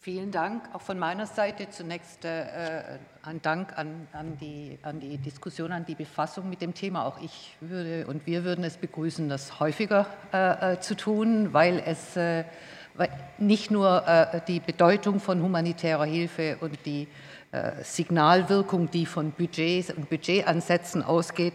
Vielen 0.00 0.30
Dank. 0.30 0.62
Auch 0.74 0.80
von 0.80 0.96
meiner 0.96 1.26
Seite 1.26 1.70
zunächst 1.70 2.24
äh, 2.24 2.98
ein 3.22 3.42
Dank 3.42 3.76
an, 3.76 4.06
an, 4.12 4.38
die, 4.40 4.78
an 4.82 5.00
die 5.00 5.18
Diskussion, 5.18 5.72
an 5.72 5.84
die 5.86 5.96
Befassung 5.96 6.48
mit 6.48 6.60
dem 6.60 6.72
Thema. 6.72 7.04
Auch 7.04 7.20
ich 7.20 7.56
würde 7.60 8.06
und 8.06 8.24
wir 8.24 8.44
würden 8.44 8.62
es 8.62 8.76
begrüßen, 8.76 9.28
das 9.28 9.58
häufiger 9.58 10.06
äh, 10.32 10.74
äh 10.74 10.80
zu 10.80 10.94
tun, 10.94 11.52
weil 11.52 11.82
es 11.84 12.16
äh, 12.16 12.44
nicht 13.38 13.72
nur 13.72 14.06
äh, 14.06 14.40
die 14.46 14.60
Bedeutung 14.60 15.18
von 15.18 15.42
humanitärer 15.42 16.04
Hilfe 16.04 16.58
und 16.60 16.78
die 16.86 17.08
äh, 17.50 17.82
Signalwirkung, 17.82 18.90
die 18.92 19.04
von 19.04 19.32
Budgets 19.32 19.90
und 19.90 20.08
Budgetansätzen 20.08 21.02
ausgeht, 21.02 21.54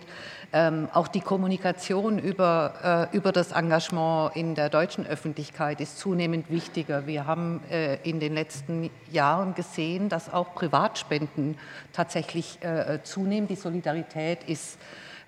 ähm, 0.56 0.88
auch 0.94 1.08
die 1.08 1.20
Kommunikation 1.20 2.20
über, 2.20 3.10
äh, 3.12 3.18
über 3.18 3.32
das 3.32 3.52
Engagement 3.54 4.36
in 4.36 4.54
der 4.54 4.70
deutschen 4.70 5.06
Öffentlichkeit 5.08 5.82
ist 5.82 5.98
zunehmend 5.98 6.52
wichtiger. 6.52 7.08
Wir 7.08 7.26
haben 7.26 7.62
äh, 7.72 7.96
in 8.08 8.20
den 8.20 8.36
letzten 8.36 8.92
Jahren 9.12 9.56
gesehen, 9.56 10.10
dass 10.10 10.32
auch 10.32 10.54
Privatspenden 10.54 11.58
tatsächlich 11.92 12.60
äh, 12.62 13.00
zunehmen. 13.02 13.48
Die 13.48 13.56
Solidarität 13.56 14.44
ist, 14.44 14.78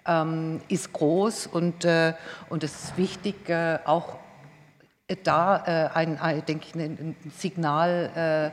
ähm, 0.06 0.62
ist 0.68 0.94
groß 0.94 1.48
und, 1.48 1.88
und 2.50 2.64
es 2.64 2.84
ist 2.84 2.98
wichtig, 2.98 3.52
auch 3.86 4.18
da 5.24 5.92
ein, 5.94 6.20
ein, 6.20 6.46
denke 6.46 6.68
ich, 6.68 6.76
ein 6.76 7.16
Signal 7.36 8.52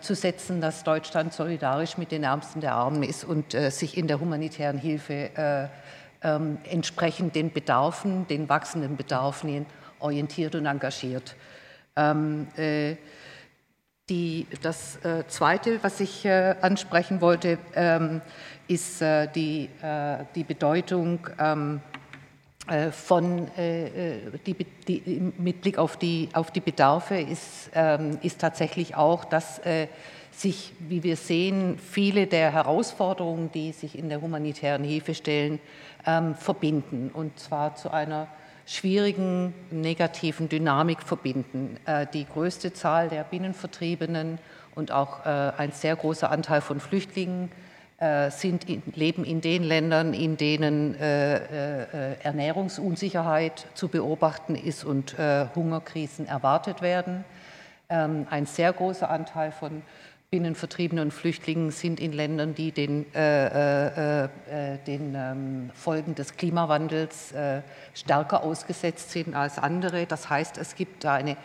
zu 0.00 0.14
setzen, 0.14 0.60
dass 0.60 0.82
Deutschland 0.82 1.32
solidarisch 1.32 1.98
mit 1.98 2.10
den 2.10 2.24
Ärmsten 2.24 2.60
der 2.60 2.74
Armen 2.74 3.02
ist 3.02 3.24
und 3.24 3.52
sich 3.52 3.98
in 3.98 4.06
der 4.06 4.18
humanitären 4.18 4.78
Hilfe 4.78 5.30
ähm, 6.24 6.58
entsprechend 6.64 7.34
den 7.34 7.52
Bedarfen, 7.52 8.26
den 8.26 8.48
wachsenden 8.48 8.96
Bedarfen 8.96 9.66
orientiert 10.00 10.54
und 10.54 10.66
engagiert. 10.66 11.36
Ähm, 11.96 12.48
äh, 12.56 12.96
die, 14.10 14.46
das 14.60 15.02
äh, 15.04 15.26
Zweite, 15.28 15.82
was 15.82 16.00
ich 16.00 16.26
äh, 16.26 16.56
ansprechen 16.60 17.20
wollte, 17.20 17.58
ähm, 17.74 18.20
ist 18.68 19.00
äh, 19.00 19.28
die, 19.28 19.70
äh, 19.80 20.24
die 20.34 20.44
Bedeutung 20.44 21.26
ähm, 21.38 21.80
äh, 21.92 21.93
von, 22.92 23.48
die, 23.56 24.56
die, 24.88 25.32
mit 25.36 25.60
Blick 25.60 25.76
auf 25.76 25.98
die, 25.98 26.30
auf 26.32 26.50
die 26.50 26.60
Bedarfe 26.60 27.16
ist, 27.16 27.70
ähm, 27.74 28.18
ist 28.22 28.40
tatsächlich 28.40 28.96
auch, 28.96 29.26
dass 29.26 29.60
sich, 30.36 30.72
wie 30.80 31.02
wir 31.02 31.16
sehen, 31.16 31.78
viele 31.78 32.26
der 32.26 32.52
Herausforderungen, 32.52 33.50
die 33.52 33.72
sich 33.72 33.98
in 33.98 34.08
der 34.08 34.20
humanitären 34.20 34.84
Hilfe 34.84 35.14
stellen, 35.14 35.60
ähm, 36.06 36.34
verbinden 36.34 37.10
und 37.12 37.38
zwar 37.38 37.76
zu 37.76 37.90
einer 37.90 38.28
schwierigen 38.66 39.54
negativen 39.70 40.48
Dynamik 40.48 41.02
verbinden. 41.02 41.76
Äh, 41.86 42.06
die 42.12 42.26
größte 42.26 42.72
Zahl 42.72 43.08
der 43.08 43.24
Binnenvertriebenen 43.24 44.38
und 44.74 44.90
auch 44.90 45.24
äh, 45.24 45.52
ein 45.56 45.72
sehr 45.72 45.96
großer 45.96 46.30
Anteil 46.30 46.60
von 46.60 46.80
Flüchtlingen 46.80 47.48
äh, 47.48 47.63
sind, 48.30 48.68
in, 48.68 48.82
leben 48.94 49.24
in 49.24 49.40
den 49.40 49.62
Ländern, 49.62 50.14
in 50.14 50.36
denen 50.36 50.94
äh, 50.96 51.36
äh, 51.36 52.16
Ernährungsunsicherheit 52.22 53.66
zu 53.74 53.88
beobachten 53.88 54.56
ist 54.56 54.84
und 54.84 55.18
äh, 55.18 55.46
Hungerkrisen 55.54 56.26
erwartet 56.26 56.82
werden. 56.82 57.24
Ähm, 57.88 58.26
ein 58.30 58.46
sehr 58.46 58.72
großer 58.72 59.08
Anteil 59.08 59.52
von 59.52 59.82
Binnenvertriebenen 60.34 61.04
und 61.04 61.10
Flüchtlingen 61.12 61.70
sind 61.70 62.00
in 62.00 62.12
Ländern, 62.12 62.56
die 62.56 62.72
den, 62.72 63.06
äh, 63.14 64.24
äh, 64.24 64.24
äh, 64.24 64.78
den 64.84 65.14
ähm, 65.14 65.70
Folgen 65.74 66.16
des 66.16 66.36
Klimawandels 66.36 67.30
äh, 67.30 67.62
stärker 67.94 68.42
ausgesetzt 68.42 69.12
sind 69.12 69.36
als 69.36 69.58
andere. 69.58 70.06
Das 70.06 70.28
heißt, 70.28 70.58
es 70.58 70.74
gibt 70.74 71.06
eine, 71.06 71.36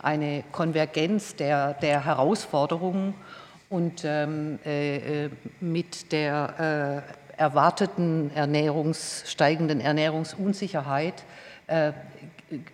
eine 0.00 0.44
Konvergenz 0.50 1.36
der, 1.36 1.74
der 1.74 2.06
Herausforderungen 2.06 3.12
und 3.68 4.02
ähm, 4.04 4.58
äh, 4.64 5.24
äh, 5.26 5.30
mit 5.60 6.12
der 6.12 7.04
erwarteten 7.36 8.30
Ernährungs, 8.34 9.24
steigenden 9.26 9.80
Ernährungsunsicherheit 9.80 11.24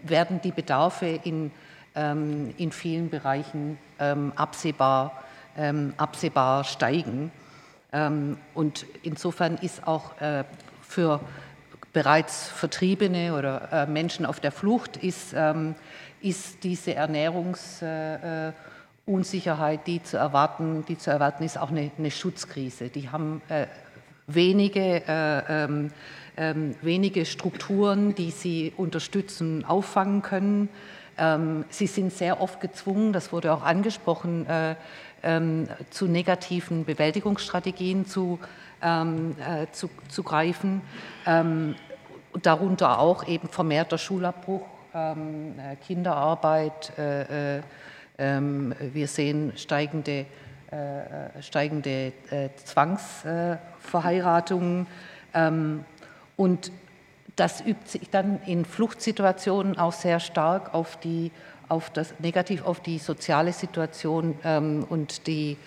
werden 0.02 0.40
die 0.42 0.52
Bedarfe 0.52 1.20
in, 1.24 1.50
ähm, 1.94 2.54
in 2.56 2.72
vielen 2.72 3.10
Bereichen 3.10 3.76
ähm, 3.98 4.32
absehbar 4.36 5.24
ähm, 5.56 5.94
absehbar 5.96 6.64
steigen. 6.64 7.30
Ähm, 7.92 8.38
und 8.54 8.86
insofern 9.02 9.56
ist 9.58 9.86
auch 9.86 10.20
äh, 10.20 10.44
für 10.82 11.20
bereits 11.92 12.48
Vertriebene 12.48 13.36
oder 13.36 13.68
äh, 13.72 13.86
Menschen 13.86 14.26
auf 14.26 14.40
der 14.40 14.52
Flucht 14.52 14.96
ist, 14.96 15.32
ähm, 15.34 15.74
ist 16.20 16.64
diese 16.64 16.94
Ernährungsunsicherheit, 16.94 18.52
äh, 19.06 19.78
die 19.86 20.02
zu 20.02 20.16
erwarten, 20.16 20.84
die 20.86 20.98
zu 20.98 21.10
erwarten 21.10 21.44
ist, 21.44 21.58
auch 21.58 21.70
eine, 21.70 21.90
eine 21.98 22.10
Schutzkrise. 22.10 22.88
Die 22.88 23.10
haben 23.10 23.42
wenige, 24.26 25.02
ähm, 25.06 25.90
ähm, 26.36 26.74
wenige 26.82 27.24
Strukturen, 27.24 28.14
die 28.14 28.30
sie 28.30 28.72
unterstützen, 28.76 29.64
auffangen 29.64 30.22
können. 30.22 30.68
Ähm, 31.16 31.64
sie 31.68 31.86
sind 31.86 32.12
sehr 32.12 32.40
oft 32.40 32.60
gezwungen, 32.60 33.12
das 33.12 33.32
wurde 33.32 33.52
auch 33.52 33.62
angesprochen, 33.62 34.46
ähm, 35.22 35.68
zu 35.90 36.06
negativen 36.06 36.84
Bewältigungsstrategien 36.84 38.06
zu, 38.06 38.38
ähm, 38.82 39.36
äh, 39.38 39.66
zu, 39.72 39.88
zu 40.08 40.22
greifen. 40.22 40.82
Ähm, 41.26 41.76
darunter 42.42 42.98
auch 42.98 43.26
eben 43.26 43.48
vermehrter 43.48 43.96
Schulabbruch, 43.96 44.66
äh, 44.92 45.76
Kinderarbeit. 45.86 46.92
Äh, 48.16 48.22
äh 48.22 48.36
ähm, 48.36 48.74
wir 48.92 49.08
sehen 49.08 49.52
steigende, 49.56 50.26
äh, 50.70 51.40
steigende 51.40 52.12
äh, 52.30 52.50
Zwangsverheiratungen. 52.64 54.86
Ähm, 55.34 55.84
und 56.36 56.70
das 57.36 57.60
übt 57.60 57.88
sich 57.88 58.10
dann 58.10 58.40
in 58.46 58.64
Fluchtsituationen 58.64 59.78
auch 59.78 59.92
sehr 59.92 60.18
stark 60.20 60.72
auf 60.74 60.98
die 61.00 61.32
auf 61.68 61.90
das, 61.90 62.14
negativ 62.20 62.64
auf 62.64 62.80
die 62.80 62.98
soziale 62.98 63.52
Situation 63.52 64.38
ähm, 64.44 64.86
und 64.88 65.26
die, 65.26 65.58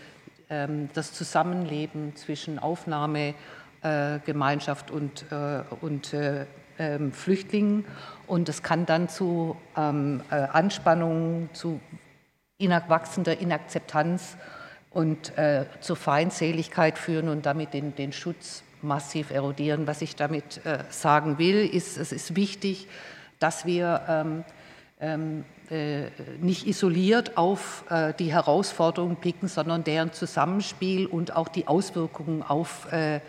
ähm, 0.50 0.90
das 0.94 1.14
Zusammenleben 1.14 2.16
zwischen 2.16 2.58
Aufnahmegemeinschaft 2.60 4.90
äh, 4.90 4.94
und, 4.94 5.26
äh, 5.32 5.64
und 5.82 6.14
äh, 6.14 6.46
ähm, 6.80 7.12
Flüchtlingen. 7.12 7.86
Und 8.28 8.48
es 8.50 8.62
kann 8.62 8.86
dann 8.86 9.10
zu 9.10 9.58
ähm, 9.76 10.22
äh, 10.30 10.36
Anspannungen, 10.36 11.50
zu 11.54 11.80
wachsender 12.60 13.40
Inakzeptanz 13.40 14.38
und 14.90 15.38
äh, 15.38 15.66
zur 15.80 15.96
Feindseligkeit 15.96 16.98
führen 16.98 17.30
und 17.30 17.46
damit 17.46 17.74
den, 17.74 17.96
den 17.96 18.12
Schutz 18.12 18.64
massiv 18.82 19.32
erodieren. 19.32 19.88
Was 19.88 20.02
ich 20.02 20.16
damit 20.16 20.66
äh, 20.66 20.80
sagen 20.90 21.38
will, 21.38 21.66
ist, 21.66 21.98
es 21.98 22.12
ist 22.12 22.36
wichtig, 22.36 22.88
dass 23.40 23.66
wir 23.66 24.02
ähm, 24.08 24.44
ähm, 25.00 25.46
äh, 25.70 26.06
nicht 26.40 26.66
isoliert 26.66 27.38
auf 27.38 27.84
äh, 27.90 28.14
die 28.14 28.32
Herausforderungen 28.32 29.18
blicken, 29.18 29.48
sondern 29.48 29.84
deren 29.84 30.14
Zusammenspiel 30.14 31.06
und 31.06 31.36
auch 31.36 31.50
die 31.50 31.68
Auswirkungen 31.68 32.42
auf, 32.42 32.92
äh, 32.92 33.20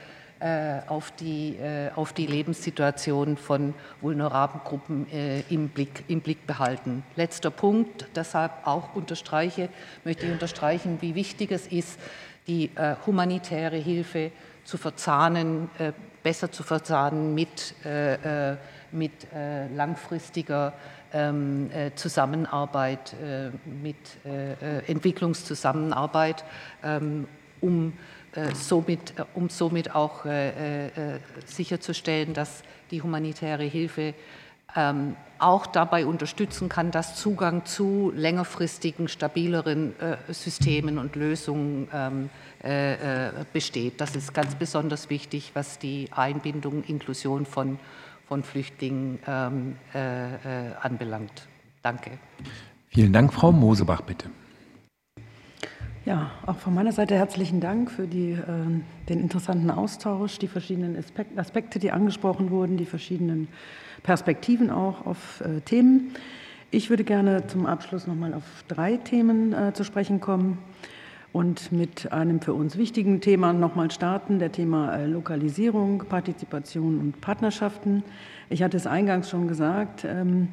auf, 0.86 1.10
die, 1.12 1.58
auf 1.97 2.12
die 2.12 2.26
Lebenssituation 2.26 3.36
von 3.36 3.75
vulnerablen 4.00 4.62
Gruppen 4.62 5.07
im 5.49 5.68
Blick, 5.68 6.05
im 6.07 6.20
Blick 6.20 6.47
behalten. 6.47 7.02
Letzter 7.17 7.50
Punkt, 7.50 8.07
deshalb 8.15 8.52
auch 8.65 8.94
unterstreiche, 8.94 9.68
möchte 10.05 10.26
ich 10.26 10.33
unterstreichen, 10.33 10.99
wie 11.00 11.15
wichtig 11.15 11.50
es 11.50 11.67
ist, 11.67 11.99
die 12.47 12.70
humanitäre 13.07 13.76
Hilfe 13.76 14.31
zu 14.65 14.78
verzahnen, 14.78 15.70
besser 16.23 16.52
zu 16.52 16.62
verzahnen 16.62 17.34
mit, 17.34 17.75
mit 18.92 19.12
langfristiger 19.75 20.73
ähm, 21.12 21.70
äh, 21.73 21.94
Zusammenarbeit, 21.94 23.15
äh, 23.15 23.50
mit 23.67 23.97
äh, 24.25 24.81
Entwicklungszusammenarbeit, 24.91 26.44
ähm, 26.83 27.26
um 27.60 27.94
somit, 28.55 29.15
um 29.34 29.48
somit 29.48 29.94
auch 29.94 30.24
sicherzustellen, 31.47 32.34
dass 32.34 32.62
die 32.90 33.02
humanitäre 33.02 33.65
Hilfe 33.65 34.15
ähm, 34.76 35.16
auch 35.39 35.66
dabei 35.66 36.05
unterstützen 36.05 36.68
kann, 36.68 36.90
dass 36.90 37.16
Zugang 37.16 37.65
zu 37.65 38.12
längerfristigen, 38.15 39.08
stabileren 39.08 39.98
äh, 40.00 40.16
Systemen 40.32 40.98
und 40.98 41.16
Lösungen 41.16 41.89
ähm, 41.92 42.31
äh, 42.62 43.28
äh, 43.28 43.31
besteht. 43.52 44.00
Das 44.00 44.16
ist 44.16 44.34
ganz 44.34 44.57
besonders 44.57 45.10
wichtig, 45.10 45.52
was 45.55 45.78
die 45.78 46.08
Einbindung, 46.10 46.82
Inklusion 46.84 47.47
von, 47.47 47.78
von 48.26 48.42
Flüchtlingen 48.42 49.20
ähm, 49.26 49.76
äh, 49.94 50.34
äh, 50.34 50.39
anbelangt. 50.82 51.47
Danke. 51.82 52.10
Vielen 52.89 53.12
Dank, 53.12 53.32
Frau 53.32 53.52
Mosebach, 53.52 54.00
bitte. 54.00 54.28
Ja, 56.08 56.30
auch 56.46 56.56
von 56.56 56.72
meiner 56.74 56.92
Seite 56.92 57.14
herzlichen 57.16 57.60
Dank 57.60 57.90
für 57.90 58.06
die, 58.06 58.30
äh, 58.30 58.38
den 59.10 59.20
interessanten 59.20 59.70
Austausch, 59.70 60.38
die 60.38 60.48
verschiedenen 60.48 60.96
Aspekte, 61.36 61.78
die 61.78 61.92
angesprochen 61.92 62.50
wurden, 62.50 62.78
die 62.78 62.86
verschiedenen 62.86 63.46
Perspektiven 64.04 64.70
auch 64.70 65.04
auf 65.04 65.42
äh, 65.42 65.60
Themen. 65.60 66.14
Ich 66.70 66.88
würde 66.88 67.04
gerne 67.04 67.46
zum 67.48 67.66
Abschluss 67.66 68.06
noch 68.06 68.14
mal 68.14 68.32
auf 68.32 68.42
drei 68.68 68.96
Themen 68.96 69.52
äh, 69.52 69.74
zu 69.74 69.84
sprechen 69.84 70.18
kommen 70.18 70.56
und 71.34 71.72
mit 71.72 72.10
einem 72.10 72.40
für 72.40 72.54
uns 72.54 72.78
wichtigen 72.78 73.20
Thema 73.20 73.52
nochmal 73.52 73.90
starten, 73.90 74.38
der 74.38 74.50
Thema 74.50 74.96
äh, 74.96 75.04
Lokalisierung, 75.04 76.04
Partizipation 76.08 77.00
und 77.00 77.20
Partnerschaften. 77.20 78.02
Ich 78.48 78.62
hatte 78.62 78.78
es 78.78 78.86
eingangs 78.86 79.28
schon 79.28 79.46
gesagt, 79.46 80.06
ähm, 80.06 80.48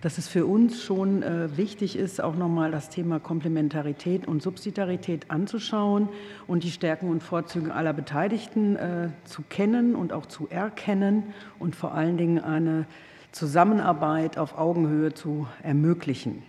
dass 0.00 0.18
es 0.18 0.28
für 0.28 0.46
uns 0.46 0.82
schon 0.82 1.22
äh, 1.22 1.56
wichtig 1.56 1.96
ist, 1.96 2.22
auch 2.22 2.34
nochmal 2.34 2.70
das 2.70 2.88
Thema 2.88 3.20
Komplementarität 3.20 4.26
und 4.26 4.42
Subsidiarität 4.42 5.30
anzuschauen 5.30 6.08
und 6.46 6.64
die 6.64 6.70
Stärken 6.70 7.10
und 7.10 7.22
Vorzüge 7.22 7.74
aller 7.74 7.92
Beteiligten 7.92 8.76
äh, 8.76 9.10
zu 9.24 9.42
kennen 9.42 9.94
und 9.94 10.12
auch 10.12 10.26
zu 10.26 10.48
erkennen 10.48 11.34
und 11.58 11.76
vor 11.76 11.94
allen 11.94 12.16
Dingen 12.16 12.38
eine 12.38 12.86
Zusammenarbeit 13.32 14.38
auf 14.38 14.56
Augenhöhe 14.58 15.12
zu 15.12 15.46
ermöglichen 15.62 16.42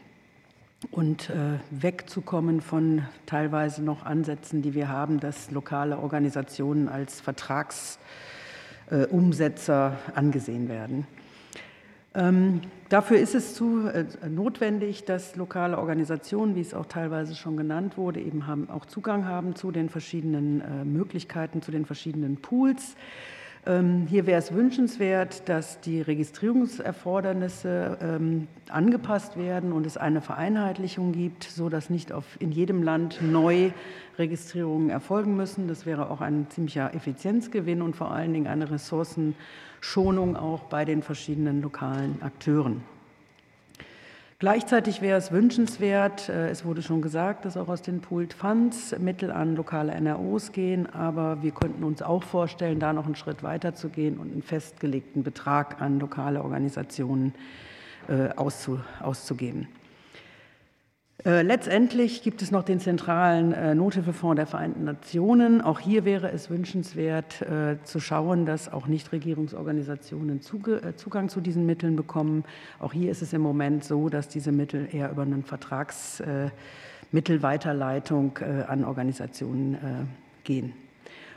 und 0.90 1.30
äh, 1.30 1.60
wegzukommen 1.70 2.62
von 2.62 3.04
teilweise 3.26 3.84
noch 3.84 4.06
Ansätzen, 4.06 4.62
die 4.62 4.74
wir 4.74 4.88
haben, 4.88 5.20
dass 5.20 5.52
lokale 5.52 6.00
Organisationen 6.00 6.88
als 6.88 7.20
Vertragsumsetzer 7.22 9.98
angesehen 10.16 10.70
werden. 10.70 11.06
Ähm, 12.16 12.62
dafür 12.92 13.18
ist 13.18 13.34
es 13.36 13.56
zu, 13.56 13.88
äh, 13.88 14.06
notwendig, 14.30 15.06
dass 15.06 15.36
lokale 15.36 15.78
Organisationen, 15.78 16.56
wie 16.56 16.62
es 16.62 16.74
auch 16.74 16.86
teilweise 16.86 17.36
schon 17.36 17.58
genannt 17.58 17.98
wurde, 17.98 18.20
eben 18.20 18.48
haben, 18.48 18.70
auch 18.70 18.86
Zugang 18.86 19.26
haben 19.26 19.56
zu 19.56 19.72
den 19.72 19.90
verschiedenen 19.90 20.62
äh, 20.62 20.86
Möglichkeiten, 20.86 21.62
zu 21.62 21.72
den 21.72 21.86
verschiedenen 21.86 22.38
Pools. 22.38 22.96
Ähm, 23.66 24.08
hier 24.10 24.26
wäre 24.26 24.40
es 24.40 24.54
wünschenswert, 24.54 25.48
dass 25.48 25.80
die 25.82 26.02
Registrierungserfordernisse 26.02 27.98
ähm, 28.02 28.48
angepasst 28.70 29.38
werden 29.38 29.72
und 29.72 29.86
es 29.86 29.98
eine 29.98 30.22
Vereinheitlichung 30.22 31.12
gibt, 31.12 31.44
sodass 31.44 31.92
nicht 31.92 32.12
auf, 32.12 32.26
in 32.40 32.52
jedem 32.52 32.82
Land 32.82 33.20
neu 33.22 33.70
Registrierungen 34.18 34.90
erfolgen 34.90 35.36
müssen. 35.36 35.68
Das 35.68 35.86
wäre 35.86 36.10
auch 36.10 36.22
ein 36.22 36.48
ziemlicher 36.50 36.94
Effizienzgewinn 36.96 37.84
und 37.84 37.96
vor 37.96 38.12
allen 38.12 38.34
Dingen 38.34 38.48
eine 38.48 38.72
Ressourcen- 38.72 39.36
Schonung 39.82 40.38
auch 40.38 40.62
bei 40.62 40.86
den 40.86 41.04
verschiedenen 41.04 41.62
lokalen 41.62 42.22
Akteuren. 42.22 42.84
Gleichzeitig 44.40 45.02
wäre 45.02 45.20
es 45.20 45.32
wünschenswert, 45.32 46.30
äh, 46.30 46.50
es 46.50 46.66
wurde 46.66 46.82
schon 46.82 47.04
gesagt, 47.04 47.46
dass 47.46 47.58
auch 47.58 47.68
aus 47.68 47.84
den 47.84 48.02
Pooled 48.02 48.34
Funds 48.34 48.98
Mittel 48.98 49.32
an 49.32 49.56
lokale 49.56 49.94
NROs 49.94 50.52
gehen, 50.52 50.88
aber 50.92 51.44
wir 51.44 51.52
könnten 51.52 51.84
uns 51.84 52.02
auch 52.02 52.24
vorstellen, 52.24 52.80
da 52.80 52.92
noch 52.92 53.06
einen 53.06 53.16
Schritt 53.16 53.44
weiter 53.44 53.76
zu 53.76 53.90
gehen 53.90 54.18
und 54.18 54.32
einen 54.32 54.42
festgelegten 54.42 55.22
Betrag 55.22 55.80
an 55.80 56.00
lokale 56.00 56.42
Organisationen 56.42 57.36
äh, 58.08 58.30
auszugeben. 58.36 59.68
Äh, 61.24 61.44
letztendlich 61.44 62.24
gibt 62.24 62.42
es 62.42 62.50
noch 62.50 62.64
den 62.64 62.80
zentralen 62.80 63.54
äh, 63.54 63.76
Nothilfefonds 63.76 64.38
der 64.38 64.48
Vereinten 64.48 64.86
Nationen. 64.86 65.62
Auch 65.62 65.80
hier 65.80 66.04
wäre 66.04 66.32
es 66.32 66.50
wünschenswert 66.50 67.44
äh, 67.44 67.78
zu 67.84 68.00
schauen, 68.00 68.48
dass 68.48 68.74
auch 68.74 68.88
Nichtregierungsorganisationen 68.88 70.42
Zugang 70.42 71.30
zu 71.30 71.42
diesen 71.42 71.68
Mitteln 71.68 71.96
bekommen. 71.96 72.44
Auch 72.80 72.94
hier 72.94 73.12
ist 73.12 73.22
es 73.22 73.34
im 73.34 73.42
Moment 73.42 73.84
so, 73.84 74.10
dass 74.10 74.30
diese 74.30 74.52
Mittel 74.52 74.88
eher 74.92 75.12
über 75.12 75.22
eine 75.22 75.44
Vertragsmittelweiterleitung 75.44 78.40
an 78.68 78.84
Organisationen 78.84 80.08
gehen. 80.44 80.74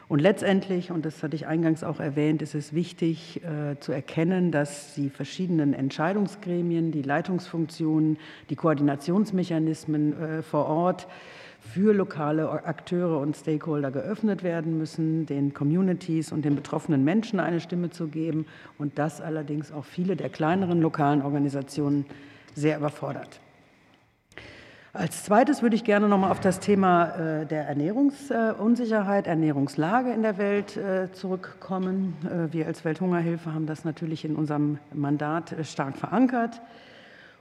Und 0.07 0.20
letztendlich, 0.20 0.91
und 0.91 1.07
das 1.07 1.23
hatte 1.23 1.34
ich 1.34 1.47
eingangs 1.47 1.83
auch 1.83 1.99
erwähnt, 1.99 2.42
ist 2.42 2.55
es 2.55 2.74
wichtig 2.74 3.42
äh, 3.42 3.78
zu 3.81 3.92
erkennen, 3.92 4.52
dass 4.52 4.94
die 4.94 5.08
verschiedenen 5.08 5.73
Entscheidungsgremien, 5.73 6.92
die 6.92 7.02
Leitungsfunktionen, 7.02 8.18
die 8.50 8.57
Koordinationsmechanismen 8.57 10.20
äh, 10.20 10.42
vor 10.42 10.66
Ort 10.66 11.07
für 11.60 11.94
lokale 11.94 12.50
Akteure 12.50 13.18
und 13.20 13.36
Stakeholder 13.36 13.91
geöffnet 13.91 14.42
werden 14.42 14.76
müssen, 14.76 15.24
den 15.24 15.55
Communities 15.55 16.31
und 16.31 16.44
den 16.44 16.55
betroffenen 16.55 17.05
Menschen 17.05 17.41
eine 17.41 17.58
Stimme 17.58 17.89
zu 17.89 18.08
geben 18.08 18.44
und 18.76 18.99
das 18.99 19.23
allerdings 19.23 19.73
auch 19.73 19.86
viele 19.86 20.15
der 20.15 20.28
kleineren 20.28 20.83
lokalen 20.83 21.23
Organisationen 21.23 22.05
sehr 22.55 22.76
überfordert. 22.76 23.41
Als 24.97 25.24
zweites 25.24 25.60
würde 25.60 25.74
ich 25.74 25.82
gerne 25.82 26.08
noch 26.08 26.18
mal 26.18 26.31
auf 26.31 26.39
das 26.39 26.60
Thema 26.60 27.40
äh, 27.40 27.47
der 27.47 27.66
Ernährungsunsicherheit, 27.66 29.26
Ernährungslage 29.26 30.12
in 30.12 30.23
der 30.23 30.39
Welt 30.39 30.76
äh, 30.76 31.10
zurückkommen. 31.10 32.14
Äh, 32.24 32.52
wir 32.52 32.68
als 32.68 32.84
Welthungerhilfe 32.84 33.52
haben 33.52 33.66
das 33.66 33.84
natürlich 33.84 34.24
in 34.24 34.36
unserem 34.36 34.78
Mandat 34.92 35.56
stark 35.64 35.97
verankert. 35.97 36.62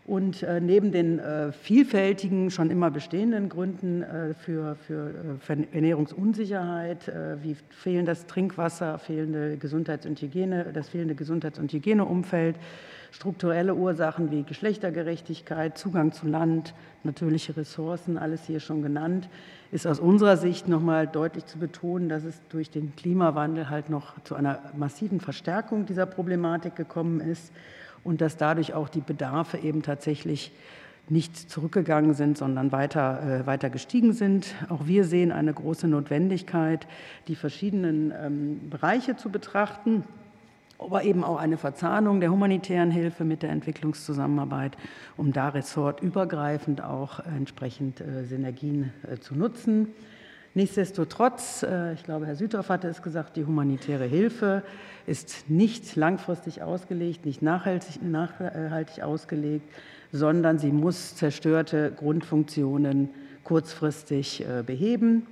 Und 0.05 0.45
neben 0.59 0.91
den 0.91 1.21
vielfältigen, 1.53 2.51
schon 2.51 2.69
immer 2.69 2.91
bestehenden 2.91 3.47
Gründen 3.47 4.03
für, 4.37 4.75
für 4.75 5.57
Ernährungsunsicherheit, 5.71 7.09
wie 7.41 7.55
fehlendes 7.69 8.25
Trinkwasser, 8.25 8.99
fehlende 8.99 9.55
Gesundheits- 9.55 10.05
und 10.05 10.21
Hygiene, 10.21 10.73
das 10.73 10.89
fehlende 10.89 11.15
Gesundheits- 11.15 11.57
und 11.57 11.71
Hygieneumfeld, 11.71 12.57
strukturelle 13.13 13.75
Ursachen 13.75 14.31
wie 14.31 14.41
Geschlechtergerechtigkeit, 14.41 15.77
Zugang 15.77 16.13
zu 16.13 16.27
Land, 16.27 16.73
natürliche 17.03 17.55
Ressourcen, 17.55 18.17
alles 18.17 18.45
hier 18.45 18.59
schon 18.59 18.81
genannt, 18.81 19.29
ist 19.71 19.85
aus 19.85 19.99
unserer 19.99 20.35
Sicht 20.35 20.67
noch 20.67 20.81
mal 20.81 21.05
deutlich 21.05 21.45
zu 21.45 21.59
betonen, 21.59 22.09
dass 22.09 22.23
es 22.23 22.41
durch 22.49 22.71
den 22.71 22.95
Klimawandel 22.95 23.69
halt 23.69 23.91
noch 23.91 24.19
zu 24.23 24.33
einer 24.33 24.59
massiven 24.75 25.19
Verstärkung 25.19 25.85
dieser 25.85 26.07
Problematik 26.07 26.75
gekommen 26.75 27.19
ist 27.19 27.53
und 28.03 28.19
dass 28.19 28.35
dadurch 28.35 28.73
auch 28.73 28.89
die 28.89 29.01
Bedarfe 29.01 29.59
eben 29.59 29.83
tatsächlich 29.83 30.51
nicht 31.07 31.37
zurückgegangen 31.37 32.15
sind, 32.15 32.39
sondern 32.39 32.71
weiter, 32.71 33.41
äh, 33.41 33.45
weiter 33.45 33.69
gestiegen 33.69 34.13
sind. 34.13 34.55
Auch 34.69 34.87
wir 34.87 35.03
sehen 35.03 35.31
eine 35.31 35.53
große 35.53 35.87
Notwendigkeit, 35.87 36.87
die 37.27 37.35
verschiedenen 37.35 38.11
ähm, 38.19 38.69
Bereiche 38.71 39.15
zu 39.17 39.29
betrachten 39.29 40.03
aber 40.77 41.03
eben 41.03 41.23
auch 41.23 41.37
eine 41.37 41.57
Verzahnung 41.57 42.19
der 42.19 42.31
humanitären 42.31 42.91
Hilfe 42.91 43.23
mit 43.23 43.43
der 43.43 43.51
Entwicklungszusammenarbeit, 43.51 44.77
um 45.17 45.31
da 45.33 45.49
ressortübergreifend 45.49 46.83
auch 46.83 47.19
entsprechend 47.19 48.01
äh, 48.01 48.25
Synergien 48.25 48.91
äh, 49.09 49.17
zu 49.17 49.35
nutzen. 49.35 49.89
Nichtsdestotrotz, 50.55 51.63
äh, 51.63 51.93
ich 51.93 52.03
glaube, 52.03 52.27
Herr 52.27 52.35
Südhoff 52.35 52.69
hatte 52.69 52.87
es 52.87 53.01
gesagt, 53.01 53.37
die 53.37 53.45
humanitäre 53.45 54.05
Hilfe 54.05 54.63
ist 55.05 55.49
nicht 55.49 55.95
langfristig 55.95 56.61
ausgelegt, 56.61 57.25
nicht 57.25 57.41
nachhaltig, 57.41 58.01
nachhaltig 58.01 59.03
ausgelegt, 59.03 59.67
sondern 60.11 60.59
sie 60.59 60.71
muss 60.71 61.15
zerstörte 61.15 61.91
Grundfunktionen 61.91 63.09
kurzfristig 63.43 64.45
beheben. 64.65 65.27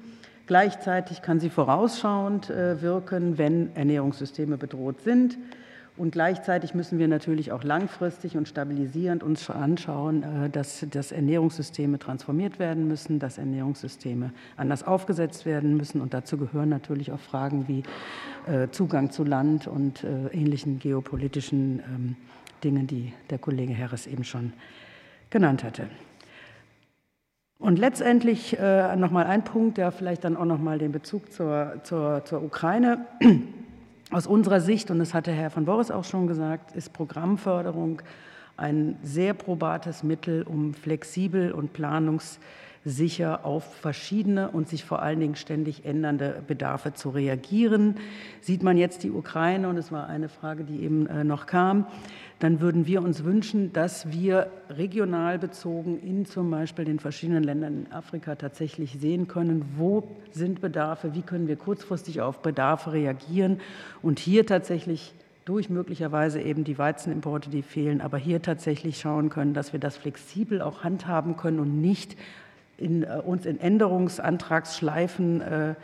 Gleichzeitig 0.51 1.21
kann 1.21 1.39
sie 1.39 1.49
vorausschauend 1.49 2.49
äh, 2.49 2.81
wirken, 2.81 3.37
wenn 3.37 3.73
Ernährungssysteme 3.73 4.57
bedroht 4.57 4.99
sind. 4.99 5.37
Und 5.95 6.11
gleichzeitig 6.11 6.73
müssen 6.73 6.99
wir 6.99 7.07
natürlich 7.07 7.53
auch 7.53 7.63
langfristig 7.63 8.35
und 8.35 8.49
stabilisierend 8.49 9.23
uns 9.23 9.49
anschauen, 9.49 10.23
äh, 10.23 10.49
dass, 10.49 10.85
dass 10.89 11.13
Ernährungssysteme 11.13 11.99
transformiert 11.99 12.59
werden 12.59 12.85
müssen, 12.89 13.17
dass 13.17 13.37
Ernährungssysteme 13.37 14.33
anders 14.57 14.83
aufgesetzt 14.83 15.45
werden 15.45 15.77
müssen. 15.77 16.01
Und 16.01 16.13
dazu 16.13 16.35
gehören 16.35 16.67
natürlich 16.67 17.13
auch 17.13 17.21
Fragen 17.21 17.69
wie 17.69 17.83
äh, 18.51 18.67
Zugang 18.71 19.09
zu 19.09 19.23
Land 19.23 19.67
und 19.67 20.03
ähnlichen 20.33 20.79
geopolitischen 20.79 21.79
ähm, 21.79 22.15
Dingen, 22.61 22.87
die 22.87 23.13
der 23.29 23.37
Kollege 23.37 23.73
Harris 23.77 24.05
eben 24.05 24.25
schon 24.25 24.51
genannt 25.29 25.63
hatte. 25.63 25.87
Und 27.61 27.77
letztendlich 27.77 28.57
äh, 28.57 28.95
nochmal 28.95 29.27
ein 29.27 29.43
Punkt, 29.43 29.77
der 29.77 29.91
vielleicht 29.91 30.23
dann 30.23 30.35
auch 30.35 30.45
nochmal 30.45 30.79
den 30.79 30.91
Bezug 30.91 31.31
zur, 31.31 31.75
zur, 31.83 32.25
zur 32.25 32.43
Ukraine 32.43 33.05
aus 34.11 34.25
unserer 34.25 34.59
Sicht, 34.59 34.89
und 34.89 34.97
das 34.97 35.13
hatte 35.13 35.31
Herr 35.31 35.51
von 35.51 35.65
Boris 35.65 35.91
auch 35.91 36.03
schon 36.03 36.25
gesagt, 36.25 36.75
ist 36.75 36.91
Programmförderung 36.91 38.01
ein 38.57 38.97
sehr 39.03 39.35
probates 39.35 40.01
Mittel, 40.01 40.41
um 40.41 40.73
flexibel 40.73 41.51
und 41.51 41.71
planungs 41.71 42.39
sicher 42.83 43.45
auf 43.45 43.75
verschiedene 43.75 44.49
und 44.49 44.67
sich 44.67 44.83
vor 44.83 45.01
allen 45.01 45.19
Dingen 45.19 45.35
ständig 45.35 45.85
ändernde 45.85 46.41
Bedarfe 46.47 46.93
zu 46.93 47.09
reagieren. 47.09 47.95
Sieht 48.41 48.63
man 48.63 48.77
jetzt 48.77 49.03
die 49.03 49.11
Ukraine, 49.11 49.69
und 49.69 49.77
es 49.77 49.91
war 49.91 50.07
eine 50.07 50.29
Frage, 50.29 50.63
die 50.63 50.81
eben 50.81 51.05
äh, 51.05 51.23
noch 51.23 51.45
kam, 51.45 51.85
dann 52.39 52.59
würden 52.59 52.87
wir 52.87 53.03
uns 53.03 53.23
wünschen, 53.23 53.71
dass 53.71 54.11
wir 54.11 54.49
regional 54.69 55.37
bezogen 55.37 55.99
in 55.99 56.25
zum 56.25 56.49
Beispiel 56.49 56.85
den 56.85 56.99
verschiedenen 56.99 57.43
Ländern 57.43 57.85
in 57.85 57.91
Afrika 57.91 58.33
tatsächlich 58.35 58.97
sehen 58.99 59.27
können, 59.27 59.63
wo 59.77 60.07
sind 60.31 60.59
Bedarfe, 60.59 61.13
wie 61.13 61.21
können 61.21 61.47
wir 61.47 61.55
kurzfristig 61.57 62.21
auf 62.21 62.41
Bedarfe 62.41 62.93
reagieren 62.93 63.59
und 64.01 64.17
hier 64.17 64.47
tatsächlich 64.47 65.13
durch 65.45 65.69
möglicherweise 65.69 66.41
eben 66.41 66.63
die 66.63 66.77
Weizenimporte, 66.77 67.49
die 67.49 67.63
fehlen, 67.63 68.01
aber 68.01 68.17
hier 68.17 68.41
tatsächlich 68.41 68.99
schauen 68.99 69.29
können, 69.29 69.53
dass 69.53 69.73
wir 69.73 69.79
das 69.79 69.97
flexibel 69.97 70.61
auch 70.61 70.83
handhaben 70.83 71.35
können 71.35 71.59
und 71.59 71.81
nicht 71.81 72.15
in, 72.81 73.03
äh, 73.03 73.21
uns 73.23 73.45
in 73.45 73.59
Änderungsantragsschleifen 73.59 75.41
äh, 75.41 75.75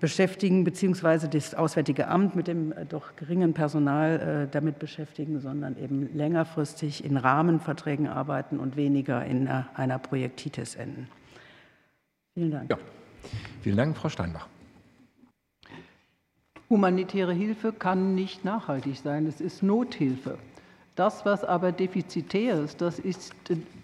beschäftigen, 0.00 0.64
beziehungsweise 0.64 1.28
das 1.28 1.54
Auswärtige 1.54 2.08
Amt 2.08 2.34
mit 2.34 2.48
dem 2.48 2.72
äh, 2.72 2.86
doch 2.86 3.16
geringen 3.16 3.52
Personal 3.54 4.46
äh, 4.48 4.50
damit 4.50 4.78
beschäftigen, 4.78 5.40
sondern 5.40 5.76
eben 5.76 6.16
längerfristig 6.16 7.04
in 7.04 7.16
Rahmenverträgen 7.16 8.08
arbeiten 8.08 8.58
und 8.58 8.76
weniger 8.76 9.24
in 9.24 9.46
einer, 9.46 9.68
einer 9.74 9.98
Projektitis 9.98 10.74
enden. 10.74 11.08
Vielen 12.34 12.50
Dank. 12.50 12.70
Ja. 12.70 12.78
Vielen 13.60 13.76
Dank, 13.76 13.96
Frau 13.96 14.08
Steinbach. 14.08 14.48
Humanitäre 16.70 17.32
Hilfe 17.32 17.72
kann 17.72 18.14
nicht 18.14 18.44
nachhaltig 18.44 18.96
sein, 18.96 19.26
es 19.26 19.40
ist 19.40 19.62
Nothilfe. 19.62 20.38
Das, 21.00 21.24
was 21.24 21.44
aber 21.44 21.72
defizitär 21.72 22.60
ist, 22.62 22.82
das 22.82 22.98
ist, 22.98 23.32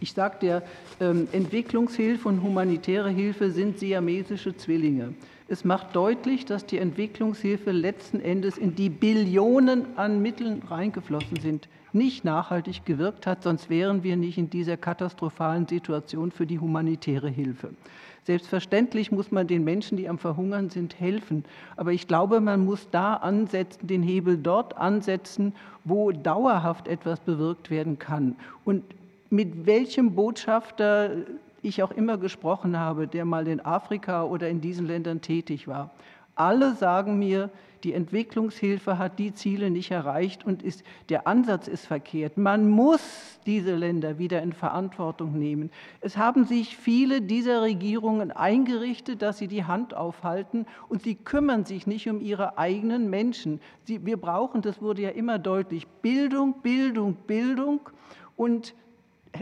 ich 0.00 0.12
sage 0.12 0.36
dir, 0.38 0.62
ähm, 1.00 1.26
Entwicklungshilfe 1.32 2.28
und 2.28 2.42
humanitäre 2.42 3.08
Hilfe 3.08 3.50
sind 3.50 3.78
siamesische 3.78 4.54
Zwillinge. 4.54 5.14
Es 5.48 5.64
macht 5.64 5.96
deutlich, 5.96 6.44
dass 6.44 6.66
die 6.66 6.76
Entwicklungshilfe 6.76 7.70
letzten 7.70 8.20
Endes 8.20 8.58
in 8.58 8.74
die 8.74 8.90
Billionen 8.90 9.86
an 9.96 10.20
Mitteln 10.20 10.62
reingeflossen 10.68 11.40
sind, 11.40 11.70
nicht 11.94 12.26
nachhaltig 12.26 12.84
gewirkt 12.84 13.26
hat, 13.26 13.44
sonst 13.44 13.70
wären 13.70 14.02
wir 14.02 14.16
nicht 14.16 14.36
in 14.36 14.50
dieser 14.50 14.76
katastrophalen 14.76 15.66
Situation 15.66 16.30
für 16.30 16.44
die 16.44 16.58
humanitäre 16.58 17.30
Hilfe. 17.30 17.70
Selbstverständlich 18.26 19.12
muss 19.12 19.30
man 19.30 19.46
den 19.46 19.62
Menschen, 19.62 19.96
die 19.96 20.08
am 20.08 20.18
Verhungern 20.18 20.68
sind, 20.68 20.98
helfen. 20.98 21.44
Aber 21.76 21.92
ich 21.92 22.08
glaube, 22.08 22.40
man 22.40 22.64
muss 22.64 22.90
da 22.90 23.14
ansetzen, 23.14 23.86
den 23.86 24.02
Hebel 24.02 24.36
dort 24.36 24.76
ansetzen, 24.76 25.54
wo 25.84 26.10
dauerhaft 26.10 26.88
etwas 26.88 27.20
bewirkt 27.20 27.70
werden 27.70 28.00
kann. 28.00 28.34
Und 28.64 28.82
mit 29.30 29.66
welchem 29.66 30.16
Botschafter 30.16 31.12
ich 31.62 31.84
auch 31.84 31.92
immer 31.92 32.18
gesprochen 32.18 32.76
habe, 32.76 33.06
der 33.06 33.24
mal 33.24 33.46
in 33.46 33.64
Afrika 33.64 34.24
oder 34.24 34.48
in 34.48 34.60
diesen 34.60 34.88
Ländern 34.88 35.20
tätig 35.20 35.68
war. 35.68 35.92
Alle 36.34 36.74
sagen 36.74 37.20
mir, 37.20 37.48
die 37.86 37.92
Entwicklungshilfe 37.92 38.98
hat 38.98 39.20
die 39.20 39.32
Ziele 39.32 39.70
nicht 39.70 39.92
erreicht 39.92 40.44
und 40.44 40.64
ist, 40.64 40.82
der 41.08 41.28
Ansatz 41.28 41.68
ist 41.68 41.86
verkehrt. 41.86 42.36
Man 42.36 42.68
muss 42.68 43.38
diese 43.46 43.76
Länder 43.76 44.18
wieder 44.18 44.42
in 44.42 44.52
Verantwortung 44.52 45.38
nehmen. 45.38 45.70
Es 46.00 46.16
haben 46.16 46.46
sich 46.46 46.76
viele 46.76 47.22
dieser 47.22 47.62
Regierungen 47.62 48.32
eingerichtet, 48.32 49.22
dass 49.22 49.38
sie 49.38 49.46
die 49.46 49.62
Hand 49.62 49.94
aufhalten 49.94 50.66
und 50.88 51.04
sie 51.04 51.14
kümmern 51.14 51.64
sich 51.64 51.86
nicht 51.86 52.08
um 52.08 52.20
ihre 52.20 52.58
eigenen 52.58 53.08
Menschen. 53.08 53.60
Sie, 53.84 54.04
wir 54.04 54.16
brauchen, 54.16 54.62
das 54.62 54.82
wurde 54.82 55.02
ja 55.02 55.10
immer 55.10 55.38
deutlich, 55.38 55.86
Bildung, 55.86 56.54
Bildung, 56.62 57.14
Bildung 57.14 57.78
und 58.34 58.74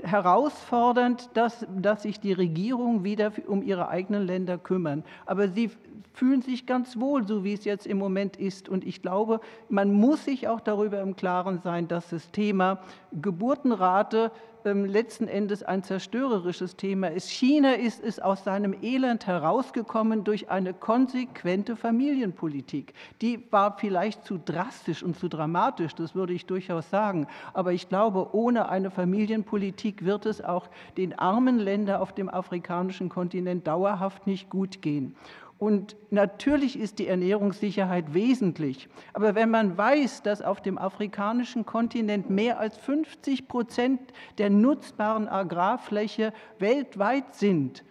herausfordernd, 0.02 1.30
dass, 1.34 1.66
dass 1.76 2.02
sich 2.02 2.20
die 2.20 2.32
Regierungen 2.32 3.04
wieder 3.04 3.32
um 3.46 3.62
ihre 3.62 3.88
eigenen 3.88 4.26
Länder 4.26 4.58
kümmern. 4.58 5.04
Aber 5.26 5.48
sie 5.48 5.70
fühlen 6.12 6.42
sich 6.42 6.66
ganz 6.66 6.98
wohl, 6.98 7.26
so 7.26 7.44
wie 7.44 7.52
es 7.52 7.64
jetzt 7.64 7.86
im 7.86 7.98
Moment 7.98 8.36
ist. 8.36 8.68
Und 8.68 8.84
ich 8.84 9.02
glaube, 9.02 9.40
man 9.68 9.92
muss 9.92 10.24
sich 10.24 10.48
auch 10.48 10.60
darüber 10.60 11.00
im 11.00 11.16
Klaren 11.16 11.60
sein, 11.62 11.88
dass 11.88 12.10
das 12.10 12.30
Thema 12.30 12.80
Geburtenrate 13.12 14.30
ähm, 14.64 14.86
letzten 14.86 15.28
Endes 15.28 15.62
ein 15.62 15.82
zerstörerisches 15.82 16.76
Thema 16.76 17.08
ist. 17.08 17.28
China 17.28 17.72
ist 17.72 18.02
es 18.02 18.18
aus 18.18 18.44
seinem 18.44 18.74
Elend 18.82 19.26
herausgekommen 19.26 20.24
durch 20.24 20.48
eine 20.48 20.72
konsequente 20.72 21.76
Familienpolitik. 21.76 22.94
Die 23.20 23.44
war 23.50 23.76
vielleicht 23.76 24.24
zu 24.24 24.38
drastisch 24.38 25.02
und 25.02 25.18
zu 25.18 25.28
dramatisch, 25.28 25.94
das 25.94 26.14
würde 26.14 26.32
ich 26.32 26.46
durchaus 26.46 26.88
sagen. 26.88 27.26
Aber 27.52 27.72
ich 27.72 27.90
glaube, 27.90 28.34
ohne 28.34 28.70
eine 28.70 28.90
Familienpolitik 28.90 30.04
wird 30.04 30.24
es 30.24 30.42
auch 30.42 30.68
den 30.96 31.18
armen 31.18 31.58
Ländern 31.58 32.00
auf 32.00 32.14
dem 32.14 32.30
afrikanischen 32.30 33.10
Kontinent 33.10 33.66
dauerhaft 33.66 34.26
nicht 34.26 34.48
gut 34.48 34.80
gehen. 34.80 35.14
Und 35.58 35.96
natürlich 36.10 36.78
ist 36.78 36.98
die 36.98 37.06
Ernährungssicherheit 37.06 38.12
wesentlich. 38.12 38.88
Aber 39.12 39.34
wenn 39.34 39.50
man 39.50 39.78
weiß, 39.78 40.22
dass 40.22 40.42
auf 40.42 40.60
dem 40.60 40.78
afrikanischen 40.78 41.64
Kontinent 41.64 42.28
mehr 42.28 42.58
als 42.58 42.76
50 42.76 43.46
Prozent 43.48 44.00
der 44.38 44.50
nutzbaren 44.50 45.28
Agrarfläche 45.28 46.32
weltweit 46.58 47.34
sind, 47.34 47.84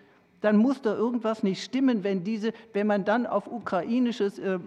dann 0.43 0.57
muss 0.57 0.81
da 0.81 0.93
irgendwas 0.93 1.41
nicht 1.41 1.63
stimmen, 1.63 2.03
wenn, 2.03 2.23
diese, 2.23 2.51
wenn 2.73 2.85
man 2.85 3.05
dann 3.05 3.25
auf 3.25 3.47
ukrainisches 3.47 4.39
äh, 4.39 4.59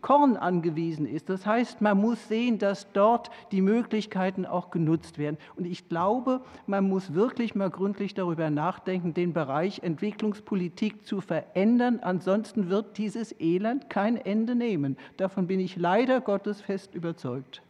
Korn 0.00 0.38
angewiesen 0.38 1.06
ist. 1.06 1.28
Das 1.28 1.44
heißt, 1.44 1.82
man 1.82 1.98
muss 1.98 2.28
sehen, 2.28 2.58
dass 2.58 2.90
dort 2.92 3.30
die 3.52 3.60
Möglichkeiten 3.60 4.46
auch 4.46 4.70
genutzt 4.70 5.18
werden. 5.18 5.36
Und 5.56 5.66
ich 5.66 5.88
glaube, 5.88 6.40
man 6.66 6.88
muss 6.88 7.12
wirklich 7.12 7.54
mal 7.54 7.68
gründlich 7.68 8.14
darüber 8.14 8.48
nachdenken, 8.48 9.12
den 9.12 9.34
Bereich 9.34 9.80
Entwicklungspolitik 9.82 11.04
zu 11.04 11.20
verändern. 11.20 12.00
Ansonsten 12.00 12.70
wird 12.70 12.96
dieses 12.96 13.38
Elend 13.38 13.90
kein 13.90 14.16
Ende 14.16 14.54
nehmen. 14.54 14.96
Davon 15.18 15.46
bin 15.46 15.60
ich 15.60 15.76
leider 15.76 16.22
Gottes 16.22 16.62
fest 16.62 16.94
überzeugt. 16.94 17.60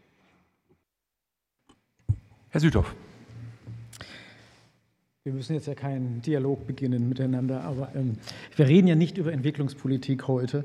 Herr 2.51 2.61
Südhoff. 2.61 2.95
Wir 5.29 5.35
müssen 5.35 5.53
jetzt 5.53 5.67
ja 5.67 5.75
keinen 5.75 6.23
Dialog 6.23 6.67
beginnen 6.67 7.07
miteinander, 7.07 7.63
aber 7.63 7.91
ähm, 7.95 8.15
wir 8.57 8.67
reden 8.67 8.89
ja 8.89 8.95
nicht 8.95 9.19
über 9.19 9.31
Entwicklungspolitik 9.31 10.27
heute. 10.27 10.65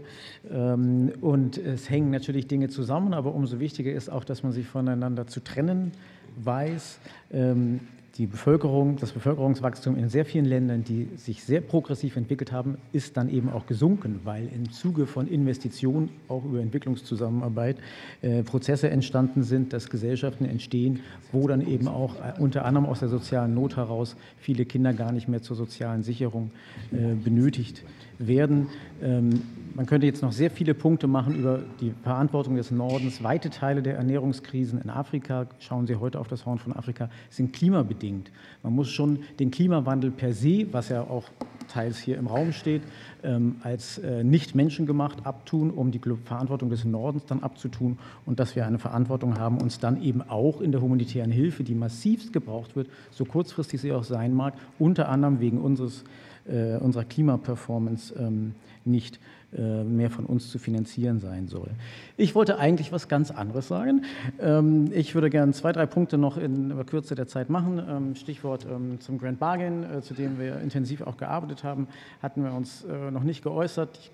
Ähm, 0.50 1.12
und 1.20 1.58
es 1.58 1.90
hängen 1.90 2.12
natürlich 2.12 2.48
Dinge 2.48 2.70
zusammen, 2.70 3.14
aber 3.14 3.36
umso 3.36 3.60
wichtiger 3.60 3.92
ist 3.92 4.08
auch, 4.08 4.24
dass 4.24 4.42
man 4.42 4.54
sich 4.54 4.66
voneinander 4.66 5.28
zu 5.28 5.42
trennen 5.44 5.92
weiß. 6.38 7.00
Ähm, 7.34 7.82
die 8.18 8.28
Bevölkerung, 8.28 8.98
das 8.98 9.12
Bevölkerungswachstum 9.12 9.98
in 9.98 10.08
sehr 10.08 10.24
vielen 10.24 10.46
Ländern, 10.46 10.84
die 10.84 11.10
sich 11.16 11.44
sehr 11.44 11.62
progressiv 11.62 12.16
entwickelt 12.16 12.52
haben, 12.52 12.78
ist 12.92 13.18
dann 13.18 13.28
eben 13.28 13.50
auch 13.50 13.66
gesunken, 13.66 14.20
weil 14.24 14.50
im 14.54 14.72
Zuge 14.72 15.08
von 15.08 15.28
Investitionen, 15.28 16.10
auch 16.28 16.46
über 16.46 16.60
Entwicklungszusammenarbeit, 16.60 17.78
äh, 18.22 18.44
Prozesse 18.44 18.92
entstanden 18.92 19.42
sind, 19.42 19.74
dass 19.74 19.90
Gesellschaften 19.90 20.46
entstehen, 20.46 21.00
wo 21.32 21.48
dann 21.48 21.66
eben 21.66 21.88
auch 21.88 22.16
äh, 22.18 22.40
unter 22.40 22.66
anderem 22.66 22.86
aus 22.86 23.00
der 23.00 23.10
sozialen 23.10 23.56
Not 23.56 23.78
heraus 23.78 24.16
viele 24.38 24.66
Kinder 24.66 24.94
gar 24.94 25.12
nicht 25.12 25.28
mehr 25.28 25.42
zur 25.42 25.56
sozialen 25.56 26.04
Sicherung 26.04 26.52
äh, 26.92 27.16
benötigt 27.16 27.84
werden. 28.28 28.68
Ähm, 29.02 29.42
man 29.76 29.88
könnte 29.88 30.06
jetzt 30.06 30.22
noch 30.22 30.32
sehr 30.32 30.52
viele 30.52 30.76
Punkte 30.76 31.08
machen 31.08 31.36
über 31.36 31.64
die 31.82 31.94
Verantwortung 32.04 32.56
des 32.56 32.70
Nordens. 32.70 33.24
Weite 33.24 33.50
Teile 33.50 33.82
der 33.82 33.96
Ernährungskrisen 33.96 34.80
in 34.80 34.90
Afrika, 34.90 35.48
schauen 35.60 35.88
Sie 35.88 35.96
heute 35.96 36.20
auf 36.20 36.28
das 36.28 36.46
Horn 36.46 36.60
von 36.60 36.74
Afrika, 36.74 37.10
sind 37.32 37.54
klimabedingt. 37.54 38.32
Man 38.62 38.74
muss 38.74 38.90
schon 38.90 39.20
den 39.40 39.50
Klimawandel 39.50 40.12
per 40.12 40.34
se, 40.34 40.68
was 40.72 40.90
ja 40.90 41.02
auch 41.02 41.30
teils 41.68 41.98
hier 41.98 42.18
im 42.18 42.28
Raum 42.28 42.52
steht, 42.52 42.84
ähm, 43.24 43.56
als 43.64 43.98
äh, 43.98 44.24
nicht 44.24 44.54
menschengemacht 44.54 45.26
abtun, 45.26 45.72
um 45.72 45.92
die 45.92 46.02
Verantwortung 46.26 46.70
des 46.70 46.86
Nordens 46.86 47.26
dann 47.26 47.42
abzutun 47.42 47.98
und 48.26 48.40
dass 48.40 48.56
wir 48.56 48.68
eine 48.68 48.80
Verantwortung 48.80 49.40
haben, 49.40 49.60
uns 49.60 49.80
dann 49.80 50.02
eben 50.02 50.22
auch 50.22 50.62
in 50.62 50.72
der 50.72 50.82
humanitären 50.82 51.32
Hilfe, 51.32 51.64
die 51.64 51.74
massivst 51.74 52.32
gebraucht 52.32 52.76
wird, 52.76 52.90
so 53.12 53.26
kurzfristig 53.26 53.82
sie 53.82 53.92
auch 53.92 54.04
sein 54.04 54.34
mag, 54.34 54.54
unter 54.78 55.10
anderem 55.10 55.40
wegen 55.40 55.60
unseres, 55.60 56.04
unserer 56.46 57.06
Klimaperformance 57.06 58.14
ähm, 58.18 58.56
nicht 58.86 59.16
äh, 59.16 59.20
mehr 59.58 60.10
von 60.10 60.26
uns 60.26 60.50
zu 60.50 60.60
finanzieren 60.60 61.20
sein 61.20 61.48
soll. 61.48 61.70
Ich 62.16 62.36
wollte 62.36 62.60
eigentlich 62.60 62.92
was 62.92 63.08
ganz 63.08 63.32
anderes 63.32 63.68
sagen. 63.68 64.04
Ähm, 64.40 64.92
ich 64.94 65.16
würde 65.16 65.30
gerne 65.30 65.52
zwei, 65.54 65.72
drei 65.72 65.86
Punkte 65.86 66.18
noch 66.18 66.38
in 66.38 66.74
Kürze 66.86 67.16
der 67.16 67.28
Zeit 67.28 67.50
machen. 67.50 67.82
Ähm, 67.90 68.16
Stichwort 68.16 68.68
ähm, 68.70 69.00
zum 69.00 69.18
Grand 69.18 69.40
Bargain, 69.40 69.84
äh, 69.84 70.02
zu 70.02 70.14
dem 70.14 70.40
wir 70.40 70.60
intensiv 70.60 71.02
auch 71.02 71.18
gearbeitet 71.18 71.64
haben, 71.64 71.88
hatten 72.22 72.44
wir 72.44 72.54
uns 72.54 72.84
äh, 72.84 73.10
noch 73.12 73.24
nicht 73.24 73.44
geäußert. 73.44 73.98
Ich 73.98 74.12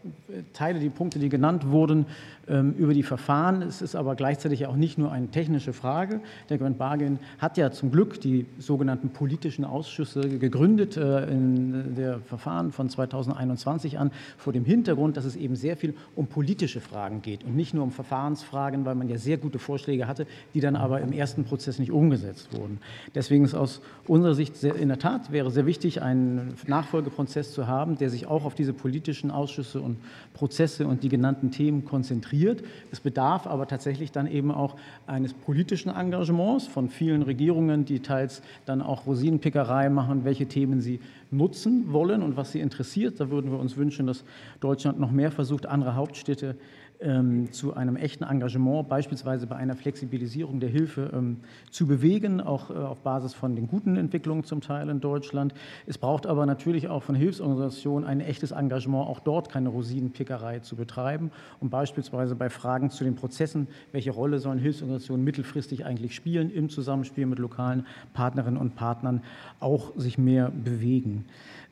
teile 0.53 0.79
die 0.79 0.89
Punkte, 0.89 1.19
die 1.19 1.29
genannt 1.29 1.69
wurden, 1.69 2.05
über 2.47 2.95
die 2.95 3.03
Verfahren. 3.03 3.61
Es 3.61 3.83
ist 3.83 3.95
aber 3.95 4.15
gleichzeitig 4.15 4.65
auch 4.65 4.75
nicht 4.75 4.97
nur 4.97 5.11
eine 5.11 5.27
technische 5.27 5.71
Frage. 5.71 6.19
Der 6.49 6.57
Grand 6.57 6.79
Bargain 6.79 7.19
hat 7.37 7.57
ja 7.57 7.69
zum 7.69 7.91
Glück 7.91 8.19
die 8.21 8.47
sogenannten 8.57 9.09
politischen 9.09 9.65
Ausschüsse 9.65 10.21
gegründet 10.39 10.97
in 10.97 11.93
der 11.95 12.19
Verfahren 12.21 12.71
von 12.71 12.89
2021 12.89 13.99
an, 13.99 14.09
vor 14.37 14.51
dem 14.51 14.65
Hintergrund, 14.65 15.15
dass 15.15 15.25
es 15.25 15.28
eben 15.35 15.55
sehr 15.55 15.77
viel 15.77 15.93
um 16.15 16.27
politische 16.27 16.81
Fragen 16.81 17.21
geht 17.21 17.43
und 17.43 17.55
nicht 17.55 17.73
nur 17.73 17.83
um 17.83 17.91
Verfahrensfragen, 17.91 18.85
weil 18.85 18.95
man 18.95 19.09
ja 19.09 19.17
sehr 19.17 19.37
gute 19.37 19.59
Vorschläge 19.59 20.07
hatte, 20.07 20.27
die 20.53 20.59
dann 20.59 20.75
aber 20.75 21.01
im 21.01 21.11
ersten 21.11 21.43
Prozess 21.43 21.79
nicht 21.79 21.91
umgesetzt 21.91 22.49
wurden. 22.51 22.79
Deswegen 23.15 23.45
ist 23.45 23.55
aus 23.55 23.81
unserer 24.07 24.35
Sicht 24.35 24.55
sehr, 24.55 24.75
in 24.75 24.87
der 24.87 24.99
Tat 24.99 25.31
wäre 25.31 25.51
sehr 25.51 25.65
wichtig, 25.65 26.01
einen 26.01 26.53
Nachfolgeprozess 26.67 27.51
zu 27.51 27.67
haben, 27.67 27.97
der 27.97 28.09
sich 28.09 28.27
auch 28.27 28.45
auf 28.45 28.55
diese 28.55 28.73
politischen 28.73 29.31
Ausschüsse 29.31 29.81
und 29.81 29.97
Prozesse 30.33 30.87
und 30.87 31.03
die 31.03 31.09
genannten 31.09 31.51
Themen 31.51 31.85
konzentriert. 31.85 32.63
Es 32.91 32.99
bedarf 32.99 33.47
aber 33.47 33.67
tatsächlich 33.67 34.11
dann 34.11 34.27
eben 34.27 34.51
auch 34.51 34.75
eines 35.07 35.33
politischen 35.33 35.89
Engagements 35.89 36.67
von 36.67 36.89
vielen 36.89 37.21
Regierungen, 37.21 37.85
die 37.85 37.99
teils 37.99 38.41
dann 38.65 38.81
auch 38.81 39.05
Rosinenpickerei 39.05 39.89
machen, 39.89 40.25
welche 40.25 40.47
Themen 40.47 40.81
sie 40.81 40.99
nutzen 41.31 41.91
wollen 41.93 42.23
und 42.23 42.37
was 42.37 42.51
sie 42.51 42.59
interessiert. 42.59 43.19
Da 43.19 43.29
würden 43.29 43.51
wir 43.51 43.59
uns 43.59 43.77
wünschen, 43.77 44.07
dass 44.07 44.23
Deutschland 44.59 44.99
noch 44.99 45.11
mehr 45.11 45.31
versucht, 45.31 45.65
andere 45.65 45.95
Hauptstädte 45.95 46.55
ähm, 47.01 47.51
zu 47.51 47.73
einem 47.73 47.95
echten 47.95 48.23
Engagement, 48.23 48.89
beispielsweise 48.89 49.47
bei 49.47 49.55
einer 49.55 49.75
Flexibilisierung 49.75 50.59
der 50.59 50.69
Hilfe, 50.69 51.11
ähm, 51.13 51.37
zu 51.71 51.87
bewegen, 51.87 52.41
auch 52.41 52.69
äh, 52.69 52.73
auf 52.73 53.01
Basis 53.01 53.33
von 53.33 53.55
den 53.55 53.67
guten 53.67 53.95
Entwicklungen 53.95 54.43
zum 54.43 54.61
Teil 54.61 54.89
in 54.89 54.99
Deutschland. 54.99 55.53
Es 55.87 55.97
braucht 55.97 56.25
aber 56.25 56.45
natürlich 56.45 56.87
auch 56.89 57.03
von 57.03 57.15
Hilfsorganisationen 57.15 58.07
ein 58.07 58.19
echtes 58.19 58.51
Engagement, 58.51 59.07
auch 59.07 59.19
dort 59.19 59.49
keine 59.49 59.69
Rosinenpickerei 59.69 60.59
zu 60.59 60.75
betreiben 60.75 61.31
und 61.59 61.69
beispielsweise 61.69 62.35
bei 62.35 62.49
Fragen 62.49 62.89
zu 62.89 63.03
den 63.03 63.15
Prozessen, 63.15 63.67
welche 63.91 64.11
Rolle 64.11 64.39
sollen 64.39 64.59
Hilfsorganisationen 64.59 65.23
mittelfristig 65.23 65.85
eigentlich 65.85 66.15
spielen, 66.15 66.51
im 66.51 66.69
Zusammenspiel 66.69 67.25
mit 67.25 67.39
lokalen 67.39 67.85
Partnerinnen 68.13 68.59
und 68.59 68.75
Partnern 68.75 69.21
auch 69.59 69.93
sich 69.95 70.17
mehr 70.17 70.51
bewegen. 70.51 71.25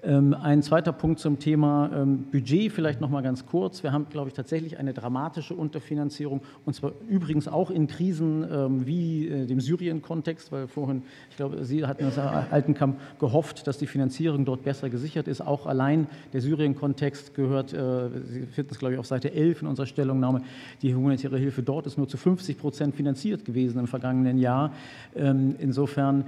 Ähm, 0.08 0.34
ein 0.34 0.64
zweiter 0.64 0.94
Punkt 0.94 1.19
zum 1.19 1.38
Thema 1.38 1.92
ähm, 1.94 2.27
Budget, 2.32 2.72
vielleicht 2.72 3.02
noch 3.02 3.10
mal 3.10 3.22
ganz 3.22 3.45
kurz. 3.45 3.84
Wir 3.84 3.92
haben, 3.92 4.08
glaube 4.10 4.30
ich, 4.30 4.34
tatsächlich 4.34 4.80
eine 4.80 4.94
dramatische 4.94 5.53
Unterfinanzierung 5.53 6.40
und 6.66 6.74
zwar 6.74 6.94
übrigens 7.10 7.50
auch 7.50 7.69
in 7.69 7.88
Krisen 7.88 8.48
ähm, 8.50 8.88
wie 8.88 9.27
äh, 9.27 9.45
dem 9.45 9.60
Syrien-Kontext, 9.60 10.50
weil 10.53 10.69
vorhin, 10.69 11.02
ich 11.30 11.36
glaube, 11.36 11.66
Sie 11.66 11.86
hatten 11.86 12.06
aus 12.06 12.18
Altenkamp 12.18 12.98
gehofft, 13.19 13.68
dass 13.68 13.80
die 13.80 13.88
Finanzierung 13.88 14.45
dort 14.45 14.64
besser 14.64 14.90
gesichert 14.90 15.27
ist. 15.27 15.42
Auch 15.42 15.66
allein 15.66 16.08
der 16.32 16.40
Syrien-Kontext 16.40 17.36
gehört, 17.36 17.74
äh, 17.74 18.08
Sie 18.24 18.45
finden 18.45 18.72
es, 18.72 18.80
glaube 18.80 18.94
ich, 18.94 19.00
auf 19.02 19.08
Seite 19.08 19.34
11 19.34 19.64
in 19.64 19.68
unserer 19.68 19.88
Stellungnahme, 19.88 20.42
die 20.82 20.95
humanitäre 20.95 21.38
Hilfe 21.38 21.64
dort 21.64 21.86
ist 21.86 21.98
nur 21.98 22.08
zu 22.08 22.16
50 22.16 22.58
Prozent 22.58 22.95
finanziert 22.95 23.44
gewesen 23.44 23.77
im 23.80 23.88
vergangenen 23.88 24.38
Jahr. 24.38 24.72
Insofern 25.14 26.26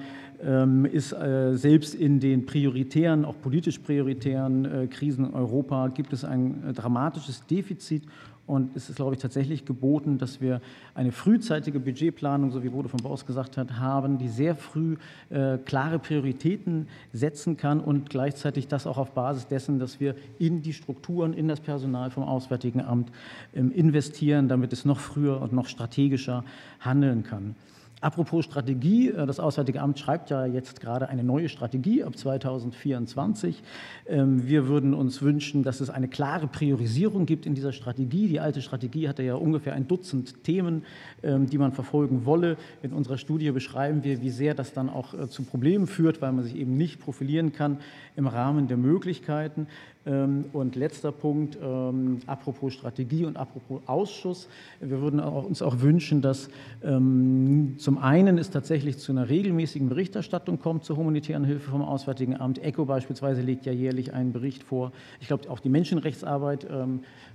ist 0.91 1.11
äh, 1.11 1.55
selbst 1.55 1.95
in 1.95 2.19
den 2.19 2.45
prioritären, 2.45 3.25
auch 3.25 3.35
politisch 3.41 3.79
prioritären 3.79 4.65
äh, 4.65 4.87
Krisen 4.87 5.25
in 5.25 5.33
Europa 5.33 5.89
gibt 5.89 6.13
es 6.13 6.23
ein 6.23 6.63
äh, 6.63 6.73
dramatisches 6.73 7.45
Defizit 7.45 8.03
und 8.49 8.75
es 8.75 8.89
ist, 8.89 8.95
glaube 8.95 9.13
ich, 9.13 9.21
tatsächlich 9.21 9.63
geboten, 9.63 10.17
dass 10.17 10.41
wir 10.41 10.59
eine 10.95 11.11
frühzeitige 11.11 11.79
Budgetplanung, 11.79 12.49
so 12.49 12.63
wie 12.63 12.69
Bode 12.69 12.89
von 12.89 12.99
Baus 12.99 13.27
gesagt 13.27 13.57
hat, 13.57 13.73
haben, 13.77 14.17
die 14.17 14.27
sehr 14.27 14.55
früh 14.55 14.97
äh, 15.29 15.59
klare 15.59 15.99
Prioritäten 15.99 16.87
setzen 17.13 17.57
kann 17.57 17.79
und 17.79 18.09
gleichzeitig 18.09 18.67
das 18.67 18.87
auch 18.87 18.97
auf 18.97 19.11
Basis 19.11 19.45
dessen, 19.45 19.77
dass 19.77 19.99
wir 19.99 20.15
in 20.39 20.63
die 20.63 20.73
Strukturen, 20.73 21.33
in 21.33 21.47
das 21.47 21.59
Personal 21.59 22.09
vom 22.09 22.23
Auswärtigen 22.23 22.81
Amt 22.81 23.11
ähm, 23.53 23.71
investieren, 23.71 24.47
damit 24.47 24.73
es 24.73 24.83
noch 24.83 24.99
früher 24.99 25.39
und 25.41 25.53
noch 25.53 25.67
strategischer 25.67 26.43
handeln 26.79 27.21
kann. 27.21 27.55
Apropos 28.01 28.45
Strategie, 28.45 29.09
äh, 29.09 29.25
das 29.25 29.39
Auswärtige 29.39 29.81
Amt 29.81 29.99
schreibt 29.99 30.29
ja 30.29 30.45
jetzt 30.45 30.79
gerade 30.79 31.09
eine 31.09 31.23
neue 31.23 31.49
Strategie 31.49 32.03
ab 32.03 32.17
2024. 32.17 33.61
Ähm, 34.07 34.47
wir 34.47 34.67
würden 34.67 34.93
uns 34.93 35.21
wünschen, 35.21 35.63
dass 35.63 35.81
es 35.81 35.89
eine 35.89 36.07
klare 36.07 36.47
Priorisierung 36.47 37.25
gibt 37.25 37.45
in 37.45 37.55
dieser 37.55 37.73
Strategie. 37.73 38.27
Die 38.27 38.39
alte 38.39 38.61
Strategie 38.61 39.09
hatte 39.09 39.23
ja 39.23 39.35
ungefähr 39.35 39.73
ein 39.73 39.87
Dutzend 39.87 40.45
Themen, 40.45 40.83
ähm, 41.23 41.49
die 41.49 41.57
man 41.57 41.73
verfolgen 41.73 42.25
wolle. 42.25 42.55
In 42.83 42.93
unserer 42.93 43.17
Studie 43.17 43.51
beschreiben 43.51 44.03
wir, 44.05 44.21
wie 44.21 44.29
sehr 44.29 44.53
das 44.53 44.71
dann 44.71 44.89
auch 44.89 45.13
äh, 45.13 45.27
zu 45.27 45.43
Problemen 45.43 45.85
führt, 45.85 46.21
weil 46.21 46.31
man 46.31 46.45
sich 46.45 46.55
eben 46.55 46.77
nicht 46.77 47.01
profilieren 47.01 47.51
kann 47.51 47.79
im 48.15 48.27
Rahmen 48.27 48.69
der 48.69 48.77
Möglichkeiten. 48.77 49.67
Ähm, 50.05 50.45
und 50.53 50.77
letzter 50.77 51.11
Punkt, 51.11 51.57
ähm, 51.61 52.19
apropos 52.25 52.73
Strategie 52.73 53.25
und 53.25 53.35
apropos 53.35 53.81
Ausschuss. 53.85 54.47
Wir 54.79 55.01
würden 55.01 55.19
uns 55.19 55.61
auch 55.61 55.81
wünschen, 55.81 56.21
dass 56.21 56.49
ähm, 56.83 57.75
zum 57.77 57.97
einen 57.97 58.37
es 58.37 58.49
tatsächlich 58.49 58.97
zu 58.97 59.11
einer 59.11 59.27
regelmäßigen 59.27 59.89
Berichterstattung 59.89 60.59
kommt 60.59 60.85
zur 60.85 60.95
humanitären 60.95 61.43
Hilfe 61.43 61.69
vom 61.69 61.81
Auswärtigen 61.81 62.39
Amt. 62.39 62.59
ECHO 62.59 62.85
beispielsweise 62.85 63.41
legt 63.41 63.65
ja 63.65 63.73
jährlich 63.73 64.13
einen 64.13 64.31
Bericht 64.31 64.63
vor. 64.63 64.93
Ich 65.19 65.27
glaube, 65.27 65.49
auch 65.49 65.59
die 65.59 65.69
Menschenrechtsarbeit 65.69 66.67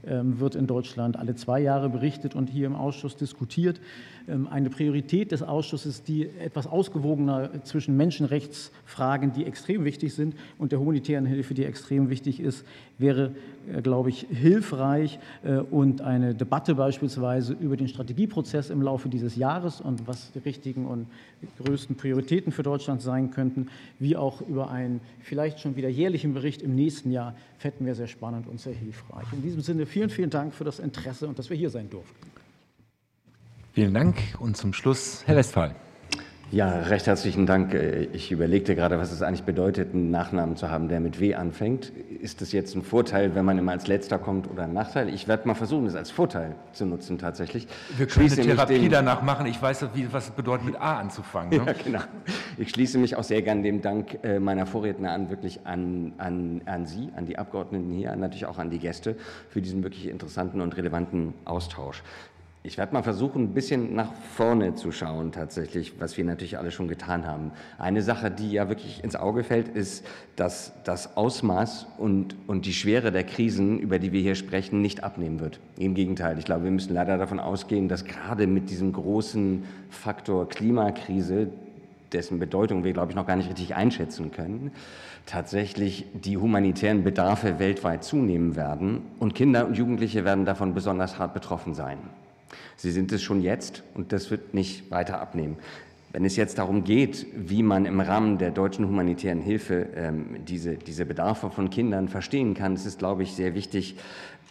wird 0.02 0.54
in 0.54 0.66
Deutschland 0.66 1.16
alle 1.16 1.34
zwei 1.34 1.60
Jahre 1.60 1.88
berichtet 1.88 2.34
und 2.34 2.48
hier 2.48 2.66
im 2.66 2.74
Ausschuss 2.74 3.16
diskutiert. 3.16 3.80
Eine 4.26 4.70
Priorität 4.70 5.32
des 5.32 5.42
Ausschusses, 5.42 6.02
die 6.02 6.28
etwas 6.38 6.66
ausgewogener 6.66 7.62
zwischen 7.64 7.96
Menschenrechtsfragen, 7.96 9.32
die 9.32 9.44
extrem 9.44 9.84
wichtig 9.84 10.14
sind, 10.14 10.34
und 10.56 10.72
der 10.72 10.80
humanitären 10.80 11.26
Hilfe, 11.26 11.52
die 11.52 11.64
extrem 11.64 12.08
wichtig 12.08 12.40
ist, 12.40 12.64
wäre, 12.98 13.32
äh, 13.70 13.82
glaube 13.82 14.08
ich, 14.08 14.26
hilfreich 14.30 15.18
äh, 15.42 15.56
und 15.56 16.00
eine 16.00 16.34
Debatte 16.34 16.74
beispielsweise 16.74 17.52
über 17.52 17.76
den 17.76 17.88
Strategieprozess 17.88 18.70
im 18.70 18.82
Laufe 18.82 19.08
dieses 19.08 19.36
Jahres 19.36 19.80
und 19.80 20.06
was 20.06 20.32
die 20.32 20.38
richtigen 20.38 20.86
und 20.86 21.06
größten 21.62 21.96
Prioritäten 21.96 22.52
für 22.52 22.62
Deutschland 22.62 23.02
sein 23.02 23.30
könnten, 23.30 23.68
wie 23.98 24.16
auch 24.16 24.40
über 24.40 24.70
einen 24.70 25.00
vielleicht 25.20 25.60
schon 25.60 25.76
wieder 25.76 25.88
jährlichen 25.88 26.34
Bericht 26.34 26.62
im 26.62 26.74
nächsten 26.74 27.10
Jahr, 27.10 27.34
fänden 27.58 27.86
wir 27.86 27.94
sehr 27.94 28.08
spannend 28.08 28.46
und 28.46 28.60
sehr 28.60 28.74
hilfreich. 28.74 29.26
In 29.32 29.42
diesem 29.42 29.60
Sinne 29.60 29.86
vielen, 29.86 30.10
vielen 30.10 30.30
Dank 30.30 30.54
für 30.54 30.64
das 30.64 30.78
Interesse 30.78 31.28
und 31.28 31.38
dass 31.38 31.50
wir 31.50 31.56
hier 31.56 31.70
sein 31.70 31.90
durften. 31.90 32.33
Vielen 33.74 33.92
Dank 33.92 34.14
und 34.38 34.56
zum 34.56 34.72
Schluss 34.72 35.24
Herr 35.26 35.34
Westphal. 35.34 35.74
Ja, 36.52 36.68
recht 36.82 37.08
herzlichen 37.08 37.44
Dank. 37.44 37.74
Ich 38.12 38.30
überlegte 38.30 38.76
gerade, 38.76 39.00
was 39.00 39.10
es 39.10 39.20
eigentlich 39.20 39.42
bedeutet, 39.42 39.92
einen 39.92 40.12
Nachnamen 40.12 40.56
zu 40.56 40.70
haben, 40.70 40.88
der 40.88 41.00
mit 41.00 41.18
W 41.18 41.34
anfängt. 41.34 41.90
Ist 42.20 42.40
es 42.40 42.52
jetzt 42.52 42.76
ein 42.76 42.84
Vorteil, 42.84 43.34
wenn 43.34 43.44
man 43.44 43.58
immer 43.58 43.72
als 43.72 43.88
Letzter 43.88 44.20
kommt 44.20 44.48
oder 44.48 44.62
ein 44.62 44.72
Nachteil? 44.72 45.12
Ich 45.12 45.26
werde 45.26 45.48
mal 45.48 45.54
versuchen, 45.54 45.86
es 45.86 45.96
als 45.96 46.12
Vorteil 46.12 46.54
zu 46.72 46.86
nutzen 46.86 47.18
tatsächlich. 47.18 47.66
Wir 47.96 48.06
können 48.06 48.30
eine 48.30 48.42
Therapie 48.42 48.88
danach 48.88 49.22
machen. 49.22 49.46
Ich 49.46 49.60
weiß, 49.60 49.88
was 50.12 50.26
es 50.26 50.30
bedeutet, 50.30 50.66
mit 50.66 50.76
A 50.76 51.00
anzufangen. 51.00 51.50
Ne? 51.50 51.66
Ja, 51.66 51.72
genau. 51.72 52.00
Ich 52.56 52.70
schließe 52.70 52.98
mich 52.98 53.16
auch 53.16 53.24
sehr 53.24 53.42
gern 53.42 53.64
dem 53.64 53.82
Dank 53.82 54.22
äh, 54.22 54.38
meiner 54.38 54.66
Vorredner 54.66 55.10
an, 55.10 55.30
wirklich 55.30 55.66
an, 55.66 56.12
an, 56.18 56.60
an 56.66 56.86
Sie, 56.86 57.08
an 57.16 57.26
die 57.26 57.38
Abgeordneten 57.38 57.90
hier, 57.90 58.14
natürlich 58.14 58.46
auch 58.46 58.58
an 58.58 58.70
die 58.70 58.78
Gäste 58.78 59.16
für 59.48 59.60
diesen 59.60 59.82
wirklich 59.82 60.06
interessanten 60.06 60.60
und 60.60 60.76
relevanten 60.76 61.34
Austausch. 61.44 62.04
Ich 62.66 62.78
werde 62.78 62.94
mal 62.94 63.02
versuchen, 63.02 63.42
ein 63.42 63.52
bisschen 63.52 63.94
nach 63.94 64.14
vorne 64.14 64.74
zu 64.74 64.90
schauen, 64.90 65.32
tatsächlich, 65.32 66.00
was 66.00 66.16
wir 66.16 66.24
natürlich 66.24 66.56
alle 66.56 66.70
schon 66.70 66.88
getan 66.88 67.26
haben. 67.26 67.52
Eine 67.76 68.00
Sache, 68.00 68.30
die 68.30 68.52
ja 68.52 68.70
wirklich 68.70 69.04
ins 69.04 69.16
Auge 69.16 69.44
fällt, 69.44 69.68
ist, 69.68 70.02
dass 70.34 70.72
das 70.82 71.14
Ausmaß 71.14 71.86
und, 71.98 72.34
und 72.46 72.64
die 72.64 72.72
Schwere 72.72 73.12
der 73.12 73.24
Krisen, 73.24 73.78
über 73.78 73.98
die 73.98 74.12
wir 74.12 74.22
hier 74.22 74.34
sprechen, 74.34 74.80
nicht 74.80 75.04
abnehmen 75.04 75.40
wird. 75.40 75.60
Im 75.76 75.92
Gegenteil, 75.92 76.38
ich 76.38 76.46
glaube, 76.46 76.64
wir 76.64 76.70
müssen 76.70 76.94
leider 76.94 77.18
davon 77.18 77.38
ausgehen, 77.38 77.86
dass 77.86 78.06
gerade 78.06 78.46
mit 78.46 78.70
diesem 78.70 78.94
großen 78.94 79.64
Faktor 79.90 80.48
Klimakrise, 80.48 81.48
dessen 82.14 82.38
Bedeutung 82.38 82.82
wir, 82.82 82.94
glaube 82.94 83.12
ich, 83.12 83.16
noch 83.16 83.26
gar 83.26 83.36
nicht 83.36 83.50
richtig 83.50 83.74
einschätzen 83.74 84.32
können, 84.32 84.70
tatsächlich 85.26 86.06
die 86.14 86.38
humanitären 86.38 87.04
Bedarfe 87.04 87.58
weltweit 87.58 88.04
zunehmen 88.04 88.56
werden 88.56 89.02
und 89.18 89.34
Kinder 89.34 89.66
und 89.66 89.76
Jugendliche 89.76 90.24
werden 90.24 90.46
davon 90.46 90.72
besonders 90.72 91.18
hart 91.18 91.34
betroffen 91.34 91.74
sein. 91.74 91.98
Sie 92.76 92.90
sind 92.90 93.12
es 93.12 93.22
schon 93.22 93.42
jetzt 93.42 93.82
und 93.94 94.12
das 94.12 94.30
wird 94.30 94.54
nicht 94.54 94.90
weiter 94.90 95.20
abnehmen. 95.20 95.56
Wenn 96.12 96.24
es 96.24 96.36
jetzt 96.36 96.58
darum 96.58 96.84
geht, 96.84 97.26
wie 97.34 97.64
man 97.64 97.86
im 97.86 98.00
Rahmen 98.00 98.38
der 98.38 98.52
deutschen 98.52 98.86
humanitären 98.86 99.40
Hilfe 99.40 99.88
ähm, 99.96 100.36
diese, 100.46 100.76
diese 100.76 101.06
Bedarfe 101.06 101.50
von 101.50 101.70
Kindern 101.70 102.08
verstehen 102.08 102.54
kann, 102.54 102.74
ist 102.74 102.86
es, 102.86 102.98
glaube 102.98 103.24
ich, 103.24 103.32
sehr 103.32 103.54
wichtig, 103.54 103.96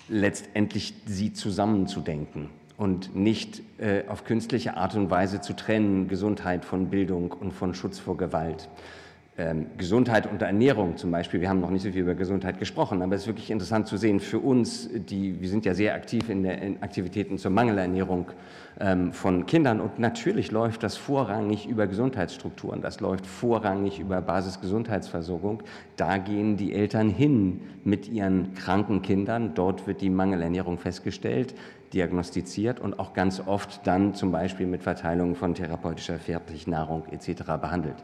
letztendlich 0.09 0.93
sie 1.05 1.31
zusammenzudenken 1.31 2.49
und 2.75 3.15
nicht 3.15 3.61
äh, 3.79 4.03
auf 4.09 4.25
künstliche 4.25 4.75
Art 4.75 4.95
und 4.95 5.09
Weise 5.09 5.39
zu 5.39 5.53
trennen, 5.53 6.09
Gesundheit 6.09 6.65
von 6.65 6.89
Bildung 6.89 7.31
und 7.31 7.53
von 7.53 7.73
Schutz 7.73 7.97
vor 7.97 8.17
Gewalt 8.17 8.67
Gesundheit 9.77 10.31
und 10.31 10.43
Ernährung 10.43 10.95
zum 10.95 11.09
Beispiel. 11.09 11.41
Wir 11.41 11.49
haben 11.49 11.59
noch 11.59 11.71
nicht 11.71 11.81
so 11.81 11.91
viel 11.91 12.01
über 12.01 12.13
Gesundheit 12.13 12.59
gesprochen, 12.59 13.01
aber 13.01 13.15
es 13.15 13.21
ist 13.23 13.27
wirklich 13.27 13.49
interessant 13.49 13.87
zu 13.87 13.97
sehen 13.97 14.19
für 14.19 14.37
uns, 14.37 14.87
die, 14.93 15.41
wir 15.41 15.49
sind 15.49 15.65
ja 15.65 15.73
sehr 15.73 15.95
aktiv 15.95 16.29
in, 16.29 16.43
der, 16.43 16.61
Aktivitäten 16.81 17.39
zur 17.39 17.49
Mangelernährung 17.49 18.27
ähm, 18.79 19.11
von 19.11 19.47
Kindern 19.47 19.81
und 19.81 19.97
natürlich 19.97 20.51
läuft 20.51 20.83
das 20.83 20.97
vorrangig 20.97 21.67
über 21.67 21.87
Gesundheitsstrukturen, 21.87 22.81
das 22.81 22.99
läuft 22.99 23.25
vorrangig 23.25 23.99
über 23.99 24.21
Basisgesundheitsversorgung. 24.21 25.63
Da 25.97 26.19
gehen 26.19 26.55
die 26.55 26.73
Eltern 26.73 27.09
hin 27.09 27.61
mit 27.83 28.07
ihren 28.07 28.53
kranken 28.53 29.01
Kindern, 29.01 29.55
dort 29.55 29.87
wird 29.87 30.01
die 30.01 30.11
Mangelernährung 30.11 30.77
festgestellt 30.77 31.55
diagnostiziert 31.93 32.79
und 32.79 32.99
auch 32.99 33.13
ganz 33.13 33.41
oft 33.45 33.85
dann 33.85 34.13
zum 34.13 34.31
Beispiel 34.31 34.67
mit 34.67 34.83
Verteilung 34.83 35.35
von 35.35 35.53
therapeutischer 35.53 36.19
Fertignahrung 36.19 37.05
etc. 37.11 37.43
behandelt. 37.61 37.95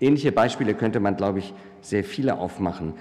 Ähnliche 0.00 0.32
Beispiele 0.32 0.74
könnte 0.74 1.00
man, 1.00 1.16
glaube 1.16 1.38
ich, 1.38 1.54
sehr 1.80 2.04
viele 2.04 2.38
aufmachen. 2.38 2.94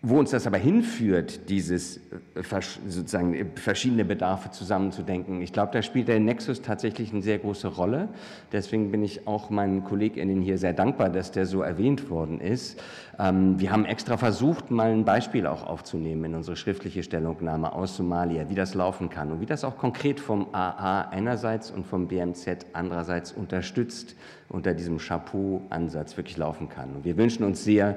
Wo 0.00 0.16
uns 0.16 0.30
das 0.30 0.46
aber 0.46 0.58
hinführt, 0.58 1.48
dieses 1.48 1.96
äh, 1.96 2.60
sozusagen 2.86 3.34
äh, 3.34 3.44
verschiedene 3.56 4.04
Bedarfe 4.04 4.52
zusammenzudenken, 4.52 5.42
ich 5.42 5.52
glaube, 5.52 5.72
da 5.72 5.82
spielt 5.82 6.06
der 6.06 6.20
Nexus 6.20 6.62
tatsächlich 6.62 7.12
eine 7.12 7.22
sehr 7.22 7.38
große 7.38 7.66
Rolle. 7.66 8.08
Deswegen 8.52 8.92
bin 8.92 9.02
ich 9.02 9.26
auch 9.26 9.50
meinen 9.50 9.82
KollegInnen 9.82 10.40
hier 10.40 10.56
sehr 10.56 10.72
dankbar, 10.72 11.08
dass 11.08 11.32
der 11.32 11.46
so 11.46 11.62
erwähnt 11.62 12.10
worden 12.10 12.40
ist. 12.40 12.80
Ähm, 13.18 13.58
wir 13.58 13.72
haben 13.72 13.84
extra 13.84 14.16
versucht, 14.16 14.70
mal 14.70 14.92
ein 14.92 15.04
Beispiel 15.04 15.48
auch 15.48 15.66
aufzunehmen 15.66 16.26
in 16.26 16.34
unsere 16.36 16.56
schriftliche 16.56 17.02
Stellungnahme 17.02 17.72
aus 17.72 17.96
Somalia, 17.96 18.48
wie 18.48 18.54
das 18.54 18.74
laufen 18.74 19.10
kann 19.10 19.32
und 19.32 19.40
wie 19.40 19.46
das 19.46 19.64
auch 19.64 19.78
konkret 19.78 20.20
vom 20.20 20.54
AA 20.54 21.08
einerseits 21.10 21.72
und 21.72 21.88
vom 21.88 22.06
BMZ 22.06 22.66
andererseits 22.72 23.32
unterstützt 23.32 24.14
unter 24.48 24.74
diesem 24.74 24.98
Chapeau-Ansatz 24.98 26.16
wirklich 26.16 26.36
laufen 26.36 26.68
kann. 26.68 26.94
Und 26.96 27.04
wir 27.04 27.16
wünschen 27.16 27.44
uns 27.44 27.64
sehr, 27.64 27.96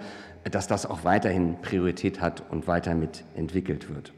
dass 0.49 0.67
das 0.67 0.85
auch 0.85 1.03
weiterhin 1.03 1.61
Priorität 1.61 2.21
hat 2.21 2.43
und 2.49 2.67
weiter 2.67 2.95
mitentwickelt 2.95 3.93
wird. 3.93 4.11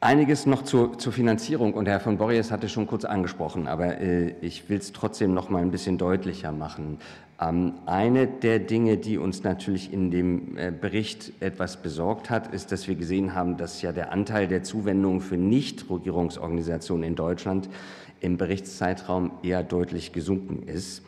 Einiges 0.00 0.44
noch 0.44 0.62
zur, 0.62 0.98
zur, 0.98 1.12
Finanzierung 1.12 1.72
und 1.72 1.88
Herr 1.88 2.00
von 2.00 2.18
Borries 2.18 2.50
hatte 2.50 2.68
schon 2.68 2.86
kurz 2.86 3.04
angesprochen, 3.04 3.66
aber 3.66 3.98
äh, 3.98 4.34
ich 4.42 4.68
will 4.68 4.76
es 4.76 4.92
trotzdem 4.92 5.32
noch 5.32 5.48
mal 5.48 5.62
ein 5.62 5.70
bisschen 5.70 5.96
deutlicher 5.96 6.52
machen. 6.52 6.98
Ähm, 7.40 7.74
eine 7.86 8.26
der 8.26 8.58
Dinge, 8.58 8.98
die 8.98 9.16
uns 9.16 9.42
natürlich 9.42 9.92
in 9.92 10.10
dem 10.10 10.58
äh, 10.58 10.70
Bericht 10.70 11.32
etwas 11.40 11.78
besorgt 11.78 12.28
hat, 12.28 12.52
ist, 12.52 12.72
dass 12.72 12.86
wir 12.88 12.94
gesehen 12.94 13.34
haben, 13.34 13.56
dass 13.56 13.80
ja 13.80 13.92
der 13.92 14.12
Anteil 14.12 14.48
der 14.48 14.62
Zuwendungen 14.62 15.22
für 15.22 15.38
Nichtregierungsorganisationen 15.38 17.04
in 17.04 17.14
Deutschland 17.14 17.70
im 18.20 18.36
Berichtszeitraum 18.36 19.32
eher 19.42 19.62
deutlich 19.62 20.12
gesunken 20.12 20.62
ist 20.68 21.02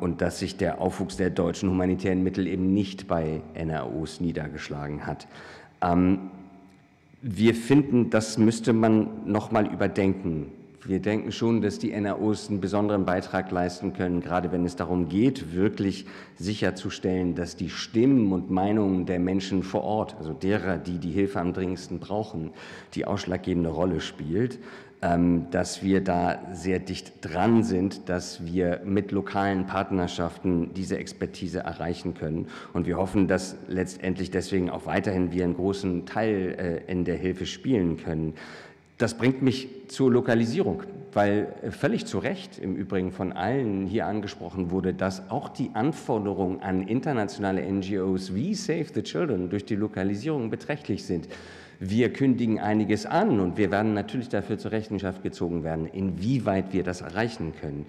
und 0.00 0.20
dass 0.20 0.38
sich 0.38 0.56
der 0.56 0.80
Aufwuchs 0.80 1.16
der 1.16 1.30
deutschen 1.30 1.70
humanitären 1.70 2.22
Mittel 2.22 2.46
eben 2.46 2.74
nicht 2.74 3.06
bei 3.06 3.40
NROs 3.54 4.20
niedergeschlagen 4.20 5.06
hat. 5.06 5.28
Ähm, 5.80 6.30
wir 7.22 7.54
finden, 7.54 8.10
das 8.10 8.36
müsste 8.36 8.72
man 8.72 9.30
noch 9.30 9.50
mal 9.50 9.66
überdenken. 9.72 10.52
Wir 10.86 11.00
denken 11.00 11.32
schon, 11.32 11.62
dass 11.62 11.78
die 11.78 11.98
NROs 11.98 12.50
einen 12.50 12.60
besonderen 12.60 13.06
Beitrag 13.06 13.50
leisten 13.50 13.94
können, 13.94 14.20
gerade 14.20 14.52
wenn 14.52 14.66
es 14.66 14.76
darum 14.76 15.08
geht, 15.08 15.54
wirklich 15.54 16.04
sicherzustellen, 16.36 17.34
dass 17.34 17.56
die 17.56 17.70
Stimmen 17.70 18.30
und 18.32 18.50
Meinungen 18.50 19.06
der 19.06 19.18
Menschen 19.18 19.62
vor 19.62 19.82
Ort, 19.82 20.16
also 20.18 20.34
derer, 20.34 20.76
die 20.76 20.98
die 20.98 21.10
Hilfe 21.10 21.40
am 21.40 21.54
dringendsten 21.54 22.00
brauchen, 22.00 22.50
die 22.94 23.06
ausschlaggebende 23.06 23.70
Rolle 23.70 24.02
spielt. 24.02 24.58
Ähm, 25.04 25.48
dass 25.50 25.82
wir 25.82 26.00
da 26.00 26.38
sehr 26.52 26.78
dicht 26.78 27.12
dran 27.20 27.62
sind, 27.62 28.08
dass 28.08 28.46
wir 28.46 28.80
mit 28.86 29.12
lokalen 29.12 29.66
Partnerschaften 29.66 30.72
diese 30.72 30.96
Expertise 30.96 31.58
erreichen 31.58 32.14
können. 32.14 32.46
Und 32.72 32.86
wir 32.86 32.96
hoffen, 32.96 33.28
dass 33.28 33.56
letztendlich 33.68 34.30
deswegen 34.30 34.70
auch 34.70 34.86
weiterhin 34.86 35.30
wir 35.30 35.44
einen 35.44 35.56
großen 35.56 36.06
Teil 36.06 36.82
äh, 36.88 36.90
in 36.90 37.04
der 37.04 37.16
Hilfe 37.16 37.44
spielen 37.44 37.98
können. 37.98 38.32
Das 38.96 39.18
bringt 39.18 39.42
mich 39.42 39.68
zur 39.88 40.10
Lokalisierung, 40.10 40.84
weil 41.12 41.48
äh, 41.62 41.70
völlig 41.70 42.06
zu 42.06 42.18
Recht 42.18 42.58
im 42.58 42.74
Übrigen 42.74 43.12
von 43.12 43.32
allen 43.32 43.84
hier 43.84 44.06
angesprochen 44.06 44.70
wurde, 44.70 44.94
dass 44.94 45.28
auch 45.28 45.50
die 45.50 45.68
Anforderungen 45.74 46.62
an 46.62 46.80
internationale 46.88 47.60
NGOs 47.70 48.34
wie 48.34 48.54
Save 48.54 48.86
the 48.94 49.02
Children 49.02 49.50
durch 49.50 49.66
die 49.66 49.76
Lokalisierung 49.76 50.48
beträchtlich 50.48 51.04
sind. 51.04 51.28
Wir 51.80 52.12
kündigen 52.12 52.60
einiges 52.60 53.06
an 53.06 53.40
und 53.40 53.56
wir 53.56 53.70
werden 53.70 53.94
natürlich 53.94 54.28
dafür 54.28 54.58
zur 54.58 54.72
Rechenschaft 54.72 55.22
gezogen 55.22 55.64
werden, 55.64 55.86
inwieweit 55.86 56.72
wir 56.72 56.82
das 56.82 57.00
erreichen 57.00 57.52
können. 57.60 57.86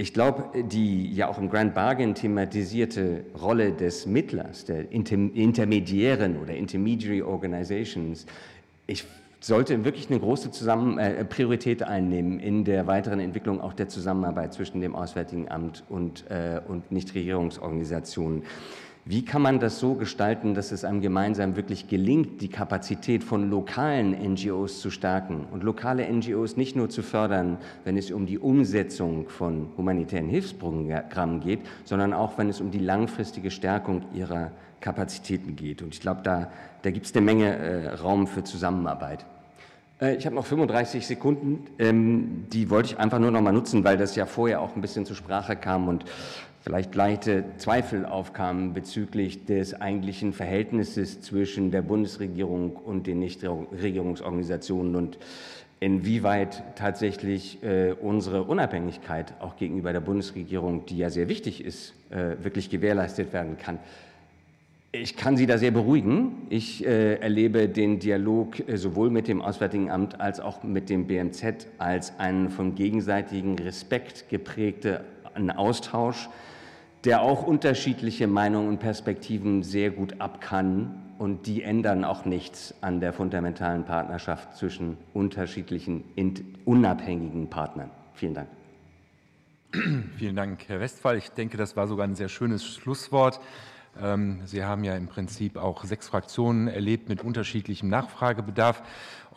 Ich 0.00 0.14
glaube, 0.14 0.62
die 0.62 1.12
ja 1.12 1.26
auch 1.28 1.38
im 1.38 1.50
Grand 1.50 1.74
Bargain 1.74 2.14
thematisierte 2.14 3.24
Rolle 3.40 3.72
des 3.72 4.06
Mittlers, 4.06 4.64
der 4.64 4.92
Intermediären 4.92 6.38
oder 6.38 6.54
Intermediary 6.54 7.22
Organizations, 7.22 8.24
ich 8.86 9.04
sollte 9.40 9.84
wirklich 9.84 10.08
eine 10.10 10.20
große 10.20 10.50
Zusammen 10.50 10.98
äh, 10.98 11.24
Priorität 11.24 11.82
einnehmen 11.82 12.40
in 12.40 12.64
der 12.64 12.86
weiteren 12.86 13.20
Entwicklung 13.20 13.60
auch 13.60 13.72
der 13.72 13.88
Zusammenarbeit 13.88 14.52
zwischen 14.52 14.80
dem 14.80 14.94
Auswärtigen 14.94 15.48
Amt 15.50 15.84
und, 15.88 16.24
äh, 16.30 16.60
und 16.66 16.90
Nichtregierungsorganisationen. 16.90 18.42
Wie 19.10 19.24
kann 19.24 19.40
man 19.40 19.58
das 19.58 19.78
so 19.78 19.94
gestalten, 19.94 20.52
dass 20.52 20.70
es 20.70 20.84
einem 20.84 21.00
gemeinsam 21.00 21.56
wirklich 21.56 21.88
gelingt, 21.88 22.42
die 22.42 22.48
Kapazität 22.48 23.24
von 23.24 23.48
lokalen 23.48 24.10
NGOs 24.34 24.82
zu 24.82 24.90
stärken 24.90 25.46
und 25.50 25.64
lokale 25.64 26.06
NGOs 26.12 26.58
nicht 26.58 26.76
nur 26.76 26.90
zu 26.90 27.02
fördern, 27.02 27.56
wenn 27.84 27.96
es 27.96 28.10
um 28.10 28.26
die 28.26 28.38
Umsetzung 28.38 29.30
von 29.30 29.70
humanitären 29.78 30.28
Hilfsprogrammen 30.28 31.40
geht, 31.40 31.60
sondern 31.84 32.12
auch, 32.12 32.36
wenn 32.36 32.50
es 32.50 32.60
um 32.60 32.70
die 32.70 32.80
langfristige 32.80 33.50
Stärkung 33.50 34.02
ihrer 34.12 34.50
Kapazitäten 34.82 35.56
geht. 35.56 35.80
Und 35.80 35.94
ich 35.94 36.02
glaube, 36.02 36.20
da, 36.22 36.50
da 36.82 36.90
gibt 36.90 37.06
es 37.06 37.14
eine 37.14 37.24
Menge 37.24 37.56
äh, 37.56 37.88
Raum 37.94 38.26
für 38.26 38.44
Zusammenarbeit. 38.44 39.24
Äh, 40.02 40.16
ich 40.16 40.26
habe 40.26 40.36
noch 40.36 40.44
35 40.44 41.06
Sekunden, 41.06 41.66
ähm, 41.78 42.44
die 42.52 42.68
wollte 42.68 42.92
ich 42.92 42.98
einfach 42.98 43.18
nur 43.18 43.30
noch 43.30 43.40
mal 43.40 43.52
nutzen, 43.52 43.84
weil 43.84 43.96
das 43.96 44.16
ja 44.16 44.26
vorher 44.26 44.60
auch 44.60 44.76
ein 44.76 44.82
bisschen 44.82 45.06
zur 45.06 45.16
Sprache 45.16 45.56
kam 45.56 45.88
und 45.88 46.04
vielleicht 46.68 46.94
leichte 46.94 47.44
Zweifel 47.56 48.04
aufkamen 48.04 48.74
bezüglich 48.74 49.46
des 49.46 49.72
eigentlichen 49.80 50.34
Verhältnisses 50.34 51.22
zwischen 51.22 51.70
der 51.70 51.80
Bundesregierung 51.80 52.76
und 52.76 53.06
den 53.06 53.20
Nichtregierungsorganisationen 53.20 54.94
und 54.94 55.16
inwieweit 55.80 56.62
tatsächlich 56.76 57.62
äh, 57.62 57.92
unsere 57.92 58.42
Unabhängigkeit 58.42 59.32
auch 59.40 59.56
gegenüber 59.56 59.94
der 59.94 60.00
Bundesregierung, 60.00 60.84
die 60.84 60.98
ja 60.98 61.08
sehr 61.08 61.30
wichtig 61.30 61.64
ist, 61.64 61.94
äh, 62.10 62.36
wirklich 62.42 62.68
gewährleistet 62.68 63.32
werden 63.32 63.56
kann. 63.56 63.78
Ich 64.92 65.16
kann 65.16 65.38
Sie 65.38 65.46
da 65.46 65.56
sehr 65.56 65.70
beruhigen. 65.70 66.48
Ich 66.50 66.84
äh, 66.84 67.14
erlebe 67.14 67.66
den 67.70 67.98
Dialog 67.98 68.68
äh, 68.68 68.76
sowohl 68.76 69.08
mit 69.08 69.26
dem 69.26 69.40
Auswärtigen 69.40 69.90
Amt 69.90 70.20
als 70.20 70.38
auch 70.38 70.62
mit 70.64 70.90
dem 70.90 71.06
BMZ 71.06 71.66
als 71.78 72.18
einen 72.18 72.50
vom 72.50 72.74
gegenseitigen 72.74 73.58
Respekt 73.58 74.28
geprägten 74.28 74.98
Austausch, 75.56 76.28
der 77.08 77.22
auch 77.22 77.42
unterschiedliche 77.42 78.26
Meinungen 78.26 78.68
und 78.68 78.80
Perspektiven 78.80 79.62
sehr 79.62 79.88
gut 79.88 80.20
abkann. 80.20 81.14
Und 81.16 81.46
die 81.46 81.62
ändern 81.62 82.04
auch 82.04 82.26
nichts 82.26 82.74
an 82.82 83.00
der 83.00 83.14
fundamentalen 83.14 83.86
Partnerschaft 83.86 84.58
zwischen 84.58 84.98
unterschiedlichen, 85.14 86.04
unabhängigen 86.66 87.48
Partnern. 87.48 87.90
Vielen 88.12 88.34
Dank. 88.34 88.48
Vielen 90.18 90.36
Dank, 90.36 90.68
Herr 90.68 90.80
Westphal. 90.80 91.16
Ich 91.16 91.30
denke, 91.30 91.56
das 91.56 91.78
war 91.78 91.86
sogar 91.86 92.06
ein 92.06 92.14
sehr 92.14 92.28
schönes 92.28 92.66
Schlusswort. 92.66 93.40
Ähm, 93.98 94.42
Sie 94.44 94.62
haben 94.62 94.84
ja 94.84 94.94
im 94.94 95.06
Prinzip 95.08 95.56
auch 95.56 95.84
sechs 95.84 96.08
Fraktionen 96.08 96.68
erlebt 96.68 97.08
mit 97.08 97.24
unterschiedlichem 97.24 97.88
Nachfragebedarf. 97.88 98.82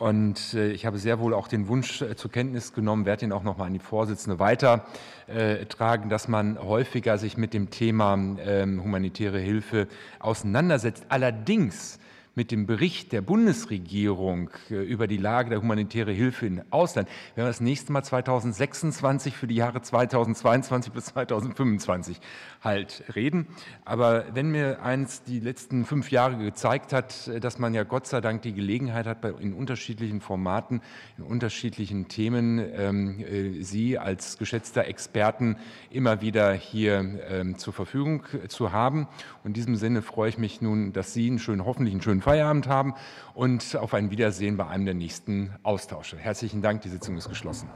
Und 0.02 0.54
äh, 0.54 0.72
ich 0.72 0.84
habe 0.84 0.98
sehr 0.98 1.20
wohl 1.20 1.32
auch 1.32 1.46
den 1.46 1.68
Wunsch 1.68 2.02
äh, 2.02 2.16
zur 2.16 2.32
Kenntnis 2.32 2.72
genommen, 2.72 3.06
werde 3.06 3.24
ihn 3.24 3.30
auch 3.30 3.44
noch 3.44 3.58
mal 3.58 3.66
an 3.66 3.72
die 3.72 3.78
Vorsitzende 3.78 4.40
weitertragen, 4.40 6.10
dass 6.10 6.26
man 6.26 6.58
häufiger 6.58 7.18
sich 7.18 7.36
mit 7.36 7.54
dem 7.54 7.70
Thema 7.70 8.18
ähm, 8.44 8.82
humanitäre 8.82 9.38
Hilfe 9.38 9.86
auseinandersetzt. 10.18 11.04
Allerdings 11.08 12.00
mit 12.34 12.50
dem 12.50 12.66
Bericht 12.66 13.12
der 13.12 13.20
Bundesregierung 13.20 14.50
äh, 14.70 14.76
über 14.76 15.06
die 15.06 15.18
Lage 15.18 15.50
der 15.50 15.60
humanitären 15.60 16.14
Hilfe 16.14 16.46
im 16.46 16.62
Ausland 16.70 17.08
werden 17.34 17.46
wir 17.46 17.50
das 17.50 17.60
nächste 17.60 17.92
Mal 17.92 18.02
2026 18.02 19.36
für 19.36 19.46
die 19.46 19.56
Jahre 19.56 19.82
2022 19.82 20.92
bis 20.92 21.06
2025 21.06 22.20
halt 22.62 23.04
reden. 23.14 23.48
Aber 23.84 24.24
wenn 24.34 24.50
mir 24.50 24.82
eins 24.82 25.22
die 25.24 25.40
letzten 25.40 25.84
fünf 25.84 26.10
Jahre 26.10 26.38
gezeigt 26.38 26.92
hat, 26.92 27.28
äh, 27.28 27.38
dass 27.38 27.58
man 27.58 27.74
ja 27.74 27.82
Gott 27.82 28.06
sei 28.06 28.20
Dank 28.20 28.42
die 28.42 28.54
Gelegenheit 28.54 29.06
hat, 29.06 29.22
in 29.40 29.52
unterschiedlichen 29.52 30.20
Formaten, 30.20 30.80
in 31.18 31.24
unterschiedlichen 31.24 32.08
Themen, 32.08 32.58
ähm, 32.58 33.20
äh, 33.20 33.62
Sie 33.62 33.98
als 33.98 34.38
geschätzter 34.38 34.86
Experten 34.86 35.56
immer 35.90 36.22
wieder 36.22 36.52
hier 36.52 37.20
ähm, 37.28 37.58
zur 37.58 37.72
Verfügung 37.72 38.22
zu 38.48 38.72
haben. 38.72 39.06
Und 39.44 39.48
in 39.48 39.54
diesem 39.54 39.76
Sinne 39.76 40.00
freue 40.00 40.30
ich 40.30 40.38
mich 40.38 40.62
nun, 40.62 40.92
dass 40.92 41.12
Sie 41.12 41.26
einen 41.26 41.38
schönen, 41.38 41.64
hoffentlich 41.64 41.92
einen 41.92 42.00
schönen 42.22 42.38
Feierabend 42.38 42.68
haben 42.68 42.94
und 43.34 43.76
auf 43.76 43.94
ein 43.94 44.10
Wiedersehen 44.10 44.56
bei 44.56 44.66
einem 44.66 44.84
der 44.84 44.94
nächsten 44.94 45.54
Austausche. 45.62 46.16
Herzlichen 46.16 46.62
Dank, 46.62 46.82
die 46.82 46.88
Sitzung 46.88 47.16
ist 47.16 47.28
geschlossen. 47.28 47.68